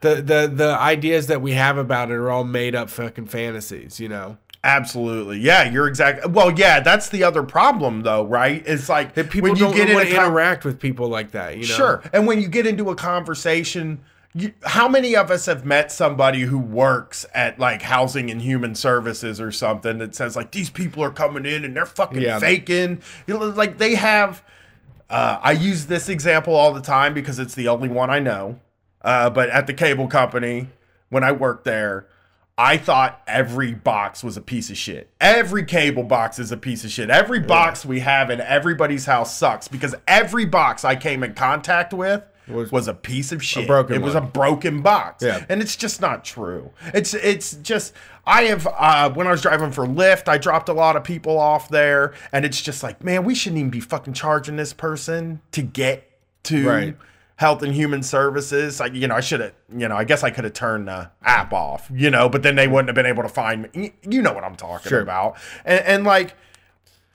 the 0.00 0.16
the 0.16 0.50
the 0.52 0.76
ideas 0.78 1.28
that 1.28 1.40
we 1.40 1.52
have 1.52 1.78
about 1.78 2.10
it 2.10 2.14
are 2.14 2.30
all 2.30 2.44
made 2.44 2.74
up 2.74 2.90
fucking 2.90 3.26
fantasies, 3.26 4.00
you 4.00 4.08
know. 4.08 4.38
Absolutely. 4.62 5.38
Yeah, 5.38 5.70
you're 5.70 5.86
exactly. 5.86 6.30
Well, 6.30 6.52
yeah, 6.52 6.80
that's 6.80 7.08
the 7.08 7.24
other 7.24 7.42
problem 7.42 8.02
though, 8.02 8.26
right? 8.26 8.62
It's 8.66 8.88
like 8.88 9.14
that 9.14 9.30
People 9.30 9.50
when 9.50 9.56
you 9.56 9.64
don't 9.64 9.74
get 9.74 9.94
want 9.94 10.08
to 10.08 10.14
interact 10.14 10.64
with 10.64 10.78
people 10.78 11.08
like 11.08 11.30
that, 11.30 11.56
you 11.56 11.62
know. 11.62 11.74
Sure. 11.74 12.02
And 12.12 12.26
when 12.26 12.40
you 12.40 12.48
get 12.48 12.66
into 12.66 12.90
a 12.90 12.94
conversation, 12.94 14.00
you, 14.32 14.52
how 14.64 14.86
many 14.88 15.16
of 15.16 15.30
us 15.30 15.46
have 15.46 15.64
met 15.64 15.90
somebody 15.90 16.42
who 16.42 16.58
works 16.58 17.26
at 17.34 17.58
like 17.58 17.82
housing 17.82 18.30
and 18.30 18.40
human 18.42 18.74
services 18.74 19.40
or 19.40 19.50
something 19.50 19.98
that 19.98 20.14
says 20.14 20.36
like 20.36 20.52
these 20.52 20.70
people 20.70 21.02
are 21.02 21.10
coming 21.10 21.44
in 21.46 21.64
and 21.64 21.74
they're 21.76 21.84
fucking 21.86 22.22
Yeah. 22.22 22.38
faking, 22.38 23.02
you 23.26 23.38
know, 23.38 23.46
like 23.48 23.78
they 23.78 23.94
have. 23.96 24.42
Uh, 25.08 25.40
I 25.42 25.52
use 25.52 25.86
this 25.86 26.08
example 26.08 26.54
all 26.54 26.72
the 26.72 26.80
time 26.80 27.12
because 27.14 27.40
it's 27.40 27.54
the 27.56 27.66
only 27.66 27.88
one 27.88 28.10
I 28.10 28.20
know. 28.20 28.60
Uh, 29.02 29.28
but 29.30 29.48
at 29.50 29.66
the 29.66 29.74
cable 29.74 30.06
company, 30.06 30.68
when 31.08 31.24
I 31.24 31.32
worked 31.32 31.64
there, 31.64 32.06
I 32.56 32.76
thought 32.76 33.20
every 33.26 33.74
box 33.74 34.22
was 34.22 34.36
a 34.36 34.40
piece 34.40 34.70
of 34.70 34.76
shit. 34.76 35.10
Every 35.20 35.64
cable 35.64 36.04
box 36.04 36.38
is 36.38 36.52
a 36.52 36.56
piece 36.56 36.84
of 36.84 36.90
shit. 36.92 37.10
Every 37.10 37.40
box 37.40 37.84
we 37.84 38.00
have 38.00 38.30
in 38.30 38.40
everybody's 38.40 39.06
house 39.06 39.34
sucks 39.36 39.66
because 39.66 39.96
every 40.06 40.44
box 40.44 40.84
I 40.84 40.94
came 40.94 41.24
in 41.24 41.34
contact 41.34 41.92
with 41.92 42.22
was, 42.48 42.88
a 42.88 42.94
piece 42.94 43.32
of 43.32 43.42
shit. 43.44 43.66
broken 43.66 43.94
it 43.96 44.02
was 44.02 44.14
a 44.14 44.20
broken 44.20 44.82
box. 44.82 45.22
Yeah. 45.22 45.44
And 45.48 45.60
it's 45.62 45.76
just 45.76 46.00
not 46.00 46.24
true. 46.24 46.70
It's 46.94 47.14
it's 47.14 47.54
just 47.56 47.92
I 48.26 48.42
have 48.44 48.66
uh 48.66 49.10
when 49.10 49.26
I 49.26 49.30
was 49.30 49.42
driving 49.42 49.70
for 49.72 49.86
Lyft, 49.86 50.28
I 50.28 50.38
dropped 50.38 50.68
a 50.68 50.72
lot 50.72 50.96
of 50.96 51.04
people 51.04 51.38
off 51.38 51.68
there 51.68 52.14
and 52.32 52.44
it's 52.44 52.60
just 52.60 52.82
like, 52.82 53.02
man, 53.04 53.24
we 53.24 53.34
shouldn't 53.34 53.58
even 53.58 53.70
be 53.70 53.80
fucking 53.80 54.14
charging 54.14 54.56
this 54.56 54.72
person 54.72 55.40
to 55.52 55.62
get 55.62 56.10
to 56.44 56.66
Right. 56.68 56.96
health 57.36 57.62
and 57.62 57.72
human 57.74 58.02
services. 58.02 58.80
Like, 58.80 58.94
you 58.94 59.06
know, 59.08 59.14
I 59.14 59.20
should 59.20 59.40
have, 59.40 59.52
you 59.76 59.86
know, 59.88 59.96
I 59.96 60.04
guess 60.04 60.22
I 60.24 60.30
could 60.30 60.44
have 60.44 60.52
turned 60.54 60.88
the 60.88 61.10
app 61.22 61.52
off, 61.52 61.90
you 61.94 62.10
know, 62.10 62.28
but 62.28 62.42
then 62.42 62.56
they 62.56 62.66
wouldn't 62.68 62.88
have 62.88 62.94
been 62.96 63.06
able 63.06 63.22
to 63.22 63.28
find 63.28 63.70
me. 63.74 63.92
You 64.08 64.22
know 64.22 64.32
what 64.32 64.44
I'm 64.44 64.56
talking 64.56 64.88
Sure. 64.88 65.00
about. 65.00 65.36
And, 65.64 65.80
and 65.84 66.04
like, 66.04 66.34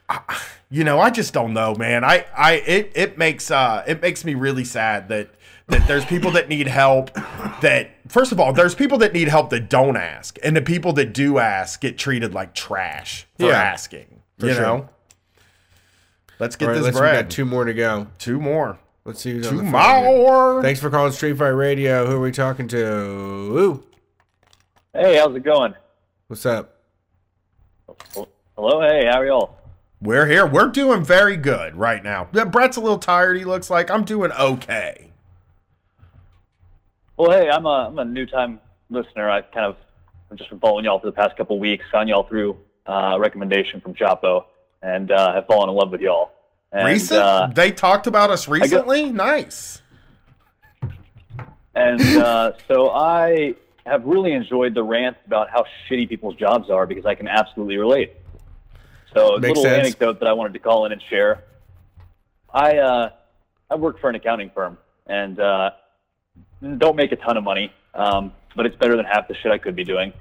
I- 0.09 0.21
you 0.69 0.83
know, 0.83 0.99
I 0.99 1.09
just 1.11 1.33
don't 1.33 1.53
know, 1.53 1.75
man. 1.75 2.03
I, 2.03 2.25
I, 2.35 2.53
it, 2.53 2.91
it 2.95 3.17
makes, 3.17 3.49
uh, 3.51 3.83
it 3.87 4.01
makes 4.01 4.25
me 4.25 4.33
really 4.33 4.65
sad 4.65 5.09
that, 5.09 5.29
that 5.67 5.87
there's 5.87 6.03
people 6.05 6.31
that 6.31 6.49
need 6.49 6.67
help 6.67 7.13
that, 7.61 7.91
first 8.07 8.31
of 8.31 8.39
all, 8.39 8.51
there's 8.51 8.75
people 8.75 8.97
that 8.99 9.13
need 9.13 9.27
help 9.27 9.51
that 9.51 9.69
don't 9.69 9.95
ask. 9.95 10.37
And 10.43 10.55
the 10.55 10.61
people 10.61 10.91
that 10.93 11.13
do 11.13 11.37
ask 11.37 11.79
get 11.81 11.97
treated 11.97 12.33
like 12.33 12.53
trash 12.55 13.25
for 13.39 13.45
Yeah. 13.47 13.61
asking, 13.61 14.21
For 14.39 14.47
you 14.47 14.53
sure. 14.53 14.61
know? 14.63 14.89
Let's 16.39 16.55
get 16.55 16.65
All 16.65 16.73
right, 16.73 16.77
this 16.83 16.95
let's 16.95 16.99
we 16.99 17.01
got 17.21 17.29
two 17.29 17.45
more 17.45 17.63
to 17.63 17.73
go. 17.73 18.07
Two 18.19 18.39
more. 18.39 18.77
Let's 19.05 19.21
see 19.21 19.31
who's 19.33 19.47
Two 19.47 19.59
on 19.59 19.65
the 19.65 19.71
phone 19.71 20.03
here. 20.03 20.03
more. 20.17 20.61
Thanks 20.61 20.79
for 20.81 20.89
calling 20.89 21.13
Street 21.13 21.37
Fight 21.37 21.49
Radio. 21.49 22.07
Who 22.07 22.17
are 22.17 22.21
we 22.21 22.31
talking 22.31 22.67
to? 22.69 22.85
Ooh, 22.85 23.83
Hey, 24.93 25.17
how's 25.17 25.35
it 25.35 25.43
going? 25.43 25.75
what's 26.27 26.45
up? 26.45 26.79
Hello, 28.55 28.81
hey, 28.81 29.05
how 29.05 29.19
are 29.21 29.25
y'all? 29.27 29.57
We're 30.05 30.27
here. 30.27 30.45
We're 30.45 30.67
doing 30.67 31.03
very 31.03 31.35
good 31.35 31.75
right 31.75 32.03
now. 32.03 32.25
Brett's 32.25 32.77
a 32.77 32.79
little 32.79 32.99
tired. 32.99 33.37
He 33.37 33.43
looks 33.43 33.71
like 33.71 33.89
I'm 33.89 34.05
doing 34.05 34.31
okay. 34.33 35.11
Well, 37.17 37.31
hey, 37.31 37.49
I'm 37.49 37.65
a 37.65 37.87
I'm 37.87 37.97
a 37.97 38.05
new 38.05 38.27
time 38.27 38.59
listener. 38.91 39.31
I 39.31 39.41
kind 39.41 39.65
of 39.65 39.77
I've 40.29 40.37
just 40.37 40.51
been 40.51 40.59
following 40.59 40.85
y'all 40.85 40.99
for 40.99 41.07
the 41.07 41.11
past 41.11 41.35
couple 41.37 41.57
weeks. 41.59 41.85
Found 41.91 42.07
y'all 42.07 42.27
through 42.27 42.55
uh, 42.87 43.13
a 43.15 43.19
recommendation 43.19 43.81
from 43.81 43.95
Chapo, 43.95 44.45
and 44.83 45.09
uh, 45.09 45.33
have 45.33 45.47
fallen 45.47 45.69
in 45.69 45.75
love 45.75 45.89
with 45.91 46.01
y'all. 46.01 46.33
And, 46.71 46.87
Recent? 46.87 47.19
uh, 47.19 47.47
they 47.47 47.71
talked 47.71 48.05
about 48.05 48.29
us 48.29 48.47
recently. 48.47 49.11
nice. 49.11 49.81
And 51.73 52.01
uh, 52.17 52.51
so 52.67 52.91
I 52.91 53.55
have 53.87 54.05
really 54.05 54.33
enjoyed 54.33 54.75
the 54.75 54.83
rant 54.83 55.17
about 55.25 55.49
how 55.49 55.65
shitty 55.89 56.07
people's 56.09 56.35
jobs 56.35 56.69
are 56.69 56.85
because 56.85 57.07
I 57.07 57.15
can 57.15 57.27
absolutely 57.27 57.77
relate. 57.77 58.13
So 59.15 59.35
a 59.35 59.39
Makes 59.39 59.57
little 59.57 59.63
sense. 59.63 59.87
anecdote 59.87 60.19
that 60.19 60.27
I 60.27 60.33
wanted 60.33 60.53
to 60.53 60.59
call 60.59 60.85
in 60.85 60.91
and 60.91 61.01
share. 61.09 61.43
I 62.53 62.77
uh, 62.77 63.09
I 63.69 63.75
work 63.75 63.99
for 63.99 64.09
an 64.09 64.15
accounting 64.15 64.51
firm 64.53 64.77
and 65.07 65.39
uh, 65.39 65.71
don't 66.77 66.95
make 66.95 67.11
a 67.11 67.15
ton 67.15 67.37
of 67.37 67.43
money, 67.43 67.71
um, 67.93 68.33
but 68.55 68.65
it's 68.65 68.75
better 68.75 68.95
than 68.95 69.05
half 69.05 69.27
the 69.27 69.35
shit 69.35 69.51
I 69.51 69.57
could 69.57 69.75
be 69.75 69.83
doing. 69.83 70.13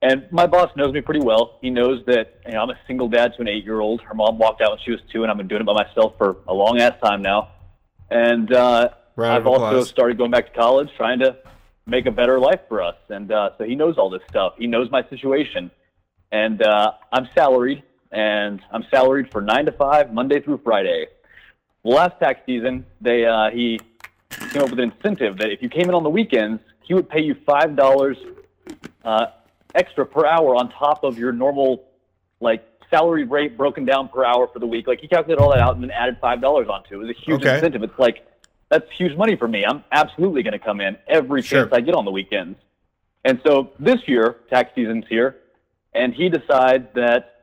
And 0.00 0.26
my 0.30 0.46
boss 0.46 0.70
knows 0.76 0.92
me 0.94 1.00
pretty 1.00 1.20
well. 1.20 1.58
He 1.60 1.70
knows 1.70 2.04
that 2.06 2.40
you 2.46 2.52
know, 2.52 2.62
I'm 2.62 2.70
a 2.70 2.78
single 2.86 3.08
dad 3.08 3.32
to 3.34 3.40
an 3.42 3.48
eight-year-old. 3.48 4.00
Her 4.02 4.14
mom 4.14 4.38
walked 4.38 4.62
out 4.62 4.70
when 4.70 4.78
she 4.84 4.92
was 4.92 5.00
two, 5.12 5.22
and 5.22 5.30
I've 5.30 5.36
been 5.36 5.48
doing 5.48 5.62
it 5.62 5.64
by 5.64 5.72
myself 5.72 6.14
for 6.16 6.36
a 6.46 6.54
long 6.54 6.80
ass 6.80 6.94
time 7.02 7.20
now. 7.20 7.50
And 8.10 8.52
uh, 8.54 8.90
I've 9.18 9.46
also 9.46 9.66
applause. 9.66 9.88
started 9.88 10.16
going 10.16 10.30
back 10.30 10.52
to 10.52 10.58
college, 10.58 10.88
trying 10.96 11.18
to 11.18 11.36
make 11.86 12.06
a 12.06 12.12
better 12.12 12.38
life 12.38 12.60
for 12.68 12.80
us. 12.80 12.94
And 13.08 13.32
uh, 13.32 13.50
so 13.58 13.64
he 13.64 13.74
knows 13.74 13.98
all 13.98 14.08
this 14.08 14.22
stuff. 14.28 14.54
He 14.56 14.68
knows 14.68 14.88
my 14.90 15.02
situation. 15.08 15.70
And 16.30 16.62
uh, 16.62 16.92
I'm 17.12 17.28
salaried, 17.34 17.82
and 18.12 18.60
I'm 18.72 18.84
salaried 18.90 19.30
for 19.30 19.40
nine 19.40 19.66
to 19.66 19.72
five, 19.72 20.12
Monday 20.12 20.40
through 20.40 20.60
Friday. 20.64 21.06
Last 21.84 22.18
tax 22.20 22.40
season, 22.46 22.84
they 23.00 23.24
uh, 23.24 23.50
he 23.50 23.80
came 24.50 24.62
up 24.62 24.70
with 24.70 24.80
an 24.80 24.92
incentive 24.92 25.38
that 25.38 25.50
if 25.50 25.62
you 25.62 25.68
came 25.68 25.88
in 25.88 25.94
on 25.94 26.02
the 26.02 26.10
weekends, 26.10 26.60
he 26.82 26.94
would 26.94 27.08
pay 27.08 27.22
you 27.22 27.36
five 27.46 27.76
dollars 27.76 28.16
uh, 29.04 29.26
extra 29.74 30.04
per 30.04 30.26
hour 30.26 30.56
on 30.56 30.70
top 30.70 31.04
of 31.04 31.18
your 31.18 31.32
normal 31.32 31.84
like 32.40 32.64
salary 32.90 33.24
rate 33.24 33.56
broken 33.56 33.84
down 33.84 34.08
per 34.08 34.24
hour 34.24 34.48
for 34.52 34.58
the 34.58 34.66
week. 34.66 34.86
Like 34.86 35.00
he 35.00 35.08
calculated 35.08 35.40
all 35.40 35.50
that 35.50 35.60
out 35.60 35.74
and 35.74 35.82
then 35.82 35.90
added 35.90 36.16
five 36.20 36.40
dollars 36.40 36.68
onto 36.68 36.94
it. 36.94 36.96
It 36.96 37.06
was 37.06 37.10
a 37.10 37.20
huge 37.20 37.42
Okay. 37.42 37.54
incentive. 37.56 37.82
It's 37.82 37.98
like 37.98 38.26
that's 38.70 38.90
huge 38.96 39.16
money 39.16 39.36
for 39.36 39.48
me. 39.48 39.64
I'm 39.64 39.82
absolutely 39.92 40.42
going 40.42 40.52
to 40.52 40.58
come 40.58 40.80
in 40.80 40.96
every 41.06 41.42
Sure. 41.42 41.62
chance 41.62 41.72
I 41.72 41.80
get 41.80 41.94
on 41.94 42.04
the 42.04 42.10
weekends. 42.10 42.58
And 43.24 43.40
so 43.46 43.70
this 43.78 44.06
year, 44.06 44.36
tax 44.50 44.74
season's 44.74 45.04
here, 45.08 45.36
and 45.94 46.12
he 46.14 46.28
decides 46.28 46.86
that 46.94 47.37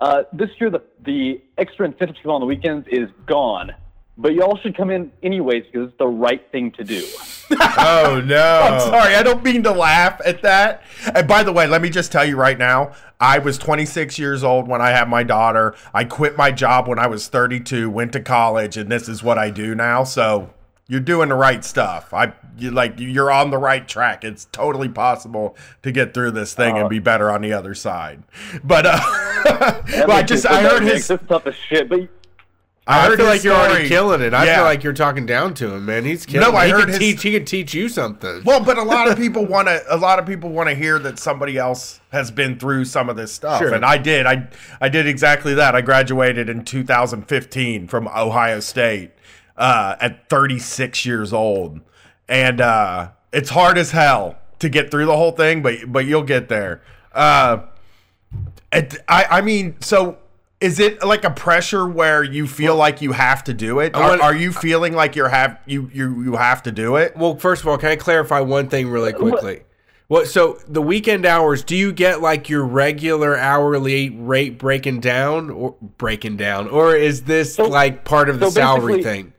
uh, 0.00 0.22
this 0.32 0.50
year 0.60 0.70
the 0.70 0.82
the 1.04 1.40
extra 1.58 1.86
incentive 1.86 2.16
to 2.16 2.22
come 2.22 2.32
on 2.32 2.40
the 2.40 2.46
weekends 2.46 2.86
is 2.90 3.08
gone. 3.26 3.72
But 4.16 4.34
y'all 4.34 4.56
should 4.58 4.76
come 4.76 4.90
in 4.90 5.10
anyways 5.24 5.64
because 5.66 5.88
it's 5.88 5.98
the 5.98 6.06
right 6.06 6.40
thing 6.52 6.70
to 6.72 6.84
do. 6.84 7.06
Oh 7.76 8.22
no! 8.24 8.60
I'm 8.62 8.80
sorry. 8.80 9.14
I 9.14 9.22
don't 9.22 9.44
mean 9.44 9.62
to 9.64 9.70
laugh 9.70 10.20
at 10.24 10.40
that. 10.42 10.82
And 11.14 11.28
by 11.28 11.42
the 11.42 11.52
way, 11.52 11.66
let 11.66 11.82
me 11.82 11.90
just 11.90 12.10
tell 12.10 12.24
you 12.24 12.36
right 12.36 12.56
now. 12.56 12.92
I 13.20 13.38
was 13.38 13.58
26 13.58 14.18
years 14.18 14.42
old 14.42 14.66
when 14.66 14.80
I 14.80 14.90
had 14.90 15.08
my 15.10 15.22
daughter. 15.24 15.74
I 15.92 16.04
quit 16.04 16.38
my 16.38 16.50
job 16.50 16.88
when 16.88 16.98
I 16.98 17.06
was 17.06 17.28
32, 17.28 17.90
went 17.90 18.12
to 18.14 18.20
college, 18.20 18.78
and 18.78 18.90
this 18.90 19.08
is 19.08 19.22
what 19.22 19.36
I 19.36 19.50
do 19.50 19.74
now. 19.74 20.04
So 20.04 20.53
You're 20.86 21.00
doing 21.00 21.30
the 21.30 21.34
right 21.34 21.64
stuff. 21.64 22.12
I 22.12 22.32
you 22.58 22.70
like 22.70 22.94
you're 23.00 23.30
on 23.30 23.50
the 23.50 23.56
right 23.58 23.88
track. 23.88 24.22
It's 24.22 24.44
totally 24.52 24.88
possible 24.88 25.56
to 25.82 25.90
get 25.90 26.12
through 26.12 26.32
this 26.32 26.52
thing 26.54 26.76
and 26.76 26.88
be 26.90 26.98
better 26.98 27.30
on 27.30 27.40
the 27.40 27.52
other 27.54 27.74
side. 27.74 28.22
But 28.62 28.84
uh, 28.86 29.00
well, 30.06 30.12
I 30.12 30.22
just 30.22 30.44
I 30.46 30.62
heard 30.62 30.82
his 30.82 31.08
This 31.08 31.20
tough 31.26 31.46
as 31.46 31.54
shit, 31.54 31.88
but 31.88 32.06
I, 32.86 33.06
heard 33.06 33.16
feel 33.16 33.24
like 33.24 33.42
you're 33.42 33.54
already 33.56 33.88
killing 33.88 34.20
it. 34.20 34.34
I 34.34 34.44
Yeah. 34.44 34.56
feel 34.56 34.64
like 34.64 34.84
you're 34.84 34.92
talking 34.92 35.24
down 35.24 35.54
to 35.54 35.72
him, 35.72 35.86
man. 35.86 36.04
He's 36.04 36.26
killing. 36.26 36.50
No, 36.52 36.54
I 36.54 36.66
he 36.66 36.72
heard 36.72 36.88
his- 36.90 36.98
teach. 36.98 37.22
He 37.22 37.32
could 37.32 37.46
teach 37.46 37.72
you 37.72 37.88
something. 37.88 38.42
Well, 38.44 38.62
but 38.62 38.76
a 38.76 38.82
lot 38.82 39.08
of 39.08 39.16
people 39.24 39.46
want 39.46 39.68
to. 39.68 39.82
A 39.88 39.96
lot 39.96 40.18
of 40.18 40.26
people 40.26 40.50
want 40.50 40.68
to 40.68 40.74
hear 40.74 40.98
that 40.98 41.18
somebody 41.18 41.56
else 41.56 42.00
has 42.12 42.30
been 42.30 42.58
through 42.58 42.84
some 42.84 43.08
of 43.08 43.16
this 43.16 43.32
stuff, 43.32 43.60
Sure. 43.60 43.72
and 43.72 43.86
I 43.86 43.96
did. 43.96 44.26
I 44.26 44.48
I 44.82 44.90
did 44.90 45.06
exactly 45.06 45.54
that. 45.54 45.74
I 45.74 45.80
graduated 45.80 46.50
in 46.50 46.62
2015 46.62 47.88
from 47.88 48.06
Ohio 48.08 48.60
State 48.60 49.12
uh, 49.56 49.96
at 50.00 50.28
36 50.28 51.06
years 51.06 51.32
old, 51.32 51.80
and 52.28 52.60
uh, 52.60 53.10
it's 53.32 53.50
hard 53.50 53.78
as 53.78 53.90
hell 53.90 54.36
to 54.58 54.68
get 54.68 54.90
through 54.90 55.06
the 55.06 55.16
whole 55.16 55.32
thing, 55.32 55.62
but 55.62 55.76
but 55.86 56.06
you'll 56.06 56.22
get 56.22 56.48
there. 56.48 56.82
Uh, 57.12 57.64
it, 58.72 58.96
I 59.08 59.24
I 59.24 59.40
mean, 59.40 59.76
so. 59.80 60.18
Is 60.60 60.80
it 60.80 61.04
like 61.04 61.24
a 61.24 61.30
pressure 61.30 61.86
where 61.86 62.22
you 62.22 62.46
feel 62.46 62.74
like 62.74 63.02
you 63.02 63.12
have 63.12 63.44
to 63.44 63.52
do 63.52 63.80
it? 63.80 63.94
Are, 63.94 64.22
are 64.22 64.34
you 64.34 64.50
feeling 64.50 64.94
like 64.94 65.14
you're 65.14 65.28
have 65.28 65.58
you 65.66 65.90
you 65.92 66.22
you 66.22 66.36
have 66.36 66.62
to 66.62 66.72
do 66.72 66.96
it? 66.96 67.14
Well, 67.18 67.36
first 67.36 67.60
of 67.60 67.68
all, 67.68 67.76
can 67.76 67.90
I 67.90 67.96
clarify 67.96 68.40
one 68.40 68.68
thing 68.68 68.88
really 68.88 69.12
quickly? 69.12 69.64
What? 70.08 70.28
So 70.28 70.58
the 70.66 70.80
weekend 70.80 71.26
hours, 71.26 71.64
do 71.64 71.76
you 71.76 71.92
get 71.92 72.22
like 72.22 72.48
your 72.48 72.64
regular 72.64 73.36
hourly 73.36 74.08
rate 74.08 74.56
breaking 74.56 75.00
down 75.00 75.50
or 75.50 75.74
breaking 75.98 76.38
down, 76.38 76.68
or 76.68 76.96
is 76.96 77.24
this 77.24 77.58
like 77.58 78.04
part 78.04 78.30
of 78.30 78.40
the 78.40 78.46
so 78.46 78.52
salary 78.52 79.02
thing? 79.02 79.33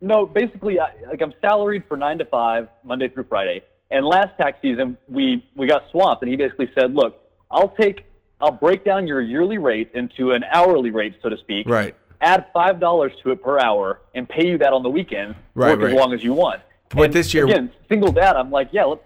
No, 0.00 0.26
basically, 0.26 0.80
I, 0.80 0.92
like 1.08 1.20
I'm 1.20 1.34
salaried 1.40 1.84
for 1.86 1.96
nine 1.96 2.18
to 2.18 2.24
five, 2.24 2.68
Monday 2.84 3.08
through 3.08 3.24
Friday. 3.28 3.62
And 3.90 4.06
last 4.06 4.36
tax 4.38 4.58
season, 4.62 4.96
we 5.08 5.44
we 5.56 5.66
got 5.66 5.82
swamped, 5.90 6.22
and 6.22 6.30
he 6.30 6.36
basically 6.36 6.70
said, 6.74 6.94
"Look, 6.94 7.20
I'll 7.50 7.68
take, 7.68 8.04
I'll 8.40 8.52
break 8.52 8.84
down 8.84 9.06
your 9.06 9.20
yearly 9.20 9.58
rate 9.58 9.90
into 9.94 10.32
an 10.32 10.44
hourly 10.52 10.90
rate, 10.90 11.16
so 11.22 11.28
to 11.28 11.36
speak. 11.38 11.68
Right. 11.68 11.94
Add 12.20 12.46
five 12.52 12.80
dollars 12.80 13.12
to 13.22 13.32
it 13.32 13.42
per 13.42 13.58
hour, 13.58 14.00
and 14.14 14.28
pay 14.28 14.46
you 14.46 14.58
that 14.58 14.72
on 14.72 14.82
the 14.82 14.90
weekend. 14.90 15.34
Right, 15.54 15.70
work 15.70 15.80
right. 15.80 15.92
as 15.92 15.98
long 15.98 16.12
as 16.14 16.22
you 16.22 16.32
want." 16.32 16.62
But 16.90 17.06
And 17.06 17.12
this 17.12 17.34
year- 17.34 17.44
again, 17.44 17.70
single 17.88 18.10
dad, 18.10 18.34
I'm 18.34 18.50
like, 18.50 18.70
yeah, 18.72 18.84
let, 18.84 18.98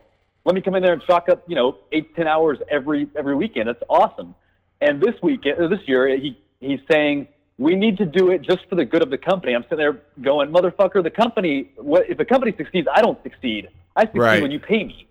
let 0.47 0.55
me 0.55 0.63
come 0.63 0.75
in 0.75 0.83
there 0.83 0.95
and 0.95 1.03
chalk 1.03 1.29
up, 1.29 1.45
you 1.47 1.55
know, 1.55 1.77
eight 1.93 2.15
ten 2.17 2.27
hours 2.27 2.59
every 2.71 3.09
every 3.17 3.35
weekend. 3.35 3.69
That's 3.69 3.83
awesome. 3.89 4.35
And 4.81 5.01
this 5.01 5.15
weekend, 5.23 5.73
this 5.73 5.87
year, 5.87 6.09
he 6.17 6.39
he's 6.61 6.81
saying 6.91 7.29
we 7.59 7.77
need 7.77 7.97
to 7.99 8.05
do 8.07 8.31
it 8.31 8.43
just 8.43 8.69
for 8.69 8.75
the 8.75 8.85
good 8.85 9.03
of 9.03 9.11
the 9.11 9.19
company. 9.19 9.55
I'm 9.55 9.63
sitting 9.65 9.79
there 9.79 10.01
going, 10.23 10.51
motherfucker, 10.51 11.03
the 11.03 11.11
company. 11.11 11.71
What 11.77 12.09
if 12.11 12.19
the 12.19 12.25
company 12.25 12.53
succeeds? 12.57 12.89
I 12.93 13.01
don't 13.01 13.23
succeed. 13.23 13.69
I 13.97 14.03
succeed 14.03 14.19
Right. 14.21 14.43
when 14.43 14.51
you 14.51 14.59
pay 14.59 14.85
me. 14.85 15.07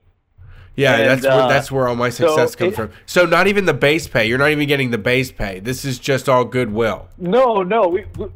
Yeah, 0.75 0.95
And, 0.95 1.05
that's 1.09 1.25
uh, 1.25 1.29
where 1.37 1.47
that's 1.47 1.71
where 1.71 1.87
all 1.87 1.95
my 1.95 2.09
so 2.09 2.27
success 2.29 2.55
comes 2.55 2.73
it- 2.73 2.75
from. 2.75 2.91
So 3.05 3.25
not 3.25 3.47
even 3.47 3.65
the 3.65 3.73
base 3.75 4.07
pay. 4.07 4.25
You're 4.27 4.39
not 4.39 4.49
even 4.49 4.67
getting 4.67 4.89
the 4.91 4.97
base 4.97 5.31
pay. 5.31 5.59
This 5.59 5.85
is 5.85 5.99
just 5.99 6.27
all 6.27 6.43
goodwill. 6.45 7.07
No, 7.17 7.61
no, 7.63 7.87
we. 7.87 8.05
we 8.17 8.27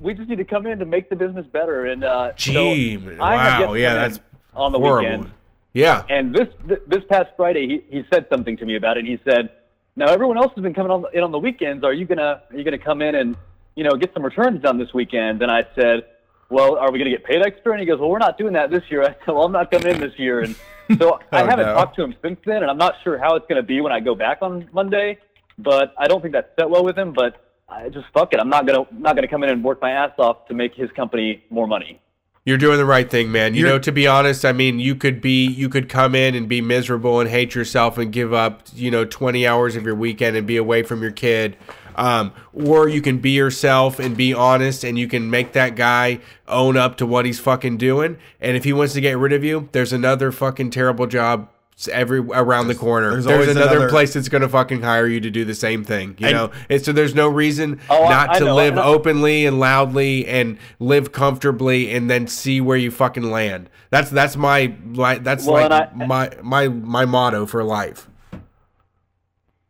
we 0.00 0.12
just 0.12 0.28
need 0.28 0.36
to 0.36 0.44
come 0.44 0.66
in 0.66 0.78
to 0.80 0.84
make 0.84 1.08
the 1.08 1.16
business 1.16 1.46
better, 1.46 1.86
and 1.86 2.04
uh, 2.04 2.30
so 2.30 2.52
Gee, 2.52 2.98
yet 2.98 3.16
wow, 3.18 3.72
yeah, 3.74 3.94
that's 3.94 4.20
on 4.52 4.72
the 4.72 4.78
horrible. 4.78 5.08
weekend. 5.08 5.30
Yeah. 5.72 6.02
And 6.10 6.34
this 6.34 6.48
this 6.86 7.02
past 7.08 7.30
Friday, 7.38 7.66
he, 7.88 7.98
he 7.98 8.04
said 8.12 8.26
something 8.28 8.56
to 8.58 8.66
me 8.66 8.76
about 8.76 8.98
it. 8.98 9.06
He 9.06 9.18
said, 9.24 9.50
"Now 9.96 10.06
everyone 10.08 10.36
else 10.36 10.52
has 10.56 10.62
been 10.62 10.74
coming 10.74 10.90
on 10.90 11.04
in 11.14 11.22
on 11.22 11.30
the 11.32 11.38
weekends. 11.38 11.84
Are 11.84 11.92
you 11.94 12.04
gonna 12.06 12.42
are 12.50 12.56
you 12.56 12.64
gonna 12.64 12.76
come 12.76 13.00
in 13.00 13.14
and 13.14 13.36
you 13.76 13.84
know 13.84 13.92
get 13.96 14.12
some 14.14 14.24
returns 14.24 14.62
done 14.62 14.78
this 14.78 14.92
weekend?" 14.94 15.42
And 15.42 15.50
I 15.50 15.66
said, 15.74 16.04
"Well, 16.50 16.76
are 16.76 16.90
we 16.92 16.98
gonna 16.98 17.10
get 17.10 17.24
paid 17.24 17.42
extra?" 17.44 17.72
And 17.72 17.80
he 17.80 17.86
goes, 17.86 17.98
"Well, 18.00 18.10
we're 18.10 18.18
not 18.18 18.38
doing 18.38 18.52
that 18.54 18.70
this 18.70 18.82
year." 18.90 19.02
I 19.04 19.08
said, 19.08 19.28
"Well, 19.28 19.42
I'm 19.44 19.52
not 19.52 19.70
coming 19.70 19.88
in 19.94 20.00
this 20.00 20.18
year." 20.18 20.40
And 20.40 20.54
so 20.98 21.12
oh, 21.14 21.18
I 21.32 21.42
Oh, 21.42 21.46
haven't 21.46 21.66
no. 21.66 21.74
talked 21.74 21.96
to 21.96 22.04
him 22.04 22.14
since 22.22 22.38
then, 22.44 22.62
and 22.62 22.70
I'm 22.70 22.78
not 22.78 22.94
sure 23.02 23.18
how 23.18 23.36
it's 23.36 23.46
gonna 23.48 23.62
be 23.62 23.80
when 23.80 23.92
I 23.92 24.00
go 24.00 24.14
back 24.14 24.38
on 24.42 24.68
Monday. 24.72 25.18
But 25.58 25.94
I 25.98 26.08
don't 26.08 26.20
think 26.20 26.34
that 26.34 26.52
set 26.58 26.68
well 26.68 26.84
with 26.84 26.98
him. 26.98 27.12
But 27.12 27.40
I 27.68 27.88
just 27.88 28.06
fuck 28.12 28.32
it. 28.34 28.40
I'm 28.40 28.48
not 28.50 28.66
gonna 28.66 28.86
not 28.92 29.14
gonna 29.16 29.28
come 29.28 29.42
in 29.44 29.50
and 29.50 29.62
work 29.64 29.80
my 29.80 29.90
ass 29.92 30.12
off 30.18 30.46
to 30.48 30.54
make 30.54 30.74
his 30.74 30.90
company 30.92 31.44
more 31.50 31.66
money. 31.66 32.00
You're 32.46 32.58
doing 32.58 32.76
the 32.76 32.84
right 32.84 33.10
thing, 33.10 33.32
man. 33.32 33.54
You 33.54 33.60
You're- 33.60 33.70
know, 33.72 33.78
to 33.78 33.90
be 33.90 34.06
honest, 34.06 34.44
I 34.44 34.52
mean, 34.52 34.78
you 34.78 34.94
could 34.96 35.22
be, 35.22 35.46
you 35.46 35.70
could 35.70 35.88
come 35.88 36.14
in 36.14 36.34
and 36.34 36.46
be 36.46 36.60
miserable 36.60 37.18
and 37.20 37.30
hate 37.30 37.54
yourself 37.54 37.96
and 37.96 38.12
give 38.12 38.34
up, 38.34 38.64
you 38.74 38.90
know, 38.90 39.06
20 39.06 39.46
hours 39.46 39.76
of 39.76 39.84
your 39.84 39.94
weekend 39.94 40.36
and 40.36 40.46
be 40.46 40.58
away 40.58 40.82
from 40.82 41.00
your 41.00 41.10
kid. 41.10 41.56
Um, 41.96 42.32
or 42.52 42.88
you 42.88 43.00
can 43.02 43.18
be 43.18 43.30
yourself 43.30 43.98
and 43.98 44.16
be 44.16 44.32
honest 44.34 44.84
and 44.84 44.98
you 44.98 45.06
can 45.08 45.30
make 45.30 45.52
that 45.52 45.76
guy 45.76 46.20
own 46.48 46.76
up 46.76 46.96
to 46.98 47.06
what 47.06 47.24
he's 47.26 47.38
fucking 47.40 47.76
doing. 47.76 48.16
And 48.40 48.56
if 48.56 48.64
he 48.64 48.72
wants 48.72 48.92
to 48.94 49.00
get 49.00 49.16
rid 49.18 49.32
of 49.32 49.44
you, 49.44 49.68
there's 49.72 49.92
another 49.92 50.32
fucking 50.32 50.70
terrible 50.70 51.06
job 51.06 51.48
every 51.90 52.20
around 52.20 52.68
the 52.68 52.74
corner. 52.74 53.10
there's 53.10 53.24
There's, 53.24 53.34
always 53.48 53.56
another, 53.56 53.76
another- 53.78 53.88
place 53.90 54.14
that's 54.14 54.28
going 54.28 54.42
to 54.42 54.48
fucking 54.48 54.82
hire 54.82 55.08
you 55.08 55.18
to 55.20 55.28
do 55.30 55.44
the 55.44 55.56
same 55.56 55.82
thing, 55.82 56.14
you 56.18 56.28
And- 56.28 56.36
know? 56.36 56.50
And 56.70 56.80
so 56.84 56.92
there's 56.92 57.14
no 57.16 57.28
reason 57.28 57.80
Oh, 57.90 58.08
not 58.08 58.30
I 58.30 58.38
to 58.38 58.44
know, 58.44 58.54
live 58.54 58.78
openly 58.78 59.44
and 59.44 59.58
loudly 59.58 60.24
and 60.26 60.56
live 60.78 61.10
comfortably 61.10 61.90
and 61.92 62.08
then 62.08 62.28
see 62.28 62.60
where 62.60 62.76
you 62.76 62.90
fucking 62.92 63.28
land. 63.28 63.70
That's 63.90 64.08
that's 64.10 64.36
my 64.36 64.72
like 64.94 65.24
that's 65.24 65.46
Well, 65.46 65.68
like 65.68 65.72
I- 65.72 66.04
my 66.06 66.30
my 66.42 66.68
my 66.68 67.04
motto 67.06 67.44
for 67.46 67.62
life. 67.64 68.08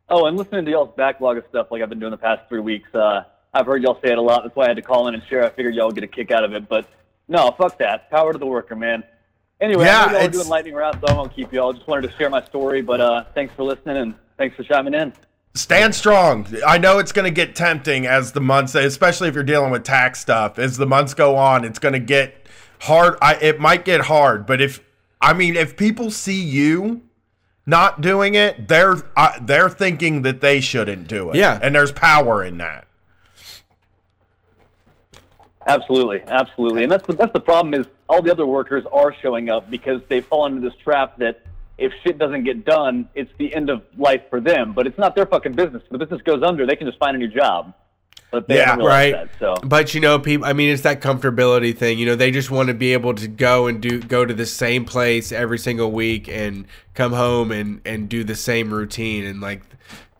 Oh, 0.09 0.27
and 0.27 0.37
listening 0.37 0.65
to 0.67 0.71
y'all's 0.71 0.95
backlog 0.97 1.39
of 1.39 1.45
stuff 1.49 1.69
like 1.71 1.83
I've 1.83 1.89
been 1.89 1.99
doing 1.99 2.11
the 2.11 2.19
past 2.19 2.43
three 2.49 2.61
weeks, 2.61 2.95
uh, 2.95 3.25
I've 3.55 3.67
heard 3.67 3.83
y'all 3.83 3.99
say 4.03 4.11
it 4.11 4.19
a 4.19 4.23
lot. 4.23 4.43
That's 4.43 4.55
why 4.55 4.65
I 4.65 4.69
had 4.69 4.77
to 4.77 4.83
call 4.83 5.09
in 5.09 5.15
and 5.15 5.23
share. 5.29 5.45
I 5.45 5.51
figured 5.51 5.75
y'all 5.75 5.87
would 5.87 5.95
get 5.95 6.05
a 6.05 6.09
kick 6.09 6.31
out 6.31 6.45
of 6.45 6.53
it. 6.55 6.69
But 6.69 6.87
no, 7.29 7.51
fuck 7.53 7.79
that. 7.79 8.11
Power 8.11 8.33
to 8.33 8.39
the 8.39 8.47
worker, 8.47 8.77
man. 8.77 9.05
Anyway, 9.61 9.87
Yeah, 9.87 10.03
I 10.03 10.13
know 10.13 10.19
y'all 10.19 10.27
are 10.27 10.31
doing 10.31 10.49
lightning 10.49 10.75
rounds, 10.75 10.99
so 11.01 11.07
I 11.13 11.17
won't 11.17 11.35
keep 11.35 11.53
y'all. 11.53 11.73
Just 11.73 11.87
wanted 11.87 12.11
to 12.11 12.17
share 12.17 12.29
my 12.29 12.45
story. 12.45 12.83
But 12.83 13.01
uh, 13.01 13.25
thanks 13.35 13.55
for 13.55 13.63
listening 13.63 13.97
and 13.97 14.15
thanks 14.37 14.57
for 14.57 14.65
chiming 14.65 14.93
in. 14.95 15.13
stand 15.55 15.95
strong. 15.95 16.47
I 16.67 16.79
know 16.79 16.99
it's 16.99 17.13
going 17.13 17.25
to 17.25 17.35
get 17.35 17.55
tempting 17.55 18.07
as 18.07 18.33
the 18.33 18.41
months, 18.41 18.75
especially 18.75 19.29
if 19.29 19.35
you're 19.35 19.45
dealing 19.45 19.71
with 19.71 19.85
tax 19.85 20.21
stuff. 20.21 20.59
As 20.59 20.77
the 20.77 20.87
months 20.87 21.15
go 21.15 21.37
on, 21.37 21.65
it's 21.65 21.79
going 21.79 21.95
to 21.95 22.01
get 22.01 22.47
hard. 22.81 23.17
I, 23.23 23.37
it 23.37 23.61
might 23.61 23.85
get 23.85 24.03
hard, 24.03 24.47
but 24.47 24.61
if 24.61 24.81
I 25.21 25.33
mean, 25.33 25.57
if 25.57 25.77
people 25.77 26.11
see 26.11 26.43
you 26.43 27.03
not 27.67 28.01
doing 28.01 28.35
it, 28.35 28.69
they're 28.69 28.97
uh, 29.17 29.33
they're 29.41 29.71
thinking 29.71 30.23
that 30.23 30.41
they 30.41 30.61
shouldn't 30.61 31.09
do 31.09 31.31
it. 31.31 31.37
Yeah. 31.37 31.59
and 31.63 31.75
there's 31.75 31.93
power 31.93 32.45
in 32.45 32.59
that. 32.59 32.87
Absolutely, 35.67 36.23
absolutely, 36.27 36.83
and 36.83 36.93
that's 36.93 37.07
the 37.07 37.15
that's 37.15 37.33
the 37.33 37.41
problem 37.41 37.73
is 37.73 37.87
all 38.09 38.21
the 38.21 38.31
other 38.31 38.47
workers 38.47 38.85
are 38.93 39.15
showing 39.23 39.49
up 39.49 39.71
because 39.71 40.03
they 40.09 40.21
fall 40.21 40.45
into 40.47 40.61
this 40.61 40.79
trap 40.83 41.17
that 41.19 41.41
if 41.79 41.93
shit 42.03 42.19
doesn't 42.19 42.45
get 42.45 42.65
done, 42.65 43.09
it's 43.15 43.33
the 43.39 43.55
end 43.55 43.71
of 43.71 43.83
life 43.97 44.23
for 44.31 44.41
them. 44.41 44.73
But 44.73 44.87
it's 44.87 44.99
not 44.99 45.15
their 45.15 45.27
fucking 45.27 45.53
business. 45.53 45.83
If 45.85 45.91
the 45.91 45.99
business 45.99 46.23
goes 46.23 46.43
under, 46.43 46.67
they 46.67 46.77
can 46.77 46.87
just 46.87 46.99
find 46.99 47.17
a 47.17 47.19
new 47.19 47.29
job. 47.29 47.75
But 48.41 48.57
Yeah, 48.57 48.77
right. 48.77 49.29
So 49.39 49.55
But 49.63 49.95
you 49.95 50.01
know, 50.01 50.19
people. 50.19 50.47
I 50.47 50.53
mean, 50.53 50.71
it's 50.73 50.83
that 50.83 51.01
comfortability 51.01 51.77
thing. 51.77 51.99
You 51.99 52.07
know, 52.07 52.15
they 52.17 52.31
just 52.31 52.51
want 52.51 52.69
to 52.69 52.75
be 52.75 52.93
able 52.93 53.15
to 53.15 53.29
go 53.29 53.67
and 53.67 53.81
do 53.81 54.01
go 54.01 54.25
to 54.25 54.35
the 54.35 54.47
same 54.47 54.85
place 54.85 55.33
every 55.33 55.59
single 55.59 55.91
week 55.93 56.29
and 56.29 56.67
come 56.95 57.13
home 57.13 57.51
and 57.53 57.81
and 57.85 58.09
do 58.09 58.25
the 58.25 58.35
same 58.35 58.73
routine 58.73 59.25
and 59.25 59.41
like 59.41 59.63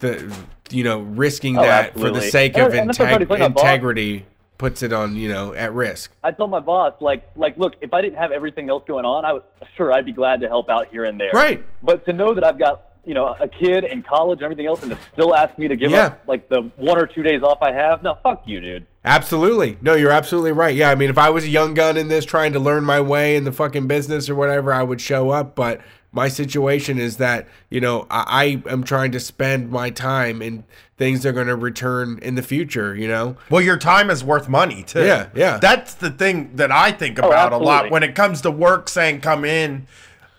the 0.01 0.35
you 0.71 0.85
know 0.85 1.01
risking 1.01 1.59
Oh, 1.59 1.63
that 1.63 1.93
for 1.99 2.11
the 2.11 2.21
sake 2.21 2.57
And- 2.57 2.67
of 2.67 2.75
and 2.75 2.89
that's 2.89 2.99
what 2.99 3.09
I 3.09 3.17
tried 3.19 3.19
to 3.19 3.27
integ- 3.27 3.47
integrity 3.59 4.27
puts 4.57 4.83
it 4.85 4.93
on 4.93 5.17
you 5.17 5.29
know 5.29 5.53
at 5.55 5.73
risk. 5.75 6.13
I 6.23 6.31
told 6.31 6.51
my 6.51 6.61
boss, 6.61 6.95
like, 7.01 7.29
like, 7.37 7.59
look, 7.59 7.75
if 7.81 7.93
I 7.93 8.01
didn't 8.01 8.19
have 8.19 8.31
everything 8.33 8.71
else 8.71 8.85
going 8.87 9.05
on, 9.05 9.25
I 9.25 9.33
was 9.33 9.43
sure 9.77 9.93
I'd 9.93 10.07
be 10.07 10.13
glad 10.13 10.41
to 10.43 10.49
help 10.49 10.71
out 10.71 10.89
here 10.89 11.05
and 11.05 11.19
there. 11.21 11.31
Right. 11.35 11.63
But 11.83 12.05
to 12.07 12.13
know 12.13 12.35
that 12.35 12.45
I've 12.45 12.59
got, 12.59 12.83
you 13.07 13.15
know, 13.15 13.37
a 13.41 13.47
kid 13.49 13.85
in 13.85 14.03
college 14.03 14.39
and 14.39 14.45
everything 14.45 14.67
else, 14.67 14.83
and 14.83 14.93
to 14.93 14.99
still 15.13 15.35
ask 15.35 15.57
me 15.59 15.69
to 15.69 15.77
give 15.77 15.91
Yeah. 15.91 16.07
up 16.07 16.23
like 16.27 16.49
the 16.49 16.63
one 16.77 16.99
or 16.99 17.07
two 17.07 17.23
days 17.23 17.43
off 17.43 17.59
I 17.63 17.73
have, 17.73 18.03
no, 18.03 18.17
fuck 18.23 18.43
you, 18.47 18.61
dude. 18.61 18.87
Absolutely. 19.05 19.77
No, 19.83 19.95
you're 19.95 20.11
absolutely 20.11 20.53
right. 20.53 20.75
Yeah, 20.75 20.91
I 20.91 20.95
mean, 20.95 21.11
if 21.11 21.19
I 21.19 21.29
was 21.31 21.45
a 21.45 21.49
young 21.49 21.75
gun 21.75 21.97
in 21.97 22.09
this 22.09 22.25
trying 22.25 22.53
to 22.55 22.59
learn 22.59 22.85
my 22.85 23.01
way 23.01 23.37
in 23.37 23.45
the 23.45 23.53
fucking 23.53 23.87
business 23.87 24.31
or 24.31 24.35
whatever, 24.35 24.73
I 24.73 24.83
would 24.83 25.01
show 25.01 25.29
up. 25.31 25.55
But 25.55 25.81
my 26.11 26.29
situation 26.29 26.99
is 26.99 27.19
that, 27.19 27.47
you 27.69 27.81
know, 27.81 28.07
I, 28.11 28.63
I 28.67 28.71
am 28.73 28.83
trying 28.85 29.11
to 29.13 29.21
spend 29.21 29.71
my 29.71 29.91
time 29.91 30.41
in 30.41 30.65
things 30.97 31.23
that 31.23 31.31
are 31.31 31.33
going 31.33 31.49
to 31.49 31.57
return 31.57 32.19
in 32.23 32.37
the 32.37 32.43
future, 32.43 32.95
you 32.95 33.09
know? 33.09 33.37
Well, 33.51 33.61
your 33.61 33.77
time 33.77 34.09
is 34.11 34.23
worth 34.25 34.49
money 34.49 34.85
too. 34.85 35.05
Yeah, 35.05 35.27
yeah. 35.35 35.59
That's 35.59 35.93
the 35.95 36.11
thing 36.11 36.53
that 36.55 36.71
I 36.71 36.93
think 36.93 37.19
Oh, 37.21 37.27
about 37.27 37.53
a 37.53 37.59
lot 37.59 37.91
when 37.91 38.03
it 38.05 38.15
comes 38.15 38.41
to 38.43 38.51
work 38.51 38.89
saying 38.89 39.21
come 39.21 39.45
in 39.45 39.87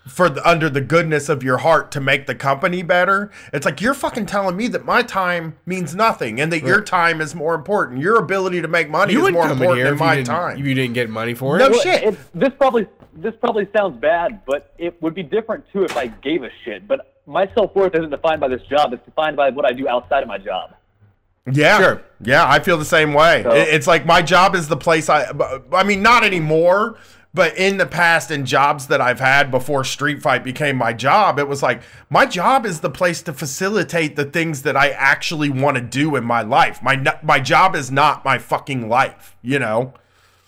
for 0.06 0.28
the, 0.28 0.48
under 0.48 0.70
the 0.70 0.80
goodness 0.80 1.28
of 1.28 1.42
your 1.42 1.58
heart 1.58 1.90
to 1.92 2.00
make 2.00 2.26
the 2.26 2.34
company 2.34 2.82
better. 2.82 3.30
It's 3.52 3.66
like 3.66 3.80
you're 3.80 3.94
fucking 3.94 4.26
telling 4.26 4.56
me 4.56 4.68
that 4.68 4.84
my 4.84 5.02
time 5.02 5.56
means 5.66 5.94
nothing 5.94 6.40
and 6.40 6.52
that 6.52 6.62
your 6.62 6.80
time 6.80 7.20
is 7.20 7.34
more 7.34 7.54
important. 7.54 8.00
Your 8.00 8.18
ability 8.18 8.62
to 8.62 8.68
make 8.68 8.88
money 8.88 9.12
you 9.12 9.26
is 9.26 9.32
more 9.32 9.50
important 9.50 9.84
than 9.84 9.98
my 9.98 10.22
time. 10.22 10.58
if 10.58 10.66
you 10.66 10.74
didn't 10.74 10.94
get 10.94 11.10
money 11.10 11.34
for 11.34 11.56
it. 11.56 11.58
No 11.58 11.70
Well, 11.70 11.80
shit. 11.80 12.04
It, 12.04 12.18
this 12.34 12.52
probably 12.56 12.86
this 13.14 13.34
probably 13.40 13.66
sounds 13.76 13.98
bad, 14.00 14.44
but 14.46 14.72
it 14.78 15.00
would 15.02 15.14
be 15.14 15.22
different 15.22 15.64
too 15.72 15.84
if 15.84 15.96
I 15.96 16.06
gave 16.06 16.42
a 16.42 16.50
shit. 16.64 16.86
But 16.86 17.14
my 17.26 17.50
self 17.54 17.74
worth 17.74 17.94
isn't 17.94 18.10
defined 18.10 18.40
by 18.40 18.48
this 18.48 18.62
job; 18.70 18.92
it's 18.92 19.04
defined 19.04 19.36
by 19.36 19.50
what 19.50 19.64
I 19.66 19.72
do 19.72 19.88
outside 19.88 20.22
of 20.22 20.28
my 20.28 20.38
job. 20.38 20.74
Yeah. 21.50 21.78
Sure. 21.78 22.02
Yeah, 22.20 22.44
I 22.48 22.58
feel 22.58 22.76
the 22.76 22.84
same 22.84 23.12
way. 23.14 23.42
So- 23.42 23.50
it's 23.52 23.86
like 23.86 24.04
my 24.06 24.22
job 24.22 24.54
is 24.54 24.68
the 24.68 24.76
place 24.76 25.08
I 25.08 25.30
I 25.72 25.82
mean 25.82 26.02
not 26.02 26.24
anymore, 26.24 26.98
but 27.36 27.56
in 27.58 27.76
the 27.76 27.86
past 27.86 28.30
in 28.30 28.46
jobs 28.46 28.86
that 28.86 29.00
I've 29.00 29.20
had 29.20 29.50
before 29.50 29.84
Street 29.84 30.22
Fight 30.22 30.42
became 30.42 30.74
my 30.76 30.94
job, 30.94 31.38
it 31.38 31.46
was 31.46 31.62
like 31.62 31.82
my 32.08 32.24
job 32.24 32.64
is 32.64 32.80
the 32.80 32.88
place 32.88 33.20
to 33.22 33.32
facilitate 33.34 34.16
the 34.16 34.24
things 34.24 34.62
that 34.62 34.74
I 34.74 34.88
actually 34.88 35.50
want 35.50 35.76
to 35.76 35.82
do 35.82 36.16
in 36.16 36.24
my 36.24 36.40
life. 36.40 36.82
My 36.82 36.96
my 37.22 37.38
job 37.38 37.76
is 37.76 37.90
not 37.90 38.24
my 38.24 38.38
fucking 38.38 38.88
life, 38.88 39.36
you 39.42 39.58
know. 39.58 39.92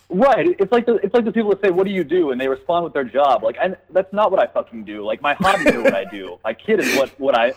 Right. 0.09 0.57
It's 0.59 0.73
like 0.73 0.87
the 0.87 0.95
it's 0.95 1.13
like 1.13 1.27
the 1.27 1.33
people 1.33 1.51
that 1.51 1.61
say, 1.61 1.71
"What 1.71 1.85
do 1.85 1.93
you 1.93 2.05
do?" 2.05 2.31
and 2.31 2.41
they 2.41 2.49
respond 2.49 2.85
with 2.85 2.95
their 2.95 3.05
job. 3.05 3.45
Like, 3.45 3.59
I, 3.59 3.77
that's 3.91 4.13
not 4.15 4.31
what 4.31 4.41
I 4.41 4.47
fucking 4.47 4.85
do. 4.85 5.05
Like, 5.05 5.21
my 5.21 5.35
hobbies 5.35 5.75
are 5.75 5.83
what 5.83 5.95
I 5.95 6.05
do. 6.05 6.39
My 6.43 6.55
kid 6.55 6.81
is 6.81 6.97
what 6.97 7.11
what 7.21 7.39
I 7.39 7.51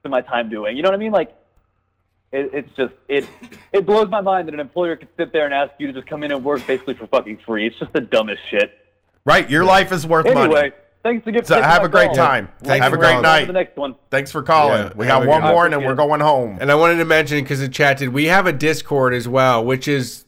spend 0.00 0.10
my 0.10 0.22
time 0.22 0.48
doing. 0.48 0.74
You 0.74 0.82
know 0.82 0.88
what 0.88 0.94
I 0.94 0.98
mean? 0.98 1.12
Like, 1.12 1.36
it, 2.32 2.50
it's 2.52 2.76
just 2.76 2.94
it 3.08 3.28
it 3.72 3.86
blows 3.86 4.08
my 4.08 4.20
mind 4.20 4.48
that 4.48 4.54
an 4.54 4.60
employer 4.60 4.96
could 4.96 5.08
sit 5.16 5.32
there 5.32 5.44
and 5.44 5.54
ask 5.54 5.72
you 5.78 5.86
to 5.86 5.92
just 5.92 6.06
come 6.06 6.22
in 6.22 6.32
and 6.32 6.44
work 6.44 6.66
basically 6.66 6.94
for 6.94 7.06
fucking 7.06 7.38
free. 7.46 7.66
It's 7.66 7.78
just 7.78 7.92
the 7.92 8.00
dumbest 8.00 8.40
shit. 8.50 8.78
Right? 9.24 9.48
Your 9.48 9.64
life 9.64 9.92
is 9.92 10.06
worth 10.06 10.26
Anyway, 10.26 10.40
money. 10.40 10.54
Anyway, 10.54 10.76
thanks 11.02 11.24
to 11.26 11.32
get. 11.32 11.46
So 11.46 11.60
have 11.60 11.84
a 11.84 11.88
great 11.88 12.06
call. 12.06 12.16
time. 12.16 12.48
Thanks 12.62 12.82
have 12.82 12.92
a 12.92 12.96
for 12.96 13.00
great 13.00 13.20
night. 13.20 13.34
On 13.34 13.40
to 13.42 13.46
the 13.46 13.52
next 13.52 13.76
one. 13.76 13.94
Thanks 14.10 14.32
for 14.32 14.42
calling. 14.42 14.82
Yeah, 14.82 14.92
we 14.96 15.06
have 15.06 15.24
got 15.24 15.28
one 15.28 15.42
more 15.42 15.64
and 15.66 15.74
then 15.74 15.84
we're 15.84 15.94
going 15.94 16.20
home. 16.20 16.58
And 16.60 16.72
I 16.72 16.74
wanted 16.74 16.96
to 16.96 17.04
mention 17.04 17.42
because 17.42 17.60
it 17.60 17.72
chatted, 17.72 18.08
we 18.08 18.26
have 18.26 18.46
a 18.46 18.52
Discord 18.52 19.14
as 19.14 19.28
well, 19.28 19.64
which 19.64 19.86
is 19.86 20.24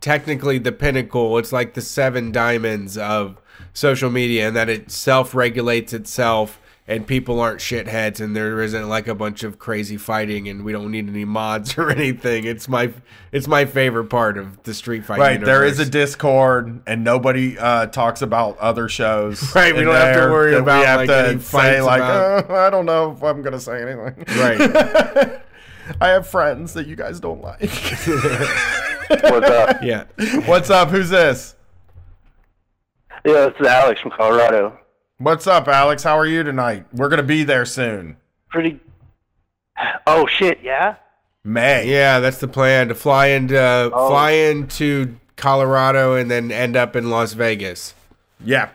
technically 0.00 0.58
the 0.58 0.72
pinnacle. 0.72 1.38
It's 1.38 1.52
like 1.52 1.74
the 1.74 1.82
seven 1.82 2.32
diamonds 2.32 2.96
of 2.96 3.40
social 3.74 4.10
media, 4.10 4.48
and 4.48 4.56
that 4.56 4.68
it 4.68 4.90
self 4.90 5.34
regulates 5.34 5.92
itself, 5.92 6.60
and 6.88 7.06
people 7.06 7.38
aren't 7.38 7.60
shitheads, 7.60 8.18
and 8.18 8.34
there 8.34 8.62
isn't 8.62 8.88
like 8.88 9.06
a 9.08 9.14
bunch 9.14 9.44
of 9.44 9.58
crazy 9.58 9.98
fighting, 9.98 10.48
and 10.48 10.64
we 10.64 10.72
don't 10.72 10.90
need 10.90 11.06
any 11.06 11.26
mods 11.26 11.76
or 11.78 11.90
anything. 11.90 12.44
It's 12.44 12.66
my 12.68 12.92
it's 13.30 13.46
my 13.46 13.66
favorite 13.66 14.06
part 14.06 14.38
of 14.38 14.62
the 14.62 14.72
Street 14.72 15.04
Fight. 15.04 15.18
Right, 15.18 15.40
there 15.40 15.64
is 15.64 15.78
a. 15.78 15.88
Discord, 15.88 16.80
and 16.86 17.04
nobody 17.04 17.58
uh, 17.58 17.86
talks 17.86 18.22
about 18.22 18.56
other 18.58 18.88
shows. 18.88 19.42
Right, 19.54 19.74
we 19.74 19.84
don't 19.84 19.94
have 19.94 20.16
to 20.16 20.30
worry 20.30 20.54
about, 20.54 20.80
We 20.80 20.86
have 20.86 21.00
like, 21.00 21.08
to 21.08 21.28
any 21.28 21.40
say 21.40 21.80
like, 21.82 21.98
about- 22.00 22.50
"Uh, 22.50 22.54
I 22.54 22.70
don't 22.70 22.86
know 22.86 23.12
if 23.12 23.22
I'm 23.22 23.42
gonna 23.42 23.60
say 23.60 23.82
anything. 23.82 24.24
Right. 24.38 25.40
I 26.00 26.08
have 26.08 26.26
friends 26.28 26.74
that 26.74 26.86
you 26.86 26.96
guys 26.96 27.18
don't 27.20 27.40
like. 27.42 27.60
What's 27.62 29.46
up? 29.48 29.82
Yeah. 29.82 30.04
What's 30.46 30.70
up? 30.70 30.88
Who's 30.90 31.08
this? 31.10 31.54
Yeah, 33.24 33.48
this 33.48 33.54
is 33.60 33.66
Alex 33.66 34.00
from 34.00 34.10
Colorado. 34.12 34.78
What's 35.18 35.46
up, 35.48 35.66
Alex? 35.66 36.04
How 36.04 36.16
are 36.16 36.26
you 36.26 36.42
tonight? 36.44 36.86
We're 36.92 37.08
gonna 37.08 37.22
be 37.24 37.42
there 37.42 37.64
soon. 37.64 38.16
Pretty. 38.48 38.78
Oh 40.06 40.26
shit! 40.26 40.60
Yeah. 40.62 40.96
May. 41.42 41.90
Yeah, 41.90 42.20
that's 42.20 42.38
the 42.38 42.46
plan 42.48 42.88
to 42.88 42.94
fly 42.94 43.26
into 43.28 43.58
Oh. 43.58 44.08
fly 44.10 44.30
into 44.32 45.16
Colorado 45.36 46.14
and 46.14 46.30
then 46.30 46.52
end 46.52 46.76
up 46.76 46.94
in 46.94 47.10
Las 47.10 47.32
Vegas. 47.32 47.94
Yeah. 48.44 48.68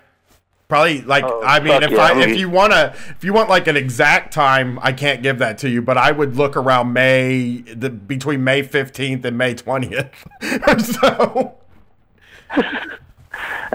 Probably 0.67 1.01
like 1.01 1.23
Oh, 1.25 1.41
I 1.45 1.59
mean 1.61 1.81
if 1.83 1.91
yeah, 1.91 1.97
I 2.01 2.09
I'm 2.11 2.19
if 2.22 2.38
you 2.38 2.49
wanna 2.49 2.93
if 3.09 3.23
you 3.23 3.31
want 3.31 3.47
like 3.49 3.67
an 3.67 3.77
exact 3.77 4.33
time, 4.33 4.80
I 4.81 4.91
can't 4.91 5.22
give 5.23 5.39
that 5.39 5.57
to 5.59 5.69
you, 5.69 5.81
but 5.81 5.97
I 5.97 6.11
would 6.11 6.35
look 6.35 6.57
around 6.57 6.91
May 6.91 7.59
the 7.61 7.89
between 7.89 8.43
May 8.43 8.63
fifteenth 8.63 9.23
and 9.23 9.38
May 9.38 9.53
twentieth 9.55 10.09
so. 10.80 11.55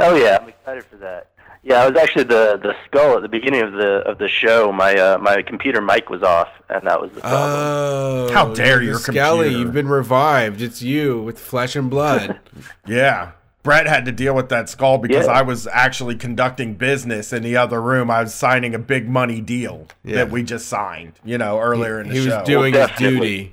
Oh 0.00 0.14
yeah, 0.14 0.38
I'm 0.40 0.48
excited 0.48 0.84
for 0.84 0.96
that. 0.98 1.26
Yeah, 1.62 1.82
I 1.82 1.88
was 1.88 1.98
actually 1.98 2.24
the 2.24 2.58
the 2.62 2.74
skull 2.86 3.16
at 3.16 3.22
the 3.22 3.28
beginning 3.28 3.62
of 3.62 3.72
the 3.72 3.98
of 4.08 4.18
the 4.18 4.28
show. 4.28 4.72
My 4.72 4.94
uh, 4.96 5.18
my 5.18 5.42
computer 5.42 5.80
mic 5.80 6.08
was 6.08 6.22
off, 6.22 6.48
and 6.68 6.86
that 6.86 7.00
was 7.00 7.10
the 7.12 7.20
problem. 7.20 7.40
Oh, 7.42 8.30
How 8.32 8.54
dare 8.54 8.76
you're 8.82 8.92
your 8.92 8.98
Skelly? 9.00 9.44
computer. 9.46 9.58
You've 9.64 9.72
been 9.74 9.88
revived. 9.88 10.62
It's 10.62 10.82
you 10.82 11.20
with 11.22 11.38
flesh 11.38 11.76
and 11.76 11.90
blood. 11.90 12.38
Yeah. 12.86 13.32
Brett 13.64 13.86
had 13.86 14.06
to 14.06 14.12
deal 14.12 14.34
with 14.34 14.48
that 14.48 14.70
skull 14.70 14.96
because 14.96 15.26
Yeah. 15.26 15.32
I 15.32 15.42
was 15.42 15.66
actually 15.66 16.14
conducting 16.14 16.74
business 16.74 17.32
in 17.34 17.42
the 17.42 17.56
other 17.56 17.82
room. 17.82 18.10
I 18.10 18.22
was 18.22 18.32
signing 18.32 18.74
a 18.74 18.78
big 18.78 19.08
money 19.08 19.40
deal 19.42 19.88
Yeah. 20.04 20.14
that 20.16 20.30
we 20.30 20.42
just 20.42 20.68
signed, 20.68 21.12
you 21.24 21.36
know, 21.36 21.58
earlier 21.58 22.00
in 22.00 22.08
the 22.08 22.14
he 22.14 22.20
show. 22.24 22.30
He 22.30 22.36
was 22.38 22.46
doing 22.48 22.72
Well, 22.74 22.88
his 22.88 22.98
duty. 22.98 23.52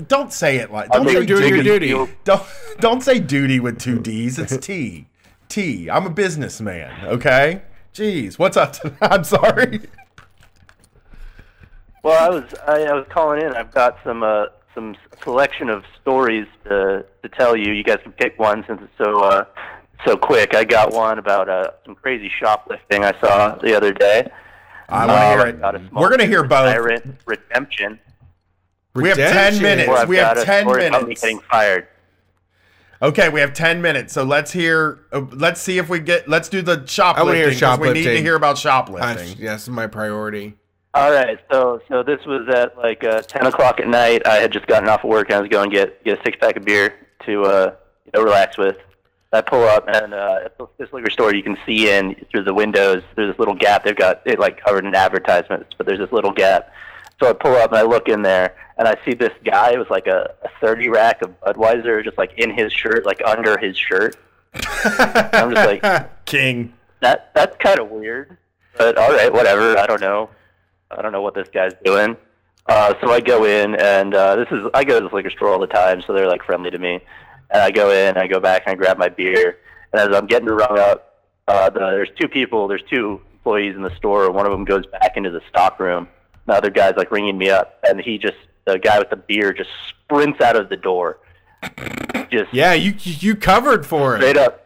don't 0.08 0.32
say 0.32 0.56
it 0.58 0.70
like 0.72 0.90
I 0.92 0.96
don't 0.98 1.06
mean, 1.06 1.14
say 1.14 1.18
You're 1.20 1.26
doing 1.40 1.54
your 1.54 1.64
duty. 1.64 1.88
duty. 1.88 2.12
Don't 2.24 2.42
don't 2.78 3.02
say 3.02 3.18
duty 3.18 3.58
with 3.58 3.80
two 3.80 3.98
D's. 3.98 4.38
It's 4.38 4.56
T. 4.58 5.06
T. 5.48 5.90
I'm 5.90 6.06
a 6.06 6.10
businessman. 6.10 7.06
Okay. 7.06 7.62
Jeez, 7.94 8.38
what's 8.38 8.56
up? 8.56 8.76
I'm 9.00 9.24
sorry. 9.24 9.80
Well, 12.02 12.22
I 12.22 12.28
was 12.28 12.54
I, 12.66 12.82
I 12.84 12.92
was 12.92 13.06
calling 13.08 13.42
in. 13.42 13.52
I've 13.54 13.72
got 13.72 13.98
some 14.04 14.22
uh, 14.22 14.46
some 14.74 14.96
selection 15.22 15.70
of 15.70 15.84
stories 16.00 16.46
to 16.64 17.04
to 17.22 17.28
tell 17.30 17.56
you. 17.56 17.72
You 17.72 17.82
guys 17.82 17.98
can 18.02 18.12
pick 18.12 18.38
one 18.38 18.64
since 18.66 18.80
it's 18.82 18.92
so 18.98 19.22
uh, 19.22 19.44
so 20.06 20.16
quick. 20.16 20.54
I 20.54 20.64
got 20.64 20.92
one 20.92 21.18
about 21.18 21.48
uh, 21.48 21.70
some 21.84 21.94
crazy 21.94 22.30
shoplifting 22.38 23.04
I 23.04 23.18
saw 23.20 23.56
the 23.56 23.74
other 23.76 23.92
day. 23.92 24.30
I 24.88 25.06
want 25.06 25.18
to 25.18 25.26
hear 25.54 25.64
I've 25.64 25.74
a 25.74 25.84
it. 25.84 25.92
We're 25.92 26.10
gonna 26.10 26.26
hear 26.26 26.42
both. 26.44 26.72
Tyrant 26.72 27.16
redemption. 27.26 27.98
We 28.94 29.08
have 29.08 29.16
ten 29.16 29.60
minutes. 29.60 30.06
We 30.06 30.16
have 30.16 30.44
ten 30.44 30.64
story 30.64 30.86
about 30.86 31.00
me 31.00 31.06
minutes. 31.06 31.22
getting 31.22 31.40
fired. 31.40 31.88
Okay, 33.02 33.28
we 33.28 33.40
have 33.40 33.52
ten 33.52 33.82
minutes. 33.82 34.12
So 34.14 34.24
let's 34.24 34.52
hear. 34.52 35.00
Uh, 35.12 35.22
let's 35.32 35.60
see 35.60 35.78
if 35.78 35.88
we 35.88 35.98
get. 36.00 36.28
Let's 36.28 36.48
do 36.48 36.62
the 36.62 36.86
shoplifting. 36.86 37.34
hear 37.34 37.52
'cause 37.58 37.78
We 37.78 37.92
need 37.92 38.04
to 38.04 38.20
hear 38.22 38.36
about 38.36 38.56
I, 38.56 38.60
shoplifting. 38.60 39.36
yes, 39.38 39.62
is 39.64 39.70
my 39.70 39.86
priority. 39.86 40.54
All 40.94 41.10
right, 41.12 41.38
so 41.52 41.82
so 41.90 42.02
this 42.02 42.24
was 42.24 42.48
at 42.54 42.76
like 42.78 43.04
uh, 43.04 43.20
ten 43.22 43.44
o'clock 43.46 43.80
at 43.80 43.86
night. 43.86 44.26
I 44.26 44.36
had 44.36 44.50
just 44.50 44.66
gotten 44.66 44.88
off 44.88 45.04
of 45.04 45.10
work 45.10 45.28
and 45.28 45.36
I 45.36 45.40
was 45.42 45.50
going 45.50 45.68
to 45.70 45.76
get 45.76 46.02
get 46.04 46.18
a 46.18 46.22
six 46.22 46.38
pack 46.40 46.56
of 46.56 46.64
beer 46.64 46.94
to 47.26 47.42
uh, 47.42 47.74
you 48.06 48.12
know 48.14 48.22
relax 48.24 48.56
with. 48.56 48.78
I 49.32 49.42
pull 49.42 49.64
up 49.64 49.84
and 49.88 50.14
uh, 50.14 50.38
it's 50.46 50.54
this 50.78 50.90
liquor 50.94 51.10
store 51.10 51.34
you 51.34 51.42
can 51.42 51.58
see 51.66 51.90
in 51.90 52.14
through 52.30 52.44
the 52.44 52.54
windows. 52.54 53.02
There's 53.14 53.32
this 53.32 53.38
little 53.38 53.54
gap. 53.56 53.84
They've 53.84 53.94
got 53.94 54.22
it 54.24 54.38
like 54.38 54.64
covered 54.64 54.86
in 54.86 54.94
advertisements, 54.94 55.74
but 55.76 55.86
there's 55.86 55.98
this 55.98 56.12
little 56.12 56.32
gap. 56.32 56.72
So 57.20 57.30
I 57.30 57.32
pull 57.32 57.54
up 57.56 57.72
and 57.72 57.78
I 57.78 57.82
look 57.82 58.08
in 58.08 58.22
there 58.22 58.54
and 58.76 58.86
I 58.86 58.96
see 59.04 59.14
this 59.14 59.32
guy 59.44 59.76
with 59.78 59.90
like 59.90 60.06
a, 60.06 60.34
a 60.42 60.48
30 60.60 60.90
rack 60.90 61.22
of 61.22 61.40
Budweiser 61.40 62.04
just 62.04 62.18
like 62.18 62.32
in 62.36 62.50
his 62.54 62.72
shirt, 62.72 63.06
like 63.06 63.22
under 63.24 63.58
his 63.58 63.76
shirt. 63.76 64.16
I'm 64.54 65.54
just 65.54 65.66
like, 65.66 66.24
King. 66.26 66.72
that 67.00 67.30
that's 67.34 67.56
kind 67.58 67.78
of 67.78 67.90
weird. 67.90 68.36
But 68.76 68.98
all 68.98 69.10
right, 69.10 69.32
whatever. 69.32 69.78
I 69.78 69.86
don't 69.86 70.00
know. 70.00 70.30
I 70.90 71.02
don't 71.02 71.12
know 71.12 71.22
what 71.22 71.34
this 71.34 71.48
guy's 71.48 71.72
doing. 71.84 72.16
Uh, 72.66 72.94
so 73.00 73.10
I 73.12 73.20
go 73.20 73.44
in, 73.44 73.76
and 73.76 74.14
uh, 74.14 74.36
this 74.36 74.48
is 74.50 74.66
I 74.74 74.84
go 74.84 74.98
to 74.98 75.06
this 75.06 75.12
liquor 75.12 75.30
store 75.30 75.48
all 75.48 75.58
the 75.58 75.66
time, 75.66 76.02
so 76.02 76.12
they're 76.12 76.28
like 76.28 76.42
friendly 76.42 76.70
to 76.70 76.78
me. 76.78 77.00
And 77.50 77.62
I 77.62 77.70
go 77.70 77.90
in, 77.92 78.16
I 78.16 78.26
go 78.26 78.40
back, 78.40 78.62
and 78.66 78.72
I 78.72 78.74
grab 78.74 78.98
my 78.98 79.08
beer. 79.08 79.58
And 79.92 80.00
as 80.00 80.16
I'm 80.16 80.26
getting 80.26 80.48
rung 80.48 80.78
up, 80.78 81.22
uh, 81.46 81.70
the, 81.70 81.78
there's 81.78 82.10
two 82.18 82.28
people, 82.28 82.66
there's 82.66 82.82
two 82.90 83.20
employees 83.32 83.76
in 83.76 83.82
the 83.82 83.94
store. 83.96 84.30
One 84.32 84.46
of 84.46 84.52
them 84.52 84.64
goes 84.64 84.84
back 84.86 85.16
into 85.16 85.30
the 85.30 85.40
stock 85.48 85.78
room. 85.78 86.08
The 86.46 86.52
other 86.54 86.70
guy's 86.70 86.96
like 86.96 87.10
ringing 87.10 87.36
me 87.38 87.50
up, 87.50 87.78
and 87.88 88.00
he 88.00 88.18
just 88.18 88.36
the 88.64 88.78
guy 88.78 88.98
with 88.98 89.10
the 89.10 89.16
beard 89.16 89.56
just 89.58 89.70
sprints 89.88 90.40
out 90.40 90.56
of 90.56 90.68
the 90.68 90.76
door. 90.76 91.18
Just 92.30 92.52
Yeah, 92.52 92.72
you 92.72 92.94
you 92.98 93.34
covered 93.36 93.84
for 93.86 94.14
him. 94.14 94.20
straight 94.20 94.36
up. 94.36 94.62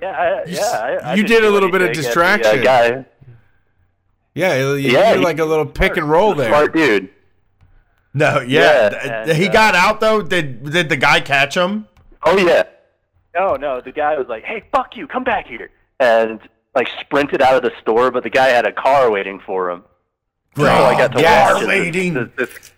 Yeah, 0.00 0.08
I, 0.10 0.44
yeah. 0.48 0.60
I, 0.62 1.10
I 1.10 1.14
you 1.14 1.22
didn't 1.24 1.42
did 1.42 1.44
a 1.44 1.50
little 1.52 1.70
bit 1.70 1.82
of 1.82 1.92
distraction. 1.92 2.52
The, 2.56 2.60
uh, 2.60 2.64
guy, 2.64 3.04
Yeah, 4.34 4.56
you, 4.58 4.74
you 4.74 4.92
Yeah, 4.92 5.14
did 5.14 5.22
like 5.22 5.38
a 5.40 5.44
little 5.44 5.66
pick 5.66 5.96
and 5.96 6.08
roll 6.08 6.34
there. 6.34 6.48
smart 6.48 6.72
dude. 6.74 7.10
No, 8.14 8.40
yeah. 8.40 8.90
Yeah, 9.04 9.24
th- 9.24 9.36
he 9.36 9.48
uh, 9.48 9.52
got 9.52 9.74
out 9.74 10.00
though. 10.00 10.22
Did 10.22 10.70
did 10.70 10.88
the 10.88 10.96
guy 10.96 11.20
catch 11.20 11.54
him? 11.56 11.86
Oh 12.24 12.36
yeah. 12.38 12.62
No, 13.34 13.54
no. 13.56 13.80
The 13.80 13.92
guy 13.92 14.16
was 14.18 14.26
like, 14.28 14.42
"Hey, 14.44 14.64
fuck 14.72 14.96
you, 14.96 15.06
come 15.06 15.22
back 15.22 15.46
here," 15.46 15.70
and 16.00 16.40
like 16.74 16.88
sprinted 17.00 17.40
out 17.42 17.54
of 17.54 17.62
the 17.62 17.72
store. 17.80 18.10
But 18.10 18.22
the 18.24 18.30
guy 18.30 18.48
had 18.48 18.66
a 18.66 18.72
car 18.72 19.10
waiting 19.10 19.38
for 19.46 19.70
him. 19.70 19.84
So 20.66 20.84
I 20.84 20.94
got 20.96 21.12
to 21.12 21.20
yes, 21.20 21.52
watch 21.52 21.62
as 21.62 21.68
waiting. 21.68 22.14
This, 22.14 22.28
this, 22.36 22.48
this, 22.48 22.70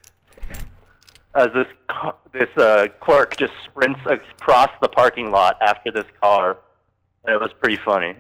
as 1.35 1.49
this 1.55 1.67
this 2.33 2.49
uh, 2.57 2.87
clerk 3.01 3.37
just 3.37 3.53
sprints 3.65 4.01
across 4.07 4.71
the 4.81 4.89
parking 4.89 5.31
lot 5.31 5.57
after 5.61 5.91
this 5.91 6.07
car. 6.21 6.59
And 7.25 7.35
it 7.35 7.41
was 7.41 7.51
pretty 7.61 7.79
funny. 7.85 8.15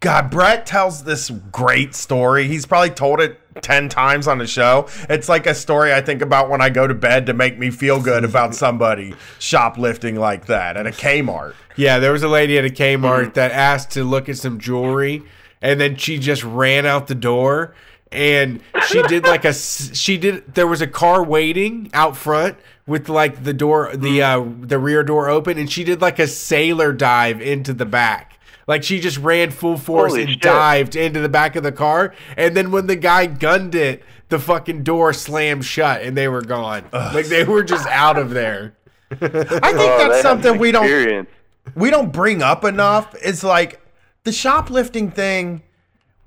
God, 0.00 0.30
Brett 0.30 0.64
tells 0.64 1.02
this 1.02 1.28
great 1.50 1.92
story. 1.94 2.46
He's 2.46 2.64
probably 2.66 2.90
told 2.90 3.20
it 3.20 3.40
10 3.62 3.88
times 3.88 4.28
on 4.28 4.38
the 4.38 4.46
show. 4.46 4.86
It's 5.08 5.28
like 5.28 5.46
a 5.46 5.54
story 5.54 5.92
I 5.92 6.00
think 6.00 6.22
about 6.22 6.48
when 6.48 6.60
I 6.60 6.68
go 6.70 6.86
to 6.86 6.94
bed 6.94 7.26
to 7.26 7.34
make 7.34 7.58
me 7.58 7.70
feel 7.70 8.00
good 8.00 8.24
about 8.24 8.54
somebody 8.54 9.14
shoplifting 9.40 10.14
like 10.14 10.46
that 10.46 10.76
at 10.76 10.86
a 10.86 10.90
Kmart. 10.90 11.54
Yeah, 11.76 11.98
there 11.98 12.12
was 12.12 12.22
a 12.22 12.28
lady 12.28 12.56
at 12.58 12.64
a 12.64 12.68
Kmart 12.68 13.22
Mm-hmm. 13.22 13.32
that 13.32 13.50
asked 13.50 13.90
to 13.92 14.04
look 14.04 14.28
at 14.28 14.38
some 14.38 14.60
jewelry, 14.60 15.24
and 15.60 15.80
then 15.80 15.96
she 15.96 16.18
just 16.18 16.44
ran 16.44 16.86
out 16.86 17.08
the 17.08 17.16
door. 17.16 17.74
And 18.10 18.60
she 18.86 19.02
did 19.02 19.24
like 19.24 19.44
a 19.44 19.52
she 19.52 20.16
did. 20.16 20.54
There 20.54 20.66
was 20.66 20.80
a 20.80 20.86
car 20.86 21.22
waiting 21.22 21.90
out 21.92 22.16
front 22.16 22.56
with 22.86 23.08
like 23.08 23.44
the 23.44 23.52
door, 23.52 23.94
the 23.94 24.22
uh, 24.22 24.44
the 24.60 24.78
rear 24.78 25.02
door 25.02 25.28
open, 25.28 25.58
and 25.58 25.70
she 25.70 25.84
did 25.84 26.00
like 26.00 26.18
a 26.18 26.26
sailor 26.26 26.92
dive 26.92 27.40
into 27.42 27.74
the 27.74 27.84
back. 27.84 28.38
Like 28.66 28.82
she 28.82 29.00
just 29.00 29.18
ran 29.18 29.50
full 29.50 29.76
force 29.76 30.12
Holy 30.12 30.22
and 30.22 30.30
shit. 30.32 30.40
dived 30.42 30.96
into 30.96 31.20
the 31.20 31.28
back 31.28 31.54
of 31.56 31.62
the 31.62 31.72
car, 31.72 32.14
and 32.36 32.56
then 32.56 32.70
when 32.70 32.86
the 32.86 32.96
guy 32.96 33.26
gunned 33.26 33.74
it, 33.74 34.02
the 34.30 34.38
fucking 34.38 34.84
door 34.84 35.12
slammed 35.12 35.64
shut 35.64 36.02
and 36.02 36.16
they 36.16 36.28
were 36.28 36.42
gone. 36.42 36.84
Like 36.92 37.26
they 37.26 37.44
were 37.44 37.62
just 37.62 37.86
out 37.88 38.18
of 38.18 38.30
there. 38.30 38.74
I 39.10 39.16
think 39.16 39.32
Oh, 39.34 39.58
that's 39.98 40.08
that's 40.08 40.22
something 40.22 40.58
we 40.58 40.70
don't 40.70 41.28
we 41.74 41.90
don't 41.90 42.12
bring 42.12 42.42
up 42.42 42.64
enough. 42.64 43.14
it's 43.22 43.42
like 43.44 43.80
the 44.24 44.32
shoplifting 44.32 45.10
thing. 45.10 45.62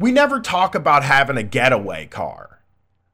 We 0.01 0.11
never 0.11 0.39
talk 0.39 0.75
about 0.75 1.03
having 1.03 1.37
a 1.37 1.43
getaway 1.43 2.07
car 2.07 2.59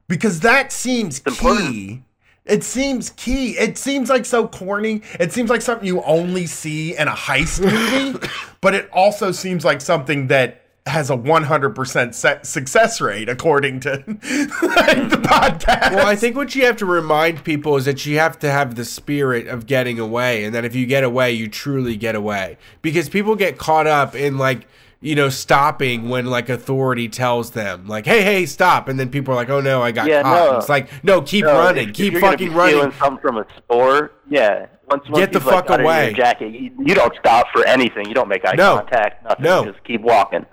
because 0.07 0.39
that 0.39 0.71
seems 0.71 1.19
key. 1.19 2.03
It 2.45 2.63
seems 2.63 3.09
key. 3.09 3.57
It 3.57 3.77
seems 3.77 4.09
like 4.09 4.25
so 4.25 4.47
corny. 4.47 5.01
It 5.19 5.33
seems 5.33 5.49
like 5.49 5.61
something 5.61 5.85
you 5.85 6.01
only 6.03 6.45
see 6.45 6.95
in 6.95 7.09
a 7.09 7.13
heist 7.13 7.59
movie, 7.59 8.17
but 8.61 8.73
it 8.73 8.89
also 8.91 9.31
seems 9.31 9.65
like 9.65 9.81
something 9.81 10.27
that 10.27 10.61
has 10.85 11.09
a 11.09 11.17
100% 11.17 12.13
se- 12.13 12.39
success 12.43 13.01
rate 13.01 13.27
according 13.27 13.81
to 13.81 13.89
like, 13.89 14.05
the 14.05 14.15
mm-hmm. 14.15 15.23
podcast. 15.23 15.93
Well, 15.93 16.07
I 16.07 16.15
think 16.15 16.37
what 16.37 16.55
you 16.55 16.65
have 16.65 16.77
to 16.77 16.85
remind 16.85 17.43
people 17.43 17.75
is 17.75 17.83
that 17.83 18.05
you 18.05 18.17
have 18.19 18.39
to 18.39 18.49
have 18.49 18.75
the 18.75 18.85
spirit 18.85 19.47
of 19.47 19.65
getting 19.65 19.99
away, 19.99 20.45
and 20.45 20.55
that 20.55 20.63
if 20.63 20.73
you 20.73 20.85
get 20.85 21.03
away, 21.03 21.33
you 21.33 21.49
truly 21.49 21.97
get 21.97 22.15
away. 22.15 22.57
Because 22.81 23.09
people 23.09 23.35
get 23.35 23.57
caught 23.57 23.87
up 23.87 24.15
in 24.15 24.37
like 24.37 24.67
you 25.01 25.15
know 25.15 25.29
stopping 25.29 26.09
when 26.09 26.25
like 26.25 26.49
authority 26.49 27.07
tells 27.07 27.51
them 27.51 27.87
like, 27.87 28.05
"Hey, 28.05 28.23
hey, 28.23 28.45
stop!" 28.45 28.87
and 28.89 28.99
then 28.99 29.09
people 29.09 29.33
are 29.33 29.37
like, 29.37 29.49
"Oh 29.49 29.61
no, 29.61 29.81
I 29.81 29.91
got 29.91 30.07
Yeah, 30.07 30.23
caught." 30.23 30.51
no. 30.51 30.57
It's 30.57 30.69
like, 30.69 31.03
no, 31.03 31.21
keep 31.21 31.45
No, 31.45 31.53
running, 31.53 31.89
if- 31.89 31.95
keep 31.95 32.07
if 32.13 32.21
you're 32.21 32.21
fucking 32.31 32.49
be 32.49 32.53
running. 32.55 32.75
Stealing 32.75 32.91
something 32.93 33.21
from 33.21 33.37
a 33.37 33.45
store, 33.65 34.11
yeah. 34.29 34.67
Once, 34.89 35.03
once 35.09 35.17
Get 35.19 35.33
the 35.33 35.39
he's, 35.39 35.45
like, 35.47 35.55
fuck 35.65 35.69
under 35.69 35.83
away. 35.83 36.05
Your 36.07 36.13
jacket, 36.15 36.51
you, 36.53 36.71
you 36.85 36.95
don't 36.95 37.13
stop 37.19 37.47
for 37.53 37.65
anything. 37.65 38.07
You 38.07 38.13
don't 38.13 38.29
make 38.29 38.45
eye 38.45 38.53
No. 38.55 38.77
contact. 38.77 39.23
Nothing. 39.25 39.43
No. 39.43 39.65
Just 39.65 39.83
keep 39.83 39.99
walking. 40.01 40.45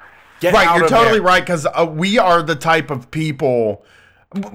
right, 0.43 0.77
you're 0.77 0.89
totally 0.89 1.21
right 1.21 1.41
because 1.41 1.67
uh, 1.67 1.87
we 1.89 2.19
are 2.19 2.43
the 2.43 2.57
type 2.57 2.91
of 2.91 3.11
people. 3.13 3.85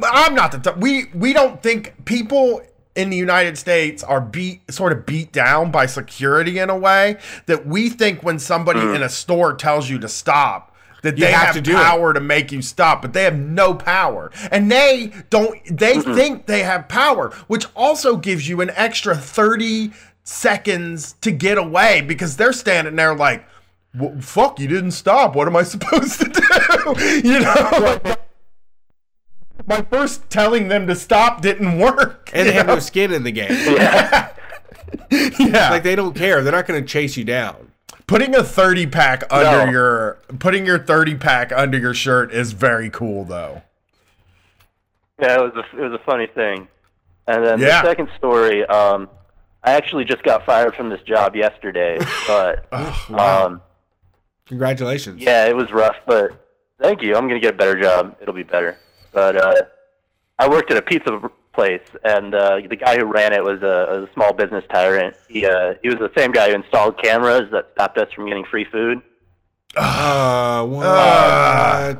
I'm 0.03 0.35
not 0.35 0.51
the 0.51 0.59
type. 0.59 0.77
We 0.77 1.05
we 1.13 1.31
don't 1.33 1.63
think 1.63 1.93
people 2.05 2.61
in 2.99 3.09
the 3.09 3.17
United 3.17 3.57
States 3.57 4.03
are 4.03 4.19
beat 4.21 4.61
sort 4.71 4.91
of 4.91 5.05
beat 5.05 5.31
down 5.31 5.71
by 5.71 5.85
security 5.85 6.59
in 6.59 6.69
a 6.69 6.77
way 6.77 7.17
that 7.45 7.65
we 7.65 7.89
think 7.89 8.21
when 8.23 8.37
somebody 8.39 8.79
Mm. 8.79 8.95
in 8.97 9.03
a 9.03 9.09
store 9.09 9.53
tells 9.53 9.89
you 9.89 9.97
to 9.99 10.09
stop 10.09 10.75
that 11.01 11.17
You 11.17 11.25
they 11.25 11.31
have 11.31 11.55
have, 11.55 11.63
to 11.63 11.71
it. 11.71 11.75
power 11.75 12.13
to 12.13 12.19
make 12.19 12.51
you 12.51 12.61
stop, 12.61 13.01
but 13.01 13.13
they 13.13 13.23
have 13.23 13.37
no 13.37 13.73
power. 13.73 14.31
And 14.51 14.69
they 14.69 15.13
don't 15.29 15.57
they 15.71 15.99
think 16.01 16.45
they 16.45 16.63
have 16.63 16.89
power, 16.89 17.31
which 17.47 17.65
also 17.75 18.17
gives 18.17 18.49
you 18.49 18.59
an 18.59 18.71
extra 18.75 19.15
30 19.15 19.91
seconds 20.25 21.13
to 21.21 21.31
get 21.31 21.57
away 21.57 22.01
because 22.01 22.35
they're 22.37 22.53
standing 22.53 22.95
there 22.97 23.15
like 23.15 23.45
well, 23.97 24.13
fuck, 24.21 24.59
you 24.59 24.67
didn't 24.67 24.91
stop. 24.91 25.35
What 25.35 25.47
am 25.47 25.55
I 25.55 25.63
supposed 25.63 26.19
to 26.19 26.27
do? 26.29 27.27
you 27.27 27.39
know? 27.39 27.99
My 29.69 29.83
first 29.83 30.29
telling 30.31 30.67
them 30.67 30.87
to 30.87 30.95
stop 30.95 31.41
didn't 31.41 31.77
work. 31.79 32.31
and 32.33 32.47
they 32.47 32.51
you 32.53 32.57
have 32.57 32.67
no 32.67 32.79
skin 32.79 33.13
in 33.13 33.23
the 33.23 33.31
game. 33.31 33.49
Yeah. 33.77 34.33
yeah. 35.39 35.69
Like 35.69 35.83
they 35.83 35.95
don't 35.95 36.15
care. 36.15 36.41
They're 36.41 36.51
not 36.51 36.65
going 36.65 36.81
to 36.81 36.87
chase 36.87 37.15
you 37.15 37.23
down. 37.23 37.71
Putting 38.07 38.33
a 38.33 38.43
30 38.43 38.87
pack 38.87 39.23
under 39.31 39.67
No. 39.67 39.71
your 39.71 40.17
putting 40.39 40.65
your 40.65 40.79
30 40.79 41.13
pack 41.15 41.51
under 41.51 41.77
your 41.77 41.93
shirt 41.93 42.33
is 42.33 42.53
very 42.53 42.89
cool 42.89 43.23
though. 43.23 43.61
Yeah, 45.21 45.35
it 45.35 45.53
was 45.53 45.63
a, 45.73 45.77
it 45.77 45.89
was 45.89 45.93
a 45.99 46.03
funny 46.03 46.25
thing. 46.25 46.67
And 47.27 47.45
then 47.45 47.59
Yeah. 47.59 47.83
the 47.83 47.87
second 47.89 48.09
story, 48.17 48.65
um, 48.65 49.07
I 49.63 49.73
actually 49.73 50.05
just 50.05 50.23
got 50.23 50.43
fired 50.43 50.73
from 50.73 50.89
this 50.89 51.01
job 51.03 51.35
yesterday, 51.35 51.99
but 52.27 52.65
wow. 52.71 53.45
um, 53.45 53.61
Congratulations. 54.47 55.21
yeah, 55.21 55.45
it 55.45 55.55
was 55.55 55.71
rough. 55.71 55.97
But 56.07 56.31
thank 56.81 57.03
you. 57.03 57.15
I'm 57.15 57.27
gonna 57.27 57.39
get 57.39 57.53
a 57.53 57.57
better 57.57 57.79
job. 57.79 58.15
It'll 58.21 58.33
be 58.33 58.41
better. 58.41 58.77
But 59.11 59.35
uh, 59.35 59.53
I 60.37 60.47
worked 60.47 60.71
at 60.71 60.77
a 60.77 60.81
pizza 60.81 61.29
place, 61.53 61.81
and 62.03 62.33
uh, 62.35 62.59
the 62.69 62.75
guy 62.75 62.97
who 62.97 63.05
ran 63.05 63.33
it 63.33 63.43
was 63.43 63.61
a, 63.61 64.07
a 64.07 64.13
small 64.13 64.33
business 64.33 64.63
tyrant. 64.71 65.15
He 65.27 65.45
uh, 65.45 65.73
he 65.81 65.89
was 65.89 65.97
the 65.97 66.11
same 66.17 66.31
guy 66.31 66.49
who 66.49 66.55
installed 66.55 67.01
cameras 67.01 67.49
that 67.51 67.69
stopped 67.73 67.97
us 67.97 68.11
from 68.13 68.27
getting 68.27 68.45
free 68.45 68.65
food. 68.71 69.01
Uh, 69.75 70.65
what? 70.65 70.85
Uh, 70.85 71.95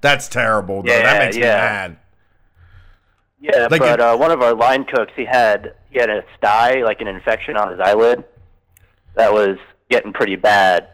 that's 0.00 0.28
terrible 0.28 0.82
though. 0.82 0.92
Yeah, 0.92 1.02
that 1.02 1.24
makes 1.24 1.36
yeah. 1.36 1.42
me 1.42 1.48
mad. 1.48 1.96
Yeah, 3.40 3.68
Like 3.70 3.80
but 3.80 3.90
it- 3.94 4.00
uh, 4.00 4.16
one 4.16 4.30
of 4.32 4.42
our 4.42 4.54
line 4.54 4.84
cooks, 4.84 5.12
he 5.16 5.24
had 5.24 5.74
he 5.90 5.98
had 5.98 6.10
a 6.10 6.22
sty, 6.36 6.82
like 6.82 7.00
an 7.00 7.08
infection 7.08 7.56
on 7.56 7.70
his 7.70 7.80
eyelid, 7.80 8.24
that 9.14 9.32
was 9.32 9.56
getting 9.90 10.12
pretty 10.12 10.36
bad. 10.36 10.88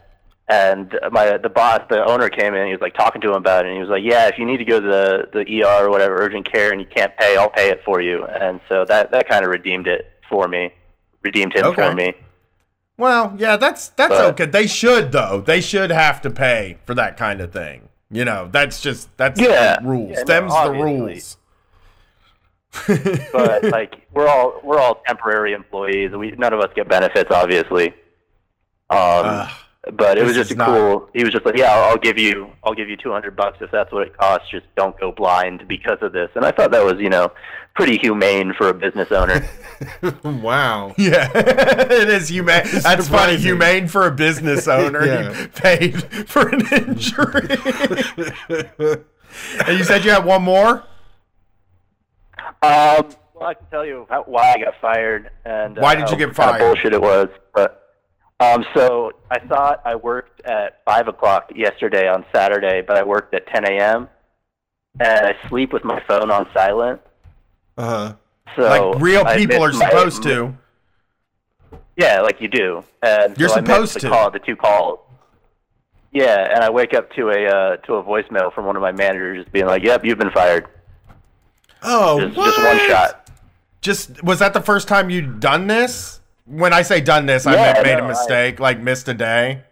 And 0.47 0.95
my 1.11 1.39
the 1.39 1.49
boss, 1.49 1.81
the 1.89 2.05
owner, 2.05 2.29
came 2.29 2.55
in. 2.55 2.67
He 2.67 2.73
was 2.73 2.81
like 2.83 2.95
talking 2.95 3.23
to 3.23 3.29
him 3.31 3.37
about 3.37 3.65
it, 3.65 3.69
and 3.69 3.77
he 3.77 3.81
was 3.81 3.89
like, 3.89 4.03
"Yeah, 4.05 4.29
if 4.29 4.39
you 4.39 4.45
need 4.45 4.59
to 4.59 4.65
go 4.67 4.79
to 4.79 4.87
the 4.87 5.29
the 5.33 5.63
ER 5.63 5.87
or 5.87 5.91
whatever, 5.91 6.17
urgent 6.17 6.51
care, 6.53 6.71
and 6.71 6.79
you 6.81 6.87
can't 6.87 7.17
pay, 7.17 7.37
I'll 7.39 7.49
pay 7.49 7.71
it 7.71 7.81
for 7.83 8.03
you." 8.03 8.25
And 8.27 8.61
so 8.69 8.85
that 8.85 9.11
that 9.13 9.27
kind 9.27 9.43
of 9.45 9.51
redeemed 9.51 9.87
it 9.87 10.11
for 10.29 10.47
me, 10.47 10.71
redeemed 11.23 11.55
him 11.55 11.65
Okay. 11.67 11.89
for 11.89 11.95
me. 11.95 12.13
Well, 12.99 13.35
yeah, 13.39 13.57
that's 13.57 13.89
that's 13.89 14.11
But- 14.11 14.25
okay. 14.33 14.45
They 14.45 14.67
should 14.67 15.13
though. 15.13 15.41
They 15.41 15.63
should 15.63 15.91
have 15.91 16.21
to 16.21 16.31
pay 16.31 16.77
for 16.85 16.93
that 16.95 17.17
kind 17.17 17.41
of 17.41 17.51
thing. 17.51 17.89
You 18.11 18.27
know, 18.27 18.47
that's 18.53 18.83
just 18.83 19.17
that's 19.17 19.41
Yeah. 19.41 19.79
the 19.81 19.89
rules. 19.89 20.11
Yeah, 20.29 20.41
no, 20.41 20.65
the 20.73 20.79
rules. 20.79 21.39
But 23.33 23.65
like 23.71 24.07
we're 24.13 24.29
all 24.29 24.61
we're 24.63 24.79
all 24.79 25.03
temporary 25.07 25.55
employees. 25.55 26.11
We 26.13 26.33
none 26.33 26.53
of 26.53 26.61
us 26.61 26.69
get 26.75 26.87
benefits, 26.89 27.31
obviously. 27.31 27.95
Um, 28.91 29.49
but 29.93 30.17
it 30.17 30.21
this 30.21 30.29
was 30.29 30.37
just 30.37 30.51
is 30.51 30.55
a 30.57 30.59
not- 30.59 30.67
cool. 30.69 31.09
He 31.13 31.23
was 31.25 31.33
just 31.33 31.45
like, 31.45 31.57
"Yeah, 31.57 31.73
I'll, 31.75 31.91
I'll 31.91 31.97
give 31.99 32.19
you, 32.19 32.51
I'll 32.63 32.75
give 32.75 32.89
you 32.89 32.97
two 32.97 33.13
hundred 33.13 33.37
bucks 33.37 33.59
if 33.61 33.71
that's 33.71 33.93
what 33.93 34.07
it 34.07 34.17
costs. 34.17 34.49
Just 34.51 34.67
don't 34.77 34.99
go 34.99 35.13
blind 35.13 35.69
because 35.69 35.99
of 36.01 36.13
this." 36.13 36.31
And 36.35 36.45
I 36.45 36.51
thought 36.53 36.71
that 36.73 36.85
was, 36.85 36.95
you 36.99 37.11
know, 37.11 37.31
pretty 37.75 37.99
humane 37.99 38.55
for 38.57 38.69
a 38.69 38.75
business 38.75 39.13
owner. 39.13 39.47
wow. 40.25 40.95
Yeah, 40.99 41.31
it 41.35 42.09
is 42.09 42.29
humane. 42.29 42.63
That's 42.83 43.09
funny. 43.09 43.37
Humane 43.37 43.89
for 43.89 44.07
a 44.07 44.11
business 44.11 44.67
owner. 44.69 45.05
Yeah. 45.05 45.39
You 45.43 45.49
paid 45.49 46.29
for 46.29 46.49
an 46.49 46.61
injury. 46.73 47.57
and 49.67 49.79
you 49.79 49.85
said 49.85 50.05
you 50.05 50.11
had 50.13 50.25
one 50.25 50.43
more. 50.43 50.85
Um, 52.63 53.11
well, 53.35 53.49
I 53.49 53.55
can 53.55 53.67
tell 53.71 53.85
you 53.85 54.07
how, 54.09 54.23
why 54.25 54.53
I 54.55 54.59
got 54.59 54.75
fired 54.81 55.31
and 55.45 55.77
uh, 55.79 55.83
Why 55.83 55.95
did 55.95 56.03
you 56.09 56.17
how 56.17 56.17
get 56.17 56.19
kind 56.19 56.29
of 56.31 56.37
fired? 56.37 56.59
bullshit 56.61 56.93
it 56.95 57.01
was. 57.03 57.29
But 57.53 57.84
um, 58.41 58.65
so 58.75 59.13
I 59.31 59.39
thought 59.39 59.81
I 59.85 59.95
worked 59.95 60.41
at 60.43 60.83
five 60.85 61.09
o'clock 61.09 61.51
yesterday 61.55 62.09
on 62.09 62.25
Saturday, 62.35 62.83
but 62.83 62.97
I 62.97 63.03
worked 63.05 63.35
at 63.35 63.47
10 63.47 63.65
a.m. 63.65 64.09
and 65.01 65.27
I 65.27 65.37
sleep 65.49 65.73
with 65.73 65.85
my 65.85 66.03
phone 66.09 66.31
on 66.31 66.49
silent. 66.53 67.01
Uh 67.77 67.87
huh. 67.87 68.15
So 68.57 68.63
like 68.63 69.03
real 69.03 69.25
people 69.25 69.63
are 69.63 69.69
missed 69.69 69.81
my- 69.81 69.89
supposed 69.89 70.23
to. 70.25 70.55
Yeah, 71.97 72.21
like 72.23 72.41
you 72.41 72.49
do. 72.49 72.83
And 73.03 73.39
You're 73.39 73.49
so 73.49 73.57
supposed 73.57 74.01
to. 74.01 74.09
Call, 74.09 74.31
the 74.31 74.41
two 74.41 74.57
calls. 74.57 74.99
Yeah, 76.13 76.53
and 76.55 76.63
I 76.63 76.71
wake 76.71 76.95
up 76.95 77.13
to 77.15 77.31
a 77.31 77.47
uh, 77.47 77.77
to 77.79 77.95
a 77.95 78.03
voicemail 78.03 78.53
from 78.55 78.67
one 78.67 78.77
of 78.77 78.83
my 78.83 78.93
managers 78.93 79.43
just 79.43 79.53
being 79.53 79.67
like, 79.67 79.83
"Yep, 79.83 80.05
you've 80.05 80.19
been 80.19 80.31
fired." 80.31 80.67
Oh, 81.83 82.21
just, 82.21 82.35
just 82.37 82.65
one 82.65 82.79
shot. 82.89 83.31
Just 83.81 84.23
was 84.23 84.39
that 84.39 84.55
the 84.55 84.61
first 84.61 84.87
time 84.89 85.11
you'd 85.11 85.41
done 85.41 85.67
this? 85.67 86.21
When 86.47 86.73
I 86.73 86.83
say 86.83 87.01
done 87.01 87.27
this, 87.27 87.47
I 87.47 87.55
Yeah, 87.55 87.83
made 87.83 87.97
no, 87.99 88.01
a 88.01 88.05
I- 88.05 88.09
mistake, 88.09 88.61
like 88.61 88.79
missed 88.79 89.09
a 89.09 89.15
day. 89.15 89.63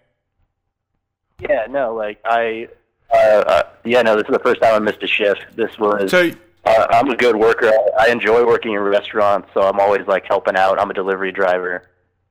Yeah, 1.38 1.66
no, 1.68 1.94
like 1.94 2.18
I, 2.24 2.68
uh, 3.12 3.16
uh, 3.16 3.62
yeah, 3.84 4.02
no, 4.02 4.14
this 4.16 4.24
is 4.26 4.32
the 4.32 4.38
first 4.38 4.62
time 4.62 4.74
I 4.74 4.78
missed 4.78 5.02
a 5.02 5.06
shift. 5.06 5.44
This 5.56 5.76
was. 5.78 6.10
So 6.10 6.30
uh, 6.64 6.86
I'm 6.90 7.08
a 7.10 7.16
good 7.16 7.36
worker. 7.36 7.66
I, 7.98 8.06
I 8.06 8.08
enjoy 8.10 8.46
working 8.46 8.72
in 8.74 8.78
restaurants, 8.80 9.48
so 9.52 9.62
I'm 9.62 9.80
always 9.80 10.06
like 10.06 10.24
helping 10.24 10.56
out. 10.56 10.78
I'm 10.78 10.90
a 10.90 10.94
delivery 10.94 11.32
driver, 11.32 11.90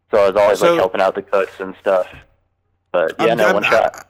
so 0.10 0.24
I 0.24 0.28
was 0.28 0.36
always 0.36 0.60
So- 0.60 0.72
like 0.72 0.80
helping 0.80 1.02
out 1.02 1.16
the 1.16 1.22
cooks 1.24 1.60
and 1.60 1.76
stuff. 1.80 2.08
But 2.92 3.14
yeah, 3.20 3.26
I'm- 3.28 3.38
no, 3.38 3.46
I'm- 3.48 3.54
one 3.56 3.64
shot. 3.64 4.08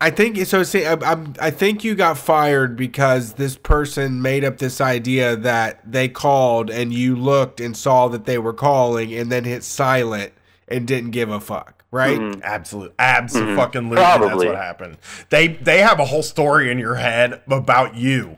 I 0.00 0.10
think 0.10 0.36
so. 0.46 0.62
See, 0.64 0.84
I, 0.84 0.94
I'm, 0.94 1.34
I 1.40 1.50
think 1.50 1.82
you 1.84 1.94
got 1.94 2.18
fired 2.18 2.76
because 2.76 3.34
this 3.34 3.56
person 3.56 4.20
made 4.20 4.44
up 4.44 4.58
this 4.58 4.80
idea 4.80 5.34
that 5.36 5.80
they 5.90 6.08
called 6.08 6.68
and 6.68 6.92
you 6.92 7.16
looked 7.16 7.60
and 7.60 7.76
saw 7.76 8.08
that 8.08 8.24
they 8.26 8.36
were 8.38 8.52
calling 8.52 9.14
and 9.14 9.32
then 9.32 9.44
hit 9.44 9.64
silent 9.64 10.32
and 10.68 10.86
didn't 10.86 11.12
give 11.12 11.30
a 11.30 11.40
fuck, 11.40 11.84
right? 11.90 12.18
Mm-hmm. 12.18 12.40
Absolute, 12.42 12.92
absolutely, 12.98 13.54
Mhm. 13.54 13.56
fucking 13.56 13.88
That's 13.90 14.44
what 14.44 14.56
happened. 14.56 14.98
They 15.30 15.48
they 15.48 15.78
have 15.78 16.00
a 16.00 16.04
whole 16.04 16.22
story 16.22 16.70
in 16.70 16.78
your 16.78 16.96
head 16.96 17.40
about 17.46 17.94
you. 17.94 18.36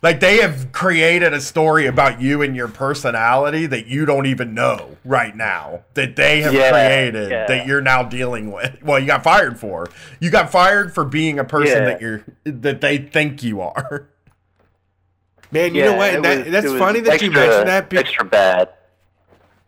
Like 0.00 0.20
they 0.20 0.36
have 0.40 0.70
created 0.70 1.32
a 1.32 1.40
story 1.40 1.86
about 1.86 2.20
you 2.20 2.40
and 2.42 2.54
your 2.54 2.68
personality 2.68 3.66
that 3.66 3.86
you 3.86 4.06
don't 4.06 4.26
even 4.26 4.54
know 4.54 4.96
right 5.04 5.34
now 5.34 5.82
that 5.94 6.14
they 6.14 6.40
have 6.42 6.54
Yeah, 6.54 6.70
created 6.70 7.30
yeah. 7.30 7.46
that 7.48 7.66
you're 7.66 7.80
now 7.80 8.02
dealing 8.04 8.52
with. 8.52 8.78
Well, 8.82 9.00
you 9.00 9.06
got 9.06 9.24
fired 9.24 9.58
for. 9.58 9.88
You 10.20 10.30
got 10.30 10.50
fired 10.52 10.94
for 10.94 11.04
being 11.04 11.38
a 11.38 11.44
person 11.44 11.78
Yeah. 11.82 11.84
that 11.86 12.00
you're 12.00 12.24
that 12.44 12.80
they 12.80 12.98
think 12.98 13.42
you 13.42 13.60
are. 13.60 14.06
Man, 15.50 15.74
you 15.74 15.82
Yeah, 15.82 15.90
know 15.92 15.96
what? 15.96 16.22
that, 16.22 16.44
was- 16.44 16.52
that's 16.52 16.72
funny 16.78 17.00
that 17.00 17.20
you 17.22 17.30
mentioned 17.30 17.68
that. 17.68 17.88
be- 17.90 17.96
Extra 17.98 18.24
bad. 18.24 18.68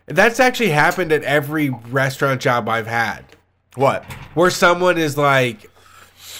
That's 0.06 0.38
actually 0.40 0.70
happened 0.70 1.12
at 1.12 1.22
every 1.24 1.70
restaurant 1.70 2.40
job 2.40 2.68
I've 2.68 2.86
had. 2.88 3.24
What? 3.76 4.04
Where 4.34 4.50
someone 4.50 4.98
is 4.98 5.16
like, 5.16 5.70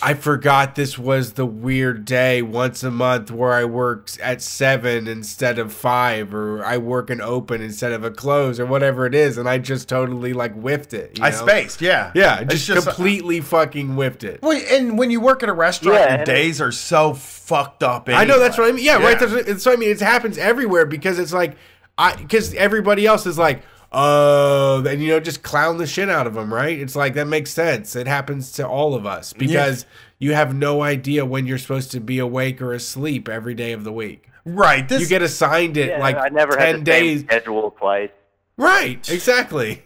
I 0.02 0.14
forgot 0.14 0.76
this 0.76 0.98
was 0.98 1.34
the 1.34 1.44
weird 1.44 2.04
day 2.06 2.40
once 2.40 2.82
a 2.82 2.90
month 2.90 3.30
where 3.30 3.52
I 3.52 3.64
work 3.66 4.08
at 4.22 4.40
seven 4.40 5.06
instead 5.06 5.58
of 5.58 5.72
five, 5.72 6.32
or 6.32 6.64
I 6.64 6.78
work 6.78 7.10
an 7.10 7.20
open 7.20 7.60
instead 7.60 7.92
of 7.92 8.02
a 8.02 8.10
close, 8.10 8.58
or 8.58 8.64
whatever 8.66 9.04
it 9.04 9.14
is, 9.14 9.36
and 9.36 9.48
I 9.48 9.58
just 9.58 9.88
totally 9.88 10.32
like 10.32 10.54
whiffed 10.54 10.94
it. 10.94 11.18
you 11.18 11.24
I 11.24 11.30
know? 11.30 11.36
spaced, 11.36 11.80
yeah. 11.82 12.12
Yeah, 12.14 12.42
just, 12.44 12.66
just- 12.66 12.86
completely 12.86 13.40
fucking 13.40 13.88
whiffed 13.94 14.24
it. 14.24 14.40
Well, 14.42 14.58
and 14.70 14.96
when 14.98 15.10
you 15.10 15.20
work 15.20 15.42
at 15.42 15.48
a 15.48 15.52
restaurant, 15.52 15.98
Yeah, 15.98 16.16
your 16.16 16.24
days 16.24 16.60
are 16.60 16.72
so 16.72 17.12
fucked 17.14 17.82
up. 17.82 18.08
I 18.08 18.24
know 18.24 18.38
that's 18.38 18.56
what 18.56 18.68
I 18.68 18.72
mean. 18.72 18.84
Yeah, 18.84 18.94
right. 18.94 19.10
Yeah. 19.12 19.14
That's, 19.18 19.32
what- 19.32 19.46
that's 19.46 19.66
what 19.66 19.72
I 19.74 19.76
mean. 19.76 19.90
It 19.90 20.00
happens 20.00 20.38
everywhere 20.38 20.86
because 20.86 21.18
it's 21.18 21.32
like, 21.32 21.56
I 21.98 22.16
because 22.16 22.54
everybody 22.54 23.04
else 23.04 23.26
is 23.26 23.36
like, 23.36 23.62
oh, 23.92 24.84
and 24.86 25.02
you 25.02 25.08
know, 25.08 25.20
just 25.20 25.42
clown 25.42 25.78
the 25.78 25.86
shit 25.86 26.08
out 26.08 26.26
of 26.26 26.34
them, 26.34 26.52
right? 26.52 26.78
It's 26.78 26.96
like 26.96 27.14
that 27.14 27.26
makes 27.26 27.50
sense. 27.50 27.96
It 27.96 28.06
happens 28.06 28.52
to 28.52 28.66
all 28.66 28.94
of 28.94 29.06
us 29.06 29.32
because 29.32 29.86
you 30.18 30.34
have 30.34 30.54
no 30.54 30.82
idea 30.82 31.24
when 31.24 31.46
you're 31.46 31.58
supposed 31.58 31.90
to 31.92 32.00
be 32.00 32.18
awake 32.18 32.60
or 32.62 32.72
asleep 32.72 33.28
every 33.28 33.54
day 33.54 33.72
of 33.72 33.84
the 33.84 33.92
week. 33.92 34.28
Right. 34.44 34.90
you 34.90 35.06
get 35.06 35.22
assigned 35.22 35.76
it 35.76 35.90
Yeah, 35.90 35.98
like 35.98 36.16
I 36.16 36.28
never 36.28 36.52
ten 36.56 36.60
had 36.76 36.84
the 36.84 36.92
same 36.92 37.04
days. 37.16 37.20
schedule 37.20 37.70
twice. 37.78 38.10
Right. 38.56 39.08
Exactly. 39.10 39.84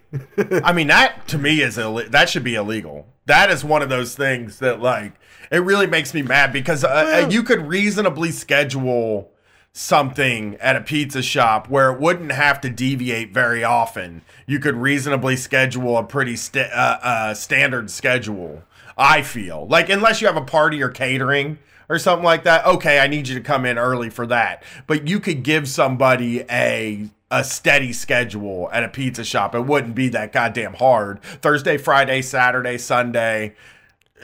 I 0.65 0.73
mean, 0.73 0.89
that 0.89 1.29
to 1.29 1.39
me 1.39 1.61
is 1.61 1.79
Ill- 1.79 2.03
that 2.11 2.29
should 2.29 2.45
be 2.45 2.55
illegal. 2.55 3.07
That 3.27 3.51
is 3.51 3.65
one 3.65 3.83
of 3.83 3.89
those 3.89 4.15
things 4.15 4.59
that 4.59 4.81
like 4.81 5.13
it 5.51 5.59
really 5.59 5.87
makes 5.87 6.13
me 6.15 6.23
mad 6.23 6.53
because 6.53 6.85
uh, 6.85 7.23
uh, 7.25 7.29
you 7.31 7.43
could 7.43 7.67
reasonably 7.67 8.31
schedule 8.31 9.31
something 9.77 10.55
at 10.57 10.77
a 10.77 10.81
pizza 10.81 11.21
shop 11.21 11.69
where 11.69 11.91
it 11.91 12.01
wouldn't 12.01 12.31
have 12.31 12.61
to 12.61 12.71
deviate 12.71 13.35
very 13.35 13.65
often. 13.65 14.23
You 14.47 14.61
could 14.61 14.77
reasonably 14.77 15.35
schedule 15.37 15.99
a 15.99 16.05
pretty 16.05 16.37
sta- 16.37 16.71
uh, 16.73 16.99
uh, 17.03 17.35
standard 17.35 17.91
schedule. 17.91 18.63
I 18.97 19.23
feel 19.23 19.67
like 19.67 19.89
unless 19.89 20.21
you 20.21 20.29
have 20.29 20.37
a 20.37 20.45
party 20.45 20.81
or 20.81 20.89
catering 20.89 21.59
or 21.89 21.99
something 21.99 22.25
like 22.25 22.45
that, 22.45 22.65
okay, 22.65 23.01
I 23.01 23.09
need 23.09 23.27
you 23.27 23.35
to 23.35 23.41
come 23.41 23.67
in 23.67 23.77
early 23.77 24.11
for 24.11 24.27
that. 24.29 24.63
But 24.87 25.09
you 25.09 25.19
could 25.19 25.43
give 25.43 25.69
somebody 25.69 26.43
a 26.49 27.11
a 27.31 27.43
steady 27.43 27.93
schedule 27.93 28.71
at 28.73 28.85
a 28.85 28.89
pizza 28.89 29.25
shop. 29.25 29.57
It 29.57 29.63
wouldn't 29.63 29.97
be 29.97 30.09
that 30.11 30.33
goddamn 30.33 30.75
hard. 30.75 31.21
Thursday, 31.21 31.79
Friday, 31.79 32.23
Saturday, 32.23 32.79
Sunday, 32.79 33.57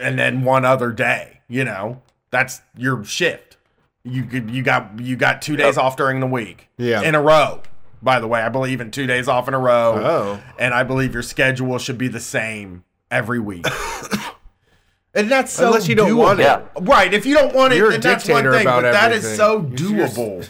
and 0.00 0.16
then 0.16 0.44
one 0.44 0.64
other 0.64 0.92
day. 0.92 1.40
You 1.48 1.64
know, 1.64 2.02
that's 2.30 2.62
your 2.76 3.02
shift. 3.02 3.49
You 4.04 4.24
could 4.24 4.50
you 4.50 4.62
got 4.62 4.98
you 4.98 5.16
got 5.16 5.42
two 5.42 5.56
days 5.56 5.76
off 5.76 5.96
during 5.96 6.20
the 6.20 6.26
week. 6.26 6.68
Yeah. 6.78 7.02
in 7.02 7.14
a 7.14 7.20
row. 7.22 7.62
By 8.02 8.18
the 8.18 8.26
way, 8.26 8.40
I 8.40 8.48
believe 8.48 8.80
in 8.80 8.90
two 8.90 9.06
days 9.06 9.28
off 9.28 9.46
in 9.46 9.52
a 9.52 9.58
row. 9.58 9.94
Oh. 10.02 10.42
and 10.58 10.72
I 10.72 10.84
believe 10.84 11.12
your 11.12 11.22
schedule 11.22 11.76
should 11.78 11.98
be 11.98 12.08
the 12.08 12.20
same 12.20 12.84
every 13.10 13.38
week. 13.38 13.66
And 15.12 15.28
that's 15.30 15.52
so 15.52 15.66
Unless 15.66 15.88
you 15.88 15.96
don't 15.96 16.10
doable. 16.12 16.16
want 16.18 16.40
it. 16.40 16.62
Right. 16.82 17.12
If 17.12 17.26
you 17.26 17.34
don't 17.34 17.52
want 17.54 17.72
it, 17.72 17.76
You're 17.78 17.88
a 17.88 17.90
then 17.92 18.00
that's 18.00 18.28
one 18.28 18.44
dictator 18.44 18.52
thing. 18.52 18.62
about 18.62 18.82
But 18.82 18.92
that 18.92 19.12
is 19.12 19.36
so 19.36 19.60
doable. 19.62 20.48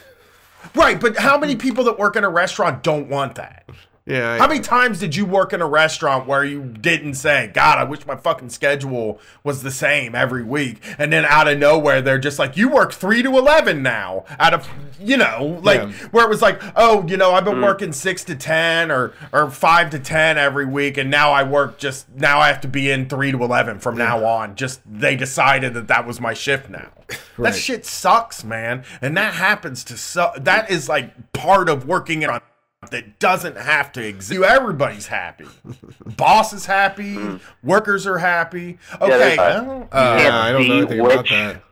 Right, 0.75 1.01
but 1.01 1.17
how 1.17 1.39
many 1.39 1.57
people 1.57 1.85
that 1.85 1.99
work 1.99 2.15
in 2.17 2.25
a 2.25 2.29
restaurant 2.29 2.83
don't 2.83 3.09
want 3.09 3.37
that? 3.37 3.65
Yeah. 4.11 4.39
How 4.39 4.49
many 4.49 4.59
times 4.59 4.99
did 4.99 5.15
you 5.15 5.25
work 5.25 5.53
in 5.53 5.61
a 5.61 5.69
restaurant 5.69 6.27
where 6.27 6.45
you 6.45 6.65
didn't 6.65 7.15
say, 7.15 7.49
God, 7.55 7.79
I 7.79 7.85
wish 7.85 8.05
my 8.07 8.17
fucking 8.17 8.51
schedule 8.51 9.21
was 9.45 9.63
the 9.63 9.71
same 9.71 10.17
every 10.17 10.43
week? 10.43 10.83
And 10.99 11.13
then 11.13 11.25
out 11.25 11.47
of 11.47 11.59
nowhere, 11.59 12.03
they're 12.03 12.19
just 12.19 12.37
like, 12.37 12.57
you 12.57 12.69
work 12.69 12.93
3 12.93 13.23
to 13.23 13.39
11 13.39 13.85
now. 13.85 14.25
Out 14.41 14.53
of, 14.53 14.69
you 14.99 15.17
know, 15.17 15.61
like, 15.63 15.83
Yeah. 15.83 15.93
where 16.11 16.25
it 16.25 16.29
was 16.29 16.43
like, 16.43 16.61
oh, 16.75 17.07
you 17.07 17.17
know, 17.17 17.33
I've 17.35 17.45
been 17.45 17.59
mm. 17.59 17.63
working 17.63 17.93
6 17.93 18.25
to 18.25 18.35
10 18.35 18.91
or, 18.91 19.13
or 19.33 19.49
5 19.49 19.91
to 19.91 20.01
10 20.01 20.39
every 20.39 20.67
week. 20.67 20.97
And 20.97 21.09
now 21.09 21.31
I 21.31 21.45
work 21.45 21.79
just, 21.79 22.13
now 22.13 22.41
I 22.41 22.49
have 22.49 22.61
to 22.63 22.69
be 22.69 22.91
in 22.91 23.09
3 23.09 23.31
to 23.31 23.41
11 23.41 23.79
from 23.79 23.97
now 23.97 24.25
on. 24.25 24.57
Just, 24.57 24.81
they 24.85 25.15
decided 25.15 25.73
that 25.75 25.87
that 25.87 26.05
was 26.05 26.21
my 26.21 26.35
shift 26.35 26.69
now. 26.69 26.89
Right. 27.37 27.53
That 27.53 27.59
shit 27.59 27.87
sucks, 27.87 28.43
man. 28.43 28.85
And 29.01 29.17
that 29.17 29.35
happens 29.35 29.85
to 29.85 29.97
so, 29.97 30.33
that 30.37 30.69
is 30.69 30.89
like 30.89 31.33
part 31.33 31.69
of 31.69 31.87
working 31.87 32.23
in 32.23 32.31
a 32.31 32.43
that 32.91 33.19
doesn't 33.19 33.57
have 33.57 33.93
to 33.93 34.07
exist. 34.07 34.41
Everybody's 34.43 35.07
happy. 35.07 35.47
Boss 36.17 36.53
is 36.53 36.67
happy. 36.67 37.19
Workers 37.63 38.07
are 38.07 38.19
happy. 38.19 38.79
Okay. 39.01 39.09
there's- 39.19 39.39
well, 39.39 39.65
You 39.79 39.89
uh, 39.93 40.19
can't 40.19 40.35
I 40.35 40.53
don't 40.53 40.63
know 40.63 40.67
see 40.69 40.79
anything 40.79 41.01
about 41.01 41.19
which- 41.19 41.31
that. 41.31 41.63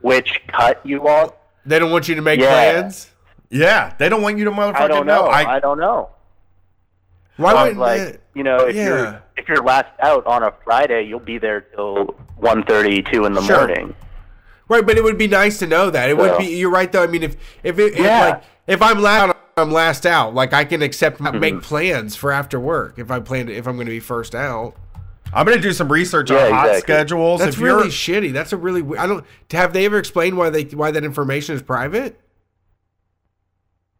Which 0.00 0.40
cut 0.48 0.80
you 0.84 1.00
want? 1.00 1.32
They 1.64 1.78
don't 1.78 1.90
want 1.92 2.08
you 2.08 2.14
to 2.16 2.22
make 2.22 2.40
Yeah. 2.40 2.48
plans. 2.50 3.10
yeah, 3.50 3.94
they 3.98 4.08
don't 4.08 4.22
want 4.22 4.38
you 4.38 4.44
to 4.46 4.50
motherfucking 4.50 4.74
I 4.76 4.88
don't 4.88 5.06
know. 5.06 5.26
I, 5.26 5.56
I, 5.56 5.60
don't 5.60 5.78
know. 5.78 6.10
Why 7.36 7.54
wouldn't 7.62 7.78
like 7.78 7.98
they- 8.00 8.18
you 8.34 8.42
know 8.42 8.56
if 8.66 8.74
Yeah. 8.74 8.84
you're 8.84 9.22
if 9.36 9.48
you're 9.48 9.62
last 9.62 9.86
out 10.00 10.26
on 10.26 10.42
a 10.42 10.52
Friday, 10.64 11.02
you'll 11.02 11.20
be 11.20 11.38
there 11.38 11.60
till 11.60 12.06
one 12.36 12.64
thirty, 12.64 13.02
two 13.02 13.24
in 13.26 13.32
the 13.32 13.42
Sure. 13.42 13.58
morning. 13.68 13.94
Right, 14.68 14.84
but 14.84 14.96
it 14.96 15.04
would 15.04 15.18
be 15.18 15.28
nice 15.28 15.58
to 15.60 15.66
know 15.66 15.90
that. 15.90 16.08
It 16.08 16.16
would 16.16 16.38
be. 16.38 16.46
You're 16.46 16.70
right 16.70 16.90
though. 16.90 17.02
I 17.02 17.06
mean, 17.06 17.22
if 17.22 17.36
if 17.62 17.78
it, 17.78 17.94
if, 17.94 18.00
like 18.00 18.42
if 18.66 18.80
I'm 18.82 19.00
last, 19.00 19.36
I'm 19.62 19.70
last 19.70 20.04
out. 20.04 20.34
Like 20.34 20.52
I 20.52 20.64
can 20.64 20.82
accept 20.82 21.18
Mm-hmm. 21.18 21.40
make 21.40 21.62
plans 21.62 22.14
for 22.16 22.30
after 22.32 22.60
work 22.60 22.98
if 22.98 23.10
I 23.10 23.20
plan 23.20 23.46
to, 23.46 23.54
if 23.54 23.66
I'm 23.66 23.76
going 23.76 23.86
to 23.86 23.92
be 23.92 24.00
first 24.00 24.34
out. 24.34 24.74
I'm 25.34 25.46
gonna 25.46 25.58
do 25.62 25.72
some 25.72 25.90
research 25.90 26.30
Yeah, 26.30 26.44
on 26.44 26.52
hot 26.52 26.66
exactly. 26.66 26.80
schedules. 26.94 27.40
That's 27.40 27.54
if 27.56 27.60
you're, 27.62 27.76
really 27.78 27.88
shitty. 27.88 28.34
That's 28.34 28.52
a 28.52 28.58
really. 28.58 28.98
I 28.98 29.06
don't. 29.06 29.24
Have 29.52 29.72
they 29.72 29.86
ever 29.86 29.96
explained 29.98 30.36
why 30.36 30.50
they 30.50 30.64
why 30.64 30.90
that 30.90 31.04
information 31.04 31.54
is 31.54 31.62
private? 31.62 32.20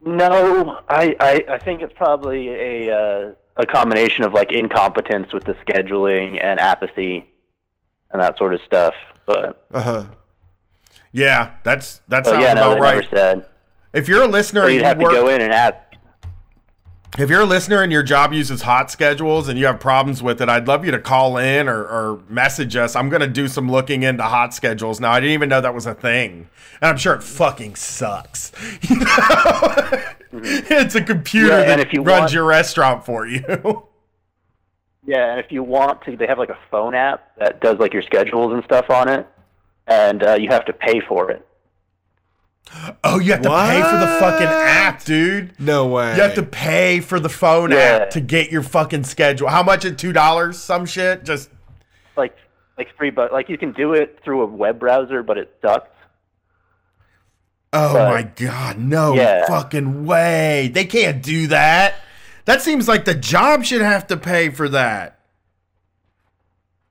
No, 0.05 0.81
I, 0.89 1.15
I, 1.21 1.45
I 1.55 1.59
think 1.59 1.81
it's 1.81 1.93
probably 1.97 2.49
a 2.49 2.91
uh, 2.95 3.33
a 3.57 3.65
combination 3.67 4.25
of 4.25 4.33
like 4.35 4.51
incompetence 4.53 5.33
with 5.33 5.45
the 5.45 5.55
scheduling 5.55 6.43
and 6.43 6.59
apathy 6.59 7.27
and 8.11 8.21
that 8.21 8.37
sort 8.37 8.53
of 8.53 8.61
stuff. 8.67 8.95
But, 9.25 9.67
Uh 9.73 9.81
huh. 9.81 10.05
yeah, 11.13 11.53
that's 11.63 12.03
that 12.09 12.25
but 12.25 12.31
sounds 12.33 12.43
yeah, 12.43 12.55
no, 12.55 12.73
about 12.73 12.81
right. 12.83 12.95
never 12.97 13.17
said. 13.17 13.47
If 13.93 14.09
you're 14.09 14.23
a 14.23 14.27
listener 14.27 14.63
So 14.63 14.67
and 14.67 14.75
you'd 14.75 14.81
you 14.81 14.87
have 14.87 14.99
to 14.99 15.05
work, 15.05 15.13
go 15.13 15.29
in 15.29 15.41
and 15.43 15.53
ask. 15.53 15.75
if 17.19 17.29
you're 17.29 17.43
a 17.43 17.47
listener 17.47 17.83
and 17.83 17.93
your 17.93 18.03
job 18.03 18.33
uses 18.33 18.63
HotSchedules 18.63 19.49
and 19.49 19.59
you 19.59 19.67
have 19.67 19.79
problems 19.81 20.23
with 20.23 20.41
it, 20.41 20.49
I'd 20.49 20.67
love 20.67 20.85
you 20.85 20.91
to 20.93 20.99
call 20.99 21.37
in 21.37 21.69
or, 21.69 21.83
or 21.85 22.23
message 22.29 22.75
us. 22.77 22.97
I'm 22.97 23.09
gonna 23.11 23.27
do 23.27 23.49
some 23.49 23.71
looking 23.71 24.03
into 24.03 24.23
HotSchedules 24.23 24.99
now. 25.01 25.11
I 25.11 25.21
didn't 25.21 25.35
even 25.35 25.49
know 25.51 25.61
that 25.61 25.75
was 25.75 25.85
a 25.87 25.95
thing, 25.95 26.49
and 26.81 26.89
I'm 26.89 26.97
sure 26.97 27.15
it 27.15 27.23
fucking 27.23 27.75
sucks. 27.77 28.53
You 28.89 28.97
know? 28.97 30.03
it's 30.33 30.95
a 30.95 31.03
computer 31.03 31.49
Yeah, 31.49 31.65
that 31.65 31.81
if 31.81 31.93
you 31.93 32.01
runs 32.03 32.21
want- 32.21 32.33
your 32.33 32.45
restaurant 32.45 33.05
for 33.05 33.27
you. 33.27 33.87
Yeah, 35.05 35.33
and 35.33 35.41
if 35.41 35.51
you 35.51 35.65
want 35.65 36.01
to, 36.05 36.17
they 36.17 36.29
have 36.29 36.39
like 36.39 36.49
a 36.49 36.59
phone 36.71 36.95
app 36.95 37.37
that 37.37 37.61
does 37.61 37.77
like 37.81 37.93
your 37.93 38.03
schedules 38.03 38.53
and 38.53 38.63
stuff 38.63 38.89
on 38.89 39.09
it, 39.09 39.27
and 39.89 40.23
uh, 40.23 40.35
you 40.35 40.49
have 40.49 40.65
to 40.67 40.73
pay 40.73 41.01
for 41.01 41.29
it. 41.33 41.45
Oh, 43.05 43.19
you 43.19 43.33
have 43.33 43.43
to 43.43 43.49
pay 43.51 43.83
for 43.83 43.97
the 43.99 44.07
fucking 44.19 44.47
app, 44.47 45.05
dude. 45.05 45.59
No 45.61 45.87
way. 45.89 46.15
You 46.17 46.23
have 46.23 46.35
to 46.37 46.43
pay 46.43 47.01
for 47.01 47.21
the 47.21 47.29
phone 47.29 47.71
Yeah. 47.71 47.77
app 48.03 48.11
to 48.11 48.21
get 48.21 48.51
your 48.51 48.63
fucking 48.63 49.05
schedule. 49.05 49.49
How 49.49 49.63
much? 49.63 49.85
At 49.85 49.99
two 49.99 50.13
dollars? 50.13 50.59
Some 50.59 50.87
shit. 50.87 51.25
Just 51.25 51.51
Like 52.17 52.35
like 52.79 52.89
free, 52.97 53.11
but 53.11 53.33
like 53.33 53.49
you 53.49 53.59
can 53.59 53.73
do 53.73 53.93
it 53.93 54.19
through 54.25 54.43
a 54.43 54.47
web 54.47 54.79
browser, 54.79 55.23
but 55.23 55.37
it 55.39 55.55
sucks. 55.61 55.89
Oh 57.75 57.95
But- 57.95 58.09
my 58.11 58.23
god, 58.23 58.79
no 58.79 59.15
Yeah. 59.15 59.47
fucking 59.47 60.05
way. 60.07 60.71
They 60.73 60.85
can't 60.85 61.23
do 61.23 61.47
that. 61.49 61.95
That 62.45 62.61
seems 62.63 62.87
like 62.89 63.05
the 63.05 63.15
job 63.15 63.65
should 63.65 63.83
have 63.83 64.07
to 64.09 64.17
pay 64.17 64.49
for 64.51 64.69
that. 64.69 65.19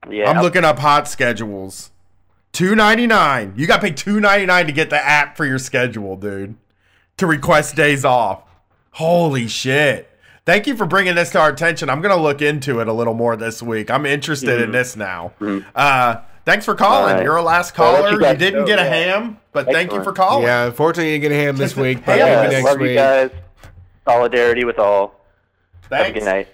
Yeah, 0.10 0.30
I'm 0.30 0.42
looking 0.42 0.64
up 0.64 0.80
HotSchedules. 0.80 1.91
Two 2.52 2.76
ninety 2.76 3.08
nine. 3.08 3.54
You 3.56 3.66
got 3.68 3.78
to 3.78 3.82
pay 3.88 3.92
two 3.94 4.20
ninety 4.20 4.46
nine 4.46 4.66
to 4.68 4.72
get 4.72 4.90
the 4.90 5.04
app 5.04 5.38
for 5.38 5.46
your 5.46 5.60
schedule, 5.60 6.16
dude. 6.18 6.56
To 7.18 7.28
request 7.28 7.76
days 7.76 8.04
off. 8.04 8.44
Holy 8.92 9.48
shit! 9.48 10.10
Thank 10.46 10.68
you 10.68 10.76
for 10.76 10.86
bringing 10.86 11.16
this 11.16 11.30
to 11.32 11.40
our 11.40 11.50
attention. 11.50 11.90
I'm 11.90 12.02
gonna 12.02 12.22
look 12.22 12.42
into 12.42 12.80
it 12.82 12.88
a 12.88 12.94
little 12.94 13.14
more 13.14 13.36
this 13.38 13.62
week. 13.62 13.90
I'm 13.90 14.06
interested 14.06 14.62
in 14.62 14.70
Mhm. 14.70 14.74
this 14.74 14.96
now. 14.98 15.32
Mhm. 15.40 15.64
Uh, 15.74 16.18
thanks 16.46 16.66
for 16.66 16.76
calling. 16.76 17.12
All 17.12 17.16
right. 17.18 17.24
You're 17.24 17.38
a 17.38 17.42
last 17.42 17.78
Well, 17.78 17.88
I'll 17.88 17.94
let 17.94 18.10
caller. 18.12 18.22
you 18.22 18.28
you 18.28 18.34
didn't 18.36 18.60
know, 18.62 18.66
get 18.66 18.80
a 18.80 18.84
yeah. 18.84 18.90
ham, 18.90 19.38
but 19.54 19.68
thank 19.68 19.94
you 19.94 20.04
for 20.04 20.12
calling. 20.12 20.44
Yeah, 20.44 20.66
unfortunately, 20.66 21.14
you 21.14 21.20
didn't 21.20 21.32
get 21.32 21.40
a 21.40 21.46
ham 21.46 21.56
this 21.58 21.76
week, 21.78 22.06
but 22.06 22.18
Yeah, 22.18 22.42
maybe 22.42 22.54
next 22.56 22.66
love 22.66 22.80
week. 22.80 22.90
you 22.90 22.96
guys. 22.96 23.30
Solidarity 24.06 24.66
with 24.66 24.80
all. 24.80 25.14
Have 25.90 25.92
a 26.02 26.04
Thanks. 26.04 26.20
good 26.20 26.26
night. 26.26 26.48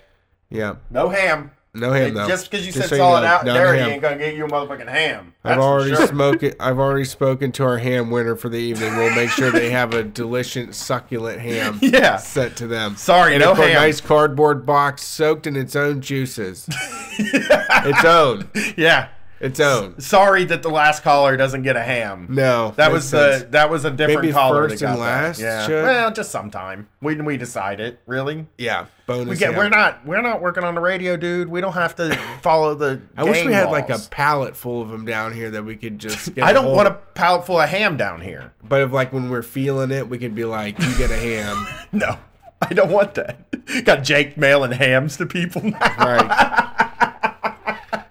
Yeah, 0.50 0.76
No 0.92 1.10
ham. 1.10 1.52
No 1.80 1.92
ham 1.92 2.14
though. 2.14 2.28
Just 2.28 2.50
because 2.50 2.66
you 2.66 2.72
said 2.72 2.90
so 2.90 2.96
you 2.96 3.02
solid 3.02 3.22
know, 3.22 3.28
out 3.28 3.46
no 3.46 3.54
there, 3.54 3.74
ham. 3.76 3.88
he 3.88 3.94
ain't 3.94 4.02
gonna 4.02 4.18
get 4.18 4.36
you 4.36 4.46
a 4.46 4.50
motherfucking 4.50 4.88
ham. 4.88 5.34
I've 5.44 5.60
already 5.60 5.96
sure. 5.96 6.08
spoken. 6.08 6.54
I've 6.60 6.80
already 6.80 7.06
spoken 7.06 7.52
to 7.54 7.64
our 7.64 7.78
ham 7.78 8.10
winner 8.12 8.36
for 8.36 8.50
the 8.50 8.58
evening. 8.58 8.96
We'll 8.98 9.16
make 9.16 9.30
sure 9.30 9.52
they 9.52 9.70
have 9.70 9.94
a 9.94 10.04
delicious, 10.04 10.78
succulent 10.78 11.40
ham. 11.40 11.80
Yeah. 11.88 12.18
sent 12.18 12.58
to 12.58 12.68
them. 12.68 12.96
Sorry, 12.98 13.34
in 13.36 13.42
no 13.42 13.54
a 13.54 13.56
ham. 13.56 13.74
nice 13.74 14.02
cardboard 14.02 14.66
box 14.66 15.04
soaked 15.04 15.48
in 15.48 15.56
its 15.56 15.76
own 15.76 16.02
juices. 16.02 16.68
its 17.18 18.04
own. 18.04 18.50
Yeah. 18.76 19.10
Its 19.40 19.60
own. 19.60 20.00
Sorry 20.00 20.44
that 20.46 20.64
the 20.64 20.70
last 20.70 21.04
caller 21.04 21.38
doesn't 21.38 21.64
get 21.64 21.76
a 21.76 21.84
ham. 21.84 22.28
No, 22.30 22.72
that 22.78 22.92
was 22.92 23.10
the 23.12 23.38
sense. 23.40 23.52
that 23.52 23.70
was 23.70 23.86
a 23.86 23.92
different 23.92 24.22
Maybe 24.22 24.34
caller. 24.34 24.70
first 24.70 24.82
and 24.82 25.00
last 25.00 25.38
That. 25.40 25.44
Yeah. 25.44 25.66
should? 25.66 25.84
Well, 25.84 26.12
just 26.12 26.32
sometime. 26.32 26.88
We 27.02 27.16
we 27.16 27.38
decide 27.38 27.80
it. 27.80 28.00
Really. 28.06 28.48
Yeah. 28.58 28.88
Bonus. 29.06 29.30
We 29.30 29.38
get. 29.38 29.50
ham. 29.52 29.58
We're 29.58 29.70
not. 29.70 30.06
We're 30.06 30.22
not 30.22 30.42
working 30.42 30.64
on 30.64 30.76
the 30.76 30.82
radio, 30.82 31.16
dude. 31.16 31.48
We 31.48 31.62
don't 31.62 31.74
have 31.74 31.96
to 31.96 32.16
follow 32.42 32.76
the. 32.76 33.02
I 33.16 33.24
wish 33.24 33.46
we 33.46 33.54
had 33.54 33.70
like 33.70 33.90
a 33.90 34.00
pallet 34.12 34.56
full 34.56 34.82
of 34.82 34.90
them 34.90 35.06
down 35.06 35.34
here 35.34 35.50
that 35.52 35.64
we 35.64 35.76
could 35.78 36.00
just. 36.00 36.34
Get 36.36 36.44
I 36.44 36.52
don't 36.54 36.76
want 36.76 36.88
a 36.88 36.92
pallet 37.14 37.46
full 37.46 37.60
of 37.62 37.70
ham 37.70 37.96
down 37.98 38.22
here. 38.22 38.54
But 38.64 38.82
if 38.82 38.92
like 38.92 39.14
when 39.14 39.30
we're 39.30 39.44
feeling 39.44 39.92
it, 39.92 40.10
we 40.10 40.18
could 40.18 40.36
be 40.36 40.44
like, 40.46 40.78
"You 40.80 40.98
get 40.98 41.12
a 41.12 41.18
ham." 41.18 41.66
No, 41.94 42.18
I 42.62 42.74
don't 42.74 42.92
want 42.92 43.14
that. 43.16 43.86
Got 43.86 44.04
Jake 44.04 44.36
mailing 44.38 44.74
hams 44.74 45.16
to 45.18 45.26
people 45.26 45.62
now. 45.64 45.80
Right. 45.98 46.67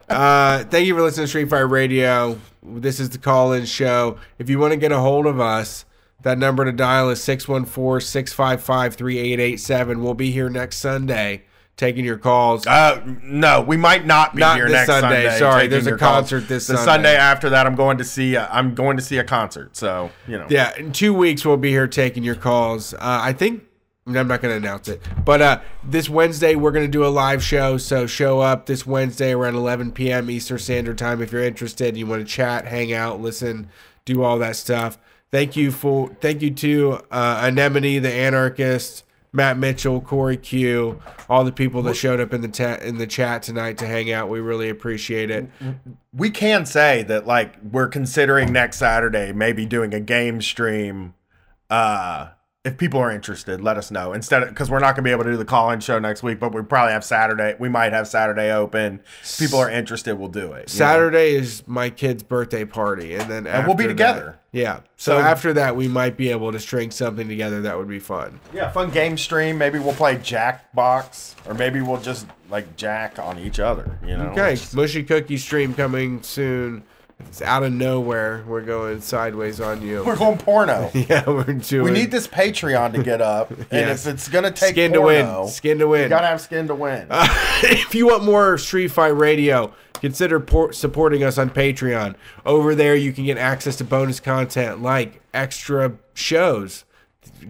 Uh, 0.09 0.65
thank 0.65 0.86
you 0.86 0.94
for 0.94 1.02
listening 1.02 1.25
to 1.25 1.28
Street 1.28 1.49
Fighter 1.51 1.67
Radio. 1.67 2.39
This 2.62 3.01
is 3.01 3.10
the 3.10 3.18
call 3.18 3.52
in 3.52 3.65
show. 3.65 4.18
If 4.39 4.49
you 4.49 4.59
want 4.59 4.73
to 4.73 4.76
get 4.76 4.93
a 4.93 4.99
hold 4.99 5.26
of 5.26 5.41
us, 5.41 5.85
that 6.23 6.39
number 6.39 6.65
to 6.65 6.73
dial 6.73 7.10
is 7.10 7.23
614 7.23 8.01
655 8.07 8.94
3887. 8.94 10.02
We'll 10.02 10.15
be 10.15 10.31
here 10.31 10.49
next 10.49 10.78
Sunday 10.78 11.43
taking 11.76 12.05
your 12.05 12.17
calls. 12.17 12.67
Uh, 12.67 13.02
no, 13.23 13.60
we 13.60 13.76
might 13.76 14.07
not 14.07 14.35
be 14.35 14.41
Not 14.41 14.57
here 14.57 14.68
next 14.68 14.86
Sunday, 14.86 15.25
Sunday. 15.25 15.39
sorry, 15.39 15.67
there's 15.67 15.86
a 15.86 15.91
your 15.91 15.99
calls. 15.99 16.31
concert 16.31 16.49
this 16.49 16.67
the 16.68 16.76
Sunday. 16.78 17.15
after 17.17 17.51
that. 17.51 17.67
I'm 17.67 17.75
going 17.76 17.99
to 17.99 18.05
see. 18.05 18.35
A, 18.35 18.49
I'm 18.51 18.75
going 18.75 18.97
to 18.97 19.02
see 19.02 19.18
a 19.18 19.25
concert. 19.25 19.76
So 19.76 20.10
you 20.26 20.39
know. 20.39 20.47
Yeah, 20.49 20.75
in 20.76 20.93
two 20.93 21.12
weeks 21.15 21.44
we'll 21.44 21.57
be 21.59 21.70
here 21.70 21.86
taking 21.86 22.23
your 22.23 22.35
calls. 22.35 22.94
Uh, 22.94 22.99
I 23.01 23.33
think 23.33 23.65
I'm 24.07 24.28
not 24.28 24.41
going 24.41 24.52
to 24.52 24.57
announce 24.57 24.86
it, 24.89 25.02
but 25.25 25.43
uh, 25.43 25.60
this 25.83 26.09
Wednesday 26.09 26.55
we're 26.55 26.70
going 26.70 26.85
to 26.86 26.91
do 26.91 27.05
a 27.05 27.09
live 27.09 27.43
show. 27.43 27.76
So 27.76 28.07
show 28.07 28.39
up 28.41 28.67
this 28.67 28.86
Wednesday 28.86 29.33
around 29.33 29.57
11 29.57 29.93
p.m. 29.93 30.31
Eastern 30.31 30.59
Standard 30.59 30.97
Time 30.97 31.20
if 31.20 31.33
you're 31.33 31.43
interested. 31.43 31.89
and 31.89 31.97
You 31.99 32.07
want 32.07 32.20
to 32.26 32.33
chat, 32.33 32.67
hang 32.67 32.93
out, 32.93 33.20
listen, 33.20 33.68
do 34.05 34.23
all 34.23 34.39
that 34.39 34.55
stuff. 34.55 34.97
Thank 35.33 35.57
you 35.57 35.73
for 35.73 36.10
thank 36.20 36.41
you 36.41 36.52
to 36.52 37.01
uh, 37.10 37.41
Anemone, 37.43 37.99
the 37.99 38.12
Anarchist, 38.12 39.02
Matt 39.33 39.59
Mitchell, 39.59 40.01
Corey 40.01 40.36
Q, 40.36 41.02
all 41.28 41.43
the 41.43 41.51
people 41.51 41.83
that 41.83 41.94
showed 41.94 42.20
up 42.20 42.33
in 42.33 42.43
the 42.43 42.49
ta- 42.49 42.78
in 42.81 42.99
the 42.99 43.09
chat 43.09 43.43
tonight 43.43 43.76
to 43.78 43.86
hang 43.89 44.12
out. 44.12 44.28
We 44.28 44.39
really 44.39 44.68
appreciate 44.68 45.31
it. 45.33 45.49
we 46.12 46.31
can 46.31 46.65
say 46.65 47.02
that 47.02 47.26
like 47.26 47.57
we're 47.60 47.89
considering 47.89 48.52
next 48.52 48.76
Saturday 48.78 49.33
maybe 49.33 49.67
doing 49.67 49.93
a 49.93 50.01
game 50.01 50.41
stream. 50.41 51.15
Uh, 51.68 52.28
if 52.67 52.77
people 52.77 52.99
are 53.01 53.11
interested, 53.12 53.61
let 53.61 53.77
us 53.78 53.91
know. 53.93 54.12
Instead 54.12 54.43
of 54.43 54.49
because 54.49 54.69
we're 54.70 54.81
not 54.81 54.97
gonna 54.97 55.05
be 55.05 55.12
able 55.12 55.23
to 55.25 55.31
do 55.31 55.36
the 55.36 55.45
call-in 55.45 55.78
show 55.81 55.99
next 56.01 56.23
week, 56.23 56.41
but 56.41 56.53
we 56.53 56.61
probably 56.62 56.93
have 56.93 57.05
Saturday. 57.05 57.55
We 57.59 57.69
might 57.69 57.93
have 57.93 58.09
Saturday 58.09 58.51
open. 58.51 59.01
If 59.23 59.39
people 59.39 59.59
are 59.61 59.70
interested, 59.70 60.19
we'll 60.19 60.28
do 60.28 60.47
it. 60.53 60.73
you 60.73 60.78
know? 60.81 60.86
Saturday 60.86 61.35
is 61.36 61.62
my 61.67 61.91
kid's 61.91 62.23
birthday 62.25 62.65
party, 62.65 63.15
and 63.15 63.31
then 63.31 63.47
And 63.47 63.67
we'll 63.67 63.77
be 63.77 63.86
together. 63.86 64.39
that- 64.53 64.59
yeah. 64.59 64.81
So, 64.97 65.12
So- 65.12 65.19
after 65.20 65.53
that, 65.53 65.77
we 65.77 65.86
might 65.86 66.17
be 66.17 66.31
able 66.31 66.51
to 66.51 66.59
string 66.59 66.91
something 66.91 67.28
together 67.28 67.61
that 67.62 67.78
would 67.78 67.89
be 67.89 68.01
fun. 68.01 68.41
Yeah, 68.53 68.70
fun 68.70 68.91
game 68.91 69.17
stream. 69.17 69.59
Maybe 69.59 69.78
we'll 69.78 69.95
play 69.95 70.17
Jackbox, 70.17 71.35
or 71.47 71.55
maybe 71.55 71.81
we'll 71.81 72.01
just 72.01 72.27
like 72.51 72.77
jack 72.77 73.19
on 73.19 73.39
each 73.39 73.61
other. 73.61 73.99
You 74.05 74.17
know. 74.17 74.25
Okay, 74.31 74.57
mushy 74.73 75.03
cookie 75.05 75.36
stream 75.36 75.73
coming 75.75 76.23
soon. 76.23 76.83
It's 77.20 77.41
out 77.41 77.62
of 77.62 77.73
nowhere. 77.73 78.45
We're 78.47 78.61
going 78.62 79.01
sideways 79.01 79.61
on 79.61 79.81
you. 79.83 80.05
We're 80.05 80.17
going 80.17 80.36
porno. 80.39 80.91
yeah, 80.95 81.25
we're 81.28 81.45
doing. 81.45 81.85
We 81.85 81.91
need 81.91 82.11
this 82.11 82.28
Patreon 82.28 82.93
to 82.95 83.03
get 83.03 83.20
up, 83.23 83.51
and 83.51 83.67
Yes. 83.70 84.07
if 84.07 84.15
it's 84.15 84.28
gonna 84.28 84.51
take 84.51 84.73
Skin 84.73 84.93
to 84.93 85.01
win. 85.01 85.49
Skin 85.49 85.78
to 85.78 85.89
win. 85.89 86.03
You 86.05 86.09
gotta 86.09 86.27
have 86.27 86.41
skin 86.41 86.67
to 86.69 86.75
win. 86.75 87.07
Uh, 87.11 87.27
if 87.62 87.95
you 87.95 88.07
want 88.09 88.25
more 88.25 88.59
Street 88.59 88.89
Fight 88.89 89.17
Radio, 89.17 89.73
consider 89.95 90.41
por- 90.41 90.73
supporting 90.73 91.25
us 91.25 91.39
on 91.39 91.51
Patreon. 91.51 92.17
Over 92.45 92.75
there, 92.75 92.95
you 92.95 93.12
can 93.12 93.25
get 93.25 93.39
access 93.39 93.77
to 93.77 93.85
bonus 93.85 94.20
content 94.20 94.83
like 94.83 95.23
extra 95.33 95.93
shows. 96.12 96.85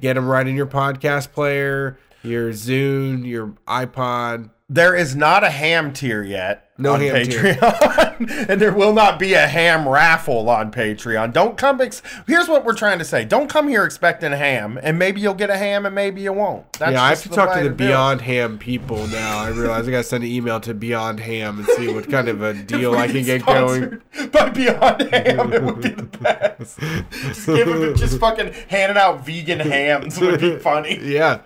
Get 0.01 0.15
them 0.15 0.28
right 0.28 0.47
in 0.47 0.55
your 0.55 0.67
podcast 0.67 1.33
player, 1.33 1.99
your 2.23 2.51
Zune, 2.51 3.27
your 3.27 3.55
iPod. 3.67 4.51
There 4.69 4.95
is 4.95 5.15
not 5.17 5.45
a 5.45 5.51
ham 5.51 5.93
tier 5.93 6.23
yet 6.23 6.66
No 6.79 6.93
on 6.93 7.01
ham. 7.01 7.15
Patreon, 7.17 8.47
and 8.51 8.61
there 8.61 8.73
will 8.73 8.93
not 8.93 9.19
be 9.19 9.33
a 9.33 9.47
ham 9.47 9.89
raffle 9.89 10.51
on 10.51 10.71
Patreon. 10.71 11.33
Don't 11.33 11.57
come. 11.57 11.81
Ex- 11.81 12.03
Here's 12.27 12.49
what 12.49 12.67
we're 12.67 12.75
trying 12.75 12.99
to 12.99 13.05
say: 13.05 13.25
Don't 13.25 13.49
come 13.49 13.67
here 13.69 13.83
expecting 13.85 14.33
ham, 14.33 14.79
and 14.83 14.99
maybe 14.99 15.21
you'll 15.23 15.33
get 15.35 15.49
a 15.49 15.57
ham, 15.57 15.87
and 15.87 15.95
maybe 15.95 16.21
you 16.21 16.35
won't. 16.35 16.71
That's 16.75 16.93
yeah, 16.93 17.03
I 17.03 17.09
have 17.11 17.23
to 17.23 17.29
talk 17.31 17.57
to 17.57 17.65
the. 17.65 17.71
Beyond 17.71 18.21
Ham 18.21 18.59
people 18.59 19.07
now. 19.07 19.39
I 19.39 19.49
realize 19.49 19.89
I 19.89 19.91
got 19.91 19.99
to 19.99 20.05
send 20.05 20.25
an 20.25 20.31
email 20.31 20.61
to 20.61 20.75
Beyond 20.75 21.21
Ham 21.21 21.59
and 21.59 21.67
see 21.69 21.93
what 21.93 22.11
kind 22.11 22.29
of 22.29 22.43
a 22.43 22.53
deal 22.63 22.95
I 22.95 23.07
can 23.09 23.25
get 23.25 23.47
going. 23.47 24.03
By 24.33 24.51
Beyond 24.51 25.03
Ham, 25.13 25.53
it 25.55 25.63
would 25.63 25.81
be 25.81 25.89
the 25.91 26.03
best. 26.03 26.79
just 26.79 27.47
give 27.47 27.67
them, 27.69 27.97
just 27.97 28.19
fucking 28.21 28.53
handing 28.69 28.99
out 28.99 29.25
vegan 29.25 29.61
hams 29.61 30.21
would 30.21 30.41
be 30.41 30.59
funny. 30.59 30.99
yeah, 31.03 31.41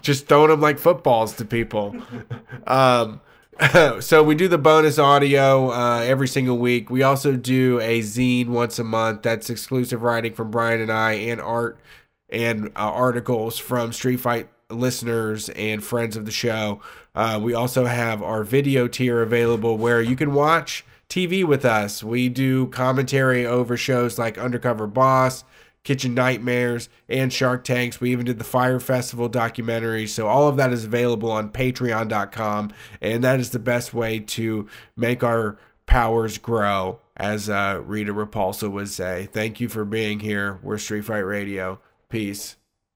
just 0.00 0.28
throwing 0.28 0.50
them 0.50 0.60
like 0.60 0.78
footballs 0.78 1.34
to 1.36 1.44
people. 1.44 1.96
Um, 2.68 3.20
so 4.00 4.22
we 4.22 4.34
do 4.34 4.48
the 4.48 4.56
bonus 4.56 4.98
audio 4.98 5.70
uh, 5.70 6.00
every 6.00 6.28
single 6.28 6.56
week. 6.56 6.88
We 6.88 7.02
also 7.02 7.36
do 7.36 7.78
a 7.80 8.00
zine 8.00 8.48
once 8.48 8.78
a 8.78 8.84
month. 8.84 9.22
That's 9.22 9.50
exclusive 9.50 10.02
writing 10.02 10.32
from 10.32 10.50
Bryan 10.50 10.80
and 10.80 10.90
I, 10.90 11.12
and 11.12 11.40
art 11.40 11.78
and 12.30 12.68
uh, 12.68 12.70
articles 12.76 13.58
from 13.58 13.92
Street 13.92 14.18
Fight 14.18 14.48
listeners 14.70 15.50
and 15.50 15.84
friends 15.84 16.16
of 16.16 16.24
the 16.24 16.30
show. 16.30 16.80
Uh, 17.14 17.38
we 17.42 17.52
also 17.52 17.84
have 17.84 18.22
our 18.22 18.44
video 18.44 18.88
tier 18.88 19.20
available 19.20 19.76
where 19.76 20.00
you 20.00 20.16
can 20.16 20.32
watch 20.32 20.84
TV 21.10 21.44
with 21.44 21.66
us. 21.66 22.02
We 22.02 22.30
do 22.30 22.68
commentary 22.68 23.44
over 23.44 23.76
shows 23.76 24.18
like 24.18 24.38
Undercover 24.38 24.86
Boss, 24.86 25.44
Kitchen 25.82 26.14
Nightmares, 26.14 26.88
and 27.08 27.32
Shark 27.32 27.64
Tanks. 27.64 28.00
We 28.00 28.12
even 28.12 28.26
did 28.26 28.38
the 28.38 28.44
Fyre 28.44 28.80
Festival 28.80 29.28
documentary. 29.28 30.06
So 30.06 30.26
all 30.26 30.48
of 30.48 30.56
that 30.56 30.72
is 30.72 30.84
available 30.84 31.30
on 31.30 31.50
patreon.com. 31.50 32.72
And 33.00 33.24
that 33.24 33.40
is 33.40 33.50
the 33.50 33.58
best 33.58 33.94
way 33.94 34.20
to 34.20 34.68
make 34.96 35.24
our 35.24 35.58
powers 35.86 36.38
grow, 36.38 37.00
as 37.16 37.48
uh, 37.48 37.82
Rita 37.84 38.12
Repulsa 38.12 38.70
would 38.70 38.88
say. 38.88 39.28
Thank 39.32 39.60
you 39.60 39.68
for 39.68 39.84
being 39.84 40.20
here. 40.20 40.58
We're 40.62 40.78
Street 40.78 41.04
Fight 41.04 41.18
Radio. 41.20 41.80
Peace. 42.08 42.56